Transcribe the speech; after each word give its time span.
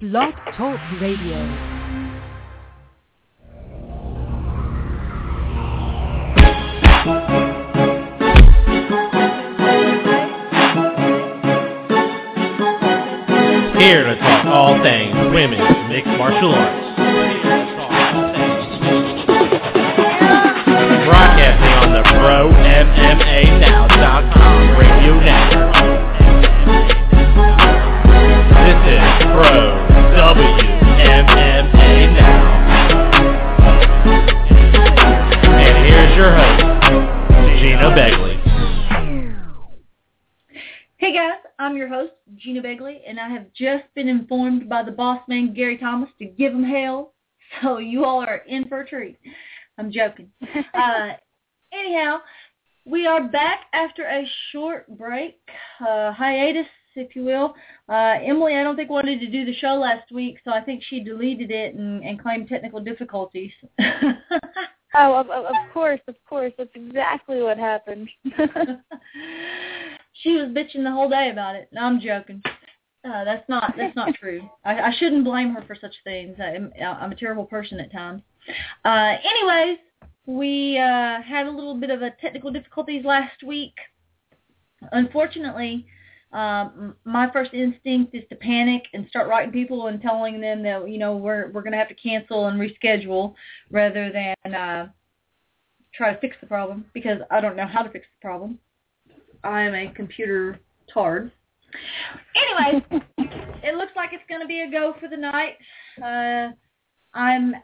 Blog 0.00 0.34
Talk 0.56 0.78
Radio. 1.00 1.46
Here 13.78 14.02
to 14.04 14.14
talk 14.20 14.44
all 14.46 14.80
things 14.82 15.14
women, 15.32 15.60
mixed 15.88 16.10
martial 16.18 16.52
arts. 16.54 16.86
Broadcasting 21.06 21.74
on 21.80 21.92
the 21.94 22.02
ProMMANow.com 22.02 24.76
radio 24.76 25.14
network. 25.20 25.70
This 28.60 28.80
is 28.92 29.00
Pro 29.32 29.69
WMMA 30.30 32.14
Now. 32.14 32.38
And 35.42 35.86
here's 35.88 36.16
your 36.16 36.32
host, 36.36 36.62
Gina 37.58 37.90
Begley. 37.90 38.36
Hey 40.98 41.12
guys, 41.12 41.40
I'm 41.58 41.76
your 41.76 41.88
host, 41.88 42.12
Gina 42.36 42.62
Begley, 42.62 42.98
and 43.08 43.18
I 43.18 43.28
have 43.28 43.52
just 43.54 43.92
been 43.96 44.06
informed 44.06 44.68
by 44.68 44.84
the 44.84 44.92
boss 44.92 45.20
man, 45.26 45.52
Gary 45.52 45.76
Thomas, 45.76 46.10
to 46.20 46.26
give 46.26 46.52
him 46.52 46.62
hell. 46.62 47.12
So 47.60 47.78
you 47.78 48.04
all 48.04 48.20
are 48.20 48.44
in 48.46 48.68
for 48.68 48.82
a 48.82 48.88
treat. 48.88 49.18
I'm 49.78 49.90
joking. 49.90 50.30
uh, 50.74 51.08
anyhow, 51.72 52.18
we 52.84 53.04
are 53.04 53.24
back 53.24 53.62
after 53.72 54.04
a 54.04 54.24
short 54.52 54.86
break, 54.96 55.40
uh, 55.80 56.12
hiatus, 56.12 56.68
if 56.96 57.14
you 57.16 57.24
will. 57.24 57.54
Uh, 57.88 58.16
Emily, 58.22 58.54
I 58.56 58.62
don't 58.62 58.76
think 58.76 58.90
wanted 58.90 59.20
to 59.20 59.26
do 59.26 59.44
the 59.44 59.54
show 59.54 59.74
last 59.74 60.10
week, 60.12 60.38
so 60.44 60.50
I 60.50 60.60
think 60.60 60.82
she 60.88 61.00
deleted 61.00 61.50
it 61.50 61.74
and, 61.74 62.02
and 62.02 62.20
claimed 62.20 62.48
technical 62.48 62.80
difficulties. 62.80 63.52
Oh, 64.94 65.14
of, 65.14 65.30
of 65.30 65.54
course, 65.72 66.00
of 66.08 66.16
course. 66.28 66.52
That's 66.58 66.70
exactly 66.74 67.42
what 67.42 67.58
happened. 67.58 68.08
she 70.14 70.32
was 70.32 70.48
bitching 70.48 70.82
the 70.82 70.90
whole 70.90 71.08
day 71.08 71.30
about 71.30 71.54
it. 71.54 71.68
No, 71.72 71.82
I'm 71.82 72.00
joking. 72.00 72.42
Uh, 73.04 73.24
that's 73.24 73.48
not 73.48 73.74
that's 73.78 73.94
not 73.96 74.14
true. 74.14 74.42
I, 74.64 74.80
I 74.80 74.92
shouldn't 74.98 75.24
blame 75.24 75.54
her 75.54 75.62
for 75.66 75.76
such 75.80 75.94
things. 76.04 76.36
I 76.40 76.50
am, 76.50 76.72
I'm 76.82 77.12
a 77.12 77.16
terrible 77.16 77.44
person 77.44 77.78
at 77.80 77.92
times. 77.92 78.22
Uh, 78.84 79.14
anyways, 79.24 79.78
we 80.26 80.76
uh, 80.78 81.22
had 81.22 81.46
a 81.46 81.50
little 81.50 81.76
bit 81.76 81.90
of 81.90 82.02
a 82.02 82.10
technical 82.20 82.50
difficulties 82.50 83.04
last 83.04 83.44
week. 83.44 83.74
Unfortunately, 84.92 85.86
um, 86.32 86.94
my 87.04 87.30
first 87.32 87.52
instinct 87.54 88.14
is 88.14 88.22
to 88.28 88.36
panic 88.36 88.84
and 88.94 89.06
start 89.08 89.28
writing 89.28 89.52
people 89.52 89.88
and 89.88 90.00
telling 90.00 90.40
them 90.40 90.62
that 90.62 90.88
you 90.88 90.98
know 90.98 91.16
we're 91.16 91.50
we're 91.50 91.62
going 91.62 91.72
to 91.72 91.78
have 91.78 91.88
to 91.88 91.94
cancel 91.94 92.46
and 92.46 92.60
reschedule 92.60 93.34
rather 93.70 94.12
than 94.12 94.54
uh, 94.54 94.88
try 95.92 96.12
to 96.12 96.20
fix 96.20 96.36
the 96.40 96.46
problem 96.46 96.84
because 96.94 97.18
I 97.30 97.40
don't 97.40 97.56
know 97.56 97.66
how 97.66 97.82
to 97.82 97.90
fix 97.90 98.06
the 98.06 98.26
problem. 98.26 98.58
I 99.42 99.62
am 99.62 99.74
a 99.74 99.92
computer 99.92 100.60
tard. 100.92 101.32
Anyways, 102.36 102.82
it 103.62 103.76
looks 103.76 103.92
like 103.96 104.10
it's 104.12 104.22
going 104.28 104.40
to 104.40 104.46
be 104.46 104.60
a 104.60 104.70
go 104.70 104.94
for 105.00 105.08
the 105.08 105.16
night. 105.16 105.56
Uh, 106.02 106.52
I'm 107.14 107.54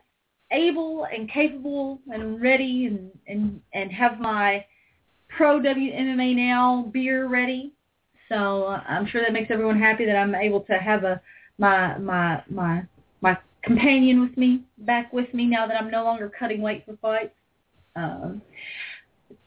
able 0.51 1.07
and 1.13 1.31
capable 1.31 2.01
and 2.09 2.41
ready 2.41 2.87
and, 2.87 3.11
and, 3.27 3.61
and 3.75 3.93
have 3.93 4.19
my 4.19 4.65
pro 5.29 5.61
WMMA 5.61 6.35
now 6.35 6.91
beer 6.93 7.27
ready. 7.27 7.73
So 8.29 8.65
uh, 8.65 8.83
I'm 8.89 9.07
sure 9.07 9.23
that 9.23 9.33
makes 9.33 9.51
everyone 9.51 9.79
happy 9.79 10.05
that 10.07 10.17
I'm 10.17 10.35
able 10.35 10.61
to 10.63 10.75
have 10.75 11.05
a 11.05 11.21
my 11.59 11.97
my 11.99 12.43
my 12.49 12.83
my 13.21 13.39
companion 13.63 14.21
with 14.21 14.37
me 14.37 14.65
back 14.79 15.13
with 15.13 15.33
me 15.33 15.47
now 15.47 15.67
that 15.67 15.77
I'm 15.77 15.91
no 15.91 16.05
longer 16.05 16.31
cutting 16.39 16.61
weight 16.63 16.85
for 16.85 16.97
fights. 16.97 17.35
Um, 17.95 18.43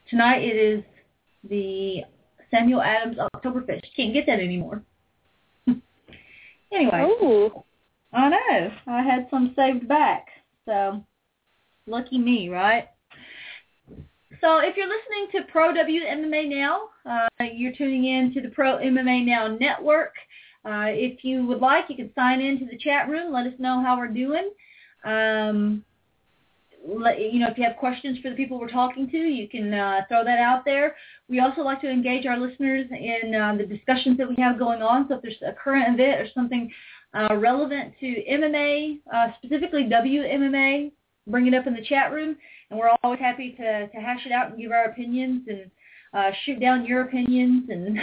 tonight 0.09 0.43
it 0.43 0.55
is 0.55 0.83
the 1.49 2.01
Samuel 2.51 2.81
Adams 2.81 3.17
Oktoberfest. 3.17 3.83
Can't 3.95 4.13
get 4.13 4.25
that 4.25 4.39
anymore. 4.39 4.81
anyway, 6.71 7.01
Ooh. 7.01 7.63
I 8.11 8.29
know. 8.29 8.71
I 8.87 9.03
had 9.03 9.27
some 9.29 9.53
saved 9.55 9.87
back. 9.87 10.27
So 10.65 11.03
lucky 11.85 12.17
me, 12.17 12.49
right? 12.49 12.89
So 14.41 14.59
if 14.59 14.77
you're 14.77 14.87
listening 14.87 15.27
to 15.33 15.51
Pro 15.51 15.73
WMMA 15.73 16.47
Now, 16.49 16.89
uh, 17.05 17.27
you're 17.53 17.73
tuning 17.73 18.05
in 18.05 18.33
to 18.33 18.41
the 18.41 18.47
Pro 18.49 18.77
MMA 18.77 19.25
Now 19.25 19.47
network. 19.47 20.13
Uh, 20.63 20.87
if 20.87 21.25
you 21.25 21.45
would 21.45 21.59
like, 21.59 21.85
you 21.89 21.95
can 21.97 22.13
sign 22.15 22.39
in 22.39 22.57
to 22.59 22.65
the 22.65 22.77
chat 22.77 23.09
room. 23.09 23.33
Let 23.33 23.47
us 23.47 23.53
know 23.59 23.81
how 23.81 23.97
we're 23.97 24.07
doing. 24.07 24.51
Um, 25.03 25.83
let, 26.87 27.19
you 27.19 27.39
know, 27.39 27.49
if 27.49 27.57
you 27.57 27.65
have 27.65 27.75
questions 27.75 28.17
for 28.19 28.29
the 28.29 28.35
people 28.35 28.57
we're 28.57 28.69
talking 28.69 29.09
to, 29.09 29.17
you 29.17 29.49
can 29.49 29.73
uh, 29.73 30.01
throw 30.07 30.23
that 30.23 30.39
out 30.39 30.63
there. 30.63 30.95
We 31.27 31.41
also 31.41 31.61
like 31.61 31.81
to 31.81 31.89
engage 31.89 32.25
our 32.25 32.39
listeners 32.39 32.87
in 32.91 33.35
uh, 33.35 33.55
the 33.57 33.65
discussions 33.65 34.17
that 34.19 34.29
we 34.29 34.35
have 34.37 34.57
going 34.57 34.81
on. 34.81 35.07
So 35.09 35.15
if 35.15 35.21
there's 35.21 35.35
a 35.45 35.53
current 35.53 35.99
event 35.99 36.21
or 36.21 36.27
something 36.33 36.71
uh, 37.13 37.35
relevant 37.35 37.93
to 37.99 38.05
MMA, 38.05 38.99
uh, 39.13 39.27
specifically 39.37 39.83
WMMA, 39.83 40.91
bring 41.27 41.47
it 41.47 41.53
up 41.53 41.67
in 41.67 41.73
the 41.73 41.83
chat 41.83 42.13
room, 42.13 42.37
and 42.69 42.79
we're 42.79 42.89
always 43.03 43.19
happy 43.19 43.51
to, 43.51 43.87
to 43.87 43.97
hash 43.97 44.25
it 44.25 44.31
out 44.31 44.49
and 44.49 44.59
give 44.59 44.71
our 44.71 44.85
opinions 44.85 45.47
and 45.47 45.71
uh, 46.13 46.31
shoot 46.45 46.59
down 46.59 46.85
your 46.85 47.01
opinions 47.01 47.69
and 47.69 47.99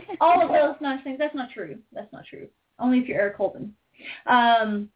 all 0.20 0.42
of 0.42 0.48
those 0.50 0.76
nice 0.80 1.02
things. 1.04 1.18
That's 1.18 1.34
not 1.34 1.50
true. 1.52 1.78
That's 1.92 2.12
not 2.12 2.24
true. 2.26 2.48
Only 2.78 2.98
if 2.98 3.08
you're 3.08 3.20
Eric 3.20 3.36
Holden. 3.36 3.74
Um, 4.26 4.88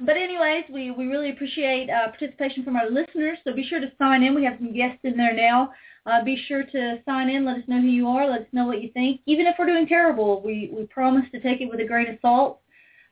but 0.00 0.16
anyways, 0.16 0.64
we, 0.72 0.90
we 0.90 1.06
really 1.06 1.30
appreciate 1.30 1.90
uh, 1.90 2.08
participation 2.08 2.64
from 2.64 2.76
our 2.76 2.88
listeners, 2.90 3.38
so 3.44 3.52
be 3.54 3.66
sure 3.68 3.80
to 3.80 3.92
sign 3.98 4.22
in. 4.22 4.34
We 4.34 4.44
have 4.44 4.56
some 4.58 4.72
guests 4.72 5.00
in 5.04 5.16
there 5.16 5.34
now. 5.34 5.72
Uh, 6.06 6.24
be 6.24 6.42
sure 6.48 6.64
to 6.64 6.98
sign 7.04 7.28
in. 7.28 7.44
Let 7.44 7.58
us 7.58 7.64
know 7.68 7.80
who 7.80 7.88
you 7.88 8.08
are. 8.08 8.28
Let 8.28 8.42
us 8.42 8.46
know 8.52 8.66
what 8.66 8.82
you 8.82 8.90
think. 8.92 9.20
Even 9.26 9.46
if 9.46 9.56
we're 9.58 9.66
doing 9.66 9.86
terrible, 9.86 10.40
we, 10.42 10.70
we 10.72 10.86
promise 10.86 11.26
to 11.32 11.40
take 11.40 11.60
it 11.60 11.68
with 11.68 11.80
a 11.80 11.84
grain 11.84 12.08
of 12.08 12.18
salt, 12.22 12.60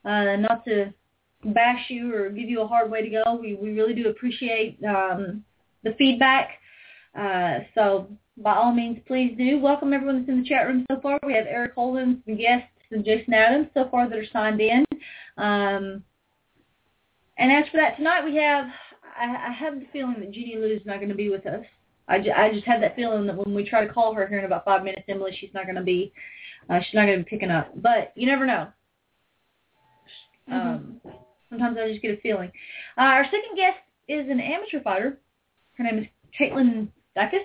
uh, 0.07 0.37
not 0.37 0.65
to 0.65 0.93
bash 1.45 1.85
you 1.89 2.15
or 2.15 2.31
give 2.31 2.49
you 2.49 2.63
a 2.63 2.67
hard 2.67 2.91
way 2.91 3.03
to 3.03 3.09
go. 3.09 3.39
We, 3.41 3.55
we 3.55 3.73
really 3.73 3.95
do 3.95 4.09
appreciate 4.09 4.79
um, 4.85 5.45
the 5.85 5.95
feedback. 5.97 6.51
Uh, 7.19 7.61
so 7.75 8.09
by 8.37 8.55
all 8.55 8.73
means, 8.73 8.99
please 9.07 9.35
do. 9.37 9.59
Welcome 9.59 9.93
everyone 9.93 10.19
that's 10.19 10.29
in 10.29 10.43
the 10.43 10.49
chat 10.49 10.67
room 10.67 10.85
so 10.91 11.01
far. 11.01 11.19
We 11.27 11.35
have 11.35 11.47
Eric 11.47 11.75
Holden, 11.75 12.23
some 12.27 12.37
guests, 12.37 12.69
and 12.91 13.05
Jason 13.05 13.35
Adams 13.35 13.69
so 13.75 13.89
far 13.91 14.09
that 14.09 14.19
are 14.19 14.27
signed 14.33 14.61
in. 14.61 14.85
Um, 15.37 16.03
and 17.37 17.53
as 17.53 17.69
for 17.71 17.77
that, 17.77 17.97
tonight 17.97 18.25
we 18.25 18.37
have, 18.37 18.67
I, 19.17 19.49
I 19.49 19.53
have 19.53 19.79
the 19.79 19.87
feeling 19.93 20.17
that 20.19 20.33
Jeannie 20.33 20.57
Lou 20.57 20.75
is 20.75 20.85
not 20.85 20.97
going 20.97 21.09
to 21.09 21.15
be 21.15 21.29
with 21.29 21.47
us. 21.47 21.65
I, 22.09 22.19
ju- 22.19 22.33
I 22.35 22.53
just 22.53 22.67
have 22.67 22.81
that 22.81 22.97
feeling 22.97 23.27
that 23.27 23.37
when 23.37 23.55
we 23.55 23.69
try 23.69 23.87
to 23.87 23.93
call 23.93 24.15
her 24.15 24.27
here 24.27 24.39
in 24.39 24.45
about 24.45 24.65
five 24.65 24.83
minutes, 24.83 25.05
Emily, 25.09 25.37
she's 25.39 25.53
not 25.53 25.65
going 25.65 25.77
to 25.77 25.83
be, 25.83 26.13
uh, 26.71 26.81
she's 26.81 26.95
not 26.95 27.07
going 27.07 27.19
to 27.19 27.25
be 27.25 27.31
picking 27.31 27.51
up. 27.51 27.71
But 27.81 28.13
you 28.17 28.27
never 28.27 28.47
know. 28.47 28.69
Um, 30.51 31.01
sometimes 31.51 31.77
I 31.79 31.89
just 31.89 32.03
get 32.03 32.19
a 32.19 32.21
feeling. 32.21 32.51
Uh, 32.97 33.03
our 33.03 33.25
second 33.25 33.57
guest 33.57 33.79
is 34.09 34.29
an 34.29 34.41
amateur 34.41 34.81
fighter. 34.83 35.19
Her 35.77 35.85
name 35.85 35.99
is 35.99 36.07
Caitlin 36.39 36.89
Dicus. 37.17 37.45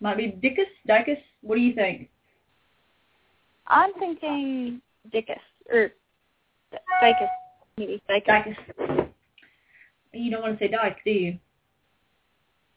Might 0.00 0.16
be 0.16 0.38
Dickus, 0.42 0.66
Dicus. 0.88 1.18
What 1.42 1.56
do 1.56 1.60
you 1.60 1.74
think? 1.74 2.08
I'm 3.66 3.92
thinking 3.94 4.80
Dickus 5.12 5.38
or 5.70 5.92
Dicus, 7.02 7.28
maybe. 7.76 8.02
Dicus. 8.08 8.56
You 10.12 10.30
don't 10.30 10.42
want 10.42 10.58
to 10.58 10.64
say 10.64 10.70
Dyke, 10.70 10.98
do 11.04 11.10
you? 11.10 11.38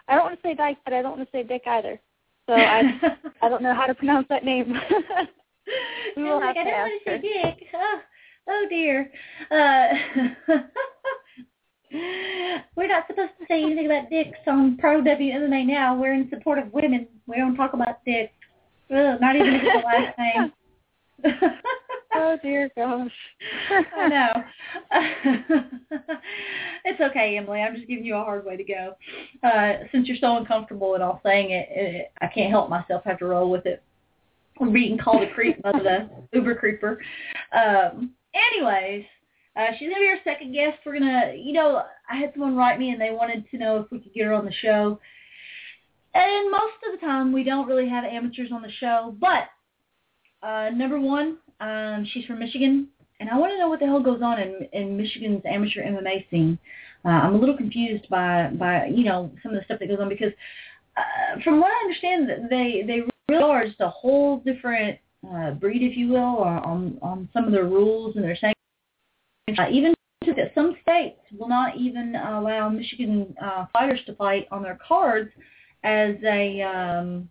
I 0.07 0.15
don't 0.15 0.25
want 0.25 0.41
to 0.41 0.47
say 0.47 0.53
Dyke, 0.53 0.77
but 0.83 0.93
I 0.93 1.01
don't 1.01 1.17
want 1.17 1.31
to 1.31 1.31
say 1.31 1.43
Dick 1.43 1.63
either. 1.65 1.99
So 2.47 2.53
I 2.53 2.99
I 3.41 3.49
don't 3.49 3.63
know 3.63 3.73
how 3.73 3.85
to 3.85 3.95
pronounce 3.95 4.27
that 4.29 4.43
name. 4.43 4.73
we 6.17 6.23
will 6.23 6.33
I'm 6.33 6.41
have 6.41 6.55
like, 6.55 6.55
to 6.55 6.61
I 6.61 6.63
don't 6.63 6.73
ask 6.73 6.89
want 6.89 7.03
to 7.05 7.11
her. 7.11 7.21
say 7.21 7.55
Dick. 7.57 7.67
Oh, 7.73 7.99
oh 8.47 8.65
dear. 8.69 9.11
Uh, 9.49 9.87
we're 12.75 12.87
not 12.87 13.07
supposed 13.07 13.33
to 13.39 13.45
say 13.47 13.63
anything 13.65 13.85
about 13.85 14.09
dicks 14.09 14.39
on 14.47 14.77
Pro 14.77 15.01
WMMA 15.01 15.65
now. 15.65 15.99
We're 15.99 16.13
in 16.13 16.29
support 16.29 16.59
of 16.59 16.71
women. 16.73 17.07
We 17.27 17.37
don't 17.37 17.55
talk 17.55 17.73
about 17.73 18.03
dicks. 18.05 18.33
Ugh, 18.89 19.19
not 19.21 19.35
even 19.35 19.55
if 19.55 19.61
it's 19.63 19.81
the 19.81 19.87
last 19.87 20.17
name. 20.17 20.53
Oh 22.13 22.37
dear 22.43 22.69
gosh. 22.75 23.11
I 23.69 24.07
know. 24.09 24.33
it's 26.83 26.99
okay, 26.99 27.37
Emily. 27.37 27.61
I'm 27.61 27.75
just 27.75 27.87
giving 27.87 28.03
you 28.03 28.15
a 28.15 28.23
hard 28.23 28.45
way 28.45 28.57
to 28.57 28.63
go. 28.63 28.95
Uh, 29.43 29.85
since 29.91 30.07
you're 30.07 30.17
so 30.17 30.35
uncomfortable 30.35 30.95
and 30.95 31.03
all 31.03 31.21
saying 31.23 31.51
it, 31.51 31.69
it, 31.71 32.11
I 32.21 32.27
can't 32.27 32.51
help 32.51 32.69
myself. 32.69 33.03
I 33.05 33.09
have 33.09 33.19
to 33.19 33.25
roll 33.25 33.49
with 33.49 33.65
it. 33.65 33.81
I'm 34.59 34.73
being 34.73 34.97
called 34.97 35.23
a 35.23 35.33
creep 35.33 35.61
by 35.61 35.71
the 35.71 36.09
Uber 36.33 36.55
creeper. 36.55 37.01
Um, 37.53 38.11
anyways, 38.33 39.05
uh, 39.55 39.67
she's 39.77 39.89
gonna 39.89 40.01
be 40.01 40.07
our 40.07 40.23
second 40.23 40.53
guest. 40.53 40.79
We're 40.85 40.99
gonna, 40.99 41.33
you 41.35 41.53
know, 41.53 41.83
I 42.09 42.15
had 42.15 42.31
someone 42.33 42.55
write 42.55 42.79
me 42.79 42.91
and 42.91 42.99
they 43.01 43.11
wanted 43.11 43.49
to 43.51 43.57
know 43.57 43.77
if 43.77 43.91
we 43.91 43.99
could 43.99 44.13
get 44.13 44.25
her 44.25 44.33
on 44.33 44.45
the 44.45 44.53
show. 44.53 44.99
And 46.13 46.51
most 46.51 46.75
of 46.85 46.99
the 46.99 47.05
time, 47.05 47.31
we 47.31 47.43
don't 47.43 47.67
really 47.67 47.87
have 47.87 48.03
amateurs 48.03 48.51
on 48.51 48.61
the 48.61 48.71
show. 48.79 49.15
But 49.19 49.49
uh, 50.43 50.69
number 50.71 50.99
one, 50.99 51.37
Um, 51.61 52.07
she's 52.11 52.25
from 52.25 52.39
Michigan, 52.39 52.87
and 53.19 53.29
I 53.29 53.37
want 53.37 53.51
to 53.51 53.59
know 53.59 53.69
what 53.69 53.79
the 53.79 53.85
hell 53.85 54.01
goes 54.01 54.23
on 54.23 54.39
in 54.39 54.67
in 54.73 54.97
Michigan's 54.97 55.43
amateur 55.45 55.83
MMA 55.83 56.27
scene. 56.29 56.57
Uh, 57.05 57.09
I'm 57.09 57.35
a 57.35 57.37
little 57.37 57.55
confused 57.55 58.09
by 58.09 58.49
by 58.53 58.87
you 58.87 59.03
know 59.03 59.31
some 59.43 59.53
of 59.53 59.59
the 59.59 59.65
stuff 59.65 59.79
that 59.79 59.87
goes 59.87 59.99
on 59.99 60.09
because 60.09 60.33
uh, 60.97 61.39
from 61.43 61.59
what 61.61 61.71
I 61.71 61.83
understand, 61.85 62.49
they 62.49 62.83
they 62.87 63.03
really 63.29 63.43
are 63.43 63.67
just 63.67 63.79
a 63.79 63.89
whole 63.89 64.39
different 64.39 64.97
uh, 65.29 65.51
breed, 65.51 65.83
if 65.83 65.97
you 65.97 66.09
will, 66.09 66.37
on 66.39 66.97
on 67.01 67.29
some 67.33 67.45
of 67.45 67.51
their 67.51 67.65
rules 67.65 68.15
and 68.15 68.23
their 68.23 68.35
sanctions. 68.35 68.55
Uh, 69.57 69.67
even 69.71 69.93
to 70.23 70.33
that 70.33 70.51
some 70.55 70.75
states 70.81 71.19
will 71.37 71.47
not 71.47 71.75
even 71.77 72.15
allow 72.15 72.69
Michigan 72.69 73.35
uh, 73.41 73.65
fighters 73.73 73.99
to 74.05 74.15
fight 74.15 74.47
on 74.51 74.63
their 74.63 74.79
cards 74.87 75.31
as 75.83 76.15
a 76.23 76.61
um, 76.61 77.29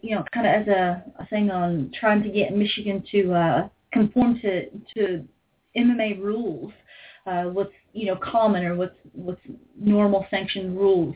you 0.00 0.14
know 0.14 0.24
kind 0.32 0.46
of 0.46 0.52
as 0.52 0.68
a, 0.68 1.04
a 1.18 1.26
thing 1.26 1.50
on 1.50 1.90
trying 1.98 2.22
to 2.22 2.30
get 2.30 2.56
Michigan 2.56 3.04
to 3.10 3.32
uh, 3.32 3.68
conform 3.92 4.38
to 4.40 4.70
to 4.96 5.26
MMA 5.76 6.20
rules. 6.20 6.72
Uh, 7.26 7.44
what's 7.44 7.72
you 7.92 8.06
know 8.06 8.16
common 8.16 8.64
or 8.64 8.74
what's 8.74 8.96
what's 9.12 9.40
normal 9.78 10.26
sanctioned 10.30 10.76
rules. 10.76 11.14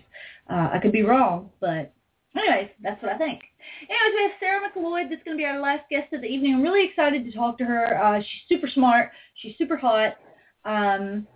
Uh, 0.51 0.71
I 0.73 0.79
could 0.81 0.93
be 0.93 1.03
wrong, 1.03 1.51
but 1.61 1.93
anyways, 2.37 2.71
that's 2.83 3.03
what 3.03 3.13
I 3.13 3.19
think. 3.19 3.41
Anyways, 3.89 4.15
we 4.15 4.23
have 4.23 4.33
Sarah 4.41 4.61
McLeod 4.69 5.11
that's 5.11 5.23
going 5.25 5.37
to 5.37 5.41
be 5.41 5.45
our 5.45 5.61
last 5.61 5.89
guest 5.91 6.13
of 6.13 6.21
the 6.21 6.27
evening. 6.27 6.55
I'm 6.55 6.63
really 6.63 6.87
excited 6.87 7.25
to 7.25 7.33
talk 7.33 7.59
to 7.59 7.65
her. 7.65 8.03
Uh, 8.03 8.21
she's 8.21 8.49
super 8.49 8.69
smart. 8.69 9.11
She's 9.37 9.57
super 9.59 9.77
hot. 9.77 10.17
Um, 10.65 11.27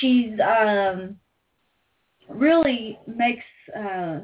she's 0.00 0.32
um, 0.40 1.16
really 2.28 2.98
makes 3.06 3.44
uh, 3.76 4.20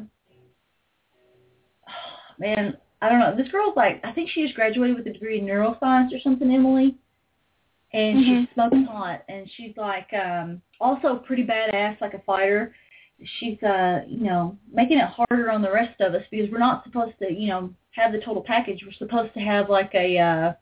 man. 2.38 2.76
I 3.02 3.08
don't 3.10 3.20
know. 3.20 3.36
This 3.36 3.50
girl's 3.52 3.76
like 3.76 4.00
I 4.02 4.12
think 4.12 4.31
she 4.31 4.42
just 4.42 4.54
graduated 4.54 4.96
with 4.96 5.06
a 5.06 5.12
degree 5.12 5.38
in 5.38 5.44
neuroscience 5.44 6.14
or 6.14 6.20
something, 6.22 6.50
Emily. 6.50 6.96
And 7.92 8.19
Mhm. 8.19 8.40
she's 8.40 8.54
smoking 8.54 8.86
hot, 8.86 9.22
and 9.28 9.48
she's 9.52 9.76
like 9.76 10.12
um, 10.14 10.60
also 10.81 11.16
pretty 11.16 11.44
badass, 11.44 12.00
like 12.00 12.14
a 12.14 12.19
fighter 12.20 12.75
she's 13.38 13.62
uh 13.62 14.00
you 14.08 14.25
know 14.25 14.56
making 14.72 14.99
it 14.99 15.08
harder 15.08 15.50
on 15.50 15.62
the 15.62 15.70
rest 15.70 16.00
of 16.00 16.14
us 16.14 16.22
because 16.31 16.50
we're 16.50 16.58
not 16.58 16.84
supposed 16.84 17.14
to 17.20 17.32
you 17.32 17.49
know 17.49 17.72
have 17.93 18.12
the 18.12 18.20
total 18.20 18.43
package. 18.43 18.82
We're 18.84 18.93
supposed 18.93 19.32
to 19.34 19.40
have 19.40 19.70
like 19.70 19.90
a 19.94 20.19
uh 20.19 20.52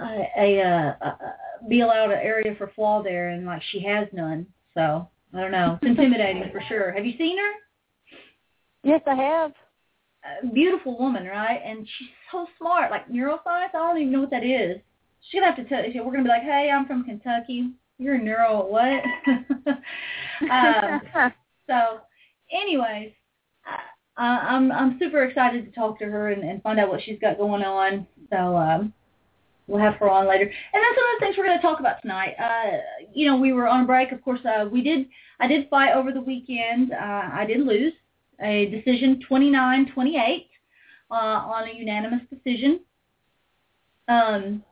a, 0.00 0.28
a 0.38 0.60
uh 0.62 0.94
a, 1.00 1.06
a- 1.06 1.68
be 1.68 1.80
allowed 1.80 2.10
an 2.10 2.18
area 2.18 2.54
for 2.56 2.72
flaw 2.74 3.02
there 3.02 3.30
and 3.30 3.46
like 3.46 3.62
she 3.70 3.80
has 3.84 4.08
none. 4.12 4.46
So 4.74 5.08
i 5.34 5.40
don't 5.40 5.52
know. 5.52 5.78
It's 5.82 5.88
intimidating 5.90 6.50
for 6.52 6.60
sure. 6.68 6.92
Have 6.92 7.04
you 7.06 7.16
seen 7.18 7.38
her? 7.38 7.52
Yes, 8.84 9.00
I 9.06 9.14
have. 9.14 9.52
a 10.42 10.46
beautiful 10.46 10.98
woman 10.98 11.24
right? 11.26 11.60
And 11.64 11.86
she's 11.98 12.08
so 12.30 12.46
smart 12.58 12.90
like 12.90 13.08
neuroscience 13.08 13.74
i 13.74 13.78
don't 13.78 13.98
even 13.98 14.12
know 14.12 14.20
what 14.20 14.30
that 14.30 14.44
is. 14.44 14.78
She's 15.30 15.40
gonna 15.40 15.54
have 15.54 15.62
to 15.62 15.68
tell 15.68 16.04
we're 16.04 16.10
gonna 16.12 16.24
be 16.24 16.28
like 16.28 16.42
hey 16.42 16.70
i'm 16.74 16.86
from 16.86 17.04
kentucky 17.04 17.70
you're 18.02 18.14
a 18.14 18.22
neuro 18.22 18.66
what 18.66 19.02
um 20.50 21.00
So, 21.66 22.00
anyways, 22.50 23.12
I, 24.16 24.26
I'm 24.26 24.72
I'm 24.72 24.98
super 24.98 25.24
excited 25.24 25.64
to 25.64 25.72
talk 25.72 25.98
to 26.00 26.04
her 26.04 26.30
and, 26.30 26.42
and 26.42 26.62
find 26.62 26.78
out 26.78 26.88
what 26.88 27.02
she's 27.02 27.18
got 27.18 27.38
going 27.38 27.62
on. 27.62 28.06
So 28.30 28.56
um, 28.56 28.92
we'll 29.66 29.80
have 29.80 29.94
her 29.94 30.10
on 30.10 30.28
later. 30.28 30.44
And 30.44 30.52
that's 30.52 30.96
some 30.96 31.04
of 31.04 31.20
the 31.20 31.24
things 31.24 31.36
we're 31.38 31.46
going 31.46 31.58
to 31.58 31.62
talk 31.62 31.80
about 31.80 32.02
tonight. 32.02 32.34
Uh, 32.38 32.78
you 33.14 33.26
know, 33.26 33.36
we 33.36 33.52
were 33.52 33.68
on 33.68 33.86
break. 33.86 34.12
Of 34.12 34.22
course, 34.22 34.40
uh, 34.44 34.66
we 34.70 34.82
did. 34.82 35.08
I 35.40 35.46
did 35.46 35.68
fight 35.70 35.94
over 35.94 36.12
the 36.12 36.20
weekend. 36.20 36.92
Uh, 36.92 37.30
I 37.32 37.44
did 37.46 37.66
lose 37.66 37.94
a 38.40 38.66
decision, 38.66 39.22
29-28, 39.30 40.46
uh, 41.10 41.14
on 41.14 41.68
a 41.68 41.72
unanimous 41.72 42.22
decision. 42.30 42.80
Um, 44.08 44.64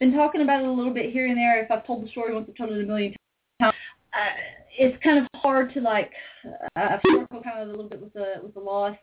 been 0.00 0.12
talking 0.12 0.40
about 0.40 0.62
it 0.62 0.68
a 0.68 0.72
little 0.72 0.92
bit 0.92 1.12
here 1.12 1.26
and 1.26 1.36
there. 1.36 1.62
If 1.62 1.70
I've 1.70 1.86
told 1.86 2.04
the 2.04 2.08
story 2.08 2.34
once, 2.34 2.46
I've 2.48 2.56
told 2.56 2.72
it 2.72 2.82
a 2.82 2.86
million 2.86 3.14
times. 3.60 3.74
Uh, 4.12 4.34
it's 4.76 5.00
kind 5.04 5.18
of 5.18 5.26
hard 5.40 5.72
to 5.74 5.80
like 5.80 6.10
uh, 6.44 6.68
I've 6.76 7.00
struggled 7.00 7.44
kind 7.44 7.60
of 7.60 7.68
a 7.68 7.70
little 7.70 7.88
bit 7.88 8.00
with 8.00 8.12
the 8.14 8.34
with 8.42 8.54
the 8.54 8.60
loss. 8.60 8.96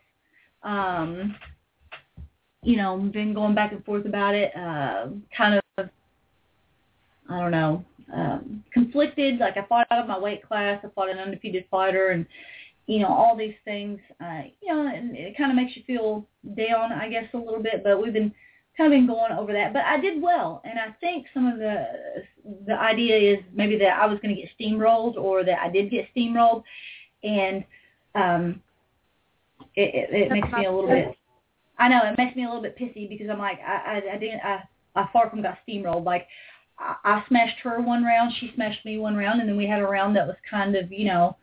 Um, 0.64 1.36
you 2.62 2.76
know, 2.76 2.98
been 2.98 3.32
going 3.32 3.54
back 3.54 3.72
and 3.72 3.84
forth 3.84 4.04
about 4.04 4.34
it. 4.34 4.54
Uh, 4.56 5.06
kind 5.34 5.54
of 5.54 5.88
I 7.30 7.40
don't 7.40 7.50
know, 7.50 7.84
um, 8.12 8.64
conflicted. 8.72 9.38
Like 9.38 9.56
I 9.56 9.66
fought 9.66 9.86
out 9.90 10.00
of 10.00 10.08
my 10.08 10.18
weight 10.18 10.46
class. 10.46 10.80
I 10.82 10.88
fought 10.94 11.10
an 11.10 11.18
undefeated 11.18 11.66
fighter, 11.70 12.08
and 12.08 12.26
you 12.86 13.00
know 13.00 13.08
all 13.08 13.36
these 13.36 13.54
things. 13.64 14.00
Uh, 14.20 14.42
you 14.60 14.74
know, 14.74 14.86
and 14.86 15.16
it 15.16 15.36
kind 15.36 15.50
of 15.50 15.56
makes 15.56 15.76
you 15.76 15.82
feel 15.86 16.26
down, 16.56 16.92
I 16.92 17.08
guess, 17.08 17.24
a 17.34 17.38
little 17.38 17.62
bit. 17.62 17.84
But 17.84 18.02
we've 18.02 18.12
been 18.12 18.32
kind 18.78 18.92
of 18.92 18.96
been 18.96 19.06
going 19.06 19.32
over 19.32 19.52
that. 19.52 19.72
But 19.72 19.82
I 19.84 20.00
did 20.00 20.22
well, 20.22 20.62
and 20.64 20.78
I 20.78 20.92
think 21.00 21.26
some 21.34 21.46
of 21.46 21.58
the 21.58 21.84
the 22.66 22.74
idea 22.74 23.16
is 23.16 23.44
maybe 23.52 23.76
that 23.78 24.00
I 24.00 24.06
was 24.06 24.18
going 24.20 24.34
to 24.34 24.40
get 24.40 24.50
steamrolled, 24.58 25.16
or 25.16 25.44
that 25.44 25.58
I 25.58 25.68
did 25.68 25.90
get 25.90 26.06
steamrolled, 26.16 26.62
and 27.22 27.64
um, 28.14 28.62
it, 29.74 29.94
it, 29.94 30.22
it 30.22 30.32
makes 30.32 30.48
me 30.52 30.64
a 30.64 30.72
little 30.72 30.88
bit. 30.88 31.16
I 31.78 31.88
know 31.88 32.00
it 32.04 32.16
makes 32.16 32.34
me 32.36 32.44
a 32.44 32.46
little 32.46 32.62
bit 32.62 32.78
pissy 32.78 33.08
because 33.08 33.28
I'm 33.30 33.38
like 33.38 33.58
I 33.60 34.00
I, 34.00 34.14
I 34.14 34.18
didn't 34.18 34.40
I 34.40 34.62
I 34.94 35.08
far 35.12 35.28
from 35.28 35.42
got 35.42 35.58
steamrolled. 35.68 36.04
Like 36.04 36.26
I, 36.78 36.94
I 37.04 37.24
smashed 37.28 37.58
her 37.64 37.80
one 37.80 38.04
round, 38.04 38.32
she 38.38 38.52
smashed 38.54 38.84
me 38.84 38.98
one 38.98 39.16
round, 39.16 39.40
and 39.40 39.48
then 39.48 39.56
we 39.56 39.66
had 39.66 39.80
a 39.80 39.86
round 39.86 40.16
that 40.16 40.26
was 40.26 40.36
kind 40.48 40.76
of 40.76 40.90
you 40.92 41.06
know 41.06 41.36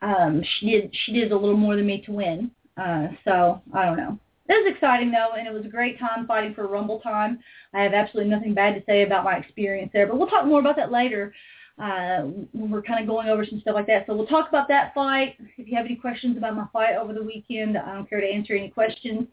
um, 0.00 0.42
she 0.58 0.70
did 0.70 0.94
she 1.04 1.12
did 1.12 1.32
a 1.32 1.36
little 1.36 1.56
more 1.56 1.76
than 1.76 1.86
me 1.86 2.02
to 2.06 2.12
win. 2.12 2.50
Uh, 2.76 3.08
so 3.24 3.60
I 3.74 3.84
don't 3.84 3.96
know. 3.96 4.18
It 4.48 4.64
was 4.64 4.72
exciting 4.74 5.10
though, 5.10 5.32
and 5.36 5.46
it 5.46 5.52
was 5.52 5.64
a 5.64 5.68
great 5.68 5.98
time 5.98 6.26
fighting 6.26 6.54
for 6.54 6.66
Rumble 6.66 7.00
time. 7.00 7.38
I 7.74 7.82
have 7.82 7.92
absolutely 7.92 8.30
nothing 8.30 8.54
bad 8.54 8.74
to 8.74 8.82
say 8.86 9.02
about 9.02 9.24
my 9.24 9.36
experience 9.36 9.90
there, 9.92 10.06
but 10.06 10.18
we'll 10.18 10.28
talk 10.28 10.46
more 10.46 10.60
about 10.60 10.76
that 10.76 10.90
later. 10.90 11.34
Uh, 11.78 12.22
when 12.50 12.72
we're 12.72 12.82
kind 12.82 13.00
of 13.00 13.06
going 13.06 13.28
over 13.28 13.46
some 13.46 13.60
stuff 13.60 13.76
like 13.76 13.86
that. 13.86 14.04
So 14.04 14.16
we'll 14.16 14.26
talk 14.26 14.48
about 14.48 14.66
that 14.66 14.92
fight. 14.94 15.36
If 15.56 15.68
you 15.68 15.76
have 15.76 15.86
any 15.86 15.94
questions 15.94 16.36
about 16.36 16.56
my 16.56 16.66
fight 16.72 16.96
over 16.96 17.12
the 17.12 17.22
weekend, 17.22 17.78
I 17.78 17.94
don't 17.94 18.10
care 18.10 18.20
to 18.20 18.26
answer 18.26 18.52
any 18.54 18.68
questions. 18.68 19.28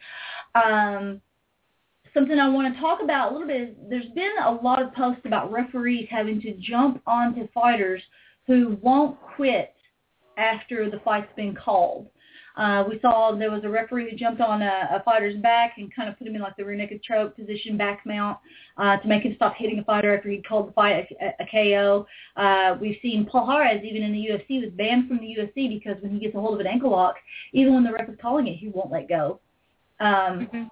Um, 0.54 1.22
something 2.14 2.38
I 2.38 2.48
want 2.48 2.72
to 2.72 2.80
talk 2.80 3.02
about 3.02 3.32
a 3.32 3.34
little 3.34 3.48
bit 3.48 3.70
is 3.70 3.76
there's 3.90 4.12
been 4.14 4.36
a 4.44 4.52
lot 4.52 4.80
of 4.80 4.94
posts 4.94 5.24
about 5.26 5.52
referees 5.52 6.08
having 6.12 6.40
to 6.42 6.54
jump 6.60 7.02
onto 7.08 7.48
fighters 7.52 8.02
who 8.46 8.78
won't 8.80 9.20
quit 9.36 9.74
after 10.38 10.90
the 10.90 11.00
fight's 11.00 11.34
been 11.36 11.56
called. 11.56 12.08
Uh, 12.58 12.84
we 12.90 13.00
saw 13.02 13.32
there 13.32 13.52
was 13.52 13.64
a 13.64 13.70
referee 13.70 14.10
who 14.10 14.16
jumped 14.16 14.42
on 14.42 14.62
a, 14.62 14.90
a 14.92 15.04
fighter's 15.04 15.36
back 15.38 15.74
and 15.78 15.94
kind 15.94 16.08
of 16.08 16.18
put 16.18 16.28
him 16.28 16.36
in 16.36 16.42
like 16.42 16.56
the 16.56 16.64
rear 16.64 16.76
naked 16.76 17.02
choke 17.04 17.36
position, 17.36 17.78
back 17.78 18.02
mount, 18.06 18.38
uh, 18.78 18.98
to 18.98 19.08
make 19.08 19.24
him 19.24 19.34
stop 19.36 19.56
hitting 19.56 19.80
a 19.80 19.84
fighter 19.84 20.16
after 20.16 20.30
he'd 20.30 20.48
called 20.48 20.70
the 20.70 20.72
fight 20.72 21.08
a, 21.22 21.44
a, 21.44 21.46
KO. 21.52 22.08
Uh, 22.38 22.78
we've 22.80 22.98
seen 23.02 23.26
Palhares, 23.26 23.84
even 23.84 24.04
in 24.04 24.12
the 24.14 24.28
UFC, 24.30 24.62
was 24.62 24.72
banned 24.74 25.08
from 25.08 25.18
the 25.18 25.36
UFC 25.38 25.68
because 25.70 26.02
when 26.02 26.14
he 26.14 26.20
gets 26.20 26.36
a 26.36 26.40
hold 26.40 26.54
of 26.54 26.60
an 26.62 26.68
ankle 26.68 26.92
lock, 26.92 27.16
even 27.54 27.74
when 27.74 27.84
the 27.84 27.92
ref 27.92 28.10
is 28.10 28.16
calling 28.22 28.48
it, 28.48 28.56
he 28.56 28.70
won't 28.70 28.92
let 28.92 29.10
go. 29.10 29.40
Um, 30.00 30.48
Mhm. 30.48 30.70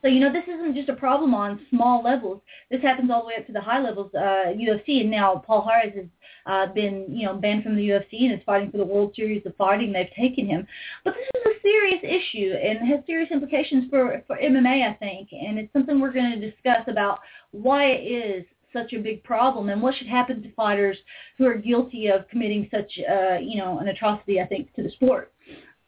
So, 0.00 0.06
you 0.08 0.20
know, 0.20 0.32
this 0.32 0.44
isn't 0.44 0.76
just 0.76 0.88
a 0.88 0.94
problem 0.94 1.34
on 1.34 1.60
small 1.70 2.02
levels. 2.02 2.40
This 2.70 2.80
happens 2.82 3.10
all 3.10 3.22
the 3.22 3.28
way 3.28 3.34
up 3.36 3.46
to 3.46 3.52
the 3.52 3.60
high 3.60 3.80
levels, 3.80 4.12
uh, 4.14 4.52
UFC. 4.54 5.00
And 5.00 5.10
now 5.10 5.42
Palhares 5.48 5.94
has 5.96 6.06
uh, 6.46 6.72
been, 6.72 7.06
you 7.08 7.26
know, 7.26 7.34
banned 7.34 7.64
from 7.64 7.74
the 7.74 7.88
UFC 7.88 8.22
and 8.22 8.32
is 8.32 8.40
fighting 8.46 8.70
for 8.70 8.78
the 8.78 8.84
World 8.84 9.12
Series 9.16 9.44
of 9.44 9.56
Fighting. 9.56 9.92
They've 9.92 10.06
taken 10.16 10.46
him. 10.46 10.66
But 11.04 11.14
this 11.14 11.28
is 11.34 11.56
a 11.56 11.60
serious 11.62 12.00
issue 12.04 12.54
and 12.54 12.88
has 12.88 13.04
serious 13.06 13.30
implications 13.32 13.90
for, 13.90 14.22
for 14.26 14.36
MMA, 14.36 14.88
I 14.88 14.94
think. 14.94 15.30
And 15.32 15.58
it's 15.58 15.72
something 15.72 16.00
we're 16.00 16.12
going 16.12 16.40
to 16.40 16.50
discuss 16.50 16.86
about 16.86 17.18
why 17.50 17.86
it 17.86 18.06
is 18.06 18.44
such 18.72 18.92
a 18.92 18.98
big 18.98 19.24
problem 19.24 19.68
and 19.68 19.82
what 19.82 19.94
should 19.96 20.06
happen 20.06 20.42
to 20.42 20.52
fighters 20.52 20.96
who 21.38 21.46
are 21.46 21.56
guilty 21.56 22.08
of 22.08 22.28
committing 22.28 22.68
such, 22.70 23.00
uh, 23.10 23.38
you 23.38 23.56
know, 23.56 23.78
an 23.78 23.88
atrocity, 23.88 24.40
I 24.40 24.46
think, 24.46 24.72
to 24.74 24.82
the 24.82 24.90
sport. 24.90 25.32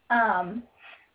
Um, 0.09 0.63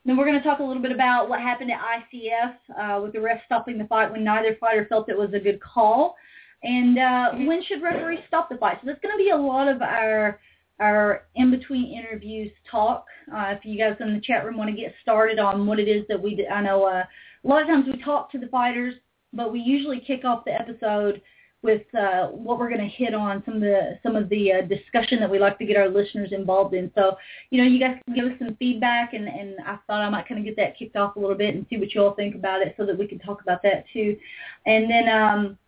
then 0.06 0.16
we're 0.16 0.25
going 0.25 0.38
to 0.38 0.44
talk 0.44 0.60
a 0.60 0.62
little 0.62 0.82
bit 0.82 0.92
about 0.92 1.28
what 1.28 1.40
happened 1.40 1.70
at 1.70 1.80
ICF 1.80 2.54
uh, 2.78 3.00
with 3.02 3.12
the 3.12 3.20
ref 3.20 3.40
stopping 3.44 3.76
the 3.76 3.86
fight 3.86 4.10
when 4.10 4.22
neither 4.22 4.56
fighter 4.60 4.86
felt 4.88 5.08
it 5.08 5.18
was 5.18 5.34
a 5.34 5.40
good 5.40 5.60
call, 5.60 6.14
and 6.62 6.98
uh, 6.98 7.32
when 7.32 7.62
should 7.64 7.82
referees 7.82 8.20
stop 8.28 8.48
the 8.48 8.56
fight. 8.56 8.78
So 8.80 8.86
that's 8.86 9.00
going 9.00 9.16
to 9.16 9.22
be 9.22 9.30
a 9.30 9.36
lot 9.36 9.68
of 9.68 9.82
our 9.82 10.40
our 10.78 11.22
in 11.34 11.50
between 11.50 11.92
interviews 11.98 12.52
talk. 12.70 13.06
Uh, 13.34 13.54
if 13.56 13.64
you 13.64 13.78
guys 13.78 13.96
in 14.00 14.14
the 14.14 14.20
chat 14.20 14.44
room 14.44 14.58
want 14.58 14.70
to 14.70 14.76
get 14.76 14.94
started 15.02 15.38
on 15.38 15.66
what 15.66 15.80
it 15.80 15.88
is 15.88 16.04
that 16.08 16.22
we, 16.22 16.36
do, 16.36 16.44
I 16.46 16.60
know 16.60 16.84
uh, 16.84 17.02
a 17.44 17.48
lot 17.48 17.62
of 17.62 17.68
times 17.68 17.86
we 17.90 18.02
talk 18.02 18.30
to 18.32 18.38
the 18.38 18.48
fighters, 18.48 18.94
but 19.32 19.52
we 19.52 19.60
usually 19.60 20.00
kick 20.00 20.25
off 20.25 20.44
the 20.44 20.52
episode 20.52 21.22
with 21.66 21.82
uh, 21.94 22.28
what 22.28 22.58
we're 22.58 22.70
going 22.70 22.80
to 22.80 22.87
hit 22.87 23.12
on 23.12 23.42
some 23.44 23.54
of 23.56 23.61
the 23.61 23.99
some 24.02 24.16
of 24.16 24.28
the 24.30 24.52
uh, 24.52 24.61
discussion 24.62 25.20
that 25.20 25.28
we 25.28 25.38
like 25.38 25.58
to 25.58 25.66
get 25.66 25.76
our 25.76 25.88
listeners 25.88 26.30
involved 26.32 26.73
in. 26.75 26.90
So, 26.94 27.16
you 27.50 27.61
know, 27.61 27.68
you 27.68 27.78
guys 27.78 27.99
can 28.04 28.14
give 28.14 28.25
us 28.25 28.38
some 28.38 28.56
feedback, 28.56 29.12
and, 29.12 29.28
and 29.28 29.56
I 29.66 29.76
thought 29.87 30.00
I 30.00 30.08
might 30.08 30.26
kind 30.26 30.38
of 30.38 30.46
get 30.46 30.56
that 30.56 30.78
kicked 30.78 30.96
off 30.96 31.16
a 31.16 31.20
little 31.20 31.37
bit 31.37 31.54
and 31.54 31.66
see 31.68 31.76
what 31.76 31.92
you 31.92 32.02
all 32.02 32.14
think 32.14 32.35
about 32.35 32.62
it, 32.62 32.75
so 32.78 32.87
that 32.87 32.96
we 32.96 33.06
can 33.06 33.18
talk 33.18 33.42
about 33.42 33.62
that 33.64 33.85
too. 33.92 34.16
And 34.64 34.90
then 34.90 35.08
um, 35.08 35.58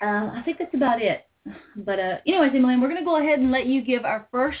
uh, 0.00 0.38
I 0.38 0.42
think 0.44 0.58
that's 0.58 0.74
about 0.74 1.02
it. 1.02 1.26
But 1.76 1.98
uh, 1.98 2.16
anyways, 2.26 2.52
Emily, 2.54 2.76
we're 2.76 2.88
going 2.88 3.00
to 3.00 3.04
go 3.04 3.20
ahead 3.20 3.40
and 3.40 3.50
let 3.50 3.66
you 3.66 3.82
give 3.82 4.04
our 4.04 4.28
first 4.30 4.58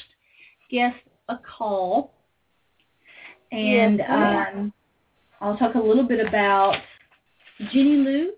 guest 0.70 0.98
a 1.28 1.38
call, 1.38 2.12
and 3.52 3.98
Yes, 3.98 4.48
um, 4.54 4.72
I'll 5.40 5.56
talk 5.56 5.76
a 5.76 5.78
little 5.78 6.04
bit 6.04 6.26
about 6.26 6.76
Jenny 7.72 7.96
Liu. 7.96 8.32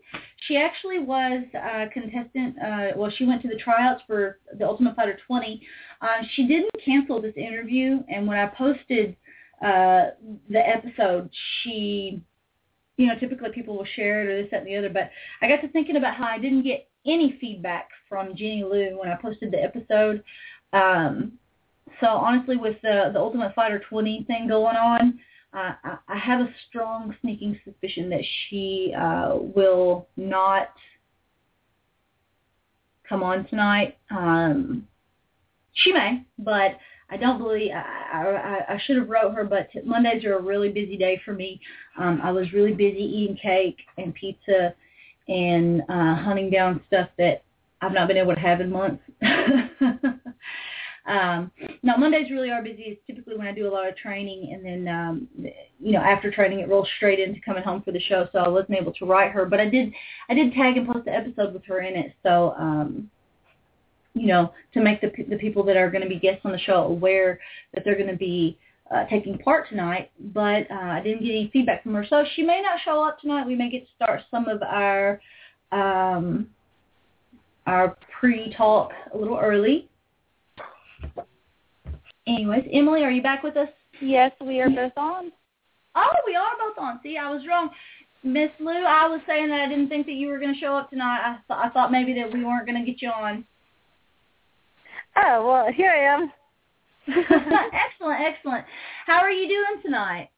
She 0.46 0.56
actually 0.56 0.98
was 0.98 1.44
a 1.54 1.88
contestant. 1.92 2.56
Uh, 2.62 2.88
well, 2.96 3.10
she 3.16 3.24
went 3.24 3.42
to 3.42 3.48
the 3.48 3.56
tryouts 3.56 4.02
for 4.06 4.38
the 4.58 4.66
Ultimate 4.66 4.96
Fighter 4.96 5.18
20. 5.26 5.66
Uh, 6.00 6.06
she 6.34 6.46
didn't 6.46 6.70
cancel 6.84 7.20
this 7.20 7.34
interview, 7.36 8.02
and 8.08 8.26
when 8.26 8.38
I 8.38 8.46
posted 8.46 9.16
uh, 9.64 10.10
the 10.50 10.58
episode, 10.58 11.30
she, 11.62 12.20
you 12.96 13.06
know, 13.06 13.18
typically 13.18 13.50
people 13.52 13.76
will 13.76 13.86
share 13.96 14.22
it 14.22 14.32
or 14.32 14.42
this, 14.42 14.50
that, 14.50 14.60
and 14.60 14.66
the 14.66 14.76
other. 14.76 14.90
But 14.90 15.10
I 15.40 15.48
got 15.48 15.62
to 15.62 15.68
thinking 15.68 15.96
about 15.96 16.16
how 16.16 16.26
I 16.26 16.38
didn't 16.38 16.62
get 16.62 16.88
any 17.06 17.38
feedback 17.40 17.88
from 18.08 18.36
Jenny 18.36 18.64
Lou 18.64 18.98
when 18.98 19.08
I 19.08 19.16
posted 19.16 19.50
the 19.50 19.62
episode. 19.62 20.22
Um, 20.72 21.32
so 22.00 22.08
honestly, 22.08 22.56
with 22.56 22.76
the 22.82 23.10
the 23.12 23.20
Ultimate 23.20 23.54
Fighter 23.54 23.82
20 23.88 24.24
thing 24.24 24.48
going 24.48 24.76
on, 24.76 25.18
uh, 25.54 25.74
I, 26.08 26.18
have 26.18 26.40
a 26.40 26.48
strong 26.68 27.14
sneaking 27.20 27.58
suspicion 27.64 28.10
that 28.10 28.24
she 28.48 28.92
uh, 28.98 29.36
will 29.36 30.08
not 30.16 30.70
come 33.08 33.22
on 33.22 33.46
tonight. 33.46 33.96
Um, 34.10 34.88
she 35.74 35.92
may, 35.92 36.24
but 36.38 36.78
I 37.10 37.16
don't 37.16 37.38
believe 37.38 37.70
I, 37.72 38.62
I, 38.68 38.74
I 38.74 38.80
should 38.84 38.96
have 38.96 39.08
wrote 39.08 39.34
her. 39.34 39.44
But 39.44 39.68
Mondays 39.84 40.24
are 40.24 40.38
a 40.38 40.42
really 40.42 40.70
busy 40.70 40.96
day 40.96 41.20
for 41.24 41.32
me. 41.32 41.60
Um, 41.98 42.20
I 42.22 42.32
was 42.32 42.52
really 42.52 42.72
busy 42.72 43.02
eating 43.02 43.36
cake 43.36 43.78
and 43.96 44.14
pizza 44.14 44.74
and 45.28 45.82
uh, 45.88 46.16
hunting 46.16 46.50
down 46.50 46.80
stuff 46.88 47.08
that 47.18 47.44
I've 47.80 47.92
not 47.92 48.08
been 48.08 48.16
able 48.16 48.34
to 48.34 48.40
have 48.40 48.60
in 48.60 48.70
months. 48.70 49.02
Um, 51.06 51.50
now 51.82 51.96
Mondays 51.96 52.30
really 52.30 52.50
are 52.50 52.62
busy. 52.62 52.82
It's 52.82 53.00
typically 53.06 53.36
when 53.36 53.46
I 53.46 53.52
do 53.52 53.68
a 53.68 53.72
lot 53.72 53.88
of 53.88 53.96
training, 53.96 54.52
and 54.54 54.64
then 54.64 54.94
um, 54.94 55.28
you 55.78 55.92
know 55.92 56.00
after 56.00 56.30
training 56.30 56.60
it 56.60 56.68
rolls 56.68 56.88
straight 56.96 57.18
into 57.18 57.40
coming 57.42 57.62
home 57.62 57.82
for 57.82 57.92
the 57.92 58.00
show. 58.00 58.26
So 58.32 58.38
I 58.38 58.48
wasn't 58.48 58.78
able 58.78 58.92
to 58.94 59.04
write 59.04 59.32
her, 59.32 59.44
but 59.44 59.60
I 59.60 59.68
did 59.68 59.92
I 60.28 60.34
did 60.34 60.54
tag 60.54 60.76
and 60.76 60.86
post 60.86 61.04
the 61.04 61.14
episode 61.14 61.52
with 61.52 61.64
her 61.66 61.80
in 61.80 61.94
it. 61.96 62.14
So 62.22 62.54
um, 62.58 63.10
you 64.14 64.28
know 64.28 64.52
to 64.72 64.80
make 64.80 65.02
the 65.02 65.12
the 65.28 65.36
people 65.36 65.62
that 65.64 65.76
are 65.76 65.90
going 65.90 66.02
to 66.02 66.08
be 66.08 66.18
guests 66.18 66.42
on 66.44 66.52
the 66.52 66.58
show 66.58 66.84
aware 66.84 67.38
that 67.74 67.84
they're 67.84 67.98
going 67.98 68.08
to 68.08 68.16
be 68.16 68.58
uh, 68.90 69.04
taking 69.06 69.36
part 69.38 69.68
tonight, 69.68 70.10
but 70.32 70.70
uh, 70.70 70.74
I 70.74 71.00
didn't 71.02 71.22
get 71.22 71.30
any 71.30 71.50
feedback 71.52 71.82
from 71.82 71.94
her. 71.94 72.06
So 72.08 72.24
she 72.34 72.42
may 72.42 72.62
not 72.62 72.78
show 72.84 73.02
up 73.02 73.20
tonight. 73.20 73.46
We 73.46 73.56
may 73.56 73.70
get 73.70 73.86
to 73.86 73.92
start 73.96 74.20
some 74.30 74.48
of 74.48 74.62
our 74.62 75.20
um, 75.72 76.48
our 77.66 77.96
pre-talk 78.20 78.92
a 79.12 79.16
little 79.18 79.38
early. 79.38 79.88
Anyways, 82.26 82.64
Emily, 82.72 83.04
are 83.04 83.10
you 83.10 83.22
back 83.22 83.42
with 83.42 83.56
us? 83.56 83.68
Yes, 84.00 84.32
we 84.40 84.60
are 84.60 84.70
both 84.70 84.92
on. 84.96 85.30
Oh, 85.94 86.10
we 86.26 86.34
are 86.34 86.50
both 86.58 86.78
on. 86.78 87.00
See, 87.02 87.16
I 87.16 87.30
was 87.30 87.42
wrong. 87.48 87.70
Miss 88.22 88.50
Lou, 88.58 88.70
I 88.70 89.06
was 89.06 89.20
saying 89.26 89.48
that 89.48 89.60
I 89.60 89.68
didn't 89.68 89.88
think 89.88 90.06
that 90.06 90.12
you 90.12 90.28
were 90.28 90.38
going 90.38 90.54
to 90.54 90.60
show 90.60 90.74
up 90.74 90.88
tonight. 90.88 91.20
I, 91.22 91.32
th- 91.46 91.60
I 91.66 91.68
thought 91.68 91.92
maybe 91.92 92.14
that 92.14 92.32
we 92.32 92.42
weren't 92.42 92.66
going 92.66 92.82
to 92.82 92.90
get 92.90 93.02
you 93.02 93.10
on. 93.10 93.44
Oh, 95.16 95.46
well, 95.46 95.72
here 95.72 95.90
I 95.90 96.14
am. 96.14 96.32
excellent, 97.08 98.20
excellent. 98.20 98.64
How 99.06 99.18
are 99.18 99.30
you 99.30 99.46
doing 99.46 99.82
tonight? 99.82 100.30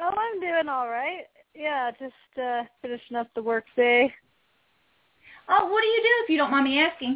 Oh, 0.00 0.10
I'm 0.10 0.40
doing 0.40 0.68
all 0.68 0.88
right. 0.88 1.22
Yeah, 1.54 1.90
just 1.92 2.38
uh 2.42 2.62
finishing 2.80 3.16
up 3.16 3.28
the 3.34 3.42
work 3.42 3.64
day. 3.76 4.12
Oh, 5.48 5.66
what 5.66 5.82
do 5.82 5.86
you 5.86 6.02
do 6.02 6.24
if 6.24 6.30
you 6.30 6.38
don't 6.38 6.50
mind 6.50 6.64
me 6.64 6.80
asking? 6.80 7.14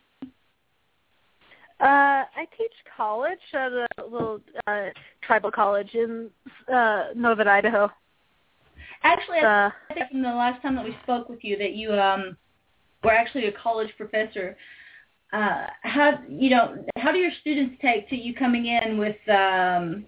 Uh, 1.79 2.25
I 2.35 2.47
teach 2.57 2.73
college 2.97 3.39
at 3.53 3.71
a 3.73 3.87
little 4.03 4.41
uh, 4.67 4.87
tribal 5.21 5.51
college 5.51 5.95
in 5.95 6.31
uh, 6.73 7.09
Northern 7.15 7.49
Idaho. 7.49 7.91
Actually, 9.03 9.39
I 9.41 9.67
Uh, 9.67 9.71
think 9.93 10.11
from 10.11 10.23
the 10.23 10.29
last 10.29 10.63
time 10.63 10.75
that 10.77 10.85
we 10.85 10.97
spoke 11.03 11.29
with 11.29 11.45
you 11.45 11.59
that 11.59 11.75
you 11.75 11.93
um 11.93 12.37
were 13.05 13.13
actually 13.13 13.47
a 13.47 13.53
college 13.53 13.93
professor. 13.99 14.57
Uh, 15.35 15.67
how 15.83 16.19
you 16.29 16.49
know 16.49 16.83
how 16.97 17.13
do 17.13 17.19
your 17.19 17.31
students 17.43 17.77
take 17.83 18.09
to 18.09 18.17
you 18.17 18.35
coming 18.35 18.67
in 18.67 18.97
with 18.97 19.17
um 19.29 20.07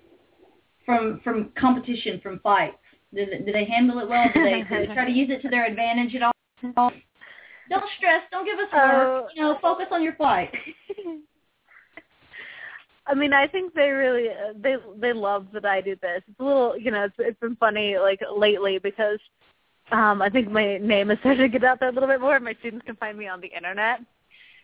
from 0.87 1.21
from 1.23 1.51
competition 1.61 2.19
from 2.23 2.39
fights? 2.41 2.79
Do 3.15 3.27
they, 3.27 3.39
do 3.45 3.53
they 3.53 3.65
handle 3.67 3.99
it 3.99 4.09
well? 4.09 4.27
Do 4.33 4.43
they, 4.43 4.63
do 4.63 4.87
they 4.87 4.95
try 4.95 5.05
to 5.05 5.11
use 5.11 5.29
it 5.31 5.43
to 5.43 5.49
their 5.49 5.67
advantage 5.67 6.15
at 6.15 6.23
all? 6.23 6.33
Don't 6.63 7.85
stress. 7.99 8.23
Don't 8.31 8.47
give 8.47 8.59
us 8.59 8.73
work. 8.73 8.73
Oh. 8.73 9.29
You 9.35 9.43
know, 9.43 9.59
focus 9.61 9.87
on 9.91 10.03
your 10.03 10.15
fight. 10.15 10.51
I 13.09 13.15
mean, 13.15 13.33
I 13.33 13.47
think 13.47 13.75
they 13.75 13.91
really 13.91 14.29
they 14.61 14.77
they 15.01 15.13
love 15.13 15.47
that 15.55 15.65
I 15.65 15.81
do 15.81 15.97
this. 16.03 16.23
It's 16.29 16.41
a 16.41 16.45
little, 16.45 16.77
you 16.77 16.91
know, 16.91 17.05
it's 17.05 17.15
it's 17.19 17.41
been 17.41 17.57
funny 17.57 17.97
like 17.99 18.21
lately 18.37 18.79
because 18.79 19.19
um 19.93 20.21
I 20.23 20.29
think 20.29 20.51
my 20.51 20.79
name 20.79 21.11
is 21.11 21.19
starting 21.21 21.43
to 21.43 21.49
get 21.49 21.65
out 21.65 21.81
there 21.81 21.89
a 21.89 21.93
little 21.93 22.09
bit 22.09 22.21
more. 22.21 22.39
My 22.39 22.55
students 22.61 22.85
can 22.85 22.97
find 22.97 23.19
me 23.19 23.27
on 23.27 23.41
the 23.41 23.49
internet. 23.49 24.01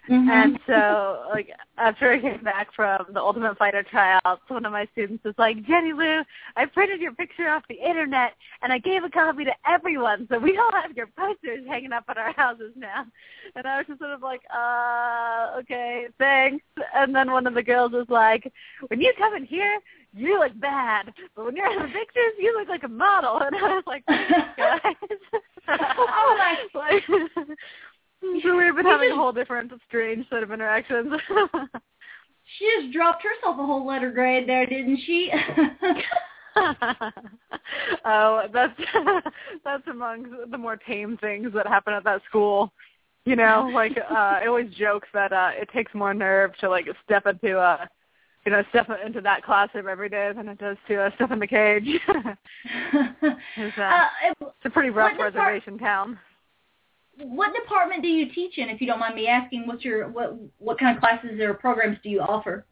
Mhm. 0.09 0.29
And 0.29 0.59
so, 0.67 1.25
like, 1.33 1.49
after 1.79 2.11
I 2.13 2.21
came 2.21 2.43
back 2.45 2.73
from 2.75 3.07
the 3.15 3.21
Ultimate 3.21 3.57
Fighter 3.57 3.83
tryouts, 3.83 4.43
one 4.49 4.67
of 4.67 4.73
my 4.73 4.87
students 4.93 5.25
was 5.25 5.35
like, 5.39 5.65
Jenny 5.65 5.95
Lou, 5.95 6.23
I 6.57 6.67
printed 6.67 7.01
your 7.01 7.13
picture 7.13 7.49
off 7.49 7.63
the 7.69 7.77
internet, 7.77 8.35
and 8.63 8.71
I 8.71 8.79
gave 8.79 9.03
a 9.05 9.09
copy 9.09 9.45
to 9.47 9.55
everyone, 9.67 10.27
so 10.31 10.39
we 10.39 10.59
all 10.59 10.71
have 10.73 10.95
your 10.95 11.07
posters 11.17 11.67
hanging 11.67 11.93
up 11.93 12.05
at 12.09 12.19
our 12.19 12.33
houses 12.35 12.73
now. 12.77 13.07
And 13.57 13.67
I 13.67 13.79
was 13.79 13.87
just 13.87 13.99
sort 13.99 14.11
of 14.13 14.21
like, 14.21 14.43
uh, 14.55 15.57
okay, 15.61 16.09
thanks. 16.19 16.63
And 16.95 17.15
then 17.15 17.33
one 17.33 17.47
of 17.47 17.55
the 17.55 17.63
girls 17.63 17.93
was 17.93 18.07
like, 18.11 18.53
when 18.89 19.01
you 19.01 19.13
come 19.17 19.35
in 19.35 19.45
here, 19.45 19.81
you 20.13 20.39
look 20.39 20.53
bad, 20.61 21.13
but 21.35 21.47
when 21.47 21.57
you're 21.57 21.73
in 21.73 21.79
the 21.79 21.89
pictures, 21.89 22.35
you 22.39 22.57
look 22.59 22.69
like 22.69 22.85
a 22.85 22.89
model. 22.89 23.39
And 23.47 23.57
I 23.57 23.75
was 23.75 23.85
like, 23.87 24.05
guys. 24.57 25.19
Oh, 25.67 26.37
my- 26.39 26.69
like, 26.75 27.05
so 28.43 28.57
we've 28.57 28.77
been 28.77 28.85
having 28.85 29.11
a 29.11 29.17
whole 29.17 29.33
different, 29.33 29.73
strange 29.89 30.27
set 30.31 30.43
of 30.43 30.53
interactions. 30.53 31.13
she 32.59 32.71
just 32.81 32.93
dropped 32.93 33.23
herself 33.23 33.59
a 33.59 33.67
whole 33.67 33.87
letter 33.87 34.11
grade 34.11 34.49
there, 34.49 34.67
didn't 34.67 34.99
she? 35.05 35.31
oh, 38.05 38.43
that's 38.53 38.79
that's 39.65 39.87
among 39.89 40.27
the 40.51 40.59
more 40.59 40.77
tame 40.77 41.17
things 41.19 41.53
that 41.55 41.67
happen 41.67 41.95
at 41.95 42.05
that 42.05 42.23
school. 42.29 42.73
You 43.25 43.37
know, 43.37 43.71
like 43.73 43.97
uh, 43.99 44.15
I 44.15 44.47
always 44.47 44.73
joke 44.75 45.05
that 45.15 45.33
uh, 45.33 45.51
it 45.55 45.71
takes 45.73 45.95
more 45.95 46.13
nerve 46.13 46.55
to 46.59 46.69
like 46.69 46.87
step 47.05 47.27
into 47.27 47.59
a, 47.59 47.89
you 48.45 48.53
know, 48.53 48.63
step 48.69 48.89
into 49.05 49.23
that 49.23 49.43
classroom 49.43 49.89
every 49.89 50.11
day 50.11 50.31
than 50.37 50.47
it 50.49 50.59
does 50.59 50.77
to 50.89 51.05
uh, 51.05 51.11
step 51.15 51.31
in 51.31 51.39
the 51.39 51.47
cage. 51.47 51.85
it's, 51.87 53.79
uh, 53.79 53.83
uh, 53.83 54.09
it's 54.41 54.67
a 54.67 54.71
pretty 54.71 54.91
rough 54.91 55.19
reservation 55.19 55.79
town. 55.79 56.19
What 57.19 57.55
department 57.55 58.03
do 58.03 58.09
you 58.09 58.33
teach 58.33 58.59
in, 58.59 58.69
if 58.69 58.81
you 58.81 58.87
don't 58.87 58.99
mind 58.99 59.15
me 59.15 59.27
asking? 59.27 59.67
What's 59.67 59.85
your 59.85 60.09
what 60.09 60.37
what 60.59 60.79
kind 60.79 60.97
of 60.97 61.01
classes 61.01 61.41
or 61.41 61.55
programs 61.55 61.99
do 62.03 62.09
you 62.09 62.21
offer? 62.21 62.67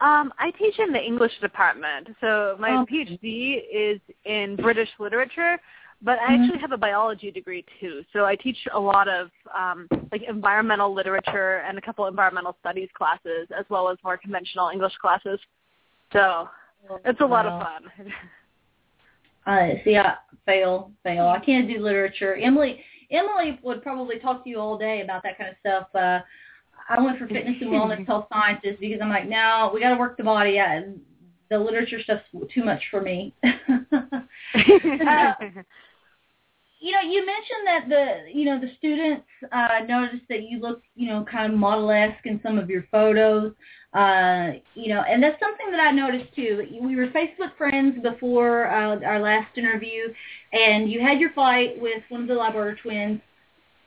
Um, 0.00 0.32
I 0.38 0.50
teach 0.58 0.78
in 0.78 0.92
the 0.92 1.00
English 1.00 1.32
department. 1.40 2.08
So 2.20 2.56
my 2.58 2.70
Oh. 2.72 2.86
PhD 2.86 3.62
is 3.72 4.00
in 4.24 4.56
British 4.56 4.88
literature, 4.98 5.60
but 6.00 6.18
I 6.18 6.36
Mhm. 6.36 6.42
actually 6.42 6.58
have 6.58 6.72
a 6.72 6.76
biology 6.76 7.30
degree 7.30 7.64
too. 7.78 8.04
So 8.12 8.26
I 8.26 8.34
teach 8.34 8.66
a 8.72 8.80
lot 8.80 9.06
of 9.06 9.30
um, 9.54 9.86
like 10.10 10.22
environmental 10.22 10.92
literature 10.92 11.58
and 11.58 11.78
a 11.78 11.80
couple 11.80 12.06
environmental 12.06 12.56
studies 12.58 12.90
classes, 12.94 13.48
as 13.56 13.64
well 13.68 13.88
as 13.88 13.96
more 14.02 14.16
conventional 14.16 14.70
English 14.70 14.96
classes. 14.96 15.38
So 16.12 16.48
it's 17.04 17.20
a 17.20 17.26
lot 17.26 17.46
of 17.46 17.52
fun. 17.62 17.92
Uh, 19.46 19.68
see, 19.84 19.96
I 19.96 20.14
fail, 20.46 20.92
fail. 21.02 21.26
I 21.26 21.38
can't 21.38 21.68
do 21.68 21.82
literature. 21.82 22.36
Emily, 22.36 22.82
Emily 23.10 23.58
would 23.62 23.82
probably 23.82 24.18
talk 24.18 24.44
to 24.44 24.50
you 24.50 24.58
all 24.58 24.78
day 24.78 25.02
about 25.02 25.22
that 25.24 25.36
kind 25.38 25.50
of 25.50 25.56
stuff. 25.60 25.88
Uh, 25.94 26.20
I 26.88 27.00
went 27.00 27.18
for 27.18 27.26
fitness 27.26 27.56
and 27.60 27.70
wellness 27.70 28.06
health 28.06 28.26
sciences 28.32 28.76
because 28.80 29.00
I'm 29.02 29.10
like, 29.10 29.28
no, 29.28 29.70
we 29.72 29.80
got 29.80 29.90
to 29.90 29.96
work 29.96 30.16
the 30.16 30.24
body. 30.24 30.60
I, 30.60 30.84
the 31.50 31.58
literature 31.58 32.02
stuff's 32.02 32.22
too 32.54 32.64
much 32.64 32.82
for 32.90 33.00
me. 33.00 33.34
Uh, 34.54 35.32
you 36.82 36.90
know, 36.90 37.00
you 37.00 37.24
mentioned 37.24 37.66
that 37.66 37.88
the 37.88 38.38
you 38.38 38.44
know 38.44 38.60
the 38.60 38.70
students 38.76 39.24
uh, 39.52 39.80
noticed 39.86 40.24
that 40.28 40.42
you 40.42 40.58
look 40.58 40.82
you 40.96 41.08
know 41.08 41.24
kind 41.30 41.52
of 41.52 41.58
model-esque 41.58 42.26
in 42.26 42.40
some 42.42 42.58
of 42.58 42.68
your 42.68 42.84
photos. 42.90 43.52
Uh, 43.94 44.52
you 44.74 44.88
know, 44.88 45.02
and 45.02 45.22
that's 45.22 45.38
something 45.38 45.70
that 45.70 45.78
I 45.80 45.92
noticed 45.92 46.34
too. 46.34 46.66
We 46.80 46.96
were 46.96 47.08
Facebook 47.08 47.56
friends 47.56 48.02
before 48.02 48.66
uh, 48.66 48.98
our 49.04 49.20
last 49.20 49.56
interview, 49.56 50.12
and 50.52 50.90
you 50.90 51.00
had 51.00 51.20
your 51.20 51.30
fight 51.34 51.80
with 51.80 52.02
one 52.08 52.22
of 52.22 52.28
the 52.28 52.34
Lybarger 52.34 52.80
twins. 52.80 53.20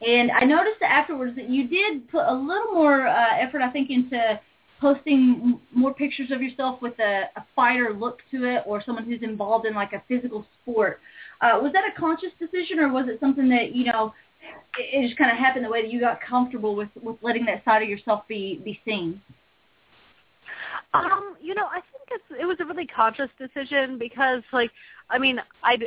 And 0.06 0.32
I 0.32 0.42
noticed 0.42 0.78
that 0.82 0.92
afterwards 0.92 1.36
that 1.36 1.50
you 1.50 1.68
did 1.68 2.08
put 2.10 2.26
a 2.26 2.34
little 2.34 2.74
more 2.74 3.08
uh, 3.08 3.38
effort, 3.38 3.62
I 3.62 3.72
think, 3.72 3.90
into 3.90 4.40
posting 4.80 5.60
more 5.74 5.94
pictures 5.94 6.32
of 6.32 6.42
yourself 6.42 6.82
with 6.82 6.98
a, 7.00 7.24
a 7.36 7.46
fighter 7.56 7.94
look 7.94 8.20
to 8.32 8.46
it, 8.46 8.64
or 8.66 8.84
someone 8.84 9.06
who's 9.06 9.24
involved 9.24 9.66
in 9.66 9.74
like 9.74 9.94
a 9.94 10.04
physical 10.08 10.46
sport. 10.62 11.00
Uh, 11.42 11.60
was 11.62 11.72
that 11.74 11.84
a 11.86 12.00
conscious 12.00 12.32
decision, 12.40 12.80
or 12.80 12.92
was 12.92 13.06
it 13.08 13.20
something 13.20 13.50
that 13.50 13.76
you 13.76 13.86
know 13.86 14.14
it, 14.78 15.04
it 15.04 15.08
just 15.08 15.18
kind 15.18 15.32
of 15.32 15.38
happened 15.38 15.66
the 15.66 15.70
way 15.70 15.82
that 15.82 15.92
you 15.92 16.00
got 16.00 16.20
comfortable 16.22 16.76
with 16.76 16.90
with 17.02 17.18
letting 17.22 17.46
that 17.46 17.64
side 17.66 17.82
of 17.82 17.90
yourself 17.90 18.28
be 18.28 18.62
be 18.64 18.80
seen? 18.86 19.22
Um, 20.94 21.36
you 21.42 21.54
know, 21.56 21.66
I 21.66 21.82
think 21.82 22.08
it's 22.12 22.42
it 22.42 22.46
was 22.46 22.58
a 22.60 22.66
really 22.66 22.88
conscious 22.88 23.30
decision 23.38 23.98
because, 23.98 24.44
like, 24.54 24.72
I 25.10 25.18
mean, 25.18 25.40
I 25.64 25.78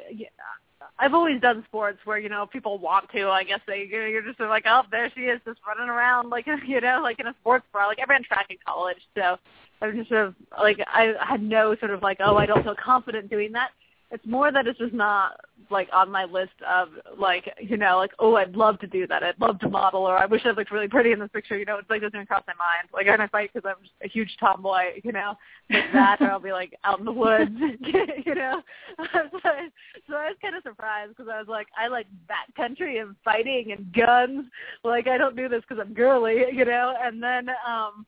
I've 0.98 1.14
always 1.14 1.40
done 1.40 1.64
sports 1.68 1.98
where 2.04 2.18
you 2.18 2.28
know 2.28 2.46
people 2.46 2.78
want 2.78 3.10
to. 3.12 3.28
I 3.28 3.44
guess 3.44 3.60
they 3.66 3.88
you 3.90 4.00
know, 4.00 4.06
you're 4.06 4.22
just 4.22 4.40
like, 4.40 4.64
oh, 4.66 4.82
there 4.90 5.10
she 5.14 5.22
is, 5.22 5.40
just 5.44 5.60
running 5.66 5.88
around 5.88 6.30
like 6.30 6.46
you 6.66 6.80
know, 6.80 7.00
like 7.02 7.20
in 7.20 7.26
a 7.26 7.34
sports 7.40 7.64
bar. 7.72 7.86
Like 7.86 7.98
I 8.00 8.04
ran 8.04 8.24
track 8.24 8.46
in 8.50 8.56
college, 8.66 8.98
so 9.16 9.38
I 9.80 9.86
was 9.86 9.96
just 9.96 10.08
sort 10.08 10.26
of 10.26 10.34
like 10.58 10.80
I 10.86 11.14
had 11.20 11.42
no 11.42 11.76
sort 11.76 11.92
of 11.92 12.02
like, 12.02 12.18
oh, 12.20 12.36
I 12.36 12.46
don't 12.46 12.62
feel 12.62 12.74
confident 12.74 13.30
doing 13.30 13.52
that. 13.52 13.70
It's 14.10 14.24
more 14.26 14.50
that 14.50 14.66
it's 14.66 14.78
just 14.78 14.94
not 14.94 15.38
like 15.70 15.88
on 15.92 16.10
my 16.10 16.24
list 16.24 16.54
of 16.66 16.88
like 17.18 17.52
you 17.60 17.76
know 17.76 17.98
like 17.98 18.12
oh 18.18 18.36
I'd 18.36 18.56
love 18.56 18.78
to 18.80 18.86
do 18.86 19.06
that. 19.06 19.22
I'd 19.22 19.38
love 19.40 19.58
to 19.60 19.68
model 19.68 20.00
or 20.00 20.16
I 20.16 20.24
wish 20.24 20.42
I 20.46 20.50
looked 20.50 20.70
really 20.70 20.88
pretty 20.88 21.12
in 21.12 21.18
this 21.18 21.28
picture 21.32 21.58
you 21.58 21.66
know? 21.66 21.76
It's 21.76 21.90
like 21.90 22.00
doesn't 22.00 22.14
even 22.14 22.26
cross 22.26 22.42
my 22.46 22.54
mind. 22.54 22.88
Like 22.92 23.06
I'm 23.06 23.18
gonna 23.18 23.28
fight 23.28 23.50
because 23.52 23.68
I'm 23.68 23.84
a 24.02 24.08
huge 24.08 24.34
tomboy 24.40 25.00
you 25.04 25.12
know? 25.12 25.34
Like 25.70 25.92
that 25.92 26.20
or 26.22 26.30
I'll 26.30 26.40
be 26.40 26.52
like 26.52 26.74
out 26.84 26.98
in 26.98 27.04
the 27.04 27.12
woods 27.12 27.50
you 28.24 28.34
know? 28.34 28.62
So, 29.12 29.38
I, 29.44 29.68
so 30.08 30.14
I 30.14 30.28
was 30.28 30.36
kind 30.40 30.56
of 30.56 30.62
surprised 30.62 31.10
because 31.10 31.30
I 31.32 31.38
was 31.38 31.48
like 31.48 31.66
I 31.78 31.88
like 31.88 32.06
backcountry 32.28 33.02
and 33.02 33.14
fighting 33.24 33.72
and 33.72 33.92
guns. 33.92 34.46
Like 34.84 35.06
I 35.06 35.18
don't 35.18 35.36
do 35.36 35.48
this 35.48 35.62
because 35.68 35.84
I'm 35.84 35.92
girly 35.92 36.44
you 36.52 36.64
know? 36.64 36.94
And 37.00 37.22
then 37.22 37.48
um 37.66 38.06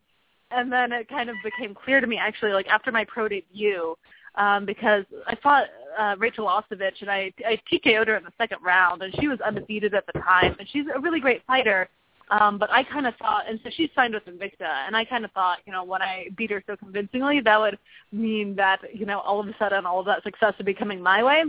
and 0.50 0.72
then 0.72 0.92
it 0.92 1.08
kind 1.08 1.28
of 1.30 1.36
became 1.44 1.74
clear 1.74 2.00
to 2.00 2.06
me 2.06 2.16
actually 2.16 2.52
like 2.52 2.68
after 2.68 2.90
my 2.90 3.04
pro 3.04 3.28
debut 3.28 3.94
um, 4.36 4.64
because 4.64 5.04
I 5.26 5.36
fought 5.42 5.66
uh, 5.98 6.16
Rachel 6.18 6.46
Ostovich 6.46 7.00
and 7.00 7.10
I, 7.10 7.32
I 7.46 7.60
TKO'd 7.70 8.08
her 8.08 8.16
in 8.16 8.24
the 8.24 8.32
second 8.38 8.58
round, 8.62 9.02
and 9.02 9.14
she 9.20 9.28
was 9.28 9.40
undefeated 9.40 9.94
at 9.94 10.06
the 10.06 10.20
time, 10.20 10.56
and 10.58 10.68
she's 10.68 10.86
a 10.94 11.00
really 11.00 11.20
great 11.20 11.42
fighter. 11.46 11.88
Um, 12.30 12.58
but 12.58 12.70
I 12.70 12.84
kind 12.84 13.08
of 13.08 13.16
thought, 13.16 13.48
and 13.48 13.58
so 13.64 13.70
she's 13.76 13.90
signed 13.92 14.14
with 14.14 14.24
Invicta, 14.26 14.86
and 14.86 14.96
I 14.96 15.04
kind 15.04 15.24
of 15.24 15.32
thought, 15.32 15.58
you 15.66 15.72
know, 15.72 15.82
when 15.82 16.00
I 16.00 16.28
beat 16.36 16.52
her 16.52 16.62
so 16.64 16.76
convincingly, 16.76 17.40
that 17.40 17.58
would 17.58 17.76
mean 18.12 18.54
that, 18.54 18.78
you 18.94 19.04
know, 19.04 19.18
all 19.18 19.40
of 19.40 19.48
a 19.48 19.54
sudden 19.58 19.84
all 19.84 19.98
of 19.98 20.06
that 20.06 20.22
success 20.22 20.54
would 20.56 20.66
be 20.66 20.74
coming 20.74 21.02
my 21.02 21.24
way, 21.24 21.42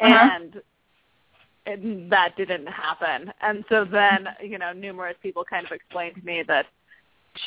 uh-huh. 0.00 0.30
and 0.36 0.62
and 1.66 2.12
that 2.12 2.36
didn't 2.36 2.66
happen. 2.66 3.32
And 3.40 3.64
so 3.68 3.84
then, 3.84 4.28
you 4.40 4.58
know, 4.58 4.72
numerous 4.72 5.16
people 5.20 5.42
kind 5.44 5.66
of 5.66 5.72
explained 5.72 6.14
to 6.14 6.24
me 6.24 6.44
that 6.46 6.66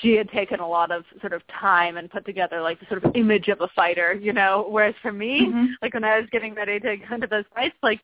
she 0.01 0.15
had 0.15 0.29
taken 0.29 0.59
a 0.59 0.67
lot 0.67 0.91
of 0.91 1.03
sort 1.19 1.33
of 1.33 1.41
time 1.47 1.97
and 1.97 2.09
put 2.09 2.25
together 2.25 2.61
like 2.61 2.79
the 2.79 2.85
sort 2.87 3.03
of 3.03 3.15
image 3.15 3.47
of 3.47 3.61
a 3.61 3.67
fighter, 3.75 4.13
you 4.13 4.33
know. 4.33 4.65
Whereas 4.69 4.95
for 5.01 5.11
me, 5.11 5.47
mm-hmm. 5.47 5.65
like 5.81 5.93
when 5.93 6.03
I 6.03 6.19
was 6.19 6.29
getting 6.31 6.53
ready 6.53 6.79
to 6.79 6.97
go 6.97 7.15
into 7.15 7.27
those 7.27 7.45
fights, 7.53 7.75
like 7.83 8.01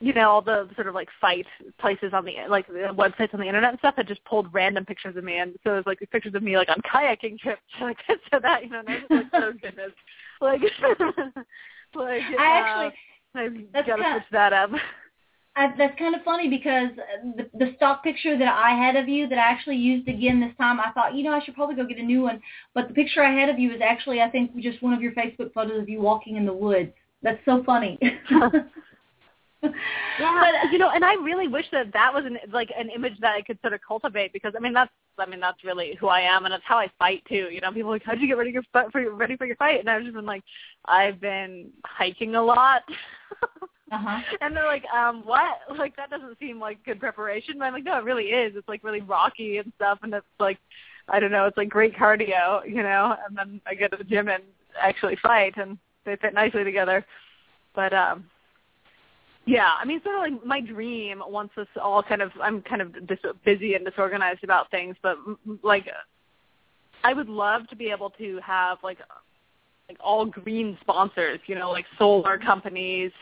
you 0.00 0.12
know, 0.12 0.28
all 0.28 0.42
the 0.42 0.68
sort 0.74 0.86
of 0.86 0.94
like 0.94 1.08
fight 1.20 1.46
places 1.78 2.12
on 2.12 2.24
the 2.24 2.34
like 2.48 2.66
the 2.66 2.92
websites 2.94 3.32
on 3.32 3.40
the 3.40 3.46
internet 3.46 3.70
and 3.70 3.78
stuff 3.78 3.94
had 3.96 4.08
just 4.08 4.24
pulled 4.24 4.52
random 4.52 4.84
pictures 4.84 5.16
of 5.16 5.24
me, 5.24 5.38
and 5.38 5.54
so 5.64 5.72
it 5.72 5.76
was 5.76 5.86
like 5.86 5.98
pictures 6.10 6.34
of 6.34 6.42
me 6.42 6.56
like 6.56 6.68
on 6.68 6.80
kayaking 6.82 7.38
trips, 7.38 7.62
like 7.80 7.96
this 8.08 8.18
so 8.32 8.38
that 8.40 8.64
you 8.64 8.70
know, 8.70 8.80
and 8.80 8.88
I 8.88 8.94
was 8.94 9.02
like, 9.10 9.26
oh 9.34 9.52
goodness, 9.52 9.92
like, 10.40 10.60
like 11.94 12.22
I 12.38 12.90
actually, 13.34 13.66
uh, 13.74 13.78
I've 13.78 13.86
got 13.86 13.96
to 13.96 14.12
switch 14.12 14.30
that 14.32 14.52
up. 14.52 14.70
I, 15.56 15.72
that's 15.78 15.96
kind 15.98 16.16
of 16.16 16.22
funny 16.22 16.48
because 16.48 16.88
the, 17.36 17.48
the 17.56 17.72
stock 17.76 18.02
picture 18.02 18.36
that 18.36 18.48
I 18.48 18.70
had 18.70 18.96
of 18.96 19.08
you 19.08 19.28
that 19.28 19.38
I 19.38 19.42
actually 19.42 19.76
used 19.76 20.08
again 20.08 20.40
this 20.40 20.56
time, 20.58 20.80
I 20.80 20.90
thought, 20.92 21.14
you 21.14 21.22
know, 21.22 21.32
I 21.32 21.44
should 21.44 21.54
probably 21.54 21.76
go 21.76 21.86
get 21.86 21.98
a 21.98 22.02
new 22.02 22.22
one. 22.22 22.40
But 22.74 22.88
the 22.88 22.94
picture 22.94 23.22
I 23.22 23.32
had 23.32 23.48
of 23.48 23.58
you 23.58 23.72
is 23.72 23.80
actually, 23.80 24.20
I 24.20 24.28
think, 24.30 24.56
just 24.56 24.82
one 24.82 24.92
of 24.92 25.00
your 25.00 25.12
Facebook 25.12 25.52
photos 25.52 25.80
of 25.80 25.88
you 25.88 26.00
walking 26.00 26.36
in 26.36 26.44
the 26.44 26.52
woods. 26.52 26.90
That's 27.22 27.38
so 27.44 27.62
funny. 27.64 27.98
yeah, 28.00 28.60
but, 29.62 29.70
uh, 29.70 30.70
you 30.72 30.78
know, 30.78 30.90
and 30.90 31.04
I 31.04 31.14
really 31.14 31.46
wish 31.46 31.66
that 31.70 31.92
that 31.92 32.12
was 32.12 32.24
an 32.26 32.36
like 32.52 32.70
an 32.76 32.90
image 32.90 33.18
that 33.20 33.34
I 33.34 33.42
could 33.42 33.58
sort 33.62 33.72
of 33.72 33.80
cultivate 33.86 34.32
because 34.32 34.52
I 34.56 34.60
mean 34.60 34.74
that's 34.74 34.90
I 35.18 35.26
mean 35.26 35.40
that's 35.40 35.62
really 35.64 35.96
who 36.00 36.08
I 36.08 36.20
am 36.20 36.44
and 36.44 36.52
it's 36.52 36.64
how 36.66 36.76
I 36.78 36.90
fight 36.98 37.22
too. 37.28 37.48
You 37.50 37.60
know, 37.60 37.72
people 37.72 37.90
are 37.90 37.94
like, 37.94 38.02
how'd 38.04 38.20
you 38.20 38.26
get 38.26 38.36
ready 38.36 38.50
your 38.50 38.64
for 38.90 39.00
your 39.00 39.14
ready 39.14 39.36
for 39.36 39.46
your 39.46 39.56
fight? 39.56 39.80
And 39.80 39.88
I've 39.88 40.02
just 40.02 40.14
been 40.14 40.26
like, 40.26 40.42
I've 40.84 41.20
been 41.20 41.70
hiking 41.86 42.34
a 42.34 42.42
lot. 42.42 42.82
Uh-huh. 43.92 44.20
And 44.40 44.56
they're 44.56 44.66
like, 44.66 44.84
um, 44.86 45.22
what? 45.24 45.58
Like 45.78 45.96
that 45.96 46.10
doesn't 46.10 46.38
seem 46.38 46.58
like 46.60 46.84
good 46.84 47.00
preparation. 47.00 47.56
But 47.58 47.66
I'm 47.66 47.72
like, 47.72 47.84
no, 47.84 47.98
it 47.98 48.04
really 48.04 48.26
is. 48.26 48.54
It's 48.56 48.68
like 48.68 48.84
really 48.84 49.00
rocky 49.00 49.58
and 49.58 49.72
stuff, 49.76 49.98
and 50.02 50.14
it's 50.14 50.26
like, 50.38 50.58
I 51.08 51.20
don't 51.20 51.32
know, 51.32 51.46
it's 51.46 51.56
like 51.56 51.68
great 51.68 51.94
cardio, 51.94 52.66
you 52.66 52.82
know. 52.82 53.16
And 53.26 53.36
then 53.36 53.60
I 53.66 53.74
go 53.74 53.88
to 53.88 53.96
the 53.96 54.04
gym 54.04 54.28
and 54.28 54.42
actually 54.80 55.16
fight, 55.22 55.54
and 55.56 55.78
they 56.04 56.16
fit 56.16 56.34
nicely 56.34 56.64
together. 56.64 57.04
But 57.74 57.92
um, 57.92 58.24
yeah, 59.46 59.70
I 59.78 59.84
mean, 59.84 60.00
sort 60.02 60.16
of 60.16 60.22
like 60.22 60.46
my 60.46 60.60
dream. 60.60 61.22
Once 61.26 61.50
this 61.56 61.66
all 61.82 62.02
kind 62.02 62.22
of, 62.22 62.30
I'm 62.40 62.62
kind 62.62 62.80
of 62.80 63.06
dis- 63.06 63.18
busy 63.44 63.74
and 63.74 63.84
disorganized 63.84 64.44
about 64.44 64.70
things, 64.70 64.96
but 65.02 65.18
like, 65.62 65.86
I 67.02 67.12
would 67.12 67.28
love 67.28 67.68
to 67.68 67.76
be 67.76 67.90
able 67.90 68.10
to 68.10 68.40
have 68.42 68.78
like, 68.82 68.98
like 69.88 69.98
all 70.00 70.24
green 70.24 70.78
sponsors, 70.80 71.40
you 71.46 71.54
know, 71.54 71.70
like 71.70 71.84
solar 71.98 72.38
companies 72.38 73.12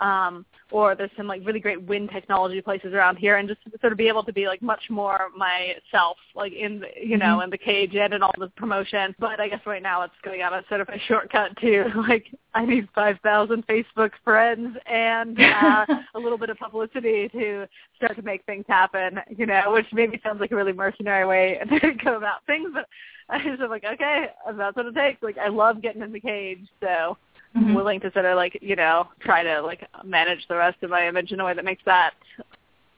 um, 0.00 0.44
or 0.70 0.94
there's 0.94 1.10
some 1.16 1.26
like 1.26 1.44
really 1.44 1.60
great 1.60 1.82
wind 1.82 2.10
technology 2.12 2.60
places 2.60 2.94
around 2.94 3.16
here, 3.16 3.36
and 3.36 3.48
just 3.48 3.60
sort 3.80 3.92
of 3.92 3.98
be 3.98 4.08
able 4.08 4.24
to 4.24 4.32
be 4.32 4.46
like 4.46 4.62
much 4.62 4.82
more 4.88 5.28
myself, 5.36 6.16
like 6.34 6.52
in 6.52 6.80
the, 6.80 6.86
you 7.02 7.18
know 7.18 7.36
mm-hmm. 7.36 7.42
in 7.42 7.50
the 7.50 7.58
cage 7.58 7.94
and 7.94 8.14
in 8.14 8.22
all 8.22 8.32
the 8.38 8.48
promotion. 8.56 9.14
But 9.18 9.40
I 9.40 9.48
guess 9.48 9.60
right 9.66 9.82
now 9.82 10.02
it's 10.02 10.14
going 10.24 10.42
on 10.42 10.54
a 10.54 10.62
sort 10.68 10.80
of 10.80 10.88
a 10.88 10.98
shortcut 11.06 11.56
to 11.58 11.84
like 12.08 12.26
I 12.54 12.64
need 12.64 12.88
five 12.94 13.18
thousand 13.22 13.66
Facebook 13.66 14.12
friends 14.24 14.76
and 14.86 15.38
uh, 15.40 15.86
a 16.14 16.18
little 16.18 16.38
bit 16.38 16.50
of 16.50 16.58
publicity 16.58 17.28
to 17.28 17.66
start 17.96 18.16
to 18.16 18.22
make 18.22 18.44
things 18.44 18.64
happen. 18.68 19.20
You 19.36 19.46
know, 19.46 19.72
which 19.72 19.86
maybe 19.92 20.20
sounds 20.22 20.40
like 20.40 20.52
a 20.52 20.56
really 20.56 20.72
mercenary 20.72 21.26
way 21.26 21.60
to 21.80 21.92
go 22.04 22.16
about 22.16 22.46
things, 22.46 22.70
but 22.72 22.86
I 23.28 23.38
just 23.38 23.60
am 23.60 23.70
like, 23.70 23.84
okay, 23.84 24.26
that's 24.56 24.76
what 24.76 24.86
it 24.86 24.94
takes. 24.94 25.22
Like 25.22 25.38
I 25.38 25.48
love 25.48 25.82
getting 25.82 26.02
in 26.02 26.12
the 26.12 26.20
cage, 26.20 26.66
so 26.80 27.16
mm-hmm. 27.56 27.74
willing 27.74 28.00
to 28.00 28.12
sort 28.12 28.24
of 28.24 28.36
like 28.36 28.58
you 28.60 28.76
know 28.76 29.08
try 29.20 29.42
to 29.42 29.60
like 29.62 29.86
manage 30.04 30.46
the 30.48 30.56
rest 30.56 30.82
of 30.82 30.90
my 30.90 31.06
image 31.06 31.32
in 31.32 31.40
a 31.40 31.44
way 31.44 31.54
that 31.54 31.64
makes 31.64 31.82
that 31.86 32.12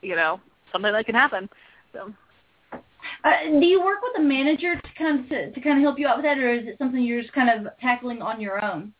you 0.03 0.17
know 0.17 0.41
something 0.71 0.93
that 0.93 1.07
can 1.07 1.15
happen. 1.15 1.49
So. 1.93 2.13
Uh, 3.25 3.31
do 3.61 3.67
you 3.67 3.85
work 3.85 3.99
with 4.03 4.21
a 4.21 4.23
manager 4.23 4.77
to 4.77 4.89
kind 4.97 5.21
of 5.21 5.29
to, 5.29 5.53
to 5.53 5.61
kind 5.61 5.79
of 5.79 5.83
help 5.83 5.99
you 5.99 6.07
out 6.07 6.17
with 6.17 6.25
that, 6.25 6.39
or 6.39 6.53
is 6.53 6.67
it 6.67 6.77
something 6.79 7.03
you're 7.03 7.21
just 7.21 7.35
kind 7.35 7.51
of 7.51 7.73
tackling 7.81 8.23
on 8.23 8.41
your 8.41 8.65
own? 8.65 8.93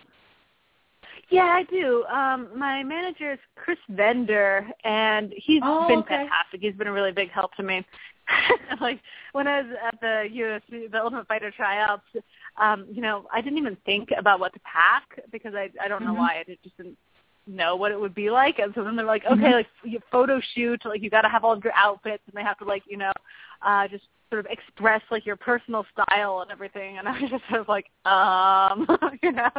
Yeah, 1.31 1.45
I 1.45 1.63
do. 1.65 2.05
Um, 2.05 2.49
my 2.57 2.83
manager 2.83 3.33
is 3.33 3.39
Chris 3.57 3.79
Vender, 3.89 4.67
and 4.85 5.33
he's 5.37 5.63
oh, 5.65 5.89
been 5.89 6.01
okay. 6.01 6.17
fantastic. 6.17 6.61
He's 6.61 6.75
been 6.75 6.89
a 6.89 6.93
really 6.93 7.13
big 7.13 7.31
help 7.31 7.55
to 7.55 7.63
me. 7.63 7.87
like 8.81 9.01
when 9.33 9.47
I 9.47 9.63
was 9.63 9.71
at 9.87 10.01
the 10.01 10.29
UFC, 10.31 10.91
the 10.91 11.01
Ultimate 11.01 11.27
Fighter 11.27 11.51
tryouts, 11.51 12.05
um, 12.57 12.87
you 12.91 13.03
know, 13.03 13.27
I 13.33 13.41
didn't 13.41 13.59
even 13.59 13.77
think 13.87 14.11
about 14.17 14.41
what 14.41 14.53
to 14.55 14.61
pack 14.61 15.05
because 15.31 15.55
I 15.55 15.71
I 15.83 15.89
don't 15.89 16.03
know 16.03 16.11
mm-hmm. 16.11 16.19
why 16.19 16.45
I 16.47 16.57
just 16.63 16.77
didn't 16.77 16.99
know 17.47 17.75
what 17.77 17.91
it 17.91 18.01
would 18.01 18.15
be 18.15 18.31
like 18.31 18.61
and 18.61 18.73
so 18.75 18.85
then 18.85 18.95
they're 18.95 19.05
like 19.05 19.25
okay 19.25 19.35
mm-hmm. 19.35 19.53
like 19.53 19.67
you 19.83 19.99
photo 20.13 20.41
shoot 20.55 20.81
like 20.85 21.03
you 21.03 21.11
got 21.11 21.23
to 21.23 21.29
have 21.29 21.43
all 21.43 21.53
of 21.53 21.65
your 21.65 21.73
outfits 21.75 22.23
and 22.27 22.37
they 22.37 22.43
have 22.43 22.57
to 22.59 22.65
like 22.65 22.85
you 22.87 22.97
know 22.97 23.11
uh 23.65 23.89
just 23.89 24.05
sort 24.33 24.47
of 24.47 24.51
express 24.51 25.03
like 25.11 25.27
your 25.27 25.37
personal 25.37 25.85
style 25.93 26.41
and 26.41 26.51
everything 26.51 26.97
and 26.97 27.07
I 27.09 27.21
was 27.21 27.31
just 27.31 27.45
sort 27.51 27.61
of 27.61 27.69
like 27.69 27.87
um 28.07 28.87
you 29.23 29.33
know? 29.33 29.51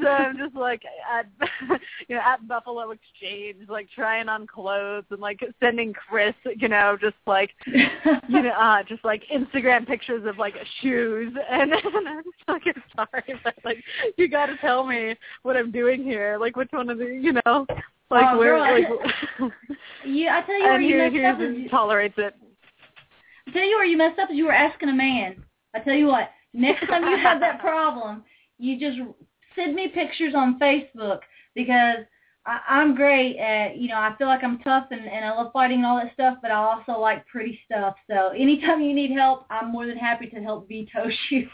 So 0.00 0.08
I'm 0.08 0.36
just 0.36 0.54
like 0.54 0.82
at 1.10 1.26
you 2.08 2.16
know 2.16 2.22
at 2.22 2.46
Buffalo 2.46 2.90
Exchange 2.90 3.68
like 3.68 3.88
trying 3.94 4.28
on 4.28 4.46
clothes 4.46 5.04
and 5.10 5.20
like 5.20 5.40
sending 5.58 5.94
Chris 5.94 6.34
you 6.44 6.68
know 6.68 6.98
just 7.00 7.16
like 7.26 7.50
you 7.66 8.42
know 8.42 8.50
uh 8.50 8.82
just 8.82 9.04
like 9.04 9.22
Instagram 9.34 9.86
pictures 9.86 10.26
of 10.26 10.36
like 10.36 10.54
shoes. 10.82 11.32
And, 11.50 11.72
and 11.72 12.08
I'm 12.08 12.22
just 12.22 12.48
like 12.48 12.62
sorry 12.94 13.40
but 13.42 13.54
like 13.64 13.82
you 14.18 14.28
got 14.28 14.46
to 14.46 14.56
tell 14.58 14.86
me 14.86 15.16
what 15.42 15.56
I'm 15.56 15.70
doing 15.70 16.02
here. 16.02 16.36
Like 16.38 16.56
which 16.56 16.68
one 16.72 16.90
of 16.90 16.98
the 16.98 17.06
you 17.06 17.32
know? 17.32 17.66
Like 18.10 18.26
oh, 18.28 18.38
where 18.38 18.58
girl, 18.58 18.60
like 18.60 19.52
yeah 20.04 20.38
I 20.42 20.46
tell 20.46 20.58
you 20.58 20.64
where 20.64 20.74
and 20.74 20.84
you 20.84 21.20
he, 21.20 21.22
messed 21.22 21.64
up 21.64 21.70
tolerates 21.70 22.14
it 22.18 22.34
I 23.46 23.52
tell 23.52 23.64
you 23.64 23.76
where 23.76 23.84
you 23.84 23.96
messed 23.96 24.18
up 24.18 24.30
is 24.30 24.36
you 24.36 24.46
were 24.46 24.52
asking 24.52 24.88
a 24.88 24.94
man. 24.94 25.44
I 25.74 25.80
tell 25.80 25.94
you 25.94 26.06
what, 26.06 26.30
next 26.52 26.86
time 26.88 27.04
you 27.04 27.16
have 27.16 27.40
that 27.40 27.60
problem, 27.60 28.24
you 28.58 28.78
just 28.78 28.98
send 29.54 29.74
me 29.74 29.88
pictures 29.88 30.34
on 30.36 30.58
Facebook 30.58 31.20
because 31.54 32.04
I, 32.46 32.60
I'm 32.68 32.94
great 32.94 33.36
at, 33.38 33.76
you 33.76 33.88
know, 33.88 33.96
I 33.96 34.14
feel 34.16 34.26
like 34.26 34.42
I'm 34.42 34.58
tough 34.60 34.86
and, 34.90 35.06
and 35.06 35.24
I 35.24 35.30
love 35.30 35.52
fighting 35.52 35.78
and 35.78 35.86
all 35.86 35.96
that 35.96 36.12
stuff, 36.14 36.38
but 36.42 36.50
I 36.50 36.54
also 36.54 36.98
like 36.98 37.26
pretty 37.26 37.58
stuff. 37.66 37.94
So 38.08 38.28
anytime 38.28 38.80
you 38.80 38.94
need 38.94 39.12
help, 39.12 39.44
I'm 39.50 39.70
more 39.70 39.86
than 39.86 39.96
happy 39.96 40.26
to 40.28 40.36
help 40.36 40.68
veto 40.68 41.08
you. 41.30 41.48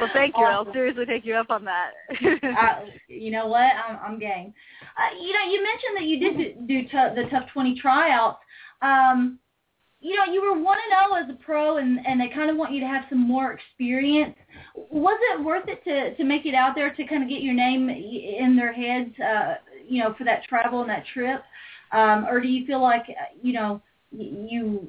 well, 0.00 0.10
thank 0.12 0.36
you. 0.36 0.44
Awesome. 0.44 0.68
I'll 0.68 0.72
seriously 0.72 1.06
take 1.06 1.24
you 1.24 1.34
up 1.34 1.50
on 1.50 1.64
that. 1.64 1.92
uh, 2.20 2.80
you 3.08 3.30
know 3.30 3.46
what? 3.46 3.72
I'm, 3.88 3.98
I'm 4.04 4.18
game. 4.18 4.52
Uh, 4.98 5.14
you 5.20 5.32
know, 5.32 5.50
you 5.50 5.62
mentioned 5.62 5.96
that 5.96 6.04
you 6.04 6.18
did 6.20 6.36
do, 6.36 6.66
do 6.66 6.82
t- 6.82 7.22
the 7.22 7.28
TUF 7.30 7.50
20 7.52 7.80
tryouts 7.80 8.38
um, 8.82 9.38
you 10.00 10.16
know, 10.16 10.30
you 10.30 10.42
were 10.42 10.62
one 10.62 10.76
and 10.76 10.92
zero 10.92 11.22
as 11.22 11.30
a 11.30 11.42
pro, 11.44 11.78
and 11.78 11.98
and 12.06 12.20
they 12.20 12.28
kind 12.28 12.50
of 12.50 12.56
want 12.56 12.72
you 12.72 12.80
to 12.80 12.86
have 12.86 13.04
some 13.08 13.20
more 13.20 13.52
experience. 13.52 14.36
Was 14.90 15.18
it 15.32 15.44
worth 15.44 15.66
it 15.68 15.82
to 15.84 16.14
to 16.16 16.24
make 16.24 16.44
it 16.44 16.54
out 16.54 16.74
there 16.74 16.94
to 16.94 17.06
kind 17.06 17.22
of 17.22 17.28
get 17.28 17.40
your 17.40 17.54
name 17.54 17.88
in 17.88 18.54
their 18.56 18.72
heads, 18.72 19.18
uh, 19.18 19.54
you 19.88 20.02
know, 20.02 20.14
for 20.18 20.24
that 20.24 20.44
travel 20.44 20.80
and 20.82 20.90
that 20.90 21.04
trip, 21.12 21.42
um, 21.92 22.26
or 22.26 22.40
do 22.40 22.48
you 22.48 22.66
feel 22.66 22.82
like 22.82 23.06
you 23.42 23.54
know 23.54 23.80
you 24.12 24.86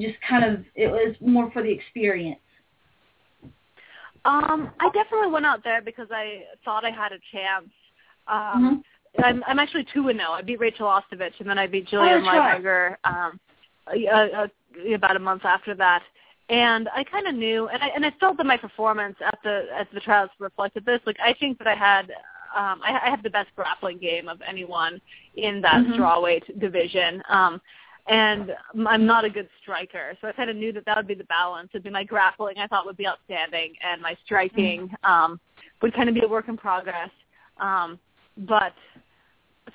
just 0.00 0.14
kind 0.28 0.44
of 0.44 0.64
it 0.74 0.88
was 0.88 1.14
more 1.20 1.50
for 1.50 1.62
the 1.62 1.70
experience? 1.70 2.40
Um, 4.24 4.70
I 4.80 4.88
definitely 4.94 5.30
went 5.30 5.44
out 5.44 5.62
there 5.62 5.82
because 5.82 6.08
I 6.10 6.44
thought 6.64 6.84
I 6.86 6.90
had 6.90 7.12
a 7.12 7.18
chance 7.30 7.68
Um, 8.26 8.36
mm-hmm. 8.36 8.74
I'm 9.22 9.44
I'm 9.46 9.58
actually 9.58 9.86
two 9.92 10.08
and 10.08 10.18
zero. 10.18 10.32
I 10.32 10.42
beat 10.42 10.60
Rachel 10.60 10.86
Ostovich, 10.86 11.38
and 11.38 11.48
then 11.48 11.58
I 11.58 11.66
beat 11.66 11.88
Jillian 11.88 12.22
oh, 12.22 12.26
Lybarger 12.26 12.96
um, 13.04 13.40
a, 13.92 14.48
a, 14.86 14.94
about 14.94 15.16
a 15.16 15.20
month 15.20 15.44
after 15.44 15.74
that. 15.76 16.02
And 16.48 16.88
I 16.94 17.04
kind 17.04 17.26
of 17.26 17.34
knew, 17.34 17.68
and 17.68 17.82
I 17.82 17.88
and 17.88 18.04
I 18.04 18.12
felt 18.20 18.36
that 18.38 18.46
my 18.46 18.56
performance 18.56 19.16
at 19.24 19.38
the 19.44 19.66
at 19.74 19.88
the 19.94 20.00
trials 20.00 20.30
reflected 20.38 20.84
this. 20.84 21.00
Like 21.06 21.16
I 21.22 21.34
think 21.34 21.58
that 21.58 21.66
I 21.66 21.74
had 21.74 22.10
um, 22.56 22.80
I, 22.84 23.00
I 23.04 23.10
have 23.10 23.22
the 23.22 23.30
best 23.30 23.50
grappling 23.56 23.98
game 23.98 24.28
of 24.28 24.40
anyone 24.46 25.00
in 25.36 25.60
that 25.62 25.84
mm-hmm. 25.84 25.92
strawweight 25.92 26.60
division. 26.60 27.22
Um, 27.28 27.60
and 28.06 28.52
I'm 28.86 29.06
not 29.06 29.24
a 29.24 29.30
good 29.30 29.48
striker, 29.62 30.14
so 30.20 30.28
I 30.28 30.32
kind 30.32 30.50
of 30.50 30.56
knew 30.56 30.72
that 30.72 30.84
that 30.84 30.96
would 30.96 31.06
be 31.06 31.14
the 31.14 31.24
balance. 31.24 31.70
It'd 31.72 31.84
be 31.84 31.90
my 31.90 32.04
grappling 32.04 32.58
I 32.58 32.66
thought 32.66 32.84
would 32.84 32.98
be 32.98 33.06
outstanding, 33.06 33.72
and 33.82 34.02
my 34.02 34.14
striking 34.24 34.88
mm-hmm. 34.88 35.10
um, 35.10 35.40
would 35.80 35.94
kind 35.94 36.08
of 36.08 36.14
be 36.14 36.22
a 36.22 36.28
work 36.28 36.48
in 36.48 36.56
progress. 36.58 37.10
Um, 37.58 37.98
but 38.36 38.74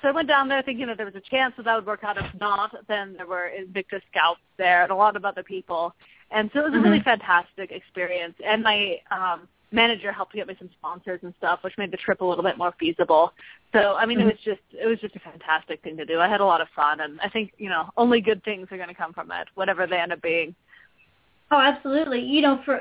so 0.02 0.08
I 0.08 0.12
went 0.12 0.28
down 0.28 0.48
there 0.48 0.62
thinking 0.62 0.86
that 0.86 0.96
there 0.96 1.06
was 1.06 1.14
a 1.14 1.20
chance 1.20 1.54
that 1.56 1.64
that 1.64 1.74
would 1.74 1.86
work 1.86 2.04
out. 2.04 2.16
If 2.16 2.40
not, 2.40 2.74
then 2.88 3.14
there 3.16 3.26
were 3.26 3.50
Invicta 3.58 4.00
scouts 4.10 4.40
there 4.56 4.82
and 4.82 4.90
a 4.90 4.94
lot 4.94 5.16
of 5.16 5.24
other 5.24 5.42
people, 5.42 5.94
and 6.30 6.50
so 6.52 6.60
it 6.60 6.64
was 6.64 6.74
a 6.74 6.78
really 6.78 6.98
mm-hmm. 6.98 7.04
fantastic 7.04 7.70
experience. 7.70 8.34
And 8.44 8.62
my 8.62 8.96
um, 9.10 9.48
manager 9.72 10.12
helped 10.12 10.34
get 10.34 10.46
me 10.46 10.56
some 10.58 10.70
sponsors 10.78 11.20
and 11.22 11.34
stuff, 11.38 11.60
which 11.62 11.76
made 11.78 11.90
the 11.90 11.96
trip 11.96 12.20
a 12.20 12.24
little 12.24 12.44
bit 12.44 12.58
more 12.58 12.74
feasible. 12.78 13.32
So 13.72 13.94
I 13.94 14.06
mean, 14.06 14.18
mm-hmm. 14.18 14.28
it 14.28 14.34
was 14.34 14.44
just 14.44 14.82
it 14.82 14.86
was 14.86 14.98
just 15.00 15.16
a 15.16 15.20
fantastic 15.20 15.82
thing 15.82 15.96
to 15.96 16.04
do. 16.04 16.20
I 16.20 16.28
had 16.28 16.40
a 16.40 16.46
lot 16.46 16.60
of 16.60 16.68
fun, 16.74 17.00
and 17.00 17.20
I 17.20 17.28
think 17.28 17.52
you 17.58 17.68
know 17.68 17.90
only 17.96 18.20
good 18.20 18.42
things 18.44 18.68
are 18.70 18.76
going 18.76 18.88
to 18.88 18.94
come 18.94 19.12
from 19.12 19.30
it, 19.32 19.48
whatever 19.54 19.86
they 19.86 19.98
end 19.98 20.12
up 20.12 20.22
being. 20.22 20.54
Oh, 21.50 21.58
absolutely. 21.58 22.20
You 22.20 22.42
know, 22.42 22.60
for 22.64 22.80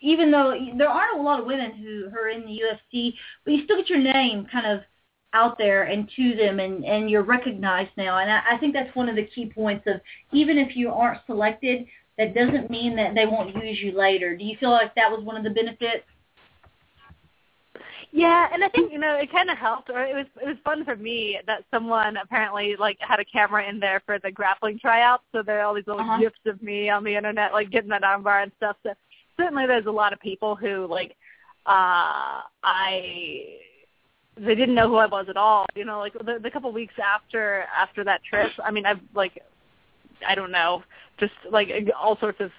even 0.00 0.30
though 0.30 0.54
there 0.76 0.88
aren't 0.88 1.18
a 1.18 1.22
lot 1.22 1.40
of 1.40 1.46
women 1.46 1.72
who, 1.72 2.08
who 2.10 2.16
are 2.16 2.28
in 2.28 2.42
the 2.42 2.60
UFC, 2.60 3.14
but 3.44 3.54
you 3.54 3.64
still 3.64 3.78
get 3.78 3.88
your 3.88 3.98
name 3.98 4.46
kind 4.52 4.66
of 4.66 4.80
out 5.34 5.58
there 5.58 5.82
and 5.82 6.08
to 6.16 6.34
them 6.36 6.60
and, 6.60 6.84
and 6.84 7.10
you're 7.10 7.22
recognized 7.22 7.90
now. 7.96 8.18
And 8.18 8.30
I, 8.30 8.42
I 8.52 8.58
think 8.58 8.72
that's 8.72 8.94
one 8.96 9.08
of 9.08 9.16
the 9.16 9.26
key 9.26 9.46
points 9.46 9.86
of 9.86 10.00
even 10.32 10.56
if 10.56 10.76
you 10.76 10.90
aren't 10.90 11.20
selected, 11.26 11.86
that 12.16 12.34
doesn't 12.34 12.70
mean 12.70 12.96
that 12.96 13.14
they 13.14 13.26
won't 13.26 13.54
use 13.56 13.78
you 13.82 13.92
later. 13.92 14.36
Do 14.36 14.44
you 14.44 14.56
feel 14.58 14.70
like 14.70 14.94
that 14.94 15.10
was 15.10 15.22
one 15.24 15.36
of 15.36 15.44
the 15.44 15.50
benefits? 15.50 16.04
Yeah, 18.16 18.46
and 18.52 18.62
I 18.62 18.68
think 18.68 18.92
you 18.92 19.00
know 19.00 19.16
it 19.16 19.32
kind 19.32 19.50
of 19.50 19.58
helped, 19.58 19.90
or 19.90 20.04
it 20.04 20.14
was 20.14 20.26
it 20.40 20.46
was 20.46 20.56
fun 20.62 20.84
for 20.84 20.94
me 20.94 21.40
that 21.48 21.64
someone 21.72 22.16
apparently 22.16 22.76
like 22.78 22.96
had 23.00 23.18
a 23.18 23.24
camera 23.24 23.68
in 23.68 23.80
there 23.80 24.04
for 24.06 24.20
the 24.20 24.30
grappling 24.30 24.78
tryouts. 24.78 25.24
So 25.32 25.42
there 25.42 25.58
are 25.58 25.64
all 25.64 25.74
these 25.74 25.88
little 25.88 26.02
uh-huh. 26.02 26.20
gifs 26.20 26.38
of 26.46 26.62
me 26.62 26.88
on 26.88 27.02
the 27.02 27.16
internet, 27.16 27.52
like 27.52 27.72
getting 27.72 27.90
that 27.90 28.02
armbar 28.02 28.44
and 28.44 28.52
stuff. 28.56 28.76
So 28.84 28.94
certainly, 29.36 29.66
there's 29.66 29.86
a 29.86 29.90
lot 29.90 30.12
of 30.12 30.20
people 30.20 30.54
who 30.54 30.86
like 30.88 31.16
uh 31.66 32.42
I 32.62 33.58
they 34.36 34.54
didn't 34.54 34.74
know 34.74 34.88
who 34.88 34.96
I 34.96 35.06
was 35.06 35.26
at 35.28 35.36
all. 35.36 35.66
You 35.74 35.84
know, 35.84 35.98
like 35.98 36.12
the, 36.12 36.38
the 36.42 36.50
couple 36.50 36.72
weeks 36.72 36.94
after 37.02 37.64
after 37.76 38.04
that 38.04 38.22
trip, 38.24 38.50
I 38.62 38.70
mean, 38.70 38.86
I've 38.86 39.00
like 39.14 39.42
I 40.26 40.34
don't 40.34 40.50
know, 40.50 40.82
just 41.18 41.32
like 41.50 41.70
all 42.00 42.18
sorts 42.18 42.40
of 42.40 42.50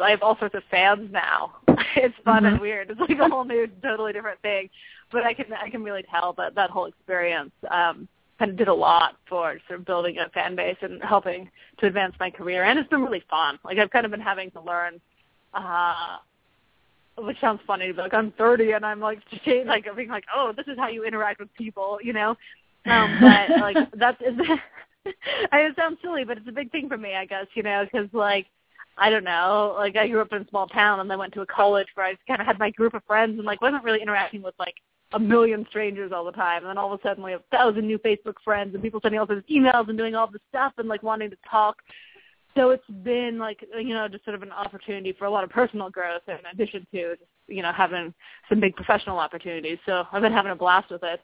I 0.00 0.10
have 0.10 0.22
all 0.22 0.38
sorts 0.38 0.54
of 0.54 0.62
fans 0.70 1.10
now. 1.12 1.56
it's 1.96 2.14
fun 2.24 2.42
mm-hmm. 2.42 2.46
and 2.46 2.60
weird. 2.60 2.90
It's 2.90 3.00
like 3.00 3.18
a 3.18 3.28
whole 3.28 3.44
new, 3.44 3.68
totally 3.82 4.12
different 4.12 4.40
thing. 4.42 4.68
But 5.12 5.24
I 5.24 5.34
can 5.34 5.46
I 5.52 5.70
can 5.70 5.82
really 5.82 6.04
tell 6.10 6.32
that 6.34 6.54
that 6.54 6.70
whole 6.70 6.86
experience 6.86 7.52
um, 7.70 8.08
kind 8.38 8.50
of 8.50 8.56
did 8.56 8.68
a 8.68 8.74
lot 8.74 9.16
for 9.28 9.58
sort 9.68 9.80
of 9.80 9.86
building 9.86 10.18
a 10.18 10.28
fan 10.30 10.56
base 10.56 10.76
and 10.82 11.02
helping 11.02 11.48
to 11.78 11.86
advance 11.86 12.14
my 12.18 12.30
career. 12.30 12.64
And 12.64 12.78
it's 12.78 12.88
been 12.88 13.02
really 13.02 13.24
fun. 13.30 13.58
Like 13.64 13.78
I've 13.78 13.90
kind 13.90 14.04
of 14.04 14.10
been 14.10 14.20
having 14.20 14.50
to 14.52 14.60
learn. 14.60 15.00
Uh, 15.52 16.16
which 17.18 17.40
sounds 17.40 17.60
funny, 17.66 17.92
but 17.92 18.02
like 18.02 18.14
I'm 18.14 18.32
30 18.32 18.72
and 18.72 18.84
I'm 18.84 19.00
like 19.00 19.18
just 19.30 19.46
like 19.66 19.86
being 19.96 20.08
like, 20.08 20.24
oh, 20.34 20.52
this 20.56 20.66
is 20.66 20.78
how 20.78 20.88
you 20.88 21.04
interact 21.04 21.40
with 21.40 21.52
people, 21.54 21.98
you 22.02 22.12
know. 22.12 22.36
Um, 22.86 23.18
but 23.20 23.60
like 23.60 23.76
that's 23.94 24.20
I 25.52 25.60
it 25.60 25.76
sounds 25.76 25.98
silly, 26.02 26.24
but 26.24 26.38
it's 26.38 26.48
a 26.48 26.52
big 26.52 26.70
thing 26.72 26.88
for 26.88 26.96
me, 26.96 27.14
I 27.14 27.26
guess, 27.26 27.46
you 27.54 27.62
know, 27.62 27.84
because 27.84 28.08
like 28.12 28.46
I 28.96 29.10
don't 29.10 29.24
know, 29.24 29.74
like 29.76 29.96
I 29.96 30.08
grew 30.08 30.20
up 30.20 30.32
in 30.32 30.42
a 30.42 30.48
small 30.48 30.68
town 30.68 31.00
and 31.00 31.10
then 31.10 31.18
went 31.18 31.34
to 31.34 31.40
a 31.42 31.46
college 31.46 31.88
where 31.94 32.06
I 32.06 32.14
kind 32.28 32.40
of 32.40 32.46
had 32.46 32.58
my 32.58 32.70
group 32.70 32.94
of 32.94 33.04
friends 33.04 33.38
and 33.38 33.44
like 33.44 33.60
wasn't 33.60 33.84
really 33.84 34.02
interacting 34.02 34.42
with 34.42 34.54
like 34.58 34.74
a 35.12 35.18
million 35.18 35.66
strangers 35.68 36.12
all 36.12 36.24
the 36.24 36.32
time. 36.32 36.62
And 36.62 36.70
then 36.70 36.78
all 36.78 36.92
of 36.92 37.00
a 37.00 37.02
sudden 37.02 37.22
we 37.24 37.32
have 37.32 37.40
a 37.40 37.56
thousand 37.56 37.86
new 37.86 37.98
Facebook 37.98 38.34
friends 38.44 38.74
and 38.74 38.82
people 38.82 39.00
sending 39.00 39.20
all 39.20 39.26
these 39.26 39.42
emails 39.50 39.88
and 39.88 39.98
doing 39.98 40.14
all 40.14 40.26
this 40.30 40.42
stuff 40.48 40.72
and 40.78 40.88
like 40.88 41.02
wanting 41.02 41.30
to 41.30 41.36
talk. 41.48 41.78
So 42.56 42.70
it's 42.70 42.84
been 43.02 43.38
like 43.38 43.64
you 43.76 43.94
know 43.94 44.06
just 44.08 44.24
sort 44.24 44.36
of 44.36 44.42
an 44.42 44.52
opportunity 44.52 45.12
for 45.18 45.24
a 45.24 45.30
lot 45.30 45.44
of 45.44 45.50
personal 45.50 45.90
growth 45.90 46.22
in 46.28 46.38
addition 46.52 46.86
to 46.92 47.16
just 47.16 47.30
you 47.48 47.62
know 47.62 47.72
having 47.72 48.14
some 48.48 48.60
big 48.60 48.76
professional 48.76 49.18
opportunities. 49.18 49.78
So 49.86 50.04
I've 50.12 50.22
been 50.22 50.32
having 50.32 50.52
a 50.52 50.56
blast 50.56 50.90
with 50.90 51.02
it. 51.02 51.20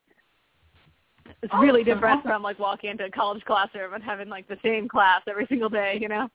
It's 1.43 1.55
really 1.61 1.85
different 1.85 2.23
from 2.23 2.43
like 2.43 2.59
walking 2.59 2.91
into 2.91 3.05
a 3.05 3.11
college 3.11 3.45
classroom 3.45 3.95
and 3.95 4.03
having 4.03 4.29
like 4.29 4.49
the 4.49 4.59
same 4.63 4.89
class 4.89 5.23
every 5.29 5.47
single 5.49 5.69
day, 5.69 5.99
you 6.01 6.09
know. 6.09 6.29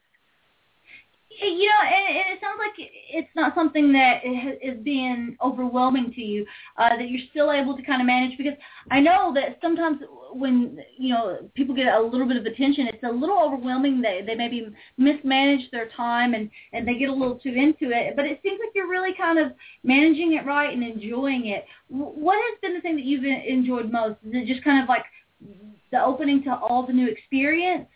You 1.30 1.68
know, 1.68 1.82
and, 1.84 2.18
and 2.18 2.38
it 2.38 2.40
sounds 2.40 2.60
like 2.60 2.74
it's 2.78 3.36
not 3.36 3.56
something 3.56 3.92
that 3.94 4.22
is 4.64 4.82
being 4.84 5.36
overwhelming 5.44 6.14
to 6.14 6.22
you. 6.22 6.46
Uh, 6.78 6.96
that 6.96 7.10
you're 7.10 7.28
still 7.32 7.52
able 7.52 7.76
to 7.76 7.84
kind 7.84 8.02
of 8.02 8.06
manage 8.06 8.38
because 8.38 8.54
I 8.90 9.02
know 9.02 9.34
that 9.34 9.58
sometimes 9.62 10.00
when 10.32 10.80
you 10.98 11.10
know 11.14 11.50
people 11.56 11.76
get 11.76 11.88
a 11.88 12.00
little 12.00 12.28
bit 12.28 12.38
of 12.38 12.46
attention, 12.46 12.88
it's 12.88 13.04
a 13.04 13.12
little 13.12 13.38
overwhelming. 13.38 14.02
They 14.02 14.24
they 14.26 14.36
maybe 14.36 14.68
mismanage 14.98 15.70
their 15.72 15.90
time 15.90 16.36
and 16.36 16.50
and 16.74 16.88
they 16.88 16.98
get 16.98 17.10
a 17.10 17.14
little 17.14 17.40
too 17.40 17.50
into 17.50 17.92
it. 17.92 18.16
But 18.16 18.26
it 18.26 18.40
seems 18.42 18.60
like 18.64 18.72
you're 18.74 18.90
really 18.90 19.14
kind 19.18 19.40
of 19.40 19.52
managing 19.84 20.34
it 20.34 20.46
right 20.46 20.74
and 20.74 20.84
enjoying 20.84 21.48
it. 21.48 21.66
What 21.90 22.36
has 22.36 22.60
been 22.62 22.76
the 22.76 22.82
thing 22.82 22.96
that 22.96 23.06
you've 23.06 23.26
enjoyed 23.26 23.92
most? 23.92 24.18
Is 24.26 24.34
it 24.34 24.48
just 24.48 24.64
kind 24.64 24.82
of 24.82 24.88
like 24.88 25.04
the 25.92 26.04
opening 26.04 26.44
to 26.44 26.56
all 26.56 26.86
the 26.86 26.94
new 26.94 27.08
experience? 27.08 27.88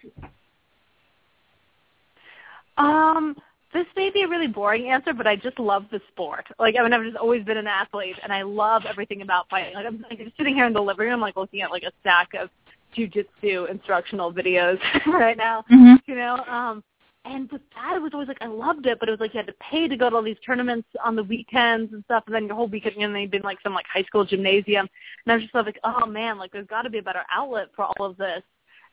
Um, 2.80 3.36
this 3.74 3.86
may 3.96 4.10
be 4.10 4.24
a 4.24 4.28
really 4.28 4.48
boring 4.48 4.90
answer, 4.90 5.14
but 5.14 5.28
I 5.28 5.36
just 5.36 5.60
love 5.60 5.86
the 5.92 6.02
sport. 6.12 6.48
Like, 6.58 6.76
I 6.80 6.84
mean, 6.84 6.94
I've 6.94 7.04
just 7.04 7.18
always 7.18 7.44
been 7.44 7.58
an 7.58 7.68
athlete, 7.68 8.16
and 8.24 8.34
I 8.34 8.42
love 8.42 8.84
everything 8.88 9.22
about 9.22 9.48
fighting. 9.50 9.76
Like, 9.76 9.86
I'm, 9.86 10.04
like, 10.10 10.18
just 10.18 10.36
sitting 10.38 10.56
here 10.56 10.66
in 10.66 10.74
the 10.74 10.82
living 10.82 11.08
room, 11.08 11.22
like, 11.22 11.36
looking 11.36 11.62
at, 11.62 11.70
like, 11.70 11.84
a 11.84 11.92
stack 12.02 12.30
of 12.34 12.50
jujitsu 12.98 13.70
instructional 13.70 14.34
videos 14.34 14.80
right 15.06 15.38
now, 15.38 15.64
mm-hmm. 15.72 15.96
you 16.08 16.16
know? 16.16 16.38
Um, 16.48 16.84
and 17.26 17.52
with 17.52 17.62
that, 17.76 17.96
it 17.96 18.02
was 18.02 18.12
always 18.14 18.28
like, 18.28 18.42
I 18.42 18.48
loved 18.48 18.88
it, 18.88 19.00
but 19.00 19.08
it 19.08 19.12
was 19.12 19.20
like 19.20 19.34
you 19.36 19.40
had 19.40 19.48
to 19.48 19.54
pay 19.60 19.88
to 19.88 19.98
go 19.98 20.10
to 20.10 20.16
all 20.16 20.24
these 20.24 20.38
tournaments 20.44 20.88
on 21.04 21.16
the 21.16 21.24
weekends 21.24 21.94
and 21.94 22.04
stuff, 22.06 22.24
and 22.26 22.34
then 22.34 22.48
your 22.48 22.56
whole 22.56 22.68
weekend, 22.68 22.96
and 22.96 23.14
then 23.14 23.22
you'd 23.22 23.32
been, 23.32 23.44
like, 23.44 23.60
some, 23.62 23.74
like, 23.74 23.86
high 23.94 24.04
school 24.04 24.26
gymnasium. 24.26 24.88
And 25.26 25.34
I 25.34 25.36
was 25.36 25.44
just 25.44 25.54
like, 25.54 25.80
oh, 25.84 26.08
man, 26.08 26.40
like, 26.40 26.52
there's 26.52 26.66
got 26.66 26.84
to 26.84 26.90
be 26.90 26.98
a 26.98 27.04
better 27.04 27.24
outlet 27.32 27.68
for 27.76 27.86
all 27.86 28.06
of 28.06 28.18
this. 28.18 28.42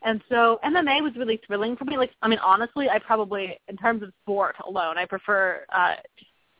And 0.03 0.21
so 0.29 0.59
MMA 0.63 1.01
was 1.01 1.13
really 1.15 1.39
thrilling 1.45 1.75
for 1.75 1.85
me. 1.85 1.97
Like, 1.97 2.11
I 2.21 2.27
mean, 2.27 2.39
honestly, 2.39 2.89
I 2.89 2.99
probably, 2.99 3.59
in 3.67 3.77
terms 3.77 4.03
of 4.03 4.11
sport 4.23 4.55
alone, 4.65 4.97
I 4.97 5.05
prefer 5.05 5.65
uh, 5.73 5.95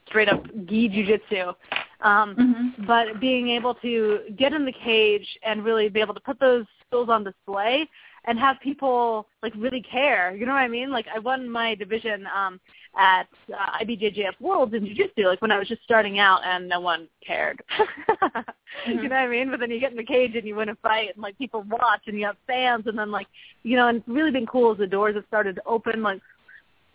straight 0.08 0.30
up 0.30 0.43
gi 0.65 0.89
jujitsu. 0.89 1.54
Um, 2.02 2.36
mm-hmm. 2.36 2.86
But 2.86 3.19
being 3.19 3.50
able 3.50 3.76
to 3.76 4.19
get 4.38 4.54
in 4.54 4.65
the 4.65 4.71
cage 4.71 5.28
and 5.43 5.63
really 5.63 5.89
be 5.89 6.00
able 6.00 6.13
to 6.13 6.19
put 6.19 6.39
those 6.39 6.65
skills 6.86 7.10
on 7.10 7.23
display 7.23 7.88
and 8.25 8.38
have 8.39 8.58
people 8.62 9.27
like 9.41 9.53
really 9.56 9.82
care. 9.82 10.36
You 10.36 10.45
know 10.45 10.53
what 10.53 10.60
I 10.60 10.67
mean? 10.67 10.91
Like 10.91 11.06
I 11.13 11.19
won 11.19 11.49
my 11.49 11.75
division 11.75 12.27
um 12.36 12.60
at 12.97 13.27
uh, 13.53 13.84
IBJJF 13.84 14.39
Worlds 14.39 14.73
in 14.73 14.86
Jiu-Jitsu, 14.86 15.27
like 15.27 15.41
when 15.41 15.51
I 15.51 15.60
was 15.60 15.67
just 15.67 15.84
starting 15.84 16.19
out 16.19 16.41
and 16.43 16.67
no 16.67 16.80
one 16.80 17.08
cared. 17.25 17.62
mm-hmm. 17.80 18.89
You 18.89 19.10
know 19.10 19.15
what 19.15 19.21
I 19.21 19.27
mean? 19.27 19.51
But 19.51 19.60
then 19.60 19.69
you 19.69 19.80
get 19.80 19.91
in 19.91 19.97
the 19.97 20.03
cage 20.03 20.36
and 20.36 20.45
you 20.45 20.56
win 20.56 20.69
a 20.69 20.75
fight 20.75 21.10
and 21.13 21.21
like 21.21 21.38
people 21.38 21.63
watch 21.69 22.01
and 22.08 22.17
you 22.17 22.25
have 22.25 22.38
fans 22.47 22.88
and 22.88 22.97
then 22.97 23.12
like, 23.12 23.27
you 23.63 23.75
know, 23.75 23.88
and 23.88 23.99
it's 23.99 24.08
really 24.08 24.32
been 24.32 24.47
cool 24.47 24.71
as 24.71 24.80
the 24.80 24.88
doors 24.88 25.15
have 25.15 25.25
started 25.27 25.56
to 25.56 25.62
open. 25.65 26.01
Like 26.01 26.21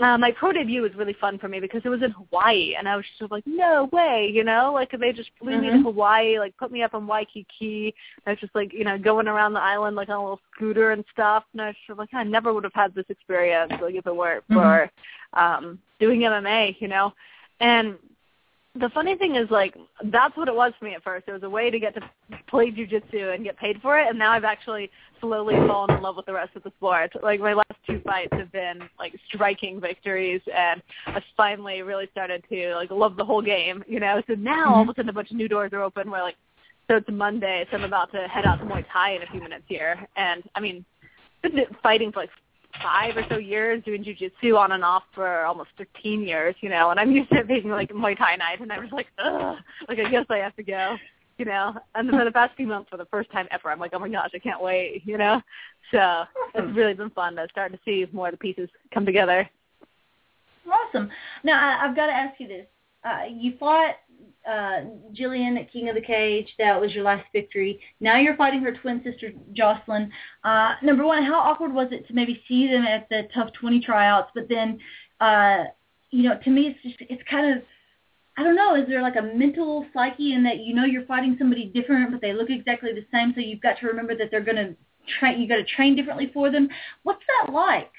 uh, 0.01 0.19
my 0.19 0.33
pro 0.33 0.53
debut 0.53 0.83
was 0.83 0.95
really 0.97 1.17
fun 1.21 1.39
for 1.39 1.49
me 1.49 1.61
because 1.61 1.83
it 1.85 1.89
was 1.89 2.03
in 2.03 2.11
Hawaii, 2.11 2.75
and 2.77 2.89
I 2.89 2.97
was 2.97 3.05
just 3.19 3.31
like, 3.31 3.45
no 3.47 3.89
way, 3.93 4.31
you 4.33 4.43
know, 4.43 4.73
like 4.75 4.91
they 4.99 5.13
just 5.13 5.31
flew 5.39 5.53
mm-hmm. 5.53 5.61
me 5.61 5.71
to 5.71 5.83
Hawaii, 5.83 6.39
like 6.39 6.57
put 6.57 6.73
me 6.73 6.83
up 6.83 6.95
in 6.95 7.07
Waikiki. 7.07 7.95
I 8.27 8.31
was 8.31 8.41
just 8.41 8.55
like, 8.55 8.73
you 8.73 8.85
know, 8.85 8.99
going 8.99 9.29
around 9.29 9.53
the 9.53 9.61
island 9.61 9.97
like 9.97 10.09
on 10.09 10.17
a 10.17 10.23
little 10.23 10.41
scooter 10.55 10.93
and 10.93 11.05
stuff, 11.13 11.45
and 11.53 11.63
I 11.63 11.67
was 11.69 11.77
just 11.87 11.99
like, 11.99 12.13
I 12.15 12.25
never 12.25 12.53
would 12.53 12.65
have 12.65 12.75
had 12.75 12.95
this 12.95 13.07
experience 13.11 13.73
like 13.81 13.95
if 13.95 14.07
it 14.07 14.17
weren't 14.17 14.45
mm-hmm. 14.51 14.55
for 14.55 14.91
um 15.39 15.79
doing 16.01 16.21
MMA, 16.21 16.77
you 16.81 16.89
know, 16.89 17.13
and 17.61 17.97
the 18.81 18.89
funny 18.91 19.17
thing 19.17 19.37
is 19.37 19.51
like 19.51 19.77
that's 20.05 20.37
what 20.37 20.49
it 20.49 20.55
was 20.55 20.73
for 20.79 20.87
me 20.87 20.95
at 20.95 21.05
first. 21.05 21.29
It 21.29 21.33
was 21.33 21.43
a 21.43 21.51
way 21.51 21.71
to 21.71 21.79
get 21.79 21.95
to 21.95 22.01
play 22.49 22.71
jujitsu 22.71 23.35
and 23.35 23.45
get 23.45 23.59
paid 23.59 23.81
for 23.83 23.99
it, 24.01 24.09
and 24.09 24.19
now 24.19 24.33
I've 24.33 24.45
actually 24.45 24.91
slowly 25.21 25.55
fallen 25.69 25.95
in 25.97 26.03
love 26.03 26.17
with 26.17 26.27
the 26.27 26.33
rest 26.33 26.57
of 26.57 26.63
the 26.63 26.73
sport. 26.79 27.13
Like 27.23 27.41
my 27.41 27.62
two 27.87 28.01
fights 28.05 28.33
have 28.33 28.53
been 28.53 28.89
like 28.99 29.15
striking 29.27 29.81
victories, 29.81 30.41
and 30.55 30.83
I've 31.07 31.23
finally 31.37 31.83
really 31.83 32.09
started 32.11 32.45
to 32.49 32.75
like 32.75 32.91
love 32.91 33.17
the 33.17 33.25
whole 33.25 33.43
game. 33.43 33.85
You 33.87 34.01
know, 34.01 34.23
so 34.27 34.35
now 34.35 34.67
mm-hmm. 34.67 34.73
all 34.75 34.83
of 34.83 34.89
a 34.89 34.95
sudden 34.95 35.09
a 35.09 35.13
bunch 35.13 35.31
of 35.31 35.37
new 35.37 35.49
doors 35.49 35.73
are 35.73 35.83
open. 35.83 36.11
Where 36.11 36.23
like 36.23 36.37
so 36.89 36.97
it's 36.97 37.09
Monday, 37.11 37.67
so 37.71 37.77
I'm 37.77 37.85
about 37.85 38.13
to 38.13 38.29
head 38.29 38.45
out 38.45 38.59
to 38.59 38.65
Muay 38.65 38.85
Thai 38.93 39.13
in 39.13 39.23
a 39.23 39.27
few 39.27 39.41
minutes 39.41 39.65
here, 39.67 40.07
and 40.17 40.43
I 40.55 40.61
mean, 40.61 40.85
been 41.43 41.59
fighting 41.83 42.13
for 42.13 42.21
like 42.21 42.31
five 42.83 43.17
or 43.17 43.25
so 43.29 43.37
years 43.37 43.83
doing 43.85 44.03
jujitsu 44.03 44.59
on 44.59 44.73
and 44.73 44.83
off 44.83 45.03
for 45.15 45.45
almost 45.45 45.71
15 45.77 46.23
years, 46.23 46.55
you 46.61 46.71
know, 46.71 46.91
and 46.91 46.99
I'm 46.99 47.13
used 47.13 47.31
to 47.31 47.41
it 47.41 47.49
being 47.49 47.69
like 47.69 47.91
Muay 47.91 48.17
Thai 48.17 48.37
night, 48.37 48.61
and 48.61 48.73
I 48.73 48.79
was 48.79 48.91
like, 48.93 49.09
ugh, 49.19 49.57
like 49.89 49.99
I 49.99 50.11
guess 50.11 50.27
I 50.31 50.39
have 50.39 50.57
to 50.57 50.63
go, 50.63 50.97
you 51.43 51.47
know. 51.47 51.75
And 51.97 52.09
for 52.09 52.25
the 52.25 52.31
past 52.31 52.55
few 52.57 52.69
months, 52.69 52.89
for 52.89 52.97
the 52.97 53.07
first 53.07 53.29
time 53.33 53.49
ever, 53.51 53.69
I'm 53.69 53.81
like, 53.81 53.91
oh 53.95 53.99
my 53.99 54.09
gosh, 54.09 54.31
I 54.33 54.39
can't 54.39 54.63
wait, 54.63 55.03
you 55.05 55.19
know. 55.19 55.43
So 55.91 56.23
it's 56.55 56.77
really 56.77 56.95
been 56.95 57.11
fun 57.11 57.35
to 57.35 57.49
start 57.51 57.73
to 57.73 57.79
see 57.85 58.07
more 58.13 58.29
of 58.29 58.33
the 58.33 58.39
pieces 58.39 58.69
come 58.95 59.05
together. 59.05 59.51
Awesome. 60.73 61.11
Now 61.43 61.59
I, 61.61 61.85
I've 61.85 61.97
got 61.97 62.07
to 62.07 62.13
ask 62.13 62.39
you 62.39 62.47
this: 62.47 62.67
uh, 63.05 63.25
you 63.29 63.55
fought 63.59 63.97
uh, 64.49 64.85
Jillian 65.13 65.59
at 65.59 65.73
King 65.73 65.89
of 65.89 65.97
the 65.97 66.01
Cage. 66.01 66.47
That 66.59 66.81
was 66.81 66.93
your 66.93 67.03
last 67.03 67.27
victory. 67.33 67.81
Now 67.99 68.19
you're 68.19 68.37
fighting 68.37 68.63
her 68.63 68.73
twin 68.73 69.03
sister 69.03 69.33
Jocelyn. 69.53 70.13
Uh, 70.45 70.75
number 70.81 71.05
one, 71.05 71.25
how 71.25 71.41
awkward 71.41 71.75
was 71.75 71.89
it 71.91 72.07
to 72.07 72.15
maybe 72.15 72.41
see 72.47 72.69
them 72.69 72.85
at 72.85 73.09
the 73.09 73.29
TUF 73.35 73.53
20 73.55 73.81
tryouts? 73.81 74.31
But 74.33 74.49
then, 74.49 74.79
uh, 75.21 75.65
you 76.13 76.23
know, 76.23 76.39
to 76.45 76.51
me, 76.51 76.69
it's 76.69 76.83
just 76.85 77.11
it's 77.11 77.23
kind 77.29 77.57
of 77.57 77.65
I 78.37 78.43
don't 78.43 78.57
know. 78.57 78.75
Is 78.75 78.89
there 78.89 79.03
like 79.03 79.17
a 79.17 79.23
mental 79.23 79.85
psyche 79.93 80.33
in 80.33 80.43
that 80.45 80.61
you 80.61 80.75
know 80.75 80.85
you're 80.85 81.05
fighting 81.05 81.37
somebody 81.39 81.67
different, 81.67 82.13
but 82.13 82.21
they 82.21 82.33
look 82.33 82.51
exactly 82.51 82.93
the 82.93 83.05
same, 83.13 83.33
so 83.35 83.41
you've 83.41 83.61
got 83.61 83.79
to 83.81 83.87
remember 83.87 84.17
that 84.17 84.31
they're 84.31 84.41
going 84.41 84.57
to 84.57 84.75
train. 85.19 85.41
You 85.41 85.49
got 85.49 85.57
to 85.57 85.65
train 85.65 85.97
differently 85.97 86.31
for 86.33 86.51
them. 86.51 86.69
What's 87.03 87.23
that 87.27 87.53
like? 87.53 87.91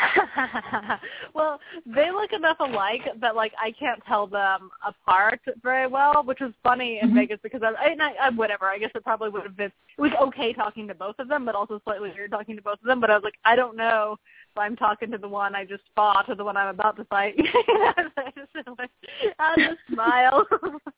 well, 1.34 1.60
they 1.84 2.10
look 2.10 2.32
enough 2.32 2.56
alike 2.60 3.02
that 3.20 3.36
like 3.36 3.52
I 3.60 3.72
can't 3.72 4.00
tell 4.06 4.26
them 4.26 4.70
apart 4.86 5.40
very 5.62 5.86
well, 5.86 6.22
which 6.24 6.40
was 6.40 6.52
funny 6.62 7.00
in 7.02 7.08
mm-hmm. 7.08 7.18
Vegas 7.18 7.40
because 7.42 7.62
I, 7.62 7.94
I, 8.00 8.26
I 8.26 8.30
whatever. 8.30 8.66
I 8.66 8.78
guess 8.78 8.90
it 8.94 9.04
probably 9.04 9.30
would 9.30 9.42
have 9.42 9.56
been 9.56 9.66
it 9.98 10.00
was 10.00 10.12
okay 10.22 10.52
talking 10.52 10.88
to 10.88 10.94
both 10.94 11.18
of 11.18 11.28
them, 11.28 11.44
but 11.44 11.54
also 11.54 11.80
slightly 11.84 12.10
weird 12.10 12.30
talking 12.30 12.56
to 12.56 12.62
both 12.62 12.78
of 12.80 12.86
them. 12.86 13.00
But 13.00 13.10
I 13.10 13.14
was 13.14 13.24
like, 13.24 13.34
I 13.44 13.56
don't 13.56 13.76
know 13.76 14.16
I'm 14.56 14.76
talking 14.76 15.10
to 15.10 15.18
the 15.18 15.28
one 15.28 15.54
I 15.54 15.64
just 15.64 15.82
fought 15.94 16.28
or 16.28 16.34
the 16.34 16.44
one 16.44 16.56
I'm 16.56 16.68
about 16.68 16.96
to 16.96 17.04
fight. 17.04 17.34
I 17.38 18.32
just 18.36 18.68
like 18.78 18.90
I'll 19.38 19.56
just 19.56 19.80
smile, 19.92 20.46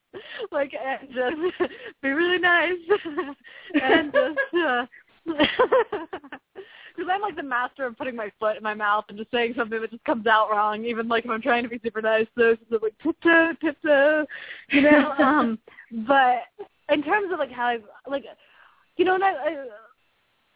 like 0.52 0.72
and 0.74 1.08
just 1.12 1.72
be 2.02 2.10
really 2.10 2.38
nice 2.38 2.78
and 3.82 4.12
just. 4.12 4.38
uh 4.54 4.86
because 6.96 7.10
I'm 7.10 7.20
like 7.20 7.36
the 7.36 7.42
master 7.42 7.86
of 7.86 7.96
putting 7.96 8.16
my 8.16 8.30
foot 8.38 8.56
in 8.56 8.62
my 8.62 8.74
mouth 8.74 9.04
and 9.08 9.16
just 9.16 9.30
saying 9.30 9.54
something 9.56 9.80
that 9.80 9.90
just 9.90 10.04
comes 10.04 10.26
out 10.26 10.50
wrong, 10.50 10.84
even 10.84 11.08
like 11.08 11.24
if 11.24 11.30
I'm 11.30 11.40
trying 11.40 11.62
to 11.62 11.68
be 11.68 11.80
super 11.82 12.02
nice. 12.02 12.26
So 12.36 12.50
it's 12.50 12.62
like 12.82 12.94
tiptoe, 13.02 13.52
tiptoe, 13.60 14.26
you 14.70 14.82
know. 14.82 15.12
um, 15.18 15.58
but 16.06 16.42
in 16.90 17.02
terms 17.02 17.32
of 17.32 17.38
like 17.38 17.52
how 17.52 17.66
I 17.66 17.78
like, 18.08 18.24
you 18.96 19.04
know, 19.04 19.14
and 19.14 19.24
I, 19.24 19.30
I 19.30 19.66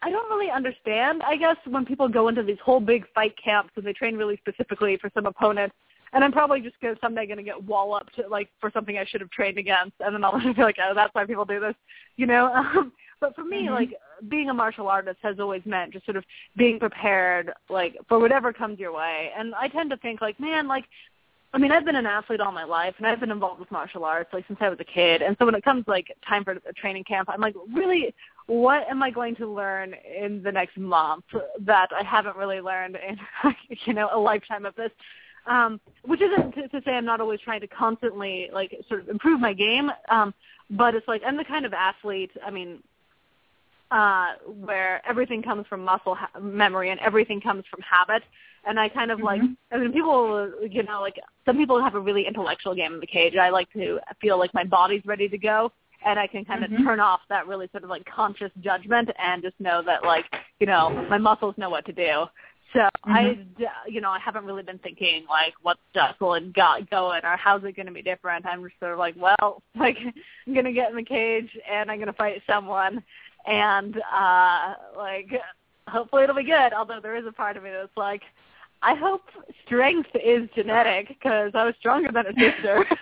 I 0.01 0.09
don't 0.09 0.29
really 0.29 0.51
understand. 0.51 1.23
I 1.23 1.37
guess 1.37 1.57
when 1.65 1.85
people 1.85 2.07
go 2.07 2.27
into 2.27 2.43
these 2.43 2.59
whole 2.63 2.79
big 2.79 3.05
fight 3.13 3.33
camps 3.43 3.71
and 3.75 3.85
they 3.85 3.93
train 3.93 4.15
really 4.15 4.37
specifically 4.37 4.97
for 4.97 5.09
some 5.13 5.25
opponent, 5.25 5.71
and 6.13 6.23
I'm 6.23 6.31
probably 6.31 6.61
just 6.61 6.79
gonna 6.81 6.95
someday 7.01 7.25
gonna 7.25 7.43
get 7.43 7.61
walloped 7.63 8.19
like 8.29 8.49
for 8.61 8.71
something 8.71 8.97
I 8.97 9.05
should 9.05 9.21
have 9.21 9.31
trained 9.31 9.57
against, 9.57 9.95
and 9.99 10.13
then 10.13 10.23
I'll 10.23 10.39
just 10.39 10.55
be 10.55 10.61
like, 10.61 10.77
oh, 10.81 10.93
that's 10.93 11.13
why 11.13 11.25
people 11.25 11.45
do 11.45 11.59
this, 11.59 11.75
you 12.15 12.25
know. 12.25 12.51
Um, 12.77 12.91
but 13.19 13.33
for 13.33 13.43
me, 13.43 13.63
mm-hmm. 13.63 13.73
like 13.73 13.89
being 14.29 14.51
a 14.51 14.53
martial 14.53 14.87
artist 14.87 15.17
has 15.23 15.39
always 15.39 15.63
meant 15.65 15.93
just 15.93 16.05
sort 16.05 16.17
of 16.17 16.23
being 16.55 16.77
prepared, 16.77 17.51
like 17.67 17.97
for 18.07 18.19
whatever 18.19 18.53
comes 18.53 18.77
your 18.77 18.93
way. 18.93 19.31
And 19.35 19.55
I 19.55 19.67
tend 19.69 19.89
to 19.89 19.97
think 19.97 20.21
like, 20.21 20.39
man, 20.39 20.67
like 20.67 20.85
I 21.53 21.57
mean, 21.57 21.71
I've 21.71 21.85
been 21.85 21.95
an 21.95 22.05
athlete 22.05 22.41
all 22.41 22.51
my 22.51 22.65
life, 22.65 22.93
and 22.97 23.07
I've 23.07 23.19
been 23.19 23.31
involved 23.31 23.59
with 23.59 23.71
martial 23.71 24.05
arts 24.05 24.29
like 24.33 24.45
since 24.47 24.59
I 24.61 24.69
was 24.69 24.79
a 24.79 24.83
kid. 24.83 25.21
And 25.21 25.35
so 25.39 25.45
when 25.45 25.55
it 25.55 25.63
comes 25.63 25.85
like 25.87 26.15
time 26.27 26.43
for 26.43 26.51
a 26.51 26.73
training 26.73 27.05
camp, 27.05 27.29
I'm 27.31 27.41
like, 27.41 27.55
really, 27.73 28.13
what 28.47 28.89
am 28.89 29.03
I 29.03 29.11
going 29.11 29.35
to 29.35 29.47
learn 29.47 29.93
in 29.93 30.41
the 30.41 30.51
next 30.51 30.77
month 30.77 31.25
that 31.61 31.89
I 31.97 32.03
haven't 32.03 32.37
really 32.37 32.61
learned 32.61 32.97
in 33.07 33.17
you 33.85 33.93
know 33.93 34.09
a 34.11 34.19
lifetime 34.19 34.65
of 34.65 34.75
this? 34.75 34.91
Um, 35.45 35.79
which 36.03 36.21
isn't 36.21 36.53
to, 36.55 36.67
to 36.67 36.81
say 36.83 36.91
I'm 36.91 37.05
not 37.05 37.21
always 37.21 37.39
trying 37.39 37.61
to 37.61 37.67
constantly 37.67 38.49
like 38.51 38.75
sort 38.89 39.01
of 39.01 39.09
improve 39.09 39.39
my 39.39 39.53
game, 39.53 39.89
um, 40.09 40.33
but 40.69 40.95
it's 40.95 41.07
like 41.07 41.21
I'm 41.25 41.37
the 41.37 41.45
kind 41.45 41.65
of 41.65 41.73
athlete. 41.73 42.31
I 42.45 42.51
mean, 42.51 42.81
uh, 43.91 44.33
where 44.45 45.01
everything 45.07 45.41
comes 45.41 45.65
from 45.67 45.83
muscle 45.83 46.15
ha- 46.15 46.39
memory 46.39 46.89
and 46.91 46.99
everything 46.99 47.39
comes 47.39 47.63
from 47.69 47.79
habit. 47.81 48.23
And 48.65 48.77
I 48.77 48.89
kind 48.89 49.11
of 49.11 49.19
mm-hmm. 49.19 49.25
like, 49.25 49.41
I 49.71 49.77
mean, 49.77 49.93
people, 49.93 50.51
you 50.69 50.83
know, 50.83 50.99
like 50.99 51.15
some 51.45 51.57
people 51.57 51.81
have 51.81 51.95
a 51.95 51.99
really 51.99 52.27
intellectual 52.27 52.75
game 52.75 52.93
in 52.93 52.99
the 52.99 53.07
cage. 53.07 53.35
I 53.37 53.49
like 53.49 53.71
to 53.73 53.99
feel 54.21 54.37
like 54.37 54.53
my 54.53 54.65
body's 54.65 55.05
ready 55.05 55.29
to 55.29 55.37
go 55.37 55.71
and 56.05 56.19
I 56.19 56.27
can 56.27 56.45
kind 56.45 56.63
of 56.63 56.71
mm-hmm. 56.71 56.83
turn 56.83 56.99
off 56.99 57.21
that 57.29 57.47
really 57.47 57.67
sort 57.71 57.83
of 57.83 57.89
like 57.89 58.05
conscious 58.05 58.51
judgment 58.61 59.09
and 59.21 59.41
just 59.41 59.59
know 59.59 59.81
that 59.85 60.03
like, 60.03 60.25
you 60.59 60.67
know, 60.67 61.05
my 61.09 61.17
muscles 61.17 61.55
know 61.57 61.69
what 61.69 61.85
to 61.85 61.93
do. 61.93 62.25
So 62.73 62.79
mm-hmm. 62.79 63.11
I, 63.11 63.37
you 63.87 64.01
know, 64.01 64.09
I 64.09 64.19
haven't 64.19 64.45
really 64.45 64.63
been 64.63 64.79
thinking 64.79 65.25
like 65.29 65.53
what's 65.61 65.79
Jocelyn 65.93 66.51
got 66.55 66.89
going 66.89 67.21
or 67.23 67.37
how's 67.37 67.63
it 67.63 67.75
going 67.75 67.87
to 67.87 67.91
be 67.91 68.01
different. 68.01 68.45
I'm 68.45 68.63
just 68.63 68.79
sort 68.79 68.93
of 68.93 68.99
like, 68.99 69.15
well, 69.17 69.63
like 69.79 69.97
I'm 70.45 70.53
going 70.53 70.65
to 70.65 70.73
get 70.73 70.89
in 70.89 70.97
the 70.97 71.03
cage 71.03 71.49
and 71.69 71.89
I'm 71.89 71.97
going 71.97 72.07
to 72.07 72.13
fight 72.13 72.41
someone 72.47 73.03
and 73.45 73.95
uh 74.13 74.73
like 74.97 75.31
hopefully 75.87 76.23
it'll 76.23 76.35
be 76.35 76.43
good. 76.43 76.73
Although 76.73 76.99
there 77.01 77.15
is 77.15 77.25
a 77.25 77.31
part 77.31 77.57
of 77.57 77.63
me 77.63 77.69
that's 77.71 77.95
like, 77.95 78.21
I 78.81 78.95
hope 78.95 79.21
strength 79.65 80.09
is 80.15 80.49
genetic 80.55 81.07
because 81.09 81.51
I 81.55 81.65
was 81.65 81.73
stronger 81.79 82.11
than 82.11 82.27
a 82.27 82.33
sister. 82.33 82.85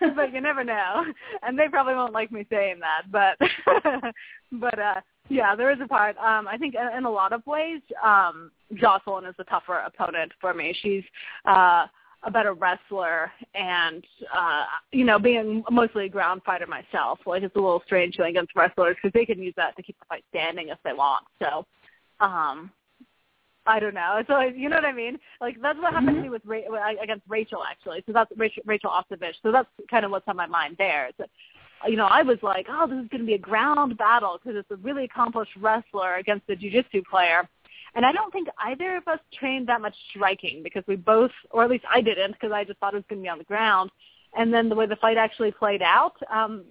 but, 0.00 0.14
but 0.16 0.32
you 0.32 0.40
never 0.40 0.64
know, 0.64 1.04
and 1.42 1.58
they 1.58 1.68
probably 1.68 1.94
won't 1.94 2.12
like 2.12 2.32
me 2.32 2.46
saying 2.50 2.80
that. 2.80 3.10
But 3.10 3.38
but 4.52 4.78
uh 4.78 5.00
yeah, 5.28 5.56
there 5.56 5.70
is 5.70 5.78
a 5.82 5.88
part. 5.88 6.16
Um, 6.18 6.46
I 6.46 6.56
think 6.56 6.74
in, 6.74 6.98
in 6.98 7.04
a 7.04 7.10
lot 7.10 7.32
of 7.32 7.44
ways, 7.46 7.80
um, 8.04 8.52
Jocelyn 8.74 9.24
is 9.24 9.34
a 9.38 9.44
tougher 9.44 9.78
opponent 9.78 10.32
for 10.40 10.54
me. 10.54 10.76
She's 10.82 11.04
uh 11.44 11.86
a 12.22 12.30
better 12.30 12.54
wrestler 12.54 13.30
and 13.54 14.04
uh 14.34 14.64
you 14.90 15.04
know 15.04 15.18
being 15.18 15.62
mostly 15.70 16.06
a 16.06 16.08
ground 16.08 16.40
fighter 16.44 16.66
myself 16.66 17.20
like 17.26 17.42
it's 17.42 17.54
a 17.54 17.58
little 17.58 17.82
strange 17.84 18.16
going 18.16 18.30
against 18.30 18.56
wrestlers 18.56 18.96
because 18.96 19.12
they 19.12 19.24
can 19.24 19.40
use 19.40 19.54
that 19.56 19.76
to 19.76 19.82
keep 19.82 19.96
the 20.00 20.04
fight 20.06 20.24
standing 20.30 20.68
if 20.68 20.78
they 20.82 20.92
want 20.92 21.24
so 21.40 21.64
um 22.18 22.70
I 23.66 23.80
don't 23.80 23.94
know. 23.94 24.22
So 24.26 24.40
you 24.40 24.68
know 24.68 24.76
what 24.76 24.84
I 24.84 24.92
mean? 24.92 25.18
Like 25.40 25.60
that's 25.60 25.78
what 25.78 25.92
happened 25.92 26.10
mm-hmm. 26.10 26.16
to 26.16 26.22
me 26.22 26.30
with 26.30 26.42
Ra- 26.44 26.90
against 27.02 27.24
Rachel 27.28 27.62
actually. 27.68 28.02
So 28.06 28.12
that's 28.12 28.30
Rachel, 28.36 28.62
Rachel 28.66 28.90
Ostovich. 28.90 29.34
So 29.42 29.52
that's 29.52 29.68
kind 29.90 30.04
of 30.04 30.10
what's 30.10 30.28
on 30.28 30.36
my 30.36 30.46
mind 30.46 30.76
there. 30.78 31.10
So, 31.16 31.24
you 31.86 31.96
know, 31.96 32.06
I 32.06 32.22
was 32.22 32.38
like, 32.42 32.66
oh, 32.70 32.86
this 32.86 33.02
is 33.02 33.08
going 33.08 33.20
to 33.20 33.26
be 33.26 33.34
a 33.34 33.38
ground 33.38 33.98
battle 33.98 34.38
because 34.42 34.58
it's 34.58 34.70
a 34.70 34.76
really 34.76 35.04
accomplished 35.04 35.52
wrestler 35.60 36.14
against 36.14 36.48
a 36.48 36.56
jiu-jitsu 36.56 37.02
player. 37.10 37.48
And 37.94 38.04
I 38.04 38.12
don't 38.12 38.32
think 38.32 38.48
either 38.58 38.96
of 38.96 39.08
us 39.08 39.20
trained 39.38 39.68
that 39.68 39.80
much 39.80 39.94
striking 40.10 40.62
because 40.62 40.84
we 40.86 40.96
both, 40.96 41.30
or 41.50 41.64
at 41.64 41.70
least 41.70 41.84
I 41.90 42.00
didn't, 42.00 42.32
because 42.32 42.52
I 42.52 42.64
just 42.64 42.78
thought 42.78 42.94
it 42.94 42.98
was 42.98 43.04
going 43.08 43.20
to 43.20 43.24
be 43.24 43.28
on 43.28 43.38
the 43.38 43.44
ground. 43.44 43.90
And 44.36 44.52
then 44.52 44.68
the 44.68 44.74
way 44.74 44.86
the 44.86 44.96
fight 44.96 45.16
actually 45.16 45.50
played 45.50 45.82
out, 45.82 46.14
um, 46.30 46.64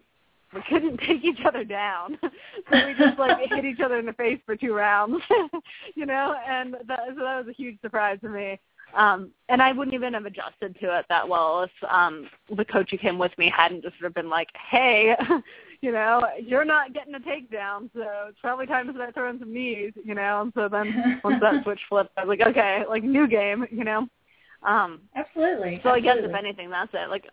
we 0.56 0.62
couldn't 0.70 0.98
take 0.98 1.24
each 1.24 1.46
other 1.46 1.64
down, 1.64 2.18
so 2.24 2.88
we 2.88 2.94
just 2.98 3.20
like 3.20 3.38
hit 3.50 3.66
each 3.66 3.82
other 3.82 4.00
in 4.00 4.06
the 4.06 4.14
face 4.14 4.40
for 4.46 4.56
two 4.56 4.74
rounds, 4.74 5.22
you 5.96 6.06
know. 6.06 6.36
And 6.48 6.74
that, 6.88 7.00
so 7.10 7.24
that 7.24 7.46
was 7.46 7.48
a 7.50 7.54
huge 7.54 7.80
surprise 7.82 8.18
to 8.22 8.30
me. 8.30 8.60
Um, 8.96 9.32
and 9.50 9.62
I 9.62 9.74
wouldn't 9.74 9.94
even 9.94 10.14
have 10.14 10.26
adjusted 10.26 10.78
to 10.80 10.98
it 10.98 11.06
that 11.10 11.28
well 11.28 11.64
if 11.64 11.90
um, 11.90 12.30
the 12.56 12.64
coach 12.64 12.92
who 12.92 12.98
came 12.98 13.20
with 13.20 13.38
me 13.38 13.52
hadn't 13.56 13.84
just 13.84 14.00
sort 14.00 14.08
of 14.08 14.14
been 14.14 14.30
like, 14.30 14.48
"Hey, 14.70 15.16
you 15.82 15.92
know, 15.92 16.26
you're 16.42 16.66
not 16.66 16.94
getting 16.94 17.16
a 17.16 17.20
takedown, 17.20 17.90
so 17.94 18.06
it's 18.30 18.40
probably 18.40 18.66
time 18.66 18.88
to 18.88 18.94
start 18.94 19.14
throwing 19.14 19.40
some 19.40 19.54
knees, 19.54 19.92
you 20.04 20.16
know. 20.16 20.42
And 20.42 20.54
so 20.56 20.70
then 20.70 21.20
once 21.24 21.42
that 21.42 21.64
switch 21.64 21.82
flipped, 21.90 22.12
I 22.18 22.24
was 22.24 22.38
like, 22.38 22.48
okay, 22.48 22.84
like 22.88 23.04
new 23.04 23.28
game, 23.28 23.68
you 23.70 23.84
know. 23.84 24.08
Um 24.64 25.02
Absolutely. 25.16 25.82
So 25.84 25.90
Absolutely. 25.90 26.10
I 26.10 26.16
guess 26.16 26.18
if 26.24 26.36
anything, 26.36 26.70
that's 26.70 26.94
it. 26.94 27.10
Like 27.10 27.26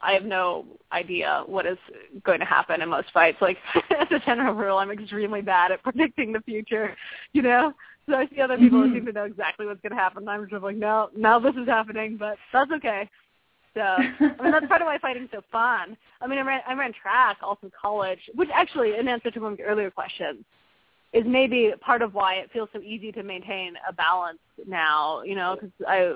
I 0.00 0.12
have 0.12 0.24
no 0.24 0.64
idea 0.92 1.42
what 1.46 1.66
is 1.66 1.78
going 2.24 2.40
to 2.40 2.46
happen 2.46 2.82
in 2.82 2.88
most 2.88 3.10
fights. 3.12 3.38
Like 3.40 3.58
as 3.98 4.08
a 4.10 4.18
general 4.20 4.54
rule, 4.54 4.78
I'm 4.78 4.90
extremely 4.90 5.42
bad 5.42 5.72
at 5.72 5.82
predicting 5.82 6.32
the 6.32 6.40
future, 6.40 6.96
you 7.32 7.42
know. 7.42 7.72
So 8.08 8.14
I 8.14 8.26
see 8.28 8.40
other 8.40 8.56
people 8.56 8.80
mm-hmm. 8.80 8.90
who 8.90 8.96
seem 8.96 9.06
to 9.06 9.12
know 9.12 9.24
exactly 9.24 9.66
what's 9.66 9.82
going 9.82 9.92
to 9.92 9.98
happen. 9.98 10.22
And 10.22 10.30
I'm 10.30 10.48
just 10.48 10.62
like, 10.62 10.76
no, 10.76 11.10
now 11.14 11.38
this 11.38 11.54
is 11.56 11.66
happening, 11.66 12.16
but 12.16 12.38
that's 12.52 12.70
okay. 12.72 13.08
So 13.74 13.82
I 13.82 14.42
mean 14.42 14.50
that's 14.50 14.66
part 14.66 14.82
of 14.82 14.86
why 14.86 14.98
fighting's 14.98 15.28
so 15.32 15.42
fun. 15.52 15.96
I 16.20 16.26
mean 16.26 16.38
I 16.38 16.42
ran 16.42 16.60
I 16.66 16.74
ran 16.74 16.92
track 16.92 17.38
all 17.42 17.56
through 17.56 17.70
college, 17.80 18.18
which 18.34 18.48
actually 18.52 18.96
in 18.98 19.08
answer 19.08 19.30
to 19.30 19.40
one 19.40 19.52
of 19.52 19.58
your 19.58 19.68
earlier 19.68 19.90
questions 19.90 20.44
is 21.12 21.24
maybe 21.26 21.72
part 21.80 22.02
of 22.02 22.12
why 22.14 22.34
it 22.34 22.50
feels 22.52 22.68
so 22.72 22.80
easy 22.80 23.12
to 23.12 23.22
maintain 23.22 23.74
a 23.88 23.92
balance 23.92 24.38
now. 24.66 25.22
You 25.22 25.36
know, 25.36 25.54
because 25.54 25.70
I 25.86 26.12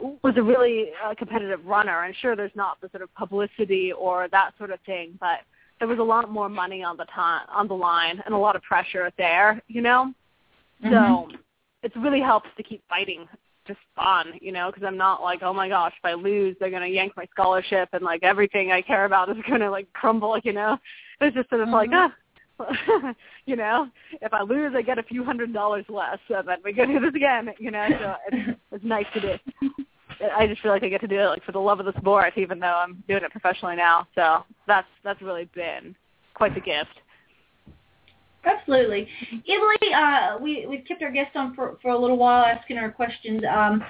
was 0.00 0.34
a 0.36 0.42
really 0.42 0.90
uh, 1.04 1.14
competitive 1.14 1.64
runner, 1.64 2.04
and 2.04 2.14
sure 2.16 2.36
there's 2.36 2.52
not 2.54 2.80
the 2.80 2.88
sort 2.90 3.02
of 3.02 3.12
publicity 3.14 3.92
or 3.92 4.28
that 4.30 4.52
sort 4.58 4.70
of 4.70 4.78
thing, 4.86 5.16
but 5.20 5.40
there 5.78 5.88
was 5.88 5.98
a 5.98 6.02
lot 6.02 6.30
more 6.30 6.48
money 6.48 6.82
on 6.82 6.96
the 6.96 7.04
time 7.06 7.46
on 7.52 7.68
the 7.68 7.74
line 7.74 8.22
and 8.24 8.34
a 8.34 8.38
lot 8.38 8.56
of 8.56 8.62
pressure 8.62 9.10
there. 9.18 9.62
You 9.68 9.82
know, 9.82 10.12
mm-hmm. 10.84 10.92
so 10.92 11.28
it's 11.82 11.96
really 11.96 12.20
helps 12.20 12.48
to 12.56 12.62
keep 12.62 12.82
fighting 12.88 13.26
just 13.66 13.80
fun, 13.94 14.32
you 14.40 14.50
know, 14.50 14.70
because 14.70 14.82
I'm 14.86 14.96
not 14.96 15.22
like, 15.22 15.42
oh 15.42 15.52
my 15.52 15.68
gosh, 15.68 15.92
if 15.96 16.04
I 16.04 16.14
lose, 16.14 16.56
they're 16.58 16.70
gonna 16.70 16.86
yank 16.86 17.12
my 17.16 17.26
scholarship 17.30 17.90
and 17.92 18.02
like 18.02 18.22
everything 18.22 18.72
I 18.72 18.82
care 18.82 19.04
about 19.04 19.28
is 19.28 19.36
gonna 19.48 19.70
like 19.70 19.92
crumble, 19.92 20.38
you 20.42 20.52
know. 20.52 20.78
It's 21.20 21.36
just 21.36 21.48
sort 21.50 21.60
of 21.60 21.68
mm-hmm. 21.68 21.74
like, 21.74 21.90
ah, 21.92 22.12
you 23.46 23.56
know, 23.56 23.88
if 24.20 24.32
I 24.32 24.42
lose, 24.42 24.72
I 24.76 24.82
get 24.82 24.98
a 24.98 25.02
few 25.02 25.24
hundred 25.24 25.52
dollars 25.52 25.84
less, 25.88 26.18
and 26.28 26.48
then 26.48 26.58
we 26.64 26.72
go 26.72 26.86
do 26.86 26.98
this 26.98 27.14
again, 27.14 27.50
you 27.58 27.70
know. 27.70 27.86
So 27.90 28.14
it's, 28.32 28.60
it's 28.72 28.84
nice 28.84 29.06
to 29.14 29.20
do. 29.20 29.34
I 30.36 30.46
just 30.46 30.60
feel 30.62 30.72
like 30.72 30.82
I 30.82 30.88
get 30.88 31.00
to 31.02 31.06
do 31.06 31.18
it 31.18 31.26
like 31.26 31.44
for 31.44 31.52
the 31.52 31.58
love 31.58 31.80
of 31.80 31.86
the 31.86 31.98
sport, 32.00 32.32
even 32.36 32.58
though 32.58 32.66
I'm 32.66 33.02
doing 33.08 33.22
it 33.22 33.30
professionally 33.30 33.76
now. 33.76 34.06
So 34.14 34.44
that's 34.66 34.88
that's 35.04 35.22
really 35.22 35.48
been 35.54 35.94
quite 36.34 36.54
the 36.54 36.60
gift. 36.60 36.90
Absolutely, 38.44 39.08
Emily. 39.48 39.94
Uh, 39.94 40.38
we 40.40 40.66
we've 40.66 40.84
kept 40.86 41.02
our 41.02 41.10
guest 41.10 41.34
on 41.34 41.54
for 41.54 41.76
for 41.82 41.90
a 41.90 41.98
little 41.98 42.16
while, 42.16 42.44
asking 42.44 42.76
her 42.76 42.90
questions. 42.90 43.42
Um, 43.50 43.84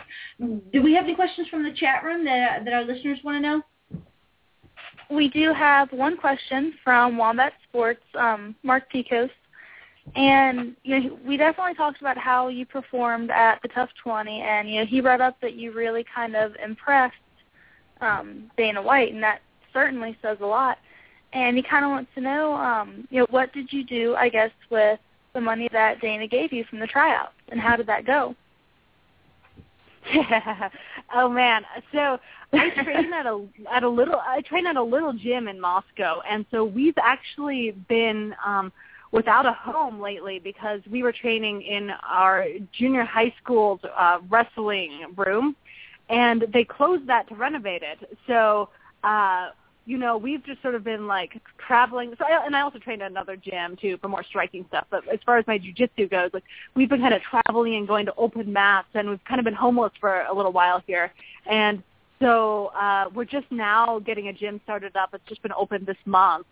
do 0.73 0.83
we 0.83 0.95
have 0.95 1.05
any 1.05 1.15
questions 1.15 1.49
from 1.49 1.63
the 1.63 1.73
chat 1.73 2.03
room 2.03 2.25
that 2.25 2.65
that 2.65 2.75
our 2.75 2.85
listeners 2.85 3.19
want 3.23 3.37
to 3.37 3.41
know? 3.41 3.63
We 5.11 5.29
do 5.29 5.55
have 5.55 5.91
one 5.93 6.17
question 6.19 6.75
from 6.85 7.17
Wombat 7.17 7.55
Sports, 7.69 8.03
um, 8.19 8.55
Mark 8.63 8.93
Picos. 8.93 9.31
And 10.17 10.75
you 10.83 11.01
know, 11.01 11.19
we 11.27 11.37
definitely 11.37 11.75
talked 11.75 12.01
about 12.01 12.19
how 12.19 12.49
you 12.49 12.67
performed 12.67 13.31
at 13.31 13.61
the 13.63 13.69
TUF 13.69 13.91
20, 14.03 14.41
and 14.41 14.69
you 14.69 14.81
know, 14.81 14.87
he 14.87 15.01
brought 15.01 15.21
up 15.21 15.41
that 15.41 15.55
you 15.55 15.73
really 15.73 16.05
kind 16.15 16.35
of 16.37 16.53
impressed 16.65 17.15
um, 18.01 18.51
Dana 18.57 18.83
White, 18.83 19.13
and 19.13 19.23
that 19.23 19.41
certainly 19.73 20.17
says 20.23 20.39
a 20.41 20.47
lot. 20.47 20.79
And 21.33 21.57
he 21.57 21.63
kind 21.63 21.85
of 21.85 21.91
wants 21.91 22.11
to 22.15 22.21
know, 22.23 22.55
um, 22.55 23.07
you 23.11 23.21
know, 23.21 23.27
what 23.31 23.53
did 23.53 23.73
you 23.73 23.85
do, 23.85 24.15
I 24.17 24.29
guess, 24.31 24.51
with 24.71 24.99
the 25.35 25.41
money 25.41 25.69
that 25.73 26.01
Dana 26.01 26.27
gave 26.27 26.53
you 26.53 26.65
from 26.65 26.81
the 26.81 26.87
tryouts, 26.87 27.35
and 27.51 27.61
how 27.61 27.77
did 27.77 27.87
that 27.87 28.07
go? 28.07 28.35
Oh 31.15 31.29
man. 31.29 31.63
So 31.93 32.19
I 32.53 32.71
train 32.83 33.13
at 33.13 33.27
a 33.27 33.47
at 33.73 33.83
a 33.83 33.89
little 33.89 34.21
I 34.21 34.43
train 34.43 34.67
at 34.67 34.77
a 34.77 34.83
little 34.83 35.13
gym 35.13 35.49
in 35.49 35.61
Moscow, 35.61 36.21
and 36.29 36.45
so 36.51 36.65
we've 36.65 36.99
actually 37.03 37.73
been 37.89 38.35
um 38.45 38.73
without 39.11 39.47
a 39.47 39.53
home 39.53 40.01
lately 40.01 40.39
because 40.39 40.81
we 40.91 41.03
were 41.03 41.13
training 41.13 41.63
in 41.63 41.91
our 42.09 42.47
junior 42.73 43.05
high 43.05 43.33
school's 43.43 43.81
uh, 43.97 44.19
wrestling 44.29 45.15
room, 45.17 45.57
and 46.11 46.45
they 46.53 46.65
closed 46.65 47.07
that 47.07 47.29
to 47.29 47.35
renovate 47.35 47.83
it. 47.83 48.19
So, 48.27 48.69
uh, 49.05 49.51
you 49.87 49.97
know, 49.97 50.19
we've 50.19 50.45
just 50.45 50.61
sort 50.61 50.75
of 50.75 50.85
been 50.85 51.07
like 51.07 51.41
traveling. 51.67 52.15
So, 52.19 52.25
I, 52.27 52.45
and 52.45 52.55
I 52.55 52.61
also 52.61 52.79
trained 52.79 53.01
at 53.01 53.11
another 53.11 53.37
gym 53.37 53.77
too 53.81 53.97
for 53.99 54.09
more 54.09 54.23
striking 54.23 54.67
stuff. 54.69 54.87
But 54.91 55.09
as 55.09 55.19
far 55.25 55.39
as 55.39 55.47
my 55.47 55.59
jujitsu 55.59 56.11
goes, 56.11 56.31
like 56.35 56.45
we've 56.75 56.91
been 56.91 57.01
kind 57.01 57.15
of 57.15 57.23
traveling 57.23 57.77
and 57.77 57.89
going 57.89 58.05
to 58.07 58.15
open 58.17 58.53
mats, 58.53 58.89
and 58.95 59.09
we've 59.09 59.25
kind 59.25 59.39
of 59.39 59.45
been 59.45 59.55
homeless 59.55 59.93
for 59.99 60.23
a 60.23 60.35
little 60.35 60.53
while 60.53 60.83
here. 60.87 61.13
And 61.47 61.83
so 62.21 62.67
uh, 62.79 63.07
we're 63.15 63.25
just 63.25 63.47
now 63.51 64.01
getting 64.01 64.29
a 64.29 64.33
gym 64.33 64.61
started 64.65 64.97
up. 64.97 65.11
It's 65.15 65.25
just 65.29 65.43
been 65.43 65.53
opened 65.53 65.87
this 65.87 65.97
month, 66.05 66.47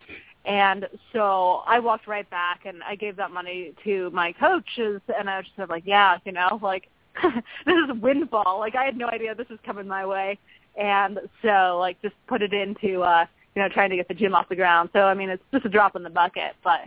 and 0.47 0.89
so 1.13 1.65
I 1.67 1.81
walked 1.81 2.07
right 2.07 2.29
back 2.31 2.61
and 2.67 2.81
I 2.85 2.95
gave 2.95 3.17
that 3.17 3.33
money 3.33 3.75
to 3.83 4.11
my 4.11 4.33
coaches 4.33 5.01
and 5.19 5.29
I 5.29 5.39
was 5.39 5.47
just 5.57 5.69
like, 5.69 5.83
yeah, 5.85 6.19
you 6.25 6.31
know, 6.31 6.61
like 6.63 6.89
this 7.23 7.75
is 7.75 7.91
a 7.91 7.95
windfall. 7.95 8.61
Like 8.61 8.77
I 8.77 8.85
had 8.85 8.97
no 8.97 9.09
idea 9.09 9.35
this 9.35 9.49
was 9.49 9.59
coming 9.67 9.89
my 9.89 10.07
way. 10.07 10.39
And 10.77 11.19
so 11.43 11.79
like 11.81 12.01
just 12.01 12.15
put 12.29 12.43
it 12.43 12.53
into 12.53 13.03
uh 13.03 13.27
you 13.57 13.63
know, 13.63 13.69
trying 13.69 13.91
to 13.91 13.97
get 13.97 14.07
the 14.07 14.15
gym 14.15 14.37
off 14.37 14.49
the 14.49 14.55
ground. 14.55 14.91
So 14.93 15.01
I 15.01 15.15
mean 15.15 15.31
it's 15.31 15.43
just 15.53 15.67
a 15.67 15.69
drop 15.69 15.97
in 15.97 16.05
the 16.05 16.11
bucket, 16.11 16.55
but 16.63 16.83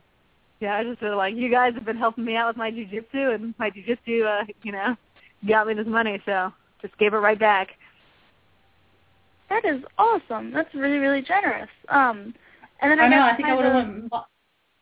yeah, 0.62 0.78
I 0.78 0.84
just 0.86 1.02
feel 1.02 1.18
like 1.18 1.36
you 1.36 1.52
guys 1.52 1.74
have 1.74 1.86
been 1.86 1.98
helping 1.98 2.24
me 2.24 2.38
out 2.38 2.48
with 2.48 2.58
my 2.58 2.72
jujitsu 2.72 3.36
and 3.36 3.54
my 3.60 3.70
jujitsu 3.72 4.26
uh, 4.26 4.46
you 4.64 4.72
know, 4.72 4.96
got 5.46 5.68
me 5.68 5.74
this 5.74 5.88
money, 5.88 6.22
so 6.26 6.54
just 6.82 6.98
gave 6.98 7.14
it 7.14 7.18
right 7.18 7.40
back. 7.40 7.72
That 9.50 9.66
is 9.66 9.82
awesome. 9.98 10.52
That's 10.52 10.74
really, 10.74 11.00
really 11.00 11.22
generous. 11.22 11.70
Um 11.90 12.34
and 12.82 12.92
then 12.92 13.00
I, 13.00 13.06
I, 13.06 13.10
know. 13.10 13.22
I 13.22 13.36
think 13.36 13.48
I 13.48 13.56
would 13.56 13.66
have 13.66 13.74
went. 13.76 13.90
And 13.90 14.10
bought, 14.10 14.28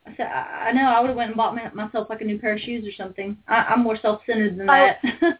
I 0.06 0.16
said, 0.16 0.28
I 0.28 0.68
I 0.70 0.72
know. 0.72 0.84
I 0.84 1.00
would 1.02 1.08
have 1.10 1.18
went 1.18 1.30
and 1.30 1.38
bought 1.38 1.56
my, 1.56 1.70
myself 1.74 2.10
like 2.10 2.22
a 2.22 2.26
new 2.26 2.40
pair 2.40 2.54
of 2.54 2.60
shoes 2.62 2.88
or 2.88 2.92
something. 3.02 3.38
I, 3.48 3.56
I'm 3.56 3.84
more 3.84 3.98
self-centered 4.02 4.58
than 4.58 4.70
Oh. 4.70 4.92
that. 5.02 5.40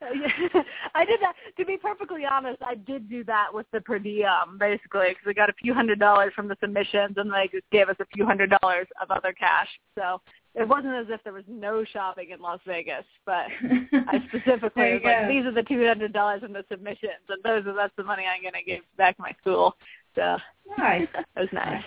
I 0.94 1.04
did 1.04 1.20
that. 1.20 1.34
To 1.58 1.64
be 1.64 1.76
perfectly 1.76 2.24
honest, 2.24 2.62
I 2.66 2.74
did 2.74 3.08
do 3.08 3.22
that 3.24 3.48
with 3.52 3.66
the 3.72 3.80
per 3.82 3.98
diem, 3.98 4.56
basically, 4.58 5.08
because 5.08 5.26
we 5.26 5.34
got 5.34 5.50
a 5.50 5.54
few 5.54 5.74
hundred 5.74 5.98
dollars 5.98 6.32
from 6.34 6.48
the 6.48 6.56
submissions, 6.60 7.16
and 7.16 7.30
they 7.30 7.48
just 7.52 7.68
gave 7.70 7.88
us 7.88 7.96
a 8.00 8.06
few 8.06 8.24
hundred 8.24 8.52
dollars 8.62 8.86
of 9.00 9.10
other 9.10 9.32
cash. 9.32 9.68
So 9.98 10.20
it 10.54 10.66
wasn't 10.66 10.94
as 10.94 11.06
if 11.10 11.22
there 11.22 11.34
was 11.34 11.44
no 11.48 11.84
shopping 11.84 12.30
in 12.30 12.40
Las 12.40 12.60
Vegas, 12.66 13.04
but 13.26 13.46
I 13.92 14.24
specifically 14.28 14.70
There 14.76 14.88
you 14.88 14.94
was 14.94 15.04
like, 15.04 15.28
these 15.28 15.44
are 15.44 15.52
the 15.52 15.62
two 15.62 15.86
hundred 15.86 16.12
dollars 16.14 16.40
from 16.40 16.54
the 16.54 16.64
submissions, 16.70 17.28
and 17.28 17.42
those 17.44 17.66
are 17.66 17.74
that's 17.74 17.94
the 17.96 18.04
money 18.04 18.24
I'm 18.24 18.40
going 18.40 18.54
to 18.54 18.62
give 18.62 18.80
back 18.96 19.16
to 19.16 19.22
my 19.22 19.32
school. 19.40 19.76
So 20.14 20.36
nice. 20.78 21.06
that 21.14 21.26
was 21.36 21.48
nice. 21.52 21.82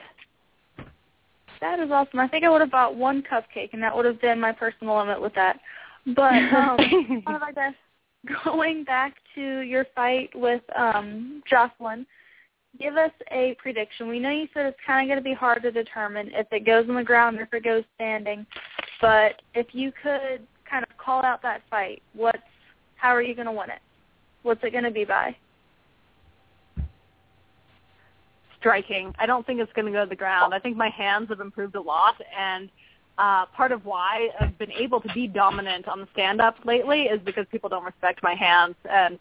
That 1.61 1.79
is 1.79 1.91
awesome. 1.91 2.19
I 2.19 2.27
think 2.27 2.43
I 2.43 2.49
would 2.49 2.61
have 2.61 2.71
bought 2.71 2.95
one 2.95 3.23
cupcake, 3.23 3.69
and 3.73 3.81
that 3.83 3.95
would 3.95 4.05
have 4.05 4.19
been 4.19 4.39
my 4.39 4.51
personal 4.51 4.97
limit 4.97 5.21
with 5.21 5.33
that. 5.35 5.59
But 6.07 6.33
um, 6.33 6.77
I 7.27 7.51
guess 7.55 7.73
going 8.43 8.83
back 8.83 9.15
to 9.35 9.59
your 9.59 9.85
fight 9.95 10.29
with 10.35 10.61
um, 10.77 11.41
Jocelyn, 11.49 12.05
give 12.79 12.97
us 12.97 13.11
a 13.31 13.55
prediction. 13.61 14.07
We 14.07 14.19
know 14.19 14.29
you 14.29 14.47
said 14.53 14.65
it's 14.65 14.77
kind 14.85 15.03
of 15.03 15.13
going 15.13 15.23
to 15.23 15.29
be 15.29 15.33
hard 15.33 15.61
to 15.63 15.71
determine 15.71 16.31
if 16.33 16.47
it 16.51 16.65
goes 16.65 16.87
on 16.89 16.95
the 16.95 17.03
ground 17.03 17.39
or 17.39 17.43
if 17.43 17.53
it 17.53 17.63
goes 17.63 17.83
standing. 17.95 18.45
But 19.01 19.41
if 19.53 19.67
you 19.71 19.91
could 20.01 20.45
kind 20.69 20.83
of 20.83 20.97
call 20.97 21.23
out 21.23 21.41
that 21.43 21.61
fight, 21.69 22.01
what's 22.13 22.37
how 22.95 23.09
are 23.09 23.21
you 23.21 23.35
going 23.35 23.47
to 23.47 23.51
win 23.51 23.69
it? 23.69 23.81
What's 24.43 24.63
it 24.63 24.71
going 24.71 24.85
to 24.85 24.91
be 24.91 25.05
by? 25.05 25.35
Striking. 28.63 29.13
I 29.19 29.25
don't 29.25 29.45
think 29.45 29.59
it's 29.59 29.73
going 29.73 29.87
to 29.87 29.91
go 29.91 30.05
to 30.05 30.09
the 30.09 30.15
ground. 30.15 30.53
I 30.53 30.59
think 30.59 30.77
my 30.77 30.87
hands 30.87 31.27
have 31.27 31.41
improved 31.41 31.75
a 31.75 31.81
lot, 31.81 32.15
and 32.37 32.69
uh, 33.17 33.45
part 33.47 33.73
of 33.73 33.85
why 33.85 34.29
I've 34.39 34.57
been 34.57 34.71
able 34.71 35.01
to 35.01 35.13
be 35.13 35.27
dominant 35.27 35.89
on 35.89 35.99
the 35.99 36.07
stand-up 36.13 36.55
lately 36.63 37.03
is 37.03 37.19
because 37.25 37.45
people 37.51 37.67
don't 37.67 37.83
respect 37.83 38.23
my 38.23 38.35
hands, 38.35 38.75
and 38.89 39.19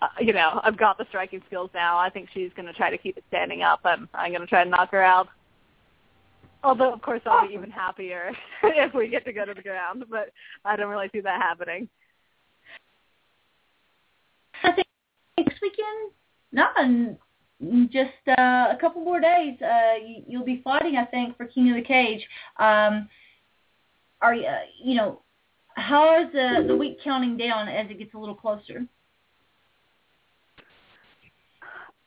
uh, 0.00 0.08
you 0.20 0.32
know 0.32 0.58
I've 0.64 0.78
got 0.78 0.96
the 0.96 1.04
striking 1.10 1.42
skills 1.46 1.68
now. 1.74 1.98
I 1.98 2.08
think 2.08 2.30
she's 2.32 2.50
going 2.56 2.66
to 2.66 2.72
try 2.72 2.88
to 2.88 2.96
keep 2.96 3.18
it 3.18 3.24
standing 3.28 3.60
up, 3.60 3.80
and 3.84 4.08
I'm 4.14 4.30
going 4.30 4.40
to 4.40 4.46
try 4.46 4.64
to 4.64 4.70
knock 4.70 4.90
her 4.92 5.02
out. 5.02 5.28
Although, 6.64 6.92
of 6.92 7.02
course, 7.02 7.20
I'll 7.26 7.46
be 7.46 7.54
even 7.54 7.70
happier 7.70 8.32
if 8.62 8.94
we 8.94 9.08
get 9.08 9.26
to 9.26 9.34
go 9.34 9.44
to 9.44 9.52
the 9.52 9.62
ground, 9.62 10.04
but 10.10 10.30
I 10.64 10.76
don't 10.76 10.88
really 10.88 11.10
see 11.12 11.20
that 11.20 11.42
happening. 11.42 11.88
I 14.62 14.72
think 14.72 14.86
next 15.38 15.60
weekend, 15.60 16.12
not 16.52 16.72
just 17.90 18.10
uh, 18.28 18.68
a 18.70 18.76
couple 18.80 19.04
more 19.04 19.20
days, 19.20 19.56
uh, 19.62 19.94
you, 20.04 20.22
you'll 20.26 20.44
be 20.44 20.60
fighting. 20.62 20.96
I 20.96 21.04
think 21.04 21.36
for 21.36 21.46
King 21.46 21.70
of 21.70 21.76
the 21.76 21.82
Cage. 21.82 22.26
Um, 22.58 23.08
are 24.22 24.34
you, 24.34 24.46
uh, 24.46 24.58
you 24.82 24.94
know, 24.94 25.20
how 25.74 26.22
is 26.22 26.32
the 26.32 26.64
the 26.66 26.76
week 26.76 26.98
counting 27.02 27.36
down 27.36 27.68
as 27.68 27.90
it 27.90 27.98
gets 27.98 28.14
a 28.14 28.18
little 28.18 28.34
closer? 28.34 28.86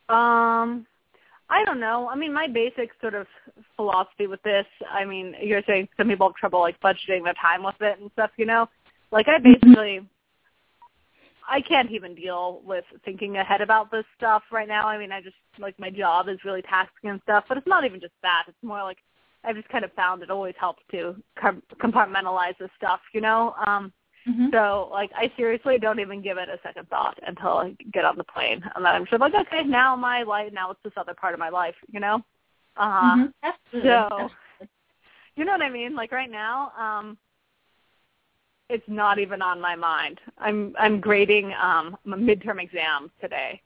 Um, 0.08 0.86
I 1.48 1.64
don't 1.64 1.80
know. 1.80 2.08
I 2.08 2.16
mean, 2.16 2.32
my 2.32 2.46
basic 2.46 2.90
sort 3.00 3.14
of 3.14 3.26
philosophy 3.76 4.26
with 4.26 4.42
this, 4.42 4.66
I 4.90 5.04
mean, 5.04 5.34
you're 5.42 5.62
saying 5.66 5.88
some 5.96 6.08
people 6.08 6.28
have 6.28 6.36
trouble 6.36 6.60
like 6.60 6.78
budgeting 6.80 7.24
their 7.24 7.34
time 7.40 7.62
with 7.62 7.76
it 7.80 7.98
and 8.00 8.10
stuff, 8.12 8.30
you 8.36 8.46
know? 8.46 8.68
Like 9.10 9.26
I 9.28 9.38
basically 9.38 10.00
I 11.48 11.60
can't 11.60 11.90
even 11.90 12.14
deal 12.14 12.62
with 12.64 12.84
thinking 13.04 13.36
ahead 13.36 13.60
about 13.60 13.90
this 13.90 14.04
stuff 14.16 14.42
right 14.50 14.68
now. 14.68 14.86
I 14.86 14.98
mean, 14.98 15.12
I 15.12 15.20
just 15.20 15.36
like 15.58 15.78
my 15.78 15.90
job 15.90 16.28
is 16.28 16.38
really 16.44 16.62
taxing 16.62 17.10
and 17.10 17.20
stuff, 17.22 17.44
but 17.48 17.58
it's 17.58 17.66
not 17.66 17.84
even 17.84 18.00
just 18.00 18.14
that. 18.22 18.44
It's 18.48 18.62
more 18.62 18.82
like 18.82 18.98
I've 19.44 19.56
just 19.56 19.68
kind 19.68 19.84
of 19.84 19.92
found 19.92 20.22
it 20.22 20.30
always 20.30 20.54
helps 20.58 20.82
to 20.92 21.14
com- 21.38 21.62
compartmentalize 21.82 22.56
this 22.58 22.70
stuff, 22.76 23.00
you 23.12 23.20
know? 23.20 23.54
Um 23.66 23.92
Mm-hmm. 24.26 24.48
so 24.54 24.88
like 24.90 25.10
I 25.14 25.30
seriously 25.36 25.78
don't 25.78 26.00
even 26.00 26.22
give 26.22 26.38
it 26.38 26.48
a 26.48 26.58
second 26.62 26.88
thought 26.88 27.18
until 27.26 27.58
I 27.58 27.76
get 27.92 28.06
on 28.06 28.16
the 28.16 28.24
plane, 28.24 28.62
and 28.74 28.82
then 28.82 28.94
I'm 28.94 29.02
of 29.12 29.20
like, 29.20 29.34
okay, 29.34 29.62
now 29.64 29.94
my 29.96 30.22
life, 30.22 30.50
now 30.50 30.70
it's 30.70 30.80
this 30.82 30.94
other 30.96 31.12
part 31.12 31.34
of 31.34 31.40
my 31.40 31.50
life, 31.50 31.74
you 31.92 32.00
know. 32.00 32.24
Uh, 32.78 33.16
Mhm. 33.16 33.32
Absolutely. 33.42 33.90
so- 33.90 34.30
Absolutely. 34.30 34.68
you 35.36 35.44
know 35.44 35.52
what 35.52 35.60
I 35.62 35.68
mean? 35.68 35.94
Like 35.94 36.10
right 36.10 36.30
now, 36.30 36.72
um, 36.78 37.18
it's 38.68 38.84
not 38.86 39.18
even 39.18 39.42
on 39.42 39.60
my 39.60 39.76
mind. 39.76 40.20
I'm 40.38 40.74
I'm 40.78 41.00
grading 41.00 41.52
um 41.60 41.96
my 42.04 42.16
midterm 42.16 42.62
exams 42.62 43.10
today. 43.20 43.60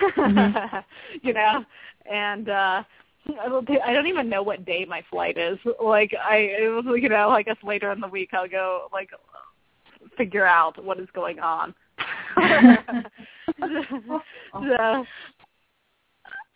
Mhm. 0.00 0.84
you 1.22 1.32
know, 1.32 1.64
and 2.10 2.48
uh 2.48 2.82
I 3.28 3.60
do- 3.66 3.80
I 3.84 3.92
don't 3.94 4.06
even 4.06 4.28
know 4.28 4.42
what 4.42 4.64
day 4.64 4.84
my 4.84 5.02
flight 5.10 5.38
is. 5.38 5.58
Like 5.82 6.14
I, 6.22 6.36
it 6.36 6.68
was, 6.68 6.84
you 7.00 7.08
know, 7.08 7.30
I 7.30 7.42
guess 7.42 7.56
later 7.62 7.90
in 7.92 8.00
the 8.00 8.08
week 8.08 8.30
I'll 8.34 8.48
go 8.48 8.88
like 8.92 9.10
figure 10.16 10.46
out 10.46 10.82
what 10.84 11.00
is 11.00 11.08
going 11.14 11.38
on. 11.38 11.74
so 13.58 15.06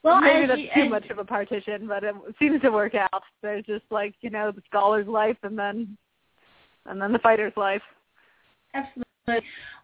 Well, 0.03 0.21
maybe 0.21 0.47
that's 0.47 0.75
too 0.75 0.89
much 0.89 1.09
of 1.11 1.19
a 1.19 1.25
partition, 1.25 1.87
but 1.87 2.05
it 2.05 2.15
seems 2.39 2.61
to 2.63 2.71
work 2.71 2.95
out. 2.95 3.23
There's 3.43 3.65
just 3.65 3.85
like 3.91 4.15
you 4.21 4.31
know 4.31 4.51
the 4.53 4.63
scholar's 4.69 5.07
life, 5.09 5.39
and 5.43 5.59
then 5.59 5.97
and 6.89 7.01
then 7.01 7.13
the 7.13 7.19
fighter's 7.19 7.53
life. 7.57 7.83
Absolutely. 8.75 9.07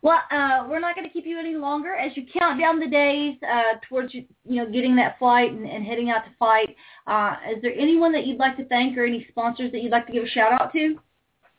Well, 0.03 0.21
uh, 0.31 0.67
we're 0.69 0.81
not 0.81 0.95
going 0.95 1.07
to 1.07 1.13
keep 1.13 1.27
you 1.27 1.39
any 1.39 1.55
longer 1.55 1.95
as 1.95 2.17
you 2.17 2.25
count 2.39 2.61
down 2.61 2.81
the 2.81 2.87
days 2.87 3.37
uh, 3.43 3.79
towards 3.89 4.15
you, 4.15 4.25
you 4.45 4.57
know 4.57 4.71
getting 4.71 4.97
that 4.97 5.19
flight 5.19 5.53
and, 5.53 5.67
and 5.67 5.85
heading 5.85 6.11
out 6.11 6.25
to 6.25 6.31
fight. 6.39 6.77
Uh, 7.07 7.37
is 7.55 7.63
there 7.63 7.73
anyone 7.79 8.13
that 8.13 8.27
you'd 8.27 8.39
like 8.39 8.57
to 8.57 8.65
thank 8.67 8.97
or 8.97 9.05
any 9.05 9.27
sponsors 9.31 9.73
that 9.73 9.83
you'd 9.83 9.93
like 9.93 10.07
to 10.07 10.13
give 10.13 10.25
a 10.25 10.29
shout 10.29 10.53
out 10.53 10.73
to? 10.73 10.99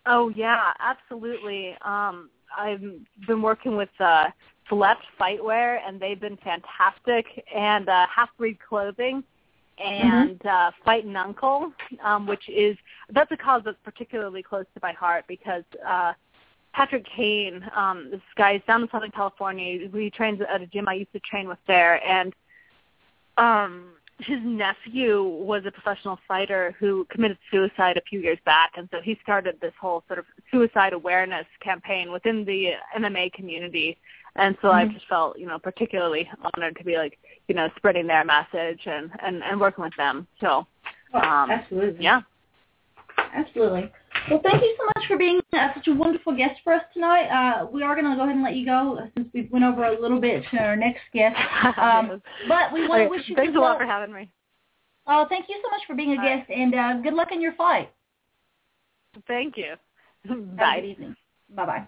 Oh 0.06 0.30
yeah, 0.36 0.74
absolutely. 0.80 1.76
Um, 1.84 2.30
I've 2.56 2.82
been 3.28 3.42
working 3.42 3.76
with 3.76 3.90
uh, 4.00 4.26
Select 4.70 5.02
Fightwear, 5.20 5.80
and 5.86 6.00
they've 6.00 6.20
been 6.20 6.38
fantastic. 6.38 7.26
And 7.54 7.90
uh, 7.90 8.06
Half 8.16 8.30
Breed 8.38 8.58
Clothing 8.68 9.24
and 9.78 10.40
Mm-hmm. 10.40 10.48
uh, 10.48 10.72
Fight 10.84 11.06
and 11.06 11.18
Uncle, 11.18 11.72
um, 12.04 12.28
which 12.28 12.48
is 12.50 12.78
that's 13.10 13.32
a 13.32 13.38
cause 13.38 13.62
that's 13.66 13.78
particularly 13.84 14.42
close 14.42 14.66
to 14.74 14.80
my 14.82 14.94
heart 14.94 15.26
because 15.28 15.64
uh, 15.86 16.14
Patrick 16.74 17.06
Kane, 17.16 17.66
um, 17.76 18.10
this 18.12 18.22
guy 18.36 18.54
is 18.54 18.62
down 18.68 18.84
in 18.84 18.90
Southern 18.90 19.12
California. 19.12 19.88
He 19.94 20.10
trains 20.10 20.42
at 20.42 20.62
a 20.62 20.68
gym 20.68 20.88
I 20.88 20.96
used 20.96 21.14
to 21.14 21.20
train 21.20 21.48
with 21.48 21.58
there, 21.68 22.04
and 22.06 22.34
um, 23.38 23.92
his 24.20 24.40
nephew 24.44 25.24
was 25.24 25.64
a 25.66 25.72
professional 25.72 26.20
fighter 26.28 26.76
who 26.80 27.06
committed 27.10 27.38
suicide 27.52 27.98
a 27.98 28.02
few 28.02 28.20
years 28.20 28.40
back, 28.46 28.72
and 28.78 28.88
so 28.92 29.02
he 29.02 29.18
started 29.22 29.58
this 29.62 29.74
whole 29.80 30.04
sort 30.08 30.20
of 30.20 30.26
suicide 30.52 30.94
awareness 30.94 31.46
campaign 31.62 32.12
within 32.12 32.46
the 32.46 32.72
MMA 32.98 33.34
community. 33.34 33.98
And 34.38 34.58
so 34.62 34.70
I 34.72 34.86
Mhm. 34.86 34.94
just 34.94 35.08
felt, 35.08 35.40
you 35.40 35.46
know, 35.48 35.58
particularly 35.60 36.30
honored 36.56 36.76
to 36.78 36.84
be 36.84 36.98
like, 36.98 37.18
you 37.48 37.56
know, 37.56 37.70
spreading 37.78 38.08
their 38.08 38.24
message 38.26 38.86
and 38.86 39.12
and 39.20 39.44
and 39.44 39.60
working 39.60 39.84
with 39.84 39.96
them. 39.96 40.28
So, 40.40 40.68
Oh, 41.14 41.20
um, 41.20 41.52
absolutely. 41.52 42.04
yeah. 42.04 42.22
Absolutely. 43.34 43.92
Well, 44.30 44.40
thank 44.40 44.62
you 44.64 44.76
so 44.78 44.86
much 44.86 45.08
for 45.08 45.18
being 45.18 45.40
uh, 45.54 45.74
such 45.74 45.88
a 45.88 45.94
wonderful 45.94 46.34
guest 46.36 46.60
for 46.64 46.74
us 46.74 46.84
tonight. 46.94 47.28
Uh, 47.28 47.66
we 47.68 47.84
are 47.84 47.94
going 47.96 48.10
to 48.10 48.16
go 48.16 48.24
ahead 48.24 48.36
and 48.36 48.44
let 48.44 48.56
you 48.56 48.66
go 48.66 48.98
uh, 48.98 49.08
since 49.16 49.28
we 49.34 49.48
went 49.52 49.64
over 49.66 49.84
a 49.86 50.00
little 50.00 50.20
bit 50.20 50.44
to 50.52 50.58
our 50.58 50.76
next 50.76 51.02
guest. 51.14 51.38
Um, 51.78 52.22
but 52.48 52.72
we 52.72 52.88
want 52.88 53.04
to 53.04 53.10
wish 53.10 53.28
you 53.28 53.36
Thanks 53.36 53.54
good 53.54 53.60
a 53.60 53.62
lot 53.62 53.78
for 53.78 53.86
having 53.86 54.14
me. 54.14 54.30
Oh, 55.08 55.26
thank 55.30 55.48
you 55.50 55.56
so 55.64 55.70
much 55.70 55.82
for 55.86 55.96
being 55.96 56.14
a 56.14 56.22
guest, 56.22 56.50
and 56.50 56.74
uh, 56.74 56.94
good 57.02 57.14
luck 57.14 57.32
in 57.32 57.42
your 57.42 57.54
fight. 57.54 57.92
Thank 59.28 59.58
you. 59.58 59.76
Have 60.28 60.38
a 60.78 60.82
good 60.82 60.88
evening. 60.88 61.16
Bye-bye. 61.50 61.88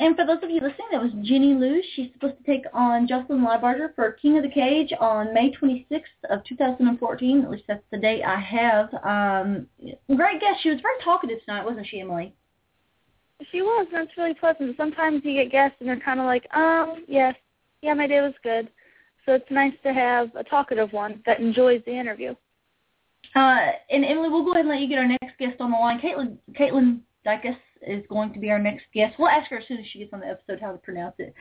And 0.00 0.14
for 0.14 0.24
those 0.24 0.38
of 0.42 0.50
you 0.50 0.60
listening, 0.60 0.88
that 0.92 1.02
was 1.02 1.10
Jenny 1.22 1.54
Liou. 1.54 1.80
She's 1.94 2.12
supposed 2.12 2.36
to 2.38 2.44
take 2.44 2.64
on 2.72 3.08
Jocelyn 3.08 3.40
Lybarger 3.40 3.94
for 3.96 4.12
King 4.12 4.36
of 4.36 4.44
the 4.44 4.48
Cage 4.48 4.92
on 5.00 5.34
May 5.34 5.50
26th 5.50 6.02
of 6.30 6.44
2014. 6.44 7.42
At 7.42 7.50
least 7.50 7.64
that's 7.66 7.82
the 7.90 7.98
date 7.98 8.22
I 8.22 8.38
have. 8.38 8.94
Um, 9.02 9.66
great 10.14 10.40
guest. 10.40 10.60
She 10.62 10.70
was 10.70 10.80
very 10.80 10.94
talkative 11.02 11.38
tonight, 11.44 11.64
wasn't 11.64 11.88
she, 11.88 12.00
Emily? 12.00 12.32
She 13.50 13.60
was, 13.60 13.88
and 13.92 14.08
it's 14.08 14.16
really 14.16 14.34
pleasant. 14.34 14.76
Sometimes 14.76 15.22
you 15.24 15.34
get 15.34 15.50
guests 15.50 15.76
and 15.80 15.88
they're 15.88 15.98
kind 15.98 16.20
of 16.20 16.26
like, 16.26 16.46
um, 16.54 17.04
yes, 17.08 17.34
yeah, 17.82 17.94
my 17.94 18.06
day 18.06 18.20
was 18.20 18.34
good. 18.44 18.68
So 19.26 19.32
it's 19.34 19.50
nice 19.50 19.74
to 19.82 19.92
have 19.92 20.30
a 20.36 20.44
talkative 20.44 20.92
one 20.92 21.22
that 21.26 21.40
enjoys 21.40 21.82
the 21.86 21.92
interview. 21.92 22.34
Uh, 23.34 23.72
and 23.90 24.04
Emily, 24.04 24.28
we'll 24.28 24.44
go 24.44 24.52
ahead 24.52 24.60
and 24.64 24.68
let 24.68 24.80
you 24.80 24.88
get 24.88 24.98
our 24.98 25.08
next 25.08 25.38
guest 25.38 25.60
on 25.60 25.72
the 25.72 25.76
line. 25.76 26.00
Caitlin, 26.00 26.38
Caitlin 26.52 27.00
Dykus 27.26 27.56
is 27.86 28.04
going 28.08 28.32
to 28.32 28.38
be 28.38 28.50
our 28.50 28.58
next 28.58 28.84
guest. 28.94 29.16
We'll 29.18 29.28
ask 29.28 29.50
her 29.50 29.58
as 29.58 29.68
soon 29.68 29.78
as 29.78 29.86
she 29.86 30.00
gets 30.00 30.12
on 30.12 30.20
the 30.20 30.26
episode 30.26 30.60
how 30.60 30.72
to 30.72 30.78
pronounce 30.78 31.14
it. 31.18 31.34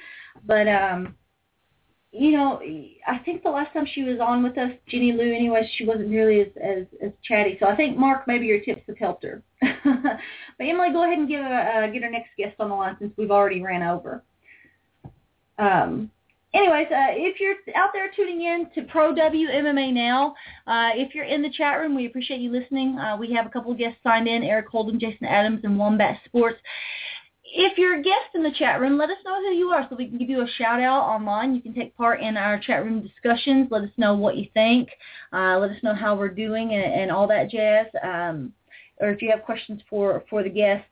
But, 0.45 0.67
um, 0.67 1.15
you 2.11 2.31
know, 2.31 2.61
I 3.07 3.17
think 3.19 3.43
the 3.43 3.49
last 3.49 3.73
time 3.73 3.85
she 3.91 4.03
was 4.03 4.19
on 4.19 4.43
with 4.43 4.57
us, 4.57 4.71
Jenny 4.87 5.11
Liou, 5.11 5.35
anyway, 5.35 5.69
she 5.75 5.85
wasn't 5.85 6.09
nearly 6.09 6.41
as, 6.41 6.47
as, 6.61 6.85
as 7.03 7.11
chatty. 7.23 7.57
So 7.59 7.67
I 7.67 7.75
think, 7.75 7.97
Mark, 7.97 8.27
maybe 8.27 8.45
your 8.45 8.61
tips 8.61 8.83
have 8.87 8.97
helped 8.97 9.23
her. 9.23 9.43
but 9.61 10.63
Emily, 10.63 10.91
go 10.91 11.03
ahead 11.03 11.19
and 11.19 11.27
give, 11.27 11.41
uh, 11.41 11.87
get 11.87 12.03
our 12.03 12.11
next 12.11 12.29
guest 12.37 12.55
on 12.59 12.69
the 12.69 12.75
line 12.75 12.95
since 12.99 13.13
we've 13.17 13.31
already 13.31 13.61
ran 13.61 13.83
over. 13.83 14.23
Um, 15.59 16.11
anyways, 16.57 16.87
uh, 16.91 17.11
if 17.11 17.39
you're 17.39 17.55
out 17.75 17.91
there 17.93 18.09
tuning 18.15 18.41
in 18.41 18.69
to 18.75 18.89
Pro 18.89 19.13
WMMA 19.13 19.93
now, 19.93 20.35
uh, 20.65 20.89
if 20.95 21.13
you're 21.13 21.25
in 21.25 21.41
the 21.41 21.49
chat 21.49 21.79
room, 21.79 21.95
we 21.95 22.05
appreciate 22.05 22.41
you 22.41 22.51
listening. 22.51 22.97
Uh, 22.97 23.15
we 23.17 23.31
have 23.33 23.45
a 23.45 23.49
couple 23.49 23.71
of 23.71 23.77
guests 23.77 23.99
signed 24.03 24.27
in, 24.27 24.43
Eric 24.43 24.67
Holden, 24.67 24.99
Jason 24.99 25.27
Adams, 25.27 25.61
and 25.63 25.77
Wombat 25.77 26.19
Sports. 26.25 26.57
If 27.43 27.77
you're 27.77 27.99
a 27.99 28.03
guest 28.03 28.35
in 28.35 28.43
the 28.43 28.51
chat 28.51 28.81
room, 28.81 28.97
let 28.97 29.09
us 29.09 29.17
know 29.23 29.35
who 29.41 29.53
you 29.53 29.69
are 29.69 29.87
so 29.89 29.95
we 29.95 30.07
can 30.07 30.17
give 30.17 30.29
you 30.29 30.41
a 30.41 30.47
shout 30.57 30.81
out 30.81 31.03
online. 31.03 31.55
You 31.55 31.61
can 31.61 31.73
take 31.73 31.95
part 31.95 32.21
in 32.21 32.35
our 32.35 32.59
chat 32.59 32.83
room 32.83 33.01
discussions. 33.01 33.69
Let 33.71 33.83
us 33.83 33.89
know 33.95 34.15
what 34.15 34.35
you 34.35 34.47
think. 34.53 34.89
Uh, 35.31 35.57
let 35.57 35.71
us 35.71 35.81
know 35.81 35.95
how 35.95 36.15
we're 36.15 36.27
doing 36.27 36.73
and, 36.73 36.93
and 36.93 37.11
all 37.11 37.27
that 37.27 37.49
jazz. 37.49 37.87
Um, 38.03 38.51
or 38.99 39.11
if 39.11 39.21
you 39.21 39.31
have 39.31 39.43
questions 39.43 39.81
for, 39.89 40.23
for 40.29 40.43
the 40.43 40.49
guests. 40.49 40.87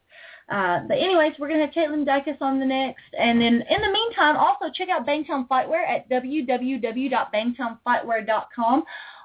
Uh, 0.49 0.79
but 0.87 0.97
anyways, 0.97 1.33
we're 1.39 1.47
going 1.47 1.59
to 1.59 1.65
have 1.65 1.73
Caitlin 1.73 2.05
Dykus 2.05 2.39
on 2.39 2.59
the 2.59 2.65
next. 2.65 3.01
And 3.19 3.41
then 3.41 3.63
in 3.67 3.81
the 3.81 3.91
meantime, 3.91 4.37
also 4.37 4.65
check 4.73 4.89
out 4.89 5.03
Bangtown 5.05 5.47
Fightwear 5.47 5.85
at 5.87 6.09
www.bangtownfightwear.com. 6.09 8.83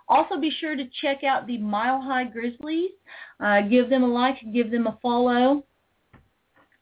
Also 0.08 0.40
be 0.40 0.50
sure 0.50 0.74
to 0.74 0.88
check 1.00 1.22
out 1.22 1.46
the 1.46 1.58
Mile 1.58 2.00
High 2.00 2.24
Grizzlies. 2.24 2.90
Uh, 3.38 3.60
give 3.62 3.88
them 3.90 4.02
a 4.02 4.08
like, 4.08 4.38
give 4.52 4.70
them 4.70 4.86
a 4.86 4.98
follow, 5.00 5.64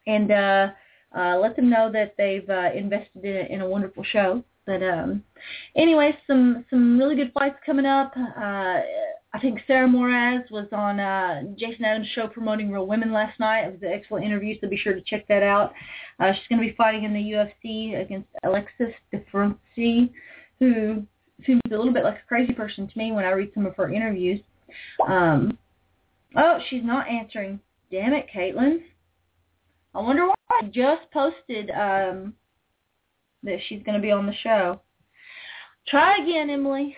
and 0.06 0.30
uh, 0.30 0.68
uh, 1.16 1.38
let 1.38 1.56
them 1.56 1.68
know 1.68 1.90
that 1.92 2.14
they've 2.16 2.48
uh, 2.48 2.70
invested 2.74 3.24
in, 3.24 3.46
in 3.46 3.60
a 3.60 3.68
wonderful 3.68 4.02
show. 4.02 4.42
But 4.64 4.82
um, 4.82 5.22
anyways, 5.76 6.14
some 6.26 6.64
some 6.70 6.98
really 6.98 7.16
good 7.16 7.32
fights 7.32 7.58
coming 7.66 7.86
up. 7.86 8.14
I 9.34 9.40
think 9.40 9.60
Sarah 9.66 9.86
Moras 9.86 10.50
was 10.50 10.68
on 10.72 11.00
uh, 11.00 11.42
Jason 11.56 11.84
Adams' 11.84 12.08
show 12.14 12.28
promoting 12.28 12.70
Real 12.70 12.86
Women 12.86 13.12
last 13.12 13.38
night. 13.38 13.64
It 13.64 13.72
was 13.72 13.82
an 13.82 13.92
excellent 13.92 14.24
interview, 14.24 14.56
so 14.58 14.68
be 14.68 14.76
sure 14.76 14.94
to 14.94 15.02
check 15.02 15.28
that 15.28 15.42
out. 15.42 15.74
Uh, 16.18 16.32
she's 16.32 16.48
going 16.48 16.62
to 16.62 16.66
be 16.66 16.74
fighting 16.76 17.04
in 17.04 17.12
the 17.12 17.20
UFC 17.20 18.00
against 18.00 18.28
Alexis 18.42 18.94
Dufresne, 19.12 20.10
who 20.58 21.02
seems 21.44 21.60
a 21.66 21.76
little 21.76 21.92
bit 21.92 22.04
like 22.04 22.18
a 22.18 22.26
crazy 22.26 22.54
person 22.54 22.88
to 22.88 22.98
me 22.98 23.12
when 23.12 23.26
I 23.26 23.30
read 23.30 23.50
some 23.52 23.66
of 23.66 23.76
her 23.76 23.92
interviews. 23.92 24.40
Um, 25.06 25.58
oh, 26.36 26.58
she's 26.68 26.84
not 26.84 27.08
answering. 27.08 27.60
Damn 27.90 28.14
it, 28.14 28.26
Caitlin. 28.34 28.82
I 29.94 30.00
wonder 30.00 30.26
why. 30.26 30.34
I 30.50 30.62
just 30.72 31.02
posted 31.12 31.70
um, 31.70 32.34
that 33.42 33.58
she's 33.68 33.82
going 33.82 33.94
to 33.94 34.02
be 34.02 34.10
on 34.10 34.26
the 34.26 34.34
show. 34.42 34.80
Try 35.86 36.16
again, 36.16 36.50
Emily. 36.50 36.96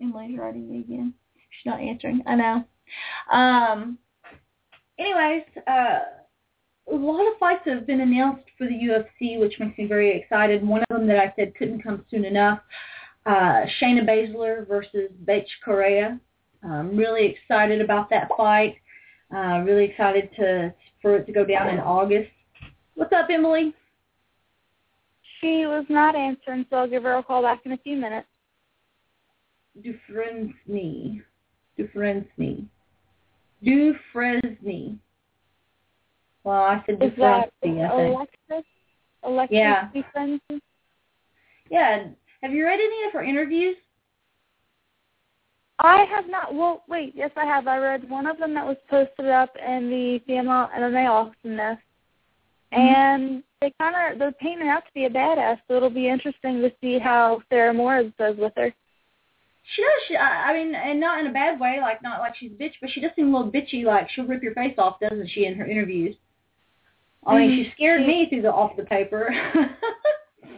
Emily's 0.00 0.38
writing 0.38 0.70
me 0.70 0.80
again. 0.80 1.14
She's 1.34 1.66
not 1.66 1.80
answering. 1.80 2.22
I 2.26 2.34
know. 2.34 2.64
Um, 3.32 3.98
anyways, 4.98 5.42
uh, 5.66 5.98
a 6.90 6.94
lot 6.94 7.26
of 7.30 7.38
fights 7.38 7.62
have 7.66 7.86
been 7.86 8.00
announced 8.00 8.44
for 8.56 8.66
the 8.66 8.74
UFC, 8.74 9.38
which 9.38 9.58
makes 9.58 9.78
me 9.78 9.86
very 9.86 10.16
excited. 10.16 10.66
One 10.66 10.82
of 10.88 10.98
them 10.98 11.06
that 11.08 11.18
I 11.18 11.32
said 11.36 11.54
couldn't 11.54 11.82
come 11.82 12.04
soon 12.10 12.24
enough, 12.24 12.60
uh, 13.26 13.66
Shayna 13.80 14.08
Baszler 14.08 14.66
versus 14.66 15.10
Bethe 15.24 15.44
Correia. 15.64 16.18
I'm 16.62 16.96
really 16.96 17.26
excited 17.26 17.80
about 17.80 18.10
that 18.10 18.28
fight. 18.36 18.76
Uh, 19.34 19.62
really 19.64 19.84
excited 19.84 20.30
to 20.36 20.74
for 21.02 21.16
it 21.16 21.26
to 21.26 21.32
go 21.32 21.44
down 21.44 21.68
in 21.68 21.78
August. 21.78 22.30
What's 22.94 23.12
up, 23.12 23.28
Emily? 23.30 23.74
She 25.40 25.66
was 25.66 25.84
not 25.88 26.16
answering, 26.16 26.66
so 26.68 26.76
I'll 26.76 26.88
give 26.88 27.04
her 27.04 27.16
a 27.18 27.22
call 27.22 27.42
back 27.42 27.60
in 27.64 27.72
a 27.72 27.76
few 27.78 27.96
minutes. 27.96 28.26
Dufresne. 29.82 31.24
Dufresne. 31.76 32.68
Dufresne. 33.62 35.00
Well, 36.44 36.62
I 36.62 36.82
said 36.86 37.02
Is 37.02 37.12
that 37.18 37.50
Dufresne, 37.62 37.80
I 37.84 37.88
think. 37.88 38.14
Alexis? 38.14 38.70
Alexis 39.22 39.56
Yeah. 39.56 39.88
Dufresne? 39.92 40.40
Yeah. 41.70 42.06
Have 42.42 42.52
you 42.52 42.64
read 42.64 42.80
any 42.80 43.04
of 43.04 43.12
her 43.12 43.22
interviews? 43.22 43.76
I 45.80 46.04
have 46.04 46.28
not. 46.28 46.54
Well, 46.54 46.82
wait. 46.88 47.12
Yes, 47.14 47.30
I 47.36 47.44
have. 47.44 47.68
I 47.68 47.78
read 47.78 48.08
one 48.10 48.26
of 48.26 48.38
them 48.38 48.54
that 48.54 48.66
was 48.66 48.76
posted 48.88 49.26
up 49.26 49.54
in 49.56 49.88
the 49.90 50.18
female 50.26 50.68
MMA 50.74 51.06
Awesomeness, 51.06 51.78
Mhm. 52.72 52.78
and 52.78 53.44
they 53.60 53.72
kind 53.80 53.94
of 54.12 54.18
they're 54.18 54.32
painting 54.32 54.68
out 54.68 54.84
to 54.86 54.92
be 54.92 55.04
a 55.04 55.10
badass. 55.10 55.60
So 55.68 55.74
it'll 55.74 55.90
be 55.90 56.08
interesting 56.08 56.60
to 56.62 56.72
see 56.80 56.98
how 56.98 57.42
Sarah 57.48 57.72
Moras 57.72 58.12
does 58.16 58.36
with 58.36 58.54
her. 58.56 58.74
She 59.74 59.82
does. 59.82 59.90
She, 60.08 60.16
I 60.16 60.50
I 60.50 60.54
mean, 60.54 60.74
and 60.74 61.00
not 61.00 61.20
in 61.20 61.26
a 61.26 61.32
bad 61.32 61.60
way, 61.60 61.78
like 61.80 62.02
not 62.02 62.20
like 62.20 62.34
she's 62.36 62.52
a 62.52 62.62
bitch, 62.62 62.72
but 62.80 62.90
she 62.90 63.00
does 63.00 63.10
seem 63.16 63.34
a 63.34 63.38
little 63.38 63.52
bitchy. 63.52 63.84
Like 63.84 64.08
she'll 64.10 64.26
rip 64.26 64.42
your 64.42 64.54
face 64.54 64.74
off, 64.78 65.00
doesn't 65.00 65.28
she, 65.30 65.44
in 65.44 65.54
her 65.56 65.66
interviews? 65.66 66.16
I 67.26 67.36
mean, 67.36 67.64
she 67.64 67.72
scared 67.74 68.06
me 68.06 68.26
through 68.28 68.42
the 68.42 68.52
off 68.52 68.76
the 68.76 68.84
paper. 68.84 69.30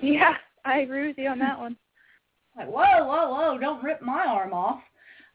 Yeah, 0.03 0.33
I 0.65 0.79
agree 0.79 1.09
with 1.09 1.19
you 1.19 1.29
on 1.29 1.39
that 1.41 1.59
one. 1.59 1.77
like, 2.57 2.69
whoa, 2.69 3.05
whoa, 3.05 3.35
whoa! 3.35 3.59
Don't 3.59 3.85
rip 3.85 4.01
my 4.01 4.25
arm 4.27 4.55
off. 4.55 4.81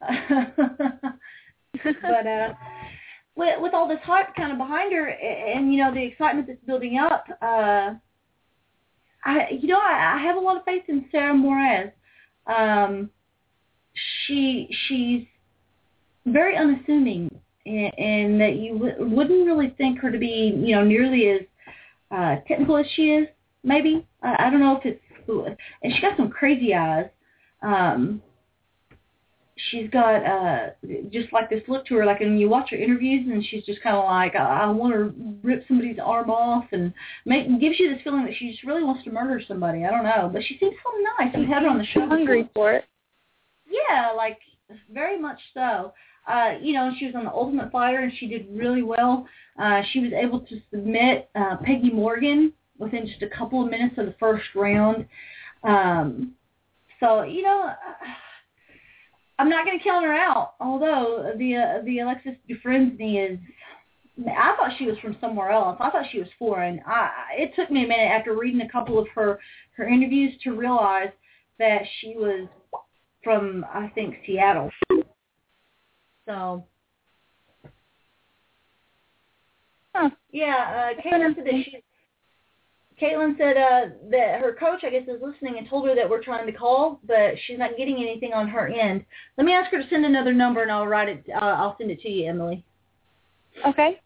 but 0.00 2.26
uh, 2.26 2.52
with 3.36 3.60
with 3.60 3.74
all 3.74 3.86
this 3.88 4.00
hype 4.02 4.34
kind 4.34 4.50
of 4.50 4.58
behind 4.58 4.92
her, 4.92 5.08
a- 5.08 5.54
and 5.56 5.72
you 5.72 5.78
know 5.84 5.94
the 5.94 6.02
excitement 6.02 6.48
that's 6.48 6.64
building 6.66 6.98
up, 6.98 7.26
uh, 7.42 7.94
I 9.24 9.50
you 9.52 9.68
know 9.68 9.78
I, 9.78 10.16
I 10.16 10.18
have 10.22 10.34
a 10.36 10.40
lot 10.40 10.56
of 10.56 10.64
faith 10.64 10.82
in 10.88 11.04
Sarah 11.12 11.34
Moras. 11.34 11.92
Um, 12.46 13.10
she 14.26 14.68
she's 14.86 15.24
very 16.26 16.56
unassuming, 16.56 17.30
and, 17.64 17.98
and 17.98 18.40
that 18.40 18.56
you 18.56 18.72
w- 18.74 19.08
wouldn't 19.14 19.46
really 19.46 19.74
think 19.78 19.98
her 20.00 20.10
to 20.10 20.18
be 20.18 20.52
you 20.56 20.74
know 20.74 20.84
nearly 20.84 21.28
as 21.28 21.40
uh, 22.10 22.36
technical 22.46 22.76
as 22.76 22.86
she 22.94 23.10
is. 23.10 23.28
Maybe 23.64 24.06
I, 24.22 24.46
I 24.46 24.50
don't 24.50 24.60
know 24.60 24.76
if 24.76 24.84
it's 24.84 25.00
and 25.82 25.92
she 25.92 26.00
got 26.00 26.16
some 26.16 26.30
crazy 26.30 26.74
eyes. 26.74 27.06
Um, 27.62 28.22
she's 29.70 29.88
got 29.90 30.24
uh 30.24 30.68
just 31.10 31.32
like 31.32 31.48
this 31.48 31.62
look 31.66 31.86
to 31.86 31.94
her 31.94 32.04
like 32.04 32.20
when 32.20 32.36
you 32.36 32.46
watch 32.46 32.68
her 32.70 32.76
interviews 32.76 33.26
and 33.26 33.42
she's 33.46 33.64
just 33.64 33.82
kind 33.82 33.96
of 33.96 34.04
like 34.04 34.36
I, 34.36 34.64
I 34.64 34.66
want 34.66 34.92
to 34.92 35.14
rip 35.42 35.66
somebody's 35.66 35.96
arm 36.02 36.30
off 36.30 36.66
and 36.72 36.92
make 37.24 37.48
gives 37.58 37.80
you 37.80 37.90
this 37.90 38.02
feeling 38.04 38.26
that 38.26 38.34
she 38.38 38.50
just 38.50 38.64
really 38.64 38.84
wants 38.84 39.04
to 39.04 39.10
murder 39.10 39.40
somebody. 39.46 39.84
I 39.84 39.90
don't 39.90 40.04
know, 40.04 40.28
but 40.32 40.42
she 40.42 40.58
seems 40.58 40.74
so 40.84 41.24
nice. 41.24 41.34
We 41.34 41.46
had 41.46 41.62
her 41.62 41.68
on 41.68 41.78
the 41.78 41.86
show. 41.86 42.06
Hungry 42.06 42.48
for 42.54 42.72
it. 42.72 42.84
Yeah, 43.68 44.12
like 44.16 44.38
very 44.92 45.18
much 45.18 45.38
so. 45.54 45.92
Uh, 46.26 46.54
you 46.60 46.72
know, 46.72 46.90
she 46.98 47.06
was 47.06 47.14
on 47.14 47.24
the 47.24 47.30
Ultimate 47.30 47.70
Fighter 47.70 48.00
and 48.00 48.12
she 48.18 48.26
did 48.26 48.48
really 48.50 48.82
well. 48.82 49.26
Uh, 49.60 49.82
she 49.92 50.00
was 50.00 50.12
able 50.12 50.40
to 50.40 50.60
submit 50.70 51.30
uh, 51.34 51.56
Peggy 51.64 51.90
Morgan 51.90 52.52
within 52.78 53.06
just 53.06 53.22
a 53.22 53.28
couple 53.28 53.62
of 53.62 53.70
minutes 53.70 53.96
of 53.96 54.06
the 54.06 54.14
first 54.18 54.44
round. 54.54 55.06
Um, 55.62 56.32
so 57.00 57.22
you 57.22 57.42
know, 57.42 57.70
I'm 59.38 59.48
not 59.48 59.66
going 59.66 59.78
to 59.78 59.84
count 59.84 60.04
her 60.04 60.14
out. 60.14 60.54
Although 60.60 61.32
the 61.38 61.56
uh, 61.56 61.84
the 61.84 62.00
Alexis 62.00 62.34
Dufresne 62.48 62.96
is, 63.00 63.38
I 64.26 64.54
thought 64.56 64.72
she 64.78 64.86
was 64.86 64.98
from 64.98 65.16
somewhere 65.20 65.50
else. 65.50 65.76
I 65.78 65.90
thought 65.90 66.06
she 66.10 66.18
was 66.18 66.28
foreign. 66.38 66.80
I, 66.86 67.10
it 67.38 67.52
took 67.54 67.70
me 67.70 67.84
a 67.84 67.88
minute 67.88 68.10
after 68.10 68.34
reading 68.34 68.62
a 68.62 68.68
couple 68.68 68.98
of 68.98 69.06
her 69.14 69.38
her 69.76 69.86
interviews 69.86 70.34
to 70.44 70.56
realize 70.56 71.10
that 71.58 71.82
she 72.00 72.14
was 72.16 72.48
from 73.26 73.66
I 73.74 73.88
think 73.88 74.14
Seattle. 74.24 74.70
So. 76.26 76.64
Huh. 79.92 80.10
Yeah, 80.30 80.92
uh, 80.94 81.00
Caitlin 81.02 81.34
said 81.34 81.44
that 81.44 81.64
she 81.64 81.82
Caitlin 83.02 83.36
said 83.36 83.56
uh, 83.56 83.94
that 84.10 84.40
her 84.40 84.56
coach, 84.58 84.84
I 84.84 84.90
guess, 84.90 85.08
is 85.08 85.20
listening 85.20 85.58
and 85.58 85.68
told 85.68 85.88
her 85.88 85.94
that 85.96 86.08
we're 86.08 86.22
trying 86.22 86.46
to 86.46 86.52
call, 86.52 87.00
but 87.04 87.34
she's 87.46 87.58
not 87.58 87.76
getting 87.76 87.96
anything 87.96 88.32
on 88.32 88.46
her 88.46 88.68
end. 88.68 89.04
Let 89.36 89.44
me 89.44 89.52
ask 89.52 89.72
her 89.72 89.82
to 89.82 89.88
send 89.90 90.06
another 90.06 90.32
number, 90.32 90.62
and 90.62 90.70
I'll 90.70 90.86
write 90.86 91.08
it. 91.08 91.24
Uh, 91.28 91.44
I'll 91.44 91.76
send 91.78 91.90
it 91.90 92.00
to 92.02 92.08
you, 92.08 92.28
Emily. 92.28 92.64
Okay. 93.66 94.00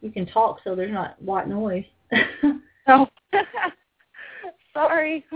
You 0.00 0.10
can 0.10 0.26
talk, 0.26 0.60
so 0.64 0.74
there's 0.74 0.92
not 0.92 1.20
white 1.20 1.48
noise. 1.48 1.84
Oh. 2.88 3.08
Sorry. 4.76 5.24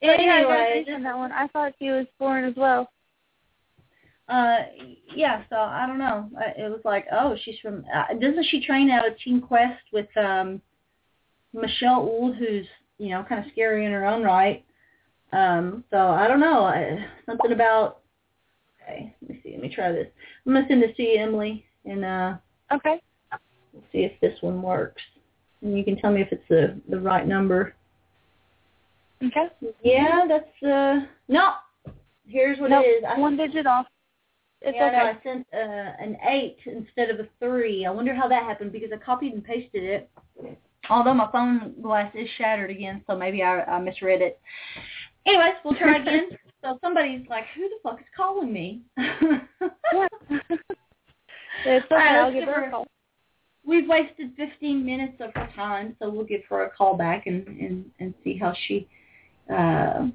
Yeah, 0.00 0.12
anyway, 0.12 0.36
congratulations 0.44 0.94
on 0.94 1.02
that 1.02 1.16
one. 1.16 1.32
I 1.32 1.48
thought 1.48 1.72
she 1.80 1.90
was 1.90 2.06
foreign 2.20 2.44
as 2.44 2.54
well. 2.56 2.88
uh, 4.28 4.58
yeah. 5.12 5.42
So 5.50 5.56
I 5.56 5.88
don't 5.88 5.98
know. 5.98 6.30
It 6.56 6.70
was 6.70 6.80
like, 6.84 7.06
oh, 7.10 7.34
she's 7.44 7.56
from. 7.60 7.84
Uh, 7.92 8.14
doesn't 8.14 8.46
she 8.48 8.64
train 8.64 8.90
out 8.90 9.08
of 9.08 9.18
Team 9.18 9.40
Quest 9.40 9.82
with 9.92 10.06
um 10.16 10.62
Michelle 11.52 12.08
Ould, 12.08 12.36
who's 12.36 12.64
you 12.98 13.08
know 13.08 13.24
kind 13.28 13.44
of 13.44 13.50
scary 13.50 13.86
in 13.86 13.90
her 13.90 14.06
own 14.06 14.22
right. 14.22 14.64
Um, 15.32 15.82
so 15.90 15.96
I 15.96 16.28
don't 16.28 16.38
know. 16.38 16.62
I, 16.62 17.04
something 17.26 17.50
about. 17.50 18.02
Okay, 18.80 19.16
let 19.20 19.30
me 19.30 19.40
see. 19.42 19.50
Let 19.50 19.62
me 19.62 19.74
try 19.74 19.90
this. 19.90 20.06
I'm 20.46 20.52
gonna 20.54 20.64
send 20.68 20.80
this 20.80 20.96
to 20.96 21.02
you, 21.02 21.18
Emily, 21.20 21.64
and 21.84 22.04
uh, 22.04 22.34
Okay. 22.72 23.00
we'll 23.72 23.82
see 23.90 24.04
if 24.04 24.12
this 24.20 24.40
one 24.42 24.62
works. 24.62 25.02
And 25.60 25.76
you 25.76 25.82
can 25.82 25.96
tell 25.96 26.12
me 26.12 26.20
if 26.22 26.28
it's 26.30 26.46
the 26.48 26.80
the 26.88 27.00
right 27.00 27.26
number. 27.26 27.74
Okay. 29.24 29.48
Yeah, 29.82 30.26
that's 30.28 30.62
uh 30.62 31.06
no. 31.28 31.52
Here's 32.26 32.58
what 32.60 32.70
Nope, 32.70 32.84
it 32.86 32.88
is. 32.88 33.04
I, 33.08 33.18
one 33.18 33.36
digit 33.36 33.66
off. 33.66 33.86
It's 34.60 34.76
yeah, 34.76 34.90
no, 34.90 34.98
okay. 34.98 35.18
I 35.18 35.22
sent 35.22 35.46
uh, 35.54 35.92
an 36.04 36.16
eight 36.28 36.58
instead 36.66 37.10
of 37.10 37.20
a 37.20 37.28
three. 37.38 37.86
I 37.86 37.90
wonder 37.90 38.14
how 38.14 38.28
that 38.28 38.42
happened 38.42 38.72
because 38.72 38.90
I 38.92 38.96
copied 38.96 39.32
and 39.32 39.44
pasted 39.44 39.84
it. 39.84 40.10
Although 40.90 41.14
my 41.14 41.30
phone 41.30 41.74
glass 41.80 42.12
is 42.14 42.28
shattered 42.36 42.70
again, 42.70 43.02
so 43.06 43.16
maybe 43.16 43.42
I, 43.42 43.62
I 43.62 43.80
misread 43.80 44.20
it. 44.20 44.40
Anyways, 45.26 45.54
we'll 45.64 45.74
try 45.74 45.98
again. 45.98 46.30
so 46.62 46.78
somebody's 46.80 47.26
like, 47.28 47.44
"Who 47.54 47.68
the 47.68 47.76
fuck 47.82 48.00
is 48.00 48.06
calling 48.16 48.52
me?" 48.52 48.82
it's 48.96 49.06
okay. 51.64 51.86
Right, 51.90 52.16
I'll 52.16 52.32
give 52.32 52.44
her- 52.44 52.64
a 52.64 52.70
call. 52.70 52.86
We've 53.64 53.88
wasted 53.88 54.32
15 54.36 54.84
minutes 54.84 55.20
of 55.20 55.30
her 55.34 55.48
time, 55.54 55.94
so 55.98 56.08
we'll 56.08 56.24
give 56.24 56.40
her 56.48 56.64
a 56.64 56.70
call 56.70 56.96
back 56.96 57.26
and 57.26 57.46
and 57.46 57.90
and 58.00 58.14
see 58.24 58.36
how 58.36 58.54
she 58.66 58.88
uh 59.54 60.08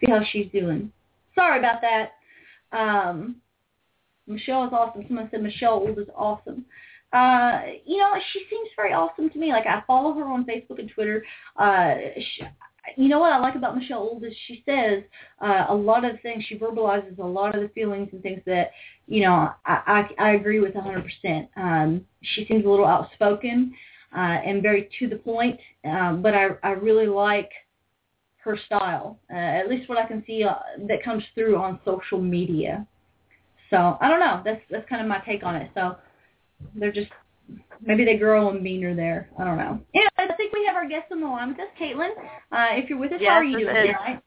see 0.00 0.10
how 0.10 0.22
she's 0.30 0.50
doing. 0.52 0.92
Sorry 1.34 1.58
about 1.58 1.80
that. 1.82 2.12
Um 2.72 3.36
Michelle 4.26 4.64
is 4.64 4.72
awesome. 4.72 5.04
Someone 5.08 5.28
said 5.30 5.42
Michelle 5.42 5.84
Ould 5.86 5.98
is 5.98 6.08
awesome. 6.14 6.64
Uh, 7.12 7.62
you 7.84 7.98
know, 7.98 8.12
she 8.32 8.44
seems 8.48 8.68
very 8.76 8.92
awesome 8.92 9.28
to 9.30 9.38
me. 9.38 9.48
Like 9.48 9.66
I 9.66 9.82
follow 9.86 10.12
her 10.14 10.24
on 10.24 10.44
Facebook 10.44 10.78
and 10.78 10.90
Twitter. 10.90 11.24
Uh, 11.56 11.94
she, 12.16 12.42
you 12.96 13.08
know 13.08 13.18
what 13.18 13.32
I 13.32 13.38
like 13.38 13.56
about 13.56 13.76
Michelle 13.76 14.08
Ould 14.14 14.24
is 14.24 14.34
she 14.46 14.62
says 14.66 15.02
uh, 15.40 15.66
a 15.68 15.74
lot 15.74 16.04
of 16.04 16.20
things. 16.20 16.44
She 16.48 16.56
verbalizes 16.56 17.18
a 17.18 17.26
lot 17.26 17.54
of 17.54 17.62
the 17.62 17.68
feelings 17.70 18.08
and 18.12 18.22
things 18.22 18.40
that 18.46 18.70
you 19.06 19.22
know 19.22 19.50
I 19.66 20.06
I, 20.18 20.28
I 20.28 20.30
agree 20.32 20.60
with 20.60 20.74
100%. 20.74 21.48
Um, 21.56 22.06
she 22.22 22.46
seems 22.46 22.64
a 22.64 22.68
little 22.68 22.86
outspoken 22.86 23.74
uh, 24.16 24.20
and 24.20 24.62
very 24.62 24.88
to 25.00 25.08
the 25.08 25.16
point. 25.16 25.58
Um, 25.84 26.22
but 26.22 26.34
I 26.34 26.50
I 26.62 26.70
really 26.70 27.08
like 27.08 27.50
her 28.44 28.58
style. 28.66 29.18
Uh, 29.32 29.36
at 29.36 29.68
least 29.68 29.88
what 29.88 29.98
I 29.98 30.06
can 30.06 30.24
see 30.26 30.44
uh, 30.44 30.54
that 30.88 31.02
comes 31.02 31.22
through 31.34 31.56
on 31.56 31.80
social 31.84 32.20
media. 32.20 32.86
So 33.70 33.96
I 34.00 34.08
don't 34.08 34.20
know. 34.20 34.42
That's 34.44 34.60
that's 34.70 34.88
kind 34.88 35.00
of 35.00 35.08
my 35.08 35.18
take 35.26 35.44
on 35.44 35.56
it. 35.56 35.70
So 35.74 35.96
they're 36.74 36.92
just 36.92 37.10
maybe 37.80 38.04
they 38.04 38.16
grow 38.16 38.50
and 38.50 38.62
meaner 38.62 38.94
there. 38.94 39.30
I 39.38 39.44
don't 39.44 39.58
know. 39.58 39.80
Yeah, 39.94 40.08
I 40.18 40.32
think 40.34 40.52
we 40.52 40.64
have 40.66 40.76
our 40.76 40.88
guest 40.88 41.12
on 41.12 41.20
the 41.20 41.26
line 41.26 41.48
with 41.48 41.60
us, 41.60 41.68
Caitlin. 41.80 42.10
Uh, 42.52 42.76
if 42.76 42.90
you're 42.90 42.98
with 42.98 43.12
us, 43.12 43.18
Yes, 43.20 43.30
how 43.30 43.36
are 43.36 43.44
you 43.44 43.58
doing 43.58 43.76
is. 43.76 43.86
tonight? 43.86 44.22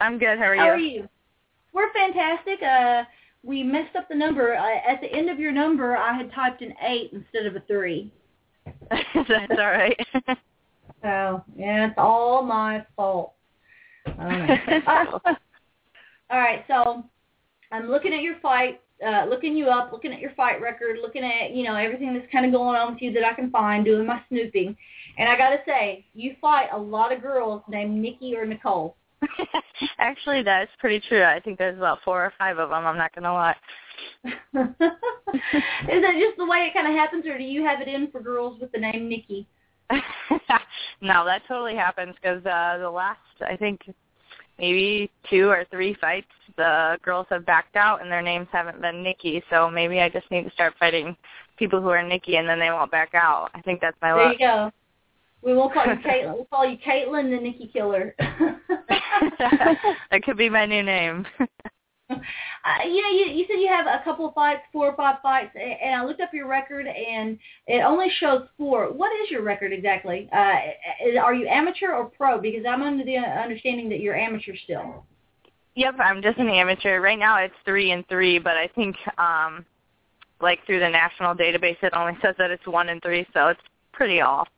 I'm 0.00 0.18
good. 0.18 0.38
How 0.38 0.44
are 0.44 0.54
you? 0.54 0.60
How 0.60 0.68
are 0.68 0.78
you? 0.78 1.08
We're 1.72 1.92
fantastic. 1.92 2.62
Uh, 2.62 3.04
we 3.42 3.62
messed 3.62 3.96
up 3.96 4.08
the 4.08 4.14
number. 4.14 4.54
Uh, 4.54 4.90
at 4.90 5.00
the 5.00 5.12
end 5.12 5.30
of 5.30 5.38
your 5.38 5.52
number, 5.52 5.96
I 5.96 6.14
had 6.16 6.32
typed 6.32 6.62
an 6.62 6.74
eight 6.86 7.12
instead 7.12 7.46
of 7.46 7.56
a 7.56 7.60
three. 7.60 8.12
That's 8.90 9.50
all 9.50 9.56
right. 9.56 9.98
So 11.04 11.44
yeah, 11.54 11.88
it's 11.88 11.94
all 11.98 12.42
my 12.42 12.84
fault. 12.96 13.34
Know. 14.06 14.14
Uh, 14.14 15.18
all 16.30 16.38
right, 16.38 16.64
so 16.66 17.04
I'm 17.70 17.90
looking 17.90 18.14
at 18.14 18.22
your 18.22 18.36
fight, 18.40 18.80
uh, 19.06 19.26
looking 19.28 19.54
you 19.54 19.66
up, 19.66 19.92
looking 19.92 20.14
at 20.14 20.20
your 20.20 20.32
fight 20.34 20.62
record, 20.62 20.96
looking 21.02 21.22
at 21.22 21.50
you 21.50 21.62
know 21.62 21.76
everything 21.76 22.14
that's 22.14 22.30
kind 22.32 22.46
of 22.46 22.52
going 22.52 22.74
on 22.74 22.94
with 22.94 23.02
you 23.02 23.12
that 23.12 23.22
I 23.22 23.34
can 23.34 23.50
find, 23.50 23.84
doing 23.84 24.06
my 24.06 24.22
snooping, 24.30 24.74
and 25.18 25.28
I 25.28 25.36
gotta 25.36 25.58
say, 25.66 26.06
you 26.14 26.36
fight 26.40 26.68
a 26.72 26.78
lot 26.78 27.12
of 27.12 27.20
girls 27.20 27.62
named 27.68 28.00
Nikki 28.00 28.34
or 28.34 28.46
Nicole. 28.46 28.96
Actually, 29.98 30.42
that's 30.42 30.70
pretty 30.78 31.06
true. 31.06 31.22
I 31.22 31.38
think 31.38 31.58
there's 31.58 31.76
about 31.76 31.98
four 32.02 32.24
or 32.24 32.32
five 32.38 32.58
of 32.58 32.70
them. 32.70 32.86
I'm 32.86 32.96
not 32.96 33.14
gonna 33.14 33.34
lie. 33.34 33.56
Is 34.24 34.32
that 36.00 36.14
just 36.18 36.38
the 36.38 36.46
way 36.46 36.60
it 36.60 36.72
kind 36.72 36.86
of 36.86 36.94
happens, 36.94 37.26
or 37.26 37.36
do 37.36 37.44
you 37.44 37.62
have 37.62 37.82
it 37.82 37.88
in 37.88 38.10
for 38.10 38.22
girls 38.22 38.58
with 38.58 38.72
the 38.72 38.78
name 38.78 39.06
Nikki? 39.06 39.46
no, 41.00 41.24
that 41.24 41.42
totally 41.46 41.74
happens 41.74 42.14
because 42.20 42.44
uh, 42.46 42.78
the 42.78 42.90
last, 42.90 43.18
I 43.46 43.56
think, 43.56 43.82
maybe 44.58 45.10
two 45.28 45.48
or 45.48 45.64
three 45.70 45.94
fights, 46.00 46.26
the 46.56 46.98
girls 47.02 47.26
have 47.30 47.44
backed 47.46 47.76
out 47.76 48.02
and 48.02 48.10
their 48.10 48.22
names 48.22 48.48
haven't 48.52 48.80
been 48.80 49.02
Nikki. 49.02 49.42
So 49.50 49.70
maybe 49.70 50.00
I 50.00 50.08
just 50.08 50.30
need 50.30 50.44
to 50.44 50.50
start 50.50 50.74
fighting 50.78 51.16
people 51.56 51.80
who 51.80 51.88
are 51.88 52.02
Nikki 52.02 52.36
and 52.36 52.48
then 52.48 52.58
they 52.58 52.70
won't 52.70 52.90
back 52.90 53.14
out. 53.14 53.50
I 53.54 53.60
think 53.60 53.80
that's 53.80 53.96
my 54.00 54.12
There 54.12 54.24
luck. 54.24 54.32
you 54.32 54.46
go. 54.46 54.70
We 55.42 55.54
won't 55.54 55.74
call 55.74 55.86
you 55.86 55.92
Caitlin. 56.06 56.34
We'll 56.34 56.46
call 56.46 56.66
you 56.66 56.78
Caitlin 56.78 57.30
the 57.30 57.42
Nikki 57.42 57.68
Killer. 57.72 58.14
that 59.38 60.22
could 60.24 60.38
be 60.38 60.48
my 60.48 60.66
new 60.66 60.82
name. 60.82 61.26
Uh, 62.66 62.82
you 62.86 63.02
know, 63.02 63.10
you, 63.10 63.26
you 63.26 63.44
said 63.46 63.60
you 63.60 63.68
have 63.68 63.86
a 63.86 64.02
couple 64.04 64.26
of 64.26 64.32
fights, 64.32 64.62
four 64.72 64.88
or 64.88 64.96
five 64.96 65.16
fights, 65.22 65.50
and 65.54 65.94
I 65.94 66.02
looked 66.02 66.22
up 66.22 66.32
your 66.32 66.48
record, 66.48 66.86
and 66.86 67.38
it 67.66 67.82
only 67.82 68.06
shows 68.18 68.46
four. 68.56 68.90
What 68.90 69.12
is 69.22 69.30
your 69.30 69.42
record 69.42 69.70
exactly? 69.70 70.30
Uh, 70.32 71.18
are 71.20 71.34
you 71.34 71.46
amateur 71.46 71.92
or 71.92 72.06
pro? 72.06 72.40
Because 72.40 72.64
I'm 72.66 72.82
under 72.82 73.04
the 73.04 73.18
understanding 73.18 73.90
that 73.90 74.00
you're 74.00 74.16
amateur 74.16 74.54
still. 74.64 75.04
Yep, 75.74 75.96
I'm 75.98 76.22
just 76.22 76.38
an 76.38 76.48
amateur. 76.48 77.00
Right 77.02 77.18
now 77.18 77.36
it's 77.36 77.54
three 77.66 77.90
and 77.90 78.06
three, 78.08 78.38
but 78.38 78.56
I 78.56 78.68
think 78.68 78.96
um 79.18 79.66
like 80.40 80.64
through 80.66 80.80
the 80.80 80.88
national 80.88 81.34
database 81.34 81.76
it 81.82 81.92
only 81.94 82.16
says 82.22 82.34
that 82.38 82.50
it's 82.50 82.66
one 82.66 82.88
and 82.88 83.02
three, 83.02 83.26
so 83.34 83.48
it's 83.48 83.60
pretty 83.92 84.20
off. 84.20 84.48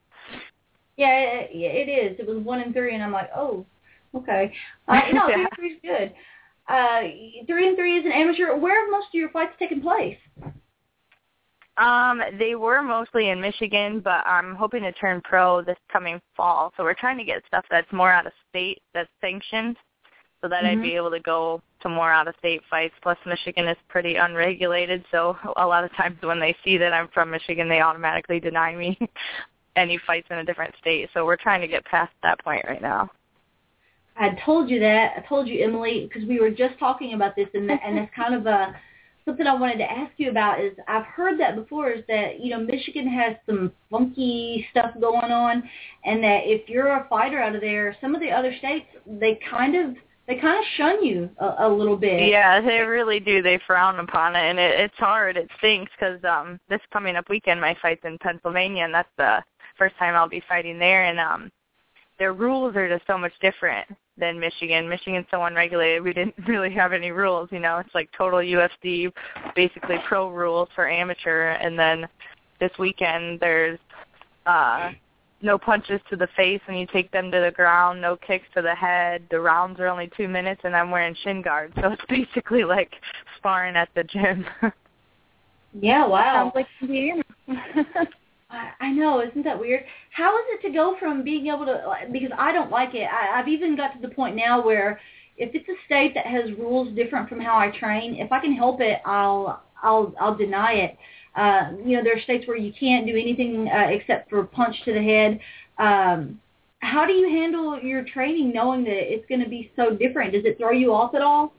Yeah, 0.97 1.19
it, 1.19 1.51
it 1.53 1.91
is. 1.91 2.21
It 2.21 2.27
was 2.27 2.39
one 2.39 2.61
and 2.61 2.73
three, 2.73 2.95
and 2.95 3.03
I'm 3.03 3.13
like, 3.13 3.31
oh, 3.35 3.67
okay. 4.15 4.53
Uh, 4.89 5.01
three 5.11 5.15
Yeah. 5.29 5.35
and 5.35 5.49
three 5.57 5.73
is 5.73 5.79
good. 5.83 6.15
Uh, 6.69 7.01
three 7.47 7.69
and 7.69 7.77
three 7.77 7.99
is 7.99 8.05
an 8.05 8.13
amateur. 8.13 8.57
Where 8.57 8.85
have 8.85 8.91
most 8.91 9.09
of 9.09 9.15
your 9.15 9.31
fights 9.31 9.53
taken 9.59 9.81
place? 9.81 10.19
Um, 11.77 12.23
they 12.39 12.55
were 12.55 12.83
mostly 12.83 13.29
in 13.29 13.41
Michigan, 13.41 14.01
but 14.01 14.27
I'm 14.27 14.55
hoping 14.55 14.83
to 14.83 14.93
turn 14.93 15.21
pro 15.23 15.63
this 15.63 15.77
coming 15.93 16.21
fall. 16.37 16.73
So 16.77 16.83
we're 16.83 16.95
trying 16.95 17.19
to 17.19 17.25
get 17.25 17.43
stuff 17.47 17.67
that's 17.71 17.93
more 17.93 18.11
out 18.11 18.27
of 18.27 18.33
state 18.49 18.81
that's 18.95 19.11
sanctioned 19.21 19.77
so 20.41 20.49
that 20.49 20.65
Mhm. 20.65 20.69
I'd 20.69 20.83
be 20.83 20.97
able 20.97 21.11
to 21.11 21.21
go 21.21 21.61
to 21.81 21.89
more 21.89 22.11
out 22.11 22.29
of 22.29 22.37
state 22.37 22.65
fights. 22.65 22.95
Plus 23.03 23.19
Michigan 23.27 23.69
is 23.69 23.77
pretty 23.89 24.17
unregulated, 24.17 25.05
so 25.11 25.37
a 25.57 25.67
lot 25.67 25.85
of 25.85 25.93
times 25.95 26.21
when 26.23 26.41
they 26.41 26.55
see 26.65 26.79
that 26.79 26.95
I'm 26.95 27.09
from 27.09 27.31
Michigan 27.31 27.69
they 27.69 27.83
automatically 27.83 28.41
deny 28.41 28.75
me 28.75 28.99
any 29.77 29.99
fights 29.99 30.31
in 30.31 30.39
a 30.39 30.45
different 30.45 30.75
state. 30.79 31.11
So 31.13 31.27
we're 31.27 31.37
trying 31.37 31.61
to 31.61 31.69
get 31.69 31.85
past 31.85 32.13
that 32.23 32.39
point 32.43 32.65
right 32.67 32.81
now. 32.83 33.11
I 34.19 34.31
told 34.45 34.71
you 34.71 34.81
that. 34.81 35.13
I 35.17 35.21
told 35.29 35.49
you, 35.49 35.63
Emily, 35.63 36.09
because 36.09 36.29
we 36.29 36.41
were 36.41 36.51
just 36.51 36.79
talking 36.79 37.15
about 37.15 37.37
this, 37.37 37.49
and 37.55 37.71
and 37.71 37.99
that's 37.99 38.15
kind 38.15 38.35
of 38.35 38.47
a 38.47 38.75
something 39.25 39.47
I 39.47 39.55
wanted 39.55 39.79
to 39.79 39.91
ask 39.91 40.13
you 40.17 40.31
about. 40.31 40.61
Is 40.61 40.73
I've 40.89 41.05
heard 41.05 41.39
that 41.41 41.57
before. 41.57 41.91
Is 41.91 42.05
that 42.09 42.41
you 42.41 42.51
know 42.51 42.61
Michigan 42.61 43.07
has 43.09 43.37
some 43.45 43.73
funky 43.91 44.67
stuff 44.71 44.93
going 45.01 45.31
on, 45.31 45.63
and 46.05 46.23
that 46.23 46.43
if 46.45 46.69
you're 46.69 46.89
a 46.89 47.07
fighter 47.09 47.41
out 47.41 47.55
of 47.55 47.61
there, 47.61 47.97
some 48.01 48.15
of 48.15 48.21
the 48.21 48.31
other 48.31 48.55
states 48.59 48.87
they 49.07 49.39
kind 49.51 49.77
of 49.77 49.97
they 50.27 50.37
kind 50.37 50.59
of 50.59 50.65
shun 50.77 51.05
you 51.05 51.29
a, 51.39 51.67
a 51.67 51.69
little 51.69 51.97
bit. 51.97 52.29
Yeah, 52.29 52.61
they 52.61 52.81
really 52.81 53.21
do. 53.21 53.43
They 53.43 53.61
frown 53.67 53.99
upon 54.01 54.35
it, 54.35 54.41
and 54.41 54.59
it, 54.59 54.81
it's 54.81 54.97
hard. 54.97 55.37
It 55.37 55.51
stinks 55.59 55.93
because 55.99 56.25
um, 56.25 56.59
this 56.71 56.81
coming 56.91 57.17
up 57.17 57.29
weekend, 57.29 57.61
my 57.61 57.77
fight's 57.83 58.05
in 58.05 58.17
Pennsylvania, 58.19 58.85
and 58.85 58.95
that's 58.95 59.13
the 59.19 59.45
first 59.77 59.95
time 59.99 60.15
I'll 60.15 60.29
be 60.29 60.43
fighting 60.49 60.79
there. 60.79 61.05
And 61.05 61.21
um, 61.21 61.51
their 62.19 62.33
rules 62.33 62.75
are 62.77 62.89
just 62.89 63.07
so 63.07 63.19
much 63.19 63.33
different 63.43 63.87
than 64.19 64.39
Michigan. 64.41 64.89
Michigan's 64.89 65.27
so 65.31 65.43
unregulated. 65.45 66.03
We 66.03 66.13
didn't 66.13 66.35
really 66.49 66.73
have 66.75 66.93
any 66.93 67.11
rules, 67.11 67.49
you 67.53 67.61
know. 67.61 67.79
It's 67.79 67.95
like 67.95 68.09
total 68.17 68.41
UFC, 68.41 69.13
basically 69.55 69.97
pro 70.07 70.31
rules 70.31 70.69
for 70.75 70.89
amateur. 70.89 71.51
And 71.51 71.79
then 71.79 72.07
this 72.61 72.73
weekend 72.79 73.41
there's 73.41 73.79
uh 74.47 74.93
no 75.43 75.59
punches 75.59 76.01
to 76.09 76.17
the 76.17 76.29
face 76.37 76.61
when 76.67 76.77
you 76.77 76.87
take 76.87 77.11
them 77.11 77.31
to 77.31 77.41
the 77.41 77.51
ground, 77.51 78.01
no 78.01 78.17
kicks 78.17 78.47
to 78.55 78.63
the 78.63 78.75
head. 78.75 79.23
The 79.31 79.41
rounds 79.41 79.79
are 79.81 79.87
only 79.87 80.11
two 80.17 80.29
minutes, 80.29 80.63
and 80.65 80.75
I'm 80.75 80.91
wearing 80.91 81.15
shin 81.23 81.43
guards, 81.43 81.75
so 81.81 81.89
it's 81.93 82.03
basically 82.09 82.65
like 82.65 82.93
sparring 83.37 83.77
at 83.77 83.89
the 83.95 84.05
gym. 84.05 84.47
yeah, 85.81 86.07
wow. 86.07 86.51
Sounds 86.53 86.53
like 86.55 86.67
Indiana. 86.81 87.23
I, 88.51 88.93
know, 88.93 89.21
isn't 89.21 89.45
that 89.45 89.59
weird? 89.59 89.85
How 90.11 90.37
is 90.39 90.45
it 90.49 90.67
to 90.67 90.73
go 90.73 90.97
from 90.99 91.25
being 91.25 91.49
able 91.49 91.67
to 91.67 91.95
because 92.13 92.31
I 92.39 92.53
don't 92.53 92.71
like 92.71 92.95
it. 92.95 93.09
I, 93.11 93.39
I've 93.39 93.49
even 93.49 93.77
got 93.77 93.93
to 93.95 94.01
the 94.01 94.15
point 94.15 94.37
now 94.37 94.65
where 94.65 95.01
if 95.37 95.55
it's 95.55 95.69
a 95.69 95.75
state 95.85 96.15
that 96.15 96.27
has 96.27 96.51
rules 96.59 96.95
different 96.95 97.29
from 97.29 97.41
how 97.41 97.59
I 97.59 97.71
train, 97.71 98.17
if 98.17 98.33
I 98.33 98.41
can 98.41 98.55
help 98.55 98.81
it, 98.81 99.01
I'll 99.05 99.63
I'll 99.83 100.15
I'll 100.21 100.37
deny 100.37 100.73
it. 100.73 100.99
Uh, 101.35 101.73
you 101.85 101.97
know, 101.97 102.03
there 102.03 102.17
are 102.17 102.21
states 102.21 102.47
where 102.47 102.57
you 102.57 102.73
can't 102.79 103.07
do 103.07 103.13
anything 103.13 103.69
uh, 103.69 103.89
except 103.91 104.31
for 104.31 104.45
punch 104.45 104.77
to 104.85 104.93
the 104.93 105.03
head. 105.03 105.39
Um, 105.79 106.41
how 106.79 107.05
do 107.05 107.13
you 107.13 107.29
handle 107.29 107.79
your 107.81 108.05
training 108.05 108.53
knowing 108.53 108.85
that 108.85 109.13
it's 109.13 109.27
going 109.29 109.43
to 109.43 109.49
be 109.49 109.71
so 109.77 109.95
different? 109.95 110.33
Does 110.33 110.45
it 110.45 110.57
throw 110.57 110.71
you 110.71 110.95
off 110.95 111.15
at 111.15 111.21
all? 111.21 111.53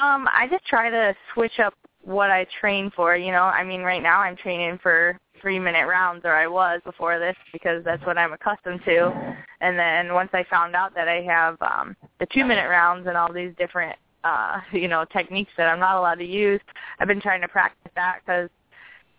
Um, 0.00 0.26
I 0.34 0.48
just 0.50 0.66
try 0.66 0.90
to 0.90 1.14
switch 1.32 1.60
up 1.64 1.74
what 2.02 2.30
I 2.30 2.46
train 2.60 2.90
for. 2.96 3.16
You 3.16 3.30
know, 3.30 3.44
I 3.44 3.62
mean, 3.62 3.82
right 3.82 4.02
now 4.02 4.20
I'm 4.20 4.36
training 4.36 4.80
for 4.82 5.16
three 5.42 5.58
minute 5.58 5.86
rounds, 5.86 6.22
or 6.24 6.34
I 6.34 6.46
was 6.46 6.80
before 6.84 7.18
this 7.18 7.36
because 7.52 7.84
that's 7.84 8.04
what 8.06 8.16
I'm 8.16 8.32
accustomed 8.32 8.80
to. 8.86 9.36
And 9.60 9.78
then 9.78 10.14
once 10.14 10.30
I 10.32 10.44
found 10.48 10.74
out 10.74 10.94
that 10.94 11.08
I 11.08 11.20
have 11.22 11.60
um, 11.60 11.94
the 12.18 12.26
two 12.32 12.44
minute 12.44 12.68
rounds 12.68 13.06
and 13.06 13.16
all 13.16 13.32
these 13.32 13.52
different 13.58 13.96
uh, 14.24 14.60
you 14.72 14.88
know, 14.88 15.04
techniques 15.12 15.52
that 15.56 15.68
I'm 15.68 15.80
not 15.80 15.96
allowed 15.96 16.16
to 16.16 16.24
use. 16.24 16.60
I've 16.98 17.08
been 17.08 17.20
trying 17.20 17.42
to 17.42 17.48
practice 17.48 17.92
that 17.94 18.20
because 18.24 18.48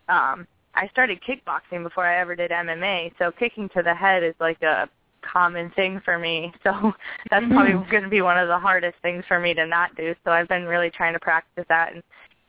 um, 0.10 0.48
I 0.76 0.88
started 0.92 1.20
kickboxing 1.28 1.84
before 1.84 2.06
I 2.06 2.20
ever 2.20 2.36
did 2.36 2.52
MMA. 2.52 3.14
So 3.20 3.32
kicking 3.32 3.70
to 3.70 3.84
the 3.84 3.94
head 3.94 4.24
is 4.24 4.36
like 4.40 4.62
a 4.62 4.90
common 5.22 5.72
thing 5.72 6.02
for 6.04 6.18
me. 6.20 6.54
So 6.64 6.94
that's 7.30 7.44
mm-hmm. 7.44 7.54
probably 7.54 7.92
going 7.92 8.04
to 8.04 8.10
be 8.10 8.22
one 8.22 8.38
of 8.38 8.48
the 8.48 8.58
hardest 8.58 8.96
things 9.02 9.24
for 9.28 9.40
me 9.40 9.54
to 9.54 9.66
not 9.66 9.96
do. 9.96 10.16
So 10.24 10.32
I've 10.32 10.48
been 10.48 10.64
really 10.66 10.90
trying 10.90 11.14
to 11.14 11.20
practice 11.20 11.66
that 11.70 11.94
and 11.94 12.04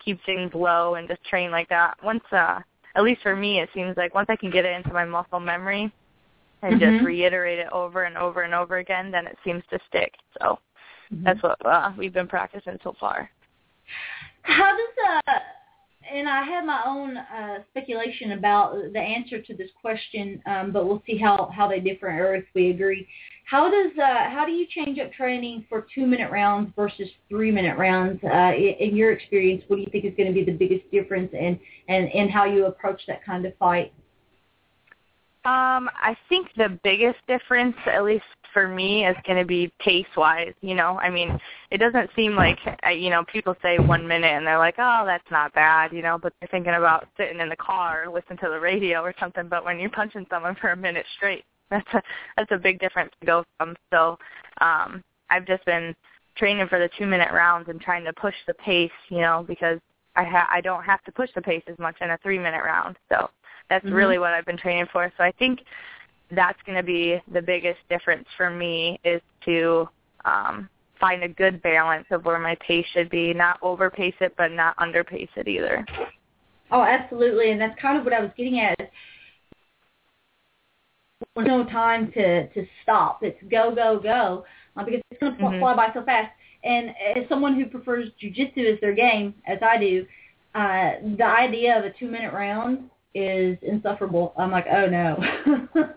keep 0.05 0.21
things 0.25 0.53
low 0.55 0.95
and 0.95 1.09
just 1.09 1.25
train 1.25 1.51
like 1.51 1.69
that. 1.69 1.97
Once, 2.03 2.23
uh, 2.31 2.61
at 2.95 3.03
least 3.03 3.23
for 3.23 3.35
me, 3.35 3.61
it 3.61 3.69
seems 3.75 3.97
like 3.97 4.15
once 4.15 4.27
I 4.29 4.37
can 4.37 4.51
get 4.51 4.65
it 4.65 4.75
into 4.75 4.93
my 4.93 5.05
muscle 5.05 5.41
memory 5.41 5.93
and 6.63 6.81
mm-hmm. 6.81 6.97
just 6.97 7.05
reiterate 7.05 7.59
it 7.59 7.69
over 7.73 8.05
and 8.05 8.17
over 8.17 8.43
and 8.43 8.55
over 8.55 8.79
again, 8.79 9.11
then 9.11 9.27
it 9.27 9.37
seems 9.45 9.63
to 9.71 9.79
stick. 9.89 10.13
So 10.41 10.59
Mm-hmm. 11.13 11.25
That's 11.25 11.43
what 11.43 11.65
uh, 11.65 11.93
we've 11.97 12.13
been 12.13 12.29
practicing 12.29 12.79
so 12.83 12.95
far. 12.99 13.31
How 14.43 14.71
does 14.71 15.23
uh 15.27 15.39
and 16.13 16.29
I 16.29 16.43
have 16.43 16.65
my 16.65 16.83
own 16.87 17.17
uh, 17.17 17.59
speculation 17.71 18.33
about 18.33 18.75
the 18.93 18.99
answer 18.99 19.41
to 19.41 19.55
this 19.55 19.71
question, 19.81 20.43
um, 20.47 20.73
but 20.73 20.87
we'll 20.87 21.03
see 21.07 21.19
how, 21.19 21.51
how 21.55 21.69
they 21.69 21.81
differ 21.81 22.09
or 22.09 22.35
if 22.37 22.45
we 22.55 22.71
agree. 22.71 23.07
How 23.47 23.71
does 23.71 23.93
uh, 23.99 24.31
how 24.31 24.45
do 24.47 24.53
you 24.53 24.67
change 24.67 24.99
up 24.99 25.13
training 25.13 25.67
for 25.69 25.87
two 25.95 26.07
minute 26.07 26.31
rounds 26.31 26.73
versus 26.75 27.09
three 27.29 27.51
minute 27.51 27.77
rounds? 27.77 28.19
Uh, 28.25 28.53
in 28.55 28.97
your 28.97 29.13
experience, 29.13 29.63
what 29.67 29.77
do 29.77 29.83
you 29.83 29.89
think 29.93 30.07
is 30.07 30.15
going 30.17 30.29
to 30.29 30.33
be 30.33 30.45
the 30.45 30.57
biggest 30.57 30.91
difference 30.91 31.31
in 31.35 31.61
and 31.89 32.09
in 32.13 32.29
how 32.29 32.47
you 32.47 32.67
approach 32.67 33.03
that 33.07 33.25
kind 33.25 33.45
of 33.45 33.55
fight? 33.59 33.93
Um, 35.45 35.91
I 36.01 36.17
think 36.31 36.49
the 36.57 36.79
biggest 36.83 37.19
difference, 37.29 37.77
at 37.87 38.03
least 38.03 38.25
for 38.55 38.67
me 38.67 39.05
is 39.07 39.17
going 39.27 39.39
to 39.39 39.45
be 39.45 39.71
pace 39.81 40.07
wise 40.17 40.55
you 40.63 40.75
know? 40.75 40.99
I 41.01 41.11
mean 41.11 41.39
it 41.71 41.79
doesn't 41.79 42.09
seem 42.17 42.35
like 42.35 42.59
you 42.91 43.11
know 43.11 43.25
people 43.25 43.55
say 43.61 43.79
one 43.79 44.09
minute 44.09 44.33
and 44.33 44.47
they're 44.47 44.59
like 44.59 44.77
oh 44.79 45.03
that's 45.05 45.31
not 45.31 45.53
bad 45.53 45.93
you 45.93 46.01
know? 46.01 46.19
But 46.23 46.33
they're 46.41 46.49
thinking 46.49 46.75
about 46.75 47.09
sitting 47.19 47.41
in 47.41 47.51
the 47.51 47.57
car 47.57 48.07
listening 48.11 48.39
to 48.39 48.49
the 48.49 48.61
radio 48.61 49.03
or 49.03 49.13
something 49.21 49.49
but 49.49 49.65
when 49.65 49.79
you're 49.79 49.91
punching 49.91 50.27
someone 50.31 50.57
for 50.59 50.71
a 50.71 50.77
minute 50.77 51.05
straight 51.17 51.45
that's 51.71 51.93
a 51.93 52.03
that's 52.37 52.53
a 52.53 52.59
big 52.59 52.79
difference 52.79 53.11
to 53.21 53.27
go 53.27 53.45
from. 53.59 53.77
So 53.93 54.19
um 54.61 55.03
i've 55.31 55.47
just 55.47 55.65
been 55.65 55.95
training 56.37 56.67
for 56.69 56.79
the 56.79 56.91
two 56.99 57.07
minute 57.07 57.33
rounds 57.33 57.69
and 57.69 57.81
trying 57.81 58.05
to 58.05 58.13
push 58.13 58.35
the 58.47 58.55
pace 58.55 58.91
you 59.09 59.19
know 59.19 59.45
because 59.47 59.81
i 60.17 60.25
ha- 60.25 60.49
i 60.51 60.61
don't 60.61 60.85
have 60.85 61.03
to 61.05 61.13
push 61.13 61.31
the 61.35 61.43
pace 61.43 61.63
as 61.67 61.79
much 61.79 61.97
in 62.01 62.11
a 62.11 62.19
three 62.19 62.39
minute 62.39 62.63
round. 62.65 62.97
So 63.09 63.31
that's 63.71 63.85
mm-hmm. 63.85 63.95
really 63.95 64.19
what 64.19 64.33
i've 64.35 64.47
been 64.47 64.59
training 64.59 64.87
for. 64.93 65.13
So 65.17 65.25
i 65.25 65.33
think 65.33 65.61
that's 66.31 66.59
going 66.67 66.77
to 66.77 66.83
be 66.83 67.21
the 67.33 67.43
biggest 67.43 67.79
difference 67.89 68.27
for 68.37 68.51
me 68.51 68.99
is 69.05 69.21
to 69.45 69.89
um, 70.25 70.69
find 70.99 71.23
a 71.23 71.29
good 71.29 71.63
balance 71.63 72.07
of 72.11 72.25
where 72.25 72.39
my 72.39 72.57
pace 72.67 72.87
should 72.93 73.11
be, 73.11 73.35
not 73.35 73.61
overpace 73.61 74.15
it, 74.21 74.35
but 74.37 74.51
not 74.51 74.77
underpace 74.79 75.29
it 75.37 75.49
either. 75.49 75.85
Oh, 76.71 76.83
absolutely, 76.83 77.51
and 77.51 77.61
that's 77.61 77.79
kind 77.81 77.99
of 77.99 78.05
what 78.05 78.15
I 78.15 78.21
was 78.21 78.31
getting 78.37 78.61
at. 78.61 78.77
There's 81.35 81.47
no 81.47 81.65
time 81.65 82.11
to 82.13 82.49
to 82.49 82.67
stop. 82.83 83.23
It's 83.23 83.41
go, 83.51 83.75
go, 83.75 83.99
go, 84.03 84.45
uh, 84.77 84.85
because 84.85 85.01
it's 85.11 85.21
going 85.21 85.37
to 85.37 85.43
mm-hmm. 85.43 85.61
fly 85.61 85.75
by 85.75 85.93
so 85.93 86.03
fast. 86.05 86.33
And 86.65 86.91
as 87.17 87.29
someone 87.29 87.55
who 87.55 87.67
prefers 87.67 88.11
jujitsu 88.23 88.73
as 88.73 88.81
their 88.81 88.95
game, 88.95 89.35
as 89.47 89.59
I 89.61 89.77
do, 89.79 90.07
uh, 90.55 90.93
the 91.17 91.25
idea 91.27 91.79
of 91.79 91.85
a 91.85 91.91
two-minute 91.91 92.33
round 92.33 92.89
is 93.15 93.57
insufferable. 93.63 94.35
I'm 94.37 94.51
like, 94.51 94.67
oh 94.71 94.87
no. 94.87 95.17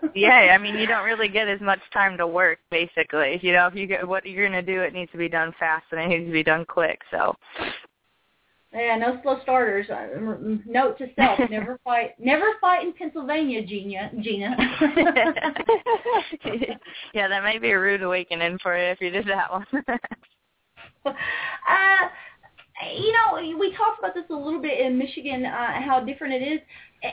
yeah, 0.14 0.54
I 0.54 0.58
mean, 0.58 0.76
you 0.76 0.86
don't 0.86 1.04
really 1.04 1.28
get 1.28 1.48
as 1.48 1.60
much 1.60 1.80
time 1.92 2.16
to 2.18 2.26
work, 2.26 2.60
basically. 2.70 3.40
You 3.42 3.52
know, 3.52 3.66
if 3.66 3.74
you 3.74 3.86
get 3.86 4.06
what 4.06 4.24
you're 4.24 4.48
going 4.48 4.64
to 4.64 4.72
do, 4.72 4.82
it 4.82 4.92
needs 4.92 5.10
to 5.12 5.18
be 5.18 5.28
done 5.28 5.52
fast 5.58 5.84
and 5.90 6.00
it 6.00 6.08
needs 6.08 6.26
to 6.28 6.32
be 6.32 6.44
done 6.44 6.64
quick. 6.64 7.00
So. 7.10 7.34
Yeah, 8.72 8.96
no 8.96 9.18
slow 9.22 9.40
starters. 9.42 9.86
Note 10.66 10.98
to 10.98 11.08
self: 11.16 11.40
never 11.50 11.78
fight, 11.84 12.10
never 12.20 12.52
fight 12.60 12.86
in 12.86 12.92
Pennsylvania, 12.92 13.64
Gina. 13.64 14.10
Gina. 14.20 14.54
yeah, 17.14 17.28
that 17.28 17.42
might 17.42 17.62
be 17.62 17.70
a 17.70 17.80
rude 17.80 18.02
awakening 18.02 18.58
for 18.62 18.76
you 18.76 18.90
if 18.90 19.00
you 19.00 19.08
did 19.10 19.26
that 19.26 19.50
one. 19.50 19.66
uh, 21.06 21.12
you 22.96 23.12
know, 23.12 23.58
we 23.58 23.74
talked 23.76 23.98
about 23.98 24.14
this 24.14 24.24
a 24.30 24.34
little 24.34 24.60
bit 24.60 24.80
in 24.80 24.98
Michigan, 24.98 25.44
uh, 25.44 25.80
how 25.82 26.00
different 26.04 26.34
it 26.34 26.42
is 26.46 26.60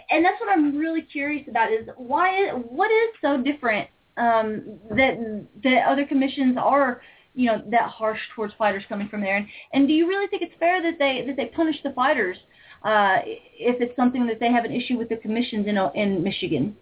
and 0.09 0.26
that's 0.26 0.39
what 0.39 0.49
I'm 0.49 0.78
really 0.78 1.01
curious 1.01 1.47
about 1.47 1.72
is 1.72 1.88
why 1.97 2.49
what 2.51 2.89
is 2.91 3.09
so 3.22 3.41
different 3.41 3.89
um, 4.18 4.80
that 4.91 5.45
that 5.63 5.88
other 5.88 6.05
commissions 6.05 6.57
are 6.57 7.01
you 7.34 7.47
know 7.47 7.61
that 7.70 7.89
harsh 7.89 8.20
towards 8.36 8.53
fighters 8.55 8.84
coming 8.89 9.07
from 9.09 9.22
there 9.22 9.38
and 9.38 9.47
and 9.74 9.88
do 9.88 9.93
you 9.93 10.07
really 10.07 10.28
think 10.28 10.41
it's 10.41 10.55
fair 10.59 10.82
that 10.82 10.97
they 10.97 11.24
that 11.28 11.36
they 11.36 11.47
punish 11.47 11.76
the 11.84 11.91
fighters 11.91 12.38
uh, 12.84 13.18
if 13.26 13.82
it's 13.82 13.95
something 13.95 14.26
that 14.28 14.39
they 14.39 14.51
have 14.51 14.66
an 14.66 14.72
issue 14.72 14.97
with 14.97 15.09
the 15.09 15.18
commissions 15.18 15.68
in 15.68 15.78
in 15.95 16.24
Michigan? 16.24 16.76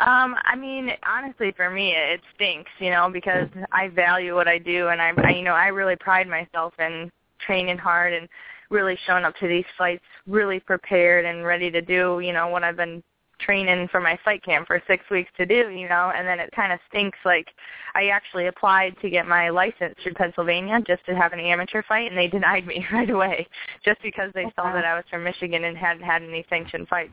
Um, 0.00 0.34
I 0.42 0.56
mean, 0.56 0.90
honestly, 1.06 1.52
for 1.56 1.70
me, 1.70 1.92
it 1.92 2.20
stinks, 2.34 2.70
you 2.80 2.90
know, 2.90 3.08
because 3.12 3.48
I 3.70 3.86
value 3.86 4.34
what 4.34 4.48
I 4.48 4.58
do, 4.58 4.88
and 4.88 5.00
I, 5.00 5.12
I, 5.16 5.30
you 5.30 5.44
know, 5.44 5.52
I 5.52 5.68
really 5.68 5.94
pride 5.94 6.26
myself 6.26 6.74
in 6.80 7.08
training 7.46 7.78
hard 7.78 8.12
and 8.12 8.28
really 8.70 8.98
showing 9.06 9.24
up 9.24 9.36
to 9.36 9.46
these 9.46 9.64
fights 9.76 10.04
really 10.26 10.60
prepared 10.60 11.24
and 11.24 11.44
ready 11.44 11.70
to 11.70 11.82
do, 11.82 12.20
you 12.20 12.32
know, 12.32 12.48
what 12.48 12.64
I've 12.64 12.76
been 12.76 13.02
training 13.42 13.88
for 13.88 14.00
my 14.00 14.18
fight 14.24 14.42
camp 14.44 14.66
for 14.66 14.80
six 14.86 15.04
weeks 15.10 15.30
to 15.36 15.44
do, 15.44 15.70
you 15.70 15.88
know, 15.88 16.12
and 16.14 16.26
then 16.26 16.38
it 16.38 16.50
kind 16.54 16.72
of 16.72 16.78
stinks. 16.88 17.18
Like 17.24 17.48
I 17.94 18.06
actually 18.06 18.46
applied 18.46 18.96
to 19.02 19.10
get 19.10 19.26
my 19.26 19.50
license 19.50 19.94
through 20.02 20.14
Pennsylvania 20.14 20.80
just 20.86 21.04
to 21.06 21.14
have 21.14 21.32
an 21.32 21.40
amateur 21.40 21.82
fight, 21.82 22.08
and 22.08 22.16
they 22.16 22.28
denied 22.28 22.66
me 22.66 22.86
right 22.92 23.10
away 23.10 23.46
just 23.84 24.00
because 24.02 24.30
they 24.34 24.44
okay. 24.44 24.52
saw 24.56 24.72
that 24.72 24.84
I 24.84 24.94
was 24.94 25.04
from 25.10 25.24
Michigan 25.24 25.64
and 25.64 25.76
hadn't 25.76 26.04
had 26.04 26.22
any 26.22 26.44
sanctioned 26.48 26.88
fights. 26.88 27.12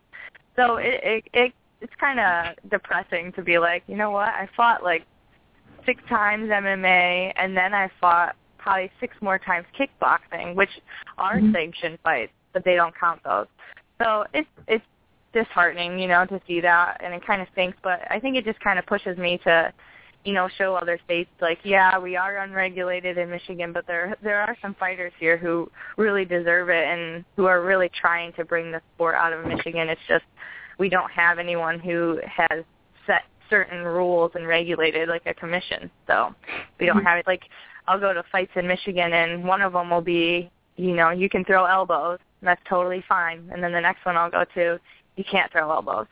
So 0.55 0.77
it 0.77 0.99
it, 1.03 1.23
it 1.33 1.53
it's 1.81 1.93
kind 1.99 2.19
of 2.19 2.69
depressing 2.69 3.31
to 3.33 3.41
be 3.41 3.57
like, 3.57 3.83
you 3.87 3.95
know 3.95 4.11
what? 4.11 4.29
I 4.29 4.49
fought 4.55 4.83
like 4.83 5.05
six 5.85 6.01
times 6.09 6.49
MMA, 6.49 7.33
and 7.35 7.55
then 7.55 7.73
I 7.73 7.89
fought 7.99 8.35
probably 8.59 8.91
six 8.99 9.15
more 9.21 9.39
times 9.39 9.65
kickboxing, 9.77 10.55
which 10.55 10.69
are 11.17 11.37
mm-hmm. 11.37 11.53
sanctioned 11.53 11.97
fights, 12.03 12.33
but 12.53 12.63
they 12.63 12.75
don't 12.75 12.97
count 12.97 13.21
those. 13.23 13.47
So 14.01 14.25
it's 14.33 14.49
it's 14.67 14.85
disheartening, 15.33 15.99
you 15.99 16.07
know, 16.07 16.25
to 16.25 16.41
see 16.47 16.61
that, 16.61 17.01
and 17.03 17.13
it 17.13 17.25
kind 17.25 17.41
of 17.41 17.47
stinks. 17.53 17.77
But 17.83 17.99
I 18.09 18.19
think 18.19 18.35
it 18.35 18.45
just 18.45 18.59
kind 18.59 18.79
of 18.79 18.85
pushes 18.85 19.17
me 19.17 19.39
to 19.43 19.73
you 20.25 20.33
know, 20.33 20.49
show 20.57 20.75
other 20.75 20.99
states 21.05 21.29
like, 21.41 21.59
yeah, 21.63 21.97
we 21.97 22.17
are 22.17 22.39
unregulated 22.39 23.17
in 23.17 23.29
Michigan, 23.29 23.71
but 23.71 23.87
there 23.87 24.17
there 24.21 24.41
are 24.41 24.55
some 24.61 24.75
fighters 24.75 25.13
here 25.19 25.37
who 25.37 25.71
really 25.97 26.25
deserve 26.25 26.69
it 26.69 26.85
and 26.87 27.23
who 27.35 27.45
are 27.45 27.61
really 27.61 27.89
trying 27.89 28.33
to 28.33 28.43
bring 28.43 28.71
the 28.71 28.81
sport 28.95 29.15
out 29.15 29.31
of 29.31 29.45
Michigan. 29.45 29.87
It's 29.87 30.01
just 30.07 30.25
we 30.77 30.89
don't 30.89 31.09
have 31.11 31.39
anyone 31.39 31.79
who 31.79 32.19
has 32.25 32.63
set 33.07 33.23
certain 33.49 33.83
rules 33.83 34.31
and 34.35 34.45
regulated 34.45 35.07
like 35.07 35.23
a 35.25 35.33
commission. 35.33 35.89
So 36.05 36.35
we 36.79 36.85
don't 36.85 37.03
have 37.03 37.17
it 37.17 37.25
like 37.25 37.43
I'll 37.89 37.99
go 37.99 38.13
to 38.13 38.23
fights 38.31 38.51
in 38.55 38.67
Michigan 38.67 39.13
and 39.13 39.43
one 39.43 39.63
of 39.63 39.73
them 39.73 39.89
will 39.89 40.01
be, 40.01 40.51
you 40.75 40.95
know, 40.95 41.09
you 41.09 41.27
can 41.27 41.43
throw 41.43 41.65
elbows. 41.65 42.19
And 42.39 42.47
that's 42.47 42.61
totally 42.69 43.03
fine. 43.09 43.49
And 43.51 43.63
then 43.63 43.71
the 43.71 43.81
next 43.81 44.05
one 44.05 44.15
I'll 44.15 44.29
go 44.29 44.45
to, 44.53 44.79
you 45.15 45.23
can't 45.29 45.51
throw 45.51 45.71
elbows. 45.71 46.05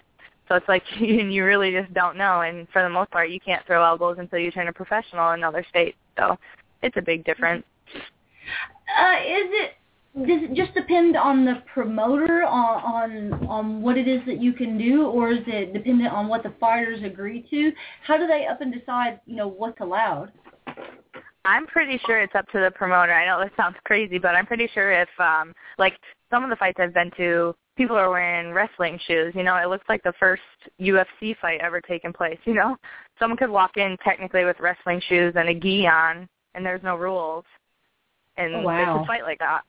So 0.50 0.56
it's 0.56 0.68
like 0.68 0.82
you 1.00 1.46
really 1.46 1.72
just 1.72 1.94
don't 1.94 2.18
know. 2.18 2.42
And 2.42 2.68
for 2.74 2.82
the 2.82 2.90
most 2.90 3.12
part, 3.12 3.30
you 3.30 3.40
can't 3.40 3.64
throw 3.68 3.84
elbows 3.86 4.18
until 4.20 4.40
you 4.40 4.52
turn 4.52 4.68
a 4.68 4.74
professional 4.74 5.32
in 5.32 5.40
another 5.40 5.64
state. 5.70 5.96
So 6.18 6.36
it's 6.82 6.98
a 6.98 7.02
big 7.02 7.24
difference. 7.26 7.64
Uh, 9.00 9.18
is 9.20 9.50
it 9.52 9.72
does 10.16 10.50
it 10.50 10.56
just 10.56 10.74
depend 10.74 11.16
on 11.16 11.46
the 11.46 11.62
promoter 11.72 12.44
on, 12.44 12.82
on 12.82 13.48
on 13.48 13.82
what 13.84 13.98
it 14.00 14.08
is 14.08 14.22
that 14.26 14.42
you 14.42 14.52
can 14.52 14.76
do, 14.78 15.06
or 15.06 15.32
is 15.32 15.44
it 15.46 15.74
dependent 15.74 16.12
on 16.12 16.28
what 16.28 16.42
the 16.42 16.54
fighters 16.60 17.04
agree 17.04 17.46
to? 17.52 17.72
How 18.02 18.18
do 18.18 18.26
they 18.26 18.48
up 18.48 18.62
and 18.62 18.74
decide, 18.74 19.20
you 19.28 19.36
know, 19.36 19.48
what's 19.48 19.80
allowed? 19.80 20.32
I'm 21.48 21.66
pretty 21.66 22.00
sure 22.06 22.20
it's 22.20 22.36
up 22.36 22.48
to 22.50 22.60
the 22.60 22.72
promoter. 22.72 23.14
I 23.14 23.26
know 23.26 23.42
this 23.42 23.56
sounds 23.56 23.78
crazy, 23.86 24.18
but 24.18 24.36
I'm 24.36 24.46
pretty 24.46 24.70
sure 24.74 24.92
if 24.92 25.08
um 25.18 25.54
like 25.78 25.94
some 26.30 26.44
of 26.44 26.50
the 26.50 26.58
fights 26.58 26.78
I've 26.80 26.94
been 26.94 27.12
to, 27.18 27.56
people 27.78 27.96
are 27.96 28.10
wearing 28.10 28.54
wrestling 28.54 29.00
shoes. 29.08 29.34
You 29.34 29.44
know, 29.44 29.56
it 29.56 29.70
looks 29.70 29.86
like 29.88 30.04
the 30.04 30.14
first 30.20 30.42
UFC 30.80 31.38
fight 31.40 31.62
ever 31.62 31.80
taken 31.80 32.12
place. 32.12 32.38
You 32.44 32.54
know, 32.54 32.76
someone 33.18 33.38
could 33.38 33.50
walk 33.50 33.78
in 33.78 33.96
technically 34.04 34.44
with 34.44 34.60
wrestling 34.60 35.02
shoes 35.08 35.34
and 35.38 35.48
a 35.48 35.54
gi 35.54 35.88
on, 35.88 36.28
and 36.54 36.66
there's 36.66 36.84
no 36.84 36.98
rules, 36.98 37.46
and 38.36 38.56
oh, 38.56 38.62
wow. 38.62 39.06
fight 39.08 39.24
like 39.24 39.40
that. 39.40 39.62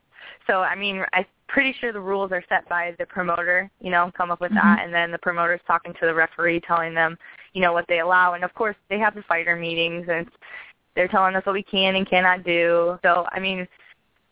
So 0.49 0.61
I 0.61 0.75
mean, 0.75 1.05
I'm 1.13 1.27
pretty 1.47 1.75
sure 1.81 1.93
the 1.93 2.01
rules 2.01 2.33
are 2.33 2.45
set 2.49 2.69
by 2.69 2.97
the 2.99 3.07
promoter. 3.07 3.71
You 3.81 3.93
know, 3.93 4.11
come 4.17 4.33
up 4.33 4.41
with 4.41 4.51
mm-hmm. 4.51 4.67
that, 4.67 4.85
and 4.85 4.93
then 4.93 5.13
the 5.13 5.19
promoter's 5.19 5.61
talking 5.67 5.93
to 6.01 6.07
the 6.07 6.15
referee, 6.15 6.61
telling 6.67 6.93
them, 6.93 7.17
you 7.53 7.63
know, 7.63 7.73
what 7.73 7.85
they 7.89 8.01
allow, 8.01 8.35
and 8.35 8.43
of 8.43 8.53
course 8.55 8.77
they 8.91 8.99
have 8.99 9.15
the 9.15 9.23
fighter 9.29 9.55
meetings, 9.55 10.07
and 10.11 10.27
they're 10.99 11.09
telling 11.09 11.37
us 11.37 11.47
what 11.47 11.53
we 11.53 11.63
can 11.63 11.95
and 11.95 12.11
cannot 12.11 12.43
do. 12.43 12.99
So 13.03 13.25
I 13.31 13.39
mean 13.39 13.67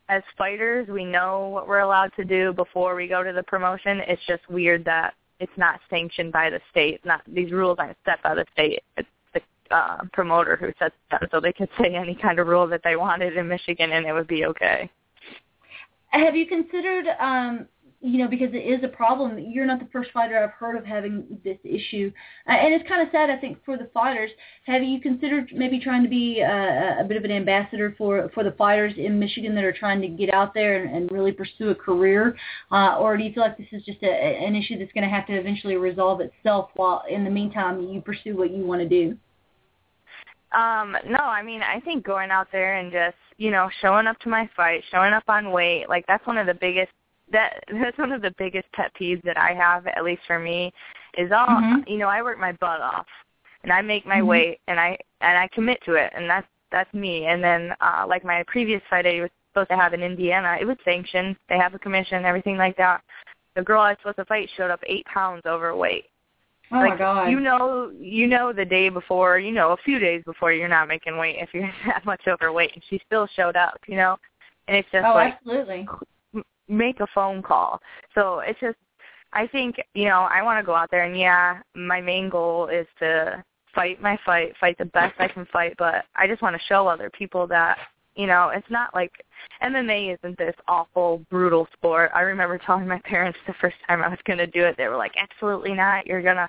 as 0.08 0.22
fighters, 0.36 0.88
we 0.88 1.04
know 1.04 1.48
what 1.48 1.68
we're 1.68 1.80
allowed 1.80 2.12
to 2.16 2.24
do 2.24 2.52
before 2.52 2.94
we 2.94 3.08
go 3.08 3.22
to 3.22 3.32
the 3.32 3.42
promotion. 3.44 4.00
It's 4.06 4.22
just 4.26 4.48
weird 4.50 4.84
that 4.84 5.14
it's 5.40 5.52
not 5.56 5.80
sanctioned 5.90 6.32
by 6.32 6.50
the 6.50 6.60
state. 6.70 7.04
Not 7.04 7.22
these 7.26 7.52
rules 7.52 7.76
aren't 7.78 7.96
set 8.04 8.22
by 8.22 8.34
the 8.34 8.44
state. 8.52 8.82
It's 8.96 9.08
the 9.32 9.40
uh, 9.74 9.98
promoter 10.12 10.56
who 10.56 10.72
sets 10.78 10.94
them, 11.10 11.20
so 11.30 11.40
they 11.40 11.52
could 11.52 11.68
say 11.80 11.94
any 11.94 12.14
kind 12.14 12.38
of 12.38 12.48
rule 12.48 12.66
that 12.66 12.82
they 12.82 12.96
wanted 12.96 13.36
in 13.36 13.48
Michigan, 13.48 13.92
and 13.92 14.06
it 14.06 14.12
would 14.12 14.28
be 14.28 14.44
okay. 14.46 14.90
Have 16.10 16.34
you 16.34 16.46
considered 16.46 17.06
um, 17.20 17.66
you 18.00 18.18
know, 18.18 18.28
because 18.28 18.50
it 18.52 18.58
is 18.58 18.84
a 18.84 18.88
problem. 18.88 19.38
You're 19.38 19.66
not 19.66 19.80
the 19.80 19.88
first 19.92 20.10
fighter 20.12 20.38
I've 20.42 20.50
heard 20.50 20.76
of 20.76 20.84
having 20.84 21.24
this 21.44 21.58
issue, 21.64 22.12
uh, 22.48 22.52
and 22.52 22.74
it's 22.74 22.86
kind 22.88 23.02
of 23.02 23.08
sad. 23.10 23.30
I 23.30 23.36
think 23.36 23.58
for 23.64 23.76
the 23.76 23.88
fighters, 23.92 24.30
have 24.64 24.82
you 24.82 25.00
considered 25.00 25.50
maybe 25.52 25.80
trying 25.80 26.02
to 26.02 26.08
be 26.08 26.42
uh, 26.42 27.00
a 27.00 27.04
bit 27.06 27.16
of 27.16 27.24
an 27.24 27.30
ambassador 27.30 27.94
for 27.96 28.30
for 28.34 28.44
the 28.44 28.52
fighters 28.52 28.92
in 28.96 29.18
Michigan 29.18 29.54
that 29.54 29.64
are 29.64 29.72
trying 29.72 30.00
to 30.02 30.08
get 30.08 30.32
out 30.32 30.54
there 30.54 30.82
and, 30.82 30.94
and 30.94 31.10
really 31.10 31.32
pursue 31.32 31.70
a 31.70 31.74
career, 31.74 32.36
uh, 32.70 32.96
or 32.98 33.16
do 33.16 33.24
you 33.24 33.32
feel 33.32 33.42
like 33.42 33.56
this 33.56 33.68
is 33.72 33.82
just 33.84 34.02
a, 34.02 34.10
an 34.10 34.54
issue 34.54 34.78
that's 34.78 34.92
going 34.92 35.04
to 35.04 35.10
have 35.10 35.26
to 35.26 35.34
eventually 35.34 35.76
resolve 35.76 36.20
itself 36.20 36.70
while 36.74 37.02
in 37.10 37.24
the 37.24 37.30
meantime 37.30 37.80
you 37.88 38.00
pursue 38.00 38.36
what 38.36 38.50
you 38.50 38.64
want 38.64 38.80
to 38.80 38.88
do? 38.88 39.16
Um, 40.52 40.96
no, 41.06 41.18
I 41.18 41.42
mean, 41.42 41.60
I 41.62 41.80
think 41.80 42.04
going 42.04 42.30
out 42.30 42.48
there 42.52 42.76
and 42.76 42.92
just, 42.92 43.16
you 43.36 43.50
know, 43.50 43.68
showing 43.82 44.06
up 44.06 44.18
to 44.20 44.28
my 44.28 44.48
fight, 44.56 44.82
showing 44.90 45.12
up 45.12 45.24
on 45.28 45.50
weight, 45.50 45.88
like 45.88 46.06
that's 46.06 46.26
one 46.26 46.38
of 46.38 46.46
the 46.46 46.54
biggest 46.54 46.92
that 47.32 47.64
that's 47.80 47.98
one 47.98 48.12
of 48.12 48.22
the 48.22 48.34
biggest 48.38 48.70
pet 48.72 48.92
peeves 49.00 49.22
that 49.24 49.36
I 49.36 49.52
have, 49.54 49.86
at 49.86 50.04
least 50.04 50.22
for 50.26 50.38
me, 50.38 50.72
is 51.18 51.32
all 51.32 51.46
mm-hmm. 51.46 51.88
you 51.88 51.98
know. 51.98 52.08
I 52.08 52.22
work 52.22 52.38
my 52.38 52.52
butt 52.52 52.80
off, 52.80 53.06
and 53.62 53.72
I 53.72 53.82
make 53.82 54.06
my 54.06 54.16
mm-hmm. 54.16 54.26
weight, 54.26 54.60
and 54.68 54.78
I 54.78 54.96
and 55.20 55.36
I 55.36 55.48
commit 55.48 55.78
to 55.86 55.94
it, 55.94 56.12
and 56.14 56.28
that's 56.28 56.46
that's 56.70 56.92
me. 56.94 57.26
And 57.26 57.42
then 57.42 57.72
uh, 57.80 58.04
like 58.08 58.24
my 58.24 58.44
previous 58.46 58.82
fight 58.88 59.06
I 59.06 59.20
was 59.22 59.30
supposed 59.52 59.70
to 59.70 59.76
have 59.76 59.94
in 59.94 60.02
Indiana, 60.02 60.56
it 60.60 60.66
was 60.66 60.76
sanctioned. 60.84 61.36
They 61.48 61.56
have 61.56 61.74
a 61.74 61.78
commission, 61.78 62.24
everything 62.24 62.56
like 62.56 62.76
that. 62.76 63.02
The 63.54 63.62
girl 63.62 63.80
I 63.80 63.90
was 63.90 63.98
supposed 64.00 64.18
to 64.18 64.24
fight 64.26 64.50
showed 64.56 64.70
up 64.70 64.80
eight 64.86 65.06
pounds 65.06 65.42
overweight. 65.46 66.04
Oh 66.72 66.76
like, 66.76 66.90
my 66.90 66.96
god! 66.96 67.30
You 67.30 67.40
know, 67.40 67.92
you 67.98 68.26
know 68.26 68.52
the 68.52 68.64
day 68.64 68.88
before, 68.88 69.38
you 69.38 69.52
know, 69.52 69.70
a 69.70 69.76
few 69.84 69.98
days 69.98 70.22
before 70.24 70.52
you're 70.52 70.68
not 70.68 70.88
making 70.88 71.16
weight 71.16 71.36
if 71.38 71.50
you're 71.52 71.70
that 71.86 72.04
much 72.04 72.22
overweight, 72.28 72.72
and 72.74 72.82
she 72.88 73.00
still 73.06 73.28
showed 73.34 73.56
up. 73.56 73.78
You 73.86 73.96
know, 73.96 74.16
and 74.68 74.76
it's 74.76 74.88
just 74.92 75.04
oh, 75.04 75.14
like 75.14 75.34
absolutely 75.34 75.88
make 76.68 77.00
a 77.00 77.06
phone 77.14 77.42
call. 77.42 77.80
So 78.14 78.40
it's 78.40 78.60
just 78.60 78.76
I 79.32 79.46
think, 79.46 79.76
you 79.94 80.06
know, 80.06 80.26
I 80.30 80.42
want 80.42 80.58
to 80.58 80.66
go 80.66 80.74
out 80.74 80.90
there 80.90 81.04
and 81.04 81.18
yeah, 81.18 81.60
my 81.74 82.00
main 82.00 82.28
goal 82.28 82.68
is 82.68 82.86
to 83.00 83.44
fight 83.74 84.00
my 84.00 84.18
fight, 84.24 84.54
fight 84.58 84.78
the 84.78 84.86
best 84.86 85.14
I 85.18 85.28
can 85.28 85.46
fight, 85.52 85.74
but 85.78 86.06
I 86.14 86.26
just 86.26 86.42
want 86.42 86.56
to 86.56 86.66
show 86.66 86.86
other 86.86 87.10
people 87.10 87.46
that, 87.48 87.76
you 88.14 88.26
know, 88.26 88.48
it's 88.48 88.70
not 88.70 88.94
like 88.94 89.12
MMA 89.62 90.16
isn't 90.18 90.38
this 90.38 90.54
awful, 90.68 91.22
brutal 91.30 91.68
sport. 91.74 92.10
I 92.14 92.22
remember 92.22 92.56
telling 92.56 92.88
my 92.88 92.98
parents 93.00 93.38
the 93.46 93.54
first 93.60 93.76
time 93.86 94.02
I 94.02 94.08
was 94.08 94.18
going 94.24 94.38
to 94.38 94.46
do 94.46 94.64
it, 94.64 94.76
they 94.78 94.88
were 94.88 94.96
like, 94.96 95.12
absolutely 95.18 95.74
not. 95.74 96.06
You're 96.06 96.22
going 96.22 96.36
to, 96.36 96.48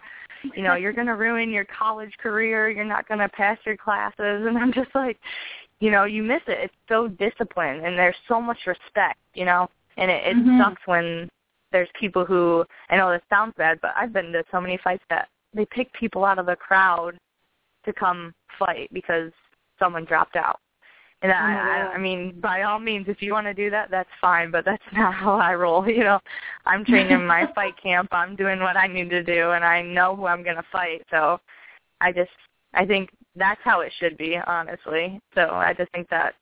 you 0.55 0.63
know, 0.63 0.75
you're 0.75 0.93
going 0.93 1.07
to 1.07 1.15
ruin 1.15 1.49
your 1.49 1.65
college 1.65 2.13
career. 2.23 2.69
You're 2.69 2.85
not 2.85 3.05
going 3.09 3.19
to 3.19 3.27
pass 3.27 3.57
your 3.65 3.75
classes. 3.75 4.15
And 4.47 4.57
I'm 4.57 4.71
just 4.71 4.95
like, 4.95 5.17
you 5.81 5.91
know, 5.91 6.05
you 6.05 6.23
miss 6.23 6.41
it. 6.47 6.57
It's 6.63 6.73
so 6.87 7.09
disciplined 7.09 7.85
and 7.85 7.97
there's 7.97 8.15
so 8.29 8.39
much 8.39 8.59
respect, 8.65 9.19
you 9.33 9.43
know 9.43 9.67
and 9.97 10.09
it, 10.09 10.23
it 10.25 10.37
mm-hmm. 10.37 10.61
sucks 10.61 10.81
when 10.85 11.29
there's 11.71 11.89
people 11.99 12.25
who 12.25 12.63
I 12.89 12.97
know 12.97 13.11
this 13.11 13.21
sounds 13.29 13.53
bad, 13.57 13.79
but 13.81 13.91
I've 13.97 14.13
been 14.13 14.31
to 14.31 14.43
so 14.51 14.61
many 14.61 14.79
fights 14.83 15.03
that 15.09 15.27
they 15.53 15.65
pick 15.65 15.91
people 15.93 16.23
out 16.23 16.39
of 16.39 16.45
the 16.45 16.55
crowd 16.55 17.17
to 17.85 17.93
come 17.93 18.33
fight 18.57 18.89
because 18.93 19.31
someone 19.79 20.05
dropped 20.05 20.35
out. 20.35 20.59
And 21.23 21.31
oh 21.31 21.35
I, 21.35 21.93
I, 21.95 21.97
mean, 21.97 22.39
by 22.39 22.61
all 22.61 22.79
means, 22.79 23.07
if 23.07 23.23
you 23.23 23.33
want 23.33 23.47
to 23.47 23.53
do 23.53 23.71
that, 23.71 23.89
that's 23.89 24.09
fine. 24.21 24.51
But 24.51 24.65
that's 24.65 24.83
not 24.93 25.15
how 25.15 25.35
I 25.35 25.55
roll. 25.55 25.87
You 25.89 26.03
know, 26.03 26.19
I'm 26.65 26.85
training 26.85 27.25
my 27.25 27.51
fight 27.55 27.73
camp. 27.81 28.09
I'm 28.11 28.35
doing 28.35 28.59
what 28.59 28.77
I 28.77 28.87
need 28.87 29.09
to 29.09 29.23
do, 29.23 29.51
and 29.51 29.65
I 29.65 29.81
know 29.81 30.15
who 30.15 30.27
I'm 30.27 30.43
going 30.43 30.57
to 30.57 30.65
fight. 30.71 31.01
So, 31.09 31.39
I 32.01 32.11
just, 32.11 32.29
I 32.75 32.85
think 32.85 33.09
that's 33.35 33.61
how 33.63 33.81
it 33.81 33.91
should 33.99 34.17
be, 34.17 34.37
honestly. 34.45 35.19
So 35.33 35.41
I 35.41 35.73
just 35.73 35.91
think 35.91 36.07
that's 36.09 36.35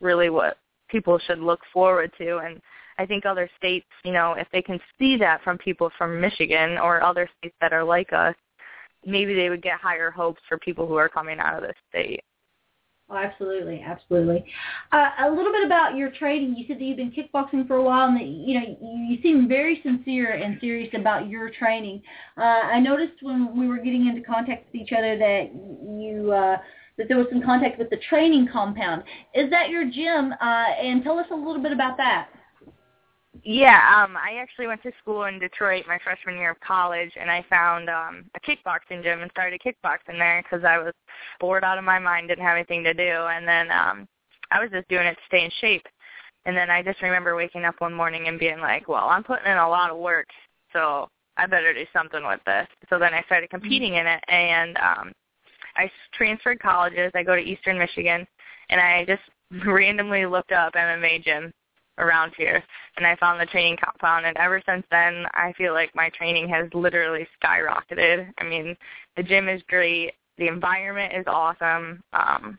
really 0.00 0.30
what 0.30 0.58
people 0.88 1.18
should 1.18 1.38
look 1.38 1.60
forward 1.72 2.12
to. 2.18 2.38
And 2.38 2.60
I 2.98 3.06
think 3.06 3.24
other 3.24 3.48
states, 3.56 3.86
you 4.04 4.12
know, 4.12 4.32
if 4.32 4.48
they 4.52 4.62
can 4.62 4.80
see 4.98 5.16
that 5.18 5.42
from 5.42 5.56
people 5.56 5.90
from 5.96 6.20
Michigan 6.20 6.78
or 6.78 7.02
other 7.02 7.28
states 7.38 7.54
that 7.60 7.72
are 7.72 7.84
like 7.84 8.12
us, 8.12 8.34
maybe 9.06 9.34
they 9.34 9.48
would 9.48 9.62
get 9.62 9.80
higher 9.80 10.10
hopes 10.10 10.40
for 10.48 10.58
people 10.58 10.86
who 10.86 10.96
are 10.96 11.08
coming 11.08 11.38
out 11.38 11.62
of 11.62 11.62
the 11.62 11.74
state. 11.88 12.24
Oh, 13.10 13.16
absolutely, 13.16 13.80
absolutely. 13.80 14.44
Uh, 14.92 15.08
a 15.20 15.30
little 15.30 15.50
bit 15.50 15.64
about 15.64 15.96
your 15.96 16.10
training. 16.10 16.56
You 16.56 16.66
said 16.68 16.76
that 16.76 16.84
you've 16.84 16.98
been 16.98 17.10
kickboxing 17.10 17.66
for 17.66 17.76
a 17.76 17.82
while, 17.82 18.08
and 18.08 18.16
that 18.18 18.26
you 18.26 18.60
know 18.60 18.76
you, 18.82 19.14
you 19.14 19.22
seem 19.22 19.48
very 19.48 19.80
sincere 19.82 20.32
and 20.32 20.58
serious 20.60 20.90
about 20.92 21.26
your 21.26 21.48
training. 21.48 22.02
Uh, 22.36 22.42
I 22.42 22.80
noticed 22.80 23.14
when 23.22 23.58
we 23.58 23.66
were 23.66 23.78
getting 23.78 24.08
into 24.08 24.20
contact 24.20 24.66
with 24.66 24.82
each 24.82 24.92
other 24.92 25.16
that 25.16 25.50
you 25.54 26.32
uh, 26.32 26.58
that 26.98 27.08
there 27.08 27.16
was 27.16 27.28
some 27.30 27.42
contact 27.42 27.78
with 27.78 27.88
the 27.88 27.98
training 28.10 28.46
compound. 28.52 29.04
Is 29.34 29.48
that 29.50 29.70
your 29.70 29.90
gym? 29.90 30.34
Uh, 30.38 30.44
and 30.44 31.02
tell 31.02 31.18
us 31.18 31.26
a 31.30 31.34
little 31.34 31.62
bit 31.62 31.72
about 31.72 31.96
that. 31.96 32.28
Yeah, 33.44 33.80
um, 33.94 34.16
I 34.16 34.38
actually 34.40 34.66
went 34.66 34.82
to 34.82 34.92
school 35.00 35.24
in 35.24 35.38
Detroit 35.38 35.84
my 35.86 35.98
freshman 36.02 36.36
year 36.36 36.52
of 36.52 36.60
college, 36.60 37.12
and 37.18 37.30
I 37.30 37.44
found 37.48 37.88
um, 37.88 38.24
a 38.34 38.40
kickboxing 38.40 39.02
gym 39.02 39.20
and 39.22 39.30
started 39.30 39.60
kickboxing 39.60 40.18
there 40.18 40.42
because 40.42 40.64
I 40.64 40.78
was 40.78 40.92
bored 41.38 41.62
out 41.64 41.78
of 41.78 41.84
my 41.84 41.98
mind, 41.98 42.28
didn't 42.28 42.44
have 42.44 42.56
anything 42.56 42.82
to 42.84 42.94
do, 42.94 43.02
and 43.02 43.46
then 43.46 43.70
um, 43.70 44.08
I 44.50 44.60
was 44.60 44.70
just 44.70 44.88
doing 44.88 45.06
it 45.06 45.14
to 45.14 45.20
stay 45.26 45.44
in 45.44 45.50
shape. 45.60 45.86
And 46.46 46.56
then 46.56 46.70
I 46.70 46.82
just 46.82 47.02
remember 47.02 47.36
waking 47.36 47.64
up 47.64 47.74
one 47.78 47.92
morning 47.92 48.28
and 48.28 48.38
being 48.38 48.60
like, 48.60 48.88
well, 48.88 49.08
I'm 49.08 49.24
putting 49.24 49.50
in 49.50 49.58
a 49.58 49.68
lot 49.68 49.90
of 49.90 49.98
work, 49.98 50.26
so 50.72 51.08
I 51.36 51.46
better 51.46 51.74
do 51.74 51.84
something 51.92 52.26
with 52.26 52.40
this. 52.46 52.66
So 52.88 52.98
then 52.98 53.12
I 53.12 53.22
started 53.22 53.50
competing 53.50 53.94
in 53.94 54.06
it, 54.06 54.24
and 54.28 54.76
um, 54.78 55.12
I 55.76 55.90
transferred 56.14 56.60
colleges. 56.60 57.12
I 57.14 57.22
go 57.22 57.36
to 57.36 57.42
Eastern 57.42 57.78
Michigan, 57.78 58.26
and 58.70 58.80
I 58.80 59.04
just 59.04 59.22
randomly 59.66 60.26
looked 60.26 60.52
up 60.52 60.74
MMA 60.74 61.22
gym 61.22 61.52
around 61.98 62.32
here 62.36 62.62
and 62.96 63.06
I 63.06 63.16
found 63.16 63.40
the 63.40 63.46
training 63.46 63.76
compound 63.82 64.26
and 64.26 64.36
ever 64.36 64.62
since 64.66 64.84
then 64.90 65.24
I 65.34 65.52
feel 65.56 65.72
like 65.72 65.94
my 65.94 66.10
training 66.10 66.48
has 66.48 66.68
literally 66.74 67.26
skyrocketed. 67.42 68.30
I 68.38 68.44
mean, 68.44 68.76
the 69.16 69.22
gym 69.22 69.48
is 69.48 69.62
great, 69.68 70.12
the 70.36 70.48
environment 70.48 71.12
is 71.14 71.24
awesome. 71.26 72.02
Um 72.12 72.58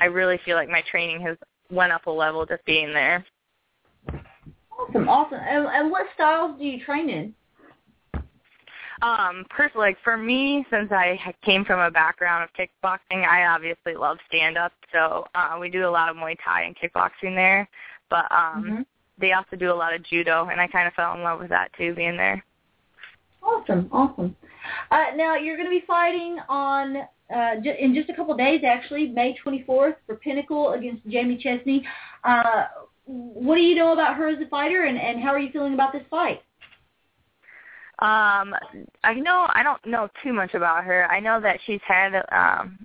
I 0.00 0.06
really 0.06 0.38
feel 0.44 0.56
like 0.56 0.68
my 0.68 0.82
training 0.90 1.20
has 1.22 1.36
went 1.70 1.92
up 1.92 2.06
a 2.06 2.10
level 2.10 2.46
just 2.46 2.64
being 2.64 2.92
there. 2.92 3.24
Awesome, 4.78 5.08
awesome. 5.08 5.38
And, 5.40 5.66
and 5.66 5.90
what 5.90 6.06
styles 6.14 6.58
do 6.58 6.64
you 6.64 6.84
train 6.84 7.08
in? 7.08 7.34
Um, 9.02 9.44
personally, 9.50 9.88
like 9.88 9.98
for 10.04 10.16
me, 10.16 10.64
since 10.70 10.92
I 10.92 11.18
came 11.44 11.64
from 11.64 11.80
a 11.80 11.90
background 11.90 12.44
of 12.44 12.50
kickboxing, 12.54 13.26
I 13.26 13.46
obviously 13.46 13.94
love 13.96 14.18
stand 14.28 14.56
up. 14.56 14.72
So 14.92 15.26
uh, 15.34 15.56
we 15.60 15.70
do 15.70 15.88
a 15.88 15.90
lot 15.90 16.08
of 16.08 16.16
Muay 16.16 16.36
Thai 16.44 16.62
and 16.62 16.76
kickboxing 16.76 17.34
there, 17.34 17.68
but 18.12 18.30
um, 18.30 18.64
Mhm. 18.64 18.86
they 19.18 19.32
also 19.32 19.56
do 19.56 19.72
a 19.72 19.80
lot 19.82 19.94
of 19.94 20.02
judo, 20.02 20.48
and 20.48 20.60
I 20.60 20.66
kind 20.66 20.86
of 20.86 20.92
fell 20.92 21.14
in 21.14 21.22
love 21.22 21.40
with 21.40 21.48
that 21.48 21.72
too, 21.72 21.94
being 21.94 22.16
there. 22.16 22.44
Awesome, 23.42 23.88
awesome. 23.90 24.36
Uh, 24.90 25.06
now 25.16 25.34
you're 25.34 25.56
going 25.56 25.66
to 25.66 25.80
be 25.80 25.84
fighting 25.86 26.38
on 26.48 26.98
uh, 27.34 27.56
ju- 27.64 27.74
in 27.78 27.94
just 27.94 28.10
a 28.10 28.14
couple 28.14 28.36
days, 28.36 28.62
actually, 28.64 29.08
May 29.08 29.34
24th 29.44 29.96
for 30.06 30.16
Pinnacle 30.16 30.74
against 30.74 31.06
Jamie 31.08 31.38
Chesney. 31.38 31.82
Uh, 32.24 32.66
what 33.06 33.56
do 33.56 33.62
you 33.62 33.74
know 33.74 33.94
about 33.94 34.16
her 34.16 34.28
as 34.28 34.40
a 34.40 34.48
fighter, 34.48 34.84
and, 34.84 34.98
and 34.98 35.20
how 35.22 35.30
are 35.30 35.38
you 35.38 35.50
feeling 35.50 35.72
about 35.74 35.92
this 35.94 36.04
fight? 36.10 36.42
Um, 37.98 38.54
I 39.04 39.14
know 39.14 39.46
I 39.54 39.62
don't 39.62 39.84
know 39.86 40.08
too 40.22 40.32
much 40.32 40.54
about 40.54 40.84
her. 40.84 41.10
I 41.10 41.20
know 41.20 41.40
that 41.40 41.58
she's 41.66 41.80
had 41.86 42.14
um 42.32 42.78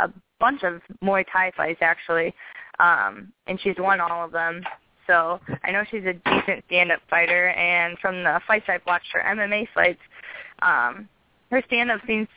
a 0.00 0.10
bunch 0.40 0.62
of 0.62 0.80
Muay 1.02 1.24
Thai 1.30 1.52
fights 1.56 1.80
actually, 1.82 2.32
um, 2.78 3.32
and 3.46 3.60
she's 3.60 3.76
won 3.78 4.00
all 4.00 4.24
of 4.24 4.32
them. 4.32 4.62
So 5.06 5.40
I 5.62 5.70
know 5.70 5.84
she's 5.90 6.04
a 6.04 6.14
decent 6.14 6.64
stand-up 6.66 7.00
fighter, 7.10 7.50
and 7.50 7.98
from 7.98 8.22
the 8.22 8.40
fights 8.46 8.66
I've 8.68 8.86
watched 8.86 9.08
her 9.12 9.20
MMA 9.20 9.68
fights, 9.74 10.00
um, 10.62 11.08
her 11.50 11.62
stand-up 11.66 12.00
seems 12.06 12.28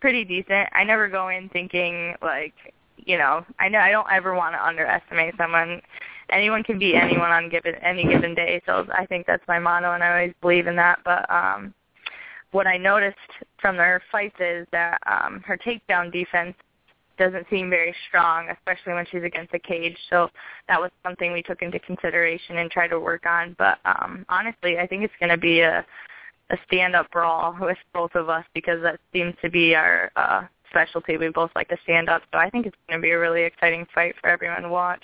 pretty 0.00 0.24
decent. 0.24 0.68
I 0.72 0.84
never 0.84 1.08
go 1.08 1.28
in 1.28 1.48
thinking 1.50 2.14
like, 2.22 2.54
you 2.96 3.18
know, 3.18 3.44
I 3.58 3.68
know 3.68 3.78
I 3.78 3.90
don't 3.90 4.06
ever 4.10 4.34
want 4.34 4.54
to 4.54 4.64
underestimate 4.64 5.34
someone. 5.36 5.80
Anyone 6.30 6.62
can 6.62 6.78
beat 6.78 6.96
anyone 6.96 7.30
on 7.30 7.48
given 7.48 7.74
any 7.76 8.04
given 8.04 8.34
day, 8.34 8.62
so 8.66 8.86
I 8.92 9.06
think 9.06 9.26
that's 9.26 9.46
my 9.46 9.58
motto, 9.58 9.92
and 9.92 10.02
I 10.02 10.10
always 10.10 10.34
believe 10.40 10.66
in 10.66 10.76
that. 10.76 11.00
But 11.04 11.30
um, 11.30 11.74
what 12.50 12.66
I 12.66 12.76
noticed 12.76 13.16
from 13.60 13.76
her 13.76 14.02
fights 14.10 14.36
is 14.40 14.66
that 14.72 14.98
um, 15.06 15.40
her 15.46 15.56
takedown 15.56 16.12
defense 16.12 16.54
doesn't 17.18 17.46
seem 17.50 17.70
very 17.70 17.94
strong, 18.08 18.48
especially 18.50 18.94
when 18.94 19.06
she's 19.10 19.22
against 19.22 19.54
a 19.54 19.58
cage. 19.58 19.96
So 20.10 20.28
that 20.68 20.80
was 20.80 20.90
something 21.02 21.32
we 21.32 21.42
took 21.42 21.62
into 21.62 21.78
consideration 21.80 22.58
and 22.58 22.70
tried 22.70 22.88
to 22.88 23.00
work 23.00 23.26
on. 23.26 23.54
But 23.58 23.78
um, 23.84 24.24
honestly, 24.28 24.78
I 24.78 24.86
think 24.86 25.02
it's 25.04 25.14
going 25.20 25.30
to 25.30 25.38
be 25.38 25.60
a 25.60 25.84
a 26.50 26.56
stand-up 26.66 27.10
brawl 27.10 27.56
with 27.60 27.78
both 27.92 28.14
of 28.14 28.28
us 28.28 28.44
because 28.54 28.80
that 28.80 29.00
seems 29.12 29.34
to 29.42 29.50
be 29.50 29.74
our 29.74 30.12
uh, 30.14 30.42
specialty. 30.70 31.16
We 31.16 31.28
both 31.30 31.50
like 31.56 31.68
to 31.70 31.76
stand 31.82 32.08
up, 32.08 32.22
so 32.32 32.38
I 32.38 32.50
think 32.50 32.66
it's 32.66 32.76
going 32.88 33.00
to 33.00 33.02
be 33.02 33.10
a 33.10 33.18
really 33.18 33.42
exciting 33.42 33.84
fight 33.92 34.14
for 34.20 34.28
everyone 34.30 34.62
to 34.62 34.68
watch. 34.68 35.02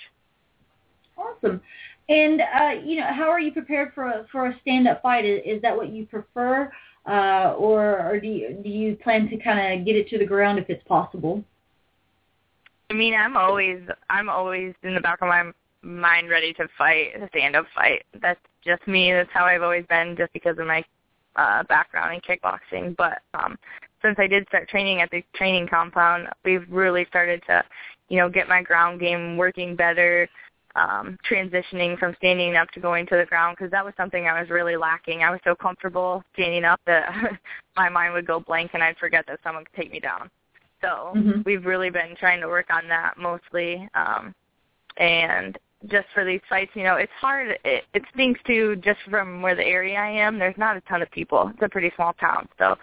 Awesome. 1.17 1.61
And 2.07 2.41
uh, 2.41 2.81
you 2.83 2.99
know, 2.99 3.07
how 3.11 3.29
are 3.29 3.41
you 3.41 3.51
prepared 3.51 3.91
for 3.93 4.05
a, 4.05 4.25
for 4.31 4.47
a 4.47 4.59
stand-up 4.61 5.01
fight? 5.01 5.25
Is, 5.25 5.41
is 5.45 5.61
that 5.63 5.75
what 5.75 5.89
you 5.89 6.05
prefer, 6.05 6.71
uh, 7.09 7.55
or, 7.57 7.99
or 8.09 8.19
do 8.21 8.27
you 8.27 8.57
do 8.63 8.69
you 8.69 8.95
plan 8.95 9.27
to 9.29 9.37
kind 9.37 9.81
of 9.81 9.85
get 9.85 9.97
it 9.97 10.07
to 10.09 10.17
the 10.17 10.25
ground 10.25 10.59
if 10.59 10.69
it's 10.69 10.87
possible? 10.87 11.43
I 12.93 12.95
mean, 12.95 13.15
I'm 13.15 13.35
always 13.35 13.81
I'm 14.11 14.29
always 14.29 14.75
in 14.83 14.93
the 14.93 15.01
back 15.01 15.23
of 15.23 15.27
my 15.27 15.51
mind 15.81 16.29
ready 16.29 16.53
to 16.53 16.67
fight 16.77 17.19
a 17.19 17.27
stand-up 17.29 17.65
fight. 17.73 18.03
That's 18.21 18.39
just 18.63 18.87
me. 18.87 19.11
That's 19.11 19.31
how 19.33 19.45
I've 19.45 19.63
always 19.63 19.85
been, 19.87 20.15
just 20.15 20.31
because 20.31 20.59
of 20.59 20.67
my 20.67 20.83
uh, 21.35 21.63
background 21.63 22.13
in 22.13 22.21
kickboxing. 22.21 22.95
But 22.95 23.23
um, 23.33 23.57
since 24.03 24.17
I 24.19 24.27
did 24.27 24.47
start 24.47 24.69
training 24.69 25.01
at 25.01 25.09
the 25.09 25.23
training 25.33 25.67
compound, 25.69 26.27
we've 26.45 26.69
really 26.69 27.05
started 27.09 27.41
to, 27.47 27.63
you 28.09 28.17
know, 28.17 28.29
get 28.29 28.47
my 28.47 28.61
ground 28.61 28.99
game 28.99 29.37
working 29.37 29.75
better. 29.75 30.29
Um, 30.75 31.19
transitioning 31.29 31.99
from 31.99 32.15
standing 32.17 32.55
up 32.55 32.67
to 32.71 32.79
going 32.79 33.05
to 33.05 33.15
the 33.15 33.27
ground 33.27 33.55
because 33.55 33.69
that 33.69 33.85
was 33.85 33.93
something 33.95 34.25
I 34.25 34.39
was 34.39 34.49
really 34.49 34.75
lacking. 34.75 35.21
I 35.21 35.29
was 35.29 35.39
so 35.43 35.53
comfortable 35.53 36.23
standing 36.33 36.63
up 36.63 36.81
that 36.87 37.13
my 37.75 37.89
mind 37.89 38.13
would 38.13 38.25
go 38.25 38.39
blank 38.39 38.71
and 38.73 38.81
I'd 38.81 38.97
forget 38.97 39.25
that 39.27 39.39
someone 39.43 39.65
could 39.65 39.75
take 39.75 39.91
me 39.91 39.99
down. 39.99 40.31
So 40.83 41.13
Mhm. 41.15 41.45
we've 41.45 41.65
really 41.65 41.89
been 41.89 42.15
trying 42.15 42.41
to 42.41 42.47
work 42.47 42.69
on 42.69 42.87
that 42.89 43.17
mostly. 43.17 43.87
Um, 43.95 44.35
and 44.97 45.57
just 45.87 46.07
for 46.13 46.23
these 46.25 46.41
fights, 46.49 46.71
you 46.75 46.83
know, 46.83 46.95
it's 46.95 47.11
hard. 47.13 47.57
It, 47.63 47.85
it 47.93 48.03
stinks 48.13 48.41
too. 48.43 48.75
Just 48.77 49.01
from 49.09 49.41
where 49.41 49.55
the 49.55 49.65
area 49.65 49.97
I 49.97 50.09
am, 50.09 50.37
there's 50.37 50.57
not 50.57 50.77
a 50.77 50.81
ton 50.81 51.01
of 51.01 51.09
people. 51.11 51.49
It's 51.53 51.63
a 51.63 51.69
pretty 51.69 51.91
small 51.95 52.13
town, 52.13 52.47
so 52.57 52.77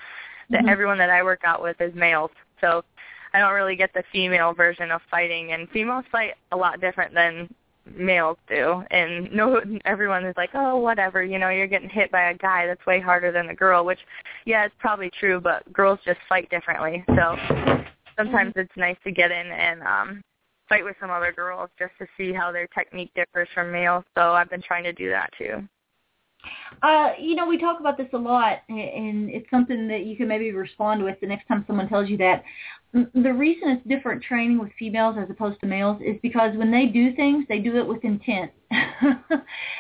the, 0.48 0.59
Mhm. 0.59 0.68
everyone 0.68 0.98
that 0.98 1.11
I 1.11 1.22
work 1.22 1.42
out 1.44 1.62
with 1.62 1.80
is 1.80 1.94
males. 1.94 2.30
So 2.61 2.84
I 3.32 3.38
don't 3.38 3.55
really 3.55 3.76
get 3.76 3.92
the 3.92 4.03
female 4.12 4.53
version 4.53 4.90
of 4.90 5.03
fighting, 5.11 5.53
and 5.53 5.70
females 5.70 6.05
fight 6.11 6.34
a 6.53 6.57
lot 6.57 6.80
different 6.80 7.14
than 7.14 7.48
males 7.86 8.38
do. 8.48 8.84
And 8.90 9.30
no, 9.32 9.60
everyone 9.84 10.24
is 10.24 10.34
like, 10.36 10.50
oh, 10.54 10.78
whatever. 10.78 11.22
You 11.22 11.38
know, 11.38 11.48
you're 11.48 11.66
getting 11.66 11.88
hit 11.88 12.10
by 12.10 12.30
a 12.30 12.34
guy 12.34 12.66
that's 12.66 12.84
way 12.86 13.00
harder 13.00 13.32
than 13.32 13.50
a 13.50 13.54
girl. 13.54 13.84
Which, 13.84 14.00
yeah, 14.44 14.64
it's 14.64 14.74
probably 14.78 15.10
true, 15.18 15.40
but 15.40 15.70
girls 15.72 15.98
just 16.04 16.20
fight 16.28 16.48
differently. 16.50 17.04
So 17.08 17.36
sometimes 18.16 18.52
it's 18.56 18.76
nice 18.76 18.96
to 19.04 19.12
get 19.12 19.30
in 19.30 19.46
and 19.46 19.82
um 19.82 20.22
fight 20.68 20.84
with 20.84 20.96
some 21.00 21.10
other 21.10 21.32
girls 21.32 21.68
just 21.78 21.92
to 21.98 22.06
see 22.16 22.32
how 22.32 22.52
their 22.52 22.68
technique 22.68 23.10
differs 23.14 23.48
from 23.54 23.72
males. 23.72 24.04
So 24.16 24.32
I've 24.32 24.48
been 24.48 24.62
trying 24.62 24.84
to 24.84 24.92
do 24.92 25.10
that 25.10 25.30
too. 25.36 25.66
Uh, 26.82 27.11
you 27.18 27.34
know, 27.34 27.47
we 27.47 27.59
talk 27.59 27.80
about 27.80 27.97
this 27.99 28.09
a 28.12 28.18
lot, 28.18 28.59
and 28.68 29.28
it's 29.30 29.49
something 29.51 29.86
that 29.88 30.07
you 30.07 30.16
can 30.16 30.28
maybe 30.28 30.51
respond 30.53 31.03
with 31.03 31.18
the 31.20 31.26
next 31.26 31.47
time 31.47 31.64
someone 31.66 31.88
tells 31.88 32.09
you 32.09 32.16
that. 32.16 32.43
The 32.93 33.32
reason 33.32 33.70
it's 33.70 33.86
different 33.86 34.22
training 34.22 34.59
with 34.59 34.70
females 34.78 35.16
as 35.20 35.30
opposed 35.30 35.61
to 35.61 35.66
males 35.66 36.01
is 36.01 36.16
because 36.22 36.57
when 36.57 36.70
they 36.70 36.86
do 36.86 37.14
things, 37.14 37.45
they 37.49 37.59
do 37.59 37.76
it 37.76 37.86
with 37.86 38.05
intent. 38.05 38.51
and, 38.70 39.12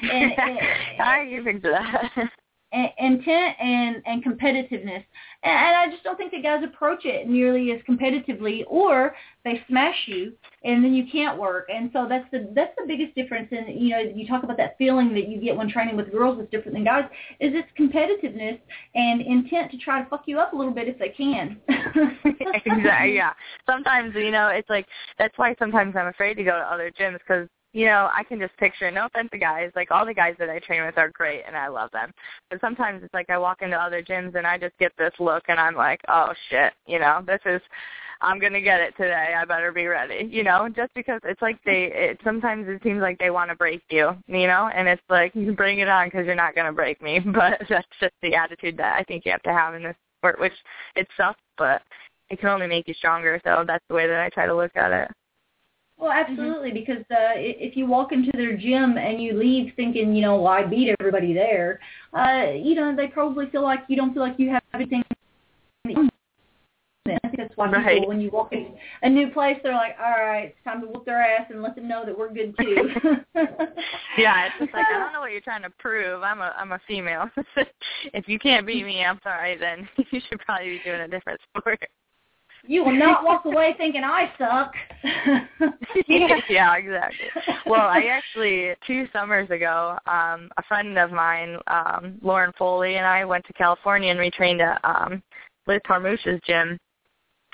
and, 0.02 0.32
I 1.00 1.26
can 1.28 1.44
picture 1.44 1.72
that. 1.72 2.30
Intent 2.72 3.56
and 3.60 4.02
and 4.06 4.24
competitiveness 4.24 5.04
and, 5.42 5.52
and 5.52 5.76
i 5.76 5.88
just 5.90 6.04
don't 6.04 6.16
think 6.16 6.30
that 6.30 6.42
guys 6.42 6.62
approach 6.62 7.04
it 7.04 7.28
nearly 7.28 7.72
as 7.72 7.80
competitively 7.88 8.62
or 8.68 9.14
they 9.44 9.62
smash 9.68 9.96
you 10.06 10.32
and 10.62 10.84
then 10.84 10.94
you 10.94 11.04
can't 11.10 11.38
work 11.38 11.68
and 11.68 11.90
so 11.92 12.06
that's 12.08 12.30
the 12.30 12.48
that's 12.54 12.72
the 12.76 12.84
biggest 12.86 13.14
difference 13.14 13.48
and 13.50 13.80
you 13.80 13.90
know 13.90 13.98
you 13.98 14.26
talk 14.26 14.44
about 14.44 14.56
that 14.56 14.76
feeling 14.78 15.12
that 15.12 15.28
you 15.28 15.40
get 15.40 15.56
when 15.56 15.68
training 15.68 15.96
with 15.96 16.12
girls 16.12 16.38
is 16.40 16.46
different 16.50 16.74
than 16.74 16.84
guys 16.84 17.04
is 17.40 17.52
it's 17.54 17.68
competitiveness 17.78 18.58
and 18.94 19.20
intent 19.20 19.70
to 19.70 19.78
try 19.78 20.00
to 20.00 20.08
fuck 20.08 20.22
you 20.26 20.38
up 20.38 20.52
a 20.52 20.56
little 20.56 20.72
bit 20.72 20.86
if 20.86 20.98
they 20.98 21.08
can 21.08 21.60
exactly. 22.64 23.14
Yeah. 23.14 23.32
Sometimes 23.66 24.14
you 24.14 24.30
know 24.30 24.48
it's 24.48 24.68
like 24.68 24.86
that's 25.18 25.36
why 25.36 25.54
sometimes 25.58 25.94
I'm 25.96 26.06
afraid 26.06 26.34
to 26.34 26.44
go 26.44 26.52
to 26.52 26.72
other 26.72 26.90
gyms 26.90 27.18
because 27.18 27.48
you 27.72 27.86
know 27.86 28.08
I 28.14 28.24
can 28.24 28.38
just 28.38 28.56
picture. 28.56 28.90
No 28.90 29.06
offense 29.06 29.30
to 29.32 29.38
guys, 29.38 29.70
like 29.76 29.90
all 29.90 30.06
the 30.06 30.14
guys 30.14 30.34
that 30.38 30.50
I 30.50 30.58
train 30.58 30.84
with 30.84 30.98
are 30.98 31.10
great 31.10 31.42
and 31.46 31.56
I 31.56 31.68
love 31.68 31.90
them. 31.92 32.12
But 32.50 32.60
sometimes 32.60 33.02
it's 33.02 33.14
like 33.14 33.30
I 33.30 33.38
walk 33.38 33.62
into 33.62 33.76
other 33.76 34.02
gyms 34.02 34.34
and 34.34 34.46
I 34.46 34.58
just 34.58 34.78
get 34.78 34.92
this 34.98 35.12
look 35.18 35.44
and 35.48 35.58
I'm 35.60 35.74
like, 35.74 36.00
oh 36.08 36.32
shit, 36.48 36.72
you 36.86 36.98
know, 36.98 37.22
this 37.26 37.40
is. 37.46 37.60
I'm 38.22 38.38
gonna 38.38 38.60
get 38.60 38.80
it 38.80 38.94
today. 38.98 39.34
I 39.34 39.46
better 39.46 39.72
be 39.72 39.86
ready. 39.86 40.28
You 40.30 40.44
know, 40.44 40.68
just 40.68 40.92
because 40.94 41.20
it's 41.24 41.40
like 41.40 41.58
they. 41.64 41.90
It 41.90 42.20
sometimes 42.22 42.66
it 42.68 42.82
seems 42.82 43.00
like 43.00 43.18
they 43.18 43.30
want 43.30 43.48
to 43.48 43.56
break 43.56 43.82
you. 43.88 44.10
You 44.26 44.46
know, 44.46 44.68
and 44.74 44.86
it's 44.86 45.02
like 45.08 45.34
you 45.34 45.52
bring 45.56 45.78
it 45.78 45.88
on 45.88 46.08
because 46.08 46.26
you're 46.26 46.34
not 46.34 46.54
gonna 46.54 46.72
break 46.72 47.00
me. 47.00 47.20
But 47.24 47.62
that's 47.70 47.86
just 47.98 48.12
the 48.20 48.34
attitude 48.34 48.76
that 48.76 48.98
I 48.98 49.04
think 49.04 49.24
you 49.24 49.32
have 49.32 49.42
to 49.44 49.52
have 49.54 49.74
in 49.74 49.84
this 49.84 49.96
sport, 50.18 50.38
which 50.38 50.52
it 50.96 51.08
sucks, 51.16 51.40
but 51.56 51.80
it 52.28 52.38
can 52.38 52.48
only 52.48 52.66
make 52.66 52.86
you 52.86 52.94
stronger. 52.94 53.40
So 53.44 53.64
that's 53.66 53.84
the 53.88 53.94
way 53.94 54.06
that 54.06 54.20
I 54.20 54.28
try 54.28 54.46
to 54.46 54.54
look 54.54 54.76
at 54.76 54.92
it. 54.92 55.10
Well, 56.00 56.12
absolutely, 56.12 56.72
because 56.72 57.04
uh, 57.10 57.34
i- 57.34 57.56
if 57.58 57.76
you 57.76 57.86
walk 57.86 58.12
into 58.12 58.30
their 58.32 58.56
gym 58.56 58.96
and 58.96 59.22
you 59.22 59.34
leave 59.34 59.74
thinking, 59.76 60.14
you 60.14 60.22
know, 60.22 60.36
well, 60.36 60.52
I 60.52 60.62
beat 60.64 60.94
everybody 60.98 61.34
there, 61.34 61.78
uh, 62.14 62.52
you 62.54 62.74
know, 62.74 62.96
they 62.96 63.06
probably 63.08 63.50
feel 63.50 63.62
like 63.62 63.80
you 63.88 63.96
don't 63.96 64.14
feel 64.14 64.22
like 64.22 64.38
you 64.38 64.48
have 64.50 64.62
everything. 64.72 65.02
I 67.06 67.18
think 67.22 67.36
that's 67.36 67.56
why 67.56 67.66
people, 67.66 67.82
Right. 67.82 68.06
when 68.08 68.20
you 68.20 68.30
walk 68.30 68.52
in 68.52 68.74
a 69.02 69.08
new 69.08 69.30
place, 69.30 69.58
they're 69.62 69.72
like, 69.74 69.96
all 69.98 70.10
right, 70.10 70.54
it's 70.54 70.64
time 70.64 70.80
to 70.82 70.86
whoop 70.86 71.04
their 71.04 71.20
ass 71.20 71.46
and 71.50 71.62
let 71.62 71.74
them 71.74 71.88
know 71.88 72.04
that 72.04 72.16
we're 72.16 72.32
good 72.32 72.54
too. 72.58 72.90
Yeah, 74.18 74.46
it's 74.46 74.54
just 74.58 74.74
like 74.74 74.86
I 74.86 74.98
don't 74.98 75.12
know 75.12 75.20
what 75.20 75.32
you're 75.32 75.40
trying 75.40 75.62
to 75.62 75.70
prove. 75.78 76.22
I'm 76.22 76.40
a 76.40 76.52
I'm 76.58 76.72
a 76.72 76.80
female. 76.86 77.30
if 78.12 78.28
you 78.28 78.38
can't 78.38 78.66
beat 78.66 78.84
me, 78.84 79.04
I'm 79.04 79.20
sorry. 79.22 79.56
Then 79.56 79.88
you 80.10 80.20
should 80.28 80.40
probably 80.40 80.70
be 80.70 80.80
doing 80.84 81.00
a 81.02 81.08
different 81.08 81.40
sport. 81.56 81.80
You 82.66 82.84
will 82.84 82.92
not 82.92 83.24
walk 83.24 83.44
away 83.46 83.74
thinking 83.76 84.02
I 84.04 84.30
suck. 84.38 84.74
yeah, 86.48 86.76
exactly. 86.76 87.26
Well, 87.66 87.88
I 87.88 88.04
actually 88.10 88.74
two 88.86 89.06
summers 89.12 89.50
ago, 89.50 89.98
um, 90.06 90.50
a 90.56 90.62
friend 90.68 90.98
of 90.98 91.10
mine, 91.10 91.56
um, 91.66 92.18
Lauren 92.22 92.52
Foley, 92.58 92.96
and 92.96 93.06
I 93.06 93.24
went 93.24 93.44
to 93.46 93.52
California 93.54 94.10
and 94.10 94.20
we 94.20 94.30
trained 94.30 94.60
at 94.60 94.80
um, 94.84 95.22
Liz 95.66 95.80
Carmouche's 95.86 96.40
gym, 96.46 96.78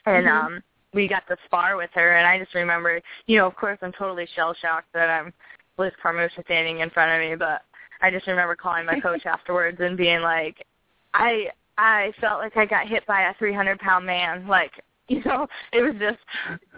and 0.06 0.26
Mhm. 0.26 0.30
um, 0.30 0.62
we 0.92 1.06
got 1.06 1.26
to 1.28 1.36
spar 1.44 1.76
with 1.76 1.90
her. 1.94 2.16
And 2.16 2.26
I 2.26 2.38
just 2.38 2.54
remember, 2.54 3.00
you 3.26 3.38
know, 3.38 3.46
of 3.46 3.56
course, 3.56 3.78
I'm 3.82 3.92
totally 3.92 4.26
shell 4.34 4.54
shocked 4.54 4.92
that 4.94 5.08
I'm 5.08 5.32
Liz 5.78 5.92
Carmouche 6.02 6.32
standing 6.44 6.80
in 6.80 6.90
front 6.90 7.12
of 7.12 7.20
me, 7.28 7.36
but 7.36 7.62
I 8.00 8.10
just 8.10 8.26
remember 8.26 8.56
calling 8.56 8.86
my 8.86 9.00
coach 9.00 9.22
afterwards 9.26 9.78
and 9.80 9.96
being 9.96 10.22
like, 10.22 10.64
I 11.14 11.50
I 11.78 12.12
felt 12.20 12.40
like 12.40 12.56
I 12.56 12.64
got 12.64 12.88
hit 12.88 13.06
by 13.06 13.28
a 13.28 13.34
300 13.34 13.78
pound 13.78 14.06
man. 14.06 14.48
Like, 14.48 14.72
you 15.08 15.22
know, 15.24 15.46
it 15.72 15.82
was 15.82 15.94
just 16.00 16.18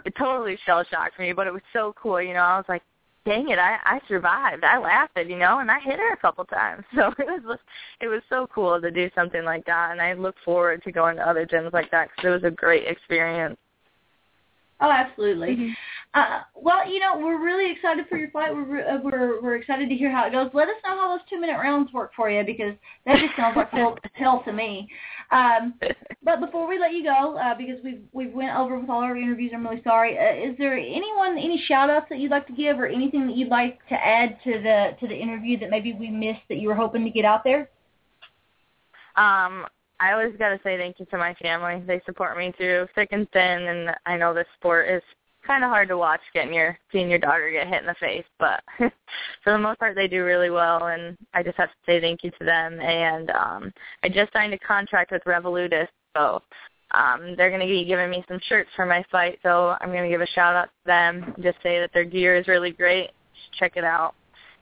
it 0.05 0.14
totally 0.18 0.59
shell 0.66 0.85
shocked 0.91 1.18
me, 1.18 1.33
but 1.33 1.47
it 1.47 1.53
was 1.53 1.62
so 1.72 1.95
cool. 2.01 2.20
You 2.20 2.35
know, 2.35 2.41
I 2.41 2.57
was 2.57 2.66
like, 2.68 2.83
dang 3.24 3.49
it, 3.49 3.59
I 3.59 3.79
I 3.85 4.01
survived. 4.07 4.64
I 4.64 4.79
laughed, 4.79 5.16
you 5.16 5.39
know, 5.39 5.61
and 5.61 5.70
I 5.70 5.81
hit 5.81 5.99
her 5.99 6.12
a 6.12 6.16
couple 6.16 6.45
times. 6.45 6.85
So 6.95 7.12
it 7.18 7.43
was 7.45 7.59
it 8.01 8.09
was 8.09 8.22
so 8.29 8.47
cool 8.55 8.81
to 8.81 8.91
do 8.91 9.11
something 9.14 9.45
like 9.45 9.64
that, 9.66 9.93
and 9.93 10.01
I 10.01 10.12
look 10.12 10.37
forward 10.45 10.83
to 10.85 10.93
going 10.93 11.16
to 11.16 11.29
other 11.29 11.47
gyms 11.47 11.72
like 11.72 11.91
that 11.91 12.09
because 12.11 12.29
it 12.29 12.43
was 12.43 12.45
a 12.45 12.55
great 12.55 12.87
experience. 12.87 13.57
Oh, 14.81 14.91
absolutely. 14.91 15.57
Mhm. 15.57 15.76
Uh, 16.14 16.41
well, 16.55 16.89
you 16.89 17.01
know, 17.01 17.18
we're 17.18 17.43
really 17.43 17.70
excited 17.70 18.07
for 18.09 18.16
your 18.16 18.31
fight. 18.31 18.55
We're 18.55 18.62
re- 18.62 18.83
uh, 18.83 18.99
we're 19.03 19.41
we're 19.43 19.57
excited 19.57 19.89
to 19.89 19.95
hear 19.95 20.11
how 20.11 20.26
it 20.26 20.33
goes. 20.33 20.51
Let 20.55 20.68
us 20.68 20.76
know 20.85 20.97
how 20.97 21.09
those 21.09 21.26
two 21.29 21.39
minute 21.41 21.59
rounds 21.59 21.93
work 21.93 22.12
for 22.14 22.31
you 22.31 22.45
because 22.45 22.74
that 23.05 23.18
just 23.18 23.37
sounds 23.37 23.57
like 23.57 23.70
hell, 23.70 23.99
hell 24.14 24.43
to 24.45 24.53
me. 24.53 24.89
Um, 25.31 25.74
but 26.22 26.41
before 26.41 26.66
we 26.66 26.79
let 26.79 26.93
you 26.93 27.05
go, 27.05 27.37
uh, 27.37 27.55
because 27.57 27.83
we've 27.85 28.03
we've 28.12 28.33
went 28.33 28.57
over 28.57 28.79
with 28.79 28.89
all 28.89 29.03
our 29.03 29.16
interviews, 29.16 29.53
I'm 29.55 29.66
really 29.66 29.83
sorry. 29.83 30.16
Uh, 30.18 30.51
is 30.51 30.57
there 30.59 30.79
anyone 30.79 31.37
any 31.37 31.62
shout 31.66 31.91
outs 31.91 32.07
that 32.09 32.18
you'd 32.20 32.31
like 32.31 32.47
to 32.47 32.55
give, 32.55 32.79
or 32.79 32.87
anything 32.87 33.26
that 33.26 33.37
you'd 33.37 33.49
like 33.49 33.87
to 33.89 33.95
add 33.95 34.39
to 34.45 34.53
the 34.53 34.97
to 35.01 35.09
the 35.09 35.16
interview 35.16 35.59
that 35.59 35.70
maybe 35.70 35.93
we 35.93 36.09
missed 36.09 36.43
that 36.49 36.59
you 36.59 36.68
were 36.68 36.74
hoping 36.74 37.05
to 37.05 37.11
get 37.11 37.24
out 37.26 37.45
there? 37.45 37.68
Um, 39.16 39.66
I 40.01 40.12
always 40.12 40.36
got 40.38 40.51
to 40.51 40.61
say 40.62 40.76
thank 40.76 41.01
you 41.01 41.07
to 41.07 41.18
my 41.18 41.34
family. 41.34 41.82
They 41.86 42.01
support 42.07 42.38
me 42.38 42.53
through 42.57 42.86
thick 42.94 43.09
and 43.12 43.28
thin, 43.32 43.66
and 43.66 43.90
I 44.07 44.16
know 44.16 44.32
this 44.32 44.46
sport 44.59 44.88
is 44.88 45.03
kind 45.46 45.64
of 45.64 45.70
hard 45.70 45.88
to 45.88 45.96
watch 45.96 46.20
getting 46.34 46.53
your 46.53 46.78
seeing 46.92 47.09
your 47.09 47.18
daughter 47.18 47.51
get 47.51 47.66
hit 47.66 47.80
in 47.80 47.86
the 47.86 47.94
face, 47.94 48.24
but 48.38 48.62
for 48.78 49.53
the 49.53 49.59
most 49.59 49.78
part 49.78 49.96
they 49.96 50.07
do 50.07 50.24
really 50.24 50.51
well, 50.51 50.86
and 50.88 51.16
I 51.34 51.42
just 51.42 51.57
have 51.57 51.70
to 51.70 51.74
say 51.86 52.01
thank 52.01 52.22
you 52.22 52.30
to 52.38 52.44
them. 52.44 52.78
And 52.80 53.30
um, 53.30 53.72
I 54.03 54.09
just 54.09 54.32
signed 54.32 54.53
a 54.55 54.59
contract 54.59 55.11
with 55.11 55.24
Revolutus, 55.24 55.88
so 56.16 56.42
um, 56.92 57.34
they're 57.36 57.51
going 57.51 57.61
to 57.61 57.66
be 57.66 57.84
giving 57.84 58.11
me 58.11 58.24
some 58.28 58.40
shirts 58.49 58.70
for 58.76 58.86
my 58.86 59.05
fight. 59.11 59.38
So 59.42 59.76
I'm 59.80 59.90
going 59.90 60.05
to 60.05 60.09
give 60.09 60.20
a 60.20 60.26
shout 60.26 60.55
out 60.55 60.66
to 60.66 60.86
them, 60.86 61.34
just 61.42 61.59
say 61.62 61.80
that 61.80 61.90
their 61.92 62.05
gear 62.05 62.36
is 62.36 62.46
really 62.46 62.70
great. 62.70 63.11
Check 63.59 63.76
it 63.76 63.84
out. 63.84 64.14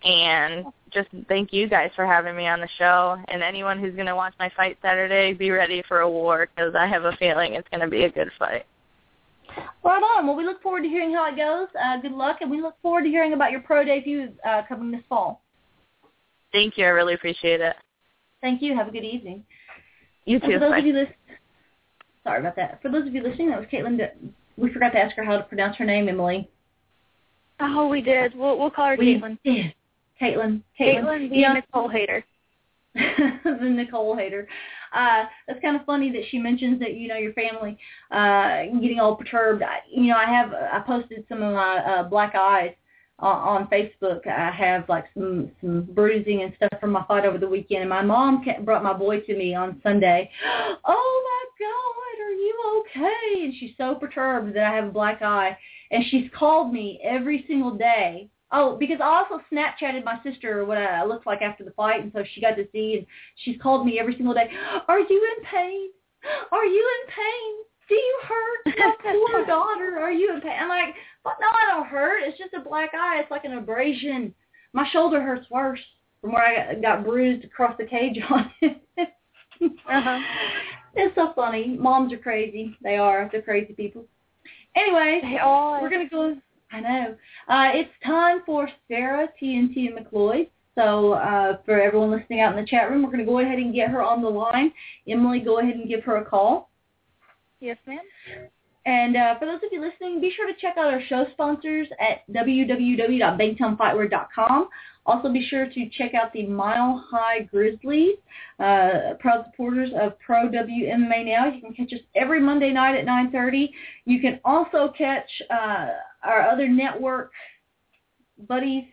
And 0.07 0.67
just 0.93 1.09
thank 1.29 1.53
you 1.53 1.69
guys 1.69 1.91
for 1.97 2.07
having 2.07 2.37
me 2.37 2.47
on 2.47 2.61
the 2.61 2.69
show. 2.79 3.17
And 3.29 3.43
anyone 3.43 3.81
who's 3.81 3.95
going 3.95 4.07
to 4.07 4.15
watch 4.15 4.35
my 4.39 4.51
fight 4.57 4.79
Saturday, 4.81 5.33
be 5.33 5.51
ready 5.51 5.83
for 5.89 6.01
a 6.01 6.09
war 6.11 6.49
because 6.55 6.75
I 6.77 6.87
have 6.87 7.05
a 7.05 7.13
feeling 7.17 7.55
it's 7.55 7.69
going 7.71 7.81
to 7.81 7.89
be 7.89 8.05
a 8.05 8.11
good 8.11 8.31
fight. 8.39 8.65
Right 9.83 10.03
on. 10.03 10.27
Well, 10.27 10.37
we 10.37 10.45
look 10.45 10.63
forward 10.63 10.83
to 10.83 10.89
hearing 10.89 11.13
how 11.13 11.29
it 11.33 11.37
goes. 11.37 11.69
Uh, 11.83 12.01
good 12.01 12.13
luck, 12.13 12.39
and 12.41 12.51
we 12.51 12.61
look 12.63 12.75
forward 12.83 13.03
to 13.03 13.09
hearing 13.09 13.33
about 13.33 13.51
your 13.51 13.61
pro 13.61 13.85
debut 13.85 14.29
uh, 14.47 14.63
coming 14.69 14.91
this 14.93 15.03
fall. 15.09 15.43
Thank 16.53 16.79
you. 16.79 16.85
I 16.85 16.89
really 16.89 17.15
appreciate 17.15 17.61
it. 17.61 17.75
Thank 18.41 18.63
you. 18.63 18.77
Have 18.77 18.89
a 18.89 18.91
good 18.93 19.05
evening. 19.05 19.45
You 20.25 20.37
And 20.37 20.45
for 20.45 20.59
those 20.59 20.71
Bye. 20.71 20.79
of 20.79 20.87
you 20.87 20.93
listening, 20.93 21.17
sorry 22.23 22.41
about 22.41 22.57
that. 22.57 22.81
For 22.83 22.91
those 22.91 23.07
of 23.07 23.15
you 23.15 23.23
listening, 23.23 23.51
that 23.51 23.59
was 23.59 23.69
Caitlin. 23.73 23.99
We 24.57 24.73
forgot 24.73 24.91
to 24.91 24.99
ask 24.99 25.17
her 25.17 25.25
how 25.25 25.37
to 25.37 25.43
pronounce 25.45 25.77
her 25.77 25.85
name, 25.85 26.09
Emily. 26.09 26.49
Oh, 27.61 27.89
we 27.89 28.03
did. 28.03 28.35
We'll 28.37 28.59
we'll 28.59 28.71
call 28.71 28.89
her 28.89 28.97
We 28.99 29.17
Caitlin. 29.17 29.39
did. 29.45 29.75
Caitlin. 30.21 30.63
Caitlin, 30.79 31.31
the 31.31 31.37
Yeah. 31.37 31.53
Nicole 31.55 31.89
hater. 31.89 32.25
the 32.95 33.59
Nicole 33.61 34.17
hater. 34.17 34.49
Uh, 34.95 35.25
that's 35.47 35.61
kind 35.61 35.77
of 35.77 35.85
funny 35.85 36.11
that 36.13 36.23
she 36.31 36.39
mentions 36.39 36.81
that 36.81 36.95
you 36.95 37.09
know 37.09 37.17
your 37.17 37.33
family 37.35 37.77
uh, 38.11 38.65
getting 38.81 38.99
all 39.01 39.17
perturbed. 39.17 39.63
I, 39.63 39.81
you 39.91 40.09
know, 40.09 40.17
I 40.17 40.25
have 40.25 40.53
I 40.53 40.81
posted 40.87 41.25
some 41.29 41.43
of 41.43 41.53
my 41.55 41.79
uh, 41.79 42.03
black 42.05 42.35
eyes 42.35 42.73
on, 43.19 43.37
on 43.37 43.67
Facebook. 43.69 44.27
I 44.27 44.51
have 44.51 44.89
like 44.89 45.07
some 45.13 45.51
some 45.61 45.83
bruising 45.91 46.43
and 46.43 46.55
stuff 46.57 46.81
from 46.81 46.93
my 46.93 47.05
fight 47.05 47.27
over 47.27 47.37
the 47.37 47.49
weekend, 47.49 47.83
and 47.83 47.91
my 47.91 48.03
mom 48.03 48.45
ca- 48.45 48.61
brought 48.61 48.83
my 48.83 48.95
boy 48.95 49.21
to 49.21 49.37
me 49.37 49.55
on 49.55 49.81
Sunday. 49.83 50.31
Oh 50.89 51.23
my 51.25 51.67
God, 51.67 52.25
are 52.25 52.33
you 52.33 52.81
okay? 52.81 53.45
And 53.45 53.55
she's 53.59 53.73
so 53.77 53.95
perturbed 53.97 54.55
that 54.55 54.65
I 54.65 54.75
have 54.77 54.87
a 54.87 54.91
black 54.91 55.21
eye, 55.23 55.57
and 55.91 56.05
she's 56.11 56.31
called 56.37 56.73
me 56.73 57.01
every 57.03 57.45
single 57.49 57.73
day 57.73 58.29
Oh, 58.59 58.75
because 58.79 59.01
I 59.03 59.07
also 59.23 59.45
Snapchatted 59.53 60.03
my 60.03 60.19
sister 60.23 60.65
what 60.65 60.79
I 60.79 61.05
looked 61.05 61.27
like 61.27 61.43
after 61.43 61.63
the 61.63 61.73
fight, 61.73 62.03
and 62.03 62.11
so 62.15 62.25
she 62.33 62.41
got 62.41 62.57
to 62.57 62.67
see, 62.73 62.95
and 62.97 63.07
she's 63.45 63.61
called 63.61 63.85
me 63.85 64.01
every 64.01 64.17
single 64.17 64.33
day. 64.33 64.49
Are 64.89 64.99
you 64.99 65.37
in 65.37 65.45
pain? 65.45 65.91
Are 66.51 66.65
you 66.65 66.91
in 67.03 67.13
pain? 67.13 67.55
Do 67.89 67.95
you 67.95 68.21
hurt? 68.27 68.77
My 68.79 69.13
poor 69.29 69.47
daughter. 69.47 69.99
Are 70.01 70.11
you 70.11 70.35
in 70.35 70.41
pain? 70.41 70.57
I'm 70.59 70.71
like, 70.71 70.95
but 71.23 71.35
no, 71.39 71.49
I 71.49 71.75
don't 71.77 71.87
hurt. 71.87 72.23
It's 72.23 72.39
just 72.39 72.55
a 72.55 72.61
black 72.67 72.91
eye. 72.95 73.21
It's 73.21 73.31
like 73.31 73.45
an 73.45 73.59
abrasion. 73.59 74.35
My 74.73 74.89
shoulder 74.91 75.21
hurts 75.21 75.51
worse 75.51 75.81
from 76.23 76.33
where 76.33 76.43
I 76.43 76.73
got, 76.75 76.83
got 76.83 77.05
bruised 77.05 77.45
across 77.45 77.77
the 77.79 77.85
cage 77.85 78.19
on 78.31 78.51
it. 78.63 78.83
Uh-huh. 79.61 80.19
It's 80.95 81.15
so 81.15 81.33
funny. 81.35 81.77
Moms 81.79 82.13
are 82.13 82.19
crazy. 82.19 82.77
They 82.83 82.97
are. 82.97 83.29
They're 83.33 83.41
crazy 83.41 83.73
people. 83.73 84.05
Anyway, 84.77 85.21
They 85.23 85.39
are. 85.39 85.81
we're 85.81 85.89
gonna 85.89 86.09
go. 86.09 86.37
I 86.73 86.81
know. 86.81 87.15
Uh, 87.49 87.71
it's 87.75 87.91
time 88.05 88.41
for 88.45 88.69
Sarah 88.89 89.29
TNT 89.41 89.87
and 89.89 89.99
McLeod. 89.99 90.49
So 90.75 91.13
uh, 91.13 91.59
for 91.65 91.81
everyone 91.81 92.11
listening 92.11 92.41
out 92.41 92.57
in 92.57 92.63
the 92.63 92.69
chat 92.69 92.91
room, 92.91 93.03
we're 93.03 93.11
going 93.11 93.25
to 93.25 93.25
go 93.25 93.39
ahead 93.39 93.59
and 93.59 93.75
get 93.75 93.89
her 93.89 94.03
on 94.03 94.21
the 94.21 94.29
line. 94.29 94.73
Emily, 95.09 95.41
go 95.41 95.61
ahead 95.61 95.77
and 95.77 95.89
give 95.89 96.05
her 96.05 96.17
a 96.17 96.25
call. 96.25 96.69
Yes, 97.61 97.79
ma'am. 97.87 98.01
And 98.85 99.17
uh, 99.17 99.39
for 99.39 99.47
those 99.47 99.63
of 99.65 99.71
you 99.73 99.81
listening, 99.81 100.21
be 100.21 100.31
sure 100.37 100.47
to 100.47 100.53
check 100.61 100.77
out 100.77 100.93
our 100.93 101.01
show 101.09 101.25
sponsors 101.33 101.89
at 101.99 102.31
www.bangtownfightwear.com. 102.33 104.69
Also, 105.07 105.33
be 105.33 105.47
sure 105.49 105.67
to 105.67 105.89
check 105.91 106.15
out 106.15 106.33
the 106.33 106.47
Mile 106.47 107.05
High 107.11 107.43
Grizzlies, 107.43 108.17
uh, 108.59 109.15
proud 109.19 109.45
supporters 109.51 109.91
of 110.01 110.19
Pro 110.19 110.49
WMMA 110.49 111.27
Now. 111.27 111.47
You 111.47 111.61
can 111.61 111.75
catch 111.75 111.93
us 111.93 112.01
every 112.15 112.41
Monday 112.41 112.73
night 112.73 112.97
at 112.97 113.05
9.30. 113.07 113.69
You 114.05 114.21
can 114.21 114.41
also 114.45 114.93
catch 114.97 115.29
uh, 115.51 115.89
our 116.23 116.43
other 116.49 116.69
network 116.69 117.33
buddies, 118.49 118.85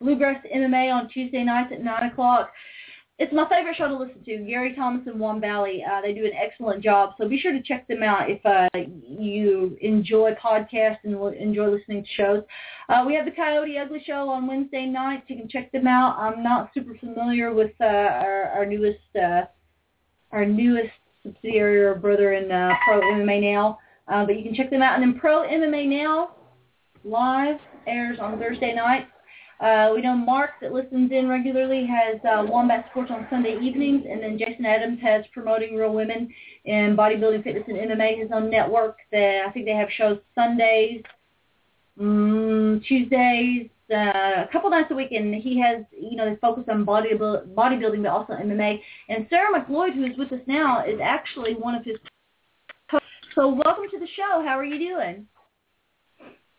Bluegrass 0.00 0.44
MMA, 0.54 0.92
on 0.92 1.08
Tuesday 1.08 1.42
nights 1.42 1.72
at 1.72 1.82
9 1.82 2.10
o'clock. 2.10 2.50
It's 3.18 3.32
my 3.32 3.48
favorite 3.48 3.76
show 3.76 3.88
to 3.88 3.96
listen 3.96 4.22
to. 4.26 4.44
Gary 4.46 4.74
Thomas 4.74 5.06
and 5.06 5.18
Juan 5.18 5.40
Valley, 5.40 5.82
uh, 5.82 6.02
they 6.02 6.12
do 6.12 6.26
an 6.26 6.32
excellent 6.34 6.84
job. 6.84 7.14
So 7.16 7.26
be 7.26 7.38
sure 7.38 7.52
to 7.52 7.62
check 7.62 7.88
them 7.88 8.02
out 8.02 8.28
if 8.28 8.44
uh, 8.44 8.68
you 8.74 9.78
enjoy 9.80 10.32
podcasts 10.32 10.98
and 11.04 11.14
enjoy 11.36 11.68
listening 11.68 12.02
to 12.02 12.08
shows. 12.14 12.42
Uh, 12.90 13.04
we 13.06 13.14
have 13.14 13.24
the 13.24 13.30
Coyote 13.30 13.78
Ugly 13.78 14.02
Show 14.06 14.28
on 14.28 14.46
Wednesday 14.46 14.84
nights. 14.84 15.24
You 15.28 15.36
can 15.36 15.48
check 15.48 15.72
them 15.72 15.86
out. 15.86 16.18
I'm 16.18 16.42
not 16.42 16.70
super 16.74 16.94
familiar 17.00 17.54
with 17.54 17.72
uh, 17.80 17.84
our, 17.84 18.44
our 18.50 18.66
newest 18.66 18.98
uh, 19.18 19.42
our 20.32 20.44
newest 20.44 20.92
subsidiary 21.22 21.80
or 21.80 21.94
brother 21.94 22.34
in 22.34 22.52
uh, 22.52 22.72
Pro 22.84 23.00
MMA 23.00 23.40
Now, 23.40 23.78
uh, 24.08 24.26
but 24.26 24.36
you 24.36 24.42
can 24.42 24.54
check 24.54 24.70
them 24.70 24.82
out. 24.82 25.00
And 25.00 25.02
then 25.02 25.18
Pro 25.18 25.48
MMA 25.48 25.88
Now 25.88 26.35
live 27.06 27.58
airs 27.86 28.18
on 28.20 28.38
Thursday 28.38 28.74
nights. 28.74 29.06
Uh, 29.60 29.90
we 29.94 30.02
know 30.02 30.14
Mark 30.14 30.50
that 30.60 30.72
listens 30.72 31.10
in 31.12 31.28
regularly 31.28 31.86
has 31.86 32.20
uh, 32.24 32.44
Wombat 32.46 32.88
Sports 32.90 33.10
on 33.10 33.26
Sunday 33.30 33.58
evenings, 33.62 34.04
and 34.08 34.22
then 34.22 34.38
Jason 34.38 34.66
Adams 34.66 35.00
has 35.00 35.24
Promoting 35.32 35.76
Real 35.76 35.94
Women 35.94 36.28
in 36.66 36.94
Bodybuilding, 36.94 37.42
Fitness, 37.42 37.64
and 37.68 37.78
MMA, 37.78 38.20
his 38.20 38.30
own 38.34 38.50
network. 38.50 38.98
That 39.12 39.46
I 39.48 39.52
think 39.52 39.64
they 39.64 39.72
have 39.72 39.88
shows 39.96 40.18
Sundays, 40.34 41.02
mm, 41.98 42.84
Tuesdays, 42.84 43.70
uh, 43.90 44.44
a 44.44 44.48
couple 44.52 44.68
nights 44.68 44.90
a 44.90 44.94
week, 44.94 45.12
and 45.12 45.34
he 45.34 45.58
has, 45.60 45.84
you 45.98 46.16
know, 46.16 46.28
they 46.28 46.36
focus 46.36 46.64
on 46.68 46.84
bodybuild, 46.84 47.54
bodybuilding, 47.54 48.02
but 48.02 48.10
also 48.10 48.34
MMA. 48.34 48.78
And 49.08 49.26
Sarah 49.30 49.58
McLeod, 49.58 49.94
who 49.94 50.04
is 50.04 50.18
with 50.18 50.32
us 50.32 50.46
now, 50.46 50.84
is 50.84 51.00
actually 51.02 51.54
one 51.54 51.74
of 51.74 51.84
his. 51.84 51.96
So 53.34 53.48
welcome 53.48 53.84
to 53.90 53.98
the 53.98 54.08
show. 54.16 54.42
How 54.44 54.58
are 54.58 54.64
you 54.64 54.78
doing? 54.78 55.26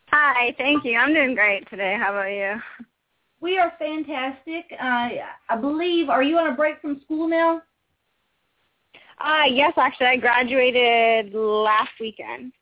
Hi, 0.09 0.55
thank 0.57 0.85
you. 0.85 0.97
I'm 0.97 1.13
doing 1.13 1.35
great 1.35 1.69
today. 1.69 1.97
How 1.99 2.11
about 2.11 2.27
you? 2.29 2.61
We 3.41 3.57
are 3.57 3.73
fantastic. 3.77 4.65
Uh, 4.71 5.09
I 5.49 5.57
believe, 5.59 6.09
are 6.09 6.23
you 6.23 6.37
on 6.37 6.53
a 6.53 6.55
break 6.55 6.81
from 6.81 7.01
school 7.01 7.27
now? 7.27 7.61
Uh, 9.19 9.43
yes, 9.49 9.73
actually, 9.77 10.07
I 10.07 10.17
graduated 10.17 11.33
last 11.33 11.91
weekend. 11.99 12.53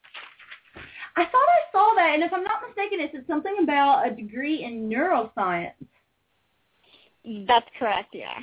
I 1.17 1.25
thought 1.25 1.35
I 1.35 1.71
saw 1.71 1.93
that, 1.95 2.11
and 2.15 2.23
if 2.23 2.33
I'm 2.33 2.43
not 2.43 2.61
mistaken, 2.67 2.99
it 2.99 3.11
said 3.13 3.25
something 3.27 3.55
about 3.61 4.07
a 4.07 4.15
degree 4.15 4.63
in 4.63 4.89
neuroscience. 4.89 5.73
That's 7.47 7.67
correct, 7.79 8.09
yeah. 8.13 8.39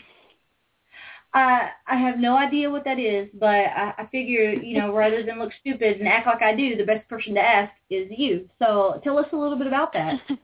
Uh, 1.35 1.69
I 1.87 1.97
have 1.97 2.19
no 2.19 2.37
idea 2.37 2.69
what 2.69 2.85
that 2.85 2.99
is, 2.99 3.29
but 3.33 3.49
I, 3.49 3.95
I 3.99 4.07
figure, 4.13 4.53
you 4.53 4.79
know, 4.79 4.95
rather 4.95 5.23
than 5.23 5.39
look 5.39 5.53
stupid 5.61 5.99
and 5.99 6.07
act 6.07 6.27
like 6.27 6.43
I 6.43 6.55
do, 6.55 6.77
the 6.77 6.85
best 6.85 7.09
person 7.09 7.35
to 7.35 7.41
ask 7.41 7.73
is 7.89 8.09
you. 8.11 8.51
So 8.59 9.01
tell 9.03 9.19
us 9.19 9.27
a 9.33 9.37
little 9.37 9.57
bit 9.57 9.67
about 9.67 9.93
that. 9.95 10.21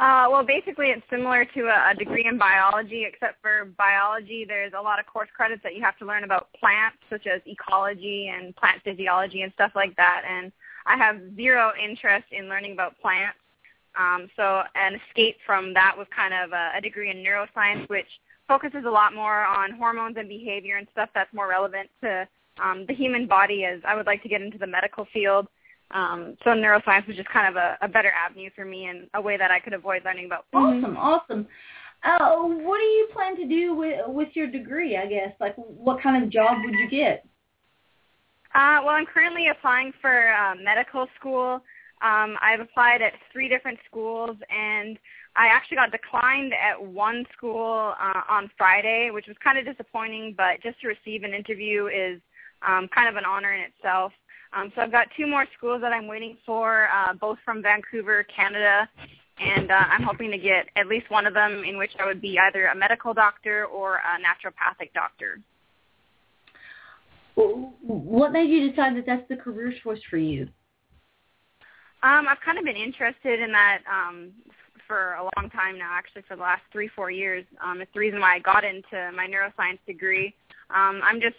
Uh, 0.00 0.26
well, 0.30 0.42
basically, 0.42 0.86
it's 0.86 1.02
similar 1.10 1.44
to 1.44 1.66
a, 1.66 1.90
a 1.90 1.94
degree 1.94 2.26
in 2.26 2.38
biology, 2.38 3.04
except 3.06 3.42
for 3.42 3.66
biology, 3.76 4.46
there's 4.48 4.72
a 4.74 4.80
lot 4.80 4.98
of 4.98 5.04
course 5.04 5.28
credits 5.36 5.62
that 5.62 5.74
you 5.74 5.82
have 5.82 5.98
to 5.98 6.06
learn 6.06 6.24
about 6.24 6.48
plants, 6.58 6.96
such 7.10 7.26
as 7.26 7.42
ecology 7.44 8.32
and 8.34 8.56
plant 8.56 8.80
physiology 8.82 9.42
and 9.42 9.52
stuff 9.52 9.72
like 9.74 9.94
that. 9.96 10.22
And 10.26 10.52
I 10.86 10.96
have 10.96 11.20
zero 11.36 11.72
interest 11.78 12.24
in 12.32 12.48
learning 12.48 12.72
about 12.72 12.98
plants. 12.98 13.36
Um, 13.94 14.30
so 14.36 14.62
an 14.74 14.98
escape 15.06 15.36
from 15.44 15.74
that 15.74 15.94
was 15.98 16.06
kind 16.16 16.32
of 16.32 16.52
a, 16.52 16.70
a 16.78 16.80
degree 16.80 17.10
in 17.10 17.18
neuroscience, 17.18 17.86
which 17.90 18.08
focuses 18.50 18.82
a 18.84 18.90
lot 18.90 19.14
more 19.14 19.44
on 19.44 19.70
hormones 19.70 20.16
and 20.18 20.28
behavior 20.28 20.76
and 20.76 20.88
stuff 20.90 21.08
that's 21.14 21.32
more 21.32 21.48
relevant 21.48 21.88
to 22.02 22.26
um, 22.60 22.84
the 22.88 22.94
human 22.94 23.28
body 23.28 23.64
as 23.64 23.80
I 23.86 23.94
would 23.94 24.06
like 24.06 24.24
to 24.24 24.28
get 24.28 24.42
into 24.42 24.58
the 24.58 24.66
medical 24.66 25.06
field. 25.12 25.46
Um, 25.92 26.36
so 26.42 26.50
neuroscience 26.50 27.06
was 27.06 27.16
just 27.16 27.28
kind 27.28 27.48
of 27.48 27.54
a, 27.54 27.78
a 27.80 27.86
better 27.86 28.10
avenue 28.10 28.50
for 28.56 28.64
me 28.64 28.86
and 28.86 29.06
a 29.14 29.20
way 29.20 29.36
that 29.36 29.52
I 29.52 29.60
could 29.60 29.72
avoid 29.72 30.04
learning 30.04 30.26
about. 30.26 30.46
Awesome, 30.52 30.96
awesome. 30.96 31.46
Uh, 32.02 32.42
what 32.42 32.78
do 32.78 32.84
you 32.84 33.08
plan 33.12 33.36
to 33.36 33.46
do 33.46 33.74
with 33.74 34.00
with 34.08 34.28
your 34.34 34.48
degree? 34.48 34.96
I 34.96 35.06
guess 35.06 35.32
like 35.38 35.54
what 35.56 36.02
kind 36.02 36.24
of 36.24 36.28
job 36.30 36.58
would 36.64 36.74
you 36.74 36.88
get? 36.90 37.24
Uh, 38.52 38.82
well, 38.84 38.96
I'm 38.96 39.06
currently 39.06 39.46
applying 39.48 39.92
for 40.00 40.32
uh, 40.32 40.56
medical 40.56 41.06
school. 41.18 41.62
Um, 42.02 42.36
I've 42.40 42.60
applied 42.60 43.02
at 43.02 43.12
three 43.32 43.48
different 43.48 43.78
schools, 43.88 44.36
and 44.50 44.98
I 45.36 45.46
actually 45.46 45.76
got 45.76 45.92
declined 45.92 46.52
at 46.54 46.80
one 46.80 47.24
school 47.36 47.94
uh, 48.00 48.22
on 48.28 48.50
Friday, 48.58 49.10
which 49.12 49.26
was 49.26 49.36
kind 49.42 49.58
of 49.58 49.64
disappointing. 49.64 50.34
But 50.36 50.62
just 50.62 50.80
to 50.80 50.88
receive 50.88 51.22
an 51.22 51.34
interview 51.34 51.86
is 51.86 52.20
um, 52.66 52.88
kind 52.94 53.08
of 53.08 53.16
an 53.16 53.24
honor 53.24 53.52
in 53.52 53.60
itself. 53.60 54.12
Um, 54.52 54.72
so 54.74 54.82
I've 54.82 54.92
got 54.92 55.06
two 55.16 55.26
more 55.26 55.46
schools 55.56 55.80
that 55.80 55.92
I'm 55.92 56.08
waiting 56.08 56.36
for, 56.44 56.88
uh, 56.92 57.14
both 57.14 57.38
from 57.44 57.62
Vancouver, 57.62 58.24
Canada, 58.24 58.88
and 59.38 59.70
uh, 59.70 59.74
I'm 59.74 60.02
hoping 60.02 60.30
to 60.32 60.38
get 60.38 60.66
at 60.76 60.88
least 60.88 61.08
one 61.08 61.26
of 61.26 61.34
them 61.34 61.62
in 61.64 61.78
which 61.78 61.92
I 62.00 62.06
would 62.06 62.20
be 62.20 62.38
either 62.38 62.66
a 62.66 62.74
medical 62.74 63.14
doctor 63.14 63.66
or 63.66 63.96
a 63.96 64.18
naturopathic 64.20 64.92
doctor. 64.92 65.38
What 67.36 68.32
made 68.32 68.50
you 68.50 68.68
decide 68.68 68.96
that 68.96 69.06
that's 69.06 69.26
the 69.28 69.36
career 69.36 69.72
choice 69.82 70.00
for 70.10 70.18
you? 70.18 70.48
Um, 72.02 72.26
I've 72.28 72.40
kind 72.44 72.58
of 72.58 72.64
been 72.64 72.76
interested 72.76 73.40
in 73.40 73.52
that 73.52 73.78
um, 73.90 74.32
for 74.90 75.14
a 75.14 75.22
long 75.22 75.48
time 75.50 75.78
now, 75.78 75.90
actually 75.92 76.22
for 76.26 76.34
the 76.34 76.42
last 76.42 76.62
three, 76.72 76.88
four 76.88 77.12
years. 77.12 77.44
Um, 77.64 77.80
it's 77.80 77.94
the 77.94 78.00
reason 78.00 78.18
why 78.18 78.34
I 78.34 78.40
got 78.40 78.64
into 78.64 78.98
my 79.14 79.28
neuroscience 79.32 79.78
degree. 79.86 80.34
Um, 80.70 81.00
I'm 81.04 81.20
just, 81.20 81.36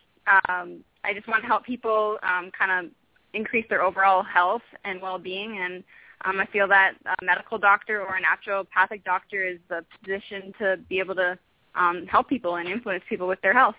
um, 0.48 0.86
I 1.04 1.14
just 1.14 1.28
want 1.28 1.42
to 1.44 1.48
help 1.48 1.66
people 1.66 2.18
um, 2.24 2.50
kind 2.58 2.72
of 2.72 2.92
increase 3.34 3.66
their 3.70 3.84
overall 3.84 4.24
health 4.24 4.62
and 4.86 5.02
well-being, 5.02 5.58
and 5.58 5.84
um, 6.24 6.40
I 6.40 6.46
feel 6.46 6.68
that 6.70 6.94
a 7.06 7.26
medical 7.26 7.58
doctor 7.58 8.02
or 8.02 8.14
a 8.16 8.22
naturopathic 8.22 9.04
doctor 9.04 9.46
is 9.46 9.60
the 9.68 9.84
position 10.00 10.54
to 10.60 10.78
be 10.88 11.00
able 11.00 11.16
to 11.16 11.38
um, 11.76 12.06
help 12.08 12.30
people 12.30 12.56
and 12.56 12.70
influence 12.70 13.04
people 13.10 13.28
with 13.28 13.42
their 13.42 13.54
health. 13.54 13.76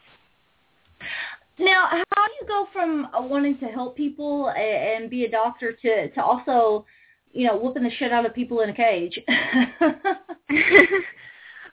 Now, 1.59 1.89
how 2.15 2.27
do 2.27 2.33
you 2.41 2.47
go 2.47 2.67
from 2.75 3.09
wanting 3.15 3.57
to 3.59 3.67
help 3.67 3.97
people 3.97 4.51
and 4.51 5.09
be 5.09 5.25
a 5.25 5.31
doctor 5.31 5.73
to 5.73 6.11
to 6.11 6.23
also, 6.23 6.85
you 7.33 7.47
know, 7.47 7.57
whooping 7.57 7.83
the 7.83 7.91
shit 7.99 8.13
out 8.13 8.27
of 8.27 8.35
people 8.35 8.61
in 8.61 8.71
a 8.71 8.75
cage? 8.75 9.19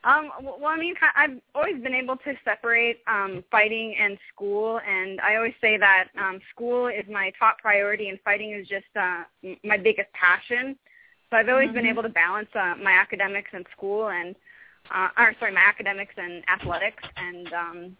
um, 0.04 0.30
well, 0.42 0.66
I 0.66 0.76
mean, 0.78 0.94
I've 1.14 1.38
always 1.54 1.82
been 1.82 1.94
able 1.94 2.16
to 2.16 2.34
separate 2.44 3.00
um, 3.06 3.44
fighting 3.50 3.94
and 4.00 4.18
school, 4.32 4.80
and 4.86 5.20
I 5.20 5.36
always 5.36 5.54
say 5.60 5.76
that 5.76 6.08
um, 6.18 6.40
school 6.54 6.88
is 6.88 7.04
my 7.10 7.32
top 7.38 7.58
priority, 7.58 8.08
and 8.08 8.18
fighting 8.24 8.52
is 8.52 8.66
just 8.66 8.86
uh, 8.98 9.24
my 9.62 9.76
biggest 9.76 10.08
passion. 10.12 10.76
So 11.30 11.36
I've 11.36 11.48
always 11.48 11.66
mm-hmm. 11.66 11.76
been 11.76 11.86
able 11.86 12.02
to 12.02 12.08
balance 12.08 12.48
uh, 12.54 12.74
my 12.82 12.92
academics 12.92 13.50
and 13.52 13.66
school, 13.76 14.08
and 14.08 14.34
uh, 14.94 15.08
or 15.18 15.34
sorry, 15.38 15.52
my 15.52 15.60
academics 15.60 16.14
and 16.16 16.42
athletics, 16.48 17.02
and 17.16 17.52
um, 17.52 17.96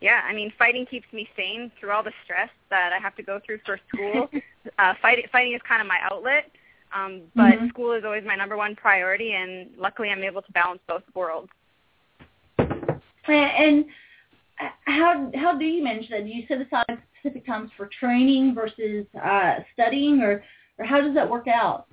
yeah, 0.00 0.20
I 0.28 0.34
mean, 0.34 0.52
fighting 0.58 0.86
keeps 0.86 1.10
me 1.12 1.28
sane 1.36 1.72
through 1.80 1.90
all 1.90 2.02
the 2.02 2.12
stress 2.24 2.50
that 2.70 2.92
I 2.92 2.98
have 2.98 3.16
to 3.16 3.22
go 3.22 3.40
through 3.44 3.60
for 3.64 3.80
school. 3.88 4.28
uh, 4.78 4.94
fighting, 5.00 5.24
fighting 5.32 5.54
is 5.54 5.60
kind 5.66 5.80
of 5.80 5.88
my 5.88 5.98
outlet, 6.02 6.50
um, 6.96 7.22
but 7.34 7.52
mm-hmm. 7.52 7.68
school 7.68 7.92
is 7.92 8.04
always 8.04 8.24
my 8.24 8.36
number 8.36 8.56
one 8.56 8.74
priority, 8.74 9.32
and 9.32 9.70
luckily 9.76 10.10
I'm 10.10 10.22
able 10.22 10.42
to 10.42 10.52
balance 10.52 10.80
both 10.88 11.02
worlds. 11.14 11.50
And 13.28 13.86
how 14.84 15.30
how 15.34 15.58
do 15.58 15.64
you 15.64 15.82
manage 15.82 16.08
that? 16.10 16.24
Do 16.24 16.30
you 16.30 16.44
set 16.46 16.60
aside 16.60 17.02
specific 17.18 17.44
times 17.44 17.70
for 17.76 17.90
training 18.00 18.54
versus 18.54 19.04
uh, 19.22 19.56
studying, 19.74 20.20
or 20.20 20.42
or 20.78 20.84
how 20.84 21.00
does 21.00 21.14
that 21.14 21.28
work 21.28 21.48
out? 21.48 21.86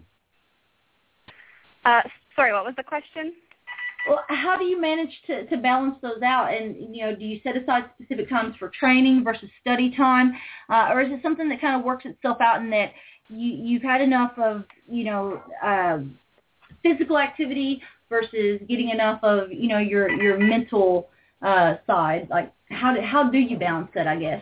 Uh, 1.85 2.01
sorry, 2.35 2.53
what 2.53 2.63
was 2.63 2.75
the 2.77 2.83
question? 2.83 3.33
well, 4.07 4.23
how 4.27 4.57
do 4.57 4.65
you 4.65 4.79
manage 4.79 5.11
to, 5.27 5.45
to 5.47 5.57
balance 5.57 5.95
those 6.01 6.21
out? 6.21 6.53
And 6.53 6.95
you 6.95 7.05
know, 7.05 7.15
do 7.15 7.23
you 7.23 7.39
set 7.43 7.55
aside 7.55 7.85
specific 7.95 8.29
times 8.29 8.55
for 8.59 8.69
training 8.77 9.23
versus 9.23 9.49
study 9.61 9.95
time, 9.95 10.33
uh, 10.69 10.89
or 10.91 11.01
is 11.01 11.11
it 11.11 11.21
something 11.21 11.47
that 11.49 11.61
kind 11.61 11.75
of 11.75 11.83
works 11.83 12.05
itself 12.05 12.37
out 12.41 12.61
in 12.61 12.69
that 12.71 12.91
you 13.29 13.53
you've 13.53 13.83
had 13.83 14.01
enough 14.01 14.33
of 14.37 14.63
you 14.89 15.03
know 15.03 15.41
uh, 15.63 15.99
physical 16.81 17.17
activity 17.17 17.81
versus 18.09 18.61
getting 18.67 18.89
enough 18.89 19.19
of 19.23 19.51
you 19.51 19.67
know 19.67 19.79
your 19.79 20.09
your 20.09 20.37
mental 20.37 21.09
uh, 21.41 21.75
side? 21.87 22.27
Like 22.29 22.51
how 22.69 22.93
do, 22.93 23.01
how 23.01 23.29
do 23.29 23.37
you 23.37 23.57
balance 23.57 23.89
that? 23.95 24.07
I 24.07 24.17
guess. 24.17 24.41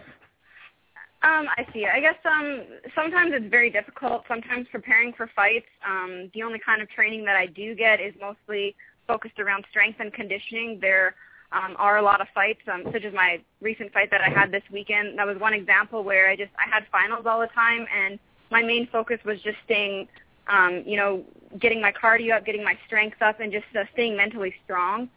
Um, 1.23 1.45
I 1.55 1.67
see. 1.71 1.85
I 1.85 1.99
guess 1.99 2.15
um, 2.25 2.63
sometimes 2.95 3.31
it's 3.35 3.49
very 3.49 3.69
difficult. 3.69 4.23
Sometimes 4.27 4.65
preparing 4.71 5.13
for 5.13 5.29
fights, 5.35 5.67
um, 5.87 6.31
the 6.33 6.41
only 6.41 6.59
kind 6.65 6.81
of 6.81 6.89
training 6.89 7.25
that 7.25 7.35
I 7.35 7.45
do 7.45 7.75
get 7.75 8.01
is 8.01 8.13
mostly 8.19 8.75
focused 9.05 9.39
around 9.39 9.65
strength 9.69 9.99
and 9.99 10.11
conditioning. 10.11 10.79
There 10.81 11.13
um, 11.51 11.75
are 11.77 11.97
a 11.97 12.01
lot 12.01 12.21
of 12.21 12.27
fights, 12.33 12.61
um, 12.71 12.85
such 12.91 13.03
as 13.03 13.13
my 13.13 13.39
recent 13.61 13.93
fight 13.93 14.09
that 14.09 14.21
I 14.21 14.29
had 14.29 14.51
this 14.51 14.63
weekend. 14.71 15.19
That 15.19 15.27
was 15.27 15.37
one 15.37 15.53
example 15.53 16.03
where 16.03 16.27
I 16.27 16.35
just 16.35 16.51
I 16.57 16.67
had 16.73 16.85
finals 16.91 17.25
all 17.27 17.39
the 17.39 17.53
time, 17.53 17.85
and 17.95 18.17
my 18.51 18.61
main 18.61 18.87
focus 18.91 19.19
was 19.25 19.41
just 19.41 19.57
staying, 19.65 20.07
um, 20.47 20.83
you 20.85 20.97
know, 20.97 21.23
getting 21.59 21.81
my 21.81 21.91
cardio 21.91 22.37
up, 22.37 22.45
getting 22.45 22.63
my 22.63 22.77
strength 22.85 23.21
up, 23.21 23.39
and 23.39 23.51
just 23.51 23.65
uh, 23.77 23.83
staying 23.93 24.15
mentally 24.15 24.53
strong. 24.63 25.09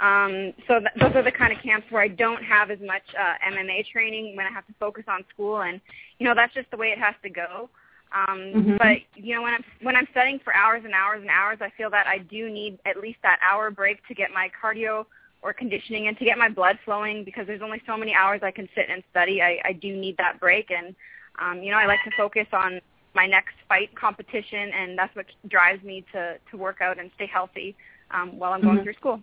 Um, 0.00 0.52
so 0.66 0.80
th- 0.80 0.90
those 0.98 1.14
are 1.14 1.22
the 1.22 1.32
kind 1.32 1.52
of 1.52 1.62
camps 1.62 1.86
where 1.90 2.02
I 2.02 2.08
don't 2.08 2.42
have 2.42 2.70
as 2.70 2.80
much 2.80 3.02
uh, 3.18 3.34
MMA 3.52 3.86
training 3.86 4.36
when 4.36 4.46
I 4.46 4.50
have 4.50 4.66
to 4.66 4.74
focus 4.78 5.04
on 5.08 5.24
school, 5.32 5.62
and 5.62 5.80
you 6.18 6.26
know 6.26 6.34
that's 6.34 6.52
just 6.52 6.70
the 6.70 6.76
way 6.76 6.88
it 6.88 6.98
has 6.98 7.14
to 7.22 7.30
go. 7.30 7.68
Um, 8.12 8.38
mm-hmm. 8.38 8.76
But 8.76 8.98
you 9.14 9.34
know, 9.34 9.42
when 9.42 9.54
I'm 9.54 9.64
when 9.82 9.96
I'm 9.96 10.08
studying 10.10 10.40
for 10.42 10.54
hours 10.54 10.82
and 10.84 10.94
hours 10.94 11.20
and 11.20 11.30
hours, 11.30 11.58
I 11.60 11.70
feel 11.76 11.90
that 11.90 12.06
I 12.06 12.18
do 12.18 12.50
need 12.50 12.78
at 12.86 12.96
least 12.96 13.18
that 13.22 13.38
hour 13.40 13.70
break 13.70 14.06
to 14.08 14.14
get 14.14 14.30
my 14.32 14.50
cardio 14.62 15.06
or 15.42 15.52
conditioning 15.52 16.08
and 16.08 16.18
to 16.18 16.24
get 16.24 16.38
my 16.38 16.48
blood 16.48 16.78
flowing 16.84 17.22
because 17.22 17.46
there's 17.46 17.62
only 17.62 17.80
so 17.86 17.96
many 17.96 18.14
hours 18.14 18.40
I 18.42 18.50
can 18.50 18.68
sit 18.74 18.86
and 18.88 19.02
study. 19.10 19.42
I, 19.42 19.58
I 19.64 19.72
do 19.72 19.94
need 19.94 20.16
that 20.16 20.40
break, 20.40 20.70
and 20.70 20.94
um, 21.38 21.62
you 21.62 21.70
know, 21.70 21.78
I 21.78 21.86
like 21.86 22.02
to 22.04 22.10
focus 22.16 22.46
on 22.52 22.80
my 23.14 23.26
next 23.26 23.54
fight 23.68 23.94
competition, 23.94 24.70
and 24.74 24.98
that's 24.98 25.14
what 25.14 25.26
drives 25.48 25.82
me 25.84 26.04
to 26.12 26.36
to 26.50 26.56
work 26.56 26.80
out 26.80 26.98
and 26.98 27.10
stay 27.14 27.26
healthy 27.26 27.76
um, 28.10 28.38
while 28.38 28.52
I'm 28.52 28.60
going 28.60 28.76
mm-hmm. 28.76 28.84
through 28.84 28.94
school. 28.94 29.20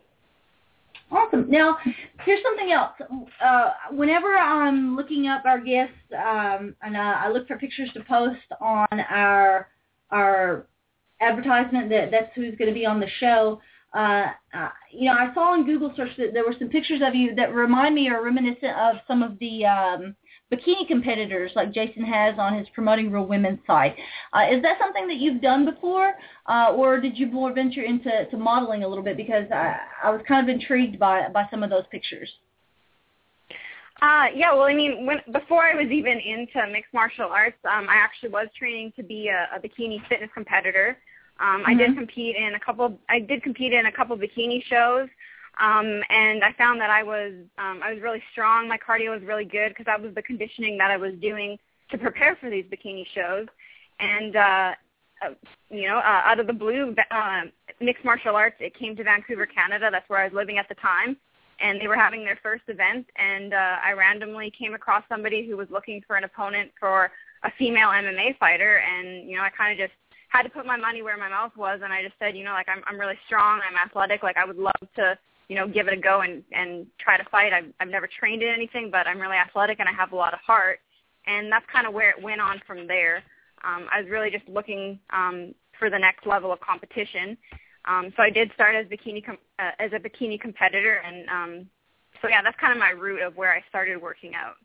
Awesome. 1.11 1.49
Now, 1.49 1.77
here's 2.23 2.41
something 2.41 2.71
else. 2.71 2.93
Uh, 3.43 3.71
whenever 3.91 4.37
I'm 4.37 4.95
looking 4.95 5.27
up 5.27 5.43
our 5.45 5.59
guests, 5.59 5.93
um, 6.13 6.73
and 6.81 6.95
uh, 6.95 7.15
I 7.19 7.29
look 7.29 7.47
for 7.47 7.57
pictures 7.57 7.89
to 7.93 8.03
post 8.03 8.39
on 8.61 8.87
our 8.91 9.67
our 10.09 10.67
advertisement 11.21 11.89
that 11.89 12.11
that's 12.11 12.31
who's 12.35 12.55
going 12.55 12.69
to 12.69 12.73
be 12.73 12.85
on 12.85 12.99
the 12.99 13.09
show. 13.19 13.61
Uh, 13.93 14.27
uh, 14.53 14.69
you 14.89 15.05
know, 15.05 15.13
I 15.17 15.33
saw 15.33 15.53
in 15.53 15.65
Google 15.65 15.93
search 15.97 16.11
that 16.17 16.33
there 16.33 16.45
were 16.45 16.55
some 16.57 16.69
pictures 16.69 17.01
of 17.03 17.13
you 17.13 17.35
that 17.35 17.53
remind 17.53 17.93
me 17.93 18.09
or 18.09 18.23
reminiscent 18.23 18.75
of 18.77 18.95
some 19.05 19.21
of 19.21 19.37
the 19.39 19.65
um, 19.65 20.15
bikini 20.51 20.87
competitors 20.87 21.51
like 21.55 21.73
Jason 21.73 22.03
has 22.03 22.35
on 22.37 22.57
his 22.57 22.67
Promoting 22.73 23.11
Real 23.11 23.25
Women 23.25 23.59
site. 23.65 23.95
Uh, 24.33 24.45
is 24.51 24.61
that 24.63 24.77
something 24.79 25.07
that 25.07 25.17
you've 25.17 25.41
done 25.41 25.65
before, 25.65 26.13
uh, 26.47 26.73
or 26.75 26.99
did 26.99 27.17
you 27.17 27.27
more 27.27 27.53
venture 27.53 27.83
into 27.83 28.25
to 28.29 28.37
modeling 28.37 28.83
a 28.83 28.87
little 28.87 29.03
bit? 29.03 29.17
Because 29.17 29.45
I, 29.51 29.77
I 30.03 30.09
was 30.11 30.21
kind 30.27 30.47
of 30.47 30.53
intrigued 30.53 30.99
by 30.99 31.29
by 31.29 31.45
some 31.49 31.63
of 31.63 31.69
those 31.69 31.83
pictures. 31.91 32.29
Uh, 34.01 34.25
yeah, 34.33 34.51
well, 34.51 34.63
I 34.63 34.73
mean, 34.73 35.05
when 35.05 35.17
before 35.31 35.63
I 35.63 35.75
was 35.75 35.91
even 35.91 36.19
into 36.19 36.67
mixed 36.71 36.93
martial 36.93 37.29
arts, 37.29 37.57
um, 37.65 37.87
I 37.87 37.95
actually 37.95 38.29
was 38.29 38.47
training 38.57 38.93
to 38.95 39.03
be 39.03 39.29
a, 39.29 39.47
a 39.55 39.59
bikini 39.59 40.05
fitness 40.09 40.31
competitor. 40.33 40.97
Um, 41.39 41.61
mm-hmm. 41.61 41.69
I 41.69 41.73
did 41.75 41.89
mm-hmm. 41.89 41.99
compete 41.99 42.35
in 42.35 42.55
a 42.55 42.59
couple. 42.59 42.99
I 43.09 43.19
did 43.19 43.43
compete 43.43 43.73
in 43.73 43.85
a 43.85 43.91
couple 43.91 44.17
bikini 44.17 44.63
shows. 44.63 45.07
Um, 45.59 46.01
and 46.09 46.43
I 46.43 46.53
found 46.57 46.79
that 46.81 46.89
I 46.89 47.03
was 47.03 47.33
um, 47.57 47.81
I 47.83 47.93
was 47.93 48.01
really 48.01 48.23
strong. 48.31 48.67
My 48.67 48.77
cardio 48.77 49.11
was 49.13 49.21
really 49.23 49.45
good 49.45 49.69
because 49.69 49.85
that 49.85 50.01
was 50.01 50.15
the 50.15 50.21
conditioning 50.21 50.77
that 50.77 50.91
I 50.91 50.97
was 50.97 51.13
doing 51.21 51.57
to 51.91 51.97
prepare 51.97 52.37
for 52.39 52.49
these 52.49 52.65
bikini 52.65 53.05
shows. 53.13 53.47
And 53.99 54.35
uh, 54.35 54.71
uh, 55.23 55.33
you 55.69 55.87
know, 55.87 55.97
uh, 55.97 56.21
out 56.25 56.39
of 56.39 56.47
the 56.47 56.53
blue, 56.53 56.95
uh, 57.11 57.41
mixed 57.79 58.03
martial 58.03 58.35
arts. 58.35 58.55
It 58.59 58.77
came 58.77 58.95
to 58.95 59.03
Vancouver, 59.03 59.45
Canada. 59.45 59.89
That's 59.91 60.09
where 60.09 60.19
I 60.19 60.25
was 60.25 60.33
living 60.33 60.57
at 60.57 60.67
the 60.67 60.75
time, 60.75 61.15
and 61.59 61.79
they 61.79 61.87
were 61.87 61.95
having 61.95 62.23
their 62.23 62.39
first 62.41 62.63
event. 62.67 63.05
And 63.17 63.53
uh, 63.53 63.77
I 63.83 63.91
randomly 63.91 64.51
came 64.57 64.73
across 64.73 65.03
somebody 65.09 65.47
who 65.47 65.57
was 65.57 65.67
looking 65.69 66.01
for 66.07 66.15
an 66.15 66.23
opponent 66.23 66.71
for 66.79 67.11
a 67.43 67.51
female 67.57 67.89
MMA 67.89 68.37
fighter, 68.39 68.79
and 68.79 69.29
you 69.29 69.37
know, 69.37 69.43
I 69.43 69.49
kind 69.49 69.71
of 69.71 69.87
just 69.87 69.95
had 70.29 70.43
to 70.43 70.49
put 70.49 70.65
my 70.65 70.77
money 70.77 71.01
where 71.01 71.17
my 71.17 71.29
mouth 71.29 71.51
was, 71.55 71.81
and 71.83 71.93
I 71.93 72.01
just 72.01 72.15
said, 72.17 72.35
you 72.35 72.43
know, 72.43 72.53
like 72.53 72.69
I'm 72.69 72.81
I'm 72.87 72.99
really 72.99 73.19
strong, 73.27 73.61
I'm 73.67 73.77
athletic, 73.77 74.23
like 74.23 74.37
I 74.37 74.45
would 74.45 74.57
love 74.57 74.81
to 74.95 75.17
you 75.51 75.57
know, 75.57 75.67
give 75.67 75.89
it 75.89 75.93
a 75.93 75.97
go 75.97 76.21
and 76.21 76.43
and 76.53 76.87
try 76.97 77.17
to 77.17 77.25
fight. 77.25 77.51
I've 77.51 77.65
I've 77.81 77.89
never 77.89 78.07
trained 78.07 78.41
in 78.41 78.47
anything, 78.47 78.89
but 78.89 79.05
I'm 79.05 79.19
really 79.19 79.35
athletic 79.35 79.81
and 79.81 79.89
I 79.89 79.91
have 79.91 80.13
a 80.13 80.15
lot 80.15 80.33
of 80.33 80.39
heart, 80.39 80.79
and 81.27 81.51
that's 81.51 81.65
kind 81.69 81.85
of 81.85 81.93
where 81.93 82.09
it 82.09 82.23
went 82.23 82.39
on 82.39 82.61
from 82.65 82.87
there. 82.87 83.17
Um, 83.65 83.85
I 83.91 83.99
was 83.99 84.09
really 84.09 84.31
just 84.31 84.47
looking 84.47 84.97
um, 85.09 85.53
for 85.77 85.89
the 85.89 85.99
next 85.99 86.25
level 86.25 86.53
of 86.53 86.61
competition. 86.61 87.37
Um, 87.83 88.13
so 88.15 88.23
I 88.23 88.29
did 88.29 88.49
start 88.53 88.75
as 88.75 88.85
bikini 88.85 89.25
com- 89.25 89.37
uh, 89.59 89.71
as 89.77 89.91
a 89.91 89.99
bikini 89.99 90.39
competitor, 90.39 91.01
and 91.05 91.27
um, 91.27 91.67
so 92.21 92.29
yeah, 92.29 92.41
that's 92.41 92.57
kind 92.57 92.71
of 92.71 92.79
my 92.79 92.91
route 92.91 93.21
of 93.21 93.35
where 93.35 93.51
I 93.51 93.61
started 93.67 94.01
working 94.01 94.31
out. 94.33 94.55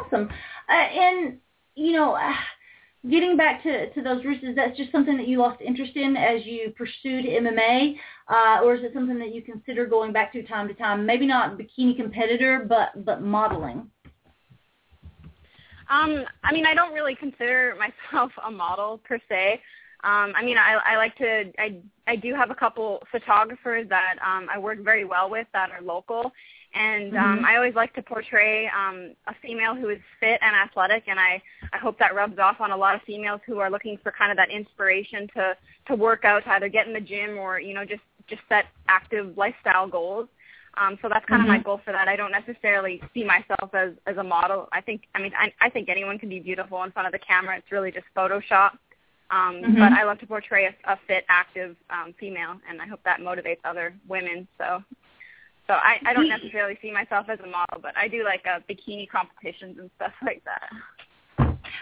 Awesome, 0.00 0.28
uh, 0.68 0.72
and 0.72 1.38
you 1.76 1.92
know. 1.92 2.18
Getting 3.08 3.36
back 3.36 3.62
to, 3.62 3.90
to 3.94 4.02
those 4.02 4.24
roots, 4.26 4.44
is 4.44 4.54
that 4.56 4.76
just 4.76 4.92
something 4.92 5.16
that 5.16 5.26
you 5.26 5.38
lost 5.38 5.62
interest 5.62 5.96
in 5.96 6.16
as 6.16 6.44
you 6.44 6.70
pursued 6.76 7.24
MMA, 7.24 7.96
uh, 8.28 8.60
or 8.62 8.74
is 8.74 8.84
it 8.84 8.92
something 8.92 9.18
that 9.18 9.34
you 9.34 9.40
consider 9.40 9.86
going 9.86 10.12
back 10.12 10.32
to 10.34 10.42
time 10.42 10.68
to 10.68 10.74
time? 10.74 11.06
Maybe 11.06 11.26
not 11.26 11.58
bikini 11.58 11.96
competitor, 11.96 12.66
but 12.68 13.04
but 13.06 13.22
modeling. 13.22 13.90
Um, 15.88 16.24
I 16.44 16.52
mean, 16.52 16.66
I 16.66 16.74
don't 16.74 16.92
really 16.92 17.14
consider 17.14 17.74
myself 18.12 18.32
a 18.46 18.50
model 18.50 19.00
per 19.02 19.18
se. 19.30 19.62
Um, 20.02 20.32
I 20.34 20.42
mean, 20.42 20.56
I, 20.56 20.78
I 20.84 20.96
like 20.96 21.16
to. 21.16 21.50
I 21.58 21.78
I 22.06 22.16
do 22.16 22.34
have 22.34 22.50
a 22.50 22.54
couple 22.54 23.02
photographers 23.10 23.88
that 23.88 24.16
um, 24.24 24.48
I 24.50 24.58
work 24.58 24.80
very 24.80 25.04
well 25.04 25.30
with 25.30 25.46
that 25.52 25.70
are 25.70 25.82
local, 25.82 26.32
and 26.74 27.16
um, 27.16 27.38
Mhm. 27.40 27.44
I 27.44 27.56
always 27.56 27.74
like 27.74 27.92
to 27.94 28.02
portray 28.02 28.68
um, 28.68 29.14
a 29.26 29.34
female 29.34 29.74
who 29.74 29.88
is 29.88 30.00
fit 30.20 30.38
and 30.42 30.54
athletic, 30.54 31.04
and 31.08 31.18
I 31.18 31.42
I 31.72 31.78
hope 31.78 31.98
that 31.98 32.14
rubs 32.14 32.38
off 32.38 32.60
on 32.60 32.70
a 32.70 32.76
lot 32.76 32.94
of 32.94 33.02
females 33.02 33.40
who 33.46 33.58
are 33.58 33.70
looking 33.70 33.98
for 33.98 34.12
kind 34.12 34.30
of 34.30 34.36
that 34.36 34.50
inspiration 34.50 35.28
to 35.34 35.56
to 35.86 35.94
work 35.96 36.24
out, 36.24 36.44
to 36.44 36.50
either 36.52 36.68
get 36.68 36.86
in 36.86 36.92
the 36.92 37.00
gym 37.00 37.38
or 37.38 37.58
you 37.60 37.74
know 37.74 37.84
just 37.84 38.02
just 38.28 38.42
set 38.48 38.66
active 38.88 39.36
lifestyle 39.36 39.88
goals. 39.88 40.28
Um, 40.76 40.96
so 41.02 41.08
that's 41.08 41.26
kind 41.26 41.42
of 41.42 41.48
my 41.48 41.58
Mhm. 41.58 41.64
goal 41.64 41.78
for 41.84 41.90
that. 41.92 42.06
I 42.06 42.14
don't 42.14 42.30
necessarily 42.30 43.02
see 43.12 43.24
myself 43.24 43.74
as 43.74 43.94
as 44.06 44.16
a 44.18 44.22
model. 44.22 44.68
I 44.72 44.80
think 44.80 45.08
I 45.14 45.18
mean 45.18 45.32
I, 45.36 45.52
I 45.60 45.68
think 45.70 45.88
anyone 45.88 46.18
can 46.18 46.28
be 46.28 46.38
beautiful 46.38 46.82
in 46.84 46.92
front 46.92 47.06
of 47.06 47.12
the 47.12 47.18
camera. 47.18 47.56
It's 47.56 47.72
really 47.72 47.90
just 47.90 48.06
Photoshop. 48.14 48.78
Um, 49.32 49.62
Mhm. 49.62 49.78
But 49.78 49.92
I 49.92 50.02
love 50.04 50.18
to 50.20 50.26
portray 50.26 50.66
a, 50.66 50.74
a 50.92 50.96
fit, 51.06 51.24
active 51.28 51.76
um, 51.90 52.12
female, 52.14 52.60
and 52.68 52.80
I 52.82 52.86
hope 52.86 53.00
that 53.04 53.20
motivates 53.20 53.60
other 53.64 53.94
women. 54.08 54.46
So, 54.58 54.82
so 55.70 55.74
I, 55.76 56.00
I 56.04 56.12
don't 56.12 56.28
necessarily 56.28 56.76
see 56.82 56.90
myself 56.90 57.26
as 57.28 57.38
a 57.38 57.46
model, 57.46 57.78
but 57.80 57.96
I 57.96 58.08
do 58.08 58.24
like 58.24 58.44
uh, 58.44 58.58
bikini 58.68 59.08
competitions 59.08 59.78
and 59.78 59.88
stuff 59.94 60.10
like 60.26 60.42
that. 60.44 60.68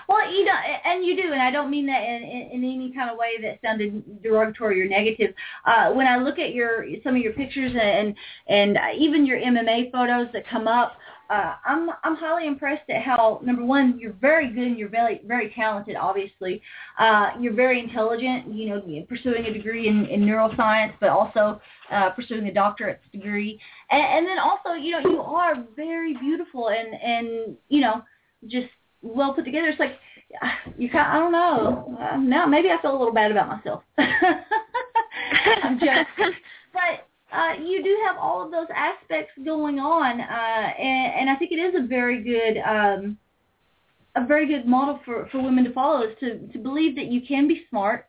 Well, 0.06 0.30
you 0.30 0.44
know, 0.44 0.52
and 0.84 1.06
you 1.06 1.16
do, 1.16 1.32
and 1.32 1.40
I 1.40 1.50
don't 1.50 1.70
mean 1.70 1.86
that 1.86 2.02
in, 2.02 2.22
in, 2.22 2.50
in 2.50 2.64
any 2.64 2.92
kind 2.94 3.08
of 3.08 3.16
way 3.16 3.40
that 3.40 3.60
sounded 3.62 4.22
derogatory 4.22 4.82
or 4.82 4.88
negative. 4.88 5.34
Uh, 5.64 5.92
when 5.92 6.06
I 6.06 6.18
look 6.18 6.38
at 6.38 6.52
your 6.52 6.84
some 7.02 7.16
of 7.16 7.22
your 7.22 7.32
pictures 7.32 7.72
and 7.80 8.14
and 8.48 8.78
even 8.98 9.24
your 9.24 9.38
MMA 9.38 9.90
photos 9.90 10.28
that 10.34 10.46
come 10.46 10.68
up, 10.68 10.98
uh, 11.30 11.54
I'm 11.66 11.90
I'm 12.04 12.16
highly 12.16 12.46
impressed 12.46 12.88
at 12.88 13.02
how 13.02 13.40
number 13.44 13.64
one 13.64 13.98
you're 13.98 14.14
very 14.14 14.48
good 14.48 14.66
and 14.66 14.78
you're 14.78 14.88
very 14.88 15.20
very 15.26 15.52
talented. 15.54 15.96
Obviously, 15.96 16.62
uh, 16.98 17.30
you're 17.38 17.52
very 17.52 17.80
intelligent. 17.80 18.52
You 18.52 18.68
know, 18.70 19.04
pursuing 19.08 19.44
a 19.44 19.52
degree 19.52 19.88
in, 19.88 20.06
in 20.06 20.22
neuroscience, 20.22 20.94
but 21.00 21.10
also 21.10 21.60
uh, 21.92 22.10
pursuing 22.10 22.46
a 22.46 22.54
doctorate 22.54 23.00
degree, 23.12 23.60
and, 23.90 24.02
and 24.02 24.26
then 24.26 24.38
also 24.38 24.70
you 24.72 24.92
know 24.92 25.00
you 25.00 25.20
are 25.20 25.56
very 25.76 26.14
beautiful 26.14 26.70
and 26.70 26.94
and 26.94 27.56
you 27.68 27.80
know 27.80 28.02
just 28.46 28.68
well 29.02 29.34
put 29.34 29.44
together. 29.44 29.68
It's 29.68 29.80
like 29.80 29.98
you 30.78 30.88
kind. 30.88 31.08
I 31.08 31.18
don't 31.18 31.32
know. 31.32 31.98
Uh, 32.00 32.16
now 32.16 32.46
maybe 32.46 32.70
I 32.70 32.80
feel 32.80 32.92
a 32.92 32.98
little 32.98 33.14
bad 33.14 33.30
about 33.30 33.48
myself. 33.48 33.82
I'm 33.98 35.78
just, 35.78 36.08
but 36.72 37.07
uh, 37.32 37.54
you 37.62 37.82
do 37.82 37.96
have 38.06 38.16
all 38.16 38.44
of 38.44 38.50
those 38.50 38.68
aspects 38.74 39.32
going 39.44 39.78
on, 39.78 40.20
uh, 40.20 40.24
and, 40.24 41.14
and 41.20 41.30
I 41.30 41.36
think 41.36 41.52
it 41.52 41.58
is 41.58 41.74
a 41.74 41.86
very 41.86 42.22
good. 42.22 42.58
Um, 42.58 43.18
a 44.16 44.26
very 44.26 44.48
good 44.48 44.66
model 44.66 44.98
for, 45.04 45.28
for 45.30 45.40
women 45.40 45.64
to 45.64 45.72
follow 45.72 46.02
is 46.02 46.16
to, 46.18 46.48
to 46.48 46.58
believe 46.58 46.96
that 46.96 47.06
you 47.06 47.20
can 47.20 47.46
be 47.46 47.64
smart, 47.70 48.08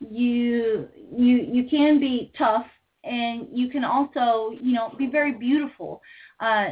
you 0.00 0.88
you 1.14 1.46
you 1.52 1.68
can 1.68 2.00
be 2.00 2.32
tough, 2.36 2.66
and 3.04 3.46
you 3.50 3.68
can 3.68 3.84
also 3.84 4.56
you 4.60 4.72
know 4.72 4.94
be 4.98 5.06
very 5.06 5.32
beautiful. 5.32 6.00
Uh, 6.40 6.66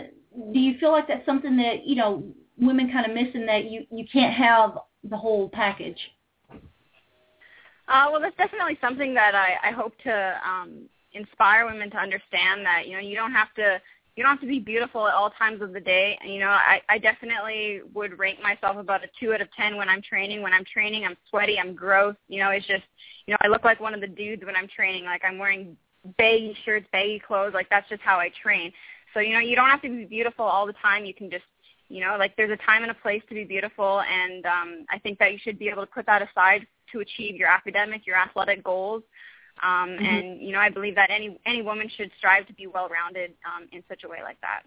do 0.52 0.58
you 0.58 0.78
feel 0.78 0.92
like 0.92 1.08
that's 1.08 1.24
something 1.26 1.56
that 1.56 1.86
you 1.86 1.96
know 1.96 2.24
women 2.58 2.90
kind 2.90 3.06
of 3.06 3.14
miss 3.14 3.34
in 3.34 3.46
that 3.46 3.70
you 3.70 3.86
you 3.90 4.04
can't 4.12 4.34
have 4.34 4.78
the 5.04 5.16
whole 5.16 5.48
package? 5.48 5.98
Uh, 7.86 8.08
well, 8.10 8.20
that's 8.20 8.36
definitely 8.36 8.78
something 8.80 9.12
that 9.14 9.34
I, 9.34 9.68
I 9.68 9.70
hope 9.72 9.92
to 10.04 10.40
um, 10.46 10.88
inspire 11.14 11.66
women 11.66 11.90
to 11.90 11.96
understand 11.96 12.64
that 12.64 12.86
you 12.86 12.92
know 12.92 13.00
you 13.00 13.16
don't 13.16 13.32
have 13.32 13.52
to 13.54 13.80
you 14.16 14.22
don't 14.22 14.30
have 14.32 14.40
to 14.40 14.46
be 14.46 14.60
beautiful 14.60 15.08
at 15.08 15.14
all 15.14 15.30
times 15.30 15.60
of 15.60 15.72
the 15.72 15.80
day. 15.80 16.16
And, 16.22 16.32
you 16.32 16.38
know, 16.38 16.50
I, 16.50 16.80
I 16.88 16.98
definitely 16.98 17.80
would 17.94 18.16
rank 18.16 18.38
myself 18.40 18.76
about 18.76 19.02
a 19.02 19.08
two 19.18 19.34
out 19.34 19.40
of 19.40 19.48
ten 19.56 19.76
when 19.76 19.88
I'm 19.88 20.02
training. 20.02 20.40
When 20.40 20.52
I'm 20.52 20.64
training, 20.64 21.04
I'm 21.04 21.16
sweaty, 21.30 21.58
I'm 21.58 21.74
gross. 21.74 22.14
You 22.28 22.40
know, 22.40 22.50
it's 22.50 22.66
just 22.66 22.84
you 23.26 23.32
know 23.32 23.38
I 23.42 23.48
look 23.48 23.64
like 23.64 23.80
one 23.80 23.94
of 23.94 24.00
the 24.00 24.06
dudes 24.06 24.44
when 24.44 24.56
I'm 24.56 24.68
training. 24.68 25.04
Like 25.04 25.22
I'm 25.24 25.38
wearing 25.38 25.76
baggy 26.18 26.56
shirts, 26.64 26.86
baggy 26.92 27.20
clothes. 27.26 27.54
Like 27.54 27.68
that's 27.70 27.88
just 27.88 28.02
how 28.02 28.18
I 28.18 28.30
train. 28.42 28.72
So 29.14 29.20
you 29.20 29.32
know, 29.32 29.40
you 29.40 29.56
don't 29.56 29.70
have 29.70 29.82
to 29.82 29.88
be 29.88 30.04
beautiful 30.04 30.44
all 30.44 30.66
the 30.66 30.74
time. 30.74 31.04
You 31.04 31.14
can 31.14 31.30
just 31.30 31.44
you 31.88 32.00
know 32.00 32.16
like 32.18 32.34
there's 32.36 32.50
a 32.50 32.64
time 32.64 32.82
and 32.82 32.90
a 32.90 32.94
place 32.94 33.22
to 33.28 33.34
be 33.34 33.44
beautiful 33.44 34.00
and 34.00 34.46
um 34.46 34.86
i 34.90 34.98
think 34.98 35.18
that 35.18 35.32
you 35.32 35.38
should 35.42 35.58
be 35.58 35.68
able 35.68 35.84
to 35.84 35.92
put 35.92 36.06
that 36.06 36.22
aside 36.22 36.66
to 36.90 37.00
achieve 37.00 37.36
your 37.36 37.48
academic 37.48 38.06
your 38.06 38.16
athletic 38.16 38.64
goals 38.64 39.02
um 39.62 39.90
Mhm. 39.90 40.04
and 40.06 40.40
you 40.40 40.52
know 40.52 40.58
i 40.58 40.68
believe 40.68 40.94
that 40.94 41.10
any 41.10 41.38
any 41.46 41.62
woman 41.62 41.88
should 41.88 42.10
strive 42.18 42.46
to 42.46 42.52
be 42.54 42.66
well 42.66 42.88
rounded 42.88 43.32
um 43.44 43.68
in 43.72 43.82
such 43.88 44.04
a 44.04 44.08
way 44.08 44.22
like 44.22 44.40
that 44.40 44.62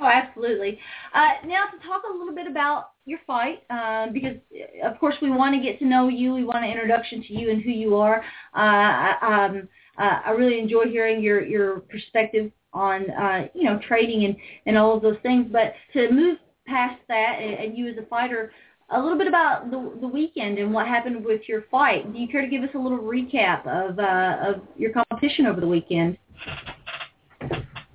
Oh, 0.00 0.06
absolutely. 0.06 0.78
Uh, 1.14 1.34
now 1.46 1.66
to 1.66 1.78
talk 1.86 2.02
a 2.08 2.12
little 2.12 2.34
bit 2.34 2.48
about 2.48 2.90
your 3.04 3.20
fight, 3.26 3.62
uh, 3.70 4.08
because 4.08 4.36
of 4.82 4.98
course 4.98 5.14
we 5.22 5.30
want 5.30 5.54
to 5.54 5.60
get 5.60 5.78
to 5.78 5.84
know 5.84 6.08
you. 6.08 6.32
We 6.34 6.44
want 6.44 6.64
an 6.64 6.70
introduction 6.70 7.22
to 7.22 7.32
you 7.32 7.50
and 7.50 7.62
who 7.62 7.70
you 7.70 7.96
are. 7.96 8.18
Uh, 8.56 8.58
I, 8.58 9.46
um, 9.46 9.68
uh, 9.96 10.20
I 10.26 10.30
really 10.30 10.58
enjoy 10.58 10.86
hearing 10.88 11.22
your 11.22 11.44
your 11.44 11.80
perspective 11.80 12.50
on 12.72 13.08
uh, 13.10 13.46
you 13.54 13.64
know 13.64 13.78
trading 13.86 14.24
and 14.24 14.36
and 14.66 14.76
all 14.76 14.96
of 14.96 15.02
those 15.02 15.18
things. 15.22 15.46
But 15.52 15.74
to 15.92 16.10
move 16.10 16.38
past 16.66 17.00
that 17.08 17.38
and, 17.40 17.54
and 17.54 17.78
you 17.78 17.86
as 17.88 17.96
a 17.96 18.06
fighter, 18.06 18.50
a 18.90 19.00
little 19.00 19.18
bit 19.18 19.26
about 19.26 19.70
the 19.70 19.92
the 20.00 20.06
weekend 20.06 20.58
and 20.58 20.72
what 20.72 20.86
happened 20.86 21.24
with 21.24 21.42
your 21.48 21.64
fight. 21.70 22.12
Do 22.12 22.18
you 22.18 22.28
care 22.28 22.42
to 22.42 22.48
give 22.48 22.62
us 22.62 22.70
a 22.74 22.78
little 22.78 22.98
recap 22.98 23.66
of 23.66 23.98
uh, 23.98 24.54
of 24.54 24.62
your 24.76 24.92
competition 24.92 25.46
over 25.46 25.60
the 25.60 25.68
weekend? 25.68 26.18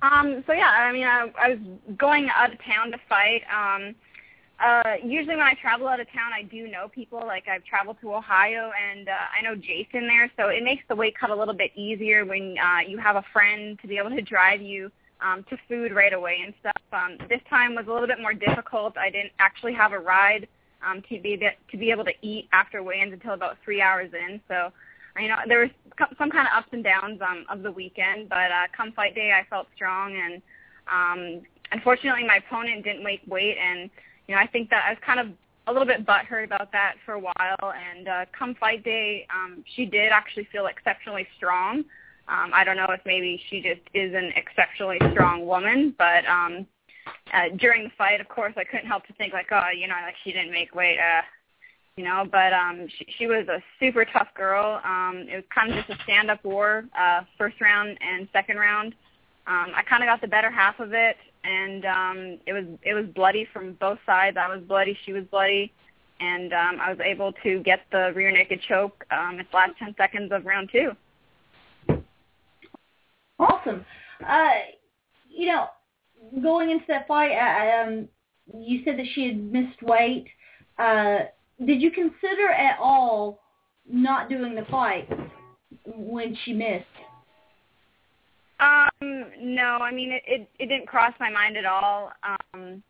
Um, 0.02 0.42
so 0.46 0.52
yeah, 0.52 0.68
I 0.68 0.92
mean, 0.92 1.04
I, 1.06 1.30
I 1.38 1.48
was 1.50 1.58
going 1.98 2.28
out 2.34 2.52
of 2.52 2.58
town 2.64 2.90
to 2.90 2.98
fight. 3.08 3.42
Um, 3.54 3.94
uh, 4.58 4.96
usually 5.02 5.36
when 5.36 5.46
I 5.46 5.54
travel 5.54 5.88
out 5.88 6.00
of 6.00 6.06
town, 6.08 6.32
I 6.34 6.42
do 6.42 6.68
know 6.68 6.88
people. 6.88 7.22
Like 7.24 7.48
I've 7.48 7.64
traveled 7.64 7.96
to 8.00 8.14
Ohio, 8.14 8.70
and 8.90 9.08
uh, 9.08 9.12
I 9.38 9.42
know 9.42 9.54
Jason 9.54 10.06
there, 10.06 10.30
so 10.36 10.48
it 10.48 10.62
makes 10.62 10.82
the 10.88 10.96
weight 10.96 11.14
cut 11.18 11.30
a 11.30 11.36
little 11.36 11.54
bit 11.54 11.70
easier 11.76 12.24
when 12.24 12.56
uh, 12.58 12.80
you 12.86 12.98
have 12.98 13.16
a 13.16 13.24
friend 13.32 13.78
to 13.80 13.88
be 13.88 13.96
able 13.96 14.10
to 14.10 14.22
drive 14.22 14.60
you 14.60 14.90
um, 15.22 15.44
to 15.50 15.56
food 15.68 15.92
right 15.92 16.12
away 16.12 16.38
and 16.44 16.54
stuff. 16.60 16.82
Um, 16.92 17.16
this 17.28 17.40
time 17.48 17.74
was 17.74 17.86
a 17.86 17.92
little 17.92 18.08
bit 18.08 18.20
more 18.20 18.34
difficult. 18.34 18.96
I 18.98 19.10
didn't 19.10 19.32
actually 19.38 19.74
have 19.74 19.92
a 19.92 19.98
ride 19.98 20.46
um, 20.86 21.02
to 21.08 21.20
be 21.20 21.36
to 21.36 21.76
be 21.76 21.90
able 21.90 22.04
to 22.04 22.14
eat 22.22 22.48
after 22.52 22.82
weigh-ins 22.82 23.12
until 23.12 23.34
about 23.34 23.56
three 23.64 23.80
hours 23.80 24.10
in. 24.12 24.40
So 24.48 24.72
you 25.18 25.28
know, 25.28 25.36
there 25.48 25.60
was 25.60 25.70
some 26.18 26.30
kind 26.30 26.46
of 26.46 26.56
ups 26.56 26.68
and 26.72 26.84
downs 26.84 27.20
um, 27.20 27.44
of 27.50 27.62
the 27.62 27.72
weekend, 27.72 28.28
but 28.28 28.50
uh, 28.50 28.66
come 28.76 28.92
fight 28.92 29.14
day, 29.14 29.32
I 29.32 29.44
felt 29.48 29.66
strong, 29.74 30.16
and 30.16 30.42
um, 30.90 31.42
unfortunately, 31.72 32.24
my 32.24 32.36
opponent 32.36 32.84
didn't 32.84 33.02
make 33.02 33.20
weight, 33.26 33.56
and 33.58 33.90
you 34.28 34.34
know, 34.34 34.40
I 34.40 34.46
think 34.46 34.70
that 34.70 34.84
I 34.86 34.90
was 34.90 34.98
kind 35.04 35.20
of 35.20 35.28
a 35.66 35.72
little 35.72 35.86
bit 35.86 36.06
butthurt 36.06 36.44
about 36.44 36.72
that 36.72 36.94
for 37.04 37.14
a 37.14 37.20
while, 37.20 37.34
and 37.62 38.08
uh, 38.08 38.24
come 38.36 38.54
fight 38.54 38.84
day, 38.84 39.26
um, 39.34 39.64
she 39.76 39.84
did 39.84 40.10
actually 40.12 40.48
feel 40.52 40.66
exceptionally 40.66 41.26
strong. 41.36 41.84
Um, 42.28 42.50
I 42.54 42.64
don't 42.64 42.76
know 42.76 42.86
if 42.90 43.00
maybe 43.04 43.42
she 43.50 43.60
just 43.60 43.80
is 43.92 44.14
an 44.14 44.32
exceptionally 44.36 44.98
strong 45.12 45.46
woman, 45.46 45.94
but 45.98 46.24
um, 46.26 46.66
uh, 47.32 47.56
during 47.58 47.84
the 47.84 47.90
fight, 47.96 48.20
of 48.20 48.28
course, 48.28 48.54
I 48.56 48.64
couldn't 48.64 48.86
help 48.86 49.06
to 49.06 49.12
think 49.14 49.32
like, 49.32 49.48
oh, 49.52 49.68
you 49.76 49.86
know, 49.86 49.94
like 50.04 50.14
she 50.24 50.32
didn't 50.32 50.52
make 50.52 50.74
weight. 50.74 50.98
Uh, 50.98 51.22
you 51.96 52.04
know, 52.04 52.26
but 52.30 52.52
um 52.54 52.86
she 52.96 53.06
she 53.18 53.26
was 53.26 53.46
a 53.48 53.62
super 53.78 54.06
tough 54.06 54.28
girl. 54.34 54.80
Um 54.84 55.26
it 55.30 55.36
was 55.36 55.44
kind 55.54 55.70
of 55.70 55.76
just 55.76 56.00
a 56.00 56.02
stand 56.04 56.30
up 56.30 56.42
war, 56.44 56.84
uh 56.98 57.22
first 57.36 57.60
round 57.60 57.98
and 58.00 58.28
second 58.32 58.56
round. 58.56 58.94
Um 59.46 59.72
I 59.74 59.82
kind 59.88 60.02
of 60.02 60.06
got 60.06 60.20
the 60.20 60.28
better 60.28 60.50
half 60.50 60.80
of 60.80 60.94
it 60.94 61.16
and 61.44 61.84
um 61.84 62.38
it 62.46 62.54
was 62.54 62.64
it 62.84 62.94
was 62.94 63.04
bloody 63.14 63.46
from 63.52 63.74
both 63.74 63.98
sides. 64.06 64.36
I 64.40 64.48
was 64.48 64.62
bloody, 64.66 64.96
she 65.04 65.12
was 65.12 65.24
bloody, 65.30 65.72
and 66.20 66.52
um 66.54 66.80
I 66.80 66.90
was 66.90 67.00
able 67.04 67.32
to 67.42 67.60
get 67.64 67.80
the 67.92 68.12
rear 68.14 68.30
naked 68.30 68.62
choke 68.66 69.04
um 69.10 69.36
the 69.36 69.44
last 69.52 69.72
10 69.78 69.94
seconds 69.98 70.32
of 70.32 70.46
round 70.46 70.70
2. 70.72 70.92
Awesome. 73.38 73.84
Uh, 74.26 74.50
you 75.30 75.46
know, 75.48 75.68
going 76.42 76.70
into 76.70 76.84
that 76.88 77.06
fight, 77.06 77.32
uh, 77.32 77.88
um, 77.88 78.08
you 78.54 78.82
said 78.84 78.98
that 78.98 79.06
she 79.14 79.26
had 79.26 79.52
missed 79.52 79.82
weight. 79.82 80.26
Uh, 80.78 81.20
did 81.64 81.80
you 81.80 81.90
consider 81.90 82.48
at 82.50 82.78
all 82.80 83.40
not 83.88 84.28
doing 84.28 84.54
the 84.54 84.64
fight 84.70 85.08
when 85.84 86.36
she 86.44 86.52
missed? 86.52 86.86
Um, 88.60 89.24
no, 89.40 89.78
I 89.80 89.90
mean 89.90 90.12
it, 90.12 90.22
it 90.26 90.48
it 90.58 90.66
didn't 90.66 90.86
cross 90.86 91.14
my 91.18 91.30
mind 91.30 91.56
at 91.56 91.64
all. 91.64 92.12
Um 92.22 92.82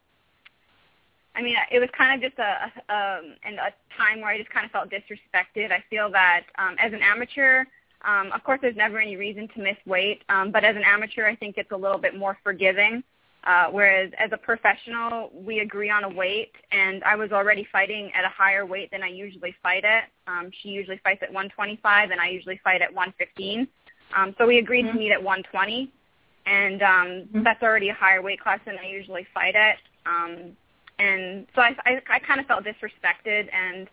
I 1.36 1.42
mean 1.42 1.54
it 1.70 1.78
was 1.78 1.88
kind 1.96 2.12
of 2.12 2.28
just 2.28 2.38
a, 2.40 2.42
a 2.92 2.94
um 2.94 3.34
and 3.44 3.54
a 3.56 3.72
time 3.96 4.20
where 4.20 4.30
I 4.30 4.38
just 4.38 4.50
kind 4.50 4.66
of 4.66 4.72
felt 4.72 4.90
disrespected. 4.90 5.70
I 5.70 5.82
feel 5.88 6.10
that 6.10 6.42
um 6.58 6.74
as 6.80 6.92
an 6.92 7.00
amateur, 7.02 7.64
um 8.04 8.32
of 8.32 8.42
course 8.42 8.58
there's 8.62 8.76
never 8.76 8.98
any 8.98 9.16
reason 9.16 9.46
to 9.54 9.60
miss 9.62 9.76
weight, 9.86 10.22
um 10.28 10.50
but 10.50 10.64
as 10.64 10.74
an 10.74 10.82
amateur 10.84 11.26
I 11.26 11.36
think 11.36 11.56
it's 11.56 11.70
a 11.70 11.76
little 11.76 11.98
bit 11.98 12.16
more 12.16 12.36
forgiving. 12.42 13.04
Uh, 13.44 13.68
whereas 13.70 14.10
as 14.18 14.30
a 14.32 14.36
professional, 14.36 15.30
we 15.32 15.60
agree 15.60 15.88
on 15.88 16.04
a 16.04 16.08
weight, 16.08 16.52
and 16.72 17.02
I 17.04 17.16
was 17.16 17.32
already 17.32 17.66
fighting 17.72 18.10
at 18.14 18.24
a 18.24 18.28
higher 18.28 18.66
weight 18.66 18.90
than 18.90 19.02
I 19.02 19.08
usually 19.08 19.54
fight 19.62 19.84
at. 19.84 20.10
Um, 20.26 20.50
she 20.60 20.68
usually 20.68 20.98
fights 20.98 21.22
at 21.22 21.32
125, 21.32 22.10
and 22.10 22.20
I 22.20 22.28
usually 22.28 22.60
fight 22.62 22.82
at 22.82 22.92
115. 22.92 23.66
Um, 24.14 24.34
so 24.36 24.46
we 24.46 24.58
agreed 24.58 24.84
Mhm. 24.86 24.92
to 24.92 24.98
meet 24.98 25.12
at 25.12 25.22
120, 25.22 25.90
and 26.44 26.82
um, 26.82 27.06
Mhm. 27.32 27.44
that's 27.44 27.62
already 27.62 27.88
a 27.88 27.94
higher 27.94 28.20
weight 28.20 28.40
class 28.40 28.60
than 28.66 28.78
I 28.78 28.86
usually 28.86 29.24
fight 29.32 29.56
at. 29.56 29.78
Um, 30.04 30.54
and 30.98 31.46
so 31.54 31.62
I, 31.62 31.74
I, 31.86 32.02
I 32.10 32.18
kind 32.18 32.40
of 32.40 32.46
felt 32.46 32.64
disrespected, 32.64 33.48
and 33.54 33.88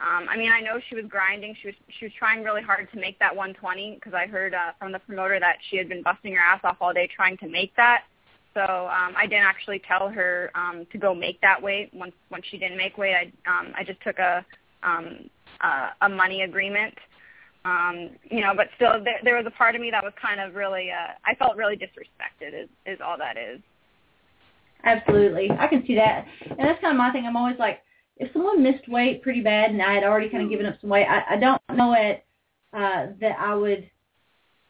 um, 0.00 0.28
I 0.28 0.36
mean, 0.36 0.50
I 0.50 0.60
know 0.60 0.78
she 0.88 0.94
was 0.94 1.04
grinding. 1.06 1.54
She 1.60 1.68
was 1.68 1.76
she 1.88 2.06
was 2.06 2.12
trying 2.14 2.42
really 2.42 2.62
hard 2.62 2.90
to 2.92 2.98
make 2.98 3.18
that 3.18 3.34
120 3.34 3.94
because 3.94 4.14
I 4.14 4.26
heard 4.26 4.54
uh, 4.54 4.72
from 4.78 4.92
the 4.92 4.98
promoter 4.98 5.38
that 5.40 5.56
she 5.68 5.76
had 5.76 5.88
been 5.88 6.02
busting 6.02 6.34
her 6.34 6.40
ass 6.40 6.60
off 6.64 6.78
all 6.80 6.92
day 6.92 7.06
trying 7.06 7.36
to 7.38 7.48
make 7.48 7.74
that. 7.76 8.04
So 8.54 8.60
um, 8.60 9.14
I 9.16 9.26
didn't 9.26 9.44
actually 9.44 9.80
tell 9.86 10.08
her 10.08 10.50
um, 10.54 10.86
to 10.90 10.98
go 10.98 11.14
make 11.14 11.40
that 11.40 11.62
weight. 11.62 11.90
Once 11.92 12.14
once 12.30 12.44
she 12.50 12.58
didn't 12.58 12.76
make 12.76 12.98
weight, 12.98 13.14
I 13.14 13.50
um, 13.50 13.72
I 13.76 13.84
just 13.84 14.00
took 14.02 14.18
a 14.18 14.44
um, 14.82 15.30
uh, 15.60 15.90
a 16.02 16.08
money 16.08 16.42
agreement. 16.42 16.94
Um, 17.64 18.10
you 18.30 18.40
know, 18.40 18.54
but 18.56 18.68
still, 18.76 19.04
there, 19.04 19.20
there 19.22 19.36
was 19.36 19.44
a 19.46 19.50
part 19.50 19.74
of 19.74 19.82
me 19.82 19.90
that 19.90 20.02
was 20.02 20.14
kind 20.20 20.40
of 20.40 20.54
really. 20.54 20.90
Uh, 20.90 21.12
I 21.24 21.34
felt 21.34 21.56
really 21.56 21.76
disrespected. 21.76 22.64
Is 22.64 22.68
is 22.86 22.98
all 23.04 23.18
that 23.18 23.36
is. 23.36 23.60
Absolutely, 24.82 25.50
I 25.58 25.66
can 25.66 25.84
see 25.86 25.94
that, 25.96 26.26
and 26.40 26.58
that's 26.58 26.80
kind 26.80 26.92
of 26.92 26.96
my 26.96 27.12
thing. 27.12 27.26
I'm 27.26 27.36
always 27.36 27.58
like, 27.58 27.82
if 28.16 28.32
someone 28.32 28.62
missed 28.62 28.88
weight 28.88 29.22
pretty 29.22 29.42
bad, 29.42 29.70
and 29.70 29.82
I 29.82 29.92
had 29.92 30.04
already 30.04 30.30
kind 30.30 30.42
of 30.42 30.48
given 30.48 30.64
up 30.64 30.76
some 30.80 30.88
weight, 30.88 31.06
I, 31.06 31.34
I 31.34 31.36
don't 31.36 31.60
know 31.74 31.92
it 31.92 32.24
uh, 32.72 33.08
that 33.20 33.36
I 33.38 33.54
would, 33.54 33.90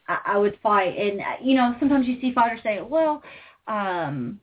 I, 0.08 0.18
I 0.26 0.38
would 0.38 0.58
fight. 0.64 0.98
And 0.98 1.20
uh, 1.20 1.24
you 1.40 1.54
know, 1.54 1.76
sometimes 1.78 2.08
you 2.08 2.20
see 2.20 2.34
fighters 2.34 2.58
say, 2.64 2.80
well, 2.82 3.22
um, 3.70 4.40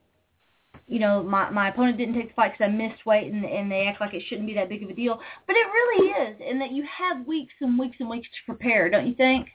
you 0.88 1.00
know, 1.00 1.22
my 1.22 1.50
my 1.50 1.70
opponent 1.70 1.98
didn't 1.98 2.16
take 2.16 2.30
the 2.30 2.34
fight 2.34 2.54
because 2.54 2.72
I 2.72 2.76
missed 2.76 3.06
weight, 3.06 3.32
and 3.32 3.44
and 3.44 3.70
they 3.72 3.88
act 3.88 4.00
like 4.00 4.14
it 4.14 4.24
shouldn't 4.28 4.48
be 4.48 4.54
that 4.54 4.70
big 4.70 4.84
of 4.84 4.90
a 4.90 4.94
deal, 4.94 5.20
but 5.46 5.56
it 5.56 5.68
really 5.68 6.10
is, 6.12 6.38
and 6.48 6.62
that 6.62 6.72
you 6.72 6.84
have 6.84 7.28
weeks 7.28 7.54
and 7.60 7.78
weeks 7.78 7.98
and 8.00 8.10
weeks 8.10 8.28
to 8.28 8.54
prepare, 8.54 8.90
don't 8.90 9.08
you 9.08 9.16
think? 9.16 9.50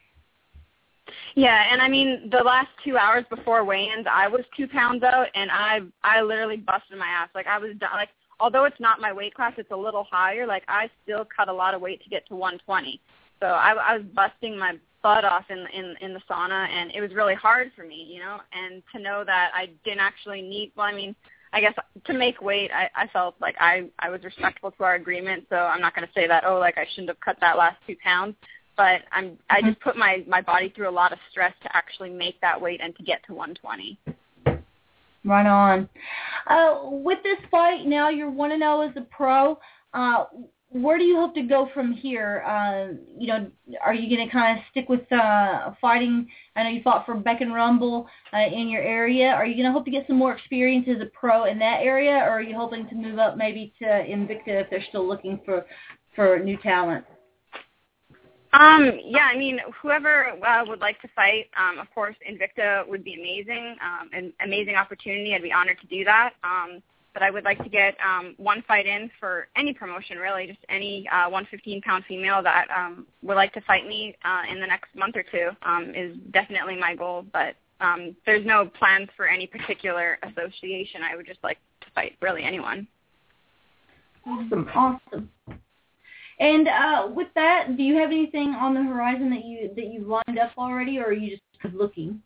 Yeah, 1.35 1.73
and 1.73 1.81
I 1.81 1.89
mean 1.89 2.29
the 2.31 2.45
last 2.45 2.69
two 2.85 2.97
hours 2.97 3.25
before 3.31 3.65
weigh-ins, 3.65 4.07
I 4.11 4.29
was 4.29 4.43
two 4.57 4.69
pounds 4.69 5.03
out, 5.03 5.29
and 5.35 5.51
I 5.51 5.81
I 6.05 6.21
literally 6.21 6.59
busted 6.59 6.99
my 6.99 7.09
ass. 7.09 7.31
Like 7.35 7.47
I 7.47 7.59
was. 7.59 7.71
Like 7.81 8.11
although 8.39 8.65
it's 8.65 8.81
not 8.81 9.01
my 9.01 9.13
weight 9.13 9.35
class, 9.35 9.55
it's 9.57 9.71
a 9.71 9.77
little 9.77 10.07
higher. 10.11 10.47
Like 10.47 10.65
I 10.69 10.91
still 11.03 11.27
cut 11.35 11.49
a 11.49 11.53
lot 11.53 11.75
of 11.75 11.81
weight 11.81 12.03
to 12.03 12.11
get 12.11 12.27
to 12.29 12.35
120. 12.35 13.01
So 13.41 13.47
I, 13.47 13.73
I 13.73 13.97
was 13.99 14.07
busting 14.15 14.59
my 14.59 14.77
butt 15.03 15.25
off 15.25 15.45
in 15.51 15.67
in 15.73 15.97
in 16.01 16.15
the 16.15 16.21
sauna, 16.31 16.69
and 16.69 16.93
it 16.95 17.01
was 17.01 17.13
really 17.13 17.35
hard 17.35 17.71
for 17.77 17.85
me, 17.85 18.07
you 18.09 18.21
know. 18.21 18.39
And 18.53 18.83
to 18.95 19.01
know 19.01 19.25
that 19.25 19.51
I 19.55 19.71
didn't 19.85 20.01
actually 20.01 20.43
need. 20.43 20.73
Well, 20.77 20.87
I 20.87 20.93
mean, 20.95 21.15
I 21.53 21.61
guess 21.61 21.75
to 22.05 22.13
make 22.13 22.41
weight, 22.41 22.71
I, 22.73 22.89
I 22.95 23.07
felt 23.09 23.35
like 23.41 23.57
I 23.61 23.89
I 23.99 24.11
was 24.11 24.23
respectful 24.25 24.71
to 24.71 24.85
our 24.85 24.95
agreement. 24.95 25.45
So 25.49 25.57
I'm 25.57 25.81
not 25.81 25.95
going 25.95 26.07
to 26.07 26.13
say 26.15 26.27
that 26.27 26.45
oh 26.47 26.59
like 26.59 26.79
I 26.79 26.87
shouldn't 26.91 27.09
have 27.09 27.21
cut 27.21 27.37
that 27.41 27.59
last 27.59 27.77
two 27.87 27.97
pounds. 28.03 28.35
But 28.77 29.03
I'm 29.13 29.39
I 29.51 29.61
just 29.61 29.81
put 29.81 29.97
my 29.97 30.25
my 30.27 30.41
body 30.41 30.73
through 30.75 30.89
a 30.89 30.91
lot 30.91 31.13
of 31.13 31.19
stress 31.31 31.53
to 31.63 31.77
actually 31.77 32.11
make 32.11 32.41
that 32.41 32.61
weight 32.61 32.81
and 32.83 32.97
to 32.97 33.03
get 33.03 33.25
to 33.27 33.35
120. 33.35 33.99
Right 35.25 35.47
on. 35.47 35.89
Uh, 36.49 36.81
with 36.85 37.23
this 37.23 37.39
fight, 37.51 37.87
now 37.87 38.09
you're 38.09 38.31
one 38.31 38.51
and 38.51 38.63
zero 38.63 38.81
as 38.81 38.91
a 38.97 39.03
pro. 39.03 39.57
Uh, 39.95 40.25
where 40.73 40.99
do 40.99 41.05
you 41.05 41.17
hope 41.17 41.35
to 41.35 41.43
go 41.43 41.69
from 41.75 41.93
here? 41.93 42.43
Uh, 42.47 42.95
you 43.19 43.27
know, 43.27 43.51
are 43.85 43.95
you 43.95 44.15
going 44.15 44.27
to 44.27 44.33
kind 44.33 44.59
of 44.59 44.65
stick 44.71 44.89
with 44.89 45.11
uh, 45.13 45.73
fighting? 45.81 46.27
I 46.57 46.63
know 46.63 46.71
you 46.71 46.83
fought 46.83 47.05
for 47.05 47.15
Beck 47.15 47.41
and 47.41 47.55
Rumble 47.55 48.07
uh, 48.33 48.39
in 48.39 48.69
your 48.69 48.83
area. 48.83 49.29
Are 49.29 49.47
you 49.47 49.55
going 49.55 49.67
to 49.67 49.73
hope 49.73 49.85
to 49.85 49.91
get 49.91 50.07
some 50.07 50.17
more 50.17 50.33
experience 50.33 50.87
as 50.89 51.01
a 51.01 51.07
pro 51.07 51.45
in 51.45 51.59
that 51.59 51.81
area, 51.83 52.13
or 52.13 52.31
are 52.31 52.43
you 52.43 52.57
hoping 52.57 52.89
to 52.89 52.95
move 52.95 53.19
up 53.19 53.37
maybe 53.37 53.73
to 53.81 53.85
Invicta 53.85 54.63
if 54.63 54.71
they're 54.71 54.85
still 54.89 55.07
looking 55.07 55.41
for 55.45 55.65
for 56.15 56.39
new 56.39 56.57
talent? 56.59 57.05
Um, 58.55 58.99
yeah, 59.03 59.31
I 59.33 59.37
mean, 59.39 59.61
whoever 59.81 60.27
uh, 60.47 60.65
would 60.67 60.81
like 60.81 61.01
to 61.01 61.09
fight, 61.17 61.47
um, 61.59 61.79
of 61.79 61.87
course, 61.95 62.17
Invicta 62.31 62.87
would 62.87 63.03
be 63.03 63.15
amazing, 63.15 63.77
um, 63.83 64.11
an 64.13 64.33
amazing 64.45 64.75
opportunity. 64.75 65.35
I'd 65.35 65.43
be 65.43 65.53
honored 65.53 65.81
to 65.81 65.87
do 65.87 66.05
that. 66.05 66.35
Um, 66.45 66.83
but 67.15 67.23
I 67.23 67.31
would 67.31 67.45
like 67.45 67.63
to 67.63 67.69
get 67.69 67.97
um, 68.05 68.35
one 68.37 68.63
fight 68.67 68.87
in 68.87 69.11
for 69.21 69.49
any 69.57 69.73
promotion, 69.73 70.19
really, 70.19 70.47
just 70.47 70.61
any 70.69 71.09
uh, 71.13 71.29
115-pound 71.31 72.05
female 72.07 72.43
that 72.43 72.67
um, 72.75 73.07
would 73.23 73.35
like 73.35 73.53
to 73.55 73.61
fight 73.63 73.87
me 73.87 74.17
uh, 74.25 74.43
in 74.51 74.61
the 74.61 74.67
next 74.67 74.95
month 74.95 75.17
or 75.17 75.23
two 75.23 75.51
um, 75.63 75.93
is 75.95 76.17
definitely 76.33 76.77
my 76.77 76.95
goal. 76.95 77.25
But 77.33 77.57
um, 77.81 78.17
there's 78.25 78.47
no 78.47 78.71
plans 78.79 79.09
for 79.17 79.27
any 79.27 79.47
particular 79.47 80.19
association. 80.23 81.03
I 81.03 81.17
would 81.17 81.27
just 81.27 81.43
like 81.43 81.59
to 81.83 81.87
fight 81.95 82.17
really 82.21 82.43
anyone. 82.45 82.87
Awesome, 84.27 84.69
awesome. 84.75 85.31
And 86.39 86.69
uh, 86.69 87.09
with 87.15 87.29
that, 87.35 87.77
do 87.77 87.83
you 87.83 87.97
have 87.97 88.11
anything 88.11 88.51
on 88.51 88.75
the 88.75 88.83
horizon 88.83 89.31
that 89.31 89.45
you 89.45 89.71
that 89.77 89.87
you've 89.87 90.09
lined 90.09 90.39
up 90.41 90.53
already, 90.57 90.99
or 90.99 91.07
are 91.07 91.13
you 91.13 91.37
just 91.63 91.75
looking? 91.75 92.21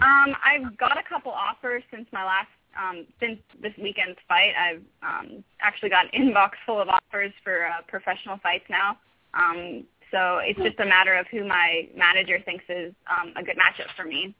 Um, 0.00 0.36
I've 0.44 0.76
got 0.76 0.98
a 0.98 1.02
couple 1.08 1.32
offers 1.32 1.82
since 1.90 2.06
my 2.12 2.24
last 2.24 2.48
um, 2.76 3.06
since 3.20 3.38
this 3.62 3.72
weekend's 3.80 4.18
fight. 4.26 4.52
I've 4.58 4.82
um, 5.02 5.44
actually 5.60 5.90
got 5.90 6.06
an 6.12 6.28
inbox 6.28 6.50
full 6.66 6.80
of 6.80 6.88
offers 6.88 7.32
for 7.42 7.66
uh, 7.66 7.82
professional 7.86 8.38
fights 8.42 8.64
now. 8.68 8.98
Um, 9.34 9.84
so 10.10 10.38
it's 10.38 10.58
just 10.58 10.80
a 10.80 10.86
matter 10.86 11.14
of 11.14 11.26
who 11.30 11.46
my 11.46 11.88
manager 11.96 12.38
thinks 12.44 12.64
is 12.68 12.94
um, 13.10 13.32
a 13.36 13.42
good 13.42 13.56
matchup 13.56 13.94
for 13.96 14.04
me. 14.04 14.34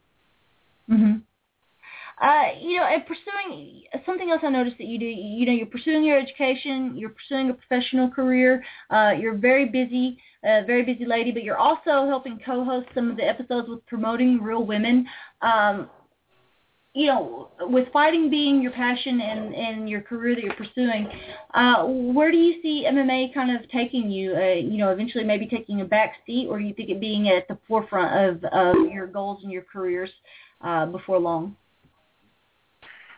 Mhm. 0.89 1.21
Uh, 2.21 2.47
you 2.59 2.77
know, 2.77 2.83
and 2.85 3.03
pursuing 3.05 3.83
something 4.05 4.29
else 4.29 4.41
I 4.43 4.49
noticed 4.49 4.77
that 4.77 4.87
you 4.87 4.99
do. 4.99 5.05
You 5.05 5.45
know, 5.45 5.53
you're 5.53 5.67
pursuing 5.67 6.03
your 6.03 6.17
education. 6.17 6.97
You're 6.97 7.11
pursuing 7.11 7.49
a 7.49 7.53
professional 7.53 8.09
career. 8.09 8.63
Uh, 8.89 9.13
you're 9.17 9.35
very 9.35 9.65
busy, 9.65 10.17
uh, 10.43 10.63
very 10.67 10.83
busy 10.83 11.05
lady. 11.05 11.31
But 11.31 11.43
you're 11.43 11.57
also 11.57 12.07
helping 12.07 12.39
co-host 12.45 12.87
some 12.93 13.09
of 13.09 13.15
the 13.15 13.25
episodes 13.25 13.69
with 13.69 13.85
promoting 13.85 14.41
real 14.41 14.65
women. 14.65 15.07
Um, 15.41 15.89
you 16.99 17.07
know, 17.07 17.47
with 17.61 17.87
fighting 17.93 18.29
being 18.29 18.61
your 18.61 18.73
passion 18.73 19.21
and, 19.21 19.55
and 19.55 19.89
your 19.89 20.01
career 20.01 20.35
that 20.35 20.43
you're 20.43 20.53
pursuing, 20.53 21.07
uh, 21.53 21.85
where 21.85 22.29
do 22.29 22.37
you 22.37 22.61
see 22.61 22.85
MMA 22.85 23.33
kind 23.33 23.55
of 23.55 23.69
taking 23.71 24.11
you? 24.11 24.35
Uh, 24.35 24.55
you 24.55 24.77
know, 24.77 24.91
eventually 24.91 25.23
maybe 25.23 25.47
taking 25.47 25.79
a 25.79 25.85
back 25.85 26.15
seat, 26.25 26.47
or 26.49 26.59
do 26.59 26.65
you 26.65 26.73
think 26.73 26.89
it 26.89 26.99
being 26.99 27.29
at 27.29 27.47
the 27.47 27.57
forefront 27.69 28.43
of, 28.43 28.43
of 28.51 28.91
your 28.91 29.07
goals 29.07 29.39
and 29.43 29.51
your 29.51 29.61
careers 29.61 30.09
uh, 30.61 30.87
before 30.87 31.17
long? 31.19 31.55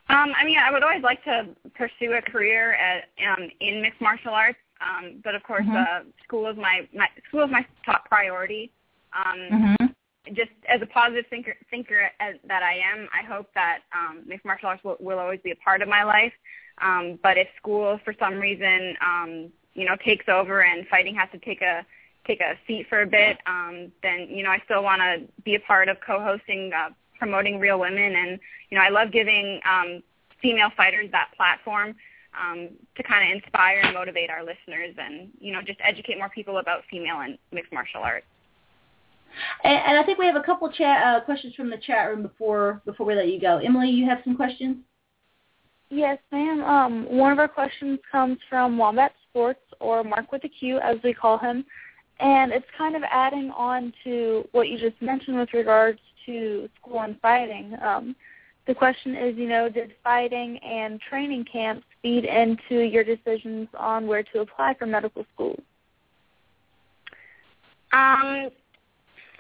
Um, 0.09 0.31
I 0.39 0.45
mean, 0.45 0.59
I 0.59 0.71
would 0.71 0.83
always 0.83 1.01
like 1.01 1.23
to 1.23 1.47
pursue 1.73 2.13
a 2.13 2.21
career 2.21 2.73
at, 2.73 3.05
um, 3.27 3.49
in 3.61 3.81
mixed 3.81 3.99
martial 3.99 4.33
arts, 4.33 4.59
um, 4.79 5.21
but 5.23 5.33
of 5.33 5.41
course, 5.41 5.65
Mhm. 5.65 5.75
uh, 5.75 6.03
school 6.23 6.47
is 6.47 6.55
my, 6.55 6.87
my 6.93 7.07
school 7.27 7.45
is 7.45 7.49
my 7.49 7.65
top 7.83 8.07
priority. 8.07 8.69
Um, 9.13 9.39
Mm-hmm. 9.39 9.85
Just 10.33 10.51
as 10.67 10.81
a 10.81 10.85
positive 10.85 11.25
thinker, 11.29 11.55
thinker 11.69 12.09
as, 12.19 12.35
that 12.47 12.63
I 12.63 12.75
am, 12.75 13.07
I 13.13 13.25
hope 13.25 13.47
that 13.55 13.79
um, 13.93 14.21
mixed 14.25 14.45
martial 14.45 14.69
arts 14.69 14.83
will, 14.83 14.97
will 14.99 15.19
always 15.19 15.39
be 15.43 15.51
a 15.51 15.55
part 15.55 15.81
of 15.81 15.87
my 15.89 16.03
life. 16.03 16.33
Um, 16.81 17.19
but 17.21 17.37
if 17.37 17.47
school, 17.57 17.99
for 18.03 18.13
some 18.19 18.35
reason, 18.35 18.95
um, 19.01 19.51
you 19.73 19.85
know, 19.85 19.95
takes 20.03 20.27
over 20.27 20.63
and 20.63 20.87
fighting 20.87 21.15
has 21.15 21.29
to 21.31 21.39
take 21.39 21.61
a 21.61 21.85
take 22.27 22.39
a 22.39 22.53
seat 22.67 22.85
for 22.87 23.01
a 23.01 23.07
bit, 23.07 23.39
um, 23.47 23.91
then 24.03 24.27
you 24.29 24.43
know, 24.43 24.51
I 24.51 24.61
still 24.65 24.83
want 24.83 25.01
to 25.01 25.27
be 25.43 25.55
a 25.55 25.59
part 25.59 25.89
of 25.89 25.97
co-hosting, 26.05 26.71
uh, 26.71 26.89
promoting 27.17 27.59
real 27.59 27.79
women, 27.79 28.15
and 28.15 28.39
you 28.69 28.77
know, 28.77 28.83
I 28.83 28.89
love 28.89 29.11
giving 29.11 29.59
um, 29.69 30.03
female 30.41 30.69
fighters 30.75 31.09
that 31.11 31.29
platform. 31.35 31.95
Um, 32.33 32.69
to 32.95 33.03
kind 33.03 33.29
of 33.29 33.35
inspire 33.35 33.81
and 33.83 33.93
motivate 33.93 34.29
our 34.29 34.41
listeners, 34.41 34.95
and 34.97 35.31
you 35.37 35.51
know, 35.51 35.61
just 35.61 35.79
educate 35.83 36.17
more 36.17 36.29
people 36.29 36.59
about 36.59 36.83
female 36.89 37.19
and 37.19 37.37
mixed 37.51 37.73
martial 37.73 38.01
arts. 38.03 38.25
And, 39.63 39.79
and 39.87 39.97
I 39.97 40.03
think 40.03 40.17
we 40.17 40.25
have 40.25 40.35
a 40.35 40.43
couple 40.43 40.71
chat 40.71 41.03
uh, 41.05 41.21
questions 41.21 41.55
from 41.55 41.69
the 41.69 41.77
chat 41.77 42.09
room 42.09 42.21
before 42.21 42.81
before 42.85 43.05
we 43.05 43.15
let 43.15 43.29
you 43.29 43.39
go. 43.39 43.57
Emily, 43.57 43.89
you 43.89 44.07
have 44.07 44.19
some 44.23 44.35
questions? 44.35 44.77
Yes, 45.89 46.19
ma'am. 46.31 46.63
Um, 46.63 47.05
one 47.09 47.33
of 47.33 47.39
our 47.39 47.49
questions 47.49 47.99
comes 48.09 48.37
from 48.49 48.77
Wombat 48.77 49.13
Sports, 49.29 49.59
or 49.79 50.03
Mark 50.03 50.31
with 50.31 50.43
a 50.45 50.49
Q, 50.49 50.79
as 50.79 50.97
we 51.03 51.13
call 51.13 51.37
him, 51.37 51.65
and 52.19 52.53
it's 52.53 52.65
kind 52.77 52.95
of 52.95 53.03
adding 53.11 53.51
on 53.51 53.91
to 54.05 54.47
what 54.53 54.69
you 54.69 54.79
just 54.79 55.01
mentioned 55.01 55.37
with 55.37 55.53
regards 55.53 55.99
to 56.25 56.69
school 56.79 57.01
and 57.01 57.19
fighting. 57.19 57.75
Um, 57.81 58.15
the 58.67 58.75
question 58.75 59.15
is, 59.15 59.35
you 59.37 59.49
know, 59.49 59.69
did 59.69 59.93
fighting 60.03 60.57
and 60.59 61.01
training 61.01 61.45
camps 61.51 61.85
feed 62.01 62.25
into 62.25 62.83
your 62.83 63.03
decisions 63.03 63.67
on 63.77 64.07
where 64.07 64.23
to 64.23 64.39
apply 64.39 64.75
for 64.75 64.85
medical 64.85 65.25
school? 65.33 65.59
Um, 67.91 68.49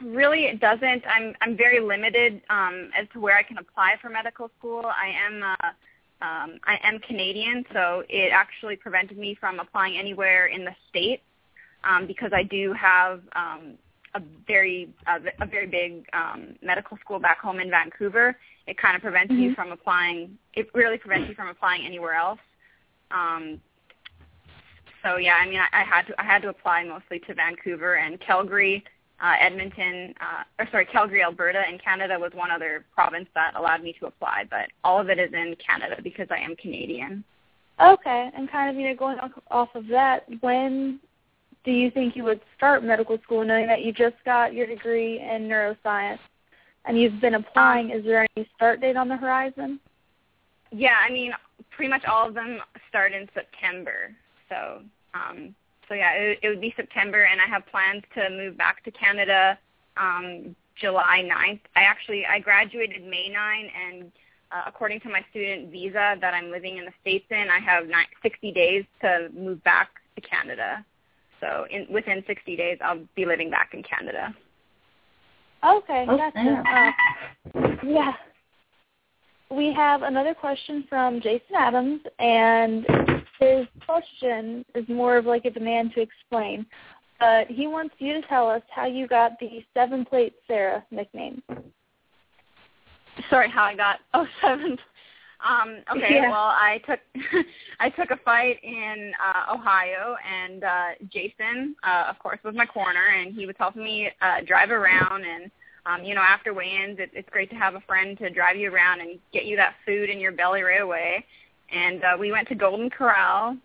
really, 0.03 0.45
it 0.45 0.59
doesn't. 0.59 1.03
I'm 1.07 1.35
I'm 1.41 1.57
very 1.57 1.79
limited 1.79 2.41
um, 2.49 2.89
as 2.97 3.07
to 3.13 3.19
where 3.19 3.37
I 3.37 3.43
can 3.43 3.57
apply 3.57 3.95
for 4.01 4.09
medical 4.09 4.49
school. 4.57 4.85
I 4.85 5.07
am 5.27 5.43
uh, 5.43 6.25
um, 6.25 6.59
I 6.65 6.77
am 6.83 6.99
Canadian, 6.99 7.65
so 7.73 8.03
it 8.09 8.31
actually 8.31 8.75
prevented 8.75 9.17
me 9.17 9.35
from 9.39 9.59
applying 9.59 9.97
anywhere 9.97 10.47
in 10.47 10.65
the 10.65 10.75
states 10.89 11.23
um, 11.83 12.07
because 12.07 12.31
I 12.33 12.43
do 12.43 12.73
have 12.73 13.21
um, 13.35 13.77
a 14.13 14.21
very 14.47 14.93
a, 15.07 15.19
a 15.43 15.45
very 15.45 15.67
big 15.67 16.05
um, 16.13 16.55
medical 16.61 16.97
school 16.97 17.19
back 17.19 17.39
home 17.39 17.59
in 17.59 17.69
Vancouver, 17.69 18.37
it 18.67 18.77
kind 18.77 18.95
of 18.95 19.01
prevents 19.01 19.31
Mm-hmm. 19.31 19.41
you 19.41 19.55
from 19.55 19.71
applying. 19.71 20.37
It 20.53 20.69
really 20.73 20.97
prevents 20.97 21.29
you 21.29 21.35
from 21.35 21.47
applying 21.47 21.85
anywhere 21.85 22.13
else. 22.13 22.39
Um, 23.09 23.59
so 25.03 25.17
yeah, 25.17 25.35
I 25.35 25.47
mean, 25.47 25.59
I, 25.59 25.81
I 25.81 25.83
had 25.83 26.07
to 26.07 26.21
I 26.21 26.23
had 26.23 26.41
to 26.43 26.49
apply 26.49 26.83
mostly 26.83 27.19
to 27.19 27.33
Vancouver 27.33 27.95
and 27.95 28.19
Calgary, 28.19 28.83
uh, 29.21 29.35
Edmonton, 29.39 30.13
uh, 30.19 30.43
or 30.59 30.67
sorry, 30.71 30.85
Calgary, 30.85 31.23
Alberta, 31.23 31.61
and 31.67 31.81
Canada 31.81 32.17
was 32.19 32.31
one 32.33 32.51
other 32.51 32.85
province 32.93 33.27
that 33.35 33.55
allowed 33.55 33.83
me 33.83 33.93
to 33.99 34.07
apply, 34.07 34.45
but 34.49 34.69
all 34.83 34.99
of 34.99 35.09
it 35.09 35.19
is 35.19 35.31
in 35.33 35.55
Canada 35.65 36.01
because 36.01 36.27
I 36.31 36.37
am 36.37 36.55
Canadian. 36.55 37.23
Okay, 37.79 38.31
and 38.35 38.49
kind 38.49 38.69
of 38.69 38.79
you 38.79 38.89
know 38.89 38.95
going 38.95 39.19
off, 39.19 39.31
off 39.49 39.69
of 39.75 39.87
that, 39.87 40.25
when 40.41 40.99
do 41.63 41.71
you 41.71 41.91
think 41.91 42.15
you 42.15 42.23
would 42.23 42.41
start 42.57 42.83
medical 42.83 43.17
school, 43.19 43.45
knowing 43.45 43.67
that 43.67 43.83
you 43.83 43.91
just 43.91 44.15
got 44.25 44.53
your 44.53 44.65
degree 44.65 45.19
in 45.19 45.47
neuroscience 45.47 46.19
and 46.85 46.99
you've 46.99 47.21
been 47.21 47.35
applying? 47.35 47.91
Is 47.91 48.03
there 48.03 48.27
any 48.35 48.49
start 48.55 48.81
date 48.81 48.97
on 48.97 49.07
the 49.07 49.17
horizon? 49.17 49.79
Yeah, 50.71 50.95
I 51.07 51.11
mean, 51.11 51.33
pretty 51.69 51.89
much 51.89 52.05
all 52.05 52.27
of 52.27 52.33
them 52.33 52.59
start 52.89 53.11
in 53.11 53.29
September. 53.33 54.11
So, 54.49 54.81
um, 55.13 55.53
so 55.91 55.95
yeah, 55.95 56.13
it, 56.13 56.39
it 56.41 56.47
would 56.47 56.61
be 56.61 56.73
September, 56.77 57.23
and 57.23 57.41
I 57.41 57.47
have 57.47 57.67
plans 57.67 58.01
to 58.15 58.29
move 58.29 58.57
back 58.57 58.81
to 58.85 58.91
Canada 58.91 59.59
um, 59.97 60.55
July 60.79 61.29
9th. 61.29 61.59
I 61.75 61.81
actually 61.81 62.25
I 62.25 62.39
graduated 62.39 63.03
May 63.03 63.27
9, 63.27 63.69
and 63.89 64.11
uh, 64.53 64.61
according 64.67 65.01
to 65.01 65.09
my 65.09 65.19
student 65.31 65.69
visa 65.69 66.15
that 66.21 66.33
I'm 66.33 66.49
living 66.49 66.77
in 66.77 66.85
the 66.85 66.93
states 67.01 67.25
in, 67.29 67.47
I 67.49 67.59
have 67.59 67.89
nine, 67.89 68.05
60 68.23 68.53
days 68.53 68.85
to 69.01 69.27
move 69.37 69.61
back 69.65 69.89
to 70.15 70.21
Canada. 70.21 70.85
So, 71.41 71.65
in, 71.69 71.87
within 71.93 72.23
60 72.25 72.55
days, 72.55 72.77
I'll 72.81 73.05
be 73.17 73.25
living 73.25 73.49
back 73.49 73.71
in 73.73 73.83
Canada. 73.83 74.33
Okay, 75.61 76.05
Oh, 76.07 76.15
gotcha. 76.15 76.93
Uh, 77.53 77.61
yeah. 77.85 78.13
We 79.49 79.73
have 79.73 80.03
another 80.03 80.33
question 80.33 80.85
from 80.87 81.19
Jason 81.19 81.55
Adams, 81.57 81.99
and 82.17 82.85
his 83.41 83.67
question 83.85 84.63
is 84.75 84.87
more 84.87 85.17
of 85.17 85.25
like 85.25 85.45
a 85.45 85.49
demand 85.49 85.91
to 85.95 86.01
explain. 86.01 86.65
But 87.19 87.47
he 87.47 87.67
wants 87.67 87.95
you 87.99 88.13
to 88.13 88.27
tell 88.27 88.49
us 88.49 88.61
how 88.73 88.85
you 88.85 89.07
got 89.07 89.39
the 89.39 89.63
Seven 89.73 90.05
Plate 90.05 90.33
Sarah 90.47 90.83
nickname. 90.91 91.43
sorry 93.29 93.49
how 93.49 93.63
I 93.63 93.75
got 93.75 93.99
oh 94.13 94.25
seven. 94.41 94.77
Um, 95.47 95.77
okay, 95.95 96.15
Yeah. 96.15 96.29
well 96.29 96.53
I 96.53 96.81
took 96.87 96.99
I 97.79 97.89
took 97.89 98.11
a 98.11 98.17
fight 98.23 98.59
in 98.63 99.11
uh, 99.23 99.53
Ohio, 99.55 100.15
and 100.27 100.63
uh, 100.63 100.87
Jason, 101.11 101.75
uh, 101.83 102.05
of 102.09 102.19
course, 102.19 102.39
was 102.43 102.55
my 102.55 102.65
corner, 102.65 103.07
and 103.19 103.33
he 103.33 103.45
was 103.47 103.55
helping 103.57 103.83
me 103.83 104.09
uh, 104.21 104.41
drive 104.45 104.69
around. 104.71 105.23
And 105.25 105.51
um, 105.87 106.03
you 106.03 106.13
know, 106.13 106.21
after 106.21 106.53
weigh-ins, 106.53 106.99
it, 106.99 107.09
it's 107.13 107.29
great 107.31 107.49
to 107.49 107.55
have 107.55 107.73
a 107.73 107.81
friend 107.81 108.17
to 108.19 108.29
drive 108.29 108.55
you 108.55 108.71
around 108.71 109.01
and 109.01 109.19
get 109.33 109.45
you 109.45 109.55
that 109.57 109.73
food 109.85 110.09
in 110.11 110.19
your 110.19 110.31
belly 110.31 110.61
right 110.61 110.81
away. 110.81 111.25
And 111.71 112.03
uh, 112.03 112.17
we 112.19 112.31
went 112.31 112.47
to 112.49 112.55
Golden 112.55 112.89
Corral, 112.89 113.57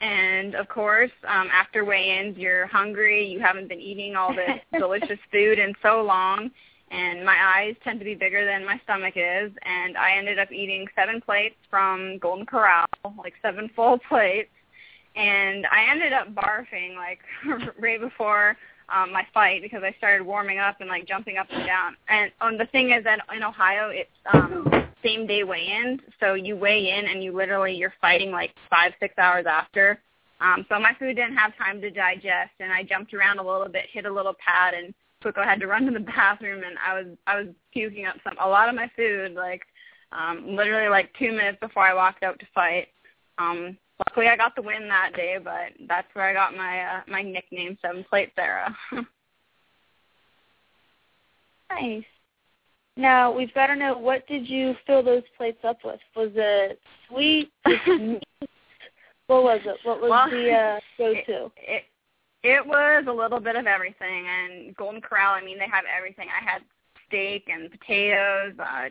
and 0.00 0.54
of 0.54 0.68
course, 0.68 1.10
um, 1.26 1.48
after 1.52 1.84
weigh-ins, 1.84 2.38
you're 2.38 2.66
hungry. 2.66 3.26
You 3.26 3.40
haven't 3.40 3.68
been 3.68 3.80
eating 3.80 4.14
all 4.14 4.32
this 4.32 4.60
delicious 4.78 5.18
food 5.32 5.58
in 5.58 5.74
so 5.82 6.02
long, 6.02 6.50
and 6.90 7.24
my 7.24 7.36
eyes 7.36 7.74
tend 7.82 7.98
to 7.98 8.04
be 8.04 8.14
bigger 8.14 8.46
than 8.46 8.64
my 8.64 8.80
stomach 8.84 9.14
is. 9.16 9.50
And 9.62 9.96
I 9.96 10.16
ended 10.16 10.38
up 10.38 10.52
eating 10.52 10.86
seven 10.94 11.20
plates 11.20 11.56
from 11.68 12.18
Golden 12.18 12.46
Corral, 12.46 12.86
like 13.18 13.34
seven 13.42 13.70
full 13.74 13.98
plates. 14.08 14.50
And 15.16 15.66
I 15.66 15.90
ended 15.90 16.12
up 16.12 16.32
barfing 16.32 16.94
like 16.94 17.20
right 17.78 18.00
before 18.00 18.56
um, 18.94 19.12
my 19.12 19.26
fight 19.34 19.62
because 19.62 19.82
I 19.82 19.94
started 19.98 20.24
warming 20.24 20.58
up 20.58 20.80
and 20.80 20.88
like 20.88 21.06
jumping 21.06 21.36
up 21.36 21.46
and 21.50 21.66
down. 21.66 21.96
And 22.08 22.30
um, 22.40 22.58
the 22.58 22.66
thing 22.66 22.90
is 22.90 23.04
that 23.04 23.20
in 23.34 23.42
Ohio, 23.42 23.90
it's 23.90 24.10
um, 24.32 24.88
same 25.02 25.26
day 25.26 25.44
weigh-ins, 25.44 26.00
so 26.20 26.34
you 26.34 26.56
weigh 26.56 26.90
in 26.90 27.06
and 27.06 27.22
you 27.22 27.36
literally 27.36 27.74
you're 27.74 27.94
fighting 28.00 28.30
like 28.30 28.54
five 28.70 28.92
six 29.00 29.14
hours 29.18 29.46
after. 29.46 30.00
Um, 30.40 30.64
so 30.68 30.78
my 30.78 30.92
food 30.98 31.16
didn't 31.16 31.36
have 31.36 31.56
time 31.56 31.80
to 31.80 31.90
digest, 31.90 32.52
and 32.60 32.72
I 32.72 32.82
jumped 32.82 33.12
around 33.12 33.38
a 33.38 33.42
little 33.42 33.68
bit, 33.68 33.86
hit 33.92 34.06
a 34.06 34.12
little 34.12 34.34
pad, 34.34 34.74
and 34.74 34.94
quickly 35.20 35.44
had 35.44 35.60
to 35.60 35.66
run 35.66 35.84
to 35.86 35.92
the 35.92 36.00
bathroom, 36.16 36.62
and 36.64 36.76
I 36.78 36.94
was 36.94 37.06
I 37.26 37.40
was 37.40 37.48
puking 37.72 38.06
up 38.06 38.16
some 38.24 38.36
a 38.40 38.48
lot 38.48 38.68
of 38.68 38.74
my 38.74 38.90
food, 38.96 39.34
like 39.34 39.62
um, 40.12 40.56
literally 40.56 40.88
like 40.88 41.12
two 41.18 41.32
minutes 41.32 41.58
before 41.60 41.82
I 41.82 41.94
walked 41.94 42.22
out 42.22 42.38
to 42.38 42.46
fight. 42.54 42.88
Um, 43.38 43.76
luckily, 44.06 44.28
I 44.28 44.36
got 44.36 44.54
the 44.54 44.62
win 44.62 44.88
that 44.88 45.12
day, 45.14 45.38
but 45.42 45.72
that's 45.88 46.08
where 46.14 46.28
I 46.28 46.32
got 46.32 46.56
my 46.56 46.80
uh, 46.80 47.00
my 47.08 47.22
nickname, 47.22 47.78
Seven 47.82 48.04
Plate 48.08 48.32
Sarah. 48.34 48.76
Nice. 51.70 52.04
Now 52.96 53.30
we've 53.30 53.52
got 53.54 53.66
to 53.68 53.76
know 53.76 53.96
what 53.96 54.26
did 54.26 54.48
you 54.48 54.74
fill 54.86 55.02
those 55.02 55.22
plates 55.36 55.58
up 55.64 55.78
with? 55.84 56.00
Was 56.16 56.30
it 56.34 56.80
sweet? 57.08 57.50
Was 57.66 57.78
it 57.86 58.00
meat? 58.00 58.50
What 59.26 59.42
was 59.42 59.60
it? 59.66 59.76
What 59.82 60.00
was 60.00 60.10
Well, 60.10 60.30
the 60.30 60.50
uh, 60.50 60.80
go-to? 60.96 61.52
it 61.58 61.84
it 62.42 62.66
was 62.66 63.04
a 63.06 63.12
little 63.12 63.40
bit 63.40 63.56
of 63.56 63.66
everything 63.66 64.24
and 64.26 64.74
golden 64.76 65.00
corral 65.00 65.34
i 65.34 65.44
mean 65.44 65.58
they 65.58 65.68
have 65.70 65.84
everything 65.94 66.28
i 66.28 66.42
had 66.50 66.62
steak 67.06 67.44
and 67.52 67.70
potatoes 67.70 68.54
uh 68.60 68.88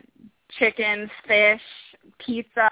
chicken 0.58 1.10
fish 1.26 1.60
pizza 2.18 2.68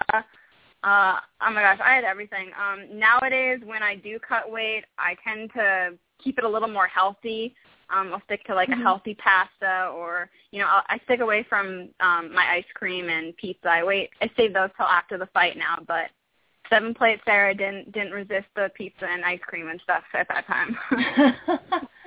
uh 0.83 1.15
oh 1.41 1.51
my 1.51 1.61
gosh 1.61 1.79
i 1.83 1.93
had 1.95 2.03
everything 2.03 2.49
um 2.59 2.97
nowadays 2.97 3.59
when 3.65 3.81
i 3.81 3.95
do 3.95 4.19
cut 4.19 4.49
weight 4.51 4.83
i 4.99 5.15
tend 5.23 5.51
to 5.53 5.91
keep 6.23 6.37
it 6.37 6.43
a 6.43 6.49
little 6.49 6.67
more 6.67 6.87
healthy 6.87 7.55
um 7.89 8.13
i'll 8.13 8.21
stick 8.25 8.43
to 8.45 8.53
like 8.53 8.69
Mhm. 8.69 8.79
a 8.79 8.83
healthy 8.83 9.15
pasta 9.15 9.91
or 9.95 10.29
you 10.51 10.59
know 10.59 10.67
I'll, 10.67 10.83
i 10.87 10.99
stick 11.05 11.19
away 11.19 11.43
from 11.49 11.89
um 11.99 12.33
my 12.33 12.45
ice 12.51 12.65
cream 12.75 13.09
and 13.09 13.35
pizza 13.37 13.69
i 13.69 13.83
wait 13.83 14.11
i 14.21 14.29
save 14.37 14.53
those 14.53 14.69
till 14.77 14.85
after 14.85 15.17
the 15.17 15.27
fight 15.27 15.57
now 15.57 15.79
but 15.87 16.09
seven 16.69 16.93
plate 16.93 17.19
Sarah 17.25 17.55
didn't 17.55 17.91
didn't 17.93 18.11
resist 18.11 18.47
the 18.55 18.69
pizza 18.75 19.05
and 19.05 19.23
ice 19.25 19.39
cream 19.41 19.69
and 19.69 19.79
stuff 19.81 20.03
at 20.13 20.27
that 20.27 20.45
time. 20.47 20.77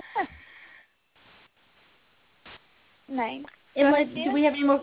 Nice. 3.09 3.43
Unless, 3.75 4.09
Sophia? 4.09 4.25
do 4.27 4.33
we 4.33 4.45
have 4.45 4.55
any 4.55 4.63
more? 4.63 4.83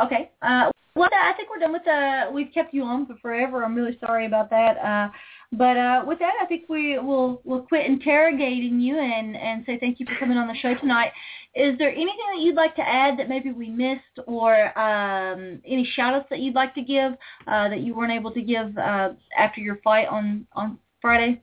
Okay. 0.00 0.30
Uh, 0.42 0.70
well, 0.96 1.08
I 1.12 1.32
think 1.34 1.48
we're 1.50 1.58
done 1.58 1.72
with 1.72 1.84
the. 1.84 2.30
We've 2.32 2.52
kept 2.52 2.74
you 2.74 2.82
on 2.82 3.06
for 3.06 3.16
forever. 3.22 3.64
I'm 3.64 3.74
really 3.74 3.96
sorry 4.04 4.26
about 4.26 4.50
that. 4.50 4.76
Uh, 4.78 5.08
but 5.52 5.76
uh, 5.76 6.04
with 6.06 6.18
that, 6.18 6.32
I 6.42 6.46
think 6.46 6.68
we 6.68 6.98
will 6.98 7.40
we'll 7.44 7.62
quit 7.62 7.86
interrogating 7.86 8.80
you 8.80 8.98
and 8.98 9.36
and 9.36 9.64
say 9.66 9.78
thank 9.78 10.00
you 10.00 10.06
for 10.06 10.16
coming 10.18 10.36
on 10.36 10.48
the 10.48 10.54
show 10.54 10.74
tonight. 10.74 11.12
Is 11.54 11.78
there 11.78 11.90
anything 11.90 12.26
that 12.34 12.40
you'd 12.40 12.56
like 12.56 12.74
to 12.76 12.82
add 12.82 13.18
that 13.18 13.28
maybe 13.28 13.52
we 13.52 13.70
missed, 13.70 14.02
or 14.26 14.78
um, 14.78 15.60
any 15.64 15.88
shout-outs 15.94 16.26
that 16.30 16.40
you'd 16.40 16.54
like 16.54 16.74
to 16.74 16.82
give 16.82 17.12
uh, 17.46 17.68
that 17.68 17.80
you 17.80 17.94
weren't 17.94 18.12
able 18.12 18.32
to 18.32 18.42
give 18.42 18.76
uh, 18.76 19.10
after 19.36 19.60
your 19.60 19.76
fight 19.82 20.08
on 20.08 20.46
on 20.54 20.78
Friday? 21.00 21.40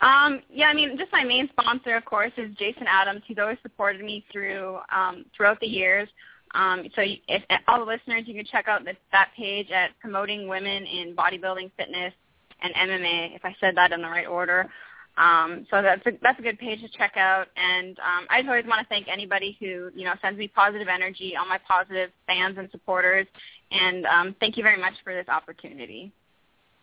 Um, 0.00 0.42
yeah, 0.50 0.66
I 0.66 0.74
mean, 0.74 0.98
just 0.98 1.10
my 1.12 1.24
main 1.24 1.48
sponsor, 1.48 1.96
of 1.96 2.04
course, 2.04 2.32
is 2.36 2.54
Jason 2.56 2.84
Adams. 2.86 3.22
He's 3.26 3.38
always 3.38 3.58
supported 3.62 4.04
me 4.04 4.24
through 4.30 4.78
um, 4.94 5.24
throughout 5.34 5.60
the 5.60 5.66
years. 5.66 6.08
Um, 6.54 6.88
so 6.94 7.02
you- 7.02 7.20
if, 7.28 7.42
all 7.68 7.80
the 7.80 7.84
listeners, 7.84 8.26
you 8.26 8.34
can 8.34 8.44
check 8.44 8.68
out 8.68 8.84
this, 8.84 8.96
that 9.12 9.30
page 9.36 9.70
at 9.70 9.98
promoting 10.00 10.48
women 10.48 10.84
in 10.84 11.14
bodybuilding, 11.14 11.72
fitness, 11.76 12.14
and 12.62 12.74
MMA. 12.74 13.34
If 13.34 13.44
I 13.44 13.54
said 13.60 13.76
that 13.76 13.92
in 13.92 14.00
the 14.00 14.08
right 14.08 14.26
order. 14.26 14.70
Um, 15.16 15.66
so 15.70 15.80
that's 15.80 16.04
a, 16.06 16.12
that's 16.22 16.38
a 16.40 16.42
good 16.42 16.58
page 16.58 16.80
to 16.80 16.88
check 16.88 17.16
out. 17.16 17.46
And 17.56 17.98
um, 18.00 18.26
I 18.30 18.40
just 18.40 18.48
always 18.48 18.66
want 18.66 18.80
to 18.80 18.88
thank 18.88 19.06
anybody 19.08 19.56
who 19.60 19.90
you 19.94 20.04
know 20.04 20.14
sends 20.20 20.38
me 20.38 20.48
positive 20.48 20.88
energy, 20.88 21.34
all 21.36 21.46
my 21.46 21.58
positive 21.68 22.10
fans 22.26 22.56
and 22.58 22.68
supporters. 22.70 23.26
And 23.70 24.06
um, 24.06 24.36
thank 24.40 24.56
you 24.56 24.62
very 24.62 24.80
much 24.80 24.94
for 25.04 25.14
this 25.14 25.28
opportunity. 25.28 26.12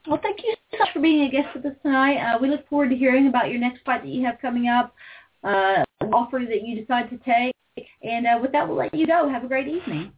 Well, 0.08 0.20
thank 0.22 0.40
you 0.44 0.56
so 0.72 0.78
much 0.80 0.90
for 0.94 1.00
being 1.00 1.28
a 1.28 1.32
guest 1.32 1.50
with 1.56 1.66
us 1.66 1.76
tonight. 1.84 2.18
Uh, 2.18 2.40
we 2.42 2.50
look 2.50 2.68
forward 2.70 2.90
to 2.90 2.96
hearing 2.96 3.28
about 3.28 3.50
your 3.50 3.60
next 3.60 3.84
fight 3.86 4.02
that 4.02 4.10
you 4.10 4.26
have 4.26 4.40
coming 4.42 4.68
up, 4.68 4.96
uh, 5.44 5.84
offer 6.12 6.42
that 6.48 6.66
you 6.66 6.80
decide 6.80 7.10
to 7.12 7.18
take. 7.18 7.54
And 8.04 8.26
uh, 8.26 8.40
with 8.42 8.52
that, 8.52 8.68
we'll 8.68 8.78
let 8.78 8.94
you 8.94 9.08
go. 9.08 9.30
Have 9.30 9.44
a 9.44 9.48
great 9.48 9.68
evening. 9.68 10.12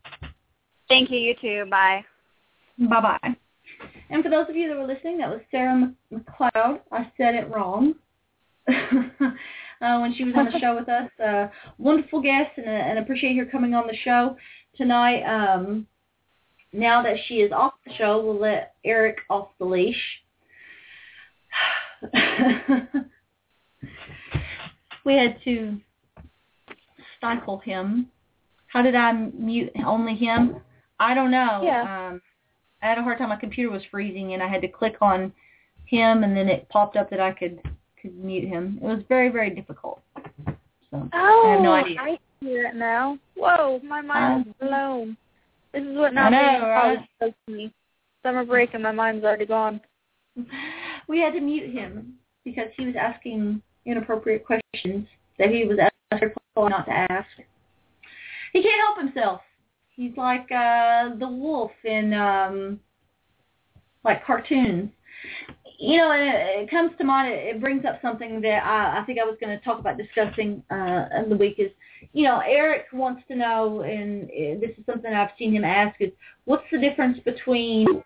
Thank 0.87 1.11
you. 1.11 1.17
You 1.17 1.35
too. 1.41 1.65
Bye. 1.69 2.03
Bye-bye. 2.77 3.35
And 4.09 4.23
for 4.23 4.29
those 4.29 4.47
of 4.49 4.55
you 4.55 4.67
that 4.69 4.77
were 4.77 4.87
listening, 4.87 5.17
that 5.19 5.29
was 5.29 5.41
Sarah 5.51 5.91
McLeod. 6.11 6.81
I 6.91 7.11
said 7.17 7.35
it 7.35 7.49
wrong 7.49 7.95
uh, 8.67 9.99
when 9.99 10.13
she 10.15 10.23
was 10.23 10.33
on 10.35 10.45
the 10.45 10.59
show 10.61 10.75
with 10.75 10.89
us. 10.89 11.09
Uh, 11.19 11.47
wonderful 11.77 12.21
guest, 12.21 12.51
and, 12.57 12.67
uh, 12.67 12.69
and 12.69 12.99
appreciate 12.99 13.37
her 13.37 13.45
coming 13.45 13.73
on 13.73 13.87
the 13.87 13.95
show 14.03 14.35
tonight. 14.77 15.23
Um, 15.23 15.87
now 16.71 17.01
that 17.03 17.17
she 17.27 17.35
is 17.35 17.51
off 17.51 17.73
the 17.85 17.93
show, 17.95 18.23
we'll 18.23 18.39
let 18.39 18.75
Eric 18.83 19.17
off 19.29 19.49
the 19.59 19.65
leash. 19.65 19.95
we 25.05 25.15
had 25.15 25.37
to 25.43 25.79
stifle 27.23 27.59
him. 27.59 28.07
How 28.67 28.81
did 28.81 28.95
I 28.95 29.11
mute 29.13 29.71
only 29.85 30.15
him? 30.15 30.57
I 30.99 31.13
don't 31.13 31.31
know. 31.31 31.61
Yeah. 31.63 32.09
Um, 32.09 32.21
I 32.81 32.87
had 32.87 32.97
a 32.97 33.03
hard 33.03 33.17
time. 33.17 33.29
My 33.29 33.37
computer 33.37 33.71
was 33.71 33.81
freezing, 33.89 34.33
and 34.33 34.43
I 34.43 34.47
had 34.47 34.61
to 34.61 34.67
click 34.67 34.95
on 34.99 35.31
him, 35.85 36.23
and 36.23 36.35
then 36.35 36.49
it 36.49 36.67
popped 36.69 36.97
up 36.97 37.09
that 37.09 37.21
I 37.21 37.31
could 37.31 37.61
could 38.01 38.17
mute 38.17 38.47
him. 38.47 38.79
It 38.81 38.85
was 38.85 39.03
very 39.07 39.29
very 39.29 39.49
difficult. 39.49 40.01
So 40.91 41.09
Oh, 41.13 41.43
I 41.45 41.51
have 41.53 41.61
no 41.61 41.73
idea. 41.73 41.97
I 41.99 42.19
hear 42.41 42.67
it 42.67 42.75
now. 42.75 43.17
Whoa, 43.35 43.79
my 43.83 44.01
mind 44.01 44.47
is 44.47 44.53
blown. 44.59 45.15
This 45.73 45.83
is 45.83 45.95
what 45.95 46.13
not 46.13 46.31
being 46.31 46.43
in 46.43 46.61
right? 46.61 46.81
college 46.81 46.99
does 47.21 47.31
to 47.47 47.53
me. 47.53 47.73
Summer 48.21 48.45
break 48.45 48.73
and 48.73 48.83
my 48.83 48.91
mind's 48.91 49.23
already 49.23 49.45
gone. 49.45 49.79
we 51.07 51.19
had 51.19 51.33
to 51.33 51.41
mute 51.41 51.73
him 51.73 52.15
because 52.43 52.67
he 52.77 52.85
was 52.85 52.95
asking 52.99 53.61
inappropriate 53.85 54.45
questions 54.45 55.07
that 55.39 55.49
he 55.49 55.65
was 55.65 55.79
asked 56.21 56.33
not 56.55 56.85
to 56.85 56.91
ask. 56.91 57.27
He 58.51 58.61
can't 58.61 58.81
help 58.81 58.97
himself. 58.99 59.41
He's 59.95 60.15
like 60.17 60.51
uh 60.51 61.15
the 61.19 61.27
wolf 61.27 61.71
in 61.83 62.13
um 62.13 62.79
like 64.03 64.25
cartoons. 64.25 64.89
You 65.79 65.97
know, 65.97 66.11
it, 66.11 66.63
it 66.63 66.69
comes 66.69 66.91
to 66.97 67.03
mind. 67.03 67.33
It, 67.33 67.55
it 67.55 67.61
brings 67.61 67.85
up 67.85 67.99
something 68.01 68.41
that 68.41 68.63
I, 68.63 69.01
I 69.01 69.05
think 69.05 69.19
I 69.19 69.23
was 69.23 69.37
going 69.41 69.57
to 69.57 69.63
talk 69.63 69.79
about 69.79 69.97
discussing 69.97 70.63
uh, 70.69 71.05
in 71.17 71.29
the 71.29 71.35
week. 71.35 71.55
Is 71.57 71.71
you 72.13 72.23
know, 72.23 72.41
Eric 72.45 72.85
wants 72.93 73.23
to 73.29 73.35
know, 73.35 73.81
and 73.81 74.25
uh, 74.25 74.59
this 74.59 74.77
is 74.77 74.85
something 74.85 75.13
I've 75.13 75.31
seen 75.37 75.53
him 75.53 75.63
ask: 75.63 75.95
is 75.99 76.11
what's 76.45 76.65
the 76.71 76.77
difference 76.77 77.19
between 77.25 78.03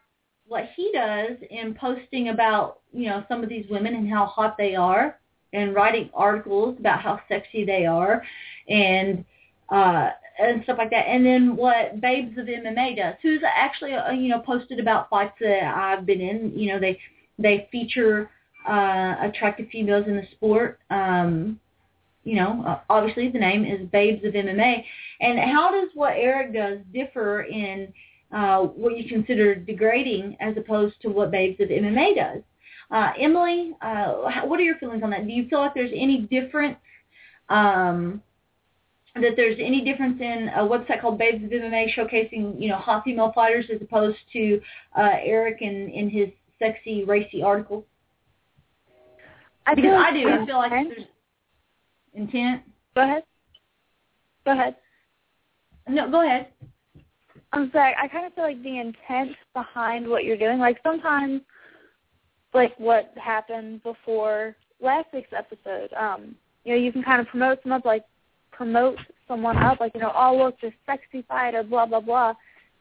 what 0.47 0.69
he 0.75 0.91
does 0.93 1.38
in 1.49 1.75
posting 1.75 2.29
about 2.29 2.79
you 2.93 3.09
know 3.09 3.23
some 3.27 3.43
of 3.43 3.49
these 3.49 3.65
women 3.69 3.95
and 3.95 4.09
how 4.09 4.25
hot 4.25 4.55
they 4.57 4.75
are, 4.75 5.19
and 5.53 5.74
writing 5.74 6.10
articles 6.14 6.78
about 6.80 7.02
how 7.02 7.19
sexy 7.28 7.65
they 7.65 7.86
are, 7.86 8.24
and 8.68 9.24
uh, 9.69 10.10
and 10.40 10.64
stuff 10.64 10.78
like 10.78 10.90
that. 10.91 11.07
And 11.07 11.26
then 11.26 11.56
what 11.56 11.99
Babes 12.02 12.38
of 12.38 12.45
MMA 12.45 12.98
does, 12.98 13.15
who's 13.22 13.41
actually 13.45 13.94
uh, 13.94 14.11
you 14.11 14.30
know 14.30 14.40
posted 14.40 14.80
about 14.80 15.10
fights 15.10 15.36
that 15.41 15.64
I've 15.64 16.06
been 16.06 16.22
in. 16.22 16.57
You 16.57 16.74
know 16.74 16.80
they 16.80 16.99
they 17.40 17.68
feature 17.72 18.30
uh, 18.68 19.15
attractive 19.22 19.68
females 19.72 20.06
in 20.07 20.15
the 20.15 20.28
sport. 20.32 20.80
Um, 20.90 21.60
you 22.24 22.36
know, 22.36 22.64
uh, 22.68 22.80
obviously 22.90 23.30
the 23.30 23.40
name 23.40 23.64
is 23.64 23.88
Babes 23.90 24.26
of 24.26 24.34
MMA. 24.34 24.84
And 25.22 25.40
how 25.40 25.72
does 25.72 25.90
what 25.94 26.14
Eric 26.18 26.53
does 26.53 26.80
differ 26.94 27.44
in 27.44 27.94
uh, 28.34 28.64
what 28.64 28.98
you 28.98 29.07
consider 29.07 29.56
degrading 29.56 30.36
as 30.41 30.57
opposed 30.57 31.02
to 31.02 31.10
what 31.10 31.32
Babes 31.32 31.60
of 31.61 31.69
MMA 31.69 32.15
does? 32.15 32.41
Uh, 32.89 33.11
Emily, 33.19 33.73
uh, 33.81 34.14
what 34.45 34.59
are 34.59 34.64
your 34.64 34.77
feelings 34.77 35.03
on 35.03 35.09
that? 35.09 35.26
Do 35.26 35.34
you 35.34 35.47
feel 35.49 35.59
like 35.59 35.73
there's 35.73 35.91
any 35.93 36.22
difference? 36.22 36.77
Um, 37.49 38.22
that 39.22 39.34
there's 39.35 39.57
any 39.59 39.84
difference 39.84 40.19
in 40.22 40.49
a 40.55 40.59
website 40.59 41.01
called 41.01 41.18
Babes 41.18 41.43
of 41.43 41.49
MMA 41.49 41.88
showcasing, 41.95 42.61
you 42.61 42.69
know, 42.69 42.77
hot 42.77 43.03
female 43.03 43.31
fighters 43.34 43.65
as 43.73 43.81
opposed 43.81 44.18
to 44.34 44.61
uh, 44.97 45.11
Eric 45.23 45.61
in, 45.61 45.89
in 45.89 46.09
his 46.09 46.30
sexy, 46.59 47.03
racy 47.03 47.41
articles? 47.41 47.84
I 49.65 49.76
Because 49.76 49.91
I 49.91 50.14
do. 50.14 50.30
I 50.30 50.45
feel 50.45 50.57
like 50.57 50.72
there's 50.72 51.07
intent. 52.14 52.61
Go 52.95 53.03
ahead. 53.03 53.23
Go 54.45 54.51
ahead. 54.51 54.76
No, 55.89 56.09
go 56.09 56.26
ahead. 56.26 56.47
I'm 57.53 57.72
sorry. 57.72 57.93
I 58.01 58.07
kind 58.07 58.26
of 58.26 58.34
feel 58.34 58.43
like 58.43 58.61
the 58.64 58.80
intent 58.80 59.35
behind 59.53 60.07
what 60.07 60.23
you're 60.23 60.38
doing, 60.38 60.59
like 60.59 60.80
sometimes, 60.84 61.41
like 62.57 62.77
what 62.79 63.13
happened 63.15 63.81
before 63.84 64.55
last 64.81 65.07
week's 65.13 65.31
episode. 65.38 65.93
Um, 65.93 66.35
you 66.63 66.73
know, 66.73 66.79
you 66.79 66.91
can 66.91 67.03
kind 67.03 67.21
of 67.21 67.27
promote 67.27 67.59
someone 67.63 67.79
up, 67.79 67.85
like 67.85 68.03
promote 68.51 68.97
someone 69.27 69.57
up, 69.57 69.79
like 69.79 69.93
you 69.93 70.01
know, 70.01 70.11
oh 70.15 70.35
look, 70.38 70.59
this 70.59 70.73
sexy 70.85 71.23
fighter, 71.27 71.63
blah 71.63 71.85
blah 71.85 72.01
blah, 72.01 72.34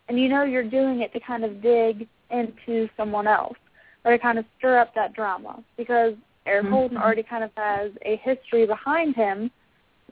and 0.08 0.18
you 0.18 0.28
know 0.28 0.44
you're 0.44 0.68
doing 0.68 1.00
it 1.00 1.12
to 1.12 1.20
kind 1.20 1.44
of 1.44 1.62
dig 1.62 2.08
into 2.30 2.88
someone 2.96 3.26
else 3.26 3.56
or 4.04 4.12
to 4.12 4.18
kind 4.18 4.38
of 4.38 4.44
stir 4.58 4.78
up 4.78 4.94
that 4.94 5.12
drama 5.12 5.62
because 5.76 6.14
Eric 6.46 6.66
Mhm. 6.66 6.70
Holden 6.70 6.96
already 6.96 7.22
kind 7.22 7.44
of 7.44 7.50
has 7.56 7.92
a 8.02 8.16
history 8.16 8.66
behind 8.66 9.14
him 9.14 9.50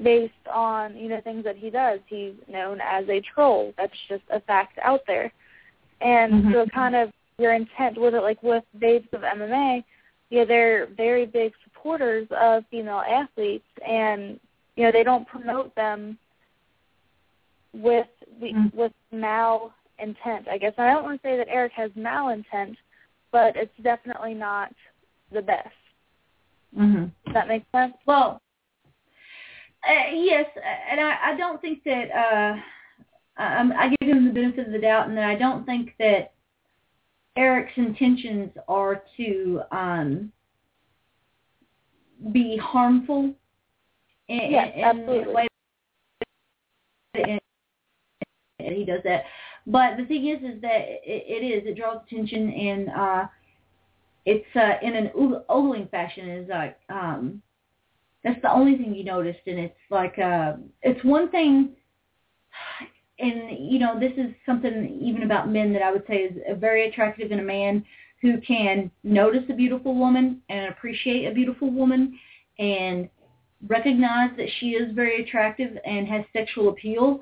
based 0.02 0.46
on 0.52 0.96
you 0.96 1.08
know 1.08 1.20
things 1.22 1.44
that 1.44 1.56
he 1.56 1.70
does. 1.70 2.00
He's 2.06 2.34
known 2.48 2.80
as 2.82 3.08
a 3.08 3.20
troll. 3.20 3.72
That's 3.78 3.98
just 4.08 4.24
a 4.30 4.40
fact 4.40 4.78
out 4.82 5.06
there. 5.06 5.32
And 6.00 6.32
Mhm. 6.32 6.52
so, 6.52 6.66
kind 6.66 6.94
of 6.94 7.12
your 7.38 7.54
intent 7.54 8.00
with 8.00 8.14
it, 8.14 8.22
like 8.22 8.42
with 8.42 8.64
Babes 8.78 9.08
of 9.12 9.22
MMA, 9.22 9.84
yeah, 10.30 10.44
they're 10.44 10.86
very 10.96 11.26
big 11.26 11.52
supporters 11.64 12.26
of 12.30 12.64
female 12.70 13.02
athletes, 13.08 13.66
and 13.86 14.38
you 14.76 14.84
know 14.84 14.92
they 14.92 15.04
don't 15.04 15.26
promote 15.28 15.74
them 15.74 16.18
with 17.72 18.06
the 18.40 18.52
Mm. 18.52 18.74
with 18.74 18.92
mal 19.12 19.72
intent. 19.98 20.48
I 20.48 20.58
guess 20.58 20.74
and 20.76 20.88
I 20.88 20.94
don't 20.94 21.04
want 21.04 21.20
to 21.22 21.28
say 21.28 21.36
that 21.36 21.48
Eric 21.48 21.72
has 21.72 21.90
mal 21.94 22.28
intent, 22.30 22.76
but 23.32 23.56
it's 23.56 23.76
definitely 23.82 24.34
not 24.34 24.72
the 25.30 25.42
best. 25.42 25.68
Mm-hmm. 26.76 27.04
Does 27.26 27.34
that 27.34 27.48
make 27.48 27.64
sense? 27.70 27.94
Well, 28.06 28.40
uh, 29.88 30.10
yes, 30.12 30.46
and 30.90 31.00
I, 31.00 31.32
I 31.32 31.36
don't 31.36 31.60
think 31.60 31.84
that 31.84 32.10
uh, 32.10 32.56
I, 33.36 33.70
I 33.76 33.94
give 34.00 34.16
him 34.16 34.26
the 34.26 34.32
benefit 34.32 34.66
of 34.66 34.72
the 34.72 34.78
doubt, 34.78 35.08
and 35.08 35.16
that 35.16 35.26
I 35.28 35.34
don't 35.36 35.64
think 35.64 35.94
that 35.98 36.32
Eric's 37.36 37.72
intentions 37.76 38.50
are 38.68 39.02
to 39.16 39.60
um, 39.72 40.32
be 42.32 42.56
harmful. 42.56 43.34
In, 44.28 44.40
Yes, 44.50 44.72
in 44.76 44.84
absolutely. 44.84 45.24
the 45.24 45.30
way 45.32 45.48
that 48.58 48.72
he 48.72 48.84
does 48.84 49.00
that. 49.04 49.24
But 49.66 49.96
the 49.96 50.04
thing 50.06 50.28
is, 50.28 50.38
is 50.42 50.60
that 50.62 50.80
it, 50.80 51.02
it 51.04 51.44
is 51.44 51.66
it 51.66 51.76
draws 51.76 52.00
attention, 52.06 52.50
and 52.50 52.88
uh, 52.90 53.26
it's 54.24 54.56
uh, 54.56 54.74
in 54.82 54.94
an 54.94 55.10
og- 55.18 55.44
ogling 55.48 55.88
fashion. 55.88 56.28
Is 56.28 56.48
like 56.48 56.78
um, 56.88 57.42
that's 58.22 58.40
the 58.42 58.50
only 58.50 58.76
thing 58.76 58.94
you 58.94 59.04
noticed, 59.04 59.40
and 59.46 59.58
it's 59.58 59.74
like 59.90 60.18
uh, 60.18 60.54
it's 60.82 61.02
one 61.04 61.30
thing. 61.30 61.70
And 63.18 63.70
you 63.70 63.78
know, 63.78 63.98
this 63.98 64.12
is 64.16 64.34
something 64.44 64.98
even 65.00 65.22
about 65.22 65.48
men 65.48 65.72
that 65.72 65.82
I 65.82 65.92
would 65.92 66.04
say 66.08 66.16
is 66.16 66.58
very 66.58 66.88
attractive 66.88 67.30
in 67.30 67.40
a 67.40 67.44
man 67.44 67.84
who 68.20 68.40
can 68.40 68.90
notice 69.02 69.44
a 69.50 69.54
beautiful 69.54 69.94
woman 69.94 70.40
and 70.48 70.72
appreciate 70.72 71.26
a 71.26 71.34
beautiful 71.34 71.70
woman 71.70 72.18
and 72.58 73.08
recognize 73.66 74.30
that 74.36 74.48
she 74.58 74.70
is 74.70 74.94
very 74.94 75.22
attractive 75.22 75.76
and 75.84 76.08
has 76.08 76.24
sexual 76.32 76.70
appeal. 76.70 77.20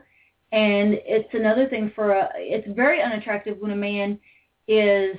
And 0.53 0.95
it's 1.05 1.33
another 1.33 1.69
thing 1.69 1.93
for 1.95 2.13
a, 2.13 2.29
it's 2.37 2.69
very 2.77 3.03
unattractive 3.03 3.59
when 3.59 3.73
a 3.73 3.77
man 3.77 4.19
is 4.69 5.17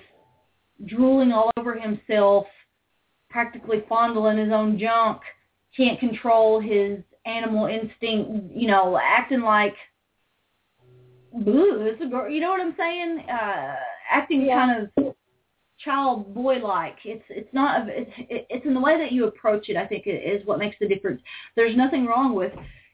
drooling 0.86 1.32
all 1.32 1.52
over 1.58 1.74
himself, 1.78 2.46
practically 3.30 3.84
fondling 3.90 4.38
his 4.38 4.52
own 4.52 4.78
junk, 4.78 5.22
can't 5.76 6.00
control 6.00 6.60
his 6.60 7.00
animal 7.26 7.66
instinct, 7.66 8.54
you 8.54 8.68
know, 8.68 9.00
acting 9.02 9.42
like, 9.42 9.76
boo, 11.34 11.82
it's 11.82 12.02
a 12.02 12.06
girl, 12.06 12.30
you 12.30 12.42
know 12.42 12.50
what 12.50 12.62
I'm 12.62 12.76
saying? 12.78 13.26
Uh, 13.30 13.76
acting 14.12 14.46
Yeah. 14.46 14.66
kind 14.66 14.90
of 14.98 15.16
child 15.80 16.34
boy 16.34 16.56
like. 16.60 16.98
It's 17.04 17.26
it's 17.30 17.54
not 17.54 17.88
a, 17.88 18.02
it's 18.02 18.12
it's 18.50 18.66
in 18.66 18.74
the 18.74 18.80
way 18.80 18.98
that 18.98 19.12
you 19.12 19.26
approach 19.28 19.70
it. 19.70 19.76
I 19.76 19.86
think 19.86 20.04
is 20.06 20.46
what 20.46 20.60
makes 20.60 20.78
the 20.80 20.88
difference. 20.88 21.22
There's 21.56 21.76
nothing 21.76 22.06
wrong 22.06 22.36
with, 22.36 22.54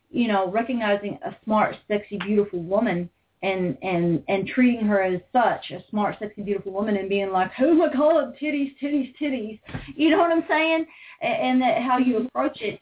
you 0.10 0.28
know, 0.28 0.50
recognizing 0.52 1.20
a 1.24 1.36
smart, 1.44 1.76
sexy, 1.88 2.18
beautiful 2.18 2.64
woman 2.64 3.10
and 3.42 3.78
and 3.82 4.24
and 4.28 4.48
treating 4.48 4.86
her 4.86 5.02
as 5.02 5.22
such 5.32 5.72
a 5.72 5.84
smart, 5.90 6.18
sexy, 6.20 6.42
beautiful 6.42 6.72
woman 6.72 6.98
and 6.98 7.10
being 7.10 7.32
like, 7.32 7.52
oh 7.60 7.74
my 7.74 7.92
god, 7.94 8.36
titties, 8.42 8.76
titties, 8.82 9.14
titties. 9.22 9.60
You 9.96 10.10
know 10.10 10.18
what 10.18 10.32
I'm 10.32 10.46
saying? 10.48 10.86
And, 11.22 11.42
and 11.42 11.62
that 11.62 11.82
how 11.84 11.98
you 11.98 12.18
approach 12.18 12.62
it, 12.62 12.80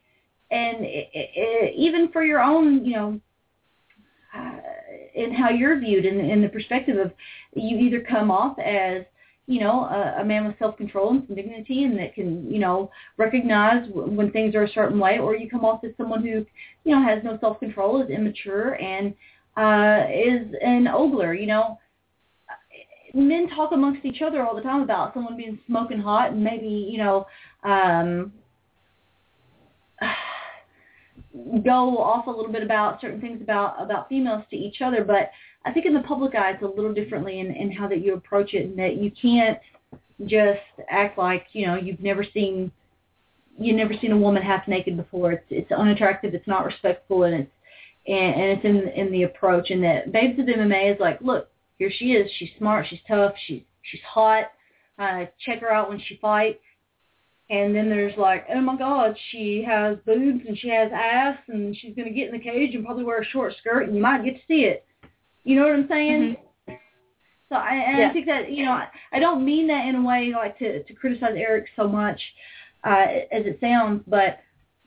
and 0.52 0.86
it, 0.86 1.10
it, 1.14 1.76
even 1.76 2.12
for 2.12 2.24
your 2.24 2.42
own, 2.42 2.86
you 2.86 2.94
know. 2.94 3.20
Uh, 4.36 4.60
and 5.16 5.36
how 5.36 5.50
you're 5.50 5.80
viewed 5.80 6.06
in, 6.06 6.20
in 6.20 6.42
the 6.42 6.50
perspective 6.50 6.98
of 6.98 7.12
you 7.56 7.78
either 7.78 8.02
come 8.02 8.30
off 8.30 8.58
as 8.60 9.04
you 9.48 9.62
know, 9.62 9.86
a, 9.86 10.22
a 10.22 10.26
man 10.26 10.46
with 10.46 10.60
self-control 10.60 11.12
and 11.12 11.24
some 11.26 11.36
dignity 11.36 11.86
and 11.86 11.98
that 11.98 12.14
can, 12.14 12.52
you 12.52 12.60
know, 12.60 12.92
recognize 13.16 13.88
w- 13.88 14.12
when 14.12 14.30
things 14.32 14.54
are 14.54 14.64
a 14.64 14.70
certain 14.70 15.00
way, 15.00 15.20
or 15.20 15.38
you 15.38 15.50
come 15.50 15.64
off 15.64 15.84
as 15.86 15.92
someone 15.98 16.22
who, 16.22 16.46
you 16.84 16.94
know, 16.94 17.02
has 17.02 17.24
no 17.24 17.38
self-control, 17.40 18.02
is 18.02 18.10
immature, 18.10 18.76
and 18.82 19.14
uh, 19.56 20.06
is 20.12 20.54
an 20.62 20.86
ogler, 20.86 21.40
you 21.40 21.48
know. 21.48 21.80
Men 23.14 23.48
talk 23.50 23.72
amongst 23.72 24.06
each 24.06 24.22
other 24.22 24.46
all 24.46 24.54
the 24.54 24.62
time 24.62 24.82
about 24.82 25.14
someone 25.14 25.38
being 25.38 25.58
smoking 25.66 26.00
hot 26.00 26.34
and 26.34 26.44
maybe, 26.44 26.68
you 26.68 26.98
know, 26.98 27.26
um, 27.64 28.34
go 31.64 31.98
off 31.98 32.28
a 32.28 32.32
little 32.32 32.52
bit 32.52 32.64
about 32.64 33.02
certain 33.02 33.22
things 33.22 33.42
about 33.42 33.82
about 33.82 34.10
females 34.10 34.44
to 34.50 34.56
each 34.56 34.82
other, 34.82 35.04
but 35.04 35.32
I 35.66 35.72
think 35.72 35.86
in 35.86 35.94
the 35.94 36.02
public 36.02 36.36
eye 36.36 36.52
it's 36.52 36.64
a 36.64 36.68
little 36.68 36.94
differently 36.94 37.40
in, 37.40 37.52
in 37.52 37.72
how 37.72 37.88
that 37.88 38.02
you 38.02 38.14
approach 38.14 38.54
it, 38.54 38.66
and 38.66 38.80
that 38.80 38.98
you 38.98 39.12
can't 39.12 39.60
just 40.26 40.60
act 40.90 41.18
like 41.18 41.46
you 41.54 41.68
know 41.68 41.76
you've 41.76 42.02
never 42.02 42.26
seen 42.34 42.72
you've 43.58 43.76
never 43.76 43.94
seen 44.00 44.12
a 44.12 44.18
woman 44.18 44.42
half 44.42 44.68
naked 44.68 44.98
before. 44.98 45.34
It's 45.34 45.46
it's 45.50 45.72
unattractive, 45.72 46.34
it's 46.34 46.48
not 46.48 46.66
respectful, 46.66 47.24
and 47.24 47.36
it's 47.36 47.52
and, 48.08 48.36
and 48.36 48.52
it's 48.52 48.66
in 48.66 48.88
in 48.90 49.12
the 49.12 49.24
approach. 49.24 49.70
And 49.70 49.84
that 49.84 50.12
Babes 50.12 50.40
of 50.40 50.46
MMA 50.46 50.94
is 50.94 51.00
like, 51.00 51.20
look, 51.22 51.50
here 51.78 51.92
she 51.96 52.14
is. 52.14 52.30
She's 52.38 52.50
smart. 52.58 52.86
She's 52.90 53.00
tough. 53.08 53.34
She's 53.48 53.62
she's 53.84 54.02
hot. 54.02 54.52
Uh, 55.00 55.26
check 55.46 55.62
her 55.62 55.72
out 55.72 55.90
when 55.90 56.00
she 56.00 56.18
fights. 56.18 56.60
And 57.50 57.74
then 57.76 57.90
there's 57.90 58.18
like, 58.18 58.46
oh 58.54 58.62
my 58.62 58.78
God, 58.78 59.16
she 59.32 59.64
has 59.66 59.98
boobs 60.06 60.44
and 60.48 60.58
she 60.58 60.70
has 60.70 60.92
ass 60.94 61.38
and 61.48 61.76
she's 61.78 61.96
going 61.96 62.08
to 62.08 62.14
get 62.14 62.28
in 62.28 62.34
the 62.34 62.44
cage 62.44 62.76
and 62.76 62.86
probably 62.86 63.06
wear 63.06 63.22
a 63.22 63.26
short 63.26 63.54
skirt 63.60 63.84
and 63.84 63.96
you 63.96 64.02
might 64.02 64.26
get 64.26 64.36
to 64.36 64.42
see 64.48 64.66
it. 64.66 64.86
You 65.44 65.56
know 65.56 65.64
what 65.64 65.74
I'm 65.74 65.88
saying? 65.88 66.38
So 67.50 67.56
I, 67.56 67.76
and 67.76 67.98
Yeah. 68.00 68.10
I 68.10 68.14
think 68.14 68.26
that 68.26 68.52
you 68.52 68.66
know 68.66 68.74
I, 68.74 68.88
I 69.14 69.20
don't 69.20 69.46
mean 69.46 69.68
that 69.68 69.86
in 69.88 69.96
a 69.96 70.02
way 70.04 70.32
like 70.34 70.60
to 70.60 70.84
to 70.84 70.94
criticize 70.94 71.36
Eric 71.36 71.68
so 71.76 71.88
much 71.88 72.20
uh, 72.84 73.06
as 73.32 73.46
it 73.46 73.58
sounds, 73.62 74.04
but 74.08 74.40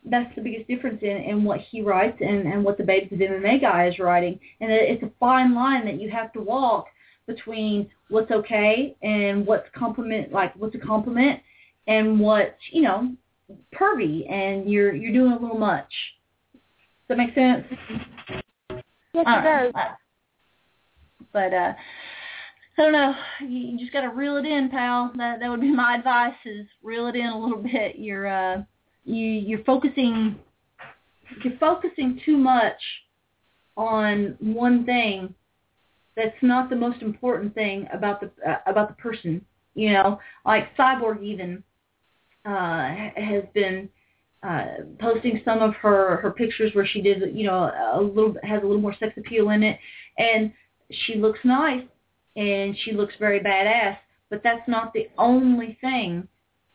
that's 0.04 0.34
the 0.34 0.42
biggest 0.42 0.68
difference 0.68 1.00
in 1.02 1.16
in 1.16 1.44
what 1.44 1.60
he 1.60 1.80
writes 1.80 2.18
and 2.20 2.46
and 2.46 2.62
what 2.62 2.76
the 2.76 2.84
Babes 2.84 3.10
of 3.12 3.18
MMA 3.18 3.60
guy 3.62 3.88
is 3.88 3.98
writing, 3.98 4.38
and 4.60 4.70
it, 4.70 4.90
it's 4.90 5.02
a 5.02 5.10
fine 5.18 5.54
line 5.54 5.86
that 5.86 6.00
you 6.00 6.10
have 6.10 6.32
to 6.34 6.40
walk 6.40 6.86
between 7.26 7.88
what's 8.08 8.30
okay 8.30 8.96
and 9.02 9.46
what's 9.46 9.68
compliment 9.74 10.32
like 10.32 10.54
what's 10.56 10.74
a 10.74 10.78
compliment 10.78 11.40
and 11.86 12.20
what's 12.20 12.60
you 12.72 12.82
know 12.82 13.12
pervy 13.74 14.30
and 14.30 14.70
you're 14.70 14.94
you're 14.94 15.12
doing 15.12 15.32
a 15.32 15.38
little 15.38 15.58
much. 15.58 15.90
Does 17.08 17.16
that 17.16 17.18
make 17.18 17.34
sense? 17.34 17.64
Yes, 19.12 19.24
Uh, 19.26 19.38
it 19.38 19.42
does. 19.42 19.72
uh, 19.74 19.94
But 21.32 21.52
uh 21.52 21.72
I 22.78 22.82
don't 22.82 22.92
know. 22.92 23.14
You, 23.40 23.58
you 23.72 23.78
just 23.78 23.92
got 23.92 24.00
to 24.02 24.08
reel 24.08 24.38
it 24.38 24.46
in, 24.46 24.70
pal. 24.70 25.12
That 25.16 25.40
that 25.40 25.50
would 25.50 25.60
be 25.60 25.70
my 25.74 25.96
advice: 25.96 26.34
is 26.44 26.66
reel 26.82 27.08
it 27.08 27.16
in 27.16 27.26
a 27.26 27.38
little 27.38 27.62
bit. 27.62 27.96
You're 27.98 28.26
uh 28.26 28.62
you 29.04 29.26
you're 29.26 29.64
focusing 29.64 30.38
you're 31.44 31.58
focusing 31.58 32.20
too 32.24 32.36
much 32.36 32.80
on 33.76 34.36
one 34.40 34.84
thing 34.84 35.34
that's 36.16 36.36
not 36.42 36.68
the 36.70 36.76
most 36.76 37.02
important 37.02 37.54
thing 37.54 37.86
about 37.92 38.20
the 38.20 38.30
uh, 38.48 38.58
about 38.66 38.88
the 38.88 38.94
person. 38.94 39.44
You 39.74 39.92
know, 39.92 40.18
like 40.44 40.74
Cyborg 40.76 41.22
even 41.22 41.62
has 42.44 43.44
been 43.54 43.88
uh 44.42 44.64
posting 44.98 45.42
some 45.44 45.60
of 45.60 45.74
her 45.74 46.16
her 46.16 46.30
pictures 46.30 46.74
where 46.74 46.86
she 46.86 47.02
did 47.02 47.36
you 47.36 47.44
know 47.44 47.70
a 47.92 48.00
little 48.00 48.34
has 48.42 48.62
a 48.62 48.66
little 48.66 48.80
more 48.80 48.94
sex 48.98 49.12
appeal 49.16 49.50
in 49.50 49.62
it. 49.62 49.78
And 50.18 50.52
she 50.90 51.16
looks 51.16 51.40
nice 51.44 51.84
and 52.36 52.76
she 52.84 52.92
looks 52.92 53.14
very 53.18 53.40
badass 53.40 53.96
but 54.30 54.42
that's 54.42 54.66
not 54.68 54.92
the 54.92 55.08
only 55.18 55.76
thing 55.80 56.26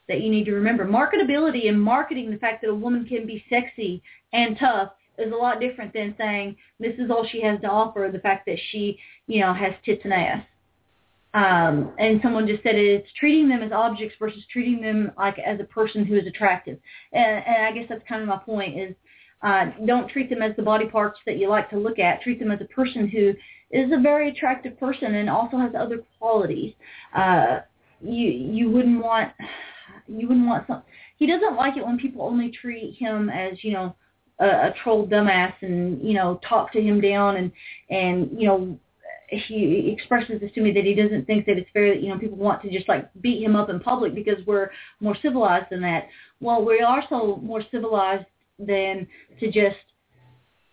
that 0.08 0.22
you 0.22 0.30
need 0.30 0.46
to 0.46 0.52
remember. 0.52 0.86
Marketability 0.86 1.68
and 1.68 1.82
marketing 1.82 2.30
the 2.30 2.38
fact 2.38 2.62
that 2.62 2.70
a 2.70 2.76
woman 2.76 3.06
can 3.06 3.26
be 3.26 3.44
sexy 3.50 4.04
and 4.34 4.58
tough 4.60 4.92
is 5.18 5.32
a 5.32 5.36
lot 5.36 5.60
different 5.60 5.94
than 5.94 6.14
saying 6.18 6.56
this 6.80 6.94
is 7.00 7.10
all 7.10 7.26
she 7.26 7.42
has 7.42 7.60
to 7.62 7.68
offer 7.68 8.10
the 8.12 8.20
fact 8.20 8.46
that 8.46 8.60
she 8.72 9.00
you 9.28 9.40
know 9.40 9.54
has 9.54 9.74
tits 9.84 10.02
and 10.04 10.14
ass 10.14 10.44
um, 11.36 11.92
and 12.00 12.22
someone 12.24 12.48
just 12.48 12.64
said 12.64 12.76
it's 12.76 13.12
treating 13.20 13.50
them 13.50 13.62
as 13.62 13.74
objects 13.74 14.16
versus 14.18 14.42
treating 14.52 14.82
them 14.82 15.12
like 15.18 15.38
as 15.38 15.60
a 15.60 15.66
person 15.66 16.06
who 16.06 16.16
is 16.16 16.26
attractive. 16.26 16.80
And, 17.12 17.44
and 17.46 17.66
I 17.66 17.72
guess 17.74 17.88
that's 17.90 18.08
kind 18.08 18.22
of 18.22 18.30
my 18.30 18.38
point 18.38 18.80
is 18.80 18.96
uh, 19.44 19.66
don't 19.86 20.10
treat 20.10 20.30
them 20.30 20.42
as 20.42 20.56
the 20.56 20.64
body 20.64 20.88
parts 20.88 21.20
that 21.26 21.38
you 21.38 21.50
like 21.50 21.70
to 21.72 21.78
look 21.78 22.00
at. 22.00 22.22
Treat 22.22 22.40
them 22.40 22.52
as 22.52 22.62
a 22.62 22.74
person 22.74 23.10
who 23.10 23.34
is 23.70 23.92
a 23.92 24.02
very 24.02 24.30
attractive 24.30 24.80
person 24.80 25.16
and 25.16 25.30
also 25.30 25.58
has 25.58 25.74
other 25.78 26.04
qualities. 26.18 26.74
Uh, 27.14 27.60
you 28.02 28.30
you 28.30 28.72
wouldn't 28.72 29.04
want 29.04 29.34
you 30.08 30.30
wouldn't 30.30 30.48
want 30.48 30.66
some. 30.68 30.84
He 31.18 31.28
doesn't 31.28 31.58
like 31.58 31.76
it 31.76 31.86
when 31.86 32.00
people 32.00 32.22
only 32.22 32.50
treat 32.50 32.96
him 32.98 33.30
as 33.30 33.62
you 33.62 33.74
know 33.74 33.94
a, 34.40 34.48
a 34.48 34.74
troll 34.82 35.06
dumbass 35.06 35.54
and 35.62 36.02
you 36.02 36.14
know 36.14 36.40
talk 36.48 36.72
to 36.72 36.82
him 36.82 37.02
down 37.02 37.36
and 37.36 37.52
and 37.90 38.30
you 38.40 38.48
know 38.48 38.80
he 39.28 39.92
expresses 39.92 40.40
this 40.40 40.52
to 40.54 40.62
me 40.62 40.72
that 40.72 40.86
he 40.86 40.94
doesn't 40.94 41.26
think 41.26 41.46
that 41.46 41.58
it's 41.58 41.70
fair 41.74 41.94
that 41.94 42.02
you 42.02 42.10
know 42.10 42.20
people 42.20 42.38
want 42.38 42.62
to 42.62 42.70
just 42.70 42.88
like 42.88 43.10
beat 43.22 43.44
him 43.44 43.56
up 43.56 43.70
in 43.70 43.80
public 43.80 44.14
because 44.14 44.46
we're 44.46 44.70
more 45.00 45.18
civilized 45.22 45.68
than 45.72 45.82
that. 45.82 46.08
Well, 46.40 46.64
we 46.64 46.82
are 46.82 47.04
so 47.10 47.40
more 47.42 47.64
civilized 47.72 48.26
than 48.60 49.08
to 49.40 49.52
just 49.52 49.78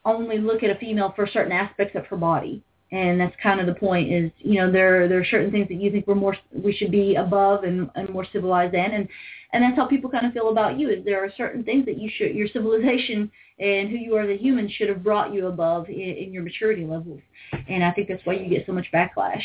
only 0.05 0.39
look 0.39 0.63
at 0.63 0.71
a 0.71 0.79
female 0.79 1.13
for 1.15 1.27
certain 1.27 1.53
aspects 1.53 1.97
of 1.97 2.07
her 2.07 2.17
body. 2.17 2.63
And 2.93 3.19
that's 3.19 3.35
kind 3.43 3.59
of 3.59 3.67
the 3.67 3.75
point 3.75 4.13
is, 4.13 4.31
you 4.39 4.61
know, 4.61 4.71
there 4.71 5.09
there 5.09 5.19
are 5.19 5.25
certain 5.25 5.51
things 5.51 5.69
that 5.69 5.81
you 5.81 5.91
think 5.91 6.07
we're 6.07 6.15
more 6.15 6.37
we 6.53 6.75
should 6.75 6.91
be 6.91 7.15
above 7.17 7.65
and, 7.65 7.91
and 7.95 8.09
more 8.11 8.27
civilized 8.33 8.75
in 8.75 8.93
and 8.93 9.09
and 9.55 9.63
that's 9.63 9.77
how 9.77 9.87
people 9.87 10.11
kind 10.11 10.27
of 10.27 10.33
feel 10.33 10.51
about 10.51 10.79
you 10.79 10.89
is 10.91 11.05
there 11.05 11.23
are 11.23 11.31
certain 11.37 11.65
things 11.65 11.87
that 11.87 11.99
you 11.99 12.11
should 12.15 12.35
your 12.35 12.49
civilization 12.49 13.31
and 13.59 13.89
who 13.89 13.97
you 13.97 14.15
are 14.15 14.23
as 14.23 14.31
a 14.31 14.43
human 14.43 14.69
should 14.69 14.91
have 14.91 15.03
brought 15.03 15.33
you 15.33 15.47
above 15.47 15.89
in, 15.89 15.95
in 15.95 16.33
your 16.33 16.43
maturity 16.43 16.85
levels. 16.85 17.21
And 17.69 17.83
i 17.83 17.91
think 17.93 18.09
that's 18.09 18.25
why 18.25 18.35
you 18.35 18.49
get 18.49 18.67
so 18.67 18.73
much 18.73 18.87
backlash. 18.93 19.43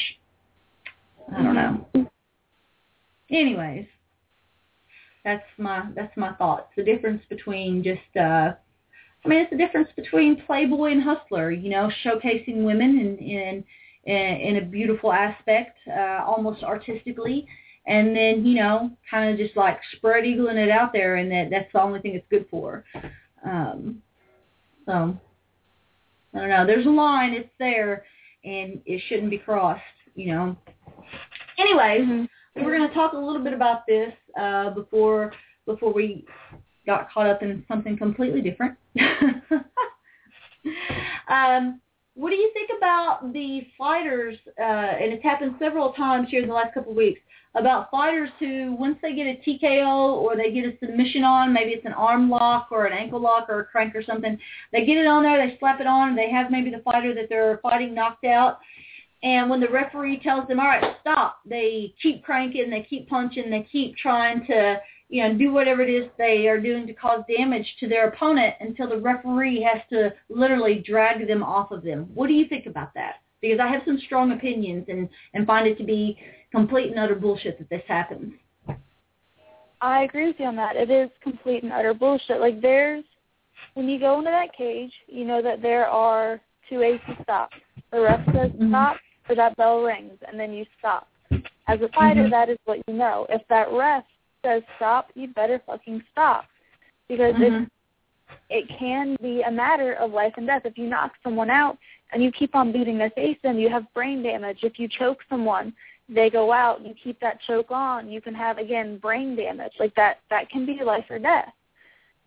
I 1.34 1.41
don't 1.41 1.56
know. 1.56 2.10
Anyways 3.32 3.88
that's 5.28 5.44
my 5.57 5.84
that's 5.95 6.15
my 6.15 6.34
thoughts. 6.34 6.68
The 6.76 6.84
difference 6.84 7.22
between 7.30 7.84
just 7.84 8.18
uh 8.18 8.53
i 9.28 9.30
mean 9.30 9.40
it's 9.40 9.52
the 9.52 9.58
difference 9.58 9.90
between 9.95 10.41
playboy 10.45 10.91
and 10.91 11.04
hustler 11.04 11.52
you 11.52 11.70
know 11.70 11.91
showcasing 12.04 12.64
women 12.64 12.98
in 12.98 13.18
in 13.18 13.64
in, 14.08 14.58
a 14.58 14.62
beautiful 14.62 15.12
aspect 15.12 15.78
uh 15.88 16.24
almost 16.26 16.64
artistically. 16.64 17.48
And 17.86 18.16
then 18.16 18.45
you 18.45 18.56
know 18.56 18.91
kind 19.10 19.32
of 19.32 19.38
just 19.38 19.56
like 19.56 19.80
spread 19.95 20.24
eagling 20.24 20.58
it 20.58 20.70
out 20.70 20.94
there 20.94 21.16
and 21.18 21.32
that 21.32 21.49
that's 21.49 21.72
the 21.74 21.82
only 21.82 21.99
thing 22.02 22.16
it's 22.16 22.28
good 22.30 22.45
for. 22.49 22.84
Um 23.45 24.02
so 24.86 25.18
i 26.34 26.40
don't 26.40 26.49
know. 26.49 26.66
There's 26.66 26.86
a 26.86 26.90
line 26.90 27.34
it's 27.34 27.49
there 27.60 28.06
and 28.44 28.82
it 28.86 29.02
shouldn't 29.08 29.30
be 29.30 29.38
crossed 29.38 29.82
you 30.16 30.34
know. 30.34 30.58
Anyways 31.58 32.28
we're 32.56 32.76
going 32.76 32.88
to 32.88 32.94
talk 32.94 33.14
a 33.14 33.18
little 33.18 33.44
bit 33.44 33.54
about 33.54 33.86
this 33.88 34.14
uh 34.40 34.72
before 34.72 35.34
before 35.66 35.94
we 35.94 36.26
got 36.88 37.12
caught 37.12 37.28
up 37.28 37.44
in 37.44 37.64
something 37.68 37.98
completely 37.98 38.42
different. 38.42 38.78
Um 41.30 41.80
what 42.16 42.32
do 42.32 42.36
you 42.36 42.52
think 42.54 42.70
about 42.78 43.32
the 43.32 43.68
fighters 43.78 44.36
uh 44.60 44.64
and 45.02 45.14
it's 45.14 45.24
happened 45.24 45.56
several 45.60 45.94
times 45.94 46.28
here 46.30 46.42
in 46.42 46.48
the 46.50 46.54
last 46.54 46.74
couple 46.74 46.92
of 46.92 46.98
weeks 46.98 47.22
about 47.56 47.90
fighters 47.92 48.30
who 48.40 48.76
once 48.78 48.98
they 49.02 49.14
get 49.14 49.28
a 49.28 49.42
TKO 49.46 50.14
or 50.14 50.36
they 50.36 50.52
get 50.52 50.66
a 50.66 50.78
submission 50.80 51.24
on, 51.24 51.54
maybe 51.54 51.72
it's 51.72 51.86
an 51.86 51.94
arm 51.94 52.30
lock 52.30 52.68
or 52.72 52.86
an 52.86 52.94
ankle 52.98 53.20
lock 53.20 53.48
or 53.50 53.62
a 53.62 53.66
crank 53.66 53.96
or 53.96 54.04
something, 54.04 54.38
they 54.72 54.86
get 54.86 54.98
it 54.98 55.08
on 55.08 55.24
there, 55.24 55.38
they 55.38 55.58
slap 55.58 55.80
it 55.80 55.88
on, 55.88 56.16
they 56.16 56.30
have 56.30 56.52
maybe 56.52 56.70
the 56.70 56.80
fighter 56.80 57.14
that 57.16 57.28
they're 57.30 57.60
fighting 57.64 57.94
knocked 57.94 58.26
out, 58.26 58.60
and 59.24 59.50
when 59.50 59.60
the 59.60 59.70
referee 59.70 60.20
tells 60.20 60.48
them, 60.48 60.60
all 60.60 60.68
right, 60.68 60.96
stop, 61.02 61.40
they 61.46 61.94
keep 62.02 62.24
cranking, 62.24 62.70
they 62.70 62.86
keep 62.88 63.10
punching, 63.10 63.50
they 63.50 63.68
keep 63.72 63.96
trying 63.98 64.46
to, 64.46 64.80
you 65.10 65.24
know, 65.24 65.38
do 65.38 65.52
whatever 65.52 65.82
it 65.82 65.90
is 65.90 66.10
they 66.18 66.48
are 66.48 66.60
doing 66.60 66.86
to 66.88 66.94
cause 66.94 67.24
damage 67.34 67.66
to 67.80 67.88
their 67.88 68.10
opponent 68.10 68.56
until 68.60 68.90
the 68.90 68.98
referee 68.98 69.62
has 69.62 69.82
to 69.90 70.14
literally 70.30 70.84
drag 70.86 71.28
them 71.28 71.44
off 71.44 71.72
of 71.72 71.84
them. 71.84 72.10
What 72.14 72.28
do 72.28 72.34
you 72.34 72.48
think 72.48 72.66
about 72.66 72.94
that? 72.96 73.16
Because 73.42 73.60
I 73.60 73.68
have 73.68 73.84
some 73.86 74.00
strong 74.06 74.32
opinions 74.32 74.86
and, 74.90 75.08
and 75.34 75.48
find 75.48 75.68
it 75.68 75.78
to 75.78 75.84
be 75.84 76.18
complete 76.52 76.90
and 76.90 77.00
utter 77.00 77.16
bullshit 77.16 77.58
that 77.60 77.70
this 77.70 77.84
happens. 77.88 78.34
I 79.80 80.04
agree 80.04 80.28
with 80.28 80.38
you 80.40 80.48
on 80.48 80.56
that. 80.56 80.76
It 80.76 80.90
is 80.90 81.10
complete 81.22 81.64
and 81.64 81.72
utter 81.72 81.94
bullshit. 81.94 82.42
Like 82.42 82.62
there's 82.62 83.04
when 83.76 83.88
you 83.88 84.00
go 84.00 84.18
into 84.18 84.32
that 84.32 84.56
cage, 84.58 84.92
you 85.08 85.24
know 85.24 85.42
that 85.42 85.62
there 85.62 85.88
are 85.88 86.42
two 86.68 86.80
ways 86.80 87.00
to 87.08 87.18
stop. 87.24 87.52
The 87.92 88.02
ref 88.02 88.26
says 88.34 88.52
Mhm. 88.52 88.70
stop 88.70 88.98
or 89.30 89.36
that 89.36 89.56
bell 89.56 89.84
rings 89.84 90.18
and 90.28 90.40
then 90.40 90.52
you 90.52 90.66
stop. 90.80 91.08
As 91.68 91.82
a 91.82 91.90
fighter 91.90 92.24
Mhm. 92.24 92.32
that 92.32 92.50
is 92.50 92.58
what 92.66 92.82
you 92.88 92.94
know. 92.94 93.28
If 93.30 93.48
that 93.50 93.72
ref 93.72 94.04
says 94.44 94.64
stop, 94.76 95.10
you 95.16 95.28
better 95.28 95.62
fucking 95.66 96.04
stop. 96.12 96.46
Because 97.08 97.36
Mhm. 97.36 97.64
it 97.64 97.72
it 98.50 98.68
can 98.70 99.16
be 99.22 99.42
a 99.42 99.52
matter 99.52 99.94
of 99.94 100.12
life 100.12 100.34
and 100.38 100.48
death. 100.48 100.66
If 100.66 100.78
you 100.78 100.88
knock 100.88 101.14
someone 101.24 101.50
out 101.50 101.78
and 102.12 102.24
you 102.24 102.32
keep 102.32 102.56
on 102.56 102.72
beating 102.72 102.98
their 102.98 103.10
face 103.12 103.38
in, 103.44 103.58
you 103.58 103.70
have 103.70 103.92
brain 103.94 104.24
damage. 104.24 104.64
If 104.64 104.80
you 104.80 104.88
choke 104.88 105.24
someone, 105.30 105.74
they 106.10 106.30
go 106.30 106.52
out, 106.52 106.86
you 106.86 106.94
keep 106.94 107.20
that 107.20 107.42
choke 107.42 107.72
on, 107.72 108.10
you 108.10 108.22
can 108.22 108.34
have 108.34 108.58
again 108.58 108.98
brain 108.98 109.36
damage. 109.36 109.74
Like 109.80 109.94
that 109.96 110.20
that 110.30 110.50
can 110.50 110.66
be 110.66 110.84
life 110.84 111.10
or 111.10 111.20
death. 111.20 111.54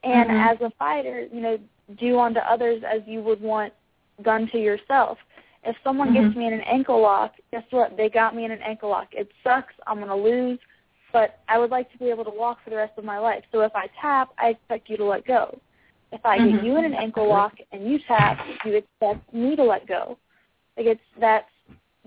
And 0.03 0.31
Mhm. 0.31 0.51
as 0.53 0.61
a 0.61 0.71
fighter, 0.71 1.29
you 1.33 1.41
know, 1.41 1.59
do 1.97 2.19
unto 2.19 2.41
others 2.41 2.83
as 2.83 3.07
you 3.07 3.21
would 3.23 3.41
want 3.41 3.73
done 4.23 4.47
to 4.49 4.59
yourself. 4.59 5.19
If 5.65 5.77
someone 5.83 6.11
Mhm. 6.11 6.15
gets 6.15 6.37
me 6.37 6.47
in 6.47 6.53
an 6.55 6.63
ankle 6.63 7.01
lock, 7.01 7.35
guess 7.51 7.65
what? 7.71 7.97
They 7.97 8.09
got 8.09 8.35
me 8.35 8.45
in 8.45 8.51
an 8.51 8.63
ankle 8.63 8.89
lock. 8.89 9.15
It 9.15 9.31
sucks. 9.43 9.75
I'm 9.87 9.99
going 9.99 10.09
to 10.09 10.15
lose, 10.15 10.59
but 11.13 11.41
I 11.49 11.59
would 11.59 11.71
like 11.71 11.91
to 11.93 11.99
be 11.99 12.11
able 12.11 12.25
to 12.25 12.31
walk 12.31 12.59
for 12.63 12.71
the 12.71 12.77
rest 12.77 12.93
of 12.97 13.05
my 13.05 13.19
life. 13.19 13.45
So 13.53 13.61
if 13.61 13.75
I 13.75 13.89
tap, 14.01 14.31
I 14.39 14.51
expect 14.51 14.89
you 14.89 14.97
to 14.99 15.05
let 15.05 15.27
go. 15.27 15.59
If 16.13 16.25
I 16.25 16.39
Mhm. 16.39 16.53
get 16.53 16.65
you 16.65 16.77
in 16.77 16.85
an 16.85 16.95
ankle 16.95 17.29
lock 17.29 17.59
and 17.73 17.89
you 17.89 17.99
tap, 18.01 18.45
you 18.65 18.75
expect 18.75 19.33
me 19.33 19.57
to 19.57 19.63
let 19.63 19.87
go. 19.87 20.19
Like 20.77 20.87
it's 20.87 21.05
that's 21.19 21.51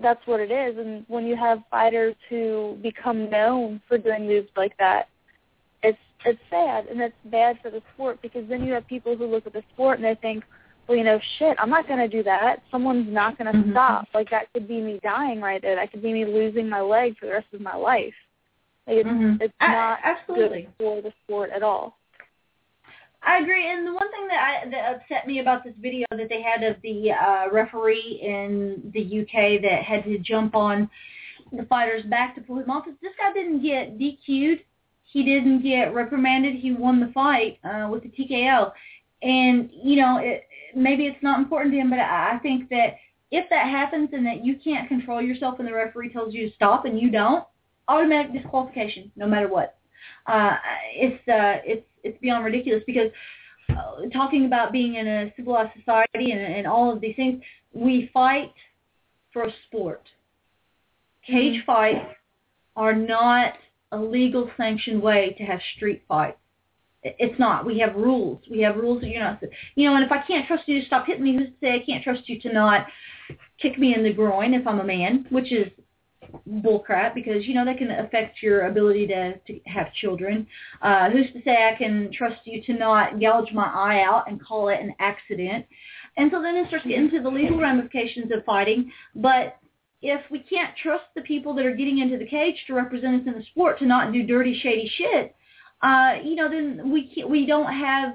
that's 0.00 0.26
what 0.26 0.40
it 0.40 0.50
is. 0.50 0.76
And 0.76 1.04
when 1.08 1.26
you 1.26 1.36
have 1.36 1.62
fighters 1.70 2.16
who 2.28 2.76
become 2.82 3.30
known 3.30 3.80
for 3.86 3.96
doing 3.96 4.26
moves 4.26 4.50
like 4.56 4.76
that, 4.78 5.08
it's 5.82 5.98
it's 6.24 6.40
sad 6.50 6.86
and 6.86 7.00
it's 7.00 7.14
bad 7.26 7.58
for 7.60 7.70
the 7.70 7.82
sport 7.94 8.20
because 8.22 8.48
then 8.48 8.64
you 8.64 8.72
have 8.72 8.86
people 8.86 9.16
who 9.16 9.26
look 9.26 9.46
at 9.46 9.52
the 9.52 9.62
sport 9.72 9.98
and 9.98 10.04
they 10.04 10.14
think, 10.16 10.42
well, 10.88 10.96
you 10.96 11.04
know, 11.04 11.20
shit, 11.38 11.56
I'm 11.60 11.70
not 11.70 11.86
going 11.86 11.98
to 11.98 12.08
do 12.08 12.22
that. 12.22 12.62
Someone's 12.70 13.12
not 13.12 13.38
going 13.38 13.52
to 13.52 13.58
Mhm. 13.58 13.72
stop. 13.72 14.08
Like 14.14 14.30
that 14.30 14.52
could 14.52 14.66
be 14.66 14.80
me 14.80 15.00
dying 15.02 15.40
right 15.40 15.60
there. 15.60 15.76
That 15.76 15.90
could 15.90 16.02
be 16.02 16.12
me 16.12 16.24
losing 16.24 16.68
my 16.68 16.80
leg 16.80 17.16
for 17.18 17.26
the 17.26 17.32
rest 17.32 17.52
of 17.52 17.60
my 17.60 17.76
life. 17.76 18.14
Like, 18.86 18.96
it's 18.98 19.08
Mhm. 19.08 19.40
it's 19.40 19.54
I- 19.60 19.72
not 19.72 19.98
absolutely. 20.02 20.62
good 20.62 20.72
for 20.78 21.00
the 21.02 21.12
sport 21.24 21.50
at 21.50 21.62
all. 21.62 21.98
I 23.26 23.38
agree. 23.38 23.66
And 23.70 23.86
the 23.86 23.94
one 23.94 24.10
thing 24.10 24.28
that 24.28 24.62
I, 24.66 24.68
that 24.68 24.96
upset 24.96 25.26
me 25.26 25.38
about 25.38 25.64
this 25.64 25.72
video 25.80 26.06
that 26.10 26.28
they 26.28 26.42
had 26.42 26.62
of 26.62 26.76
the 26.82 27.12
uh, 27.12 27.48
referee 27.50 28.20
in 28.22 28.90
the 28.92 29.00
UK 29.20 29.56
that 29.62 29.82
had 29.82 30.04
to 30.04 30.18
jump 30.18 30.54
on 30.54 30.90
the 31.52 31.64
fighter's 31.64 32.04
back 32.04 32.34
to 32.34 32.42
pull 32.42 32.58
him 32.58 32.70
off 32.70 32.86
is 32.86 32.94
this 33.00 33.14
guy 33.18 33.32
didn't 33.32 33.62
get 33.62 33.98
DQ'd. 33.98 34.62
He 35.04 35.22
didn't 35.22 35.62
get 35.62 35.94
reprimanded. 35.94 36.54
He 36.56 36.72
won 36.72 37.00
the 37.00 37.12
fight 37.12 37.58
uh, 37.64 37.88
with 37.90 38.02
the 38.02 38.10
TKO. 38.10 38.72
And, 39.22 39.70
you 39.72 39.96
know, 39.96 40.18
it, 40.18 40.46
maybe 40.74 41.06
it's 41.06 41.22
not 41.22 41.38
important 41.38 41.72
to 41.72 41.78
him, 41.80 41.88
but 41.88 42.00
I 42.00 42.34
I 42.34 42.38
think 42.40 42.68
that 42.70 42.96
if 43.30 43.48
that 43.48 43.68
happens 43.68 44.10
and 44.12 44.26
that 44.26 44.44
you 44.44 44.56
can't 44.62 44.86
control 44.88 45.22
yourself 45.22 45.58
and 45.60 45.66
the 45.68 45.72
referee 45.72 46.10
tells 46.12 46.34
you 46.34 46.48
to 46.48 46.54
stop 46.54 46.84
and 46.84 47.00
you 47.00 47.10
don't, 47.10 47.44
automatic 47.88 48.32
disqualification, 48.32 49.10
no 49.16 49.26
matter 49.26 49.48
what. 49.48 49.76
Uh, 50.26 50.56
it's 50.94 51.28
uh, 51.28 51.60
it's 51.64 51.86
it's 52.02 52.18
beyond 52.20 52.44
ridiculous 52.44 52.82
because 52.86 53.10
uh, 53.70 54.08
talking 54.12 54.46
about 54.46 54.72
being 54.72 54.96
in 54.96 55.06
a 55.06 55.32
civilized 55.36 55.70
society 55.76 56.32
and, 56.32 56.40
and 56.40 56.66
all 56.66 56.92
of 56.92 57.00
these 57.00 57.16
things, 57.16 57.42
we 57.72 58.10
fight 58.12 58.52
for 59.32 59.44
a 59.44 59.52
sport. 59.66 60.02
Cage 61.26 61.62
fights 61.64 62.14
are 62.76 62.94
not 62.94 63.54
a 63.92 63.98
legal 63.98 64.50
sanctioned 64.56 65.00
way 65.00 65.34
to 65.38 65.44
have 65.44 65.60
street 65.76 66.02
fights. 66.08 66.38
It's 67.02 67.38
not. 67.38 67.66
We 67.66 67.78
have 67.80 67.94
rules. 67.94 68.40
We 68.50 68.60
have 68.60 68.76
rules 68.76 69.02
that 69.02 69.08
you're 69.08 69.22
not, 69.22 69.42
you 69.74 69.88
know. 69.88 69.96
And 69.96 70.04
if 70.04 70.10
I 70.10 70.22
can't 70.26 70.46
trust 70.46 70.66
you 70.66 70.80
to 70.80 70.86
stop 70.86 71.06
hitting 71.06 71.22
me, 71.22 71.36
who's 71.36 71.48
to 71.48 71.54
say 71.60 71.74
I 71.74 71.84
can't 71.84 72.02
trust 72.02 72.28
you 72.28 72.40
to 72.40 72.52
not 72.52 72.86
kick 73.60 73.78
me 73.78 73.94
in 73.94 74.02
the 74.02 74.12
groin 74.12 74.54
if 74.54 74.66
I'm 74.66 74.80
a 74.80 74.84
man, 74.84 75.26
which 75.30 75.52
is 75.52 75.70
bullcrap 76.48 77.14
because 77.14 77.46
you 77.46 77.54
know 77.54 77.64
that 77.64 77.78
can 77.78 77.90
affect 77.90 78.42
your 78.42 78.66
ability 78.66 79.06
to 79.08 79.38
to 79.38 79.60
have 79.66 79.92
children. 79.94 80.46
Uh, 80.82 81.10
who's 81.10 81.30
to 81.32 81.42
say 81.44 81.70
I 81.72 81.76
can 81.76 82.10
trust 82.12 82.40
you 82.44 82.62
to 82.64 82.72
not 82.74 83.20
gouge 83.20 83.52
my 83.52 83.66
eye 83.66 84.02
out 84.02 84.28
and 84.28 84.42
call 84.42 84.68
it 84.68 84.80
an 84.80 84.94
accident? 84.98 85.66
And 86.16 86.30
so 86.32 86.40
then 86.40 86.56
it 86.56 86.68
starts 86.68 86.86
getting 86.86 87.10
to 87.10 87.22
the 87.22 87.28
legal 87.28 87.58
ramifications 87.58 88.30
of 88.32 88.44
fighting. 88.44 88.92
But 89.16 89.56
if 90.00 90.20
we 90.30 90.40
can't 90.40 90.76
trust 90.80 91.04
the 91.14 91.22
people 91.22 91.54
that 91.54 91.66
are 91.66 91.74
getting 91.74 91.98
into 91.98 92.18
the 92.18 92.26
cage 92.26 92.56
to 92.66 92.74
represent 92.74 93.22
us 93.22 93.26
in 93.26 93.38
the 93.38 93.44
sport 93.46 93.78
to 93.78 93.86
not 93.86 94.12
do 94.12 94.22
dirty, 94.22 94.58
shady 94.62 94.90
shit, 94.96 95.34
uh, 95.82 96.16
you 96.22 96.34
know, 96.34 96.48
then 96.48 96.90
we 96.92 97.08
can't, 97.14 97.28
we 97.28 97.46
don't 97.46 97.72
have 97.72 98.14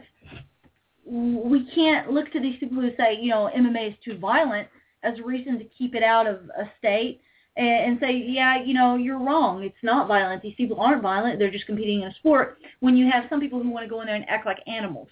we 1.05 1.67
can't 1.73 2.11
look 2.11 2.31
to 2.31 2.39
these 2.39 2.59
people 2.59 2.81
who 2.81 2.91
say, 2.95 3.17
you 3.19 3.29
know, 3.29 3.49
MMA 3.55 3.89
is 3.89 3.95
too 4.05 4.17
violent 4.17 4.67
as 5.01 5.17
a 5.17 5.23
reason 5.23 5.57
to 5.57 5.65
keep 5.65 5.95
it 5.95 6.03
out 6.03 6.27
of 6.27 6.35
a 6.57 6.69
state 6.77 7.21
and, 7.57 7.67
and 7.67 7.99
say, 7.99 8.15
yeah, 8.15 8.63
you 8.63 8.73
know, 8.73 8.95
you're 8.95 9.19
wrong. 9.19 9.63
It's 9.63 9.75
not 9.83 10.07
violent. 10.07 10.41
These 10.41 10.55
people 10.55 10.79
aren't 10.79 11.01
violent. 11.01 11.39
They're 11.39 11.51
just 11.51 11.65
competing 11.65 12.01
in 12.01 12.07
a 12.07 12.13
sport. 12.15 12.57
When 12.79 12.95
you 12.95 13.09
have 13.09 13.25
some 13.29 13.39
people 13.39 13.61
who 13.61 13.69
want 13.69 13.85
to 13.85 13.89
go 13.89 14.01
in 14.01 14.07
there 14.07 14.15
and 14.15 14.29
act 14.29 14.45
like 14.45 14.59
animals, 14.67 15.07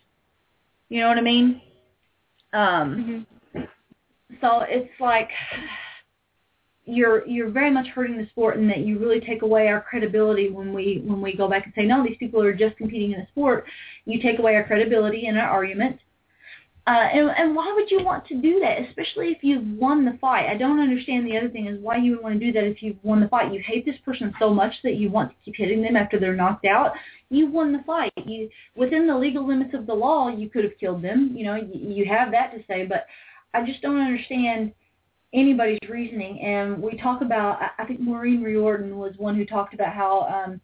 you 0.89 1.01
know 1.01 1.09
what 1.09 1.17
I 1.17 1.21
mean? 1.21 1.61
Um, 2.53 3.27
so 4.41 4.61
it's 4.67 4.89
like 4.99 5.29
you're 6.85 7.27
you're 7.27 7.49
very 7.49 7.69
much 7.69 7.87
hurting 7.87 8.17
the 8.17 8.27
sport, 8.27 8.57
and 8.57 8.69
that 8.69 8.79
you 8.79 8.97
really 8.97 9.19
take 9.19 9.41
away 9.41 9.67
our 9.67 9.81
credibility 9.81 10.49
when 10.49 10.73
we 10.73 11.01
when 11.05 11.21
we 11.21 11.35
go 11.35 11.49
back 11.49 11.65
and 11.65 11.73
say, 11.75 11.85
no, 11.85 12.03
these 12.03 12.17
people 12.17 12.41
are 12.41 12.53
just 12.53 12.77
competing 12.77 13.11
in 13.11 13.19
a 13.19 13.27
sport. 13.27 13.65
You 14.05 14.21
take 14.21 14.39
away 14.39 14.55
our 14.55 14.63
credibility 14.63 15.27
in 15.27 15.37
our 15.37 15.49
argument. 15.49 15.99
Uh, 16.87 17.09
and, 17.11 17.29
and 17.31 17.53
why 17.53 17.69
would 17.75 17.91
you 17.91 18.01
want 18.01 18.25
to 18.25 18.35
do 18.35 18.61
that, 18.61 18.79
especially 18.79 19.27
if 19.27 19.39
you've 19.41 19.77
won 19.77 20.05
the 20.05 20.17
fight? 20.21 20.47
I 20.47 20.55
don't 20.55 20.79
understand 20.79 21.27
the 21.27 21.35
other 21.37 21.49
thing 21.49 21.67
is 21.67 21.81
why 21.81 21.97
you 21.97 22.11
would 22.11 22.23
want 22.23 22.39
to 22.39 22.45
do 22.45 22.53
that 22.53 22.63
if 22.63 22.81
you've 22.81 23.03
won 23.03 23.19
the 23.19 23.27
fight. 23.27 23.53
You 23.53 23.59
hate 23.59 23.85
this 23.85 23.97
person 24.05 24.33
so 24.39 24.53
much 24.53 24.71
that 24.83 24.95
you 24.95 25.09
want 25.09 25.31
to 25.31 25.35
keep 25.43 25.55
hitting 25.57 25.81
them 25.81 25.97
after 25.97 26.17
they're 26.17 26.33
knocked 26.33 26.63
out. 26.63 26.93
You 27.29 27.51
won 27.51 27.73
the 27.73 27.83
fight. 27.85 28.13
You 28.25 28.49
within 28.77 29.05
the 29.05 29.17
legal 29.17 29.45
limits 29.45 29.73
of 29.73 29.85
the 29.85 29.93
law, 29.93 30.29
you 30.29 30.49
could 30.49 30.63
have 30.63 30.79
killed 30.79 31.01
them. 31.01 31.33
You 31.35 31.43
know, 31.43 31.55
you, 31.55 31.73
you 31.73 32.05
have 32.05 32.31
that 32.31 32.53
to 32.53 32.63
say, 32.69 32.85
but 32.85 33.05
I 33.53 33.65
just 33.65 33.81
don't 33.81 33.99
understand 33.99 34.71
anybody's 35.33 35.79
reasoning. 35.89 36.41
And 36.41 36.81
we 36.81 36.97
talk 36.97 37.21
about, 37.21 37.59
I- 37.77 37.85
think 37.85 37.99
Maureen 37.99 38.41
Riordan 38.41 38.97
was 38.97 39.13
one 39.17 39.35
who 39.35 39.45
talked 39.45 39.73
about 39.73 39.93
how 39.93 40.21
um, 40.23 40.61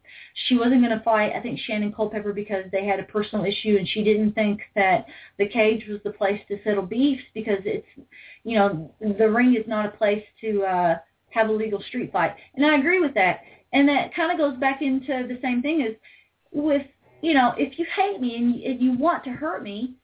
she 0.47 0.55
wasn't 0.55 0.81
going 0.81 0.97
to 0.97 1.03
fight, 1.03 1.33
I 1.35 1.41
think, 1.41 1.59
Shannon 1.59 1.93
Culpepper 1.93 2.33
because 2.33 2.65
they 2.71 2.85
had 2.85 2.99
a 2.99 3.03
personal 3.03 3.45
issue 3.45 3.75
and 3.77 3.87
she 3.87 4.03
didn't 4.03 4.33
think 4.33 4.61
that 4.75 5.05
the 5.37 5.47
cage 5.47 5.85
was 5.87 5.99
the 6.03 6.11
place 6.11 6.41
to 6.47 6.59
settle 6.63 6.83
beefs 6.83 7.23
because 7.33 7.59
it's, 7.65 7.87
you 8.43 8.57
know, 8.57 8.93
the 8.99 9.29
ring 9.29 9.55
is 9.55 9.67
not 9.67 9.85
a 9.85 9.97
place 9.97 10.23
to 10.41 10.63
uh, 10.63 10.95
have 11.29 11.49
a 11.49 11.53
legal 11.53 11.81
street 11.83 12.11
fight. 12.11 12.35
And 12.55 12.65
I 12.65 12.77
agree 12.77 12.99
with 12.99 13.13
that. 13.15 13.41
And 13.73 13.87
that 13.89 14.13
kind 14.15 14.31
of 14.31 14.37
goes 14.37 14.57
back 14.59 14.81
into 14.81 15.27
the 15.27 15.39
same 15.41 15.61
thing 15.61 15.81
as 15.81 15.95
with, 16.51 16.85
you 17.21 17.33
know, 17.33 17.53
if 17.57 17.79
you 17.79 17.85
hate 17.95 18.21
me 18.21 18.35
and 18.65 18.81
you 18.81 18.93
want 18.97 19.23
to 19.25 19.31
hurt 19.31 19.63
me, 19.63 19.95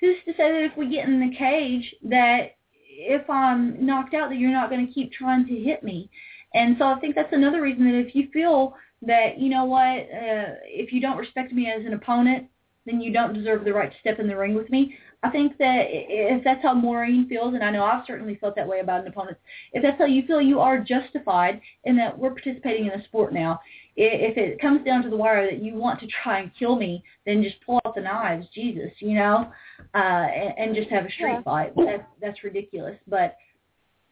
who's 0.00 0.16
to 0.24 0.32
say 0.32 0.50
that 0.50 0.64
if 0.64 0.76
we 0.76 0.88
get 0.88 1.06
in 1.06 1.20
the 1.20 1.36
cage 1.36 1.94
that 2.04 2.56
if 3.00 3.28
I'm 3.28 3.84
knocked 3.84 4.14
out 4.14 4.28
that 4.30 4.38
you're 4.38 4.50
not 4.50 4.70
going 4.70 4.86
to 4.86 4.92
keep 4.92 5.12
trying 5.12 5.46
to 5.46 5.54
hit 5.54 5.82
me. 5.82 6.10
And 6.54 6.76
so 6.78 6.86
I 6.86 6.98
think 6.98 7.14
that's 7.14 7.32
another 7.32 7.62
reason 7.62 7.84
that 7.84 7.98
if 7.98 8.14
you 8.14 8.28
feel 8.32 8.74
that, 9.02 9.38
you 9.38 9.48
know 9.48 9.64
what, 9.64 9.80
uh, 9.80 10.58
if 10.64 10.92
you 10.92 11.00
don't 11.00 11.16
respect 11.16 11.52
me 11.52 11.70
as 11.70 11.86
an 11.86 11.94
opponent, 11.94 12.46
then 12.86 13.00
you 13.00 13.12
don't 13.12 13.34
deserve 13.34 13.64
the 13.64 13.72
right 13.72 13.90
to 13.90 13.98
step 14.00 14.18
in 14.18 14.26
the 14.26 14.36
ring 14.36 14.54
with 14.54 14.70
me. 14.70 14.96
I 15.22 15.30
think 15.30 15.58
that 15.58 15.86
if 15.88 16.42
that's 16.42 16.62
how 16.62 16.72
Maureen 16.72 17.28
feels, 17.28 17.54
and 17.54 17.62
I 17.62 17.70
know 17.70 17.84
I've 17.84 18.06
certainly 18.06 18.36
felt 18.36 18.56
that 18.56 18.66
way 18.66 18.80
about 18.80 19.02
an 19.02 19.06
opponent, 19.06 19.36
if 19.72 19.82
that's 19.82 19.98
how 19.98 20.06
you 20.06 20.22
feel, 20.26 20.40
you 20.40 20.60
are 20.60 20.78
justified 20.78 21.60
in 21.84 21.96
that 21.96 22.18
we're 22.18 22.30
participating 22.30 22.86
in 22.86 22.92
a 22.92 23.04
sport 23.04 23.34
now. 23.34 23.60
If 24.02 24.38
it 24.38 24.58
comes 24.60 24.82
down 24.84 25.02
to 25.02 25.10
the 25.10 25.16
wire 25.16 25.44
that 25.44 25.62
you 25.62 25.74
want 25.74 26.00
to 26.00 26.06
try 26.22 26.40
and 26.40 26.50
kill 26.58 26.76
me, 26.76 27.02
then 27.26 27.42
just 27.42 27.56
pull 27.66 27.80
out 27.84 27.94
the 27.94 28.00
knives, 28.00 28.46
Jesus, 28.54 28.90
you 28.98 29.14
know, 29.14 29.52
uh, 29.94 29.98
and, 29.98 30.54
and 30.56 30.74
just 30.74 30.88
have 30.88 31.04
a 31.04 31.10
street 31.10 31.32
Yeah. 31.32 31.42
fight. 31.42 31.72
That's 31.76 32.02
that's 32.20 32.42
ridiculous. 32.42 32.96
But 33.06 33.36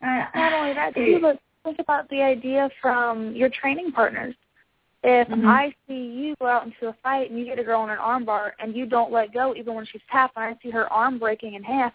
uh, 0.03 0.27
Not 0.35 0.53
only 0.53 0.75
that, 0.75 0.95
too, 0.95 1.19
but 1.23 1.41
think 1.65 1.79
about 1.79 2.09
the 2.11 2.23
idea 2.23 2.69
from 2.83 3.35
your 3.35 3.49
training 3.49 3.93
partners. 3.93 4.35
If 5.03 5.29
Mhm. 5.29 5.47
I 5.47 5.75
see 5.87 5.95
you 5.95 6.35
go 6.41 6.47
out 6.47 6.67
into 6.67 6.89
a 6.89 6.93
fight 7.03 7.31
and 7.31 7.39
you 7.39 7.47
get 7.47 7.59
a 7.59 7.65
girl 7.65 7.83
in 7.85 7.91
an 7.91 7.99
armbar 7.99 8.53
and 8.59 8.77
you 8.77 8.85
don't 8.85 9.11
let 9.11 9.33
go 9.33 9.55
even 9.57 9.75
when 9.75 9.87
she's 9.87 10.03
tapped 10.11 10.37
and 10.37 10.45
I 10.45 10.59
see 10.63 10.71
her 10.71 10.93
arm 10.93 11.19
breaking 11.19 11.55
in 11.55 11.63
half, 11.63 11.95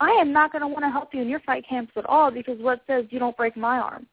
I 0.00 0.10
am 0.12 0.32
not 0.32 0.50
going 0.50 0.62
to 0.62 0.68
want 0.68 0.82
to 0.84 0.90
help 0.90 1.14
you 1.14 1.20
in 1.22 1.28
your 1.28 1.40
fight 1.40 1.64
camps 1.68 1.92
at 1.96 2.06
all 2.06 2.30
because 2.30 2.58
what 2.58 2.82
says 2.86 3.04
you 3.10 3.18
don't 3.18 3.36
break 3.36 3.56
my 3.56 3.78
arm? 3.78 4.06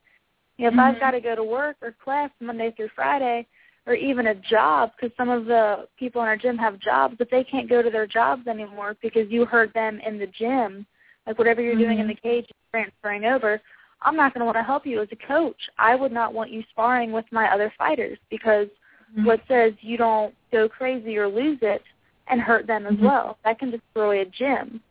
If 0.58 0.74
Mhm. 0.74 0.80
I've 0.80 1.00
got 1.00 1.12
to 1.12 1.22
go 1.22 1.36
to 1.36 1.44
work 1.44 1.78
or 1.82 1.92
class 2.04 2.32
Monday 2.40 2.72
through 2.72 2.90
Friday 2.90 3.46
or 3.86 3.94
even 3.94 4.28
a 4.28 4.36
job 4.36 4.92
because 4.96 5.16
some 5.16 5.30
of 5.30 5.46
the 5.46 5.88
people 5.98 6.22
in 6.22 6.28
our 6.28 6.36
gym 6.38 6.58
have 6.58 6.80
jobs, 6.80 7.16
but 7.18 7.30
they 7.30 7.44
can't 7.44 7.70
go 7.70 7.82
to 7.82 7.90
their 7.90 8.08
jobs 8.08 8.48
anymore 8.48 8.96
because 9.02 9.30
you 9.30 9.46
heard 9.46 9.72
them 9.74 10.00
in 10.06 10.18
the 10.18 10.28
gym, 10.28 10.86
like 11.26 11.38
whatever 11.38 11.62
you're 11.62 11.76
doing 11.76 12.00
in 12.00 12.06
Mhm. 12.06 12.10
the 12.10 12.16
cage 12.16 12.46
is 12.46 12.56
transferring 12.72 13.26
over. 13.26 13.62
I'm 14.02 14.16
not 14.16 14.34
going 14.34 14.42
to 14.42 14.46
want 14.46 14.58
to 14.58 14.64
help 14.64 14.86
you 14.86 15.02
as 15.02 15.12
a 15.12 15.16
coach. 15.16 15.70
I 15.78 15.96
would 15.96 16.12
not 16.12 16.34
want 16.34 16.52
you 16.52 16.64
sparring 16.70 17.12
with 17.12 17.26
my 17.32 17.52
other 17.52 17.70
fighters 17.78 18.18
because 18.30 18.68
Mhm. 19.16 19.26
what 19.26 19.42
says 19.48 19.74
you 19.82 19.98
don't 19.98 20.36
go 20.52 20.68
crazy 20.68 21.18
or 21.18 21.28
lose 21.28 21.60
it 21.62 21.84
and 22.28 22.42
hurt 22.42 22.68
them 22.68 22.86
as 22.86 22.96
Mhm. 22.98 23.02
well. 23.04 23.38
That 23.44 23.58
can 23.60 23.72
destroy 23.72 24.22
a 24.22 24.26
gym. 24.26 24.82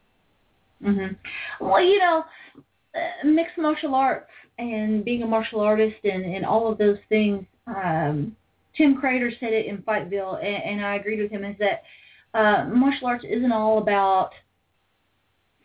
hmm 0.82 1.09
Well, 1.60 1.80
you 1.82 1.98
know, 1.98 2.24
uh, 2.94 3.24
mixed 3.24 3.56
martial 3.59 3.94
arts 3.94 4.30
and 4.59 5.05
being 5.05 5.23
a 5.23 5.27
martial 5.27 5.61
artist 5.61 5.97
and, 6.05 6.24
and 6.24 6.45
all 6.45 6.70
of 6.70 6.78
those 6.78 6.99
things. 7.09 7.45
Um, 7.66 8.37
Tim 8.77 9.01
Credeur 9.01 9.39
said 9.41 9.53
it 9.53 9.66
in 9.66 9.78
Fightville, 9.78 10.39
and, 10.43 10.81
and 10.81 10.87
I 10.87 10.97
agreed 10.97 11.20
with 11.20 11.31
him. 11.31 11.45
Is 11.45 11.57
that 11.59 11.83
uh, 12.35 12.66
martial 12.69 13.09
arts 13.09 13.24
isn't 13.28 13.53
all 13.53 13.78
about 13.78 14.33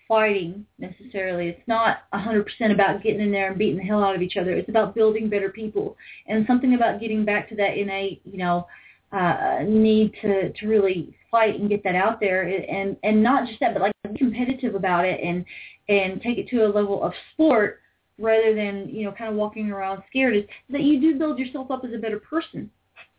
fighting 0.08 0.66
necessarily. 0.78 1.48
It's 1.48 1.68
not 1.68 2.04
a 2.12 2.18
100% 2.18 2.46
about 2.72 3.02
getting 3.02 3.22
in 3.22 3.32
there 3.32 3.50
and 3.50 3.58
beating 3.58 3.78
the 3.78 3.84
hell 3.84 4.04
out 4.04 4.16
of 4.16 4.22
each 4.22 4.36
other. 4.36 4.52
It's 4.52 4.68
about 4.68 4.94
building 4.94 5.30
better 5.30 5.50
people 5.50 5.96
and 6.28 6.46
something 6.48 6.74
about 6.74 7.00
getting 7.00 7.24
back 7.24 7.48
to 7.50 7.56
that 7.56 7.78
innate, 7.78 8.22
you 8.26 8.38
know, 8.38 8.68
uh, 9.14 9.60
need 9.66 10.14
to 10.22 10.54
to 10.54 10.68
really 10.68 11.14
fight 11.30 11.60
and 11.60 11.70
get 11.70 11.84
that 11.84 11.96
out 11.96 12.20
there, 12.22 12.44
and 12.44 12.96
and 13.04 13.22
not 13.22 13.46
just 13.48 13.60
that, 13.60 13.74
but 13.74 13.82
like 13.82 14.18
competitive 14.18 14.76
about 14.76 15.06
it 15.06 15.20
and 15.22 15.46
and 15.90 16.22
take 16.22 16.38
it 16.38 16.48
to 16.50 16.66
a 16.66 16.68
level 16.68 17.04
of 17.04 17.12
sport 17.34 17.81
rather 18.22 18.54
than 18.56 18.90
you 18.90 19.04
know 19.06 19.12
kind 19.12 19.30
of 19.30 19.36
walking 19.36 19.72
around 19.72 20.04
scared. 20.10 20.36
Is 20.36 20.44
that 20.70 20.82
you 20.82 21.00
do 21.00 21.18
build 21.18 21.40
yourself 21.40 21.72
up 21.72 21.84
as 21.84 21.94
a 21.94 21.98
better 21.98 22.20
person, 22.20 22.70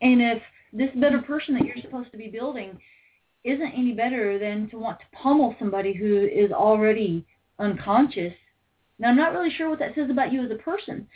and 0.01 0.21
if 0.21 0.41
this 0.71 0.89
better 0.95 1.21
person 1.21 1.53
that 1.55 1.65
you're 1.65 1.81
supposed 1.81 2.11
to 2.11 2.17
be 2.17 2.27
building 2.27 2.77
isn't 3.43 3.73
any 3.73 3.93
better 3.93 4.39
than 4.39 4.69
to 4.69 4.77
want 4.77 4.99
to 4.99 5.05
pummel 5.21 5.55
somebody 5.59 5.93
who 5.93 6.25
is 6.25 6.51
already 6.51 7.25
unconscious. 7.59 8.33
Now 8.99 9.09
I'm 9.09 9.17
not 9.17 9.33
really 9.33 9.51
sure 9.51 9.69
what 9.69 9.79
that 9.79 9.95
says 9.95 10.09
about 10.09 10.31
you 10.31 10.43
as 10.43 10.51
a 10.51 10.55
person 10.55 11.07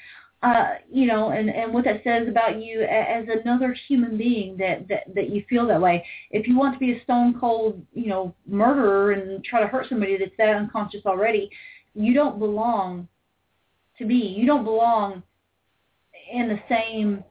uh, 0.43 0.75
you 0.91 1.07
know, 1.07 1.29
and, 1.29 1.49
and 1.49 1.73
what 1.73 1.83
that 1.83 2.03
says 2.03 2.27
about 2.27 2.61
you 2.61 2.81
as 2.81 3.25
another 3.43 3.75
human 3.87 4.17
being 4.17 4.55
that, 4.57 4.87
that, 4.87 5.03
that 5.15 5.29
you 5.29 5.43
feel 5.49 5.65
that 5.67 5.81
way. 5.81 6.05
If 6.29 6.47
you 6.47 6.55
want 6.55 6.73
to 6.73 6.79
be 6.79 6.93
a 6.93 7.03
stone 7.03 7.39
cold, 7.39 7.81
you 7.93 8.07
know, 8.07 8.35
murderer 8.47 9.13
and 9.13 9.43
try 9.43 9.61
to 9.61 9.67
hurt 9.67 9.87
somebody 9.89 10.17
that's 10.17 10.31
that 10.37 10.55
unconscious 10.55 11.01
already, 11.05 11.49
you 11.95 12.13
don't 12.13 12.37
belong 12.37 13.07
to 13.99 14.05
be. 14.05 14.15
You 14.15 14.45
don't 14.45 14.63
belong 14.63 15.23
in 16.31 16.47
the 16.47 16.59
same 16.69 17.23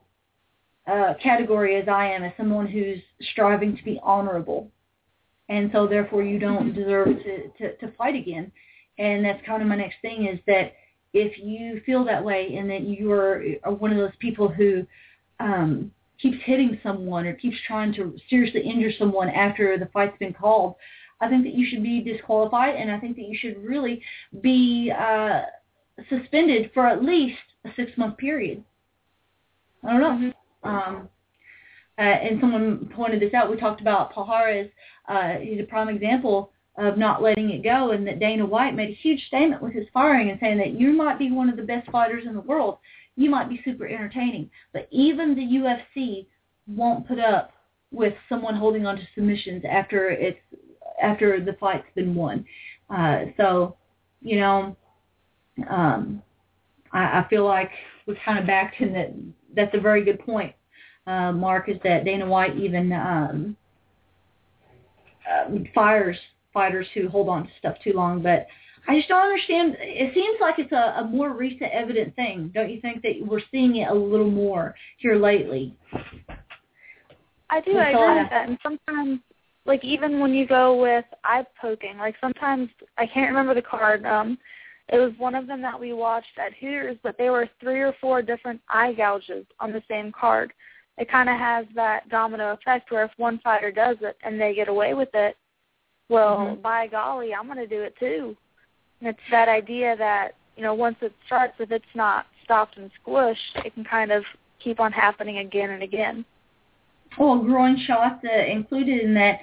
uh, 0.87 1.13
category 1.21 1.75
as 1.75 1.87
I 1.87 2.07
am, 2.07 2.23
as 2.23 2.31
someone 2.37 2.67
who's 2.67 2.99
striving 3.31 3.75
to 3.75 3.83
be 3.83 3.99
honorable, 4.03 4.69
and 5.49 5.69
so 5.73 5.87
therefore 5.87 6.23
you 6.23 6.39
don't 6.39 6.73
deserve 6.73 7.07
to, 7.07 7.49
to, 7.57 7.77
to 7.77 7.91
fight 7.97 8.15
again. 8.15 8.51
And 8.99 9.23
that's 9.23 9.45
kind 9.45 9.61
of 9.61 9.67
my 9.67 9.75
next 9.75 9.97
thing 10.01 10.27
is 10.27 10.39
that 10.47 10.73
if 11.13 11.37
you 11.37 11.81
feel 11.85 12.03
that 12.05 12.23
way 12.23 12.55
and 12.55 12.69
that 12.69 12.81
you 12.81 13.11
are, 13.11 13.43
are 13.63 13.73
one 13.73 13.91
of 13.91 13.97
those 13.97 14.15
people 14.19 14.47
who 14.47 14.85
um, 15.39 15.91
keeps 16.19 16.37
hitting 16.43 16.79
someone 16.81 17.25
or 17.25 17.33
keeps 17.33 17.57
trying 17.65 17.93
to 17.93 18.17
seriously 18.29 18.61
injure 18.61 18.91
someone 18.97 19.29
after 19.29 19.77
the 19.77 19.85
fight's 19.87 20.17
been 20.17 20.33
called, 20.33 20.75
I 21.21 21.29
think 21.29 21.43
that 21.45 21.53
you 21.53 21.65
should 21.69 21.83
be 21.83 22.01
disqualified, 22.01 22.75
and 22.75 22.91
I 22.91 22.99
think 22.99 23.15
that 23.15 23.27
you 23.27 23.37
should 23.37 23.63
really 23.63 24.01
be 24.41 24.91
uh, 24.91 25.41
suspended 26.09 26.71
for 26.73 26.85
at 26.85 27.03
least 27.03 27.37
a 27.65 27.69
six 27.75 27.91
month 27.97 28.17
period. 28.17 28.63
I 29.83 29.91
don't 29.91 30.01
know. 30.01 30.31
Mm-hmm. 30.63 30.69
Um, 30.69 31.09
uh, 31.97 32.01
and 32.01 32.39
someone 32.39 32.91
pointed 32.95 33.21
this 33.21 33.33
out. 33.33 33.49
We 33.49 33.57
talked 33.57 33.81
about 33.81 34.13
Palhares. 34.13 34.69
Uh, 35.07 35.39
he's 35.41 35.59
a 35.59 35.63
prime 35.63 35.89
example 35.89 36.51
of 36.77 36.97
not 36.97 37.23
letting 37.23 37.49
it 37.49 37.63
go, 37.63 37.91
and 37.91 38.05
that 38.05 38.19
Dana 38.19 38.45
White 38.45 38.75
made 38.75 38.89
a 38.89 38.93
huge 39.01 39.25
statement 39.27 39.63
with 39.63 39.73
his 39.73 39.87
firing 39.93 40.29
and 40.29 40.39
saying 40.39 40.59
that 40.59 40.79
you 40.79 40.93
might 40.93 41.17
be 41.17 41.31
one 41.31 41.49
of 41.49 41.57
the 41.57 41.63
best 41.63 41.89
fighters 41.89 42.25
in 42.27 42.35
the 42.35 42.41
world. 42.41 42.77
You 43.15 43.31
might 43.31 43.49
be 43.49 43.61
super 43.65 43.87
entertaining, 43.87 44.51
but 44.73 44.87
even 44.91 45.33
the 45.33 45.41
UFC 45.41 46.27
won't 46.67 47.07
put 47.07 47.17
up 47.17 47.51
with 47.91 48.13
someone 48.29 48.55
holding 48.55 48.85
on 48.85 48.97
to 48.97 49.07
submissions 49.15 49.63
after 49.67 50.09
it's 50.09 50.39
after 51.01 51.43
the 51.43 51.53
fight's 51.53 51.87
been 51.95 52.13
won. 52.13 52.45
Uh, 52.89 53.25
so, 53.37 53.75
you 54.21 54.39
know, 54.39 54.75
um, 55.69 56.21
I, 56.91 57.19
I 57.19 57.27
feel 57.29 57.45
like 57.45 57.71
we're 58.05 58.17
kind 58.23 58.39
of 58.39 58.47
back 58.47 58.77
to 58.79 58.89
that. 58.89 59.13
That's 59.55 59.73
a 59.75 59.79
very 59.79 60.03
good 60.03 60.19
point, 60.19 60.53
uh, 61.05 61.31
Mark. 61.31 61.69
Is 61.69 61.77
that 61.83 62.05
Dana 62.05 62.25
White 62.25 62.57
even 62.57 62.91
um, 62.93 63.57
uh, 65.29 65.49
fires 65.73 66.17
fighters 66.53 66.87
who 66.93 67.09
hold 67.09 67.29
on 67.29 67.43
to 67.43 67.49
stuff 67.59 67.75
too 67.83 67.93
long? 67.93 68.21
But 68.21 68.47
I 68.87 68.97
just 68.97 69.09
don't 69.09 69.23
understand. 69.23 69.75
It 69.79 70.13
seems 70.13 70.37
like 70.39 70.55
it's 70.59 70.71
a, 70.71 71.01
a 71.01 71.09
more 71.11 71.33
recent 71.33 71.71
evident 71.73 72.15
thing, 72.15 72.51
don't 72.53 72.69
you 72.69 72.79
think? 72.81 73.01
That 73.01 73.15
we're 73.21 73.41
seeing 73.51 73.77
it 73.77 73.89
a 73.89 73.93
little 73.93 74.31
more 74.31 74.75
here 74.97 75.15
lately. 75.15 75.75
I 77.49 77.61
do. 77.61 77.77
I 77.77 77.89
agree 77.89 78.21
with 78.21 78.29
that. 78.29 78.49
And 78.49 78.57
sometimes 78.61 79.19
like 79.65 79.83
even 79.83 80.19
when 80.19 80.33
you 80.33 80.47
go 80.47 80.81
with 80.81 81.05
eye 81.23 81.45
poking, 81.61 81.97
like 81.97 82.15
sometimes 82.21 82.69
I 82.97 83.05
can't 83.05 83.29
remember 83.29 83.53
the 83.53 83.61
card. 83.61 84.05
Um, 84.05 84.37
it 84.89 84.97
was 84.97 85.11
one 85.17 85.35
of 85.35 85.47
them 85.47 85.61
that 85.61 85.79
we 85.79 85.91
watched 85.93 86.37
at 86.37 86.53
Hooters, 86.53 86.97
but 87.03 87.17
there 87.17 87.31
were 87.31 87.49
three 87.59 87.81
or 87.81 87.93
four 87.99 88.21
different 88.21 88.61
eye 88.69 88.93
gouges 88.93 89.45
on 89.59 89.73
the 89.73 89.83
same 89.89 90.11
card. 90.11 90.53
It 90.97 91.11
kind 91.11 91.29
of 91.29 91.37
has 91.37 91.65
that 91.75 92.09
domino 92.09 92.53
effect 92.53 92.89
where 92.89 93.03
if 93.03 93.11
one 93.17 93.39
fighter 93.43 93.71
does 93.71 93.97
it 94.01 94.17
and 94.23 94.39
they 94.39 94.55
get 94.55 94.69
away 94.69 94.93
with 94.93 95.09
it, 95.13 95.35
well, 96.09 96.37
mm-hmm. 96.37 96.61
by 96.61 96.87
golly, 96.87 97.33
I'm 97.33 97.47
going 97.47 97.57
to 97.57 97.67
do 97.67 97.81
it 97.81 97.95
too. 97.99 98.35
And 98.99 99.09
it's 99.09 99.19
that 99.29 99.49
idea 99.49 99.95
that 99.97 100.31
you 100.55 100.63
know 100.63 100.73
once 100.73 100.95
it 101.01 101.13
starts, 101.25 101.53
if 101.59 101.71
it's 101.71 101.85
not 101.93 102.25
stopped 102.43 102.77
and 102.77 102.89
squished, 103.05 103.65
it 103.65 103.73
can 103.73 103.83
kind 103.83 104.11
of 104.11 104.23
keep 104.63 104.79
on 104.79 104.91
happening 104.91 105.39
again 105.39 105.71
and 105.71 105.83
again. 105.83 106.25
Well, 107.19 107.39
groin 107.39 107.77
shots 107.85 108.25
uh, 108.25 108.45
included 108.45 109.01
in 109.01 109.13
that. 109.15 109.39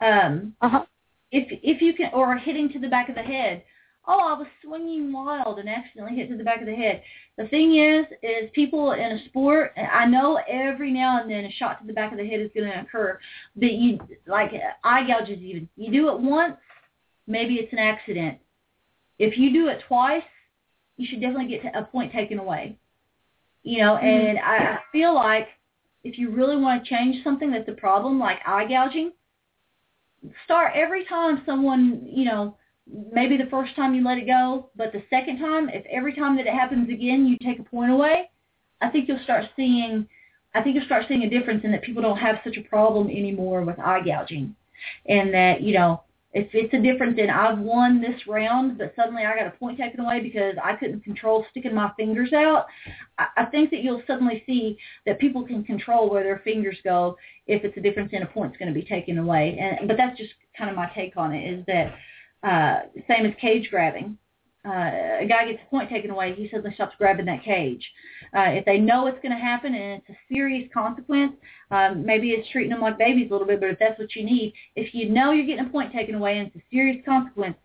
Um, 0.00 0.54
uh-huh. 0.60 0.84
If 1.30 1.46
if 1.62 1.82
you 1.82 1.92
can, 1.92 2.10
or 2.12 2.36
hitting 2.36 2.72
to 2.72 2.78
the 2.78 2.88
back 2.88 3.08
of 3.08 3.14
the 3.14 3.22
head. 3.22 3.62
Oh, 4.08 4.20
I 4.20 4.38
was 4.38 4.46
swinging 4.62 5.12
wild 5.12 5.58
and 5.58 5.68
accidentally 5.68 6.16
hit 6.16 6.28
to 6.28 6.36
the 6.36 6.44
back 6.44 6.60
of 6.60 6.66
the 6.66 6.74
head. 6.74 7.02
The 7.36 7.48
thing 7.48 7.76
is, 7.76 8.06
is 8.22 8.50
people 8.54 8.92
in 8.92 9.00
a 9.00 9.24
sport. 9.26 9.72
I 9.76 10.06
know 10.06 10.40
every 10.48 10.92
now 10.92 11.20
and 11.20 11.30
then 11.30 11.44
a 11.44 11.50
shot 11.52 11.80
to 11.80 11.86
the 11.86 11.92
back 11.92 12.12
of 12.12 12.18
the 12.18 12.26
head 12.26 12.40
is 12.40 12.50
going 12.54 12.70
to 12.70 12.80
occur, 12.80 13.18
but 13.56 13.72
you 13.72 13.98
like 14.26 14.52
eye 14.84 15.06
gouges. 15.06 15.40
Even 15.40 15.68
you 15.76 15.90
do 15.90 16.08
it 16.10 16.20
once, 16.20 16.56
maybe 17.26 17.54
it's 17.54 17.72
an 17.72 17.80
accident. 17.80 18.38
If 19.18 19.36
you 19.36 19.52
do 19.52 19.68
it 19.68 19.82
twice, 19.88 20.22
you 20.96 21.06
should 21.08 21.20
definitely 21.20 21.48
get 21.48 21.74
a 21.74 21.82
point 21.82 22.12
taken 22.12 22.38
away. 22.38 22.78
You 23.64 23.80
know, 23.80 23.94
mm-hmm. 23.96 24.06
and 24.06 24.38
I, 24.38 24.56
I 24.56 24.78
feel 24.92 25.14
like 25.14 25.48
if 26.04 26.16
you 26.16 26.30
really 26.30 26.56
want 26.56 26.84
to 26.84 26.88
change 26.88 27.24
something 27.24 27.50
that's 27.50 27.68
a 27.68 27.72
problem, 27.72 28.20
like 28.20 28.38
eye 28.46 28.68
gouging, 28.68 29.10
start 30.44 30.72
every 30.76 31.04
time 31.06 31.42
someone, 31.44 32.06
you 32.08 32.24
know, 32.24 32.56
maybe 33.12 33.36
the 33.36 33.50
first 33.50 33.74
time 33.74 33.94
you 33.94 34.04
let 34.04 34.18
it 34.18 34.26
go, 34.26 34.70
but 34.76 34.92
the 34.92 35.02
second 35.10 35.38
time, 35.38 35.68
if 35.68 35.84
every 35.86 36.14
time 36.14 36.36
that 36.36 36.46
it 36.46 36.54
happens 36.54 36.88
again, 36.88 37.26
you 37.26 37.36
take 37.38 37.58
a 37.58 37.62
point 37.62 37.90
away, 37.90 38.30
I 38.80 38.88
think 38.90 39.08
you'll 39.08 39.22
start 39.24 39.46
seeing, 39.56 40.06
I 40.54 40.62
think 40.62 40.76
you'll 40.76 40.84
start 40.86 41.06
seeing 41.08 41.22
a 41.22 41.30
difference 41.30 41.64
in 41.64 41.72
that 41.72 41.82
people 41.82 42.02
don't 42.02 42.18
have 42.18 42.36
such 42.44 42.56
a 42.56 42.62
problem 42.62 43.08
anymore 43.08 43.62
with 43.62 43.78
eye 43.78 44.02
gouging, 44.04 44.54
and 45.06 45.32
that 45.34 45.62
you 45.62 45.74
know 45.74 46.02
if 46.36 46.48
it's 46.52 46.74
a 46.74 46.80
difference 46.80 47.18
in 47.18 47.30
I've 47.30 47.58
won 47.58 48.02
this 48.02 48.26
round, 48.26 48.76
but 48.76 48.92
suddenly 48.94 49.24
I 49.24 49.34
got 49.34 49.46
a 49.46 49.56
point 49.58 49.78
taken 49.78 50.00
away 50.00 50.20
because 50.20 50.54
I 50.62 50.76
couldn't 50.76 51.02
control 51.02 51.46
sticking 51.50 51.74
my 51.74 51.90
fingers 51.96 52.34
out, 52.34 52.66
I, 53.18 53.26
I 53.38 53.44
think 53.46 53.70
that 53.70 53.82
you'll 53.82 54.02
suddenly 54.06 54.42
see 54.44 54.76
that 55.06 55.18
people 55.18 55.46
can 55.46 55.64
control 55.64 56.10
where 56.10 56.22
their 56.22 56.40
fingers 56.44 56.76
go 56.84 57.16
if 57.46 57.64
it's 57.64 57.76
a 57.78 57.80
difference 57.80 58.10
in 58.12 58.22
a 58.22 58.26
point's 58.26 58.58
going 58.58 58.72
to 58.72 58.78
be 58.78 58.86
taken 58.86 59.16
away. 59.16 59.56
And 59.58 59.88
but 59.88 59.96
that's 59.96 60.18
just 60.18 60.34
kind 60.58 60.68
of 60.68 60.76
my 60.76 60.90
take 60.94 61.16
on 61.16 61.32
it. 61.32 61.58
Is 61.58 61.64
that 61.66 61.94
uh, 62.42 62.80
same 63.08 63.26
as 63.26 63.32
cage 63.40 63.68
grabbing? 63.70 64.18
uh, 64.66 65.22
a 65.22 65.26
guy 65.28 65.46
gets 65.46 65.62
a 65.64 65.70
point 65.70 65.88
taken 65.88 66.10
away, 66.10 66.34
he 66.34 66.48
suddenly 66.50 66.74
stops 66.74 66.94
grabbing 66.98 67.26
that 67.26 67.44
cage. 67.44 67.88
Uh, 68.36 68.50
if 68.50 68.64
they 68.64 68.78
know 68.78 69.06
it's 69.06 69.20
going 69.22 69.32
to 69.32 69.38
happen 69.38 69.74
and 69.74 70.02
it's 70.02 70.10
a 70.10 70.34
serious 70.34 70.68
consequence, 70.74 71.34
um, 71.70 72.04
maybe 72.04 72.30
it's 72.30 72.48
treating 72.50 72.70
them 72.70 72.80
like 72.80 72.98
babies 72.98 73.28
a 73.30 73.32
little 73.32 73.46
bit, 73.46 73.60
but 73.60 73.70
if 73.70 73.78
that's 73.78 73.98
what 73.98 74.14
you 74.16 74.24
need, 74.24 74.52
if 74.74 74.92
you 74.92 75.08
know 75.08 75.30
you're 75.30 75.46
getting 75.46 75.66
a 75.66 75.68
point 75.68 75.92
taken 75.92 76.16
away 76.16 76.38
and 76.38 76.48
it's 76.48 76.56
a 76.56 76.62
serious 76.70 77.00
consequence, 77.04 77.56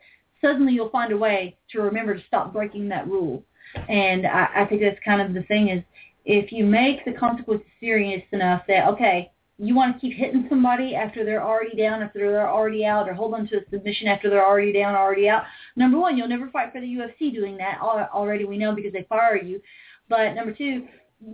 suddenly 0.41 0.73
you'll 0.73 0.89
find 0.89 1.11
a 1.11 1.17
way 1.17 1.57
to 1.71 1.81
remember 1.81 2.13
to 2.13 2.23
stop 2.27 2.53
breaking 2.53 2.87
that 2.89 3.07
rule. 3.07 3.43
And 3.89 4.27
I, 4.27 4.49
I 4.57 4.65
think 4.65 4.81
that's 4.81 4.99
kind 5.03 5.21
of 5.21 5.33
the 5.33 5.43
thing 5.43 5.69
is 5.69 5.83
if 6.25 6.51
you 6.51 6.65
make 6.65 7.03
the 7.03 7.13
consequences 7.13 7.65
serious 7.79 8.21
enough 8.31 8.61
that, 8.67 8.87
okay, 8.89 9.30
you 9.61 9.75
want 9.75 9.93
to 9.93 9.99
keep 9.99 10.17
hitting 10.17 10.47
somebody 10.49 10.95
after 10.95 11.23
they're 11.23 11.43
already 11.43 11.75
down, 11.77 12.01
after 12.01 12.19
they're 12.19 12.49
already 12.49 12.83
out, 12.83 13.07
or 13.07 13.13
hold 13.13 13.35
on 13.35 13.47
to 13.47 13.57
a 13.57 13.69
submission 13.69 14.07
after 14.07 14.27
they're 14.29 14.45
already 14.45 14.73
down, 14.73 14.95
already 14.95 15.29
out. 15.29 15.43
Number 15.75 15.99
one, 15.99 16.17
you'll 16.17 16.27
never 16.27 16.49
fight 16.49 16.71
for 16.73 16.81
the 16.81 16.87
UFC 16.87 17.31
doing 17.31 17.57
that. 17.57 17.79
Already 17.79 18.45
we 18.45 18.57
know 18.57 18.73
because 18.73 18.91
they 18.91 19.05
fire 19.07 19.37
you. 19.37 19.61
But 20.09 20.33
number 20.33 20.51
two, 20.51 20.87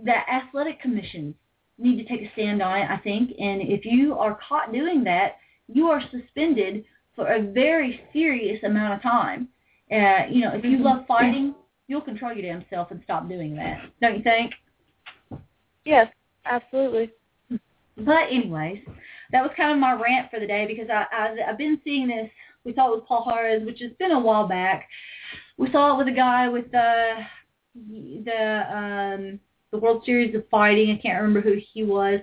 the 0.04 0.14
athletic 0.30 0.80
commissions 0.80 1.34
need 1.78 1.96
to 1.96 2.04
take 2.04 2.20
a 2.20 2.32
stand 2.32 2.60
on 2.60 2.78
it, 2.78 2.90
I 2.90 2.98
think. 2.98 3.30
And 3.40 3.62
if 3.62 3.86
you 3.86 4.18
are 4.18 4.38
caught 4.46 4.72
doing 4.72 5.04
that, 5.04 5.36
you 5.72 5.86
are 5.86 6.02
suspended 6.10 6.84
for 7.16 7.28
a 7.28 7.42
very 7.42 8.00
serious 8.12 8.62
amount 8.62 8.94
of 8.94 9.02
time. 9.02 9.48
Uh, 9.90 10.26
you 10.30 10.42
know, 10.42 10.52
if 10.52 10.64
you 10.64 10.78
love 10.78 11.06
fighting, 11.08 11.54
you'll 11.86 12.02
control 12.02 12.32
your 12.34 12.42
damn 12.42 12.64
self 12.68 12.90
and 12.90 13.00
stop 13.04 13.26
doing 13.26 13.56
that. 13.56 13.80
Don't 14.02 14.18
you 14.18 14.22
think? 14.22 14.52
Yes, 15.86 16.12
absolutely. 16.44 17.10
But 18.00 18.30
anyways, 18.30 18.80
that 19.32 19.42
was 19.42 19.50
kind 19.56 19.72
of 19.72 19.78
my 19.78 19.92
rant 19.92 20.30
for 20.30 20.40
the 20.40 20.46
day 20.46 20.66
because 20.66 20.88
I, 20.90 21.04
I 21.12 21.50
I've 21.50 21.58
been 21.58 21.80
seeing 21.84 22.08
this. 22.08 22.30
We 22.64 22.74
saw 22.74 22.92
it 22.92 22.96
with 22.96 23.08
Palhares, 23.08 23.64
which 23.64 23.80
has 23.80 23.92
been 23.98 24.12
a 24.12 24.20
while 24.20 24.46
back. 24.46 24.88
We 25.56 25.70
saw 25.72 25.94
it 25.94 25.98
with 25.98 26.08
a 26.08 26.16
guy 26.16 26.48
with 26.48 26.70
the 26.70 27.14
the 28.24 28.76
um 28.76 29.40
the 29.70 29.78
World 29.78 30.02
Series 30.04 30.34
of 30.34 30.48
Fighting. 30.48 30.90
I 30.90 31.02
can't 31.02 31.20
remember 31.20 31.40
who 31.40 31.60
he 31.72 31.82
was. 31.82 32.20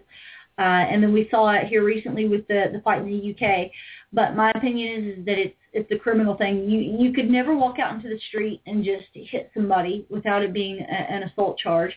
Uh, 0.57 0.61
and 0.61 1.03
then 1.03 1.11
we 1.11 1.27
saw 1.29 1.49
it 1.51 1.67
here 1.67 1.83
recently 1.83 2.27
with 2.27 2.47
the 2.47 2.69
the 2.71 2.81
fight 2.81 3.01
in 3.01 3.07
the 3.07 3.35
UK. 3.35 3.69
But 4.13 4.35
my 4.35 4.51
opinion 4.51 5.03
is, 5.03 5.17
is 5.17 5.25
that 5.25 5.37
it's 5.37 5.57
it's 5.73 5.91
a 5.91 5.99
criminal 5.99 6.35
thing. 6.37 6.69
You 6.69 6.79
you 6.79 7.13
could 7.13 7.29
never 7.29 7.53
walk 7.53 7.79
out 7.79 7.93
into 7.93 8.07
the 8.07 8.19
street 8.29 8.61
and 8.65 8.83
just 8.83 9.07
hit 9.13 9.51
somebody 9.53 10.05
without 10.09 10.41
it 10.41 10.53
being 10.53 10.79
a, 10.79 11.11
an 11.11 11.23
assault 11.23 11.57
charge. 11.57 11.91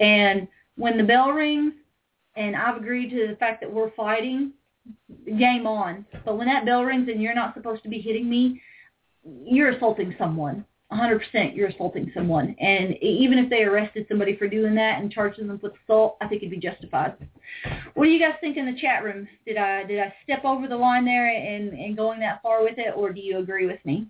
And 0.00 0.48
when 0.76 0.96
the 0.98 1.04
bell 1.04 1.30
rings, 1.30 1.74
and 2.36 2.56
I've 2.56 2.76
agreed 2.76 3.10
to 3.10 3.28
the 3.28 3.36
fact 3.36 3.60
that 3.60 3.72
we're 3.72 3.90
fighting, 3.92 4.52
game 5.38 5.66
on. 5.66 6.06
But 6.24 6.38
when 6.38 6.46
that 6.46 6.64
bell 6.64 6.84
rings 6.84 7.08
and 7.08 7.22
you're 7.22 7.34
not 7.34 7.54
supposed 7.54 7.82
to 7.82 7.88
be 7.88 8.00
hitting 8.00 8.28
me, 8.28 8.60
you're 9.44 9.70
assaulting 9.70 10.14
someone. 10.18 10.64
100% 10.92 11.54
you're 11.54 11.68
assaulting 11.68 12.10
someone. 12.14 12.56
And 12.58 12.96
even 13.00 13.38
if 13.38 13.48
they 13.48 13.62
arrested 13.62 14.06
somebody 14.08 14.36
for 14.36 14.48
doing 14.48 14.74
that 14.74 15.00
and 15.00 15.10
charged 15.10 15.38
them 15.38 15.48
with 15.48 15.72
assault, 15.84 16.16
I 16.20 16.26
think 16.26 16.42
it'd 16.42 16.50
be 16.50 16.56
justified. 16.56 17.14
What 17.94 18.06
do 18.06 18.10
you 18.10 18.18
guys 18.18 18.34
think 18.40 18.56
in 18.56 18.66
the 18.66 18.80
chat 18.80 19.04
room? 19.04 19.28
Did 19.46 19.56
I 19.56 19.84
did 19.84 20.00
I 20.00 20.12
step 20.24 20.44
over 20.44 20.66
the 20.66 20.76
line 20.76 21.04
there 21.04 21.28
and, 21.28 21.72
and 21.72 21.96
going 21.96 22.18
that 22.20 22.42
far 22.42 22.62
with 22.64 22.78
it, 22.78 22.94
or 22.96 23.12
do 23.12 23.20
you 23.20 23.38
agree 23.38 23.66
with 23.66 23.78
me? 23.84 24.08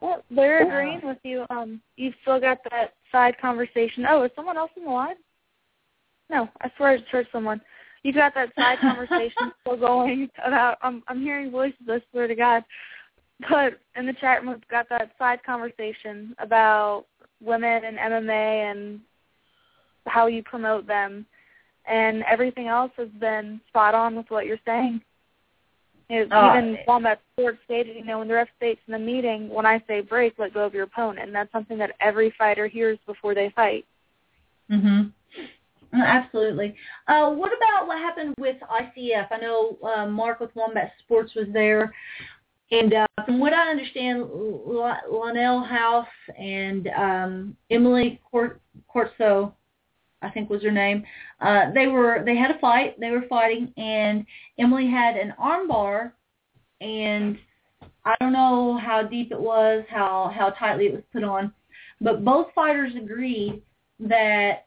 Well, 0.00 0.24
they're 0.30 0.66
agreeing 0.66 1.00
with 1.04 1.18
you. 1.22 1.44
Um, 1.50 1.80
you've 1.96 2.14
still 2.22 2.40
got 2.40 2.58
that 2.70 2.94
side 3.12 3.36
conversation. 3.40 4.04
Oh, 4.08 4.24
is 4.24 4.32
someone 4.34 4.56
else 4.56 4.72
in 4.76 4.84
the 4.84 4.90
line? 4.90 5.14
No, 6.32 6.48
I 6.62 6.70
swear 6.76 6.90
I 6.90 6.96
just 6.96 7.10
heard 7.10 7.28
someone. 7.30 7.60
You 8.02 8.12
got 8.12 8.34
that 8.34 8.52
side 8.56 8.78
conversation 8.80 9.52
still 9.60 9.76
going 9.76 10.28
about. 10.44 10.78
I'm 10.82 11.02
I'm 11.06 11.20
hearing 11.20 11.50
voices. 11.50 11.86
I 11.88 12.00
swear 12.10 12.26
to 12.26 12.34
God. 12.34 12.64
But 13.50 13.78
in 13.96 14.06
the 14.06 14.12
chat 14.14 14.42
room, 14.42 14.52
we've 14.52 14.68
got 14.68 14.88
that 14.88 15.12
side 15.18 15.42
conversation 15.44 16.34
about 16.38 17.04
women 17.40 17.82
and 17.84 17.98
MMA 17.98 18.70
and 18.70 19.00
how 20.06 20.26
you 20.26 20.42
promote 20.42 20.86
them. 20.86 21.26
and 21.86 22.22
everything 22.30 22.68
else 22.68 22.92
has 22.96 23.08
been 23.18 23.60
spot 23.68 23.92
on 23.92 24.14
with 24.14 24.30
what 24.30 24.46
you're 24.46 24.56
saying. 24.64 25.00
Know, 26.08 26.28
Oh, 26.30 26.48
even 26.56 26.78
Wombat 26.86 27.20
Sports 27.32 27.58
stated, 27.64 27.96
you 27.96 28.04
know, 28.04 28.20
when 28.20 28.28
the 28.28 28.34
ref 28.34 28.48
states 28.56 28.80
in 28.86 28.92
the 28.92 28.98
meeting, 28.98 29.48
when 29.48 29.66
I 29.66 29.82
say 29.88 30.00
break, 30.00 30.34
let 30.38 30.54
go 30.54 30.64
of 30.64 30.74
your 30.74 30.84
opponent, 30.84 31.26
and 31.26 31.34
that's 31.34 31.50
something 31.50 31.78
that 31.78 31.96
every 32.00 32.30
fighter 32.38 32.68
hears 32.68 32.98
before 33.06 33.34
they 33.34 33.50
fight. 33.50 33.84
Mhm. 34.70 35.12
Absolutely. 35.94 36.74
Uh, 37.06 37.30
what 37.30 37.52
about 37.54 37.86
what 37.86 37.98
happened 37.98 38.34
with 38.38 38.56
ICF? 38.62 39.26
I 39.30 39.38
know 39.38 39.76
uh, 39.84 40.06
Mark 40.06 40.40
with 40.40 40.54
Wombat 40.54 40.92
Sports 41.04 41.34
was 41.34 41.46
there, 41.52 41.92
and 42.70 42.94
uh, 42.94 43.06
from 43.26 43.38
what 43.38 43.52
I 43.52 43.68
understand, 43.70 44.22
L- 44.22 44.96
Lionel 45.10 45.62
House 45.62 46.06
and 46.38 46.88
um, 46.88 47.56
Emily 47.70 48.20
Cort- 48.30 48.60
Corso, 48.88 49.54
I 50.22 50.30
think 50.30 50.48
was 50.48 50.62
her 50.62 50.70
name. 50.70 51.04
Uh, 51.40 51.72
they 51.74 51.88
were 51.88 52.22
they 52.24 52.36
had 52.36 52.50
a 52.50 52.58
fight. 52.58 52.98
They 52.98 53.10
were 53.10 53.26
fighting, 53.28 53.72
and 53.76 54.24
Emily 54.58 54.90
had 54.90 55.16
an 55.16 55.34
armbar, 55.38 56.12
and 56.80 57.36
I 58.06 58.14
don't 58.18 58.32
know 58.32 58.78
how 58.82 59.02
deep 59.02 59.30
it 59.30 59.40
was, 59.40 59.84
how 59.90 60.32
how 60.34 60.50
tightly 60.50 60.86
it 60.86 60.94
was 60.94 61.02
put 61.12 61.22
on, 61.22 61.52
but 62.00 62.24
both 62.24 62.46
fighters 62.54 62.92
agreed 62.96 63.60
that 64.00 64.64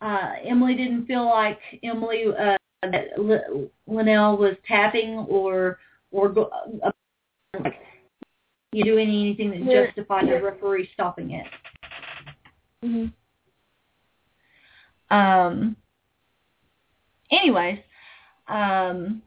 uh, 0.00 0.32
Emily 0.44 0.74
didn't 0.74 1.06
feel 1.06 1.26
like 1.26 1.58
Emily 1.82 2.26
uh, 2.26 2.56
that 2.82 3.08
L- 3.18 3.68
Linnell 3.86 4.36
was 4.36 4.54
tapping 4.66 5.18
or 5.28 5.78
or 6.10 6.28
go, 6.28 6.50
uh, 6.84 6.90
like 7.62 7.74
you 8.72 8.84
doing 8.84 9.08
anything 9.08 9.50
that 9.50 9.60
Yeah. 9.60 9.86
justified 9.86 10.28
the 10.28 10.40
referee 10.40 10.88
stopping 10.94 11.32
it. 11.32 11.46
Mm-hmm. 12.84 13.06
Um. 15.14 15.76
Anyways, 17.30 17.80
um, 18.46 19.22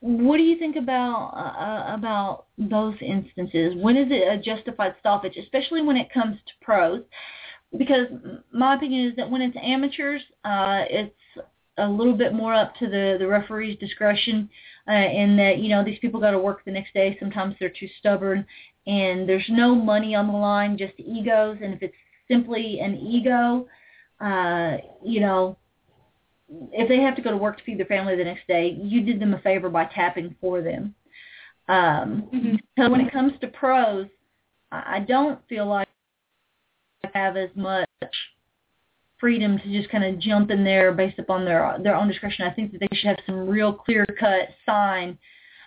what 0.00 0.36
do 0.36 0.42
you 0.42 0.58
think 0.58 0.76
about 0.76 1.32
uh, 1.34 1.90
uh, 1.90 1.94
about 1.94 2.46
those 2.58 2.94
instances? 3.00 3.74
When 3.76 3.96
is 3.96 4.08
it 4.10 4.28
a 4.28 4.40
justified 4.40 4.94
stoppage, 5.00 5.36
especially 5.36 5.82
when 5.82 5.96
it 5.96 6.12
comes 6.12 6.36
to 6.46 6.52
pros? 6.60 7.02
Because 7.76 8.06
my 8.52 8.74
opinion 8.74 9.08
is 9.08 9.16
that 9.16 9.30
when 9.30 9.42
it's 9.42 9.56
amateurs, 9.60 10.22
uh, 10.44 10.84
it's 10.88 11.14
a 11.78 11.88
little 11.88 12.14
bit 12.14 12.32
more 12.32 12.54
up 12.54 12.74
to 12.76 12.86
the 12.86 13.16
the 13.18 13.26
referee's 13.26 13.78
discretion, 13.78 14.48
uh, 14.88 14.92
in 14.92 15.36
that 15.36 15.58
you 15.58 15.68
know 15.68 15.84
these 15.84 15.98
people 15.98 16.20
got 16.20 16.30
to 16.30 16.38
work 16.38 16.64
the 16.64 16.70
next 16.70 16.94
day. 16.94 17.16
Sometimes 17.18 17.56
they're 17.58 17.68
too 17.70 17.88
stubborn, 17.98 18.46
and 18.86 19.28
there's 19.28 19.48
no 19.48 19.74
money 19.74 20.14
on 20.14 20.28
the 20.28 20.32
line, 20.32 20.78
just 20.78 20.94
egos. 20.98 21.58
And 21.62 21.74
if 21.74 21.82
it's 21.82 21.94
simply 22.28 22.80
an 22.80 22.96
ego, 22.96 23.66
uh, 24.20 24.76
you 25.04 25.20
know, 25.20 25.56
if 26.72 26.88
they 26.88 27.00
have 27.00 27.16
to 27.16 27.22
go 27.22 27.30
to 27.30 27.36
work 27.36 27.58
to 27.58 27.64
feed 27.64 27.78
their 27.78 27.86
family 27.86 28.16
the 28.16 28.24
next 28.24 28.46
day, 28.46 28.78
you 28.80 29.02
did 29.02 29.20
them 29.20 29.34
a 29.34 29.40
favor 29.40 29.68
by 29.68 29.86
tapping 29.86 30.36
for 30.40 30.62
them. 30.62 30.94
Um, 31.68 32.28
Mhm. 32.32 32.60
So 32.78 32.90
when 32.90 33.00
it 33.00 33.12
comes 33.12 33.38
to 33.40 33.48
pros, 33.48 34.06
I 34.70 35.00
don't 35.00 35.38
feel 35.48 35.66
like 35.66 35.83
have 37.14 37.36
as 37.36 37.50
much 37.54 37.88
freedom 39.18 39.58
to 39.58 39.72
just 39.72 39.90
kind 39.90 40.04
of 40.04 40.18
jump 40.18 40.50
in 40.50 40.64
there 40.64 40.92
based 40.92 41.18
upon 41.18 41.44
their 41.44 41.78
their 41.82 41.94
own 41.94 42.08
discretion. 42.08 42.46
I 42.46 42.52
think 42.52 42.72
that 42.72 42.80
they 42.80 42.96
should 42.96 43.08
have 43.08 43.18
some 43.26 43.48
real 43.48 43.72
clear 43.72 44.04
cut 44.18 44.48
sign 44.66 45.18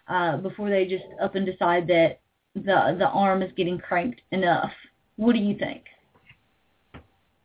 uh, 0.07 0.37
before 0.37 0.69
they 0.69 0.85
just 0.85 1.05
up 1.21 1.35
and 1.35 1.45
decide 1.45 1.87
that 1.87 2.19
the 2.55 2.95
the 2.97 3.07
arm 3.07 3.41
is 3.41 3.51
getting 3.55 3.77
cranked 3.77 4.21
enough. 4.31 4.71
What 5.15 5.33
do 5.33 5.39
you 5.39 5.57
think? 5.57 5.85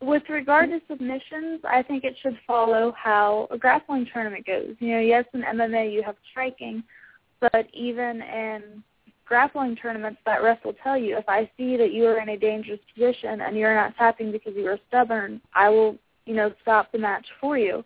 With 0.00 0.24
regard 0.28 0.70
to 0.70 0.80
submissions, 0.88 1.60
I 1.64 1.82
think 1.82 2.02
it 2.02 2.16
should 2.22 2.36
follow 2.44 2.92
how 3.00 3.46
a 3.52 3.56
grappling 3.56 4.06
tournament 4.12 4.44
goes. 4.44 4.74
You 4.80 4.94
know, 4.94 5.00
yes, 5.00 5.24
in 5.32 5.42
MMA 5.42 5.92
you 5.92 6.02
have 6.02 6.16
striking, 6.30 6.82
but 7.40 7.68
even 7.72 8.20
in 8.20 8.82
grappling 9.24 9.76
tournaments, 9.76 10.20
that 10.26 10.42
ref 10.42 10.64
will 10.64 10.74
tell 10.82 10.96
you, 10.96 11.16
if 11.16 11.28
I 11.28 11.50
see 11.56 11.76
that 11.76 11.92
you 11.92 12.06
are 12.06 12.20
in 12.20 12.30
a 12.30 12.36
dangerous 12.36 12.80
position 12.94 13.40
and 13.40 13.56
you're 13.56 13.74
not 13.74 13.96
tapping 13.96 14.30
because 14.32 14.54
you 14.56 14.66
are 14.66 14.78
stubborn, 14.88 15.40
I 15.54 15.68
will, 15.68 15.96
you 16.26 16.34
know, 16.34 16.52
stop 16.62 16.92
the 16.92 16.98
match 16.98 17.26
for 17.40 17.56
you. 17.56 17.84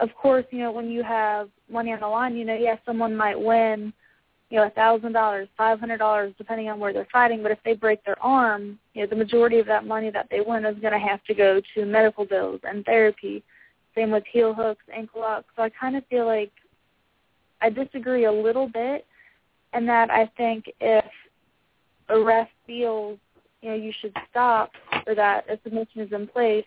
Of 0.00 0.14
course, 0.14 0.44
you 0.50 0.58
know, 0.58 0.72
when 0.72 0.90
you 0.90 1.02
have 1.02 1.48
money 1.70 1.92
on 1.92 2.00
the 2.00 2.08
line, 2.08 2.36
you 2.36 2.44
know, 2.44 2.56
yes, 2.56 2.78
someone 2.84 3.14
might 3.14 3.38
win, 3.38 3.92
you 4.50 4.58
know, 4.58 4.66
a 4.66 4.70
thousand 4.70 5.12
dollars, 5.12 5.48
five 5.56 5.80
hundred 5.80 5.98
dollars, 5.98 6.34
depending 6.38 6.68
on 6.68 6.78
where 6.78 6.92
they're 6.92 7.06
fighting. 7.12 7.42
But 7.42 7.52
if 7.52 7.58
they 7.64 7.74
break 7.74 8.04
their 8.04 8.20
arm, 8.22 8.78
you 8.94 9.02
know, 9.02 9.08
the 9.08 9.16
majority 9.16 9.58
of 9.58 9.66
that 9.66 9.86
money 9.86 10.10
that 10.10 10.28
they 10.30 10.40
win 10.40 10.64
is 10.64 10.78
going 10.78 10.92
to 10.92 10.98
have 10.98 11.22
to 11.24 11.34
go 11.34 11.60
to 11.74 11.86
medical 11.86 12.24
bills 12.26 12.60
and 12.64 12.84
therapy. 12.84 13.42
Same 13.94 14.10
with 14.10 14.24
heel 14.30 14.54
hooks, 14.54 14.84
ankle 14.94 15.20
locks. 15.20 15.46
So 15.56 15.62
I 15.62 15.68
kind 15.68 15.96
of 15.96 16.06
feel 16.06 16.26
like 16.26 16.52
I 17.60 17.70
disagree 17.70 18.24
a 18.24 18.32
little 18.32 18.68
bit, 18.68 19.06
in 19.74 19.86
that 19.86 20.10
I 20.10 20.26
think 20.36 20.64
if 20.80 21.04
a 22.08 22.20
ref 22.20 22.48
feels, 22.66 23.18
you 23.60 23.70
know, 23.70 23.76
you 23.76 23.92
should 24.00 24.14
stop 24.30 24.72
or 25.06 25.14
that 25.14 25.44
a 25.48 25.58
submission 25.64 26.00
is 26.02 26.12
in 26.12 26.26
place, 26.26 26.64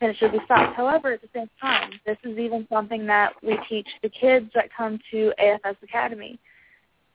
then 0.00 0.10
it 0.10 0.16
should 0.18 0.32
be 0.32 0.38
stopped. 0.44 0.76
However, 0.76 1.12
at 1.12 1.22
the 1.22 1.28
same 1.34 1.48
time, 1.60 1.92
this 2.04 2.18
is 2.24 2.38
even 2.38 2.66
something 2.70 3.06
that 3.06 3.32
we 3.42 3.58
teach 3.68 3.88
the 4.02 4.10
kids 4.10 4.50
that 4.54 4.68
come 4.76 4.98
to 5.10 5.32
AFS 5.42 5.76
Academy 5.82 6.38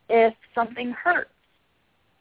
if 0.09 0.33
something 0.53 0.91
hurts 0.91 1.29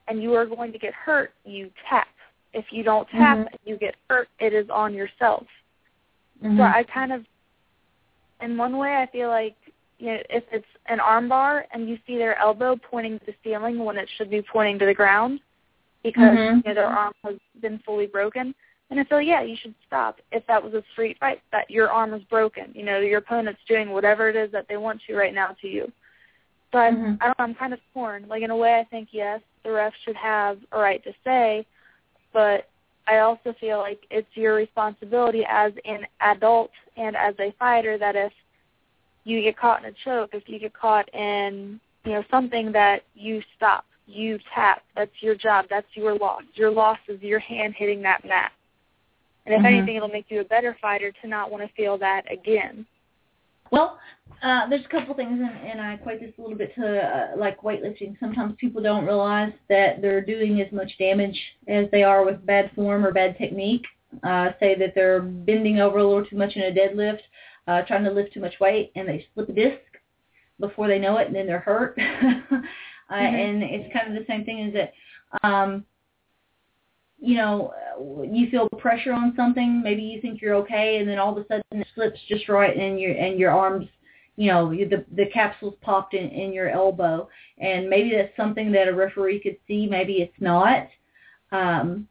and 0.08 0.22
you 0.22 0.34
are 0.34 0.46
going 0.46 0.72
to 0.72 0.78
get 0.78 0.92
hurt, 0.92 1.32
you 1.44 1.70
tap. 1.88 2.08
If 2.52 2.66
you 2.70 2.82
don't 2.82 3.08
tap 3.10 3.38
Mhm. 3.38 3.46
and 3.46 3.58
you 3.64 3.76
get 3.76 3.94
hurt, 4.08 4.28
it 4.38 4.52
is 4.52 4.68
on 4.70 4.92
yourself. 4.92 5.46
Mm-hmm. 6.42 6.58
So 6.58 6.62
I 6.64 6.82
kind 6.84 7.12
of, 7.12 7.24
in 8.40 8.56
one 8.56 8.76
way, 8.76 8.96
I 8.96 9.06
feel 9.06 9.28
like 9.28 9.56
you 10.00 10.06
know 10.06 10.18
if 10.30 10.44
it's 10.50 10.66
an 10.86 10.98
armbar 10.98 11.64
and 11.72 11.88
you 11.88 11.98
see 12.06 12.16
their 12.18 12.36
elbow 12.38 12.76
pointing 12.76 13.18
to 13.20 13.26
the 13.26 13.34
ceiling 13.44 13.84
when 13.84 13.96
it 13.96 14.08
should 14.16 14.30
be 14.30 14.42
pointing 14.42 14.78
to 14.80 14.86
the 14.86 14.94
ground 14.94 15.40
because 16.02 16.36
Mhm. 16.36 16.56
you 16.64 16.68
know 16.70 16.74
their 16.74 16.86
arm 16.88 17.12
has 17.24 17.36
been 17.60 17.78
fully 17.80 18.06
broken, 18.06 18.54
then 18.88 18.98
I 18.98 19.04
feel 19.04 19.20
yeah 19.20 19.42
you 19.42 19.56
should 19.56 19.74
stop. 19.86 20.20
If 20.32 20.46
that 20.46 20.62
was 20.62 20.74
a 20.74 20.82
street 20.92 21.18
fight, 21.18 21.40
that 21.52 21.70
your 21.70 21.90
arm 21.90 22.14
is 22.14 22.22
broken, 22.24 22.72
you 22.74 22.84
know 22.84 22.98
your 22.98 23.18
opponent's 23.18 23.60
doing 23.68 23.90
whatever 23.90 24.28
it 24.28 24.36
is 24.36 24.50
that 24.52 24.66
they 24.68 24.76
want 24.78 25.00
to 25.06 25.14
right 25.16 25.34
now 25.34 25.48
to 25.60 25.68
you. 25.68 25.92
So 26.72 26.78
I, 26.78 26.90
Mhm. 26.90 27.18
I 27.20 27.26
don't 27.26 27.38
know. 27.38 27.44
I'm 27.44 27.54
kind 27.54 27.72
of 27.74 27.80
torn. 27.92 28.26
Like 28.28 28.42
in 28.42 28.50
a 28.50 28.56
way, 28.56 28.78
I 28.78 28.84
think 28.84 29.08
yes, 29.12 29.40
the 29.64 29.72
ref 29.72 29.94
should 30.04 30.16
have 30.16 30.58
a 30.72 30.78
right 30.80 31.02
to 31.04 31.12
say, 31.24 31.66
but 32.32 32.68
I 33.06 33.18
also 33.18 33.52
feel 33.54 33.78
like 33.78 34.06
it's 34.10 34.36
your 34.36 34.54
responsibility 34.54 35.44
as 35.46 35.72
an 35.84 36.06
adult 36.20 36.70
and 36.96 37.16
as 37.16 37.34
a 37.40 37.50
fighter 37.58 37.98
that 37.98 38.14
if 38.16 38.32
you 39.24 39.42
get 39.42 39.56
caught 39.56 39.84
in 39.84 39.90
a 39.90 39.94
choke, 40.04 40.30
if 40.32 40.48
you 40.48 40.58
get 40.58 40.72
caught 40.72 41.12
in 41.14 41.80
you 42.04 42.12
know 42.12 42.24
something 42.30 42.72
that 42.72 43.02
you 43.14 43.42
stop, 43.56 43.84
you 44.06 44.38
tap. 44.54 44.82
That's 44.96 45.10
your 45.20 45.34
job. 45.34 45.66
That's 45.68 45.86
your 45.94 46.16
loss. 46.16 46.42
Your 46.54 46.70
loss 46.70 46.98
is 47.08 47.20
your 47.22 47.38
hand 47.38 47.74
hitting 47.76 48.02
that 48.02 48.24
mat. 48.24 48.52
And 49.46 49.54
if 49.54 49.62
Mhm. 49.62 49.66
anything, 49.66 49.96
it'll 49.96 50.08
make 50.08 50.30
you 50.30 50.40
a 50.40 50.44
better 50.44 50.74
fighter 50.80 51.12
to 51.12 51.26
not 51.26 51.50
want 51.50 51.66
to 51.66 51.72
feel 51.74 51.98
that 51.98 52.30
again. 52.30 52.86
Well, 53.70 53.98
uh, 54.42 54.66
there's 54.68 54.84
a 54.84 54.88
couple 54.88 55.14
things, 55.14 55.40
and, 55.40 55.68
and 55.68 55.80
I 55.80 55.94
equate 55.94 56.20
this 56.20 56.32
a 56.38 56.40
little 56.40 56.56
bit 56.56 56.74
to 56.74 57.02
uh, 57.02 57.36
like 57.36 57.60
weightlifting. 57.60 58.18
Sometimes 58.18 58.56
people 58.56 58.82
don't 58.82 59.04
realize 59.04 59.52
that 59.68 60.00
they're 60.02 60.20
doing 60.20 60.60
as 60.60 60.72
much 60.72 60.96
damage 60.98 61.38
as 61.68 61.88
they 61.90 62.02
are 62.02 62.24
with 62.24 62.44
bad 62.46 62.70
form 62.74 63.04
or 63.04 63.12
bad 63.12 63.36
technique. 63.38 63.86
Uh, 64.24 64.50
say 64.58 64.74
that 64.74 64.92
they're 64.94 65.20
bending 65.20 65.80
over 65.80 65.98
a 65.98 66.04
little 66.04 66.24
too 66.24 66.36
much 66.36 66.56
in 66.56 66.62
a 66.62 66.72
deadlift, 66.72 67.20
uh, 67.66 67.82
trying 67.82 68.04
to 68.04 68.10
lift 68.10 68.32
too 68.32 68.40
much 68.40 68.54
weight, 68.60 68.92
and 68.96 69.08
they 69.08 69.26
slip 69.34 69.48
a 69.48 69.52
disc 69.52 69.80
before 70.58 70.88
they 70.88 70.98
know 70.98 71.16
it, 71.18 71.26
and 71.26 71.34
then 71.36 71.46
they're 71.46 71.60
hurt. 71.60 71.98
uh, 72.50 73.14
And 73.14 73.62
it's 73.62 73.92
kind 73.92 74.08
of 74.08 74.14
the 74.20 74.26
same 74.26 74.44
thing 74.44 74.66
as 74.66 74.72
that. 74.74 74.92
Um, 75.46 75.84
you 77.22 77.36
know, 77.36 77.74
you 78.26 78.48
feel 78.50 78.68
pressure 78.78 79.12
on 79.12 79.34
something, 79.36 79.82
maybe 79.82 80.02
you 80.02 80.20
think 80.22 80.40
you're 80.40 80.54
okay, 80.54 80.96
and 80.98 81.08
then 81.08 81.18
all 81.18 81.36
of 81.36 81.44
a 81.44 81.46
sudden 81.46 81.62
it 81.72 81.86
slips 81.94 82.18
just 82.28 82.48
right, 82.48 82.74
and 82.76 82.98
your 82.98 83.12
and 83.12 83.38
your 83.38 83.50
arms, 83.50 83.86
you 84.36 84.46
know, 84.50 84.70
you- 84.70 84.88
the 84.88 85.04
the 85.12 85.26
capsule's 85.26 85.74
popped 85.82 86.14
in 86.14 86.28
in 86.30 86.52
your 86.52 86.70
elbow, 86.70 87.28
and 87.58 87.90
maybe 87.90 88.10
that's 88.16 88.34
something 88.36 88.72
that 88.72 88.88
a 88.88 88.94
referee 88.94 89.38
could 89.40 89.58
see, 89.68 89.86
maybe 89.86 90.22
it's 90.22 90.40
not, 90.40 90.88
um, 91.52 92.08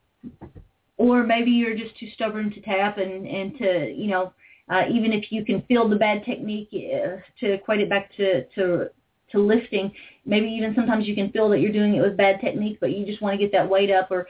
or 0.98 1.24
maybe 1.24 1.50
you're 1.52 1.76
just 1.76 1.98
too 1.98 2.10
stubborn 2.12 2.52
to 2.52 2.62
tap 2.62 3.00
and 3.00 3.28
and 3.28 3.58
to 3.58 3.92
you 3.92 4.08
know, 4.08 4.32
uh, 4.70 4.84
even 4.92 5.12
if 5.12 5.32
you 5.32 5.44
can 5.44 5.62
feel 5.64 5.88
the 5.88 5.96
bad 5.96 6.24
technique 6.26 6.70
uh, 6.74 7.18
to 7.40 7.54
equate 7.54 7.82
it 7.82 7.90
back 7.90 8.16
to 8.18 8.46
to 8.56 8.90
to 9.32 9.40
lifting, 9.40 9.92
maybe 10.26 10.48
even 10.48 10.74
sometimes 10.74 11.08
you 11.08 11.14
can 11.14 11.32
feel 11.32 11.50
that 11.50 11.60
you're 11.60 11.72
doing 11.72 11.96
it 11.96 12.02
with 12.02 12.18
bad 12.18 12.42
technique, 12.42 12.78
but 12.82 12.92
you 12.92 13.06
just 13.06 13.22
want 13.22 13.34
to 13.34 13.38
get 13.38 13.52
that 13.52 13.70
weight 13.70 13.92
up 13.92 14.10
or 14.10 14.28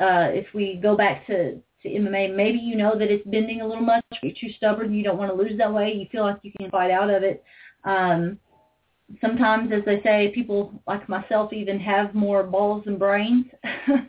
uh, 0.00 0.30
if 0.30 0.46
we 0.54 0.78
go 0.80 0.96
back 0.96 1.26
to, 1.26 1.54
to 1.82 1.88
MMA, 1.88 2.34
maybe 2.34 2.58
you 2.58 2.76
know 2.76 2.96
that 2.98 3.10
it's 3.10 3.26
bending 3.26 3.60
a 3.60 3.66
little 3.66 3.82
much. 3.82 4.04
You're 4.22 4.32
too 4.40 4.52
stubborn. 4.56 4.94
You 4.94 5.02
don't 5.02 5.18
want 5.18 5.30
to 5.30 5.36
lose 5.36 5.58
that 5.58 5.72
way. 5.72 5.92
You 5.92 6.06
feel 6.10 6.22
like 6.22 6.38
you 6.42 6.52
can 6.58 6.70
fight 6.70 6.90
out 6.90 7.10
of 7.10 7.22
it. 7.22 7.42
Um, 7.84 8.38
sometimes, 9.20 9.72
as 9.72 9.84
they 9.84 10.00
say, 10.02 10.30
people 10.34 10.72
like 10.86 11.08
myself 11.08 11.52
even 11.52 11.80
have 11.80 12.14
more 12.14 12.42
balls 12.42 12.84
than 12.84 12.98
brains. 12.98 13.46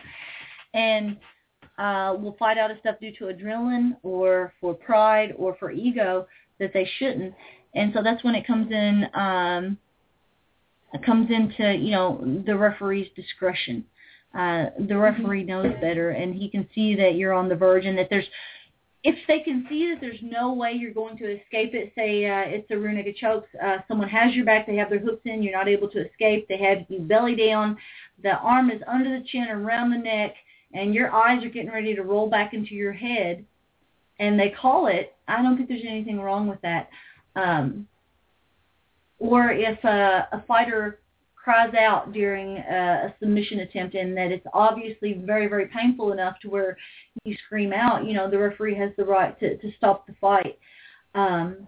and 0.74 1.18
uh, 1.80 2.14
will 2.20 2.36
fight 2.38 2.58
out 2.58 2.70
of 2.70 2.78
stuff 2.80 2.96
due 3.00 3.14
to 3.18 3.26
adrenaline 3.26 3.96
or 4.04 4.54
for 4.60 4.74
pride 4.74 5.34
or 5.38 5.56
for 5.60 5.72
ego 5.72 6.28
that 6.60 6.72
they 6.74 6.90
shouldn't. 6.98 7.34
And 7.74 7.94
so 7.94 8.04
that's 8.04 8.24
when 8.24 8.36
it 8.36 8.46
comes 8.46 8.72
in 8.72 9.08
um, 9.14 9.78
it 10.94 11.04
comes 11.06 11.30
into 11.30 11.76
you 11.76 11.92
know 11.92 12.42
the 12.46 12.56
referee's 12.56 13.08
discretion. 13.16 13.86
Uh, 14.38 14.66
the 14.88 14.96
referee 14.98 15.44
knows 15.44 15.74
better, 15.82 16.12
and 16.12 16.36
he 16.36 16.50
can 16.50 16.68
see 16.76 16.96
that 16.96 17.16
you're 17.16 17.34
on 17.34 17.50
the 17.50 17.56
verge, 17.56 17.86
and 17.86 17.98
that 17.98 18.10
there's 18.10 18.28
if 19.04 19.16
they 19.28 19.40
can 19.40 19.66
see 19.70 19.90
that 19.90 20.02
there's 20.02 20.20
no 20.22 20.54
way 20.54 20.74
you're 20.74 20.94
going 20.94 21.18
to 21.18 21.26
escape 21.26 21.74
it, 21.74 21.94
say 21.96 22.26
uh, 22.26 22.44
it's 22.46 22.70
a 22.70 22.78
rear 22.78 22.92
naked 22.92 23.16
choke, 23.16 23.46
uh, 23.64 23.78
someone 23.88 24.10
has 24.10 24.34
your 24.36 24.44
back, 24.44 24.68
they 24.68 24.76
have 24.76 24.90
their 24.90 25.00
hooks 25.00 25.22
in, 25.24 25.42
you're 25.42 25.58
not 25.58 25.70
able 25.70 25.88
to 25.90 26.06
escape, 26.06 26.48
they 26.50 26.58
have 26.58 26.80
you 26.90 27.00
belly 27.00 27.34
down, 27.34 27.78
the 28.22 28.34
arm 28.40 28.70
is 28.70 28.82
under 28.88 29.18
the 29.18 29.26
chin 29.26 29.48
around 29.48 29.92
the 29.92 29.98
neck, 29.98 30.36
and 30.74 30.94
your 30.94 31.14
eyes 31.14 31.44
are 31.44 31.50
getting 31.50 31.72
ready 31.72 31.96
to 31.96 32.04
roll 32.04 32.30
back 32.30 32.54
into 32.54 32.76
your 32.76 32.94
head, 32.94 33.44
and 34.20 34.40
they 34.40 34.50
call 34.50 34.88
it, 34.88 35.16
I 35.28 35.42
don't 35.42 35.56
think 35.58 35.70
there's 35.70 35.82
anything 35.88 36.20
wrong 36.20 36.48
with 36.48 36.62
that. 36.62 36.90
Um, 37.36 37.88
or 39.18 39.52
if 39.52 39.84
a, 39.84 40.28
a 40.32 40.44
fighter 40.48 41.00
cries 41.36 41.74
out 41.74 42.14
during 42.14 42.58
a, 42.58 43.08
a 43.08 43.16
submission 43.20 43.60
attempt 43.62 43.96
and 43.96 44.16
that 44.16 44.32
it's 44.32 44.46
obviously 44.54 45.14
very, 45.26 45.48
very 45.48 45.68
painful 45.68 46.12
enough 46.12 46.40
to 46.42 46.50
where 46.50 46.78
you 47.24 47.36
scream 47.46 47.74
out, 47.74 48.06
you 48.06 48.14
know, 48.14 48.30
the 48.30 48.38
referee 48.38 48.76
has 48.76 48.92
the 48.98 49.06
right 49.06 49.40
to, 49.40 49.58
to 49.58 49.72
stop 49.78 50.06
the 50.06 50.14
fight. 50.20 50.60
Um, 51.16 51.68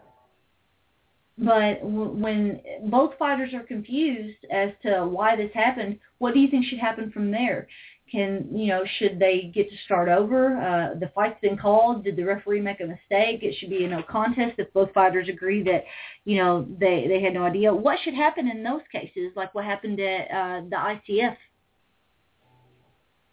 but 1.38 1.82
w- 1.82 2.12
when 2.12 2.62
both 2.86 3.18
fighters 3.18 3.54
are 3.54 3.64
confused 3.64 4.46
as 4.52 4.70
to 4.84 5.08
why 5.08 5.36
this 5.36 5.52
happened, 5.54 6.00
what 6.20 6.34
do 6.34 6.40
you 6.40 6.50
think 6.50 6.66
should 6.66 6.80
happen 6.80 7.12
from 7.12 7.32
there? 7.32 7.68
Can 8.12 8.48
you 8.52 8.68
know? 8.68 8.84
Should 9.00 9.20
they 9.20 9.52
get 9.54 9.70
to 9.70 9.78
start 9.86 10.10
over? 10.10 10.58
Uh, 10.58 11.00
the 11.00 11.10
fight's 11.16 11.40
been 11.40 11.58
called. 11.58 12.04
Did 12.04 12.18
the 12.18 12.24
referee 12.24 12.60
make 12.60 12.82
a 12.82 12.86
mistake? 12.86 13.42
It 13.42 13.56
should 13.58 13.70
be 13.70 13.86
a 13.86 13.88
no 13.88 14.04
contest 14.04 14.56
if 14.58 14.72
both 14.74 14.92
fighters 14.94 15.30
agree 15.30 15.64
that 15.64 15.86
you 16.26 16.38
know 16.38 16.68
they 16.80 17.06
they 17.08 17.22
had 17.22 17.34
no 17.34 17.44
idea. 17.44 17.74
What 17.74 18.00
should 18.04 18.14
happen 18.14 18.50
in 18.50 18.64
those 18.64 18.82
cases? 18.92 19.32
Like 19.36 19.56
what 19.56 19.64
happened 19.64 20.00
at 20.02 20.30
uh, 20.30 20.62
the 20.70 20.76
ICF? 20.76 21.38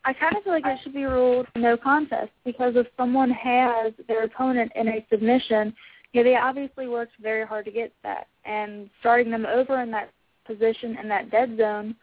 I 0.04 0.12
kind 0.12 0.36
of 0.36 0.44
feel 0.44 0.52
like 0.52 0.64
it 0.64 0.78
should 0.82 0.94
be 0.94 1.04
ruled 1.04 1.48
no 1.56 1.76
contest 1.76 2.30
because 2.44 2.74
if 2.76 2.86
someone 2.96 3.30
has 3.30 3.92
their 4.06 4.24
opponent 4.24 4.70
in 4.76 4.88
a 4.88 5.04
submission, 5.10 5.74
you 6.12 6.22
know, 6.22 6.30
they 6.30 6.36
obviously 6.36 6.86
worked 6.86 7.12
very 7.20 7.44
hard 7.44 7.64
to 7.64 7.72
get 7.72 7.92
that, 8.04 8.28
and 8.44 8.88
starting 9.00 9.30
them 9.30 9.44
over 9.44 9.82
in 9.82 9.90
that 9.90 10.10
position 10.46 10.96
in 10.98 11.08
that 11.08 11.30
dead 11.30 11.56
zone 11.58 11.96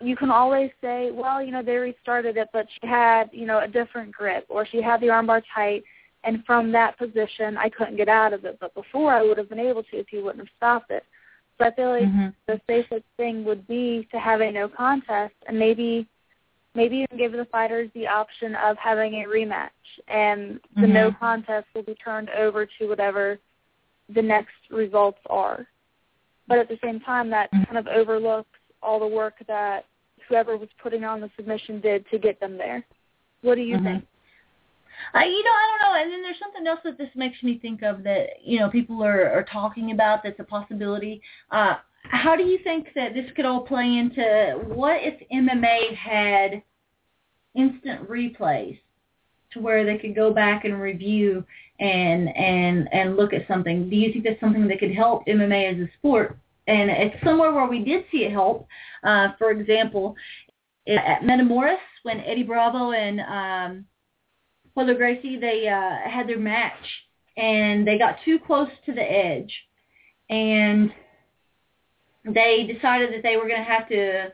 you 0.00 0.16
can 0.16 0.30
always 0.30 0.70
say, 0.80 1.10
well, 1.12 1.42
you 1.42 1.52
know, 1.52 1.62
they 1.62 1.76
restarted 1.76 2.36
it, 2.36 2.48
but 2.52 2.66
she 2.80 2.86
had, 2.86 3.28
you 3.32 3.46
know, 3.46 3.60
a 3.60 3.68
different 3.68 4.12
grip, 4.12 4.46
or 4.48 4.66
she 4.66 4.80
had 4.80 5.00
the 5.00 5.06
armbar 5.06 5.42
tight, 5.54 5.84
and 6.24 6.44
from 6.44 6.72
that 6.72 6.98
position, 6.98 7.56
I 7.56 7.68
couldn't 7.68 7.96
get 7.96 8.08
out 8.08 8.32
of 8.32 8.44
it. 8.44 8.58
But 8.60 8.74
before, 8.74 9.12
I 9.12 9.22
would 9.22 9.38
have 9.38 9.48
been 9.48 9.58
able 9.60 9.82
to 9.84 9.96
if 9.96 10.12
you 10.12 10.24
wouldn't 10.24 10.40
have 10.40 10.54
stopped 10.56 10.90
it. 10.90 11.04
So 11.58 11.66
I 11.66 11.74
feel 11.74 11.90
like 11.90 12.04
mm-hmm. 12.04 12.28
the 12.46 12.60
safest 12.66 13.04
thing 13.16 13.44
would 13.44 13.66
be 13.66 14.08
to 14.12 14.18
have 14.18 14.40
a 14.40 14.50
no 14.50 14.68
contest, 14.68 15.34
and 15.46 15.58
maybe, 15.58 16.06
maybe 16.74 16.96
even 16.96 17.18
give 17.18 17.32
the 17.32 17.46
fighters 17.46 17.90
the 17.94 18.06
option 18.06 18.54
of 18.56 18.76
having 18.78 19.14
a 19.14 19.28
rematch, 19.28 19.68
and 20.08 20.60
the 20.76 20.82
mm-hmm. 20.82 20.92
no 20.92 21.12
contest 21.18 21.66
will 21.74 21.82
be 21.82 21.94
turned 21.94 22.30
over 22.30 22.66
to 22.66 22.86
whatever 22.86 23.38
the 24.14 24.22
next 24.22 24.54
results 24.70 25.20
are. 25.28 25.66
But 26.48 26.58
at 26.58 26.68
the 26.68 26.78
same 26.82 27.00
time, 27.00 27.28
that 27.30 27.52
mm-hmm. 27.52 27.64
kind 27.64 27.78
of 27.78 27.86
overlooks 27.86 28.48
all 28.82 28.98
the 28.98 29.06
work 29.06 29.34
that 29.46 29.84
whoever 30.30 30.56
was 30.56 30.68
putting 30.82 31.04
on 31.04 31.20
the 31.20 31.28
submission 31.36 31.80
did 31.80 32.08
to 32.10 32.18
get 32.18 32.40
them 32.40 32.56
there. 32.56 32.86
What 33.42 33.56
do 33.56 33.62
you 33.62 33.76
mm-hmm. 33.76 33.84
think? 33.84 34.06
Uh, 35.14 35.24
you 35.24 35.42
know, 35.42 35.50
I 35.50 35.68
don't 35.68 35.92
know. 35.92 36.02
And 36.02 36.12
then 36.12 36.22
there's 36.22 36.38
something 36.38 36.66
else 36.66 36.80
that 36.84 36.96
this 36.96 37.10
makes 37.14 37.42
me 37.42 37.58
think 37.58 37.82
of 37.82 38.02
that 38.04 38.42
you 38.42 38.60
know 38.60 38.70
people 38.70 39.02
are 39.02 39.30
are 39.30 39.44
talking 39.44 39.90
about 39.90 40.22
that's 40.22 40.40
a 40.40 40.44
possibility. 40.44 41.20
Uh, 41.50 41.74
how 42.04 42.36
do 42.36 42.44
you 42.44 42.58
think 42.62 42.88
that 42.94 43.12
this 43.12 43.30
could 43.34 43.44
all 43.44 43.60
play 43.60 43.98
into 43.98 44.60
what 44.68 44.96
if 45.00 45.20
MMA 45.30 45.94
had 45.94 46.62
instant 47.54 48.08
replays 48.08 48.78
to 49.52 49.60
where 49.60 49.84
they 49.84 49.98
could 49.98 50.14
go 50.14 50.32
back 50.32 50.64
and 50.64 50.80
review 50.80 51.44
and 51.80 52.34
and 52.36 52.88
and 52.92 53.16
look 53.16 53.32
at 53.32 53.48
something? 53.48 53.90
Do 53.90 53.96
you 53.96 54.12
think 54.12 54.24
that's 54.24 54.40
something 54.40 54.68
that 54.68 54.78
could 54.78 54.94
help 54.94 55.26
MMA 55.26 55.74
as 55.74 55.88
a 55.88 55.90
sport? 55.98 56.38
And 56.70 56.90
it's 56.90 57.24
somewhere 57.24 57.52
where 57.52 57.66
we 57.66 57.84
did 57.84 58.04
see 58.12 58.24
it 58.24 58.32
help. 58.32 58.66
Uh, 59.02 59.28
for 59.38 59.50
example, 59.50 60.14
at 60.86 61.22
Metamoris 61.22 61.76
when 62.02 62.20
Eddie 62.20 62.42
Bravo 62.42 62.92
and 62.92 63.20
um, 63.20 63.84
Gracie 64.96 65.38
they 65.38 65.68
uh, 65.68 66.08
had 66.08 66.28
their 66.28 66.38
match 66.38 66.72
and 67.36 67.86
they 67.86 67.98
got 67.98 68.16
too 68.24 68.38
close 68.38 68.70
to 68.86 68.92
the 68.92 69.02
edge 69.02 69.52
and 70.30 70.90
they 72.24 72.68
decided 72.72 73.12
that 73.12 73.22
they 73.22 73.36
were 73.36 73.48
going 73.48 73.62
to 73.62 73.70
have 73.70 73.88
to 73.88 74.28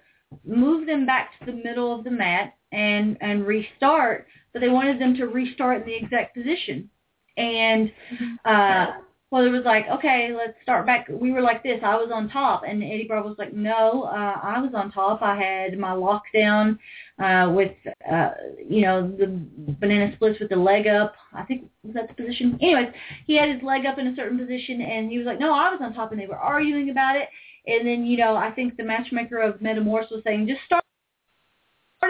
move 0.44 0.86
them 0.86 1.06
back 1.06 1.38
to 1.38 1.46
the 1.46 1.52
middle 1.52 1.94
of 1.96 2.04
the 2.04 2.10
mat 2.10 2.54
and 2.72 3.16
and 3.20 3.46
restart 3.46 4.26
but 4.52 4.60
they 4.60 4.68
wanted 4.68 5.00
them 5.00 5.14
to 5.14 5.26
restart 5.26 5.82
in 5.82 5.86
the 5.86 5.94
exact 5.94 6.34
position 6.34 6.90
and 7.36 7.92
uh 8.44 8.86
well, 9.30 9.44
it 9.44 9.50
was 9.50 9.64
like, 9.64 9.86
okay, 9.88 10.30
let's 10.36 10.56
start 10.62 10.86
back. 10.86 11.08
We 11.08 11.32
were 11.32 11.40
like 11.40 11.64
this. 11.64 11.80
I 11.82 11.96
was 11.96 12.10
on 12.14 12.28
top, 12.28 12.62
and 12.66 12.82
Eddie 12.82 13.06
Bravo 13.08 13.28
was 13.28 13.38
like, 13.38 13.52
no, 13.52 14.04
uh, 14.04 14.40
I 14.40 14.60
was 14.60 14.70
on 14.72 14.92
top. 14.92 15.20
I 15.20 15.36
had 15.36 15.76
my 15.78 15.90
lockdown 15.90 16.78
uh, 17.18 17.50
with, 17.52 17.72
uh, 18.10 18.30
you 18.64 18.82
know, 18.82 19.10
the 19.10 19.26
banana 19.80 20.12
splits 20.14 20.38
with 20.38 20.50
the 20.50 20.56
leg 20.56 20.86
up. 20.86 21.14
I 21.32 21.42
think 21.42 21.68
was 21.82 21.94
that 21.94 22.06
the 22.08 22.14
position. 22.14 22.56
Anyways, 22.62 22.88
he 23.26 23.36
had 23.36 23.48
his 23.48 23.62
leg 23.64 23.84
up 23.84 23.98
in 23.98 24.06
a 24.06 24.14
certain 24.14 24.38
position, 24.38 24.80
and 24.80 25.10
he 25.10 25.18
was 25.18 25.26
like, 25.26 25.40
no, 25.40 25.52
I 25.52 25.70
was 25.70 25.80
on 25.82 25.92
top, 25.92 26.12
and 26.12 26.20
they 26.20 26.28
were 26.28 26.36
arguing 26.36 26.90
about 26.90 27.16
it. 27.16 27.28
And 27.66 27.84
then, 27.84 28.06
you 28.06 28.16
know, 28.16 28.36
I 28.36 28.52
think 28.52 28.76
the 28.76 28.84
matchmaker 28.84 29.38
of 29.38 29.56
Metamoris 29.56 30.12
was 30.12 30.22
saying, 30.24 30.46
just 30.46 30.62
start 30.64 30.84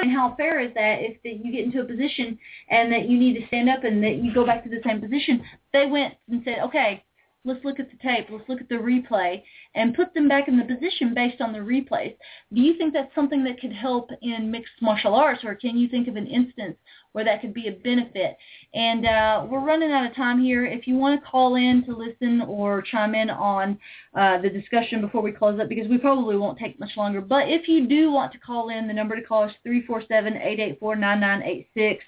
and 0.01 0.12
how 0.12 0.35
fair 0.36 0.60
is 0.60 0.73
that 0.74 1.01
if 1.01 1.23
that 1.23 1.44
you 1.44 1.52
get 1.52 1.64
into 1.64 1.81
a 1.81 1.85
position 1.85 2.39
and 2.70 2.93
that 2.93 3.09
you 3.09 3.18
need 3.18 3.35
to 3.40 3.47
stand 3.48 3.68
up 3.68 3.85
and 3.85 4.02
that 4.02 4.16
you 4.16 4.32
go 4.32 4.44
back 4.44 4.62
to 4.64 4.70
the 4.70 4.81
same 4.85 5.01
position? 5.01 5.43
They 5.73 5.86
went 5.86 6.14
and 6.31 6.43
said, 6.44 6.59
okay, 6.64 7.05
let's 7.47 7.64
look 7.64 7.81
at 7.81 7.90
the 7.90 7.97
tape, 7.98 8.27
let's 8.31 8.48
look 8.48 8.60
at 8.60 8.68
the 8.68 8.74
replay, 8.74 9.43
and 9.74 9.94
put 9.94 10.12
them 10.12 10.28
back 10.28 10.48
in 10.48 10.59
the 10.59 10.64
position 10.64 11.14
based 11.14 11.40
on 11.40 11.52
the 11.52 11.59
replays. 11.59 12.16
Do 12.52 12.60
you 12.60 12.77
think 12.77 12.93
that's 12.93 13.14
something 13.14 13.44
that 13.44 13.60
could 13.60 13.73
help 13.73 14.10
in 14.20 14.51
mixed 14.51 14.73
martial 14.82 15.14
arts, 15.14 15.44
or 15.44 15.55
can 15.55 15.78
you 15.78 15.89
think 15.89 16.09
of 16.09 16.16
an 16.16 16.27
instance 16.27 16.77
where 17.12 17.24
that 17.24 17.40
could 17.40 17.55
be 17.55 17.68
a 17.68 17.73
benefit? 17.73 18.36
And 18.74 19.06
uh, 19.06 19.47
we're 19.48 19.64
running 19.64 19.93
out 19.93 20.05
of 20.05 20.14
time 20.16 20.43
here. 20.43 20.66
If 20.66 20.86
you 20.86 20.97
want 20.97 21.18
to 21.20 21.31
call 21.31 21.55
in 21.55 21.85
to 21.86 21.97
listen 21.97 22.43
or 22.43 22.82
chime 22.82 23.14
in 23.14 23.31
on 23.31 23.78
uh, 24.14 24.43
the 24.43 24.51
discussion 24.51 25.01
before 25.01 25.23
we 25.23 25.32
close 25.32 25.59
up, 25.60 25.68
because 25.68 25.89
we 25.89 25.98
probably 25.98 26.36
won't 26.36 26.59
take 26.59 26.81
much 26.81 26.97
longer, 26.97 27.20
but 27.20 27.48
if 27.48 27.68
you 27.68 27.86
do 27.86 28.10
want 28.10 28.32
to 28.32 28.39
call 28.39 28.70
in, 28.70 28.89
the 28.89 28.93
number 28.93 29.14
to 29.14 29.23
call 29.23 29.44
is 29.44 29.52
347-884-9986. 29.66 31.98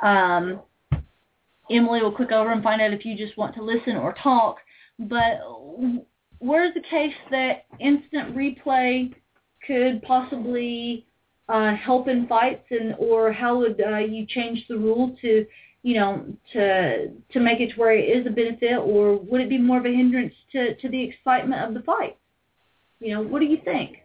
Um, 0.00 0.60
Emily 1.70 2.02
will 2.02 2.12
click 2.12 2.32
over 2.32 2.52
and 2.52 2.62
find 2.62 2.82
out 2.82 2.92
if 2.92 3.04
you 3.04 3.16
just 3.16 3.36
want 3.36 3.54
to 3.54 3.62
listen 3.62 3.96
or 3.96 4.14
talk. 4.14 4.58
But 5.08 5.40
where's 6.38 6.74
the 6.74 6.80
case 6.80 7.14
that 7.30 7.64
instant 7.80 8.36
replay 8.36 9.14
could 9.66 10.02
possibly 10.02 11.06
uh, 11.48 11.74
help 11.76 12.08
in 12.08 12.26
fights, 12.26 12.64
and 12.70 12.94
or 12.98 13.32
how 13.32 13.58
would 13.58 13.80
uh, 13.80 13.98
you 13.98 14.26
change 14.26 14.64
the 14.68 14.76
rule 14.76 15.16
to, 15.20 15.46
you 15.82 15.94
know, 15.94 16.24
to 16.52 17.08
to 17.32 17.40
make 17.40 17.60
it 17.60 17.74
to 17.74 17.80
where 17.80 17.96
it 17.96 18.04
is 18.04 18.26
a 18.26 18.30
benefit, 18.30 18.76
or 18.76 19.16
would 19.16 19.40
it 19.40 19.48
be 19.48 19.58
more 19.58 19.78
of 19.78 19.86
a 19.86 19.94
hindrance 19.94 20.34
to 20.52 20.74
to 20.76 20.88
the 20.88 21.02
excitement 21.02 21.62
of 21.62 21.74
the 21.74 21.82
fight? 21.82 22.16
You 23.00 23.14
know, 23.14 23.22
what 23.22 23.40
do 23.40 23.46
you 23.46 23.58
think? 23.64 23.98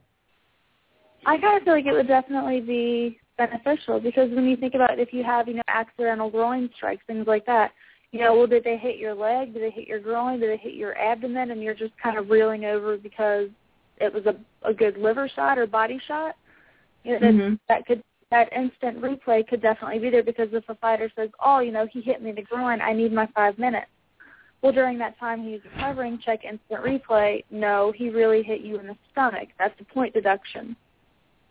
I 1.25 1.37
kind 1.37 1.57
of 1.57 1.63
feel 1.63 1.73
like 1.73 1.85
it 1.85 1.93
would 1.93 2.07
definitely 2.07 2.61
be 2.61 3.19
beneficial 3.37 3.99
because 3.99 4.31
when 4.31 4.45
you 4.45 4.55
think 4.55 4.73
about 4.73 4.99
if 4.99 5.13
you 5.13 5.23
have, 5.23 5.47
you 5.47 5.55
know, 5.55 5.61
accidental 5.67 6.29
groin 6.29 6.69
strikes, 6.75 7.03
things 7.05 7.27
like 7.27 7.45
that, 7.45 7.71
you 8.11 8.19
know, 8.19 8.35
well, 8.35 8.47
did 8.47 8.63
they 8.63 8.77
hit 8.77 8.97
your 8.97 9.13
leg? 9.13 9.53
Did 9.53 9.63
they 9.63 9.69
hit 9.69 9.87
your 9.87 9.99
groin? 9.99 10.39
Did 10.39 10.49
they 10.49 10.57
hit 10.57 10.75
your 10.75 10.97
abdomen? 10.97 11.51
And 11.51 11.61
you're 11.61 11.73
just 11.73 11.93
kind 12.01 12.17
of 12.17 12.29
reeling 12.29 12.65
over 12.65 12.97
because 12.97 13.49
it 13.99 14.13
was 14.13 14.25
a 14.25 14.35
a 14.67 14.73
good 14.73 14.97
liver 14.97 15.29
shot 15.35 15.57
or 15.57 15.67
body 15.67 15.99
shot. 16.07 16.35
You 17.03 17.19
know, 17.19 17.27
mm-hmm. 17.27 17.49
that, 17.49 17.59
that 17.67 17.85
could 17.85 18.03
that 18.31 18.51
instant 18.53 19.01
replay 19.01 19.47
could 19.47 19.61
definitely 19.61 19.99
be 19.99 20.09
there 20.09 20.23
because 20.23 20.49
if 20.51 20.63
a 20.69 20.75
fighter 20.75 21.11
says, 21.15 21.29
"Oh, 21.43 21.59
you 21.59 21.71
know, 21.71 21.87
he 21.91 22.01
hit 22.01 22.21
me 22.21 22.29
in 22.29 22.35
the 22.35 22.41
groin. 22.43 22.81
I 22.81 22.93
need 22.93 23.11
my 23.11 23.27
five 23.35 23.57
minutes." 23.57 23.87
Well, 24.61 24.71
during 24.71 24.97
that 24.99 25.19
time 25.19 25.43
he's 25.43 25.59
recovering, 25.63 26.19
check 26.23 26.43
instant 26.43 26.81
replay. 26.83 27.43
No, 27.51 27.93
he 27.95 28.09
really 28.09 28.41
hit 28.41 28.61
you 28.61 28.79
in 28.79 28.87
the 28.87 28.97
stomach. 29.11 29.49
That's 29.59 29.79
a 29.79 29.93
point 29.93 30.13
deduction. 30.13 30.75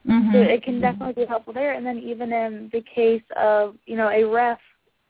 Mm-hmm. 0.08 0.32
So 0.32 0.38
it 0.38 0.62
can 0.62 0.80
definitely 0.80 1.24
be 1.24 1.28
helpful 1.28 1.52
there. 1.52 1.74
And 1.74 1.86
then 1.86 1.98
even 1.98 2.32
in 2.32 2.70
the 2.72 2.82
case 2.82 3.22
of 3.36 3.76
you 3.86 3.96
know 3.96 4.08
a 4.08 4.24
ref 4.24 4.58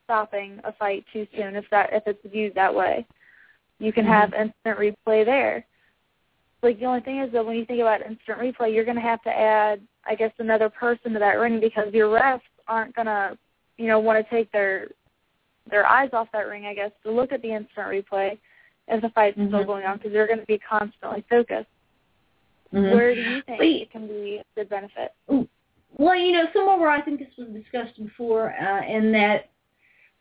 stopping 0.07 0.59
a 0.65 0.73
fight 0.73 1.05
too 1.13 1.27
soon 1.37 1.55
if 1.57 1.65
that 1.71 1.91
if 1.93 2.03
it's 2.07 2.33
viewed 2.33 2.55
that 2.55 2.75
way. 2.75 3.07
You 3.79 3.93
can 3.93 4.07
have 4.07 4.31
Mm-hmm. 4.31 4.51
instant 4.75 4.79
replay 5.07 5.25
there. 5.25 5.67
Like 6.63 6.81
the 6.81 6.87
only 6.87 7.01
thing 7.01 7.21
is 7.21 7.31
that 7.33 7.45
when 7.45 7.57
you 7.57 7.67
think 7.67 7.81
about 7.81 8.01
instant 8.01 8.39
replay, 8.39 8.75
you're 8.75 8.85
going 8.85 8.97
to 8.97 9.03
have 9.03 9.23
to 9.25 9.31
add, 9.31 9.83
I 10.07 10.15
guess, 10.15 10.33
another 10.39 10.71
person 10.71 11.13
to 11.13 11.19
that 11.19 11.35
ring 11.35 11.61
because 11.61 11.93
your 11.93 12.09
refs 12.09 12.41
aren't 12.67 12.97
going 12.97 13.07
to 13.07 13.37
you 13.77 13.87
know, 13.87 13.99
want 13.99 14.25
to 14.25 14.35
take 14.35 14.51
their 14.53 14.89
their 15.69 15.87
eyes 15.87 16.11
off 16.13 16.29
that 16.33 16.47
ring, 16.47 16.65
I 16.67 16.75
guess, 16.75 16.93
to 17.03 17.11
look 17.11 17.33
at 17.33 17.43
the 17.43 17.53
instant 17.53 17.89
replay 17.89 18.39
if 18.89 19.03
the 19.03 19.09
fight's 19.11 19.37
mm-hmm. 19.37 19.49
still 19.49 19.65
going 19.65 19.85
on 19.85 19.97
because 19.97 20.13
they're 20.13 20.29
going 20.29 20.39
to 20.39 20.47
be 20.47 20.59
constantly 20.59 21.25
focused. 21.29 21.67
Mm-hmm. 22.73 22.95
Where 22.95 23.15
do 23.15 23.21
you 23.21 23.43
think 23.43 23.61
it 23.61 23.91
can 23.91 24.07
be 24.07 24.41
a 24.41 24.45
good 24.55 24.69
benefit? 24.69 25.13
Well, 25.29 26.17
you 26.17 26.33
know, 26.33 26.45
somewhere 26.55 26.79
where 26.79 26.91
I 26.91 27.01
think 27.01 27.19
this 27.19 27.29
was 27.37 27.49
discussed 27.49 28.01
before, 28.01 28.53
uh, 28.53 28.87
in 28.87 29.11
that 29.13 29.51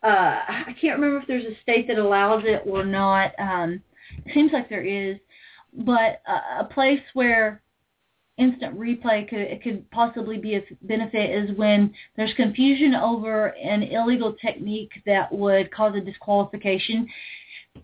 uh, 0.03 0.39
I 0.47 0.75
can't 0.79 0.99
remember 0.99 1.17
if 1.19 1.27
there's 1.27 1.45
a 1.45 1.59
state 1.61 1.87
that 1.87 1.97
allows 1.97 2.43
it 2.45 2.63
or 2.65 2.85
not. 2.85 3.31
Um, 3.39 3.81
it 4.25 4.33
seems 4.33 4.51
like 4.51 4.69
there 4.69 4.85
is, 4.85 5.17
but 5.73 6.21
uh, 6.27 6.59
a 6.59 6.63
place 6.65 7.01
where 7.13 7.61
instant 8.37 8.77
replay 8.77 9.27
could 9.27 9.61
could 9.63 9.89
possibly 9.91 10.37
be 10.37 10.55
a 10.55 10.63
benefit 10.81 11.29
is 11.29 11.57
when 11.57 11.93
there's 12.15 12.33
confusion 12.35 12.93
over 12.93 13.47
an 13.57 13.83
illegal 13.83 14.33
technique 14.33 14.91
that 15.05 15.31
would 15.31 15.71
cause 15.71 15.95
a 15.95 16.01
disqualification. 16.01 17.07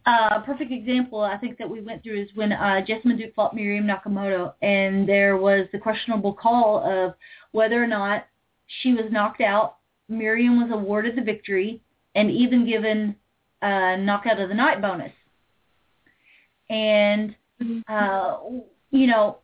Uh, 0.06 0.30
a 0.38 0.44
perfect 0.46 0.72
example 0.72 1.22
I 1.22 1.38
think 1.38 1.58
that 1.58 1.70
we 1.70 1.82
went 1.82 2.04
through 2.04 2.22
is 2.22 2.30
when 2.36 2.54
uh, 2.54 2.82
Jessamyn 2.88 3.18
Duke 3.18 3.36
fought 3.36 3.56
Miriam 3.56 3.86
Nakamoto, 3.86 4.54
and 4.62 5.08
there 5.08 5.38
was 5.38 5.68
the 5.72 5.80
questionable 5.80 6.34
call 6.34 6.80
of 6.80 7.14
whether 7.52 7.82
or 7.82 7.88
not 7.88 8.28
she 8.82 8.94
was 8.94 9.12
knocked 9.12 9.42
out. 9.42 9.78
Miriam 10.08 10.62
was 10.62 10.72
awarded 10.72 11.16
the 11.16 11.22
victory 11.22 11.82
and 12.16 12.30
even 12.32 12.66
given 12.66 13.16
a 13.62 13.98
knockout 13.98 14.40
of 14.40 14.50
the 14.50 14.56
night 14.56 14.82
bonus. 14.82 15.12
And 16.70 17.36
uh, 17.88 18.38
you 18.92 19.08
know, 19.08 19.38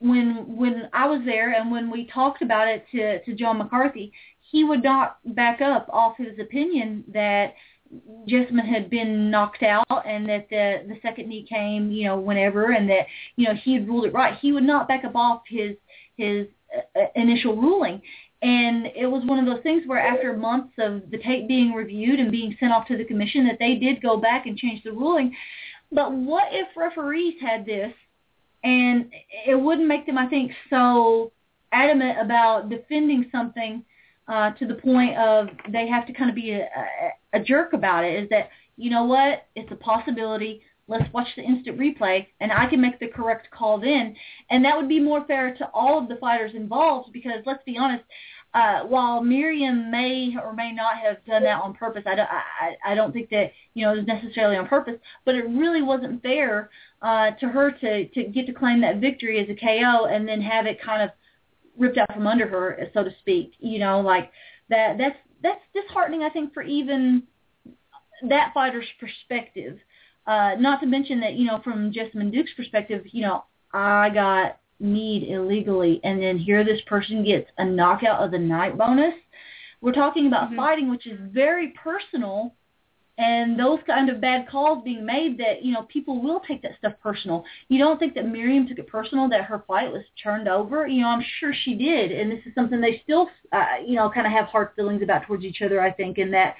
when 0.00 0.56
when 0.56 0.88
I 0.92 1.06
was 1.06 1.22
there 1.24 1.52
and 1.52 1.70
when 1.70 1.90
we 1.90 2.06
talked 2.06 2.42
about 2.42 2.68
it 2.68 2.84
to 2.92 3.22
to 3.24 3.34
John 3.34 3.58
McCarthy, 3.58 4.12
he 4.50 4.64
would 4.64 4.82
not 4.82 5.18
back 5.34 5.60
up 5.60 5.88
off 5.92 6.16
his 6.16 6.38
opinion 6.38 7.04
that 7.12 7.54
Jessamyn 8.28 8.66
had 8.66 8.90
been 8.90 9.30
knocked 9.30 9.62
out 9.62 9.86
and 10.06 10.28
that 10.28 10.48
the 10.48 10.84
the 10.88 10.98
second 11.02 11.28
knee 11.28 11.46
came, 11.48 11.90
you 11.90 12.04
know, 12.04 12.18
whenever, 12.18 12.72
and 12.72 12.88
that 12.88 13.06
you 13.36 13.46
know 13.46 13.54
he 13.54 13.74
had 13.74 13.86
ruled 13.86 14.06
it 14.06 14.12
right. 14.12 14.38
He 14.40 14.52
would 14.52 14.64
not 14.64 14.88
back 14.88 15.04
up 15.04 15.14
off 15.14 15.42
his 15.48 15.76
his 16.16 16.46
uh, 16.96 17.06
initial 17.14 17.56
ruling. 17.56 18.00
And 18.44 18.88
it 18.94 19.06
was 19.06 19.24
one 19.24 19.38
of 19.38 19.46
those 19.46 19.62
things 19.62 19.84
where 19.86 19.98
after 19.98 20.36
months 20.36 20.74
of 20.78 21.10
the 21.10 21.16
tape 21.16 21.48
being 21.48 21.72
reviewed 21.72 22.20
and 22.20 22.30
being 22.30 22.54
sent 22.60 22.72
off 22.72 22.86
to 22.88 22.96
the 22.98 23.04
commission 23.04 23.46
that 23.46 23.56
they 23.58 23.76
did 23.76 24.02
go 24.02 24.18
back 24.18 24.44
and 24.44 24.58
change 24.58 24.82
the 24.84 24.92
ruling. 24.92 25.34
But 25.90 26.12
what 26.12 26.48
if 26.52 26.68
referees 26.76 27.40
had 27.40 27.64
this 27.64 27.92
and 28.62 29.10
it 29.46 29.54
wouldn't 29.54 29.88
make 29.88 30.04
them, 30.04 30.18
I 30.18 30.26
think, 30.26 30.52
so 30.68 31.32
adamant 31.72 32.20
about 32.20 32.68
defending 32.68 33.30
something 33.32 33.82
uh, 34.28 34.50
to 34.52 34.66
the 34.66 34.74
point 34.74 35.16
of 35.16 35.48
they 35.70 35.86
have 35.88 36.06
to 36.06 36.12
kind 36.12 36.28
of 36.28 36.36
be 36.36 36.52
a, 36.52 36.64
a, 36.64 37.40
a 37.40 37.42
jerk 37.42 37.72
about 37.72 38.04
it. 38.04 38.22
Is 38.22 38.28
that 38.28 38.50
you 38.76 38.90
know 38.90 39.04
what? 39.04 39.46
It's 39.54 39.70
a 39.72 39.76
possibility. 39.76 40.62
Let's 40.86 41.10
watch 41.12 41.28
the 41.36 41.42
instant 41.42 41.78
replay, 41.78 42.26
and 42.40 42.52
I 42.52 42.66
can 42.66 42.80
make 42.80 43.00
the 43.00 43.08
correct 43.08 43.50
call 43.50 43.80
then, 43.80 44.14
and 44.50 44.64
that 44.64 44.76
would 44.76 44.88
be 44.88 45.00
more 45.00 45.24
fair 45.26 45.54
to 45.54 45.70
all 45.72 45.98
of 45.98 46.08
the 46.08 46.16
fighters 46.16 46.52
involved. 46.54 47.12
Because 47.12 47.42
let's 47.46 47.64
be 47.64 47.78
honest, 47.78 48.04
uh, 48.54 48.80
while 48.82 49.22
Miriam 49.22 49.90
may 49.90 50.34
or 50.40 50.52
may 50.52 50.72
not 50.72 50.98
have 50.98 51.24
done 51.24 51.42
that 51.42 51.60
on 51.60 51.74
purpose, 51.74 52.04
I 52.06 52.14
don't, 52.14 52.28
I, 52.28 52.92
I 52.92 52.94
don't 52.94 53.12
think 53.12 53.30
that 53.30 53.52
you 53.74 53.84
know 53.84 53.94
it 53.94 53.98
was 53.98 54.06
necessarily 54.06 54.56
on 54.56 54.68
purpose, 54.68 54.96
but 55.24 55.34
it 55.34 55.48
really 55.48 55.82
wasn't 55.82 56.22
fair 56.22 56.70
uh, 57.02 57.32
to 57.32 57.48
her 57.48 57.70
to 57.70 58.08
to 58.08 58.24
get 58.24 58.46
to 58.46 58.52
claim 58.52 58.80
that 58.82 59.00
victory 59.00 59.40
as 59.40 59.48
a 59.48 59.54
KO 59.58 60.06
and 60.06 60.28
then 60.28 60.40
have 60.40 60.66
it 60.66 60.80
kind 60.82 61.02
of 61.02 61.10
ripped 61.76 61.98
out 61.98 62.12
from 62.12 62.26
under 62.26 62.46
her, 62.46 62.88
so 62.94 63.02
to 63.02 63.10
speak. 63.20 63.52
You 63.58 63.78
know, 63.78 64.00
like 64.00 64.30
that. 64.68 64.98
That's 64.98 65.16
that's 65.42 65.60
disheartening, 65.74 66.22
I 66.22 66.30
think, 66.30 66.54
for 66.54 66.62
even 66.62 67.24
that 68.28 68.52
fighter's 68.54 68.86
perspective. 68.98 69.78
Uh, 70.26 70.54
not 70.58 70.80
to 70.80 70.86
mention 70.86 71.20
that 71.20 71.34
you 71.34 71.46
know, 71.46 71.60
from 71.62 71.92
Jessamyn 71.92 72.32
Duke's 72.32 72.52
perspective, 72.56 73.04
you 73.12 73.22
know, 73.22 73.44
I 73.72 74.10
got 74.10 74.58
need 74.80 75.28
illegally, 75.28 76.00
and 76.02 76.20
then 76.20 76.38
here 76.38 76.64
this 76.64 76.80
person 76.86 77.24
gets 77.24 77.48
a 77.58 77.64
knockout 77.64 78.22
of 78.22 78.30
the 78.30 78.38
night 78.38 78.76
bonus. 78.76 79.14
We're 79.80 79.92
talking 79.92 80.26
about 80.26 80.46
mm-hmm. 80.46 80.56
fighting, 80.56 80.90
which 80.90 81.06
is 81.06 81.18
very 81.32 81.74
personal 81.82 82.54
and 83.16 83.58
those 83.58 83.78
kind 83.86 84.10
of 84.10 84.20
bad 84.20 84.48
calls 84.48 84.82
being 84.82 85.06
made 85.06 85.38
that 85.38 85.64
you 85.64 85.72
know 85.72 85.82
people 85.82 86.20
will 86.20 86.40
take 86.40 86.62
that 86.62 86.76
stuff 86.78 86.94
personal 87.02 87.44
you 87.68 87.78
don't 87.78 87.98
think 87.98 88.14
that 88.14 88.26
miriam 88.26 88.66
took 88.66 88.78
it 88.78 88.88
personal 88.88 89.28
that 89.28 89.44
her 89.44 89.62
fight 89.68 89.92
was 89.92 90.02
turned 90.20 90.48
over 90.48 90.86
you 90.86 91.00
know 91.00 91.08
i'm 91.08 91.24
sure 91.38 91.52
she 91.64 91.74
did 91.74 92.10
and 92.10 92.30
this 92.30 92.40
is 92.44 92.54
something 92.54 92.80
they 92.80 93.00
still 93.04 93.28
uh, 93.52 93.76
you 93.86 93.94
know 93.94 94.10
kind 94.10 94.26
of 94.26 94.32
have 94.32 94.46
hard 94.46 94.70
feelings 94.74 95.02
about 95.02 95.24
towards 95.26 95.44
each 95.44 95.62
other 95.62 95.80
i 95.80 95.92
think 95.92 96.18
and 96.18 96.32
that 96.32 96.56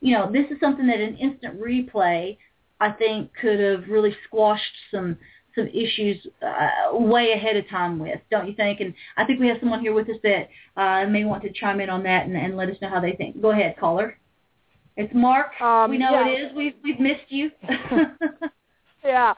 you 0.00 0.16
know 0.16 0.30
this 0.32 0.46
is 0.50 0.58
something 0.60 0.86
that 0.86 1.00
an 1.00 1.16
instant 1.16 1.60
replay 1.60 2.38
i 2.80 2.90
think 2.90 3.30
could 3.40 3.60
have 3.60 3.88
really 3.88 4.14
squashed 4.26 4.62
some 4.90 5.16
some 5.58 5.68
issues 5.68 6.24
uh, 6.42 6.96
way 6.96 7.32
ahead 7.32 7.56
of 7.56 7.68
time 7.68 7.98
with, 7.98 8.20
don't 8.30 8.48
you 8.48 8.54
think? 8.54 8.80
And 8.80 8.94
I 9.16 9.24
think 9.24 9.40
we 9.40 9.48
have 9.48 9.58
someone 9.60 9.80
here 9.80 9.92
with 9.92 10.08
us 10.08 10.16
that 10.22 10.48
uh, 10.76 11.06
may 11.06 11.24
want 11.24 11.42
to 11.42 11.52
chime 11.52 11.80
in 11.80 11.90
on 11.90 12.02
that 12.04 12.26
and, 12.26 12.36
and 12.36 12.56
let 12.56 12.68
us 12.68 12.76
know 12.80 12.88
how 12.88 13.00
they 13.00 13.12
think. 13.12 13.42
Go 13.42 13.50
ahead, 13.50 13.76
caller. 13.78 14.16
It's 14.96 15.12
Mark. 15.14 15.60
Um, 15.60 15.90
we 15.90 15.98
know 15.98 16.10
yeah. 16.10 16.28
it 16.28 16.40
is. 16.40 16.56
We've 16.56 16.74
we've 16.82 16.98
missed 16.98 17.28
you. 17.28 17.50
yeah, 19.04 19.32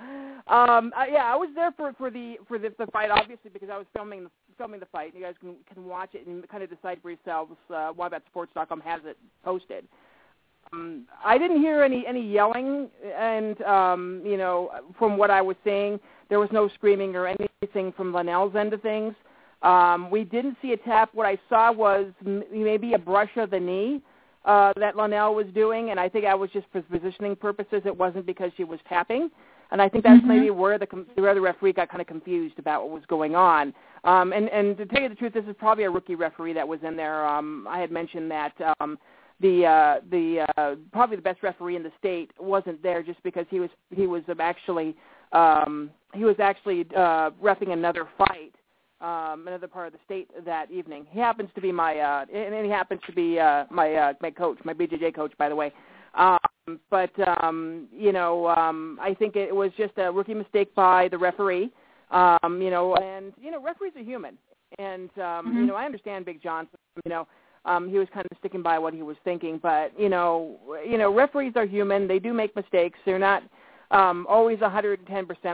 um, 0.46 0.90
uh, 0.98 1.04
yeah. 1.10 1.24
I 1.24 1.36
was 1.36 1.50
there 1.54 1.70
for 1.72 1.92
for 1.92 2.10
the 2.10 2.36
for 2.48 2.58
the, 2.58 2.72
the 2.78 2.86
fight, 2.86 3.10
obviously, 3.10 3.50
because 3.52 3.68
I 3.70 3.76
was 3.76 3.86
filming 3.94 4.24
the 4.24 4.30
filming 4.56 4.80
the 4.80 4.86
fight. 4.86 5.12
And 5.12 5.20
You 5.20 5.26
guys 5.26 5.34
can 5.38 5.56
can 5.72 5.84
watch 5.84 6.14
it 6.14 6.26
and 6.26 6.48
kind 6.48 6.62
of 6.62 6.70
decide 6.70 7.00
for 7.02 7.10
yourselves. 7.10 7.52
Uh, 7.68 7.92
WombatSports.com 7.92 8.80
has 8.80 9.02
it 9.04 9.18
posted. 9.44 9.86
Um, 10.72 11.06
I 11.24 11.36
didn't 11.38 11.60
hear 11.60 11.82
any 11.82 12.06
any 12.06 12.26
yelling, 12.26 12.88
and 13.16 13.60
um, 13.62 14.22
you 14.24 14.36
know, 14.36 14.70
from 14.98 15.16
what 15.16 15.30
I 15.30 15.42
was 15.42 15.56
seeing, 15.64 15.98
there 16.28 16.38
was 16.38 16.48
no 16.52 16.68
screaming 16.68 17.16
or 17.16 17.26
anything 17.26 17.92
from 17.92 18.12
Linnell's 18.12 18.54
end 18.54 18.72
of 18.72 18.80
things. 18.82 19.14
Um, 19.62 20.10
we 20.10 20.24
didn't 20.24 20.56
see 20.62 20.72
a 20.72 20.76
tap. 20.76 21.10
What 21.12 21.26
I 21.26 21.38
saw 21.48 21.72
was 21.72 22.06
m- 22.24 22.44
maybe 22.52 22.94
a 22.94 22.98
brush 22.98 23.36
of 23.36 23.50
the 23.50 23.60
knee 23.60 24.00
uh, 24.44 24.72
that 24.76 24.96
Linnell 24.96 25.34
was 25.34 25.46
doing, 25.54 25.90
and 25.90 26.00
I 26.00 26.08
think 26.08 26.24
that 26.24 26.38
was 26.38 26.50
just 26.50 26.66
for 26.72 26.82
positioning 26.82 27.36
purposes. 27.36 27.82
It 27.84 27.96
wasn't 27.96 28.24
because 28.24 28.52
she 28.56 28.64
was 28.64 28.78
tapping, 28.88 29.28
and 29.72 29.82
I 29.82 29.88
think 29.88 30.04
that's 30.04 30.20
mm-hmm. 30.20 30.28
maybe 30.28 30.50
where 30.50 30.78
the 30.78 30.86
where 31.16 31.34
the 31.34 31.40
referee 31.40 31.72
got 31.72 31.88
kind 31.88 32.00
of 32.00 32.06
confused 32.06 32.58
about 32.58 32.82
what 32.82 32.92
was 32.92 33.04
going 33.06 33.34
on. 33.34 33.74
Um, 34.04 34.32
and 34.32 34.48
and 34.48 34.78
to 34.78 34.86
tell 34.86 35.02
you 35.02 35.08
the 35.08 35.16
truth, 35.16 35.34
this 35.34 35.44
is 35.46 35.56
probably 35.58 35.84
a 35.84 35.90
rookie 35.90 36.14
referee 36.14 36.52
that 36.54 36.66
was 36.66 36.80
in 36.84 36.96
there. 36.96 37.26
Um, 37.26 37.66
I 37.68 37.80
had 37.80 37.90
mentioned 37.90 38.30
that. 38.30 38.52
Um, 38.78 38.98
the 39.40 39.66
uh, 39.66 40.00
the 40.10 40.46
uh, 40.56 40.74
probably 40.92 41.16
the 41.16 41.22
best 41.22 41.42
referee 41.42 41.76
in 41.76 41.82
the 41.82 41.92
state 41.98 42.30
wasn't 42.38 42.82
there 42.82 43.02
just 43.02 43.22
because 43.22 43.46
he 43.50 43.60
was 43.60 43.70
he 43.94 44.06
was 44.06 44.22
actually 44.38 44.94
um, 45.32 45.90
he 46.14 46.24
was 46.24 46.36
actually 46.40 46.86
uh, 46.96 47.30
refing 47.42 47.72
another 47.72 48.08
fight 48.18 48.54
um, 49.00 49.46
another 49.48 49.68
part 49.68 49.86
of 49.86 49.92
the 49.92 49.98
state 50.04 50.30
that 50.44 50.70
evening. 50.70 51.06
He 51.10 51.18
happens 51.18 51.48
to 51.54 51.60
be 51.60 51.72
my, 51.72 51.98
uh, 51.98 52.26
and 52.32 52.64
he 52.64 52.70
happens 52.70 53.00
to 53.06 53.12
be 53.12 53.38
uh, 53.38 53.64
my 53.70 53.94
uh, 53.94 54.12
my 54.20 54.30
coach, 54.30 54.58
my 54.64 54.74
BJJ 54.74 55.14
coach, 55.14 55.32
by 55.38 55.48
the 55.48 55.56
way. 55.56 55.72
Um, 56.14 56.38
but 56.90 57.10
um, 57.42 57.88
you 57.92 58.12
know, 58.12 58.48
um, 58.48 58.98
I 59.00 59.14
think 59.14 59.36
it 59.36 59.54
was 59.54 59.70
just 59.78 59.92
a 59.96 60.12
rookie 60.12 60.34
mistake 60.34 60.74
by 60.74 61.08
the 61.08 61.18
referee. 61.18 61.70
Um, 62.10 62.60
you 62.60 62.70
know, 62.70 62.94
and 62.96 63.32
you 63.40 63.50
know, 63.50 63.62
referees 63.62 63.92
are 63.96 64.02
human, 64.02 64.36
and 64.78 65.10
um, 65.16 65.22
mm-hmm. 65.22 65.56
you 65.58 65.66
know, 65.66 65.76
I 65.76 65.84
understand 65.86 66.26
Big 66.26 66.42
Johnson. 66.42 66.78
You 67.04 67.10
know, 67.10 67.28
um, 67.64 67.88
he 67.88 67.98
was 67.98 68.08
kind 68.12 68.26
of 68.30 68.38
sticking 68.38 68.62
by 68.62 68.78
what 68.78 68.94
he 68.94 69.02
was 69.02 69.16
thinking, 69.24 69.58
but 69.62 69.92
you 69.98 70.08
know, 70.08 70.56
you 70.88 70.98
know, 70.98 71.12
referees 71.14 71.52
are 71.56 71.66
human. 71.66 72.08
They 72.08 72.18
do 72.18 72.32
make 72.32 72.54
mistakes. 72.56 72.98
They're 73.04 73.18
not 73.18 73.42
um, 73.90 74.26
always 74.28 74.58
110% 74.58 74.98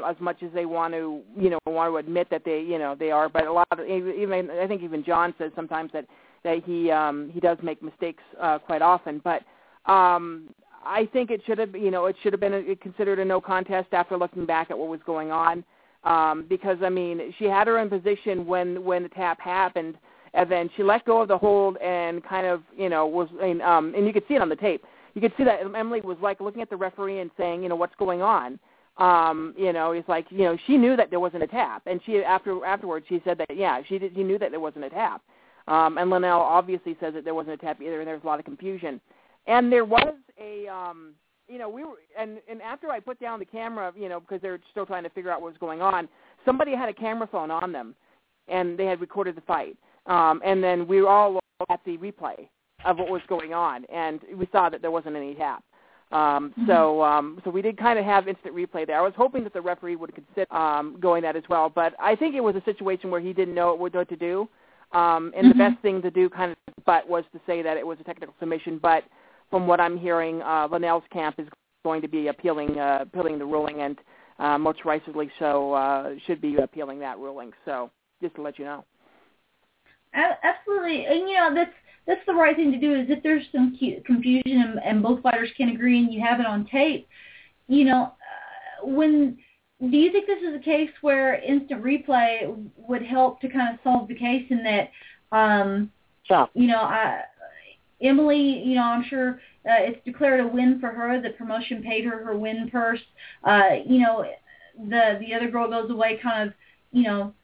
as 0.09 0.17
much 0.21 0.43
as 0.43 0.51
they 0.53 0.67
want 0.67 0.93
to, 0.95 1.23
you 1.37 1.51
know, 1.51 1.59
want 1.67 1.91
to 1.93 1.97
admit 1.97 2.29
that 2.31 2.45
they, 2.45 2.61
you 2.61 2.79
know, 2.79 2.95
they 2.95 3.11
are. 3.11 3.29
But 3.29 3.47
a 3.47 3.53
lot 3.53 3.67
of 3.71 3.81
even 3.81 4.51
I 4.51 4.67
think 4.67 4.83
even 4.83 5.05
John 5.05 5.35
says 5.39 5.53
sometimes 5.57 5.91
that 5.93 6.07
that 6.45 6.63
he 6.65 6.91
um, 6.91 7.31
he 7.33 7.41
does 7.41 7.59
make 7.63 7.83
mistakes 7.83 8.23
uh, 8.41 8.59
quite 8.59 8.83
often. 8.83 9.21
But 9.25 9.43
um, 9.91 10.51
I 10.85 11.09
think 11.13 11.31
it 11.31 11.43
should 11.47 11.59
have, 11.59 11.75
you 11.75 11.91
know, 11.91 12.07
it 12.07 12.17
should 12.23 12.33
have 12.33 12.41
been 12.41 12.55
a, 12.55 12.77
considered 12.77 13.19
a 13.19 13.25
no 13.25 13.41
contest 13.41 13.89
after 13.93 14.17
looking 14.17 14.47
back 14.47 14.71
at 14.71 14.79
what 14.79 14.89
was 14.89 15.01
going 15.05 15.31
on. 15.31 15.65
Um, 16.05 16.47
because 16.49 16.79
I 16.83 16.89
mean, 16.89 17.35
she 17.39 17.47
had 17.47 17.67
her 17.67 17.79
in 17.79 17.89
position 17.89 18.47
when 18.47 18.85
when 18.85 19.03
the 19.03 19.09
tap 19.09 19.41
happened, 19.41 19.97
and 20.37 20.51
then 20.51 20.71
she 20.77 20.83
let 20.83 21.05
go 21.05 21.23
of 21.23 21.29
the 21.29 21.39
hold 21.39 21.77
and 21.79 22.23
kind 22.25 22.47
of, 22.47 22.63
you 22.77 22.89
know, 22.89 23.07
was, 23.07 23.29
and, 23.43 23.63
um, 23.63 23.95
and 23.97 24.07
you 24.07 24.13
could 24.13 24.25
see 24.29 24.35
it 24.35 24.43
on 24.43 24.49
the 24.49 24.57
tape 24.57 24.85
you 25.17 25.23
could 25.23 25.33
see 25.39 25.45
that 25.45 25.61
Emily 25.75 26.03
was 26.03 26.19
like 26.21 26.41
looking 26.41 26.61
at 26.61 26.69
the 26.69 26.77
referee 26.77 27.21
and 27.21 27.31
saying, 27.39 27.63
you 27.63 27.71
know, 27.71 27.75
what's 27.75 27.97
going 27.97 28.21
on. 28.21 28.59
Um, 28.99 29.55
you 29.57 29.73
know, 29.73 29.93
he's 29.93 30.05
like, 30.09 30.27
you 30.29 30.45
know, 30.45 30.59
she 30.67 30.77
knew 30.77 30.95
that 30.95 31.09
there 31.09 31.21
wasn't 31.21 31.43
a 31.43 31.47
tap, 31.47 31.83
and 31.87 32.01
she 32.05 32.19
after 32.19 32.65
afterwards 32.65 33.07
she 33.09 33.21
said 33.25 33.39
that 33.39 33.57
yeah, 33.57 33.81
she 33.89 33.99
did, 33.99 34.15
she 34.15 34.23
knew 34.23 34.39
that 34.39 34.51
there 34.51 34.61
wasn't 34.61 34.85
a 34.85 34.91
tap. 34.91 35.23
Um, 35.69 35.99
and 35.99 36.11
Linnell 36.11 36.41
obviously 36.41 36.97
says 37.01 37.15
that 37.15 37.25
there 37.25 37.35
wasn't 37.35 37.55
a 37.55 37.57
tap 37.57 37.81
either, 37.81 37.99
and 37.99 38.07
there 38.07 38.15
was 38.15 38.25
a 38.25 38.27
lot 38.27 38.39
of 38.39 38.45
confusion. 38.45 39.01
And 39.47 39.73
there 39.73 39.85
was 39.85 40.15
a, 40.39 40.69
um, 40.69 41.15
you 41.49 41.59
know, 41.59 41.69
we 41.69 41.83
were, 41.83 41.97
and 42.19 42.39
and 42.49 42.61
after 42.61 42.91
I 42.91 43.01
put 43.01 43.19
down 43.19 43.39
the 43.39 43.47
camera, 43.47 43.93
you 43.97 44.11
know, 44.11 44.21
because 44.21 44.43
they're 44.43 44.61
still 44.71 44.87
trying 44.87 45.05
to 45.05 45.11
figure 45.11 45.31
out 45.31 45.41
what 45.41 45.53
was 45.53 45.59
going 45.59 45.81
on, 45.81 46.09
somebody 46.45 46.75
had 46.75 46.91
a 46.91 46.95
camera 46.95 47.27
phone 47.27 47.51
on 47.51 47.73
them, 47.73 47.95
and 48.49 48.79
they 48.79 48.85
had 48.85 49.01
recorded 49.01 49.35
the 49.35 49.43
fight. 49.43 49.77
Um, 50.07 50.41
and 50.45 50.63
then 50.63 50.87
we 50.87 51.03
were 51.03 51.09
all 51.09 51.41
at 51.71 51.81
the 51.85 51.97
replay 51.99 52.49
of 52.85 52.99
what 52.99 53.09
was 53.09 53.23
going 53.29 53.53
on, 53.55 53.85
and 53.87 54.21
we 54.37 54.47
saw 54.53 54.69
that 54.69 54.83
there 54.83 54.91
wasn't 54.91 55.17
any 55.17 55.35
tap. 55.35 55.65
Um, 56.13 56.55
Mhm. 56.57 56.67
So 56.69 57.03
um, 57.03 57.41
so 57.45 57.51
we 57.51 57.63
did 57.63 57.77
kind 57.77 57.99
of 57.99 58.05
have 58.05 58.29
instant 58.29 58.55
replay 58.55 58.87
there. 58.87 58.99
I 58.99 59.01
was 59.01 59.15
hoping 59.17 59.43
that 59.45 59.53
the 59.53 59.61
referee 59.61 59.97
would 59.97 60.15
consider 60.15 60.53
um, 60.55 60.97
going 61.01 61.23
that 61.23 61.35
as 61.35 61.43
well, 61.49 61.69
but 61.69 61.95
I 61.99 62.15
think 62.15 62.37
it 62.37 62.41
was 62.43 62.55
a 62.55 62.63
situation 62.63 63.11
where 63.11 63.21
he 63.21 63.33
didn't 63.33 63.55
know 63.55 63.75
what 63.75 63.93
to 63.93 64.17
do. 64.17 64.49
Um, 64.93 65.33
and 65.37 65.47
Mhm. 65.47 65.53
the 65.53 65.59
best 65.59 65.79
thing 65.83 66.01
to 66.03 66.11
do, 66.13 66.29
kind 66.31 66.53
of, 66.53 66.59
but 66.85 67.09
was 67.09 67.25
to 67.33 67.41
say 67.45 67.61
that 67.61 67.77
it 67.77 67.85
was 67.85 67.99
a 67.99 68.05
technical 68.05 68.35
submission. 68.39 68.79
But 68.79 69.03
from 69.51 69.67
what 69.67 69.81
I'm 69.81 69.97
hearing, 69.97 70.43
uh, 70.43 70.69
Linnell's 70.71 71.07
camp 71.11 71.41
is 71.41 71.49
going 71.83 72.03
to 72.03 72.09
be 72.09 72.29
appealing 72.29 72.79
uh, 72.79 72.99
appealing 73.03 73.39
the 73.41 73.45
ruling, 73.45 73.81
and 73.81 73.99
uh, 74.39 74.59
most 74.59 74.85
rightfully 74.85 75.31
so 75.41 75.73
uh, 75.73 76.15
should 76.25 76.41
be 76.41 76.57
appealing 76.59 77.01
that 77.01 77.19
ruling. 77.19 77.53
So 77.65 77.91
just 78.23 78.37
to 78.37 78.43
let 78.43 78.59
you 78.61 78.65
know. 78.65 78.85
Absolutely, 80.17 81.07
and 81.07 81.29
you 81.29 81.35
know 81.35 81.55
that's 81.55 81.75
that's 82.07 82.25
the 82.27 82.35
right 82.35 82.57
thing 82.57 82.73
to 82.73 82.79
do. 82.79 82.95
Is 82.95 83.07
if 83.11 83.23
there's 83.23 83.45
some 83.53 83.77
confusion 84.05 84.63
and, 84.63 84.81
and 84.83 85.03
both 85.03 85.23
fighters 85.23 85.51
can 85.57 85.69
agree 85.69 85.99
and 85.99 86.13
you 86.13 86.21
have 86.21 86.41
it 86.41 86.47
on 86.47 86.67
tape, 86.67 87.07
you 87.69 87.85
know, 87.85 88.05
uh, 88.05 88.87
when 88.87 89.37
do 89.81 89.97
you 89.97 90.11
think 90.11 90.27
this 90.27 90.43
is 90.43 90.55
a 90.55 90.65
case 90.65 90.91
where 91.03 91.35
instant 91.43 91.83
replay 91.83 92.55
would 92.77 93.03
help 93.03 93.41
to 93.43 93.49
kind 93.49 93.75
of 93.75 93.81
solve 93.85 94.09
the 94.09 94.15
case 94.15 94.47
in 94.49 94.65
that, 94.65 94.91
um, 95.37 95.91
Stop. 96.25 96.51
you 96.55 96.67
know, 96.67 96.81
I, 96.81 97.21
Emily, 98.01 98.63
you 98.65 98.77
know, 98.77 98.83
I'm 98.85 99.05
sure 99.09 99.41
uh, 99.67 99.81
it's 99.81 100.03
declared 100.05 100.41
a 100.41 100.47
win 100.47 100.81
for 100.81 100.89
her. 100.89 101.21
The 101.21 101.31
promotion 101.31 101.83
paid 101.83 102.05
her 102.05 102.25
her 102.25 102.37
win 102.37 102.71
purse. 102.71 103.01
Uh, 103.45 103.77
you 103.87 104.01
know, 104.01 104.25
the 104.89 105.19
the 105.21 105.35
other 105.35 105.51
girl 105.51 105.69
goes 105.69 105.91
away 105.91 106.19
kind 106.23 106.49
of, 106.49 106.55
you 106.93 107.03
know, 107.03 107.35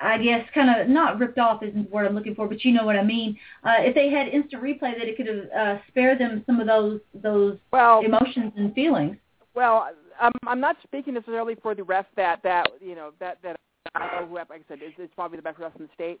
I 0.00 0.18
guess 0.18 0.46
kind 0.54 0.80
of 0.80 0.88
not 0.88 1.18
ripped 1.18 1.38
off 1.38 1.62
isn't 1.62 1.90
the 1.90 1.94
word 1.94 2.06
I'm 2.06 2.14
looking 2.14 2.34
for, 2.34 2.48
but 2.48 2.64
you 2.64 2.72
know 2.72 2.84
what 2.86 2.96
I 2.96 3.02
mean. 3.02 3.36
Uh, 3.64 3.76
if 3.78 3.94
they 3.94 4.08
had 4.10 4.28
instant 4.28 4.62
replay, 4.62 4.96
that 4.98 5.08
it 5.08 5.16
could 5.16 5.26
have 5.26 5.50
uh, 5.56 5.78
spared 5.88 6.18
them 6.18 6.42
some 6.46 6.60
of 6.60 6.66
those 6.66 7.00
those 7.14 7.58
Well, 7.72 8.00
emotions 8.00 8.52
and 8.56 8.74
feelings. 8.74 9.16
Well, 9.54 9.90
I'm 10.20 10.32
I'm 10.46 10.60
not 10.60 10.76
speaking 10.82 11.14
necessarily 11.14 11.54
for 11.56 11.74
the 11.74 11.82
ref 11.82 12.06
that 12.16 12.42
that 12.44 12.68
you 12.80 12.94
know 12.94 13.12
that 13.20 13.38
that 13.42 13.56
I 13.94 14.20
know 14.20 14.26
who 14.26 14.34
like 14.36 14.50
I 14.50 14.60
said 14.68 14.80
is, 14.82 14.92
is 14.98 15.10
probably 15.14 15.36
the 15.36 15.42
best 15.42 15.58
ref 15.58 15.72
in 15.76 15.82
the 15.82 15.92
state, 15.94 16.20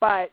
but 0.00 0.30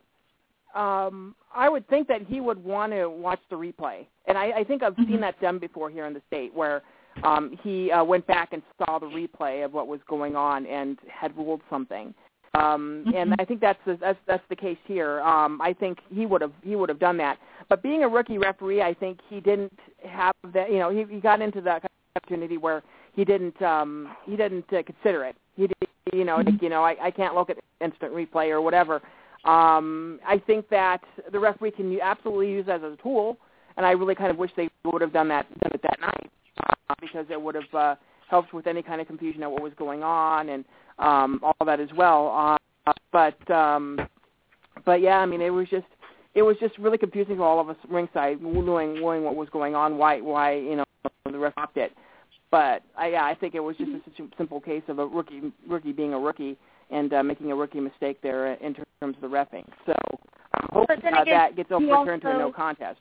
um, 0.73 1.35
I 1.53 1.69
would 1.69 1.87
think 1.87 2.07
that 2.09 2.21
he 2.21 2.41
would 2.41 2.61
want 2.63 2.91
to 2.91 3.07
watch 3.07 3.39
the 3.49 3.55
replay, 3.55 4.05
and 4.27 4.37
I, 4.37 4.51
I 4.51 4.63
think 4.63 4.83
I've 4.83 4.95
Mhm. 4.95 5.07
seen 5.07 5.21
that 5.21 5.39
done 5.41 5.57
before 5.57 5.89
here 5.89 6.05
in 6.05 6.13
the 6.13 6.21
state 6.27 6.53
where 6.53 6.83
um, 7.23 7.57
he 7.63 7.91
uh, 7.91 8.03
went 8.03 8.25
back 8.27 8.49
and 8.51 8.61
saw 8.77 8.99
the 8.99 9.05
replay 9.05 9.63
of 9.63 9.73
what 9.73 9.87
was 9.87 9.99
going 10.07 10.35
on 10.35 10.65
and 10.65 10.97
had 11.07 11.35
ruled 11.37 11.61
something. 11.69 12.13
Um, 12.53 13.03
And 13.13 13.31
Mhm. 13.31 13.35
I 13.39 13.45
think 13.45 13.59
that's 13.59 13.83
the, 13.85 13.95
that's 13.95 14.19
that's 14.25 14.47
the 14.47 14.55
case 14.55 14.77
here. 14.85 15.21
Um, 15.21 15.61
I 15.61 15.73
think 15.73 15.99
he 16.09 16.25
would 16.25 16.41
have 16.41 16.53
he 16.63 16.75
would 16.75 16.89
have 16.89 16.99
done 16.99 17.17
that. 17.17 17.37
But 17.67 17.81
being 17.81 18.03
a 18.03 18.07
rookie 18.07 18.37
referee, 18.37 18.81
I 18.81 18.93
think 18.93 19.19
he 19.29 19.41
didn't 19.41 19.77
have 20.07 20.35
that. 20.53 20.71
You 20.71 20.79
know, 20.79 20.89
he, 20.89 21.03
he 21.03 21.19
got 21.19 21.41
into 21.41 21.59
that 21.61 21.83
opportunity 22.15 22.57
where 22.57 22.81
he 23.13 23.25
didn't 23.25 23.61
um, 23.61 24.15
he 24.25 24.37
didn't 24.37 24.71
uh, 24.71 24.83
consider 24.83 25.25
it. 25.25 25.35
He 25.57 25.67
did, 25.67 25.89
you 26.13 26.23
know, 26.23 26.37
Mhm. 26.37 26.45
like, 26.45 26.61
you 26.61 26.69
know, 26.69 26.83
I, 26.83 26.95
I 27.01 27.11
can't 27.11 27.35
look 27.35 27.49
at 27.49 27.57
instant 27.81 28.13
replay 28.13 28.51
or 28.51 28.61
whatever. 28.61 29.01
Um, 29.43 30.19
I 30.25 30.37
think 30.37 30.69
that 30.69 31.03
the 31.31 31.39
referee 31.39 31.71
can 31.71 31.99
absolutely 32.01 32.49
use 32.51 32.65
that 32.67 32.83
as 32.83 32.93
a 32.93 32.97
tool, 32.97 33.37
and 33.75 33.85
I 33.85 33.91
really 33.91 34.15
kind 34.15 34.31
of 34.31 34.37
wish 34.37 34.51
they 34.55 34.69
would 34.85 35.01
have 35.01 35.13
done 35.13 35.27
that 35.27 35.45
done 35.59 35.71
it 35.73 35.81
that 35.83 35.99
night 35.99 36.31
because 37.01 37.25
it 37.29 37.41
would 37.41 37.55
have 37.55 37.73
uh, 37.73 37.95
helped 38.29 38.53
with 38.53 38.67
any 38.67 38.81
kind 38.81 39.01
of 39.01 39.07
confusion 39.07 39.43
of 39.43 39.51
what 39.51 39.61
was 39.61 39.73
going 39.77 40.03
on 40.03 40.49
and 40.49 40.65
um, 40.99 41.39
all 41.43 41.65
that 41.65 41.79
as 41.79 41.89
well. 41.95 42.57
Uh, 42.87 42.93
but 43.11 43.51
um, 43.51 43.99
but 44.85 45.01
yeah, 45.01 45.17
I 45.17 45.25
mean, 45.25 45.41
it 45.41 45.49
was 45.49 45.67
just 45.69 45.85
it 46.33 46.41
was 46.41 46.57
just 46.59 46.77
really 46.77 46.97
confusing 46.97 47.37
for 47.37 47.43
all 47.43 47.59
of 47.59 47.69
us 47.69 47.77
ringside, 47.89 48.41
knowing 48.41 48.95
knowing 49.01 49.23
what 49.23 49.35
was 49.35 49.49
going 49.49 49.75
on, 49.75 49.97
why 49.97 50.21
why 50.21 50.53
you 50.53 50.75
know 50.75 50.85
the 51.25 51.37
ref 51.37 51.53
stopped 51.53 51.77
it. 51.77 51.93
But 52.51 52.83
I, 52.97 53.09
yeah, 53.09 53.25
I 53.25 53.35
think 53.35 53.55
it 53.55 53.59
was 53.59 53.75
just 53.77 53.91
a 53.91 54.23
simple 54.37 54.61
case 54.61 54.83
of 54.87 54.99
a 54.99 55.05
rookie 55.05 55.51
rookie 55.67 55.91
being 55.91 56.13
a 56.13 56.19
rookie 56.19 56.57
and 56.91 57.11
uh, 57.13 57.23
making 57.23 57.51
a 57.51 57.55
rookie 57.55 57.79
mistake 57.79 58.21
there 58.21 58.53
in 58.53 58.75
terms 58.75 58.85
of 59.15 59.21
the 59.21 59.27
refing. 59.27 59.65
So 59.85 59.93
hopefully 60.71 60.99
then 61.01 61.17
uh, 61.17 61.21
again, 61.23 61.35
that 61.35 61.55
gets 61.55 61.71
overturned 61.71 62.21
to 62.21 62.35
a 62.35 62.37
no 62.37 62.51
contest. 62.51 62.99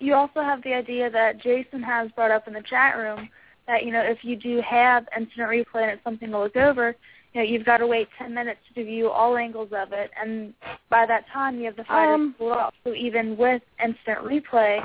You 0.00 0.14
also 0.14 0.40
have 0.42 0.62
the 0.64 0.74
idea 0.74 1.10
that 1.10 1.40
Jason 1.40 1.82
has 1.82 2.10
brought 2.12 2.30
up 2.30 2.48
in 2.48 2.54
the 2.54 2.62
chat 2.62 2.96
room 2.96 3.28
that 3.66 3.84
you 3.84 3.92
know 3.92 4.00
if 4.00 4.18
you 4.24 4.34
do 4.36 4.60
have 4.68 5.06
instant 5.16 5.48
replay 5.48 5.82
and 5.82 5.90
it's 5.92 6.02
something 6.04 6.30
to 6.30 6.38
look 6.40 6.56
over, 6.56 6.96
you 7.32 7.40
know 7.40 7.46
you've 7.46 7.64
got 7.66 7.78
to 7.78 7.86
wait 7.86 8.08
10 8.18 8.34
minutes 8.34 8.60
to 8.74 8.84
view 8.84 9.08
all 9.10 9.36
angles 9.36 9.68
of 9.76 9.92
it, 9.92 10.10
and 10.20 10.52
by 10.88 11.06
that 11.06 11.24
time 11.32 11.58
you 11.58 11.66
have 11.66 11.76
the 11.76 11.84
fighters 11.84 12.14
Um, 12.14 12.34
off. 12.40 12.74
So 12.82 12.94
even 12.94 13.36
with 13.36 13.62
instant 13.82 14.18
replay, 14.20 14.80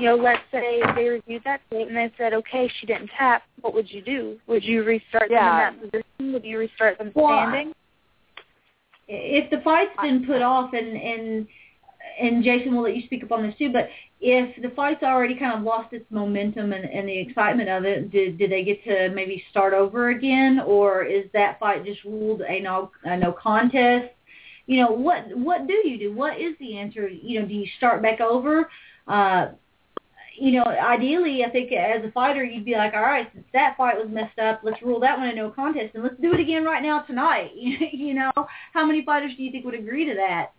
you 0.00 0.06
know, 0.06 0.16
let's 0.16 0.42
say 0.50 0.82
they 0.96 1.08
reviewed 1.08 1.42
that 1.44 1.60
tape 1.70 1.88
and 1.88 1.96
they 1.96 2.12
said, 2.18 2.34
okay, 2.34 2.70
she 2.78 2.86
didn't 2.86 3.10
tap. 3.16 3.42
What 3.62 3.72
would 3.74 3.90
you 3.90 4.02
do? 4.02 4.38
Would 4.46 4.64
you 4.64 4.82
restart 4.84 5.30
Yeah. 5.30 5.70
them 5.70 5.80
in 5.82 5.90
that 5.92 5.92
position? 5.92 6.32
Would 6.32 6.44
you 6.44 6.58
restart 6.58 6.98
them 6.98 7.12
Well, 7.14 7.28
standing? 7.28 7.72
if 9.08 9.48
the 9.50 9.58
fight's 9.60 9.90
been 10.02 10.26
put 10.26 10.42
off 10.42 10.72
and 10.74 10.96
and 10.96 11.46
and 12.20 12.42
Jason 12.42 12.74
will 12.74 12.82
let 12.82 12.96
you 12.96 13.02
speak 13.06 13.22
up 13.22 13.32
on 13.32 13.42
this 13.42 13.54
too, 13.58 13.72
but 13.72 13.88
if 14.20 14.60
the 14.60 14.70
fight's 14.70 15.02
already 15.02 15.38
kind 15.38 15.56
of 15.56 15.62
lost 15.62 15.92
its 15.92 16.04
momentum 16.10 16.72
and, 16.72 16.84
and 16.84 17.08
the 17.08 17.18
excitement 17.18 17.68
of 17.68 17.84
it, 17.84 18.10
did 18.10 18.38
did 18.38 18.50
they 18.50 18.64
get 18.64 18.82
to 18.84 19.10
maybe 19.10 19.42
start 19.50 19.74
over 19.74 20.10
again, 20.10 20.60
or 20.66 21.04
is 21.04 21.26
that 21.32 21.58
fight 21.60 21.84
just 21.84 22.02
ruled 22.04 22.42
a 22.42 22.60
no 22.60 22.90
a 23.04 23.16
no 23.16 23.32
contest? 23.32 24.12
You 24.66 24.82
know 24.82 24.90
what 24.90 25.36
what 25.36 25.66
do 25.66 25.74
you 25.88 25.98
do? 25.98 26.12
What 26.12 26.40
is 26.40 26.54
the 26.58 26.78
answer? 26.78 27.08
You 27.08 27.40
know, 27.40 27.46
do 27.46 27.54
you 27.54 27.66
start 27.76 28.02
back 28.02 28.20
over? 28.20 28.68
Uh, 29.06 29.48
you 30.36 30.52
know, 30.52 30.64
ideally, 30.64 31.44
I 31.44 31.50
think 31.50 31.72
as 31.72 32.04
a 32.04 32.12
fighter, 32.12 32.44
you'd 32.44 32.64
be 32.64 32.74
like, 32.76 32.94
all 32.94 33.02
right, 33.02 33.28
since 33.34 33.46
that 33.52 33.76
fight 33.76 33.96
was 33.96 34.08
messed 34.08 34.38
up, 34.38 34.60
let's 34.62 34.80
rule 34.82 35.00
that 35.00 35.18
one 35.18 35.28
a 35.28 35.34
no 35.34 35.50
contest, 35.50 35.94
and 35.94 36.04
let's 36.04 36.20
do 36.20 36.32
it 36.32 36.40
again 36.40 36.64
right 36.64 36.82
now 36.82 37.00
tonight. 37.00 37.50
you 37.56 38.14
know, 38.14 38.30
how 38.72 38.86
many 38.86 39.04
fighters 39.04 39.32
do 39.36 39.42
you 39.42 39.50
think 39.50 39.64
would 39.64 39.74
agree 39.74 40.04
to 40.04 40.14
that? 40.14 40.52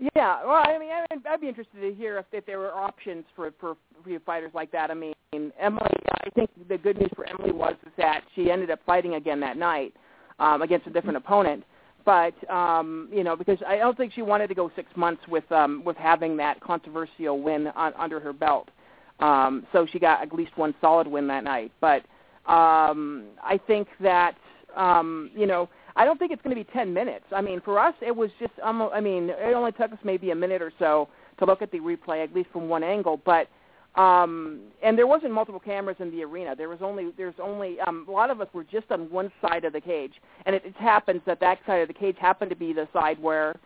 Yeah, 0.00 0.42
well, 0.46 0.62
I 0.66 0.78
mean, 0.78 0.90
I'd, 1.26 1.40
be 1.42 1.48
interested 1.48 1.80
to 1.82 1.92
hear 1.92 2.16
if, 2.18 2.24
if 2.32 2.46
there 2.46 2.58
were 2.58 2.72
options 2.72 3.24
for, 3.36 3.52
for 3.60 3.76
for 4.02 4.18
fighters 4.20 4.50
like 4.54 4.72
that. 4.72 4.90
I 4.90 4.94
mean, 4.94 5.12
Emily, 5.32 5.90
I 6.24 6.30
think 6.34 6.48
the 6.68 6.78
good 6.78 6.98
news 6.98 7.10
for 7.14 7.28
Emily 7.28 7.52
was 7.52 7.74
is 7.84 7.92
that 7.98 8.22
she 8.34 8.50
ended 8.50 8.70
up 8.70 8.80
fighting 8.86 9.14
again 9.16 9.40
that 9.40 9.58
night 9.58 9.94
um, 10.38 10.62
against 10.62 10.86
a 10.86 10.90
different 10.90 11.18
opponent. 11.18 11.64
But 12.06 12.32
um, 12.50 13.10
you 13.12 13.22
know, 13.22 13.36
because 13.36 13.58
I 13.66 13.76
don't 13.76 13.94
think 13.94 14.14
she 14.14 14.22
wanted 14.22 14.46
to 14.46 14.54
go 14.54 14.70
six 14.74 14.88
months 14.96 15.22
with 15.28 15.50
um, 15.52 15.82
with 15.84 15.98
having 15.98 16.34
that 16.38 16.60
controversial 16.60 17.42
win 17.42 17.66
on, 17.68 17.92
under 17.98 18.18
her 18.20 18.32
belt. 18.32 18.70
Um, 19.18 19.66
so 19.70 19.86
she 19.92 19.98
got 19.98 20.22
at 20.22 20.32
least 20.32 20.56
one 20.56 20.74
solid 20.80 21.06
win 21.08 21.26
that 21.26 21.44
night. 21.44 21.72
But 21.78 22.06
um, 22.50 23.26
I 23.44 23.60
think 23.66 23.86
that 24.00 24.36
um, 24.74 25.30
you 25.34 25.46
know 25.46 25.68
I 26.00 26.06
don't 26.06 26.18
think 26.18 26.32
it's 26.32 26.40
going 26.40 26.56
to 26.56 26.64
be 26.64 26.70
10 26.72 26.94
minutes. 26.94 27.26
I 27.30 27.42
mean, 27.42 27.60
for 27.60 27.78
us, 27.78 27.92
it 28.00 28.16
was 28.16 28.30
just, 28.38 28.54
um, 28.62 28.88
I 28.90 29.02
mean, 29.02 29.28
it 29.28 29.54
only 29.54 29.70
took 29.72 29.92
us 29.92 29.98
maybe 30.02 30.30
a 30.30 30.34
minute 30.34 30.62
or 30.62 30.72
so 30.78 31.10
to 31.38 31.44
look 31.44 31.60
at 31.60 31.70
the 31.70 31.78
replay, 31.78 32.24
at 32.24 32.34
least 32.34 32.48
from 32.54 32.70
one 32.70 32.82
angle. 32.82 33.20
But, 33.22 33.48
um, 34.00 34.60
and 34.82 34.96
there 34.96 35.06
wasn't 35.06 35.32
multiple 35.32 35.60
cameras 35.60 35.98
in 36.00 36.10
the 36.10 36.22
arena. 36.22 36.56
There 36.56 36.70
was 36.70 36.78
only, 36.80 37.10
there's 37.18 37.34
only, 37.38 37.78
um, 37.80 38.06
a 38.08 38.10
lot 38.10 38.30
of 38.30 38.40
us 38.40 38.48
were 38.54 38.64
just 38.64 38.90
on 38.90 39.10
one 39.10 39.30
side 39.42 39.66
of 39.66 39.74
the 39.74 39.80
cage. 39.82 40.14
And 40.46 40.56
it, 40.56 40.64
it 40.64 40.74
happens 40.76 41.20
that 41.26 41.38
that 41.40 41.58
side 41.66 41.82
of 41.82 41.88
the 41.88 41.92
cage 41.92 42.16
happened 42.18 42.48
to 42.48 42.56
be 42.56 42.72
the 42.72 42.88
side 42.94 43.20
where, 43.20 43.56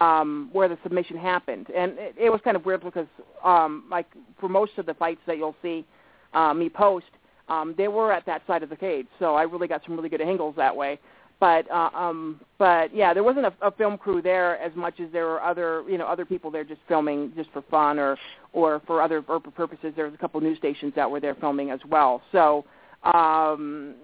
um, 0.00 0.48
where 0.54 0.68
the 0.68 0.78
submission 0.82 1.18
happened. 1.18 1.66
And 1.68 1.98
it, 1.98 2.14
it 2.18 2.30
was 2.30 2.40
kind 2.44 2.56
of 2.56 2.64
weird 2.64 2.82
because, 2.82 3.08
um, 3.44 3.84
like, 3.90 4.06
for 4.40 4.48
most 4.48 4.72
of 4.78 4.86
the 4.86 4.94
fights 4.94 5.20
that 5.26 5.36
you'll 5.36 5.56
see 5.60 5.84
uh, 6.32 6.54
me 6.54 6.70
post, 6.70 7.04
um, 7.50 7.74
they 7.76 7.88
were 7.88 8.10
at 8.10 8.24
that 8.24 8.40
side 8.46 8.62
of 8.62 8.70
the 8.70 8.76
cage. 8.76 9.06
So 9.18 9.34
I 9.34 9.42
really 9.42 9.68
got 9.68 9.82
some 9.84 9.96
really 9.96 10.08
good 10.08 10.22
angles 10.22 10.54
that 10.56 10.74
way 10.74 10.98
but 11.44 11.70
uh, 11.70 11.90
um 11.94 12.40
but 12.58 12.94
yeah 12.96 13.12
there 13.12 13.22
wasn't 13.22 13.44
a, 13.44 13.52
a 13.60 13.70
film 13.72 13.98
crew 13.98 14.22
there 14.22 14.58
as 14.60 14.74
much 14.74 14.98
as 14.98 15.12
there 15.12 15.26
were 15.26 15.42
other 15.42 15.84
you 15.86 15.98
know 15.98 16.06
other 16.06 16.24
people 16.24 16.50
there 16.50 16.64
just 16.64 16.80
filming 16.88 17.30
just 17.36 17.50
for 17.52 17.60
fun 17.70 17.98
or 17.98 18.16
or 18.54 18.80
for 18.86 19.02
other 19.02 19.20
purposes 19.20 19.92
there 19.94 20.06
was 20.06 20.14
a 20.14 20.16
couple 20.16 20.38
of 20.38 20.44
news 20.44 20.56
stations 20.56 20.94
that 20.96 21.10
were 21.10 21.20
there 21.20 21.34
filming 21.34 21.70
as 21.70 21.80
well 21.90 22.22
so 22.32 22.64
um 23.02 23.94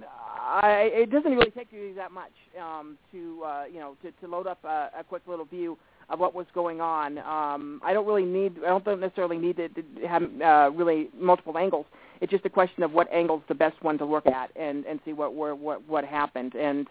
I, 0.52 0.90
it 0.92 1.10
doesn't 1.10 1.30
really 1.30 1.50
take 1.50 1.68
you 1.70 1.94
that 1.94 2.10
much 2.10 2.32
um, 2.60 2.98
to 3.12 3.42
uh, 3.44 3.64
you 3.72 3.78
know 3.78 3.96
to, 4.02 4.10
to 4.10 4.26
load 4.26 4.48
up 4.48 4.58
a, 4.64 4.90
a 4.98 5.04
quick 5.08 5.22
little 5.28 5.44
view 5.44 5.78
of 6.08 6.18
what 6.18 6.34
was 6.34 6.46
going 6.54 6.80
on. 6.80 7.18
Um, 7.18 7.80
I 7.84 7.92
don't 7.92 8.06
really 8.06 8.24
need 8.24 8.56
I 8.66 8.76
don't 8.76 9.00
necessarily 9.00 9.38
need 9.38 9.58
to, 9.58 9.68
to 9.68 9.82
have 10.08 10.22
uh, 10.42 10.70
really 10.74 11.08
multiple 11.16 11.56
angles. 11.56 11.86
It's 12.20 12.32
just 12.32 12.44
a 12.46 12.50
question 12.50 12.82
of 12.82 12.90
what 12.90 13.10
angle's 13.12 13.42
the 13.48 13.54
best 13.54 13.80
one 13.82 13.96
to 13.98 14.04
look 14.04 14.26
at 14.26 14.50
and, 14.56 14.84
and 14.86 14.98
see 15.04 15.12
what 15.12 15.34
where, 15.34 15.54
what 15.54 15.86
what 15.88 16.04
happened. 16.04 16.54
And 16.56 16.88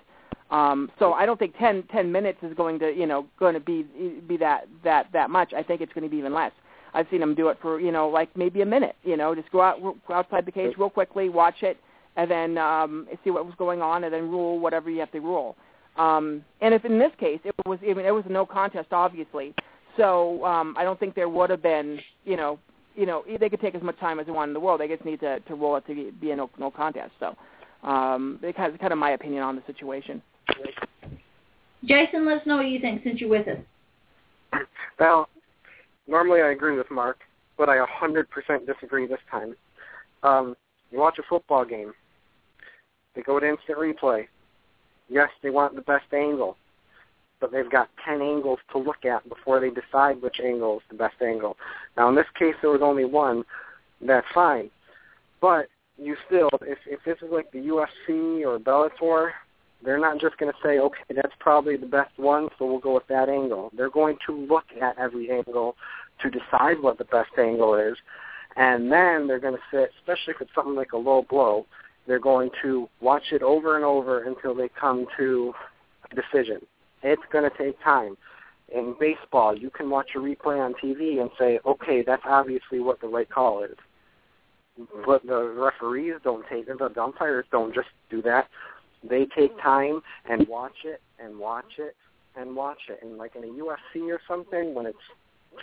um, 0.52 0.92
so 0.98 1.14
I 1.14 1.26
don't 1.26 1.38
think 1.38 1.56
10, 1.58 1.84
10 1.92 2.12
minutes 2.12 2.40
is 2.42 2.54
going 2.56 2.80
to 2.80 2.92
you 2.92 3.06
know 3.06 3.28
going 3.40 3.54
to 3.54 3.60
be 3.60 3.84
be 4.28 4.38
that 4.38 4.68
that 4.84 5.08
that 5.14 5.30
much. 5.30 5.54
I 5.54 5.64
think 5.64 5.82
it's 5.82 5.94
going 5.94 6.04
to 6.04 6.10
be 6.10 6.18
even 6.18 6.34
less. 6.34 6.52
I've 6.94 7.06
seen 7.12 7.20
them 7.20 7.36
do 7.36 7.50
it 7.50 7.58
for 7.62 7.80
you 7.80 7.92
know 7.92 8.10
like 8.10 8.36
maybe 8.36 8.62
a 8.62 8.66
minute. 8.66 8.96
You 9.04 9.18
know, 9.18 9.36
just 9.36 9.52
go 9.52 9.62
out 9.62 9.80
go 9.82 10.14
outside 10.14 10.46
the 10.46 10.52
cage 10.52 10.76
real 10.78 10.90
quickly, 10.90 11.30
watch 11.30 11.62
it, 11.62 11.78
and 12.16 12.30
then 12.30 12.58
um, 12.58 13.08
see 13.24 13.30
what 13.30 13.46
was 13.46 13.56
going 13.58 13.82
on, 13.82 14.04
and 14.04 14.14
then 14.14 14.30
rule 14.30 14.60
whatever 14.60 14.90
you 14.90 15.00
have 15.00 15.12
to 15.12 15.20
rule. 15.20 15.56
Um, 15.98 16.44
and 16.62 16.74
if 16.74 16.86
in 16.86 16.98
this 16.98 17.12
case 17.20 17.40
it 17.44 17.54
was, 17.66 17.80
I 17.84 17.94
mean, 17.94 18.06
it 18.06 18.14
was 18.14 18.24
a 18.26 18.32
no 18.32 18.46
contest, 18.46 18.88
obviously. 18.92 19.54
So 19.98 20.44
um, 20.46 20.76
I 20.78 20.84
don't 20.84 21.00
think 21.00 21.14
there 21.14 21.30
would 21.30 21.50
have 21.50 21.62
been, 21.62 22.00
you 22.26 22.38
know, 22.38 22.58
you 22.96 23.06
know, 23.06 23.24
they 23.40 23.50
could 23.50 23.62
take 23.62 23.76
as 23.76 23.82
much 23.82 24.00
time 24.00 24.20
as 24.20 24.26
they 24.26 24.32
want 24.32 24.50
in 24.50 24.54
the 24.54 24.60
world. 24.60 24.80
They 24.80 24.88
just 24.88 25.06
need 25.06 25.20
to 25.20 25.40
to 25.42 25.56
roll 25.56 25.76
it 25.76 25.86
to 25.88 26.12
be 26.20 26.32
a 26.32 26.36
no 26.36 26.50
no 26.58 26.72
contest. 26.72 27.12
So 27.20 27.36
um, 27.88 28.40
it's 28.42 28.58
kind 28.58 28.74
of, 28.74 28.80
kind 28.80 28.94
of 28.94 29.00
my 29.00 29.12
opinion 29.12 29.44
on 29.44 29.56
the 29.56 29.64
situation. 29.68 30.22
Jason, 31.86 32.26
let 32.26 32.42
us 32.42 32.48
know 32.48 32.58
what 32.58 32.68
you 32.68 32.80
think 32.80 33.04
since 33.04 33.20
you're 33.20 33.30
with 33.30 33.48
us. 33.48 33.58
Well, 35.00 35.30
normally 36.08 36.42
I 36.42 36.52
agree 36.52 36.78
with 36.78 36.92
Mark, 36.92 37.20
but 37.58 37.70
I 37.70 37.78
100% 37.78 38.26
disagree 38.66 39.08
this 39.08 39.20
time. 39.32 39.56
Um, 40.24 40.56
you 40.92 41.00
watch 41.00 41.20
a 41.20 41.24
football 41.30 41.64
game. 41.64 41.94
They 43.16 43.22
go 43.22 43.40
to 43.40 43.48
instant 43.48 43.78
replay. 43.78 44.28
Yes, 45.08 45.30
they 45.42 45.50
want 45.50 45.76
the 45.76 45.82
best 45.82 46.14
angle, 46.14 46.58
but 47.40 47.52
they've 47.52 47.72
got 47.72 47.90
10 48.06 48.22
angles 48.22 48.60
to 48.72 48.78
look 48.78 49.06
at 49.06 49.28
before 49.28 49.60
they 49.60 49.70
decide 49.70 50.22
which 50.22 50.40
angle 50.44 50.78
is 50.78 50.84
the 50.90 50.98
best 50.98 51.22
angle. 51.22 51.58
Now, 51.98 52.10
in 52.10 52.16
this 52.16 52.28
case, 52.38 52.56
there 52.62 52.72
was 52.72 52.82
only 52.84 53.06
one. 53.06 53.44
That's 54.02 54.28
fine. 54.34 54.70
But 55.42 55.68
you 55.98 56.16
still, 56.28 56.50
if, 56.62 56.78
if 56.86 57.00
this 57.06 57.18
is 57.22 57.32
like 57.32 57.52
the 57.52 57.60
UFC 57.60 58.46
or 58.46 58.60
Bellator, 58.60 59.32
they're 59.84 60.00
not 60.00 60.20
just 60.20 60.38
going 60.38 60.52
to 60.52 60.58
say, 60.64 60.80
okay, 60.80 61.04
that's 61.16 61.34
probably 61.40 61.78
the 61.78 61.86
best 61.86 62.18
one, 62.18 62.50
so 62.58 62.66
we'll 62.66 62.80
go 62.80 62.94
with 62.94 63.08
that 63.08 63.30
angle. 63.30 63.72
They're 63.76 63.90
going 63.90 64.18
to 64.28 64.36
look 64.36 64.66
at 64.82 64.98
every 64.98 65.32
angle 65.32 65.76
to 66.22 66.30
decide 66.30 66.82
what 66.82 66.98
the 66.98 67.06
best 67.06 67.32
angle 67.38 67.76
is, 67.76 67.96
and 68.58 68.92
then 68.92 69.28
they're 69.28 69.40
going 69.40 69.56
to 69.56 69.62
sit, 69.72 69.92
especially 70.00 70.34
if 70.34 70.42
it's 70.42 70.52
something 70.54 70.76
like 70.76 70.92
a 70.92 70.98
low 70.98 71.26
blow, 71.30 71.66
they're 72.08 72.20
going 72.20 72.50
to 72.62 72.90
watch 73.02 73.32
it 73.32 73.44
over 73.44 73.76
and 73.76 73.86
over 73.86 74.24
until 74.24 74.54
they 74.56 74.70
come 74.70 75.06
to 75.18 75.54
a 76.12 76.16
decision. 76.16 76.60
It's 77.04 77.22
going 77.32 77.50
to 77.50 77.58
take 77.58 77.82
time. 77.84 78.18
In 78.76 78.96
baseball, 79.00 79.58
you 79.58 79.70
can 79.70 79.90
watch 79.90 80.10
a 80.16 80.20
replay 80.20 80.60
on 80.64 80.74
TV 80.84 81.22
and 81.22 81.30
say, 81.40 81.60
okay, 81.66 82.04
that's 82.06 82.24
obviously 82.26 82.80
what 82.80 83.00
the 83.00 83.08
right 83.08 83.30
call 83.30 83.64
is. 83.64 83.76
But 85.06 85.26
the 85.26 85.44
referees 85.44 86.16
don't 86.24 86.46
take 86.50 86.68
it, 86.68 86.78
the 86.78 87.02
umpires 87.02 87.46
don't 87.52 87.74
just 87.74 87.90
do 88.10 88.22
that. 88.24 88.48
They 89.08 89.26
take 89.36 89.58
time 89.62 90.02
and 90.30 90.48
watch 90.48 90.86
it 90.86 91.02
and 91.20 91.38
watch 91.38 91.78
it 91.78 91.96
and 92.36 92.56
watch 92.56 92.80
it. 92.90 93.00
And 93.02 93.18
like 93.18 93.36
in 93.36 93.44
a 93.44 93.48
UFC 93.48 94.10
or 94.10 94.20
something, 94.28 94.74
when 94.74 94.86
it's 94.86 94.98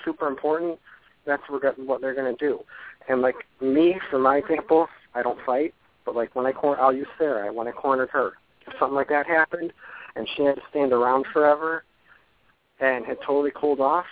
super 0.04 0.26
important, 0.26 0.78
that's 1.26 1.42
what 1.48 2.00
they're 2.00 2.14
going 2.14 2.36
to 2.36 2.46
do. 2.46 2.60
And 3.08 3.20
like 3.20 3.36
me, 3.60 4.00
for 4.10 4.18
my 4.18 4.38
example, 4.38 4.88
I 5.14 5.22
don't 5.22 5.38
fight, 5.44 5.74
but 6.04 6.14
like 6.14 6.34
when 6.34 6.46
I 6.46 6.52
cor- 6.52 6.80
I'll 6.80 6.92
use 6.92 7.08
Sarah 7.18 7.52
when 7.52 7.68
I 7.68 7.72
cornered 7.72 8.10
her. 8.10 8.32
If 8.66 8.74
something 8.78 8.96
like 8.96 9.08
that 9.08 9.26
happened, 9.26 9.72
and 10.16 10.28
she 10.34 10.42
had 10.42 10.56
to 10.56 10.62
stand 10.70 10.92
around 10.92 11.26
forever, 11.32 11.84
and 12.80 13.04
had 13.04 13.18
totally 13.24 13.52
cooled 13.54 13.80
off, 13.80 14.06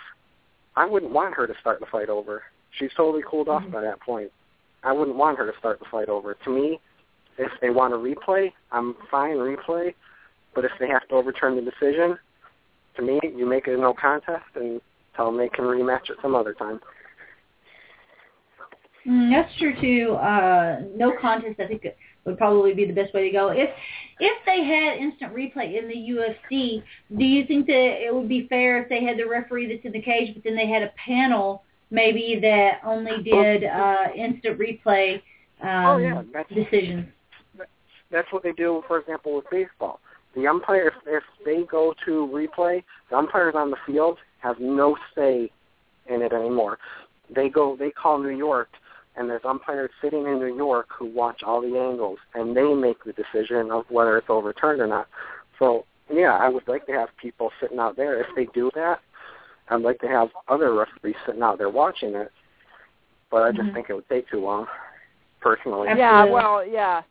I 0.75 0.85
wouldn't 0.85 1.11
want 1.11 1.35
her 1.35 1.47
to 1.47 1.53
start 1.59 1.79
the 1.79 1.85
fight 1.85 2.09
over. 2.09 2.43
She's 2.77 2.91
totally 2.95 3.23
cooled 3.29 3.47
off 3.47 3.63
mm-hmm. 3.63 3.71
by 3.71 3.81
that 3.81 3.99
point. 4.01 4.31
I 4.83 4.91
wouldn't 4.93 5.17
want 5.17 5.37
her 5.37 5.51
to 5.51 5.57
start 5.57 5.79
the 5.79 5.85
fight 5.89 6.09
over. 6.09 6.35
To 6.35 6.49
me, 6.49 6.79
if 7.37 7.51
they 7.61 7.69
want 7.69 7.93
a 7.93 7.97
replay, 7.97 8.51
I'm 8.71 8.95
fine 9.11 9.37
replay. 9.37 9.93
But 10.53 10.65
if 10.65 10.71
they 10.79 10.87
have 10.87 11.07
to 11.09 11.15
overturn 11.15 11.55
the 11.55 11.61
decision, 11.61 12.17
to 12.95 13.01
me, 13.01 13.19
you 13.23 13.45
make 13.45 13.67
it 13.67 13.77
a 13.77 13.81
no 13.81 13.93
contest 13.93 14.45
and 14.55 14.79
tell 15.15 15.25
them 15.25 15.37
they 15.37 15.49
can 15.49 15.65
rematch 15.65 16.09
it 16.09 16.17
some 16.21 16.35
other 16.35 16.53
time. 16.53 16.79
Mm, 19.05 19.31
that's 19.31 19.55
true 19.59 19.75
too. 19.79 20.13
Uh, 20.15 20.81
no 20.95 21.13
contest, 21.21 21.59
I 21.59 21.67
think, 21.67 21.85
would 22.25 22.37
probably 22.37 22.73
be 22.73 22.85
the 22.85 22.93
best 22.93 23.13
way 23.13 23.23
to 23.23 23.31
go. 23.31 23.49
If 23.49 23.69
if 24.19 24.45
they 24.45 24.63
had 24.63 24.97
instant 24.97 25.33
replay 25.33 25.77
in 25.77 25.87
the 25.87 25.93
UFC, 25.93 26.81
do 27.15 27.23
you 27.23 27.45
think 27.45 27.67
that 27.67 28.05
it 28.05 28.13
would 28.13 28.29
be 28.29 28.47
fair 28.47 28.81
if 28.81 28.89
they 28.89 29.03
had 29.03 29.17
the 29.17 29.25
referee 29.25 29.67
that's 29.67 29.85
in 29.85 29.91
the 29.91 30.01
cage, 30.01 30.33
but 30.33 30.43
then 30.43 30.55
they 30.55 30.67
had 30.67 30.81
a 30.81 30.91
panel 31.05 31.63
maybe 31.91 32.39
that 32.41 32.81
only 32.83 33.21
did 33.21 33.63
uh, 33.63 34.07
instant 34.15 34.57
replay 34.57 35.21
um, 35.61 35.85
oh, 35.85 35.97
yeah. 35.97 36.21
that's, 36.33 36.49
decisions? 36.49 37.07
That's 38.15 38.31
what 38.31 38.43
they 38.43 38.53
do, 38.53 38.81
for 38.87 38.97
example, 38.97 39.35
with 39.35 39.45
baseball. 39.51 39.99
The 40.35 40.47
umpire, 40.47 40.87
if, 40.87 40.93
if 41.05 41.23
they 41.43 41.63
go 41.69 41.93
to 42.05 42.11
replay, 42.33 42.81
the 43.09 43.17
umpires 43.17 43.55
on 43.57 43.71
the 43.71 43.77
field 43.85 44.19
have 44.39 44.57
no 44.59 44.95
say 45.13 45.51
in 46.07 46.21
it 46.21 46.31
anymore. 46.31 46.77
They 47.29 47.49
go, 47.49 47.75
they 47.75 47.91
call 47.91 48.19
New 48.19 48.35
York 48.35 48.69
and 49.17 49.29
there's 49.29 49.43
umpires 49.43 49.91
sitting 50.01 50.25
in 50.25 50.39
New 50.39 50.55
York 50.55 50.87
who 50.97 51.05
watch 51.05 51.41
all 51.43 51.61
the 51.61 51.77
angles, 51.77 52.19
and 52.33 52.55
they 52.55 52.73
make 52.73 53.03
the 53.03 53.13
decision 53.13 53.71
of 53.71 53.85
whether 53.89 54.17
it's 54.17 54.29
overturned 54.29 54.81
or 54.81 54.87
not. 54.87 55.07
So, 55.57 55.85
yeah, 56.13 56.37
I 56.37 56.49
would 56.49 56.67
like 56.67 56.85
to 56.87 56.91
have 56.91 57.09
people 57.21 57.51
sitting 57.61 57.79
out 57.79 57.95
there. 57.95 58.19
If 58.21 58.27
they 58.35 58.45
do 58.53 58.71
that, 58.75 58.99
I'd 59.69 59.81
like 59.81 59.99
to 59.99 60.07
have 60.07 60.29
other 60.47 60.73
referees 60.73 61.15
sitting 61.25 61.41
out 61.41 61.57
there 61.57 61.69
watching 61.69 62.13
it. 62.13 62.31
But 63.31 63.43
I 63.43 63.51
just 63.51 63.63
mm-hmm. 63.63 63.73
think 63.73 63.89
it 63.89 63.93
would 63.93 64.09
take 64.09 64.29
too 64.29 64.41
long, 64.41 64.67
personally. 65.39 65.87
Yeah, 65.95 66.25
well, 66.25 66.65
yeah. 66.65 67.01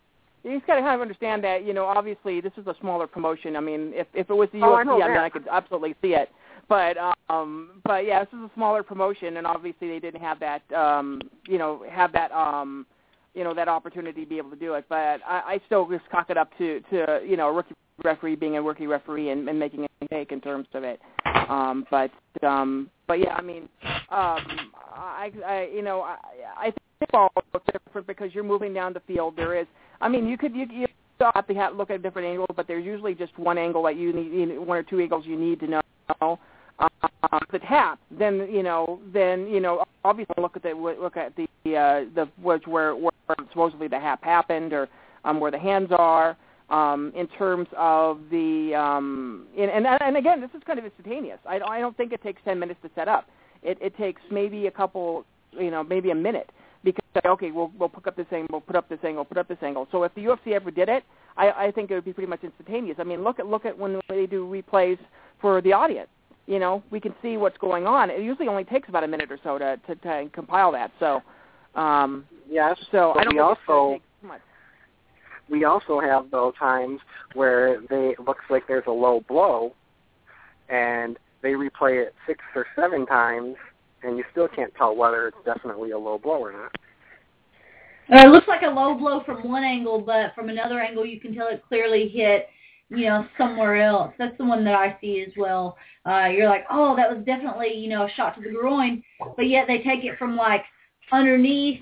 You 0.44 0.56
just 0.56 0.66
got 0.66 0.74
to 0.74 0.82
kind 0.82 0.94
of 0.94 1.00
understand 1.00 1.42
that, 1.44 1.64
you 1.64 1.72
know, 1.72 1.86
obviously 1.86 2.42
this 2.42 2.52
is 2.58 2.66
a 2.66 2.74
smaller 2.78 3.06
promotion. 3.06 3.56
I 3.56 3.60
mean, 3.60 3.92
if 3.94 4.06
if 4.12 4.28
it 4.28 4.34
was 4.34 4.50
the 4.52 4.60
oh, 4.60 4.76
UFC, 4.76 5.02
I, 5.02 5.06
I 5.06 5.08
mean, 5.08 5.16
I 5.16 5.28
could 5.30 5.48
absolutely 5.50 5.94
see 6.02 6.14
it. 6.14 6.28
But 6.68 6.96
um 7.28 7.82
but 7.84 8.04
yeah, 8.06 8.24
this 8.24 8.32
is 8.32 8.40
a 8.40 8.50
smaller 8.54 8.82
promotion 8.82 9.38
and 9.38 9.46
obviously 9.46 9.88
they 9.88 9.98
didn't 9.98 10.20
have 10.20 10.38
that 10.40 10.70
um 10.72 11.20
you 11.46 11.58
know, 11.58 11.84
have 11.90 12.12
that 12.12 12.30
um 12.32 12.86
you 13.34 13.42
know, 13.42 13.54
that 13.54 13.68
opportunity 13.68 14.24
to 14.24 14.28
be 14.28 14.38
able 14.38 14.50
to 14.50 14.56
do 14.56 14.74
it. 14.74 14.84
But 14.88 15.20
I, 15.26 15.42
I 15.46 15.60
still 15.66 15.88
just 15.88 16.08
cock 16.10 16.30
it 16.30 16.36
up 16.36 16.50
to 16.58 16.80
to, 16.90 17.20
you 17.26 17.36
know, 17.36 17.48
a 17.48 17.52
rookie 17.52 17.74
referee 18.04 18.36
being 18.36 18.56
a 18.56 18.62
rookie 18.62 18.86
referee 18.86 19.30
and, 19.30 19.48
and 19.48 19.58
making 19.58 19.84
a 19.84 19.88
mistake 20.00 20.30
in 20.30 20.40
terms 20.42 20.66
of 20.74 20.84
it. 20.84 21.00
Um 21.48 21.86
but 21.90 22.10
um 22.42 22.90
but 23.06 23.18
yeah, 23.18 23.34
I 23.34 23.42
mean 23.42 23.68
um 24.10 24.44
I 24.94 25.32
I 25.46 25.70
you 25.74 25.82
know, 25.82 26.02
I 26.02 26.16
I 26.56 26.64
think 26.64 26.76
football 27.00 27.30
is 27.54 27.60
different 27.72 28.06
because 28.06 28.34
you're 28.34 28.44
moving 28.44 28.74
down 28.74 28.92
the 28.92 29.00
field. 29.00 29.36
There 29.36 29.58
is 29.58 29.66
I 30.00 30.08
mean 30.08 30.26
you 30.28 30.36
could 30.36 30.54
you, 30.54 30.66
you 30.70 30.86
have 31.20 31.46
to 31.46 31.54
have, 31.54 31.76
look 31.76 31.90
at 31.90 32.02
different 32.02 32.28
angles, 32.28 32.48
but 32.56 32.66
there's 32.66 32.84
usually 32.84 33.14
just 33.14 33.38
one 33.38 33.56
angle 33.56 33.82
that 33.84 33.96
you 33.96 34.12
need, 34.12 34.58
one 34.58 34.76
or 34.76 34.82
two 34.82 35.00
angles 35.00 35.24
you 35.26 35.38
need 35.38 35.60
to 35.60 35.66
know 35.68 36.38
uh, 36.78 36.88
the 37.52 37.58
tap, 37.60 37.98
then 38.10 38.48
you 38.50 38.62
know, 38.62 39.00
then 39.12 39.46
you 39.46 39.60
know, 39.60 39.84
obviously 40.04 40.34
look 40.38 40.56
at 40.56 40.62
the 40.62 40.70
look 40.70 41.16
at 41.16 41.34
the 41.36 41.44
uh, 41.76 42.04
the 42.14 42.28
which 42.42 42.66
where 42.66 42.96
where 42.96 43.12
supposedly 43.50 43.88
the 43.88 43.96
tap 43.96 44.22
happened 44.24 44.72
or 44.72 44.88
um, 45.24 45.40
where 45.40 45.50
the 45.50 45.58
hands 45.58 45.90
are. 45.96 46.36
Um, 46.70 47.12
in 47.14 47.28
terms 47.28 47.68
of 47.76 48.20
the 48.30 48.74
um, 48.74 49.46
and, 49.56 49.70
and 49.70 49.86
and 49.86 50.16
again, 50.16 50.40
this 50.40 50.50
is 50.56 50.62
kind 50.66 50.78
of 50.78 50.84
instantaneous. 50.86 51.38
I, 51.46 51.60
I 51.60 51.78
don't 51.78 51.94
think 51.94 52.12
it 52.12 52.22
takes 52.22 52.40
ten 52.44 52.58
minutes 52.58 52.80
to 52.82 52.90
set 52.94 53.06
up. 53.06 53.28
It, 53.62 53.76
it 53.82 53.96
takes 53.98 54.22
maybe 54.30 54.66
a 54.66 54.70
couple, 54.70 55.26
you 55.52 55.70
know, 55.70 55.84
maybe 55.84 56.10
a 56.10 56.14
minute 56.14 56.50
because 56.84 57.04
okay, 57.24 57.50
we'll 57.50 57.72
we'll 57.78 57.88
put 57.88 58.06
up 58.06 58.16
this 58.16 58.26
angle, 58.30 58.48
we'll 58.52 58.60
put 58.60 58.76
up 58.76 58.88
this 58.88 58.98
angle, 59.02 59.24
put 59.24 59.38
up 59.38 59.48
this 59.48 59.58
angle. 59.62 59.88
So 59.90 60.02
if 60.04 60.14
the 60.14 60.22
UFC 60.22 60.52
ever 60.52 60.70
did 60.70 60.88
it, 60.88 61.04
I, 61.36 61.50
I 61.50 61.70
think 61.70 61.90
it 61.90 61.94
would 61.94 62.04
be 62.04 62.12
pretty 62.12 62.30
much 62.30 62.44
instantaneous. 62.44 62.96
I 63.00 63.04
mean, 63.04 63.24
look 63.24 63.38
at 63.38 63.46
look 63.46 63.64
at 63.64 63.76
when 63.76 64.00
they 64.08 64.26
do 64.26 64.46
replays 64.46 64.98
for 65.40 65.60
the 65.60 65.72
audience 65.72 66.08
you 66.46 66.58
know, 66.58 66.82
we 66.90 67.00
can 67.00 67.14
see 67.22 67.36
what's 67.36 67.56
going 67.58 67.86
on. 67.86 68.10
It 68.10 68.20
usually 68.20 68.48
only 68.48 68.64
takes 68.64 68.88
about 68.88 69.04
a 69.04 69.08
minute 69.08 69.30
or 69.30 69.38
so 69.42 69.58
to 69.58 69.78
to, 69.86 69.94
to 69.96 70.30
compile 70.32 70.72
that. 70.72 70.90
So, 71.00 71.22
um, 71.74 72.26
yes. 72.48 72.76
So 72.92 73.14
I 73.18 73.24
don't 73.24 73.34
we 73.34 73.40
also 73.40 73.98
much. 74.22 74.40
we 75.48 75.64
also 75.64 76.00
have 76.00 76.30
those 76.30 76.54
times 76.58 77.00
where 77.34 77.80
they 77.88 78.10
it 78.10 78.20
looks 78.20 78.44
like 78.50 78.66
there's 78.68 78.84
a 78.86 78.92
low 78.92 79.22
blow, 79.26 79.74
and 80.68 81.18
they 81.42 81.52
replay 81.52 82.02
it 82.02 82.14
six 82.26 82.40
or 82.54 82.66
seven 82.76 83.06
times, 83.06 83.56
and 84.04 84.16
you 84.16 84.24
still 84.32 84.48
can't 84.48 84.72
tell 84.76 84.94
whether 84.94 85.28
it's 85.28 85.36
definitely 85.44 85.92
a 85.92 85.98
low 85.98 86.18
blow 86.18 86.38
or 86.38 86.52
not. 86.52 86.72
Uh, 88.12 88.26
it 88.26 88.30
looks 88.30 88.48
like 88.48 88.62
a 88.62 88.66
low 88.66 88.94
blow 88.94 89.22
from 89.24 89.48
one 89.48 89.64
angle, 89.64 90.00
but 90.00 90.34
from 90.34 90.50
another 90.50 90.78
angle 90.80 91.06
you 91.06 91.18
can 91.18 91.34
tell 91.34 91.48
it 91.48 91.62
clearly 91.68 92.08
hit 92.08 92.48
you 92.90 93.06
know, 93.06 93.26
somewhere 93.38 93.76
else. 93.82 94.12
That's 94.18 94.36
the 94.38 94.44
one 94.44 94.64
that 94.64 94.74
I 94.74 94.96
see 95.00 95.24
as 95.26 95.32
well. 95.36 95.76
Uh, 96.06 96.26
you're 96.26 96.48
like, 96.48 96.64
oh, 96.70 96.94
that 96.96 97.14
was 97.14 97.24
definitely, 97.24 97.74
you 97.74 97.88
know, 97.88 98.04
a 98.04 98.10
shot 98.10 98.34
to 98.36 98.42
the 98.42 98.50
groin, 98.50 99.02
but 99.36 99.48
yet 99.48 99.66
they 99.66 99.78
take 99.78 100.04
it 100.04 100.18
from 100.18 100.36
like 100.36 100.64
underneath 101.12 101.80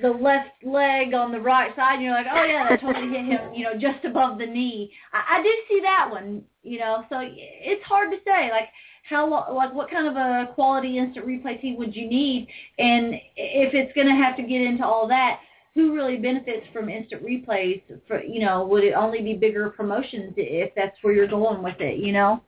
the 0.00 0.10
left 0.10 0.50
leg 0.64 1.12
on 1.14 1.32
the 1.32 1.40
right 1.40 1.74
side, 1.76 1.94
and 1.94 2.02
you're 2.02 2.12
like, 2.12 2.26
oh 2.30 2.44
yeah, 2.44 2.68
that 2.68 2.80
totally 2.80 3.08
hit 3.08 3.24
him, 3.26 3.52
you 3.52 3.64
know, 3.64 3.74
just 3.78 4.04
above 4.04 4.38
the 4.38 4.46
knee. 4.46 4.92
I, 5.12 5.38
I 5.38 5.42
do 5.42 5.50
see 5.68 5.80
that 5.82 6.08
one, 6.10 6.42
you 6.62 6.78
know, 6.78 7.04
so 7.08 7.18
it's 7.20 7.84
hard 7.84 8.10
to 8.10 8.18
say, 8.24 8.50
like 8.50 8.68
how, 9.02 9.28
like 9.54 9.74
what 9.74 9.90
kind 9.90 10.06
of 10.06 10.16
a 10.16 10.52
quality 10.54 10.98
instant 10.98 11.26
replay 11.26 11.60
team 11.60 11.76
would 11.76 11.94
you 11.94 12.08
need, 12.08 12.46
and 12.78 13.14
if 13.36 13.74
it's 13.74 13.92
going 13.94 14.06
to 14.06 14.14
have 14.14 14.36
to 14.36 14.42
get 14.42 14.62
into 14.62 14.84
all 14.84 15.06
that, 15.08 15.40
who 15.74 15.94
really 15.94 16.16
benefits 16.16 16.66
from 16.72 16.88
instant 16.88 17.24
replays? 17.24 17.82
For 18.06 18.22
you 18.22 18.40
know, 18.40 18.64
would 18.66 18.84
it 18.84 18.92
only 18.92 19.20
be 19.22 19.34
bigger 19.34 19.70
promotions 19.70 20.34
if 20.36 20.72
that's 20.74 20.96
where 21.02 21.14
you're 21.14 21.26
going 21.26 21.62
with 21.62 21.80
it? 21.80 21.98
You 21.98 22.12
know. 22.12 22.42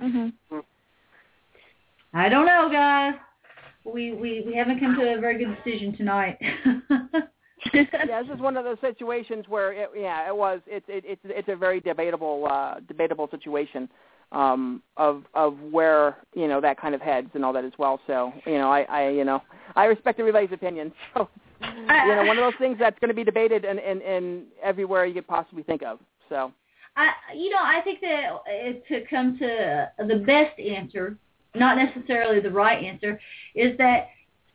Mhm. 0.00 0.32
I 2.14 2.28
don't 2.28 2.46
know, 2.46 2.68
guys. 2.70 3.14
We 3.84 4.12
we 4.12 4.42
we 4.46 4.54
haven't 4.54 4.80
come 4.80 4.96
to 4.96 5.14
a 5.16 5.20
very 5.20 5.38
good 5.38 5.56
decision 5.62 5.96
tonight. 5.96 6.38
yeah, 7.74 8.22
this 8.22 8.34
is 8.34 8.40
one 8.40 8.56
of 8.56 8.64
those 8.64 8.78
situations 8.80 9.44
where, 9.48 9.72
it, 9.72 9.90
yeah, 9.96 10.28
it 10.28 10.36
was. 10.36 10.60
It's 10.66 10.86
it, 10.88 11.04
it's 11.06 11.20
it's 11.24 11.48
a 11.48 11.56
very 11.56 11.80
debatable 11.80 12.46
uh, 12.50 12.80
debatable 12.86 13.28
situation 13.30 13.88
um, 14.32 14.82
of 14.96 15.24
of 15.34 15.58
where 15.70 16.18
you 16.34 16.48
know 16.48 16.60
that 16.60 16.80
kind 16.80 16.94
of 16.94 17.00
heads 17.00 17.28
and 17.34 17.44
all 17.44 17.52
that 17.52 17.64
as 17.64 17.72
well. 17.78 18.00
So 18.06 18.32
you 18.46 18.54
know, 18.54 18.70
I, 18.70 18.82
I 18.82 19.08
you 19.10 19.24
know 19.24 19.42
I 19.76 19.86
respect 19.86 20.20
everybody's 20.20 20.52
opinion. 20.52 20.92
So 21.60 21.72
you 22.06 22.14
know, 22.14 22.24
one 22.24 22.38
of 22.38 22.44
those 22.44 22.58
things 22.60 22.76
that's 22.78 22.96
going 23.00 23.08
to 23.08 23.14
be 23.14 23.24
debated 23.24 23.64
in, 23.64 23.80
in 23.80 24.00
in 24.00 24.44
everywhere 24.62 25.06
you 25.06 25.14
could 25.14 25.26
possibly 25.26 25.64
think 25.64 25.82
of. 25.82 25.98
So. 26.28 26.52
I, 26.96 27.10
you 27.34 27.50
know, 27.50 27.60
I 27.60 27.80
think 27.82 28.00
that 28.00 28.86
to 28.88 29.04
come 29.08 29.38
to 29.38 29.90
the 29.98 30.16
best 30.16 30.58
answer, 30.58 31.16
not 31.54 31.76
necessarily 31.76 32.40
the 32.40 32.50
right 32.50 32.82
answer, 32.84 33.20
is 33.54 33.76
that 33.78 34.08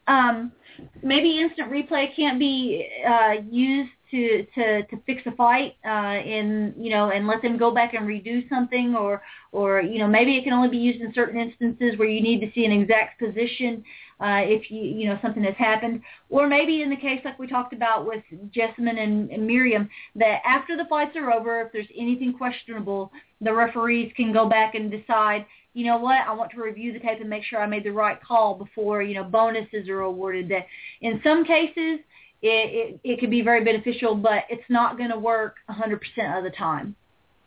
um, 0.08 0.52
maybe 1.02 1.40
instant 1.40 1.72
replay 1.72 2.16
can't 2.16 2.40
be 2.40 2.88
uh, 3.08 3.36
used 3.50 3.92
to, 4.12 4.46
to 4.54 4.84
to 4.84 4.98
fix 5.08 5.24
a 5.26 5.32
fight 5.32 5.76
uh, 5.84 5.88
and 5.88 6.74
you 6.78 6.92
know 6.92 7.10
and 7.10 7.26
let 7.28 7.42
them 7.42 7.58
go 7.58 7.74
back 7.74 7.96
and 7.96 8.08
redo 8.08 8.48
something 8.48 8.96
or 8.96 9.22
or 9.52 9.82
you 9.82 9.98
know 9.98 10.08
maybe 10.08 10.38
it 10.38 10.44
can 10.44 10.54
only 10.54 10.70
be 10.70 10.78
used 10.78 11.02
in 11.02 11.12
certain 11.14 11.40
instances 11.40 11.98
where 11.98 12.08
you 12.08 12.22
need 12.22 12.40
to 12.40 12.52
see 12.54 12.64
an 12.66 12.72
exact 12.72 13.20
position 13.20 13.84
uh, 14.20 14.42
if 14.44 14.70
you 14.70 14.82
you 14.82 15.10
know 15.10 15.18
something 15.22 15.44
has 15.44 15.56
happened. 15.58 16.02
Or 16.30 16.48
maybe 16.48 16.84
in 16.84 16.90
the 16.92 16.96
case 16.96 17.22
like 17.26 17.40
we 17.40 17.48
talked 17.48 17.74
about 17.74 18.06
with 18.06 18.24
Jessamyn 18.56 19.00
and, 19.00 19.32
and 19.32 19.48
Miriam 19.48 19.90
that 20.16 20.42
after 20.46 20.78
the 20.78 20.86
fights 20.86 21.16
are 21.16 21.32
over 21.32 21.62
if 21.62 21.72
there's 21.72 21.88
anything 21.98 22.34
questionable 22.34 23.12
the 23.42 23.54
referees 23.54 24.14
can 24.16 24.32
go 24.32 24.48
back 24.48 24.76
and 24.76 24.92
decide 24.92 25.46
you 25.74 25.86
know 25.86 25.98
what, 25.98 26.28
I 26.28 26.34
want 26.34 26.52
to 26.52 26.62
review 26.62 26.94
the 26.94 27.00
tape 27.00 27.20
and 27.20 27.30
make 27.30 27.44
sure 27.44 27.60
I 27.60 27.66
made 27.66 27.84
the 27.84 27.92
right 27.92 28.22
call 28.22 28.56
before, 28.56 29.02
you 29.02 29.16
know, 29.16 29.24
bonuses 29.24 29.90
are 29.90 30.02
awarded. 30.02 30.50
That 30.50 30.66
in 31.02 31.20
some 31.24 31.44
cases 31.44 32.00
it, 32.44 32.94
it, 32.94 33.00
it 33.04 33.20
could 33.20 33.32
be 33.32 33.42
very 33.42 33.64
beneficial, 33.64 34.16
but 34.16 34.44
it's 34.50 34.64
not 34.70 34.98
going 34.98 35.10
to 35.10 35.18
work 35.18 35.56
100% 35.70 35.94
of 36.38 36.44
the 36.44 36.52
time. 36.52 36.96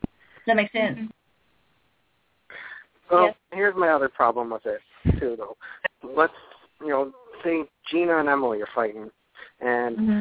Does 0.03 0.11
that 0.47 0.57
make 0.57 0.73
sense? 0.73 0.99
Mm-hmm. 0.99 1.07
Well, 3.11 3.25
yes. 3.27 3.35
here's 3.53 3.77
my 3.77 3.91
other 3.91 4.09
problem 4.09 4.51
with 4.51 4.67
it 4.67 4.81
too, 5.21 5.37
though. 5.39 5.57
Let's, 6.03 6.33
you 6.81 6.89
know, 6.89 7.13
say 7.45 7.65
Gina 7.91 8.19
and 8.19 8.29
Emily 8.29 8.61
are 8.63 8.69
fighting, 8.75 9.11
and 9.61 9.97
mm-hmm. 9.97 10.19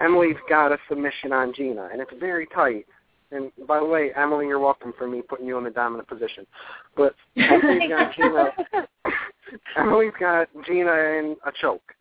Emily's 0.00 0.36
got 0.48 0.72
a 0.72 0.78
submission 0.88 1.32
on 1.32 1.54
Gina, 1.54 1.88
and 1.90 2.02
it's 2.02 2.10
very 2.20 2.46
tight. 2.54 2.86
And 3.30 3.50
by 3.66 3.80
the 3.80 3.84
way, 3.84 4.10
Emily, 4.16 4.46
you're 4.46 4.60
welcome 4.60 4.92
for 4.96 5.06
me 5.06 5.22
putting 5.22 5.46
you 5.46 5.58
in 5.58 5.64
the 5.64 5.70
dominant 5.70 6.08
position. 6.08 6.46
But 6.96 7.14
Emily's 7.36 7.88
got 7.88 8.14
Gina. 8.14 8.48
Emily's 9.76 10.12
got 10.18 10.48
Gina 10.66 10.92
in 10.92 11.36
a 11.46 11.52
choke, 11.60 11.94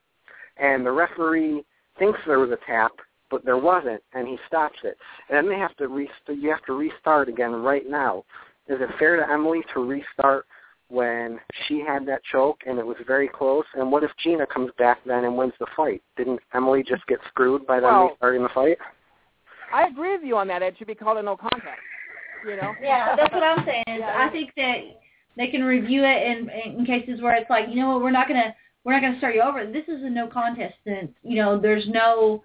and 0.57 0.85
the 0.85 0.91
referee 0.91 1.63
thinks 1.97 2.19
there 2.25 2.39
was 2.39 2.51
a 2.51 2.57
tap, 2.65 2.91
but 3.29 3.45
there 3.45 3.57
wasn't, 3.57 4.01
and 4.13 4.27
he 4.27 4.37
stops 4.47 4.77
it. 4.83 4.97
And 5.29 5.37
then 5.37 5.49
they 5.49 5.59
have 5.59 5.75
to 5.77 5.87
restart. 5.87 6.37
You 6.37 6.49
have 6.49 6.65
to 6.65 6.73
restart 6.73 7.29
again 7.29 7.51
right 7.51 7.89
now. 7.89 8.23
Is 8.67 8.77
it 8.81 8.89
fair 8.97 9.15
to 9.17 9.31
Emily 9.31 9.61
to 9.73 9.79
restart 9.85 10.45
when 10.89 11.39
she 11.67 11.79
had 11.79 12.05
that 12.07 12.21
choke 12.31 12.59
and 12.65 12.79
it 12.79 12.85
was 12.85 12.97
very 13.05 13.27
close? 13.27 13.65
And 13.75 13.91
what 13.91 14.03
if 14.03 14.11
Gina 14.23 14.45
comes 14.47 14.71
back 14.77 14.99
then 15.05 15.23
and 15.23 15.37
wins 15.37 15.53
the 15.59 15.67
fight? 15.75 16.01
Didn't 16.17 16.39
Emily 16.53 16.83
just 16.87 17.05
get 17.07 17.19
screwed 17.29 17.65
by 17.67 17.79
them 17.79 17.93
well, 17.93 18.09
restarting 18.09 18.43
the 18.43 18.49
fight? 18.49 18.77
I 19.73 19.87
agree 19.87 20.15
with 20.15 20.23
you 20.23 20.37
on 20.37 20.47
that. 20.47 20.61
It 20.61 20.75
should 20.77 20.87
be 20.87 20.95
called 20.95 21.17
a 21.17 21.23
no 21.23 21.35
contest. 21.35 21.65
You 22.45 22.57
know. 22.57 22.73
Yeah, 22.81 23.15
that's 23.15 23.33
what 23.33 23.43
I'm 23.43 23.65
saying. 23.65 23.83
Yeah, 23.87 24.25
I 24.27 24.29
think 24.31 24.51
that 24.55 24.77
they 25.37 25.47
can 25.47 25.63
review 25.63 26.03
it 26.03 26.23
in 26.23 26.49
in 26.49 26.85
cases 26.85 27.21
where 27.21 27.35
it's 27.35 27.49
like, 27.49 27.65
you 27.69 27.75
know 27.75 27.91
what, 27.91 28.01
we're 28.01 28.11
not 28.11 28.27
gonna 28.27 28.55
we're 28.83 28.93
not 28.93 29.01
gonna 29.01 29.17
start 29.17 29.35
you 29.35 29.41
over. 29.41 29.65
This 29.65 29.85
is 29.87 30.03
a 30.03 30.09
no 30.09 30.27
contest 30.27 30.75
since 30.83 31.11
you 31.23 31.37
know 31.37 31.59
there's 31.59 31.87
no. 31.87 32.43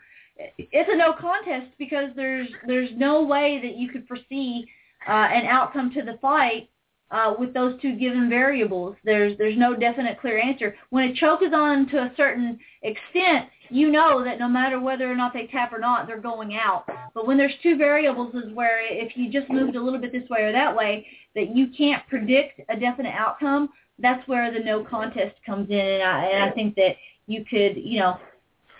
It's 0.56 0.88
a 0.90 0.96
no 0.96 1.12
contest 1.12 1.66
because 1.78 2.08
there's 2.16 2.48
there's 2.66 2.88
no 2.96 3.22
way 3.22 3.60
that 3.62 3.76
you 3.76 3.90
could 3.90 4.08
foresee 4.08 4.66
uh, 5.06 5.12
an 5.12 5.44
outcome 5.46 5.92
to 5.92 6.02
the 6.02 6.18
fight 6.22 6.70
uh, 7.10 7.34
with 7.38 7.52
those 7.52 7.80
two 7.80 7.96
given 7.96 8.28
variables. 8.28 8.96
There's 9.04 9.36
there's 9.38 9.58
no 9.58 9.74
definite 9.74 10.20
clear 10.20 10.38
answer. 10.38 10.76
When 10.90 11.10
a 11.10 11.14
choke 11.14 11.42
is 11.42 11.52
on 11.52 11.88
to 11.88 11.98
a 11.98 12.12
certain 12.16 12.58
extent, 12.82 13.48
you 13.68 13.90
know 13.90 14.24
that 14.24 14.38
no 14.38 14.48
matter 14.48 14.80
whether 14.80 15.10
or 15.10 15.16
not 15.16 15.32
they 15.32 15.46
tap 15.46 15.72
or 15.72 15.78
not, 15.78 16.06
they're 16.06 16.20
going 16.20 16.56
out. 16.56 16.84
But 17.14 17.26
when 17.26 17.36
there's 17.36 17.54
two 17.62 17.76
variables 17.76 18.34
is 18.34 18.52
where 18.52 18.80
if 18.82 19.16
you 19.16 19.30
just 19.30 19.50
moved 19.50 19.76
a 19.76 19.82
little 19.82 20.00
bit 20.00 20.12
this 20.12 20.28
way 20.28 20.42
or 20.42 20.52
that 20.52 20.74
way, 20.74 21.06
that 21.34 21.54
you 21.54 21.68
can't 21.76 22.06
predict 22.08 22.60
a 22.68 22.78
definite 22.78 23.14
outcome, 23.14 23.70
that's 23.98 24.26
where 24.28 24.52
the 24.52 24.60
no 24.60 24.84
contest 24.84 25.36
comes 25.46 25.70
in. 25.70 25.78
And 25.78 26.02
I, 26.02 26.24
and 26.26 26.50
I 26.50 26.52
think 26.52 26.74
that 26.76 26.96
you 27.26 27.44
could, 27.48 27.76
you 27.76 28.00
know, 28.00 28.18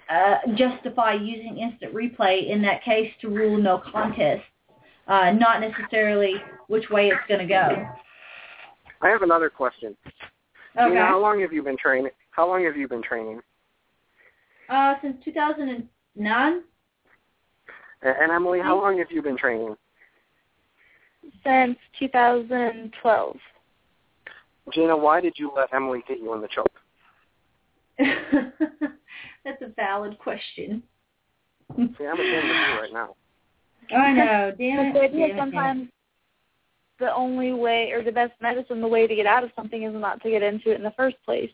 uh, 0.08 0.38
justify 0.56 1.12
using 1.14 1.58
instant 1.58 1.94
replay 1.94 2.50
in 2.50 2.60
that 2.62 2.82
case 2.82 3.12
to 3.20 3.28
rule 3.28 3.56
no 3.56 3.78
contest, 3.92 4.42
uh, 5.06 5.30
not 5.30 5.60
necessarily 5.60 6.34
which 6.66 6.90
way 6.90 7.08
it's 7.08 7.20
going 7.28 7.40
to 7.40 7.46
go. 7.46 7.86
I 9.02 9.08
have 9.08 9.22
another 9.22 9.50
question. 9.50 9.96
Okay. 10.76 10.88
You 10.88 10.94
know, 10.94 11.06
how 11.06 11.20
long 11.20 11.40
have 11.40 11.52
you 11.52 11.62
been 11.62 11.76
training? 11.76 12.12
How 12.30 12.46
long 12.46 12.64
have 12.64 12.76
you 12.76 12.86
been 12.86 13.02
training? 13.02 13.40
Uh, 14.68 14.94
since 15.02 15.16
2009. 15.24 16.62
And 18.02 18.32
Emily, 18.32 18.60
how 18.60 18.80
long 18.80 18.98
have 18.98 19.10
you 19.10 19.20
been 19.20 19.36
training? 19.36 19.76
Since 21.44 21.76
2012. 21.98 23.36
Gina, 24.72 24.96
why 24.96 25.20
did 25.20 25.34
you 25.36 25.50
let 25.54 25.72
Emily 25.74 26.02
get 26.06 26.18
you 26.18 26.32
in 26.34 26.40
the 26.40 26.48
choke? 26.48 26.66
That's 29.44 29.60
a 29.62 29.68
valid 29.76 30.18
question. 30.18 30.82
See, 31.76 32.06
I'm 32.06 32.18
ashamed 32.18 32.50
of 32.50 32.56
you 32.56 32.80
right 32.80 32.92
now. 32.92 33.16
I 33.94 34.12
know. 34.12 34.52
Damn 34.56 34.96
it. 34.96 35.12
Damn 35.12 35.38
sometimes 35.38 35.88
the 37.00 37.12
only 37.12 37.52
way 37.52 37.90
or 37.92 38.04
the 38.04 38.12
best 38.12 38.32
medicine, 38.40 38.80
the 38.80 38.88
way 38.88 39.06
to 39.06 39.14
get 39.14 39.26
out 39.26 39.42
of 39.42 39.50
something 39.56 39.82
is 39.82 39.94
not 39.94 40.22
to 40.22 40.30
get 40.30 40.42
into 40.42 40.70
it 40.70 40.76
in 40.76 40.82
the 40.82 40.92
first 40.96 41.16
place. 41.24 41.50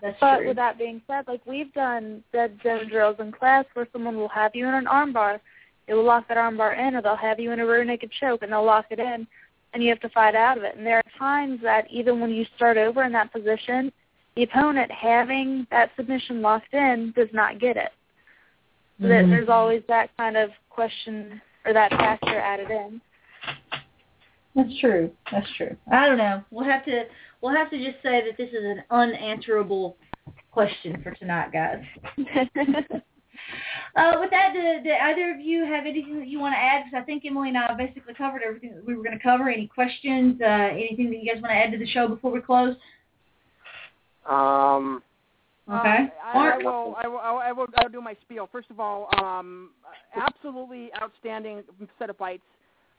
That's 0.00 0.16
but 0.20 0.38
true. 0.38 0.48
with 0.48 0.56
that 0.56 0.78
being 0.78 1.02
said, 1.06 1.24
like 1.26 1.44
we've 1.44 1.72
done 1.74 2.22
dead 2.32 2.58
zone 2.62 2.88
drills 2.88 3.16
in 3.18 3.32
class 3.32 3.64
where 3.74 3.88
someone 3.92 4.16
will 4.16 4.28
have 4.28 4.54
you 4.54 4.66
in 4.68 4.74
an 4.74 4.86
armbar, 4.86 5.40
they 5.86 5.94
will 5.94 6.04
lock 6.04 6.28
that 6.28 6.36
armbar 6.36 6.78
in, 6.78 6.94
or 6.94 7.02
they'll 7.02 7.16
have 7.16 7.40
you 7.40 7.50
in 7.52 7.60
a 7.60 7.66
rear 7.66 7.84
naked 7.84 8.12
choke 8.20 8.42
and 8.42 8.52
they'll 8.52 8.64
lock 8.64 8.86
it 8.90 9.00
in, 9.00 9.26
and 9.72 9.82
you 9.82 9.88
have 9.88 10.00
to 10.00 10.08
fight 10.10 10.34
out 10.34 10.56
of 10.56 10.64
it. 10.64 10.76
And 10.76 10.86
there 10.86 10.98
are 10.98 11.18
times 11.18 11.60
that 11.62 11.90
even 11.90 12.20
when 12.20 12.30
you 12.30 12.46
start 12.56 12.76
over 12.76 13.02
in 13.02 13.12
that 13.12 13.32
position, 13.32 13.92
the 14.36 14.44
opponent 14.44 14.90
having 14.92 15.66
that 15.70 15.90
submission 15.96 16.42
locked 16.42 16.72
in 16.72 17.12
does 17.16 17.28
not 17.32 17.58
get 17.58 17.76
it. 17.76 17.90
So 19.00 19.06
mm-hmm. 19.06 19.08
that 19.08 19.34
there's 19.34 19.48
always 19.48 19.82
that 19.88 20.16
kind 20.16 20.36
of 20.36 20.50
question 20.70 21.40
or 21.64 21.72
that 21.72 21.90
factor 21.90 22.38
added 22.38 22.70
in. 22.70 23.00
That's 24.58 24.80
true. 24.80 25.10
That's 25.30 25.46
true. 25.56 25.76
I 25.92 26.06
don't 26.06 26.18
know. 26.18 26.42
We'll 26.50 26.64
have 26.64 26.84
to 26.86 27.04
we'll 27.40 27.54
have 27.54 27.70
to 27.70 27.78
just 27.78 28.02
say 28.02 28.24
that 28.26 28.36
this 28.36 28.48
is 28.48 28.64
an 28.64 28.82
unanswerable 28.90 29.96
question 30.50 31.00
for 31.00 31.12
tonight, 31.12 31.52
guys. 31.52 31.84
uh, 32.18 34.16
with 34.18 34.30
that, 34.30 34.52
do, 34.52 34.82
do 34.82 34.90
either 34.90 35.30
of 35.30 35.40
you 35.40 35.64
have 35.64 35.86
anything 35.86 36.18
that 36.18 36.26
you 36.26 36.40
want 36.40 36.54
to 36.54 36.58
add? 36.58 36.82
Because 36.84 37.00
I 37.00 37.06
think 37.06 37.22
Emily 37.24 37.50
and 37.50 37.58
I 37.58 37.72
basically 37.74 38.14
covered 38.14 38.42
everything 38.42 38.74
that 38.74 38.84
we 38.84 38.96
were 38.96 39.04
going 39.04 39.16
to 39.16 39.22
cover. 39.22 39.48
Any 39.48 39.68
questions? 39.68 40.40
Uh, 40.40 40.44
anything 40.44 41.08
that 41.10 41.22
you 41.22 41.32
guys 41.32 41.40
want 41.40 41.52
to 41.52 41.56
add 41.56 41.70
to 41.70 41.78
the 41.78 41.86
show 41.86 42.08
before 42.08 42.32
we 42.32 42.40
close? 42.40 42.74
Um. 44.28 45.04
Okay. 45.70 46.08
Uh, 46.34 46.38
I, 46.38 46.48
I, 46.48 46.56
will, 46.56 46.96
I, 47.00 47.06
will, 47.06 47.18
I 47.18 47.52
will. 47.52 47.66
I 47.76 47.82
will 47.84 47.92
do 47.92 48.00
my 48.00 48.16
spiel. 48.22 48.48
First 48.50 48.72
of 48.72 48.80
all, 48.80 49.08
um, 49.22 49.70
absolutely 50.16 50.90
outstanding 51.00 51.62
set 52.00 52.10
of 52.10 52.16
fights. 52.16 52.42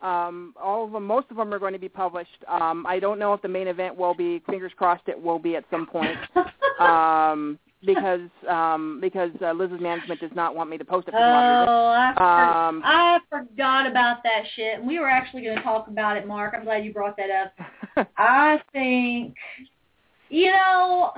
Um, 0.01 0.53
all 0.61 0.85
of 0.85 0.91
them, 0.93 1.05
most 1.05 1.27
of 1.29 1.37
them 1.37 1.53
are 1.53 1.59
going 1.59 1.73
to 1.73 1.79
be 1.79 1.89
published. 1.89 2.43
Um, 2.47 2.85
I 2.87 2.99
don't 2.99 3.19
know 3.19 3.33
if 3.33 3.41
the 3.41 3.49
main 3.49 3.67
event 3.67 3.97
will 3.97 4.13
be. 4.13 4.41
Fingers 4.49 4.71
crossed, 4.77 5.07
it 5.07 5.21
will 5.21 5.39
be 5.39 5.55
at 5.55 5.65
some 5.69 5.85
point. 5.85 6.17
um, 6.79 7.59
because 7.85 8.29
um, 8.49 8.99
because 9.01 9.31
uh, 9.41 9.53
Liz's 9.53 9.79
management 9.79 10.19
does 10.19 10.31
not 10.35 10.55
want 10.55 10.69
me 10.69 10.77
to 10.77 10.85
post 10.85 11.07
it. 11.07 11.11
For 11.11 11.17
oh, 11.17 11.21
I, 11.21 12.13
for- 12.15 12.23
um, 12.23 12.81
I 12.83 13.19
forgot 13.29 13.87
about 13.87 14.23
that 14.23 14.43
shit. 14.55 14.83
We 14.83 14.99
were 14.99 15.09
actually 15.09 15.43
going 15.43 15.57
to 15.57 15.63
talk 15.63 15.87
about 15.87 16.17
it, 16.17 16.27
Mark. 16.27 16.53
I'm 16.55 16.65
glad 16.65 16.83
you 16.83 16.93
brought 16.93 17.17
that 17.17 17.29
up. 17.29 18.07
I 18.17 18.59
think, 18.73 19.35
you 20.29 20.51
know, 20.51 21.13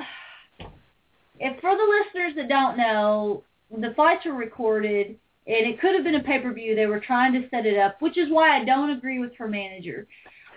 if 1.39 1.59
for 1.61 1.75
the 1.75 2.03
listeners 2.15 2.33
that 2.35 2.47
don't 2.47 2.77
know, 2.77 3.43
the 3.75 3.93
fights 3.95 4.25
are 4.25 4.33
recorded 4.33 5.15
and 5.47 5.65
it 5.65 5.79
could 5.79 5.95
have 5.95 6.03
been 6.03 6.15
a 6.15 6.23
pay-per-view. 6.23 6.75
They 6.75 6.85
were 6.85 6.99
trying 6.99 7.33
to 7.33 7.49
set 7.49 7.65
it 7.65 7.77
up, 7.77 8.01
which 8.01 8.17
is 8.17 8.29
why 8.29 8.59
I 8.59 8.63
don't 8.63 8.91
agree 8.91 9.19
with 9.19 9.35
her 9.35 9.47
manager. 9.47 10.07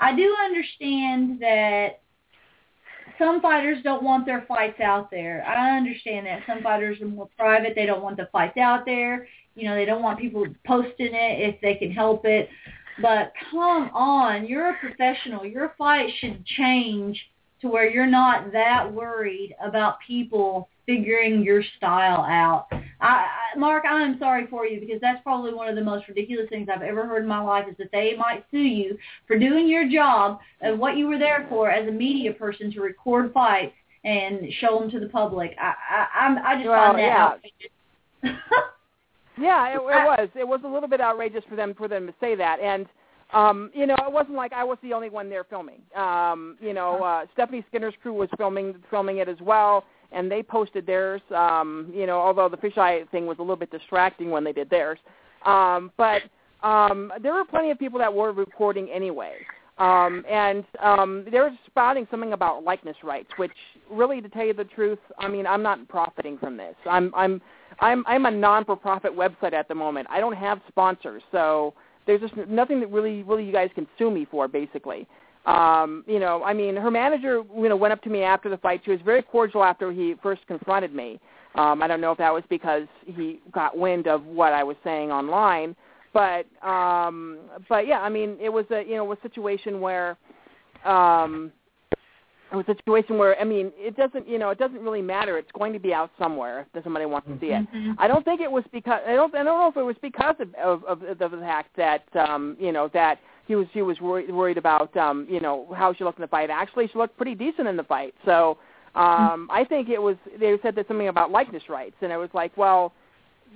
I 0.00 0.14
do 0.14 0.34
understand 0.44 1.40
that 1.40 2.00
some 3.18 3.40
fighters 3.40 3.78
don't 3.82 4.02
want 4.02 4.26
their 4.26 4.44
fights 4.46 4.80
out 4.80 5.10
there. 5.10 5.44
I 5.46 5.76
understand 5.76 6.26
that. 6.26 6.42
Some 6.46 6.62
fighters 6.62 7.00
are 7.00 7.06
more 7.06 7.28
private. 7.38 7.74
They 7.74 7.86
don't 7.86 8.02
want 8.02 8.16
the 8.16 8.28
fights 8.32 8.58
out 8.58 8.84
there. 8.84 9.26
You 9.54 9.68
know, 9.68 9.74
they 9.74 9.84
don't 9.84 10.02
want 10.02 10.18
people 10.18 10.44
posting 10.66 11.14
it 11.14 11.54
if 11.54 11.60
they 11.60 11.76
can 11.76 11.92
help 11.92 12.24
it. 12.24 12.48
But 13.00 13.32
come 13.50 13.90
on, 13.94 14.46
you're 14.46 14.70
a 14.70 14.78
professional. 14.78 15.46
Your 15.46 15.74
fight 15.78 16.10
should 16.18 16.44
change 16.44 17.20
to 17.60 17.68
where 17.68 17.88
you're 17.88 18.06
not 18.06 18.52
that 18.52 18.92
worried 18.92 19.54
about 19.64 19.98
people 20.06 20.68
figuring 20.86 21.42
your 21.42 21.62
style 21.76 22.20
out. 22.20 22.66
I, 23.04 23.26
I, 23.54 23.58
Mark, 23.58 23.84
I 23.84 24.02
am 24.02 24.18
sorry 24.18 24.46
for 24.48 24.66
you 24.66 24.80
because 24.80 25.00
that's 25.00 25.22
probably 25.22 25.52
one 25.52 25.68
of 25.68 25.76
the 25.76 25.82
most 25.82 26.08
ridiculous 26.08 26.48
things 26.48 26.68
I've 26.74 26.82
ever 26.82 27.06
heard 27.06 27.22
in 27.22 27.28
my 27.28 27.40
life 27.40 27.66
is 27.68 27.76
that 27.78 27.90
they 27.92 28.16
might 28.16 28.44
sue 28.50 28.58
you 28.58 28.96
for 29.26 29.38
doing 29.38 29.68
your 29.68 29.88
job 29.88 30.40
of 30.62 30.78
what 30.78 30.96
you 30.96 31.06
were 31.06 31.18
there 31.18 31.46
for 31.48 31.70
as 31.70 31.86
a 31.86 31.92
media 31.92 32.32
person 32.32 32.72
to 32.72 32.80
record 32.80 33.32
fights 33.32 33.74
and 34.04 34.50
show 34.60 34.78
them 34.78 34.90
to 34.90 35.00
the 35.00 35.08
public. 35.08 35.54
I 35.60 35.74
I, 35.90 36.26
I'm, 36.26 36.38
I 36.38 36.54
just 36.56 36.68
Well, 36.68 36.92
find 36.92 36.98
that 36.98 37.02
yeah. 37.02 37.24
outrageous. 37.24 38.40
Yeah, 39.36 39.68
it, 39.70 39.74
it 39.74 39.80
was. 39.80 40.28
It 40.36 40.46
was 40.46 40.60
a 40.64 40.68
little 40.68 40.88
bit 40.88 41.00
outrageous 41.00 41.42
for 41.48 41.56
them 41.56 41.74
for 41.74 41.88
them 41.88 42.06
to 42.06 42.14
say 42.20 42.36
that, 42.36 42.60
and 42.60 42.86
um, 43.32 43.70
you 43.74 43.84
know, 43.84 43.96
it 44.06 44.12
wasn't 44.12 44.36
like 44.36 44.52
I 44.52 44.62
was 44.62 44.78
the 44.82 44.92
only 44.92 45.10
one 45.10 45.28
there 45.28 45.42
filming. 45.42 45.80
Um, 45.96 46.56
you 46.60 46.72
know, 46.72 47.02
uh, 47.02 47.26
Stephanie 47.32 47.64
Skinner's 47.68 47.94
crew 48.00 48.12
was 48.12 48.28
filming 48.38 48.76
filming 48.90 49.18
it 49.18 49.28
as 49.28 49.38
well, 49.40 49.84
and 50.14 50.30
they 50.30 50.42
posted 50.42 50.86
theirs. 50.86 51.20
Um, 51.34 51.90
you 51.94 52.06
know, 52.06 52.18
although 52.18 52.48
the 52.48 52.56
fisheye 52.56 53.08
thing 53.10 53.26
was 53.26 53.38
a 53.38 53.42
little 53.42 53.56
bit 53.56 53.70
distracting 53.70 54.30
when 54.30 54.44
they 54.44 54.52
did 54.52 54.70
theirs, 54.70 54.98
um, 55.44 55.90
but 55.96 56.22
um, 56.62 57.12
there 57.22 57.34
were 57.34 57.44
plenty 57.44 57.70
of 57.70 57.78
people 57.78 57.98
that 57.98 58.12
were 58.12 58.32
recording 58.32 58.88
anyway. 58.90 59.34
Um, 59.76 60.24
and 60.30 60.64
um, 60.80 61.26
they 61.30 61.38
were 61.40 61.50
spouting 61.66 62.06
something 62.08 62.32
about 62.32 62.62
likeness 62.62 62.96
rights, 63.02 63.28
which 63.38 63.50
really, 63.90 64.20
to 64.20 64.28
tell 64.28 64.46
you 64.46 64.54
the 64.54 64.64
truth, 64.64 65.00
I 65.18 65.26
mean, 65.26 65.46
I'm 65.48 65.64
not 65.64 65.88
profiting 65.88 66.38
from 66.38 66.56
this. 66.56 66.76
I'm 66.88 67.12
I'm 67.14 67.40
I'm 67.80 68.04
I'm 68.06 68.26
a 68.26 68.30
non-for-profit 68.30 69.12
website 69.12 69.52
at 69.52 69.66
the 69.66 69.74
moment. 69.74 70.06
I 70.10 70.20
don't 70.20 70.36
have 70.36 70.60
sponsors, 70.68 71.24
so 71.32 71.74
there's 72.06 72.20
just 72.20 72.36
nothing 72.48 72.78
that 72.80 72.90
really 72.92 73.24
really 73.24 73.44
you 73.44 73.52
guys 73.52 73.68
can 73.74 73.88
sue 73.98 74.12
me 74.12 74.26
for, 74.30 74.46
basically. 74.46 75.08
Um, 75.46 76.04
you 76.06 76.18
know, 76.18 76.42
I 76.42 76.54
mean, 76.54 76.76
her 76.76 76.90
manager, 76.90 77.42
you 77.56 77.68
know, 77.68 77.76
went 77.76 77.92
up 77.92 78.02
to 78.02 78.10
me 78.10 78.22
after 78.22 78.48
the 78.48 78.56
fight. 78.56 78.80
She 78.84 78.90
was 78.90 79.00
very 79.04 79.22
cordial 79.22 79.62
after 79.62 79.92
he 79.92 80.14
first 80.22 80.46
confronted 80.46 80.94
me. 80.94 81.20
Um, 81.54 81.82
I 81.82 81.86
don't 81.86 82.00
know 82.00 82.12
if 82.12 82.18
that 82.18 82.32
was 82.32 82.42
because 82.48 82.84
he 83.06 83.40
got 83.52 83.76
wind 83.76 84.08
of 84.08 84.24
what 84.24 84.52
I 84.52 84.64
was 84.64 84.76
saying 84.82 85.12
online, 85.12 85.76
but 86.12 86.46
um, 86.66 87.38
but 87.68 87.86
yeah, 87.86 88.00
I 88.00 88.08
mean, 88.08 88.36
it 88.40 88.48
was 88.48 88.64
a 88.70 88.82
you 88.82 88.96
know 88.96 89.12
a 89.12 89.16
situation 89.22 89.80
where. 89.80 90.16
Um, 90.84 91.52
it 92.52 92.56
was 92.56 92.66
a 92.68 92.74
situation 92.76 93.18
where 93.18 93.40
I 93.40 93.44
mean 93.44 93.72
it 93.76 93.96
doesn't 93.96 94.28
you 94.28 94.38
know 94.38 94.50
it 94.50 94.58
doesn't 94.58 94.80
really 94.80 95.02
matter 95.02 95.38
it's 95.38 95.50
going 95.52 95.72
to 95.72 95.78
be 95.80 95.92
out 95.92 96.10
somewhere 96.18 96.66
if 96.74 96.84
somebody 96.84 97.04
wants 97.06 97.26
to 97.26 97.38
see 97.40 97.46
it. 97.46 97.66
Mm-hmm. 97.74 97.92
I 97.98 98.06
don't 98.06 98.24
think 98.24 98.40
it 98.40 98.50
was 98.50 98.62
because 98.70 99.00
I 99.06 99.14
don't 99.14 99.34
I 99.34 99.42
don't 99.42 99.58
know 99.58 99.68
if 99.68 99.76
it 99.76 99.82
was 99.82 99.96
because 100.00 100.36
of 100.38 100.54
of, 100.54 100.84
of, 100.84 101.02
of 101.02 101.30
the 101.32 101.38
fact 101.38 101.70
that 101.76 102.04
um 102.14 102.56
you 102.60 102.70
know 102.70 102.88
that 102.92 103.18
he 103.46 103.54
was 103.56 103.66
he 103.72 103.82
was 103.82 104.00
worried, 104.00 104.30
worried 104.32 104.58
about 104.58 104.96
um 104.96 105.26
you 105.30 105.40
know 105.40 105.66
how 105.76 105.92
she 105.92 106.04
looked 106.04 106.18
in 106.18 106.22
the 106.22 106.28
fight. 106.28 106.50
Actually, 106.50 106.88
she 106.88 106.98
looked 106.98 107.16
pretty 107.16 107.34
decent 107.34 107.68
in 107.68 107.76
the 107.76 107.84
fight. 107.84 108.14
So 108.24 108.58
um 108.94 109.48
I 109.50 109.64
think 109.68 109.88
it 109.88 110.00
was 110.00 110.16
they 110.38 110.56
said 110.62 110.74
that 110.76 110.88
something 110.88 111.08
about 111.08 111.30
likeness 111.30 111.64
rights 111.68 111.96
and 112.00 112.12
it 112.12 112.16
was 112.16 112.30
like 112.32 112.56
well 112.56 112.92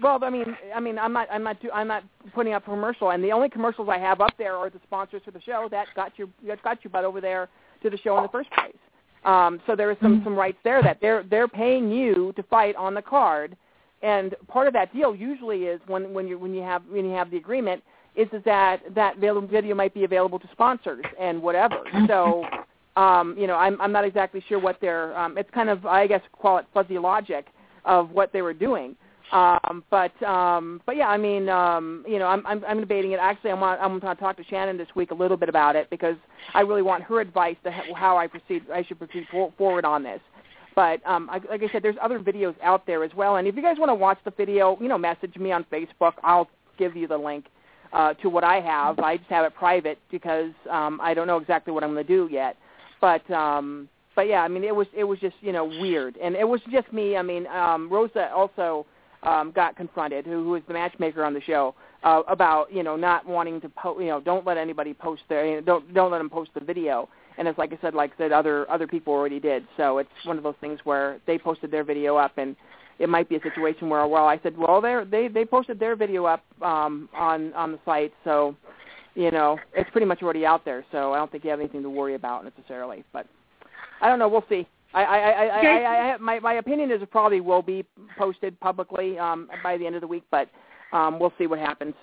well, 0.03 0.19
I 0.23 0.31
mean, 0.31 0.57
I 0.75 0.81
mean, 0.81 0.99
I'm 0.99 1.13
not, 1.13 1.29
I'm 1.31 1.43
not, 1.43 1.61
do, 1.61 1.71
I'm 1.73 1.89
not 1.89 2.05
putting 2.35 2.53
up 2.53 2.63
a 2.63 2.71
commercial, 2.71 3.11
and 3.11 3.23
the 3.23 3.33
only 3.33 3.49
commercials 3.49 3.89
I 3.91 3.99
have 3.99 4.21
up 4.21 4.33
there 4.39 4.55
are 4.55 4.71
the 4.71 4.81
sponsors 4.87 5.23
for 5.25 5.33
the 5.33 5.41
show 5.41 5.67
that 5.71 5.89
got 5.97 6.17
your, 6.17 6.29
that 6.47 6.63
got 6.63 6.85
you 6.85 6.91
butt 6.91 7.05
over 7.05 7.21
there 7.21 7.49
to 7.83 7.91
the 7.91 7.99
show 7.99 8.17
in 8.17 8.23
the 8.23 8.29
first 8.29 8.51
place. 8.53 8.77
Um, 9.25 9.61
so 9.67 9.75
there 9.75 9.91
is 9.91 9.97
some 10.01 10.21
some 10.23 10.37
rights 10.37 10.59
there 10.63 10.83
that 10.83 10.99
they're 11.01 11.25
they're 11.25 11.49
paying 11.49 11.91
you 11.91 12.33
to 12.37 12.43
fight 12.45 12.77
on 12.77 12.95
the 12.95 13.03
card, 13.03 13.57
and 14.03 14.35
part 14.47 14.69
of 14.69 14.73
that 14.75 14.93
deal 14.95 15.15
usually 15.15 15.65
is 15.65 15.81
when 15.89 16.15
when 16.15 16.29
you 16.29 16.39
when 16.39 16.55
you 16.55 16.63
have 16.63 16.83
when 16.89 17.05
you 17.05 17.11
have 17.13 17.31
the 17.31 17.37
agreement 17.37 17.83
is 18.19 18.43
that 18.45 18.83
that 18.95 19.17
video 19.19 19.75
might 19.75 19.95
be 19.95 20.05
available 20.05 20.39
to 20.39 20.49
sponsors 20.53 21.05
and 21.19 21.41
whatever. 21.43 21.85
So. 22.09 22.45
Um, 22.97 23.37
you 23.39 23.47
know, 23.47 23.55
I'm 23.55 23.81
I'm 23.81 23.93
not 23.93 24.05
exactly 24.05 24.43
sure 24.49 24.59
what 24.59 24.81
their 24.81 25.17
um, 25.17 25.39
it's 25.39 25.51
kind 25.53 25.69
of 25.69 25.87
I 25.87 26.09
guess 26.09 26.21
call 26.33 26.59
it 26.59 26.67
fuzzy 26.75 26.99
logic 26.99 27.47
of 27.85 28.11
what 28.11 28.33
they 28.33 28.43
were 28.43 28.55
doing. 28.55 28.97
Um, 29.33 29.85
but 29.91 30.21
um, 30.23 30.81
but 30.87 30.97
yeah, 30.97 31.09
I 31.09 31.17
mean, 31.17 31.49
um, 31.49 32.05
you 32.09 32.19
know, 32.19 32.27
I'm 32.27 32.47
I'm, 32.47 32.65
I'm 32.67 32.81
debating 32.81 33.13
it. 33.13 33.19
Actually, 33.21 33.51
I'm 33.51 33.63
on, 33.63 33.79
I'm 33.79 34.01
going 34.01 34.17
to 34.17 34.21
talk 34.21 34.37
to 34.39 34.45
Shannon 34.45 34.79
this 34.79 34.89
week 34.95 35.11
a 35.11 35.15
little 35.15 35.37
bit 35.37 35.49
about 35.49 35.77
it 35.77 35.91
because 35.91 36.17
I 36.55 36.61
really 36.61 36.83
want 36.83 37.03
her 37.05 37.21
advice 37.21 37.57
to 37.65 37.71
how 37.71 38.17
I 38.17 38.27
proceed. 38.27 38.63
I 38.73 38.83
should 38.85 38.99
proceed 38.99 39.27
for, 39.31 39.53
forward 39.59 39.85
on 39.85 40.03
this. 40.03 40.21
But 40.75 41.05
um, 41.07 41.29
I, 41.31 41.41
like 41.51 41.63
I 41.63 41.69
said, 41.73 41.83
there's 41.83 41.97
other 42.01 42.21
videos 42.21 42.55
out 42.63 42.87
there 42.87 43.05
as 43.05 43.11
well. 43.15 43.37
And 43.37 43.47
if 43.47 43.57
you 43.57 43.63
guys 43.63 43.77
want 43.79 43.91
to 43.91 43.95
watch 43.95 44.19
the 44.25 44.31
video, 44.31 44.79
you 44.81 44.89
know, 44.89 44.99
message 44.99 45.37
me 45.37 45.53
on 45.53 45.65
Facebook. 45.65 46.13
I'll 46.23 46.49
give 46.79 46.97
you 46.97 47.07
the 47.07 47.19
link 47.19 47.47
uh, 47.93 48.15
to 48.15 48.29
what 48.29 48.45
I 48.45 48.61
have. 48.61 48.99
I 48.99 49.17
just 49.17 49.31
have 49.31 49.45
it 49.45 49.55
private 49.55 49.99
because 50.11 50.53
um, 50.71 51.01
I 51.03 51.15
don't 51.15 51.27
know 51.27 51.39
exactly 51.39 51.73
what 51.73 51.85
I'm 51.85 51.93
going 51.93 52.07
to 52.07 52.13
do 52.13 52.29
yet. 52.31 52.57
But 53.01 53.29
um, 53.31 53.89
but 54.17 54.27
yeah, 54.27 54.43
I 54.43 54.49
mean, 54.49 54.65
it 54.65 54.75
was 54.75 54.87
it 54.97 55.05
was 55.05 55.19
just 55.21 55.37
you 55.41 55.53
know 55.53 55.65
weird, 55.65 56.17
and 56.17 56.35
it 56.35 56.47
was 56.49 56.61
just 56.71 56.93
me. 56.93 57.17
I 57.17 57.23
mean, 57.23 57.47
um, 57.47 57.89
Rosa 57.89 58.33
also 58.33 58.85
um, 59.23 59.53
got 59.53 59.77
confronted, 59.77 60.25
who, 60.25 60.45
who 60.45 60.51
was 60.51 60.63
the 60.67 60.75
matchmaker 60.75 61.25
on 61.25 61.35
the 61.35 61.41
show, 61.41 61.75
uh, 62.03 62.23
about 62.29 62.73
you 62.73 62.83
know 62.83 62.97
not 62.97 63.27
wanting 63.27 63.61
to 63.61 63.69
post, 63.69 64.01
you 64.01 64.07
know, 64.07 64.21
don't 64.21 64.47
let 64.47 64.57
anybody 64.57 64.95
post 64.95 65.23
their, 65.29 65.47
you 65.47 65.57
know, 65.57 65.61
don't 65.61 65.95
don't 65.95 66.11
let 66.11 66.19
them 66.19 66.31
post 66.31 66.51
the 66.55 66.61
video. 66.61 67.09
And 67.37 67.47
it's 67.47 67.59
like 67.59 67.73
I 67.73 67.79
said, 67.81 67.95
like 67.95 68.13
I 68.15 68.19
said, 68.19 68.33
other 68.33 68.69
other 68.71 68.87
people 68.87 69.13
already 69.13 69.39
did. 69.39 69.65
So 69.77 69.99
it's 69.99 70.11
one 70.25 70.37
of 70.37 70.43
those 70.43 70.57
things 70.61 70.81
where 70.85 71.21
they 71.27 71.39
posted 71.39 71.71
their 71.71 71.85
video 71.85 72.17
up, 72.17 72.39
and 72.39 72.57
it 72.99 73.09
might 73.09 73.29
be 73.29 73.37
a 73.37 73.43
situation 73.43 73.89
where, 73.89 74.07
well, 74.07 74.27
I 74.27 74.41
said, 74.43 74.57
well, 74.57 74.81
they 74.81 75.03
they 75.11 75.29
they 75.29 75.45
posted 75.45 75.79
their 75.79 75.97
video 75.97 76.25
up 76.25 76.43
um, 76.63 77.09
on 77.15 77.53
on 77.55 77.73
the 77.73 77.79
site, 77.85 78.13
so 78.25 78.57
you 79.15 79.31
know 79.31 79.59
it's 79.75 79.91
pretty 79.91 80.07
much 80.07 80.23
already 80.23 80.45
out 80.45 80.65
there. 80.65 80.85
So 80.93 81.13
I 81.13 81.19
don't 81.19 81.31
think 81.31 81.45
you 81.45 81.51
have 81.51 81.61
anything 81.61 81.83
to 81.83 81.91
worry 81.91 82.15
about 82.15 82.45
necessarily. 82.45 83.05
But 83.13 83.27
I 84.01 84.09
don't 84.09 84.19
know. 84.19 84.29
We'll 84.29 84.45
see. 84.49 84.67
I, 84.95 85.05
I, 85.05 85.19
I, 85.19 85.47
I, 85.47 85.61
I, 85.61 86.15
I, 86.15 86.17
my, 86.17 86.41
my 86.41 86.55
opinion 86.55 86.91
is 86.91 87.03
it 87.03 87.11
probably 87.11 87.41
will 87.43 87.61
be 87.61 87.85
posted 88.17 88.59
publicly 88.59 89.19
um, 89.19 89.51
by 89.63 89.77
the 89.77 89.87
end 89.87 89.95
of 89.95 90.01
the 90.01 90.07
week, 90.07 90.25
but 90.31 90.49
um, 90.93 91.19
we'll 91.19 91.33
see 91.37 91.47
what 91.47 91.59
happens. 91.59 91.95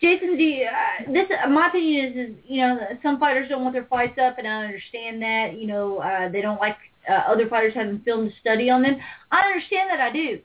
Jason, 0.00 0.36
do 0.36 0.42
you, 0.42 0.66
uh, 0.66 1.12
this 1.12 1.26
uh, 1.44 1.48
my 1.48 1.68
opinion 1.68 2.06
is, 2.06 2.30
is 2.30 2.36
you 2.48 2.62
know 2.62 2.78
some 3.02 3.20
fighters 3.20 3.48
don't 3.48 3.62
want 3.62 3.74
their 3.74 3.84
fights 3.84 4.18
up, 4.18 4.38
and 4.38 4.48
I 4.48 4.64
understand 4.64 5.20
that. 5.22 5.58
You 5.58 5.66
know 5.66 5.98
uh, 5.98 6.30
they 6.30 6.40
don't 6.40 6.58
like 6.58 6.76
uh, 7.08 7.22
other 7.28 7.48
fighters 7.48 7.74
having 7.74 8.00
filmed 8.00 8.30
a 8.32 8.40
study 8.40 8.70
on 8.70 8.82
them. 8.82 8.96
I 9.30 9.42
understand 9.46 9.90
that 9.90 10.00
I 10.00 10.12
do, 10.12 10.38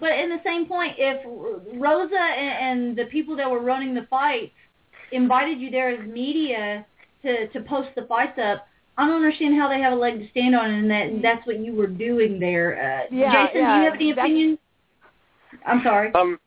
but 0.00 0.12
in 0.12 0.28
the 0.30 0.40
same 0.44 0.66
point, 0.66 0.94
if 0.98 1.22
Rosa 1.80 2.14
and, 2.20 2.80
and 2.80 2.96
the 2.98 3.04
people 3.06 3.36
that 3.36 3.50
were 3.50 3.60
running 3.60 3.94
the 3.94 4.06
fights 4.08 4.52
invited 5.12 5.60
you 5.60 5.70
there 5.70 5.90
as 5.90 6.08
media 6.08 6.86
to 7.22 7.48
to 7.48 7.60
post 7.62 7.90
the 7.96 8.02
fights 8.02 8.38
up, 8.38 8.66
I 8.96 9.06
don't 9.06 9.16
understand 9.16 9.58
how 9.58 9.68
they 9.68 9.80
have 9.80 9.92
a 9.92 9.96
leg 9.96 10.18
to 10.20 10.28
stand 10.30 10.54
on, 10.54 10.70
and 10.70 10.90
that 10.90 11.22
that's 11.22 11.46
what 11.46 11.58
you 11.60 11.74
were 11.74 11.86
doing 11.86 12.38
there. 12.40 12.74
Uh, 12.76 13.14
Yeah, 13.14 13.46
Jason, 13.46 13.60
yeah, 13.60 13.74
do 13.74 13.78
you 13.78 13.84
have 13.84 13.94
any 13.94 14.12
that's- 14.12 14.24
opinion? 14.26 14.58
I'm 15.66 15.82
sorry. 15.82 16.12
Um, 16.14 16.38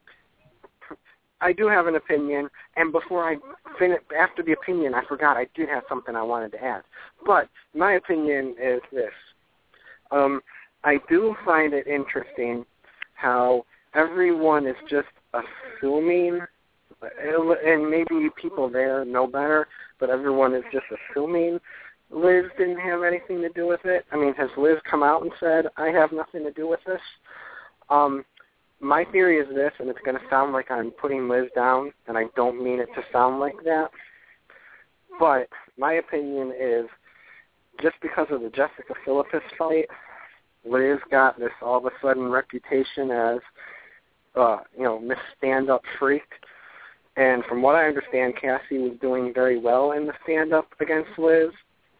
I 1.41 1.51
do 1.51 1.67
have 1.67 1.87
an 1.87 1.95
opinion, 1.95 2.49
and 2.77 2.93
before 2.93 3.29
I 3.29 3.35
finish, 3.77 3.99
after 4.17 4.41
the 4.41 4.53
opinion, 4.53 4.93
I 4.93 5.03
forgot 5.05 5.35
I 5.35 5.45
did 5.55 5.67
have 5.67 5.83
something 5.89 6.15
I 6.15 6.23
wanted 6.23 6.53
to 6.53 6.63
add. 6.63 6.83
But 7.25 7.49
my 7.75 7.93
opinion 7.93 8.55
is 8.61 8.81
this: 8.93 9.11
um, 10.13 10.41
I 10.83 10.99
do 11.09 11.35
find 11.45 11.73
it 11.73 11.87
interesting 11.87 12.65
how 13.15 13.65
everyone 13.93 14.67
is 14.67 14.75
just 14.89 15.07
assuming, 15.33 16.41
and 17.01 17.89
maybe 17.89 18.29
people 18.41 18.69
there 18.69 19.03
know 19.05 19.27
better, 19.27 19.67
but 19.99 20.09
everyone 20.09 20.53
is 20.53 20.63
just 20.71 20.85
assuming 21.11 21.59
Liz 22.11 22.45
didn't 22.57 22.79
have 22.79 23.03
anything 23.03 23.41
to 23.41 23.49
do 23.49 23.67
with 23.67 23.79
it. 23.85 24.05
I 24.11 24.17
mean, 24.17 24.33
has 24.35 24.49
Liz 24.57 24.77
come 24.89 25.03
out 25.03 25.23
and 25.23 25.31
said, 25.39 25.65
I 25.77 25.87
have 25.87 26.11
nothing 26.11 26.43
to 26.43 26.51
do 26.51 26.67
with 26.67 26.79
this? 26.85 27.01
Um, 27.89 28.23
my 28.79 29.05
theory 29.11 29.37
is 29.37 29.47
this, 29.55 29.71
and 29.79 29.89
it's 29.89 29.99
going 30.05 30.17
to 30.17 30.29
sound 30.29 30.53
like 30.53 30.69
I'm 30.69 30.91
putting 30.91 31.27
Liz 31.27 31.47
down, 31.55 31.91
and 32.07 32.17
I 32.17 32.25
don't 32.35 32.63
mean 32.63 32.79
it 32.79 32.89
to 32.95 33.01
sound 33.11 33.39
like 33.39 33.55
that. 33.63 33.89
But 35.19 35.47
my 35.77 35.93
opinion 35.93 36.53
is 36.59 36.85
just 37.81 37.95
because 38.01 38.27
of 38.29 38.41
the 38.41 38.49
Jessica 38.49 38.93
Philippus 39.03 39.43
fight, 39.57 39.87
Liz 40.65 40.99
got 41.11 41.37
this 41.37 41.51
all 41.61 41.77
of 41.77 41.85
a 41.85 41.91
sudden 42.01 42.29
reputation 42.29 43.11
as, 43.11 43.39
uh, 44.35 44.59
you 44.77 44.83
know, 44.83 44.99
Miss 44.99 45.17
Stand-Up 45.37 45.83
Freak. 45.99 46.23
And 47.15 47.43
from 47.45 47.61
what 47.61 47.75
I 47.75 47.87
understand, 47.87 48.35
Cassie 48.37 48.79
was 48.79 48.97
doing 48.99 49.33
very 49.33 49.59
well 49.59 49.91
in 49.91 50.07
the 50.07 50.13
stand-up 50.23 50.67
against 50.79 51.17
Liz, 51.19 51.51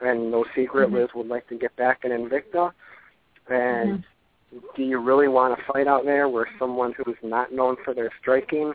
and 0.01 0.31
no 0.31 0.43
secret, 0.55 0.89
Mhm. 0.89 0.93
Liz 0.93 1.13
would 1.13 1.27
like 1.27 1.47
to 1.47 1.55
get 1.55 1.75
back 1.75 2.03
in 2.03 2.11
Invicta. 2.11 2.73
And 3.47 4.03
do 4.75 4.83
you 4.83 4.99
really 4.99 5.27
want 5.27 5.57
to 5.57 5.65
fight 5.65 5.87
out 5.87 6.05
there 6.05 6.29
where 6.29 6.47
someone 6.57 6.93
who's 6.93 7.21
not 7.21 7.51
known 7.51 7.75
for 7.77 7.93
their 7.93 8.11
striking 8.19 8.73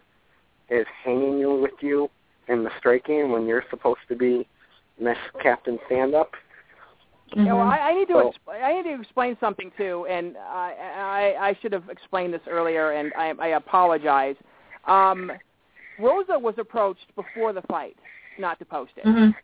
is 0.68 0.86
hanging 1.02 1.38
you 1.38 1.54
with 1.54 1.82
you 1.82 2.10
in 2.48 2.62
the 2.62 2.70
striking 2.78 3.30
when 3.30 3.46
you're 3.46 3.64
supposed 3.70 4.06
to 4.08 4.14
be 4.14 4.46
Miss 4.98 5.18
Captain 5.40 5.78
Stand 5.86 6.14
Up? 6.14 6.34
Yeah, 7.36 7.52
well, 7.52 7.68
I, 7.68 7.78
I 7.78 7.94
need 7.94 8.06
to 8.08 8.14
So- 8.14 8.32
expl- 8.32 8.62
I 8.62 8.72
need 8.74 8.84
to 8.94 9.00
explain 9.00 9.36
something 9.40 9.70
too, 9.76 10.06
and 10.08 10.36
I, 10.38 11.34
I 11.38 11.48
I 11.48 11.58
should 11.60 11.72
have 11.72 11.88
explained 11.88 12.32
this 12.34 12.40
earlier, 12.48 12.92
and 12.92 13.12
I, 13.16 13.32
I 13.38 13.46
apologize. 13.48 14.36
Um, 14.86 15.30
Rosa 15.98 16.38
was 16.38 16.54
approached 16.58 17.14
before 17.16 17.52
the 17.52 17.62
fight 17.62 17.96
not 18.38 18.58
to 18.60 18.64
post 18.64 18.92
it, 18.96 19.04
Mhm. 19.04 19.34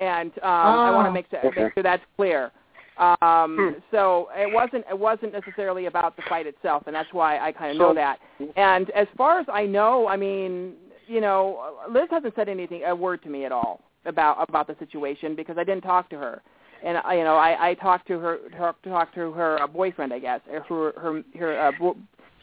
and 0.00 0.32
um, 0.42 0.44
I 0.44 0.90
want 0.90 1.06
Oh. 1.06 1.10
to 1.10 1.12
make, 1.12 1.26
sure- 1.30 1.40
Okay. 1.46 1.64
make 1.64 1.74
sure 1.74 1.82
that's 1.82 2.02
clear. 2.16 2.50
Um, 2.98 3.56
Hmm. 3.56 3.78
So 3.90 4.28
it 4.36 4.52
wasn't 4.52 4.84
it 4.90 4.98
wasn't 4.98 5.32
necessarily 5.32 5.86
about 5.86 6.16
the 6.16 6.22
fight 6.28 6.46
itself, 6.46 6.82
and 6.86 6.94
that's 6.94 7.12
why 7.12 7.38
I 7.38 7.52
kind 7.52 7.70
of 7.72 7.76
know 7.78 7.94
that. 7.94 8.18
And 8.56 8.90
as 8.90 9.06
far 9.16 9.38
as 9.38 9.46
I 9.50 9.64
know, 9.64 10.06
I 10.08 10.16
mean, 10.16 10.74
you 11.06 11.20
know, 11.20 11.74
Liz 11.88 12.08
hasn't 12.10 12.34
said 12.34 12.48
anything 12.48 12.82
a 12.84 12.94
word 12.94 13.22
to 13.22 13.28
me 13.30 13.44
at 13.46 13.52
all 13.52 13.80
about 14.04 14.36
about 14.46 14.66
the 14.66 14.74
situation 14.78 15.34
because 15.34 15.56
I 15.56 15.64
didn't 15.64 15.82
talk 15.82 16.10
to 16.10 16.18
her. 16.18 16.42
And 16.82 16.98
I, 16.98 17.14
you 17.14 17.24
know, 17.24 17.36
I, 17.36 17.70
I 17.70 17.74
talked 17.74 18.06
to 18.08 18.18
her, 18.18 18.38
talked 18.56 18.84
talked 18.84 19.14
to 19.14 19.32
her 19.32 19.62
uh, 19.62 19.66
boyfriend, 19.66 20.12
I 20.12 20.18
guess, 20.18 20.40
or 20.50 20.60
her 20.62 21.00
her 21.00 21.22
her 21.38 21.60
uh, 21.60 21.72
bro- 21.72 21.96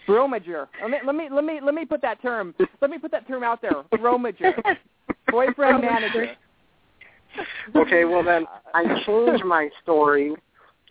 bromager. 0.07 0.67
Let 0.82 0.91
me 0.91 0.98
let 1.06 1.16
me 1.16 1.30
let 1.32 1.43
me 1.43 1.59
let 1.64 1.74
me 1.74 1.85
put 1.85 2.01
that 2.01 2.22
term. 2.22 2.53
Let 2.82 2.91
me 2.91 2.98
put 2.98 3.11
that 3.11 3.27
term 3.27 3.43
out 3.43 3.61
there. 3.61 3.83
Bromager, 3.93 4.53
boyfriend 5.32 5.82
manager. 5.82 6.35
Okay, 7.75 8.06
well 8.06 8.24
then 8.24 8.45
I 8.74 9.01
change 9.06 9.43
my 9.43 9.69
story. 9.83 10.35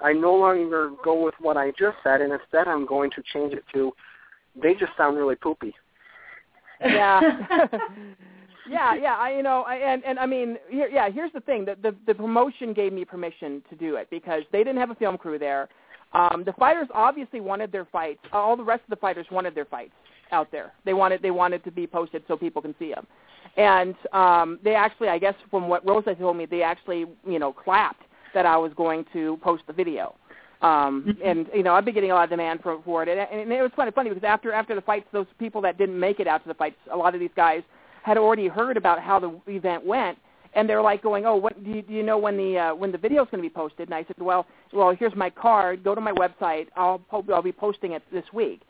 I 0.00 0.12
no 0.12 0.34
longer 0.34 0.90
go 1.02 1.24
with 1.24 1.34
what 1.40 1.56
I 1.56 1.70
just 1.70 1.96
said, 2.02 2.20
and 2.20 2.32
instead 2.32 2.68
I'm 2.68 2.84
going 2.84 3.10
to 3.12 3.22
change 3.32 3.54
it 3.54 3.64
to, 3.72 3.92
they 4.60 4.74
just 4.74 4.92
sound 4.96 5.16
really 5.16 5.36
poopy. 5.36 5.74
Yeah. 6.80 7.20
yeah, 8.68 8.94
yeah. 8.94 9.16
I, 9.16 9.36
you 9.36 9.42
know, 9.42 9.62
I, 9.66 9.76
and 9.76 10.04
and 10.04 10.18
I 10.18 10.26
mean, 10.26 10.58
here, 10.70 10.88
yeah. 10.88 11.10
Here's 11.10 11.32
the 11.32 11.40
thing: 11.40 11.64
the, 11.64 11.76
the 11.82 11.94
the 12.06 12.14
promotion 12.14 12.72
gave 12.72 12.92
me 12.92 13.04
permission 13.04 13.62
to 13.70 13.76
do 13.76 13.96
it 13.96 14.08
because 14.10 14.42
they 14.52 14.58
didn't 14.58 14.78
have 14.78 14.90
a 14.90 14.94
film 14.94 15.18
crew 15.18 15.38
there. 15.38 15.68
Um, 16.12 16.44
the 16.44 16.52
fighters 16.54 16.88
obviously 16.94 17.40
wanted 17.40 17.72
their 17.72 17.86
fights. 17.86 18.20
All 18.32 18.56
the 18.56 18.64
rest 18.64 18.82
of 18.84 18.90
the 18.90 18.96
fighters 18.96 19.26
wanted 19.30 19.54
their 19.54 19.64
fights 19.64 19.92
out 20.32 20.50
there. 20.50 20.72
They 20.84 20.94
wanted 20.94 21.22
they 21.22 21.30
wanted 21.30 21.64
to 21.64 21.70
be 21.70 21.86
posted 21.86 22.22
so 22.28 22.36
people 22.36 22.62
can 22.62 22.74
see 22.78 22.92
them. 22.92 23.06
And 23.56 23.94
um, 24.12 24.58
they 24.62 24.74
actually, 24.74 25.08
I 25.08 25.18
guess, 25.18 25.34
from 25.50 25.68
what 25.68 25.86
Rosa 25.86 26.14
told 26.14 26.36
me, 26.36 26.46
they 26.46 26.62
actually, 26.62 27.06
you 27.26 27.38
know, 27.38 27.52
clapped 27.52 28.02
that 28.34 28.44
I 28.44 28.56
was 28.56 28.72
going 28.76 29.04
to 29.12 29.38
post 29.42 29.62
the 29.66 29.72
video. 29.72 30.14
Um, 30.62 31.16
and 31.24 31.46
you 31.54 31.62
know, 31.62 31.74
I've 31.74 31.84
been 31.84 31.94
getting 31.94 32.10
a 32.10 32.14
lot 32.14 32.24
of 32.24 32.30
demand 32.30 32.60
for 32.62 32.80
for 32.82 33.02
it, 33.02 33.08
and, 33.08 33.40
and 33.40 33.52
it 33.52 33.60
was 33.62 33.70
kind 33.76 33.88
of 33.88 33.94
funny 33.94 34.08
because 34.08 34.24
after 34.24 34.52
after 34.52 34.74
the 34.74 34.80
fights, 34.80 35.06
those 35.12 35.26
people 35.38 35.60
that 35.62 35.76
didn't 35.76 35.98
make 35.98 36.18
it 36.18 36.26
out 36.26 36.42
to 36.42 36.48
the 36.48 36.54
fights, 36.54 36.76
a 36.90 36.96
lot 36.96 37.14
of 37.14 37.20
these 37.20 37.30
guys 37.36 37.62
had 38.06 38.16
already 38.16 38.46
heard 38.46 38.76
about 38.76 39.00
how 39.02 39.18
the 39.18 39.40
event 39.48 39.84
went, 39.84 40.16
and 40.54 40.68
they're 40.68 40.80
like 40.80 41.02
going, 41.02 41.26
"Oh, 41.26 41.34
what 41.34 41.62
do 41.64 41.70
you, 41.70 41.82
do 41.82 41.92
you 41.92 42.04
know 42.04 42.16
when 42.16 42.36
the 42.36 42.56
uh, 42.56 42.74
when 42.74 42.92
the 42.92 42.98
video's 42.98 43.26
going 43.32 43.42
to 43.42 43.48
be 43.48 43.52
posted?" 43.52 43.88
And 43.88 43.94
I 43.94 44.04
said, 44.04 44.16
"Well, 44.20 44.46
well, 44.72 44.94
here's 44.96 45.16
my 45.16 45.28
card. 45.28 45.82
Go 45.82 45.92
to 45.92 46.00
my 46.00 46.12
website. 46.12 46.68
I'll 46.76 47.00
po- 47.00 47.24
I'll 47.34 47.42
be 47.42 47.50
posting 47.50 47.92
it 47.92 48.02
this 48.12 48.24
week." 48.32 48.62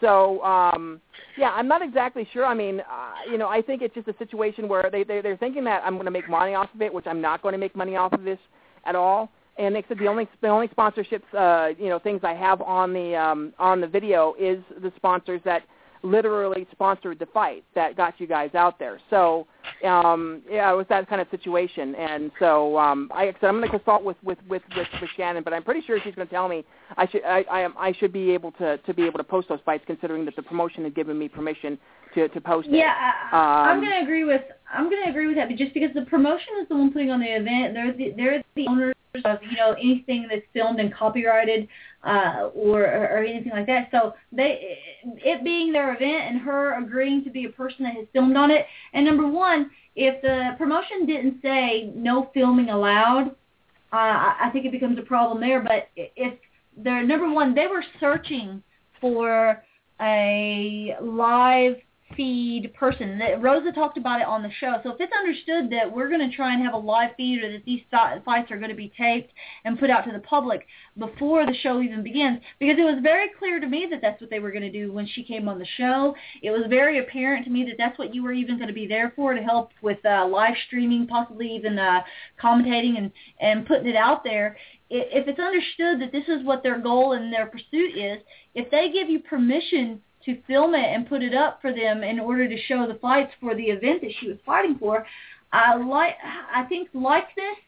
So 0.00 0.40
um, 0.44 1.00
yeah, 1.36 1.50
I'm 1.50 1.66
not 1.66 1.82
exactly 1.82 2.28
sure. 2.32 2.46
I 2.46 2.54
mean, 2.54 2.80
uh, 2.80 3.28
you 3.28 3.36
know, 3.36 3.48
I 3.48 3.62
think 3.62 3.82
it's 3.82 3.96
just 3.96 4.06
a 4.06 4.16
situation 4.16 4.68
where 4.68 4.88
they, 4.92 5.02
they 5.02 5.20
they're 5.20 5.36
thinking 5.36 5.64
that 5.64 5.82
I'm 5.84 5.94
going 5.94 6.04
to 6.04 6.12
make 6.12 6.30
money 6.30 6.54
off 6.54 6.68
of 6.72 6.80
it, 6.80 6.94
which 6.94 7.06
I'm 7.08 7.20
not 7.20 7.42
going 7.42 7.54
to 7.54 7.58
make 7.58 7.74
money 7.74 7.96
off 7.96 8.12
of 8.12 8.22
this 8.22 8.38
at 8.86 8.94
all. 8.94 9.28
And 9.58 9.74
they 9.74 9.84
said 9.88 9.98
the 9.98 10.06
only 10.06 10.28
the 10.40 10.48
only 10.48 10.68
sponsorships, 10.68 11.28
uh, 11.36 11.74
you 11.76 11.88
know, 11.88 11.98
things 11.98 12.20
I 12.22 12.34
have 12.34 12.62
on 12.62 12.92
the 12.92 13.16
um, 13.16 13.52
on 13.58 13.80
the 13.80 13.88
video 13.88 14.34
is 14.38 14.62
the 14.80 14.92
sponsors 14.96 15.40
that 15.44 15.64
literally 16.04 16.66
sponsored 16.70 17.18
the 17.18 17.26
fight 17.26 17.64
that 17.74 17.96
got 17.96 18.20
you 18.20 18.26
guys 18.26 18.54
out 18.54 18.78
there. 18.78 19.00
So 19.10 19.46
um, 19.84 20.42
yeah, 20.48 20.70
it 20.70 20.76
was 20.76 20.86
that 20.90 21.08
kind 21.08 21.20
of 21.20 21.26
situation. 21.30 21.94
And 21.94 22.30
so 22.38 22.78
um, 22.78 23.10
I 23.14 23.26
said 23.40 23.48
I'm 23.48 23.56
going 23.58 23.70
to 23.70 23.76
consult 23.76 24.04
with, 24.04 24.16
with, 24.22 24.38
with, 24.48 24.62
with, 24.76 24.86
with 25.00 25.10
Shannon, 25.16 25.42
but 25.42 25.52
I'm 25.52 25.64
pretty 25.64 25.80
sure 25.80 25.98
she's 26.04 26.14
going 26.14 26.28
to 26.28 26.32
tell 26.32 26.48
me 26.48 26.64
I 26.96 27.08
should 27.08 27.24
I, 27.24 27.44
I, 27.50 27.60
am, 27.60 27.74
I 27.78 27.92
should 27.92 28.12
be 28.12 28.30
able 28.30 28.52
to, 28.52 28.78
to 28.78 28.94
be 28.94 29.04
able 29.04 29.18
to 29.18 29.24
post 29.24 29.48
those 29.48 29.60
fights, 29.64 29.84
considering 29.86 30.24
that 30.26 30.36
the 30.36 30.42
promotion 30.42 30.84
had 30.84 30.94
given 30.94 31.18
me 31.18 31.28
permission 31.28 31.78
to, 32.14 32.28
to 32.28 32.40
post 32.40 32.68
it. 32.68 32.76
Yeah, 32.76 32.92
I, 33.32 33.36
I'm 33.70 33.78
Um, 33.78 33.84
going 33.84 33.98
to 33.98 34.02
agree 34.02 34.24
with 34.24 34.42
I'm 34.72 34.90
going 34.90 35.02
to 35.04 35.10
agree 35.10 35.26
with 35.26 35.36
that, 35.36 35.48
but 35.48 35.56
just 35.56 35.72
because 35.72 35.90
the 35.94 36.02
promotion 36.02 36.48
is 36.60 36.68
the 36.68 36.76
one 36.76 36.92
putting 36.92 37.10
on 37.10 37.20
the 37.20 37.26
event, 37.26 37.74
they're 37.74 37.92
the, 37.92 38.12
they're 38.16 38.42
the 38.56 38.66
owners 38.68 38.94
of 39.24 39.38
you 39.48 39.56
know 39.56 39.72
anything 39.72 40.26
that's 40.28 40.44
filmed 40.52 40.80
and 40.80 40.92
copyrighted 40.92 41.68
uh, 42.02 42.50
or 42.54 42.82
or 42.82 43.18
anything 43.18 43.52
like 43.52 43.66
that. 43.66 43.88
So 43.90 44.14
they 44.32 44.78
it 45.04 45.44
being 45.44 45.72
their 45.72 45.94
event 45.94 46.24
and 46.24 46.40
her 46.40 46.78
agreeing 46.78 47.24
to 47.24 47.30
be 47.30 47.44
a 47.44 47.50
person 47.50 47.84
that 47.84 47.94
has 47.94 48.06
filmed 48.12 48.36
on 48.36 48.50
it. 48.50 48.66
And 48.92 49.04
number 49.04 49.26
one, 49.26 49.70
if 49.94 50.20
the 50.22 50.56
promotion 50.58 51.06
didn't 51.06 51.40
say 51.42 51.92
no 51.94 52.30
filming 52.34 52.70
allowed, 52.70 53.28
uh, 53.92 54.34
I 54.40 54.50
think 54.52 54.66
it 54.66 54.72
becomes 54.72 54.98
a 54.98 55.02
problem 55.02 55.40
there. 55.40 55.60
But 55.60 55.88
if 55.94 56.34
they're 56.76 57.04
number 57.04 57.30
one, 57.30 57.54
they 57.54 57.68
were 57.68 57.84
searching 58.00 58.62
for 59.00 59.62
a 60.00 60.96
live 61.00 61.76
feed 62.16 62.72
person. 62.74 63.20
Rosa 63.40 63.72
talked 63.72 63.98
about 63.98 64.20
it 64.20 64.26
on 64.26 64.42
the 64.42 64.50
show. 64.60 64.76
So 64.82 64.90
if 64.90 65.00
it's 65.00 65.12
understood 65.12 65.70
that 65.70 65.90
we're 65.90 66.08
going 66.08 66.28
to 66.28 66.36
try 66.36 66.52
and 66.52 66.62
have 66.62 66.74
a 66.74 66.78
live 66.78 67.10
feed 67.16 67.42
or 67.42 67.50
that 67.52 67.64
these 67.64 67.80
fi- 67.90 68.20
fights 68.24 68.50
are 68.50 68.58
going 68.58 68.70
to 68.70 68.76
be 68.76 68.92
taped 68.96 69.32
and 69.64 69.78
put 69.78 69.90
out 69.90 70.04
to 70.04 70.12
the 70.12 70.20
public 70.20 70.66
before 70.98 71.46
the 71.46 71.54
show 71.54 71.80
even 71.80 72.02
begins, 72.02 72.40
because 72.58 72.76
it 72.78 72.84
was 72.84 73.00
very 73.02 73.30
clear 73.38 73.58
to 73.58 73.66
me 73.66 73.86
that 73.90 74.00
that's 74.00 74.20
what 74.20 74.30
they 74.30 74.38
were 74.38 74.52
going 74.52 74.62
to 74.62 74.70
do 74.70 74.92
when 74.92 75.06
she 75.06 75.24
came 75.24 75.48
on 75.48 75.58
the 75.58 75.66
show. 75.76 76.14
It 76.42 76.50
was 76.50 76.62
very 76.68 76.98
apparent 76.98 77.44
to 77.46 77.50
me 77.50 77.64
that 77.64 77.76
that's 77.78 77.98
what 77.98 78.14
you 78.14 78.22
were 78.22 78.32
even 78.32 78.58
going 78.58 78.68
to 78.68 78.74
be 78.74 78.86
there 78.86 79.12
for 79.16 79.34
to 79.34 79.42
help 79.42 79.70
with 79.82 80.04
uh, 80.04 80.26
live 80.26 80.54
streaming, 80.66 81.06
possibly 81.06 81.50
even 81.54 81.78
uh, 81.78 82.02
commentating 82.40 82.98
and 82.98 83.10
and 83.40 83.66
putting 83.66 83.86
it 83.86 83.96
out 83.96 84.22
there. 84.22 84.56
If 84.90 85.26
it's 85.26 85.40
understood 85.40 86.00
that 86.00 86.12
this 86.12 86.28
is 86.28 86.44
what 86.44 86.62
their 86.62 86.78
goal 86.78 87.12
and 87.12 87.32
their 87.32 87.46
pursuit 87.46 87.96
is, 87.96 88.18
if 88.54 88.70
they 88.70 88.92
give 88.92 89.08
you 89.08 89.18
permission 89.20 90.00
to 90.24 90.40
film 90.46 90.74
it 90.74 90.86
and 90.86 91.08
put 91.08 91.22
it 91.22 91.34
up 91.34 91.60
for 91.60 91.72
them 91.72 92.02
in 92.02 92.20
order 92.20 92.48
to 92.48 92.62
show 92.62 92.86
the 92.86 92.94
fights 92.94 93.32
for 93.40 93.54
the 93.54 93.64
event 93.64 94.00
that 94.02 94.12
she 94.20 94.28
was 94.28 94.38
fighting 94.44 94.76
for. 94.78 95.06
I 95.52 95.76
like 95.76 96.16
I 96.52 96.64
think 96.64 96.88
likeness 96.94 97.58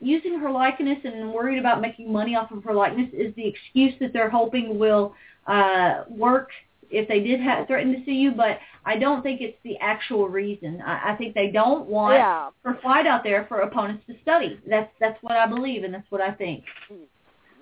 using 0.00 0.38
her 0.38 0.50
likeness 0.50 0.98
and 1.04 1.32
worried 1.32 1.58
about 1.58 1.80
making 1.80 2.12
money 2.12 2.36
off 2.36 2.52
of 2.52 2.62
her 2.64 2.74
likeness 2.74 3.10
is 3.12 3.34
the 3.34 3.46
excuse 3.46 3.94
that 4.00 4.12
they're 4.12 4.30
hoping 4.30 4.78
will 4.78 5.14
uh 5.46 6.04
work 6.08 6.50
if 6.90 7.08
they 7.08 7.20
did 7.20 7.40
have 7.40 7.66
threaten 7.66 7.92
to 7.92 8.04
sue 8.04 8.12
you, 8.12 8.32
but 8.32 8.58
I 8.84 8.96
don't 8.96 9.22
think 9.22 9.40
it's 9.40 9.58
the 9.62 9.76
actual 9.78 10.28
reason. 10.28 10.80
I, 10.80 11.12
I 11.12 11.16
think 11.16 11.34
they 11.34 11.48
don't 11.48 11.86
want 11.86 12.14
yeah. 12.14 12.50
her 12.64 12.78
fight 12.82 13.06
out 13.06 13.22
there 13.22 13.44
for 13.46 13.60
opponents 13.60 14.04
to 14.06 14.14
study. 14.22 14.58
That's 14.68 14.90
that's 15.00 15.22
what 15.22 15.36
I 15.36 15.46
believe 15.46 15.84
and 15.84 15.92
that's 15.92 16.10
what 16.10 16.20
I 16.20 16.32
think. 16.32 16.64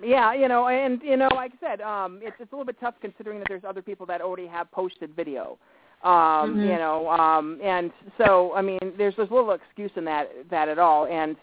Yeah, 0.03 0.35
you 0.35 0.49
know, 0.49 0.69
and 0.69 1.01
you 1.03 1.17
know, 1.17 1.29
like 1.35 1.53
I 1.63 1.67
said, 1.71 1.81
um, 1.81 2.21
it's 2.23 2.37
it's 2.39 2.53
a 2.53 2.55
little 2.55 2.67
bit 2.67 2.79
tough 2.81 2.95
considering 3.01 3.39
that 3.39 3.49
there's 3.49 3.65
other 3.65 3.83
people 3.83 4.07
that 4.07 4.21
already 4.21 4.47
have 4.47 4.71
posted 4.71 5.15
video. 5.15 5.59
Um, 6.03 6.57
Mhm. 6.57 6.63
You 6.69 6.77
know, 6.79 7.09
um, 7.11 7.59
and 7.63 7.91
so 8.19 8.53
I 8.55 8.63
mean, 8.63 8.79
there's 8.99 9.17
there's 9.17 9.31
little 9.31 9.53
excuse 9.53 9.91
in 9.97 10.05
that 10.05 10.31
that 10.51 10.69
at 10.69 10.79
all, 10.79 11.07
and 11.07 11.37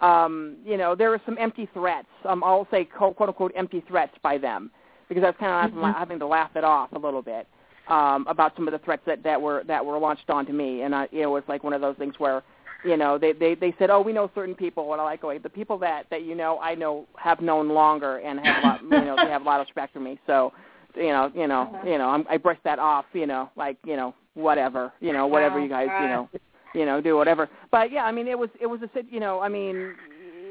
um, 0.00 0.56
you 0.64 0.76
know, 0.76 0.94
there 0.94 1.10
were 1.10 1.20
some 1.26 1.36
empty 1.40 1.66
threats. 1.74 2.08
Um, 2.24 2.44
I'll 2.44 2.68
say 2.70 2.84
quote, 2.84 3.16
quote 3.16 3.30
unquote 3.30 3.52
empty 3.56 3.82
threats 3.88 4.12
by 4.22 4.38
them 4.38 4.70
because 5.08 5.24
I 5.24 5.28
was 5.28 5.36
kind 5.38 5.72
of 5.72 5.78
Mhm. 5.78 5.94
having 5.94 6.18
to 6.20 6.26
laugh 6.26 6.54
it 6.54 6.64
off 6.64 6.92
a 6.92 6.98
little 6.98 7.22
bit 7.22 7.46
um, 7.88 8.26
about 8.28 8.54
some 8.56 8.68
of 8.68 8.72
the 8.72 8.78
threats 8.78 9.02
that 9.06 9.22
that 9.24 9.40
were 9.40 9.64
that 9.64 9.84
were 9.84 9.98
launched 9.98 10.30
onto 10.30 10.52
me, 10.52 10.82
and 10.82 10.94
I, 10.94 11.08
you 11.10 11.22
know, 11.22 11.34
it's 11.36 11.48
like 11.48 11.64
one 11.64 11.72
of 11.72 11.80
those 11.80 11.96
things 11.96 12.18
where 12.18 12.42
you 12.84 12.96
know 12.96 13.18
they 13.18 13.32
they 13.32 13.54
they 13.54 13.74
said 13.78 13.90
oh 13.90 14.00
we 14.00 14.12
know 14.12 14.30
certain 14.34 14.54
people 14.54 14.92
and 14.92 15.00
i 15.00 15.04
like 15.04 15.22
going 15.22 15.40
the 15.42 15.48
people 15.48 15.78
that 15.78 16.04
that 16.10 16.22
you 16.22 16.34
know 16.34 16.58
i 16.60 16.74
know 16.74 17.06
have 17.16 17.40
known 17.40 17.68
longer 17.68 18.18
and 18.18 18.38
have 18.38 18.62
a 18.62 18.66
lot 18.66 18.82
you 18.82 18.88
know 18.90 19.16
they 19.22 19.30
have 19.30 19.42
a 19.42 19.44
lot 19.44 19.60
of 19.60 19.66
respect 19.66 19.92
for 19.92 20.00
me 20.00 20.18
so 20.26 20.52
you 20.94 21.08
know 21.08 21.30
you 21.34 21.46
know 21.46 21.62
Uh-huh. 21.62 21.88
you 21.88 21.98
know 21.98 22.08
I'm, 22.08 22.24
i 22.30 22.36
brush 22.36 22.58
that 22.64 22.78
off 22.78 23.04
you 23.12 23.26
know 23.26 23.50
like 23.56 23.76
you 23.84 23.96
know 23.96 24.14
whatever 24.34 24.92
you 25.00 25.12
know 25.12 25.26
whatever 25.26 25.60
you 25.60 25.68
guys 25.68 25.88
you 26.02 26.08
know 26.08 26.28
you 26.74 26.84
know 26.84 27.00
do 27.00 27.16
whatever 27.16 27.48
but 27.70 27.90
yeah 27.90 28.04
i 28.04 28.12
mean 28.12 28.26
it 28.28 28.38
was 28.38 28.50
it 28.60 28.66
was 28.66 28.80
a 28.82 28.88
you 29.10 29.20
know 29.20 29.40
i 29.40 29.48
mean 29.48 29.94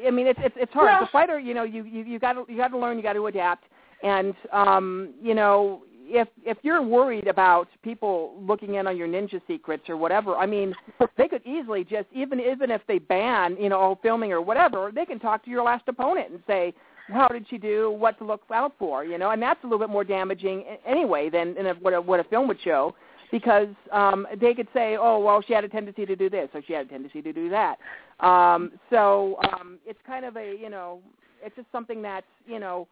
i 0.07 0.11
mean 0.11 0.25
it's 0.27 0.39
it's 0.43 0.55
it's 0.57 0.73
hard 0.73 0.87
Well- 0.87 1.03
as 1.03 1.07
a 1.07 1.11
fighter 1.11 1.39
you 1.39 1.53
know 1.53 1.63
you 1.63 1.83
you 1.83 2.03
you 2.03 2.19
got 2.19 2.33
to 2.33 2.45
you 2.51 2.57
got 2.57 2.69
to 2.69 2.77
learn 2.77 2.97
you 2.97 3.03
got 3.03 3.13
to 3.13 3.27
adapt 3.27 3.65
and 4.03 4.33
um 4.51 5.13
you 5.21 5.33
know 5.35 5.83
if 6.07 6.27
if 6.43 6.57
you're 6.61 6.81
worried 6.81 7.27
about 7.27 7.67
people 7.83 8.35
looking 8.39 8.75
in 8.75 8.87
on 8.87 8.97
your 8.97 9.07
ninja 9.07 9.41
secrets 9.47 9.89
or 9.89 9.97
whatever, 9.97 10.35
I 10.35 10.45
mean, 10.45 10.73
they 11.17 11.27
could 11.27 11.45
easily 11.45 11.83
just 11.83 12.07
even 12.13 12.39
even 12.39 12.71
if 12.71 12.81
they 12.87 12.99
ban 12.99 13.57
you 13.59 13.69
know 13.69 13.79
all 13.79 13.99
filming 14.01 14.31
or 14.31 14.41
whatever, 14.41 14.91
they 14.93 15.05
can 15.05 15.19
talk 15.19 15.43
to 15.45 15.49
your 15.49 15.63
last 15.63 15.87
opponent 15.87 16.31
and 16.31 16.41
say, 16.47 16.73
how 17.07 17.27
did 17.27 17.45
she 17.49 17.57
do? 17.57 17.91
What 17.91 18.17
to 18.19 18.25
look 18.25 18.41
out 18.53 18.73
for? 18.79 19.03
You 19.03 19.17
know, 19.17 19.31
and 19.31 19.41
that's 19.41 19.63
a 19.63 19.67
little 19.67 19.79
bit 19.79 19.89
more 19.89 20.03
damaging 20.03 20.63
anyway 20.85 21.29
than 21.29 21.53
than 21.55 21.67
a, 21.67 21.73
what 21.75 21.93
a, 21.93 22.01
what 22.01 22.19
a 22.19 22.23
film 22.25 22.47
would 22.47 22.61
show. 22.61 22.95
Because 23.31 23.67
um, 23.91 24.27
they 24.39 24.53
could 24.53 24.67
say, 24.73 24.97
oh 24.99 25.19
well, 25.19 25.41
she 25.41 25.53
had 25.53 25.63
a 25.63 25.69
tendency 25.69 26.05
to 26.05 26.15
do 26.15 26.29
this, 26.29 26.49
or 26.53 26.61
she 26.65 26.73
had 26.73 26.85
a 26.85 26.89
tendency 26.89 27.21
to 27.21 27.33
do 27.33 27.49
that. 27.49 27.77
Um, 28.19 28.73
so 28.89 29.37
um, 29.51 29.79
it's 29.85 29.99
kind 30.05 30.25
of 30.25 30.37
a, 30.37 30.55
you 30.59 30.69
know, 30.69 31.01
it's 31.43 31.55
just 31.55 31.67
something 31.71 32.01
that's, 32.01 32.25
you 32.47 32.59
know, 32.59 32.87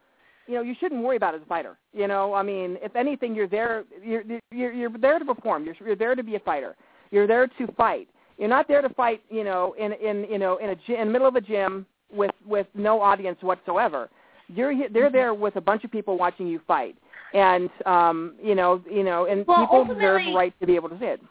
you 0.47 0.55
know, 0.55 0.61
you 0.61 0.75
shouldn't 0.79 1.01
worry 1.03 1.15
about 1.17 1.35
as 1.35 1.41
a 1.41 1.45
fighter. 1.45 1.77
You 1.93 2.07
know, 2.07 2.33
I 2.33 2.43
mean, 2.43 2.77
if 2.81 2.95
anything, 2.95 3.33
you're 3.35 3.47
there. 3.47 3.83
You're 4.03 4.23
you're, 4.51 4.73
you're 4.73 4.89
there 4.91 5.19
to 5.19 5.25
perform. 5.25 5.65
You're, 5.65 5.75
you're 5.85 5.95
there 5.95 6.15
to 6.15 6.23
be 6.23 6.35
a 6.35 6.39
fighter. 6.39 6.75
You're 7.11 7.27
there 7.27 7.47
to 7.47 7.67
fight. 7.77 8.07
You're 8.37 8.49
not 8.49 8.67
there 8.67 8.81
to 8.81 8.89
fight. 8.89 9.21
You 9.29 9.43
know, 9.43 9.75
in 9.79 9.93
in 9.93 10.25
you 10.29 10.37
know 10.37 10.57
in 10.57 10.69
a 10.69 10.93
in 11.01 11.07
the 11.07 11.11
middle 11.13 11.27
of 11.27 11.35
a 11.35 11.41
gym 11.41 11.85
with 12.11 12.31
with 12.45 12.67
no 12.75 13.01
audience 13.01 13.37
whatsoever. 13.41 14.09
You're 14.49 14.71
he- 14.73 14.87
they're 14.91 15.09
there 15.11 15.33
with 15.33 15.55
a 15.55 15.61
bunch 15.61 15.83
of 15.83 15.91
people 15.91 16.17
watching 16.17 16.47
you 16.47 16.59
fight, 16.67 16.95
and 17.33 17.69
um, 17.85 18.35
you 18.43 18.55
know, 18.55 18.81
you 18.91 19.03
know, 19.03 19.25
and 19.25 19.45
Well, 19.47 19.61
people 19.65 19.85
deserve 19.85 20.21
the 20.25 20.33
right 20.33 20.53
to 20.59 20.67
be 20.67 20.75
able 20.75 20.89
to 20.89 20.99
see 20.99 21.05
it. 21.05 21.21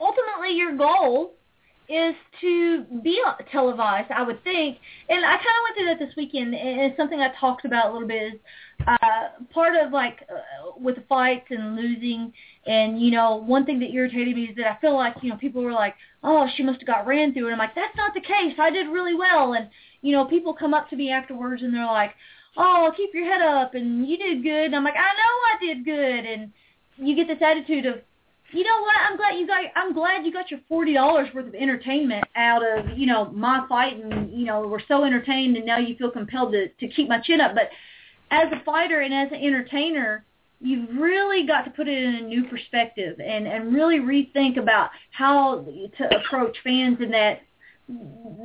ultimately 0.00 0.56
your 0.56 0.76
goal 0.76 1.34
is 1.88 2.14
to 2.42 2.84
be 3.02 3.22
televised, 3.50 4.10
I 4.10 4.22
would 4.22 4.42
think. 4.44 4.78
And 5.08 5.24
I 5.24 5.36
kind 5.36 5.40
of 5.40 5.62
went 5.64 5.76
through 5.76 5.86
that 5.86 5.98
this 5.98 6.16
weekend, 6.16 6.54
and 6.54 6.92
something 6.96 7.20
I 7.20 7.32
talked 7.40 7.64
about 7.64 7.90
a 7.90 7.92
little 7.92 8.08
bit. 8.08 8.34
Is 8.34 8.40
uh, 8.86 9.44
part 9.52 9.74
of 9.74 9.92
like 9.92 10.20
uh, 10.30 10.72
with 10.78 10.96
the 10.96 11.04
fights 11.08 11.46
and 11.50 11.76
losing, 11.76 12.32
and 12.66 13.00
you 13.00 13.10
know, 13.10 13.36
one 13.36 13.64
thing 13.64 13.80
that 13.80 13.90
irritated 13.90 14.36
me 14.36 14.44
is 14.44 14.56
that 14.56 14.66
I 14.66 14.80
feel 14.80 14.94
like 14.94 15.16
you 15.22 15.30
know 15.30 15.36
people 15.36 15.62
were 15.62 15.72
like, 15.72 15.94
oh, 16.22 16.46
she 16.56 16.62
must 16.62 16.80
have 16.80 16.86
got 16.86 17.06
ran 17.06 17.32
through, 17.32 17.46
and 17.46 17.54
I'm 17.54 17.58
like, 17.58 17.74
that's 17.74 17.96
not 17.96 18.12
the 18.14 18.20
case. 18.20 18.54
I 18.58 18.70
did 18.70 18.88
really 18.88 19.14
well, 19.14 19.54
and 19.54 19.68
you 20.02 20.12
know, 20.12 20.24
people 20.26 20.54
come 20.54 20.74
up 20.74 20.90
to 20.90 20.96
me 20.96 21.10
afterwards 21.10 21.62
and 21.62 21.74
they're 21.74 21.86
like, 21.86 22.14
oh, 22.56 22.92
keep 22.96 23.10
your 23.14 23.24
head 23.24 23.42
up, 23.42 23.74
and 23.74 24.06
you 24.06 24.16
did 24.16 24.42
good. 24.42 24.66
And 24.66 24.76
I'm 24.76 24.84
like, 24.84 24.94
I 24.94 24.98
know 24.98 25.66
I 25.70 25.74
did 25.74 25.84
good, 25.84 26.26
and 26.26 26.52
you 26.96 27.16
get 27.16 27.28
this 27.28 27.42
attitude 27.42 27.86
of 27.86 27.96
you 28.50 28.64
know 28.64 28.80
what? 28.80 28.96
I'm 29.08 29.16
glad 29.16 29.38
you 29.38 29.46
got. 29.46 29.64
I'm 29.76 29.92
glad 29.92 30.24
you 30.24 30.32
got 30.32 30.50
your 30.50 30.60
forty 30.68 30.94
dollars 30.94 31.28
worth 31.34 31.48
of 31.48 31.54
entertainment 31.54 32.24
out 32.34 32.62
of 32.62 32.96
you 32.96 33.06
know 33.06 33.26
my 33.32 33.66
fight, 33.68 34.02
and 34.02 34.32
you 34.32 34.46
know 34.46 34.66
we're 34.66 34.80
so 34.88 35.04
entertained, 35.04 35.56
and 35.56 35.66
now 35.66 35.78
you 35.78 35.96
feel 35.96 36.10
compelled 36.10 36.52
to 36.52 36.68
to 36.68 36.88
keep 36.88 37.08
my 37.08 37.20
chin 37.20 37.40
up. 37.40 37.54
But 37.54 37.70
as 38.30 38.48
a 38.52 38.64
fighter 38.64 39.00
and 39.00 39.12
as 39.12 39.28
an 39.32 39.44
entertainer, 39.44 40.24
you've 40.60 40.88
really 40.96 41.46
got 41.46 41.62
to 41.62 41.70
put 41.70 41.88
it 41.88 42.02
in 42.02 42.14
a 42.14 42.20
new 42.22 42.44
perspective 42.44 43.20
and 43.20 43.46
and 43.46 43.74
really 43.74 43.98
rethink 43.98 44.56
about 44.58 44.90
how 45.10 45.66
to 45.98 46.16
approach 46.16 46.56
fans 46.64 46.98
in 47.00 47.10
that 47.10 47.42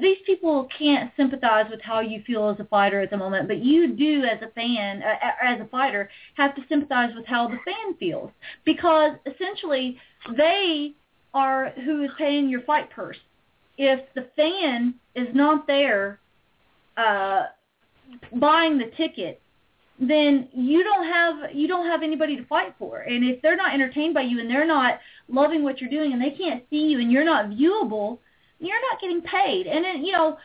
these 0.02 0.18
people 0.26 0.68
can't 0.78 1.12
sympathize 1.18 1.66
with 1.70 1.82
how 1.82 2.00
you 2.00 2.22
feel 2.26 2.50
as 2.50 2.60
a 2.60 2.66
fighter 2.66 3.02
at 3.02 3.10
the 3.10 3.18
moment, 3.18 3.48
but 3.48 3.58
you 3.58 3.94
do 3.94 4.24
as 4.24 4.42
a 4.42 4.48
fan, 4.52 5.04
uh, 5.04 5.16
as 5.44 5.60
a 5.60 5.66
fighter, 5.66 6.10
have 6.36 6.56
to 6.56 6.62
sympathize 6.70 7.12
with 7.16 7.26
how 7.26 7.48
the 7.48 7.58
fan 7.66 7.94
feels 8.00 8.32
because 8.64 9.12
essentially 9.26 9.98
they 10.38 10.94
are 11.34 11.72
who 11.84 12.04
is 12.04 12.12
paying 12.18 12.48
your 12.48 12.62
fight 12.62 12.90
purse. 12.90 13.18
If 13.78 14.02
the 14.14 14.28
fan 14.36 14.96
is 15.16 15.28
not 15.34 15.68
there 15.68 16.20
uh, 16.96 17.48
buying 18.36 18.78
the 18.78 18.92
ticket, 18.96 19.42
then 20.00 20.48
you 20.54 20.84
don't 20.84 21.06
have 21.06 21.56
you 21.56 21.68
don't 21.68 21.88
have 21.88 22.02
anybody 22.02 22.38
to 22.38 22.46
fight 22.46 22.76
for. 22.80 23.00
And 23.00 23.26
if 23.26 23.42
they're 23.42 23.56
not 23.58 23.74
entertained 23.74 24.14
by 24.14 24.22
you 24.22 24.40
and 24.40 24.50
they're 24.50 24.68
not 24.68 25.00
loving 25.28 25.64
what 25.64 25.82
you're 25.82 25.90
doing 25.90 26.14
and 26.14 26.22
they 26.22 26.32
can't 26.32 26.64
see 26.70 26.88
you 26.88 27.00
and 27.00 27.12
you're 27.12 27.26
not 27.26 27.50
viewable, 27.50 28.20
you're 28.66 28.82
not 28.92 29.02
getting 29.02 29.22
paid. 29.22 29.68
And 29.68 29.84
then, 29.84 30.04
you 30.04 30.12
know, 30.12 30.38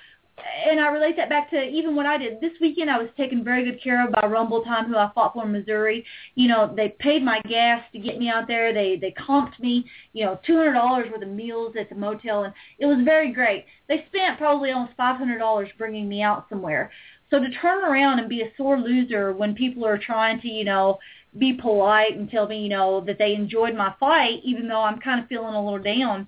and 0.66 0.80
I 0.80 0.88
relate 0.88 1.16
that 1.16 1.28
back 1.28 1.50
to 1.50 1.62
even 1.62 1.96
what 1.96 2.06
I 2.06 2.18
did 2.18 2.40
this 2.40 2.52
weekend. 2.60 2.90
I 2.90 2.98
was 2.98 3.08
taken 3.16 3.42
very 3.42 3.64
good 3.64 3.82
care 3.82 4.04
of 4.04 4.12
by 4.12 4.26
Rumble 4.26 4.62
Time, 4.62 4.86
who 4.86 4.96
I 4.96 5.10
fought 5.14 5.34
for 5.34 5.44
in 5.44 5.52
Missouri. 5.52 6.04
You 6.34 6.48
know, 6.48 6.72
they 6.74 6.94
paid 7.00 7.22
my 7.22 7.40
gas 7.48 7.82
to 7.92 7.98
get 7.98 8.18
me 8.18 8.28
out 8.28 8.46
there. 8.46 8.72
They 8.72 8.96
they 8.96 9.12
comped 9.12 9.58
me, 9.58 9.84
you 10.12 10.24
know, 10.24 10.38
two 10.46 10.56
hundred 10.56 10.74
dollars 10.74 11.10
worth 11.10 11.22
of 11.22 11.28
meals 11.28 11.74
at 11.78 11.88
the 11.88 11.94
motel, 11.94 12.44
and 12.44 12.54
it 12.78 12.86
was 12.86 12.98
very 13.04 13.32
great. 13.32 13.66
They 13.88 14.04
spent 14.08 14.38
probably 14.38 14.70
almost 14.70 14.96
five 14.96 15.16
hundred 15.16 15.38
dollars 15.38 15.70
bringing 15.76 16.08
me 16.08 16.22
out 16.22 16.46
somewhere. 16.48 16.90
So 17.30 17.38
to 17.40 17.50
turn 17.60 17.84
around 17.84 18.20
and 18.20 18.28
be 18.28 18.42
a 18.42 18.52
sore 18.56 18.78
loser 18.78 19.32
when 19.32 19.54
people 19.54 19.84
are 19.84 19.98
trying 19.98 20.40
to, 20.40 20.48
you 20.48 20.64
know, 20.64 20.98
be 21.36 21.52
polite 21.52 22.16
and 22.16 22.30
tell 22.30 22.48
me, 22.48 22.62
you 22.62 22.70
know, 22.70 23.02
that 23.06 23.18
they 23.18 23.34
enjoyed 23.34 23.74
my 23.74 23.92
fight, 24.00 24.40
even 24.44 24.66
though 24.66 24.82
I'm 24.82 24.98
kind 24.98 25.20
of 25.20 25.28
feeling 25.28 25.54
a 25.54 25.62
little 25.62 25.78
down 25.82 26.26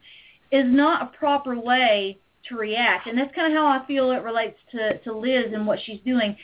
is 0.50 0.66
not 0.66 1.02
a 1.02 1.18
proper 1.18 1.58
way 1.58 2.18
to 2.48 2.56
react. 2.56 3.06
And 3.06 3.16
that's 3.18 3.34
kind 3.34 3.52
of 3.52 3.56
how 3.56 3.66
I 3.66 3.86
feel 3.86 4.10
it 4.12 4.22
relates 4.22 4.58
to, 4.72 4.98
to 4.98 5.12
Liz 5.12 5.46
and 5.52 5.66
what 5.66 5.78
she's 5.84 6.00
doing. 6.04 6.36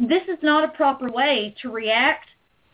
This 0.00 0.22
is 0.24 0.38
not 0.42 0.64
a 0.64 0.68
proper 0.68 1.10
way 1.10 1.54
to 1.62 1.70
react 1.70 2.26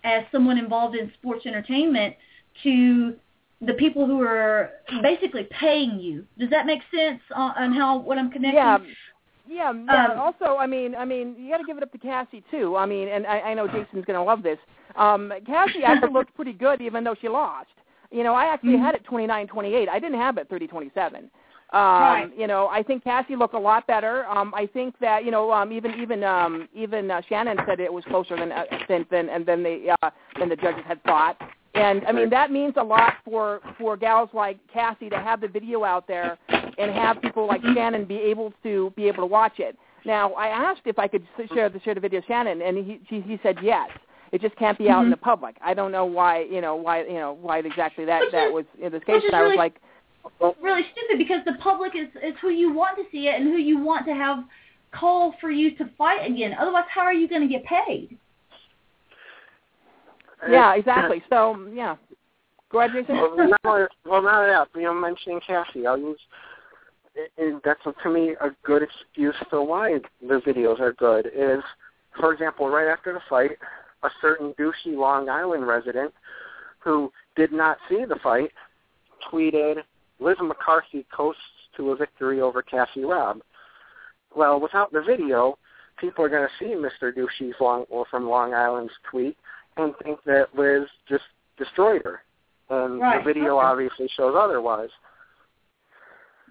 as 0.04 0.24
someone 0.32 0.58
involved 0.58 0.96
in 0.96 1.12
sports 1.18 1.46
entertainment 1.46 2.16
to 2.62 3.14
the 3.60 3.74
people 3.74 4.06
who 4.06 4.22
are 4.22 4.70
basically 5.02 5.46
paying 5.50 6.00
you. 6.00 6.24
Does 6.38 6.50
that 6.50 6.64
make 6.64 6.80
sense 6.94 7.20
on, 7.34 7.50
on 7.58 7.72
how 7.74 7.98
what 7.98 8.16
I'm 8.16 8.30
connecting? 8.30 8.56
Yeah. 8.56 8.78
Yeah. 9.48 9.72
yeah. 9.72 10.06
Um, 10.06 10.18
also, 10.18 10.56
I 10.58 10.66
mean, 10.66 10.94
I 10.94 11.04
mean, 11.04 11.34
you 11.38 11.50
got 11.50 11.58
to 11.58 11.64
give 11.64 11.76
it 11.76 11.82
up 11.82 11.92
to 11.92 11.98
Cassie 11.98 12.42
too. 12.50 12.76
I 12.76 12.86
mean, 12.86 13.08
and 13.08 13.26
I, 13.26 13.40
I 13.40 13.54
know 13.54 13.66
Jason's 13.66 14.04
going 14.06 14.18
to 14.18 14.22
love 14.22 14.42
this. 14.42 14.58
Um, 14.96 15.32
Cassie 15.46 15.84
actually 15.84 16.12
looked 16.12 16.34
pretty 16.34 16.52
good, 16.52 16.80
even 16.80 17.04
though 17.04 17.16
she 17.20 17.28
lost. 17.28 17.68
You 18.10 18.24
know, 18.24 18.34
I 18.34 18.46
actually 18.46 18.74
Mm-hmm. 18.74 18.84
had 18.84 18.94
it 18.94 19.04
29-28. 19.06 19.88
I 19.88 19.98
didn't 19.98 20.18
have 20.18 20.36
it 20.38 20.48
30-27. 20.48 21.14
Um, 21.16 21.28
Right. 21.72 22.30
You 22.36 22.48
know, 22.48 22.66
I 22.68 22.82
think 22.82 23.04
Cassie 23.04 23.36
looked 23.36 23.54
a 23.54 23.58
lot 23.58 23.86
better. 23.86 24.26
Um, 24.26 24.52
I 24.56 24.66
think 24.66 24.94
that 25.00 25.24
you 25.24 25.30
know, 25.30 25.52
um, 25.52 25.72
even 25.72 25.92
even 25.94 26.24
um, 26.24 26.68
even 26.74 27.10
uh, 27.12 27.20
Shannon 27.28 27.56
said 27.64 27.78
it 27.78 27.92
was 27.92 28.02
closer 28.06 28.36
than 28.36 28.50
uh, 28.50 28.64
than 28.88 29.06
than 29.10 29.28
and 29.28 29.46
then 29.46 29.62
the 29.62 29.94
uh, 30.02 30.10
than 30.38 30.48
the 30.48 30.56
judges 30.56 30.82
had 30.84 31.00
thought. 31.04 31.36
And 31.74 32.04
I 32.08 32.10
mean 32.12 32.28
that 32.30 32.50
means 32.50 32.74
a 32.76 32.82
lot 32.82 33.12
for 33.24 33.60
for 33.78 33.96
gals 33.96 34.30
like 34.32 34.58
Cassie 34.72 35.08
to 35.10 35.18
have 35.18 35.40
the 35.40 35.46
video 35.46 35.84
out 35.84 36.08
there 36.08 36.36
and 36.76 36.90
have 36.90 37.22
people 37.22 37.46
like 37.46 37.62
Shannon 37.74 38.04
be 38.04 38.16
able 38.16 38.52
to 38.64 38.92
be 38.96 39.06
able 39.06 39.22
to 39.22 39.26
watch 39.26 39.60
it. 39.60 39.78
Now 40.04 40.32
I 40.32 40.48
asked 40.48 40.80
if 40.86 40.98
I 40.98 41.06
could 41.06 41.22
share 41.54 41.68
the 41.68 41.78
share 41.80 41.94
the 41.94 42.00
video 42.00 42.18
with 42.18 42.26
Shannon, 42.26 42.62
and 42.62 42.76
he 42.78 43.00
he, 43.06 43.20
he 43.20 43.38
said 43.44 43.58
yes. 43.62 43.88
It 44.32 44.40
just 44.40 44.54
can't 44.56 44.78
be 44.78 44.88
out 44.88 45.02
in 45.02 45.08
Mhm. 45.08 45.14
the 45.14 45.16
public. 45.16 45.56
I 45.60 45.74
don't 45.74 45.90
know 45.90 46.04
why 46.04 46.42
you 46.42 46.60
know 46.60 46.76
why 46.76 47.02
you 47.04 47.14
know 47.14 47.32
why 47.40 47.58
exactly 47.58 48.04
that 48.04 48.20
Which 48.20 48.32
that 48.32 48.46
is- 48.48 48.52
was 48.52 48.64
in 48.78 48.92
this 48.92 49.02
case. 49.04 49.22
is 49.22 49.24
And 49.24 49.34
I 49.36 49.40
was 49.42 49.46
really- 49.48 49.56
like, 49.56 49.80
really 50.60 50.84
stupid 50.92 51.18
because 51.18 51.44
the 51.44 51.54
public 51.54 51.94
is 51.96 52.08
is 52.22 52.36
who 52.40 52.50
you 52.50 52.72
want 52.72 52.96
to 52.98 53.04
see 53.10 53.28
it 53.28 53.40
and 53.40 53.44
who 53.48 53.56
you 53.56 53.78
want 53.78 54.06
to 54.06 54.14
have 54.14 54.44
call 54.92 55.32
for 55.40 55.50
you 55.50 55.70
to 55.72 55.86
fight 55.98 56.24
again. 56.28 56.54
Otherwise, 56.58 56.84
how 56.88 57.02
are 57.02 57.12
you 57.14 57.26
going 57.28 57.42
to 57.42 57.48
get 57.48 57.64
paid? 57.64 58.16
yeah, 60.48 60.74
exactly. 60.74 61.22
So 61.28 61.68
yeah, 61.72 61.96
go 62.70 62.80
ahead, 62.80 62.92
Jason. 62.92 63.16
well, 63.16 63.36
now, 63.64 63.88
well, 64.04 64.22
now 64.22 64.46
that 64.46 64.68
you 64.74 64.82
know, 64.82 64.94
mentioning 64.94 65.40
Cassie, 65.46 65.86
I'll 65.86 65.98
use. 65.98 66.20
It, 67.16 67.32
it, 67.36 67.62
that's 67.64 67.80
to 68.02 68.08
me 68.10 68.36
a 68.40 68.50
good 68.62 68.82
excuse 68.82 69.34
for 69.50 69.64
why 69.66 69.98
the 70.22 70.40
videos 70.46 70.78
are 70.80 70.92
good. 70.92 71.26
Is, 71.34 71.62
for 72.18 72.32
example, 72.32 72.68
right 72.68 72.86
after 72.86 73.12
the 73.12 73.20
fight, 73.28 73.58
a 74.02 74.10
certain 74.20 74.54
douchey 74.54 74.96
Long 74.96 75.28
Island 75.28 75.66
resident 75.66 76.12
who 76.78 77.12
did 77.36 77.52
not 77.52 77.78
see 77.88 78.04
the 78.04 78.16
fight 78.22 78.50
tweeted, 79.30 79.82
"Liz 80.18 80.36
McCarthy 80.40 81.06
coasts 81.14 81.42
to 81.76 81.90
a 81.92 81.96
victory 81.96 82.40
over 82.40 82.62
Cassie 82.62 83.04
Robb." 83.04 83.42
Well, 84.34 84.60
without 84.60 84.92
the 84.92 85.02
video, 85.02 85.58
people 85.98 86.24
are 86.24 86.28
going 86.28 86.48
to 86.48 86.54
see 86.58 86.74
Mr. 86.74 87.12
Douchey's 87.12 87.60
Long 87.60 87.84
or 87.90 88.06
from 88.06 88.28
Long 88.28 88.54
Island's 88.54 88.92
tweet 89.10 89.36
and 89.76 89.94
think 90.02 90.22
that 90.24 90.54
Liz 90.56 90.88
just 91.08 91.24
destroyed 91.56 92.02
her 92.04 92.22
and 92.70 93.00
Right. 93.00 93.18
the 93.18 93.32
video 93.32 93.58
Okay. 93.58 93.66
obviously 93.66 94.08
shows 94.08 94.34
otherwise. 94.36 94.90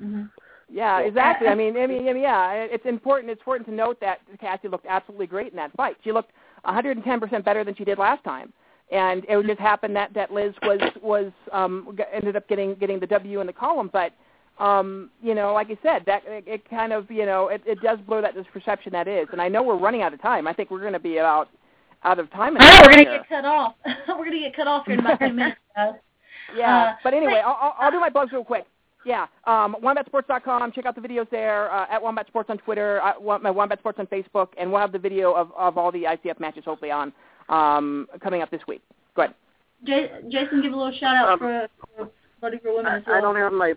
Mm-hmm. 0.01 0.25
Yeah, 0.69 0.99
exactly. 0.99 1.47
I 1.53 1.55
mean, 1.55 1.75
I 1.77 1.87
mean, 1.87 2.07
I 2.07 2.13
mean, 2.13 2.23
yeah, 2.23 2.51
it's 2.53 2.85
important. 2.85 3.31
It's 3.31 3.41
important 3.41 3.67
to 3.69 3.73
note 3.73 3.99
that 4.01 4.19
Cassie 4.39 4.67
looked 4.67 4.85
absolutely 4.87 5.27
great 5.27 5.51
in 5.51 5.55
that 5.57 5.71
fight. 5.75 5.97
She 6.03 6.11
looked 6.11 6.31
110% 6.65 7.43
better 7.43 7.63
than 7.63 7.75
she 7.75 7.83
did 7.83 7.97
last 7.97 8.23
time, 8.23 8.53
and 8.91 9.25
it 9.27 9.45
just 9.45 9.59
happened 9.59 9.95
that 9.95 10.13
that 10.13 10.31
Liz 10.31 10.53
was 10.63 10.79
was 11.01 11.31
um 11.51 11.97
ended 12.13 12.35
up 12.35 12.47
getting 12.47 12.75
getting 12.75 12.99
the 12.99 13.07
W 13.07 13.41
in 13.41 13.47
the 13.47 13.53
column. 13.53 13.89
But 13.91 14.13
um, 14.59 15.09
you 15.21 15.35
know, 15.35 15.53
like 15.53 15.67
I 15.69 15.77
said, 15.81 16.03
that 16.05 16.23
it, 16.25 16.43
it 16.45 16.69
kind 16.69 16.91
of 16.91 17.09
you 17.09 17.25
know 17.25 17.47
it, 17.47 17.61
it 17.65 17.81
does 17.81 17.99
blur 18.07 18.21
that 18.21 18.35
this 18.35 18.45
perception 18.51 18.91
that 18.93 19.07
is. 19.07 19.27
And 19.31 19.41
I 19.41 19.47
know 19.47 19.63
we're 19.63 19.77
running 19.77 20.01
out 20.01 20.13
of 20.13 20.21
time. 20.21 20.47
I 20.47 20.53
think 20.53 20.69
we're 20.69 20.81
going 20.81 20.93
to 20.93 20.99
be 20.99 21.17
about 21.17 21.49
out 22.03 22.19
of 22.19 22.29
time. 22.31 22.55
in 22.55 22.61
a 22.61 22.65
Oh, 22.65 22.81
we're 22.83 22.91
gonna 22.91 23.05
get 23.05 23.29
cut 23.29 23.45
off. 23.45 23.75
we're 23.85 24.25
gonna 24.25 24.39
get 24.39 24.55
cut 24.55 24.67
off 24.67 24.85
here 24.85 24.95
in 24.95 24.99
about 25.01 25.19
ten 25.19 25.35
minutes, 25.35 25.59
guys. 25.75 25.93
Yeah, 26.55 26.83
Uh, 26.83 26.93
but 27.03 27.13
anyway, 27.13 27.41
I'll, 27.45 27.75
I'll 27.79 27.91
do 27.91 27.99
my 27.99 28.09
plugs 28.09 28.31
real 28.31 28.43
quick. 28.43 28.65
Yeah, 29.05 29.27
um, 29.45 29.77
WombatSports.com. 29.81 30.73
Check 30.73 30.85
out 30.85 30.95
the 30.95 31.01
videos 31.01 31.29
there 31.29 31.71
uh, 31.71 31.87
at 31.89 32.01
Wombat 32.01 32.27
Sports 32.27 32.49
on 32.49 32.57
Twitter, 32.57 33.01
uh, 33.01 33.39
my 33.39 33.49
Wombat 33.49 33.79
Sports 33.79 33.97
on 33.99 34.07
Facebook, 34.07 34.49
and 34.57 34.69
we'll 34.71 34.81
have 34.81 34.91
the 34.91 34.99
video 34.99 35.33
of, 35.33 35.51
of 35.57 35.77
all 35.77 35.91
the 35.91 36.03
ICF 36.03 36.39
matches 36.39 36.65
hopefully 36.65 36.91
on 36.91 37.13
um, 37.47 38.07
coming 38.21 38.41
up 38.41 38.51
this 38.51 38.61
week. 38.67 38.81
Go 39.15 39.23
ahead. 39.23 39.35
J- 39.85 40.11
Jason, 40.29 40.61
give 40.61 40.73
a 40.73 40.75
little 40.75 40.91
shout 40.99 41.15
out 41.15 41.29
Um, 41.29 41.39
for, 41.39 41.67
for 41.95 42.09
Bloody 42.41 42.57
for 42.59 42.75
Women 42.75 42.91
I, 42.91 42.97
as 42.97 43.03
well. 43.07 43.15
I 43.15 43.21
don't 43.21 43.35
have 43.37 43.53
my 43.53 43.73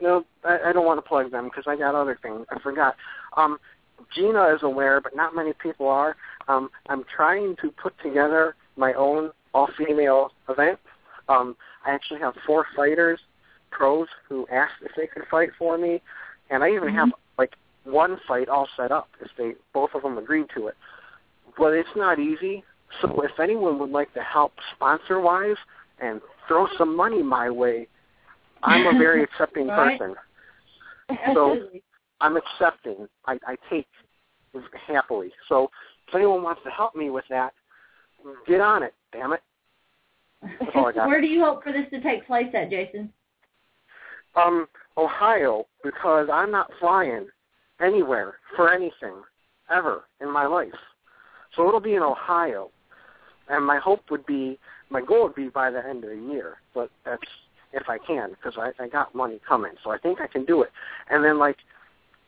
no. 0.00 0.24
I, 0.44 0.58
I 0.66 0.72
don't 0.72 0.84
want 0.84 0.98
to 1.02 1.08
plug 1.08 1.30
them 1.30 1.44
because 1.44 1.64
I 1.66 1.76
got 1.76 1.94
other 1.94 2.18
things. 2.22 2.44
I 2.50 2.58
forgot. 2.60 2.94
Um, 3.36 3.58
Gina 4.14 4.54
is 4.54 4.62
aware, 4.62 5.00
but 5.00 5.16
not 5.16 5.34
many 5.34 5.52
people 5.54 5.88
are. 5.88 6.16
Um, 6.48 6.68
I'm 6.88 7.04
trying 7.14 7.56
to 7.62 7.70
put 7.70 7.94
together 8.02 8.54
my 8.76 8.92
own 8.94 9.30
all-female 9.54 10.32
event. 10.48 10.78
Um, 11.28 11.56
I 11.86 11.92
actually 11.92 12.20
have 12.20 12.34
four 12.46 12.66
fighters, 12.76 13.20
pros, 13.72 14.06
who 14.28 14.46
asked 14.52 14.82
if 14.82 14.92
they 14.96 15.06
could 15.06 15.24
fight 15.30 15.50
for 15.58 15.76
me, 15.76 16.00
and 16.50 16.62
I 16.62 16.70
even 16.70 16.94
have 16.94 17.08
mm-hmm. 17.08 17.38
like 17.38 17.54
one 17.84 18.18
fight 18.28 18.48
all 18.48 18.68
set 18.76 18.92
up 18.92 19.08
if 19.20 19.30
they 19.36 19.52
both 19.74 19.90
of 19.94 20.02
them 20.02 20.18
agreed 20.18 20.46
to 20.56 20.68
it. 20.68 20.76
But 21.58 21.72
it's 21.72 21.88
not 21.96 22.18
easy. 22.18 22.62
So 23.00 23.22
if 23.22 23.40
anyone 23.40 23.78
would 23.78 23.90
like 23.90 24.12
to 24.14 24.22
help 24.22 24.52
sponsor-wise 24.76 25.56
and 26.00 26.20
throw 26.46 26.66
some 26.76 26.94
money 26.94 27.22
my 27.22 27.50
way, 27.50 27.88
I'm 28.62 28.94
a 28.94 28.98
very 28.98 29.22
accepting 29.24 29.68
Right. 29.68 29.98
person. 29.98 30.14
So 31.34 31.68
I'm 32.20 32.36
accepting. 32.36 33.08
I, 33.26 33.38
I 33.46 33.56
take 33.70 33.86
happily. 34.86 35.30
So 35.48 35.70
if 36.08 36.14
anyone 36.14 36.42
wants 36.42 36.62
to 36.64 36.70
help 36.70 36.94
me 36.94 37.10
with 37.10 37.24
that, 37.30 37.52
get 38.46 38.60
on 38.60 38.82
it. 38.82 38.94
Damn 39.12 39.32
it. 39.32 39.40
That's 40.42 40.72
all 40.74 40.86
I 40.86 40.92
got. 40.92 41.06
Where 41.08 41.20
do 41.20 41.26
you 41.26 41.42
hope 41.42 41.62
for 41.62 41.72
this 41.72 41.88
to 41.90 42.00
take 42.00 42.26
place 42.26 42.48
at, 42.54 42.70
Jason? 42.70 43.12
Um, 44.34 44.66
Ohio, 44.96 45.66
because 45.82 46.28
I'm 46.32 46.50
not 46.50 46.70
flying 46.80 47.26
anywhere 47.80 48.34
for 48.56 48.72
anything 48.72 49.14
ever 49.70 50.04
in 50.20 50.30
my 50.32 50.46
life. 50.46 50.68
So 51.54 51.66
it'll 51.68 51.80
be 51.80 51.94
in 51.94 52.02
Ohio. 52.02 52.70
And 53.48 53.66
my 53.66 53.78
hope 53.78 54.02
would 54.10 54.24
be, 54.24 54.58
my 54.90 55.02
goal 55.02 55.24
would 55.24 55.34
be 55.34 55.48
by 55.48 55.70
the 55.70 55.84
end 55.84 56.04
of 56.04 56.10
the 56.10 56.32
year, 56.32 56.56
but 56.74 56.90
that's 57.04 57.22
if 57.72 57.88
I 57.88 57.98
can, 57.98 58.30
because 58.30 58.54
I, 58.58 58.70
I 58.82 58.88
got 58.88 59.14
money 59.14 59.40
coming. 59.46 59.72
So 59.82 59.90
I 59.90 59.98
think 59.98 60.20
I 60.20 60.26
can 60.26 60.44
do 60.44 60.62
it. 60.62 60.70
And 61.10 61.24
then, 61.24 61.38
like, 61.38 61.56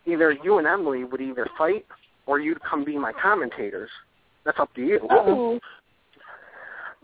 either 0.06 0.32
you 0.32 0.58
and 0.58 0.66
Emily 0.66 1.04
would 1.04 1.20
either 1.20 1.46
fight 1.56 1.86
or 2.26 2.40
you'd 2.40 2.62
come 2.62 2.84
be 2.84 2.98
my 2.98 3.12
commentators. 3.12 3.90
That's 4.44 4.58
up 4.58 4.74
to 4.74 4.80
you. 4.80 5.00
Ooh. 5.12 5.60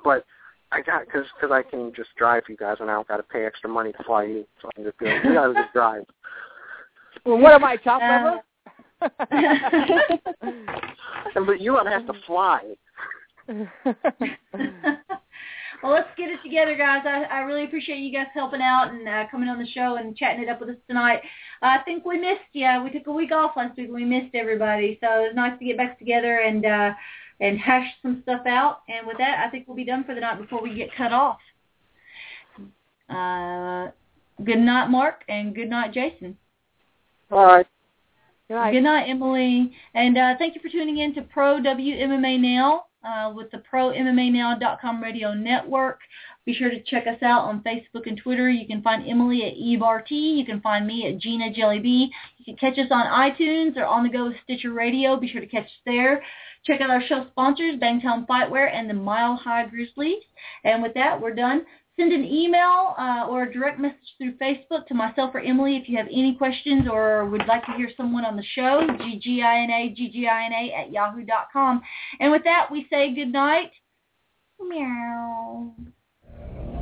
But 0.02 0.24
I 0.72 0.80
got 0.82 1.04
because 1.06 1.26
because 1.34 1.50
I 1.52 1.62
can 1.68 1.92
just 1.94 2.10
drive 2.16 2.44
you 2.48 2.56
guys, 2.56 2.76
and 2.80 2.88
I 2.90 2.94
don't 2.94 3.08
got 3.08 3.16
to 3.18 3.22
pay 3.24 3.44
extra 3.44 3.68
money 3.68 3.92
to 3.92 4.02
fly 4.04 4.24
you. 4.24 4.46
So 4.62 4.68
I 4.68 4.72
can 4.74 4.84
just 4.84 4.98
be 4.98 5.06
like, 5.06 5.24
you 5.24 5.34
guys 5.34 5.54
just 5.54 5.72
drive. 5.72 6.04
Well, 7.26 7.38
what 7.38 7.52
am 7.52 7.64
I, 7.64 7.76
top 7.76 8.00
Uh, 8.00 8.38
liver? 9.02 9.02
And 11.34 11.46
but 11.46 11.60
you 11.60 11.72
would 11.72 11.86
have 11.86 12.06
to 12.06 12.12
fly. 12.26 12.60
well, 13.48 13.66
let's 15.92 16.08
get 16.16 16.30
it 16.30 16.38
together, 16.42 16.76
guys. 16.76 17.02
I, 17.04 17.24
I 17.30 17.40
really 17.40 17.64
appreciate 17.64 17.98
you 17.98 18.12
guys 18.12 18.26
helping 18.32 18.62
out 18.62 18.92
and 18.92 19.08
uh, 19.08 19.24
coming 19.30 19.48
on 19.48 19.58
the 19.58 19.66
show 19.66 19.96
and 19.96 20.16
chatting 20.16 20.42
it 20.44 20.48
up 20.48 20.60
with 20.60 20.70
us 20.70 20.76
tonight. 20.88 21.20
I 21.62 21.78
think 21.78 22.04
we 22.04 22.18
missed 22.18 22.40
you. 22.52 22.80
We 22.82 22.90
took 22.90 23.06
a 23.06 23.12
week 23.12 23.32
off 23.32 23.52
last 23.56 23.76
week. 23.76 23.86
and 23.86 23.94
We 23.94 24.04
missed 24.04 24.34
everybody, 24.34 24.98
so 25.02 25.08
it 25.24 25.28
was 25.28 25.32
nice 25.34 25.58
to 25.58 25.64
get 25.64 25.76
back 25.76 25.98
together 25.98 26.38
and 26.38 26.64
uh, 26.64 26.92
and 27.40 27.58
hash 27.58 27.88
some 28.02 28.20
stuff 28.22 28.46
out. 28.46 28.82
And 28.88 29.06
with 29.06 29.18
that, 29.18 29.44
I 29.46 29.50
think 29.50 29.66
we'll 29.66 29.76
be 29.76 29.84
done 29.84 30.04
for 30.04 30.14
the 30.14 30.20
night 30.20 30.40
before 30.40 30.62
we 30.62 30.74
get 30.74 30.94
cut 30.94 31.12
off. 31.12 31.38
Uh, 33.08 33.90
good 34.44 34.58
night, 34.58 34.88
Mark, 34.88 35.24
and 35.28 35.54
good 35.54 35.68
night, 35.68 35.92
Jason. 35.92 36.36
All 37.30 37.44
right. 37.44 37.66
Good 38.48 38.54
night. 38.54 38.72
Good 38.72 38.82
night, 38.82 39.08
Emily. 39.08 39.72
And 39.94 40.18
uh, 40.18 40.34
thank 40.38 40.54
you 40.54 40.60
for 40.60 40.68
tuning 40.68 40.98
in 40.98 41.14
to 41.14 41.22
Pro 41.22 41.60
WMMA 41.60 42.40
Now 42.40 42.86
uh, 43.04 43.32
with 43.34 43.50
the 43.50 43.62
ProMMANow.com 43.72 45.02
radio 45.02 45.34
network. 45.34 46.00
Be 46.46 46.54
sure 46.54 46.70
to 46.70 46.82
check 46.82 47.06
us 47.06 47.22
out 47.22 47.42
on 47.42 47.62
Facebook 47.62 48.06
and 48.06 48.16
Twitter. 48.16 48.48
You 48.48 48.66
can 48.66 48.82
find 48.82 49.06
Emily 49.06 49.44
at 49.44 49.54
EBART. 49.54 50.10
You 50.10 50.44
can 50.44 50.60
find 50.60 50.86
me 50.86 51.06
at 51.06 51.18
Gina 51.18 51.52
Jellyby. 51.52 52.08
You 52.38 52.44
can 52.44 52.56
catch 52.56 52.78
us 52.78 52.90
on 52.90 53.06
iTunes 53.06 53.76
or 53.76 53.84
on 53.84 54.04
the 54.04 54.08
go 54.08 54.28
with 54.28 54.36
Stitcher 54.44 54.72
Radio. 54.72 55.16
Be 55.16 55.28
sure 55.28 55.40
to 55.40 55.46
catch 55.46 55.66
us 55.66 55.70
there. 55.84 56.22
Check 56.64 56.80
out 56.80 56.90
our 56.90 57.02
show 57.06 57.26
sponsors, 57.30 57.78
Bangtown 57.78 58.26
Fightwear 58.26 58.70
and 58.72 58.88
the 58.88 58.94
Mile 58.94 59.36
High 59.36 59.66
Grizzlies. 59.66 60.22
And 60.64 60.82
with 60.82 60.94
that, 60.94 61.20
we're 61.20 61.34
done. 61.34 61.64
Send 61.96 62.12
an 62.12 62.24
email 62.24 62.94
uh, 62.98 63.26
or 63.28 63.42
a 63.42 63.52
direct 63.52 63.78
message 63.78 64.14
through 64.16 64.32
Facebook 64.36 64.86
to 64.86 64.94
myself 64.94 65.34
or 65.34 65.40
Emily 65.40 65.76
if 65.76 65.88
you 65.88 65.98
have 65.98 66.06
any 66.06 66.34
questions 66.34 66.88
or 66.90 67.26
would 67.26 67.46
like 67.46 67.64
to 67.66 67.72
hear 67.72 67.90
someone 67.96 68.24
on 68.24 68.36
the 68.36 68.42
show, 68.54 68.86
ggina, 68.86 69.94
ggina 69.94 70.72
at 70.74 70.90
yahoo.com. 70.90 71.82
And 72.18 72.32
with 72.32 72.44
that, 72.44 72.68
we 72.70 72.86
say 72.90 73.14
good 73.14 73.32
night. 73.32 73.72
Meow. 74.58 75.74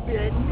Good 0.08 0.47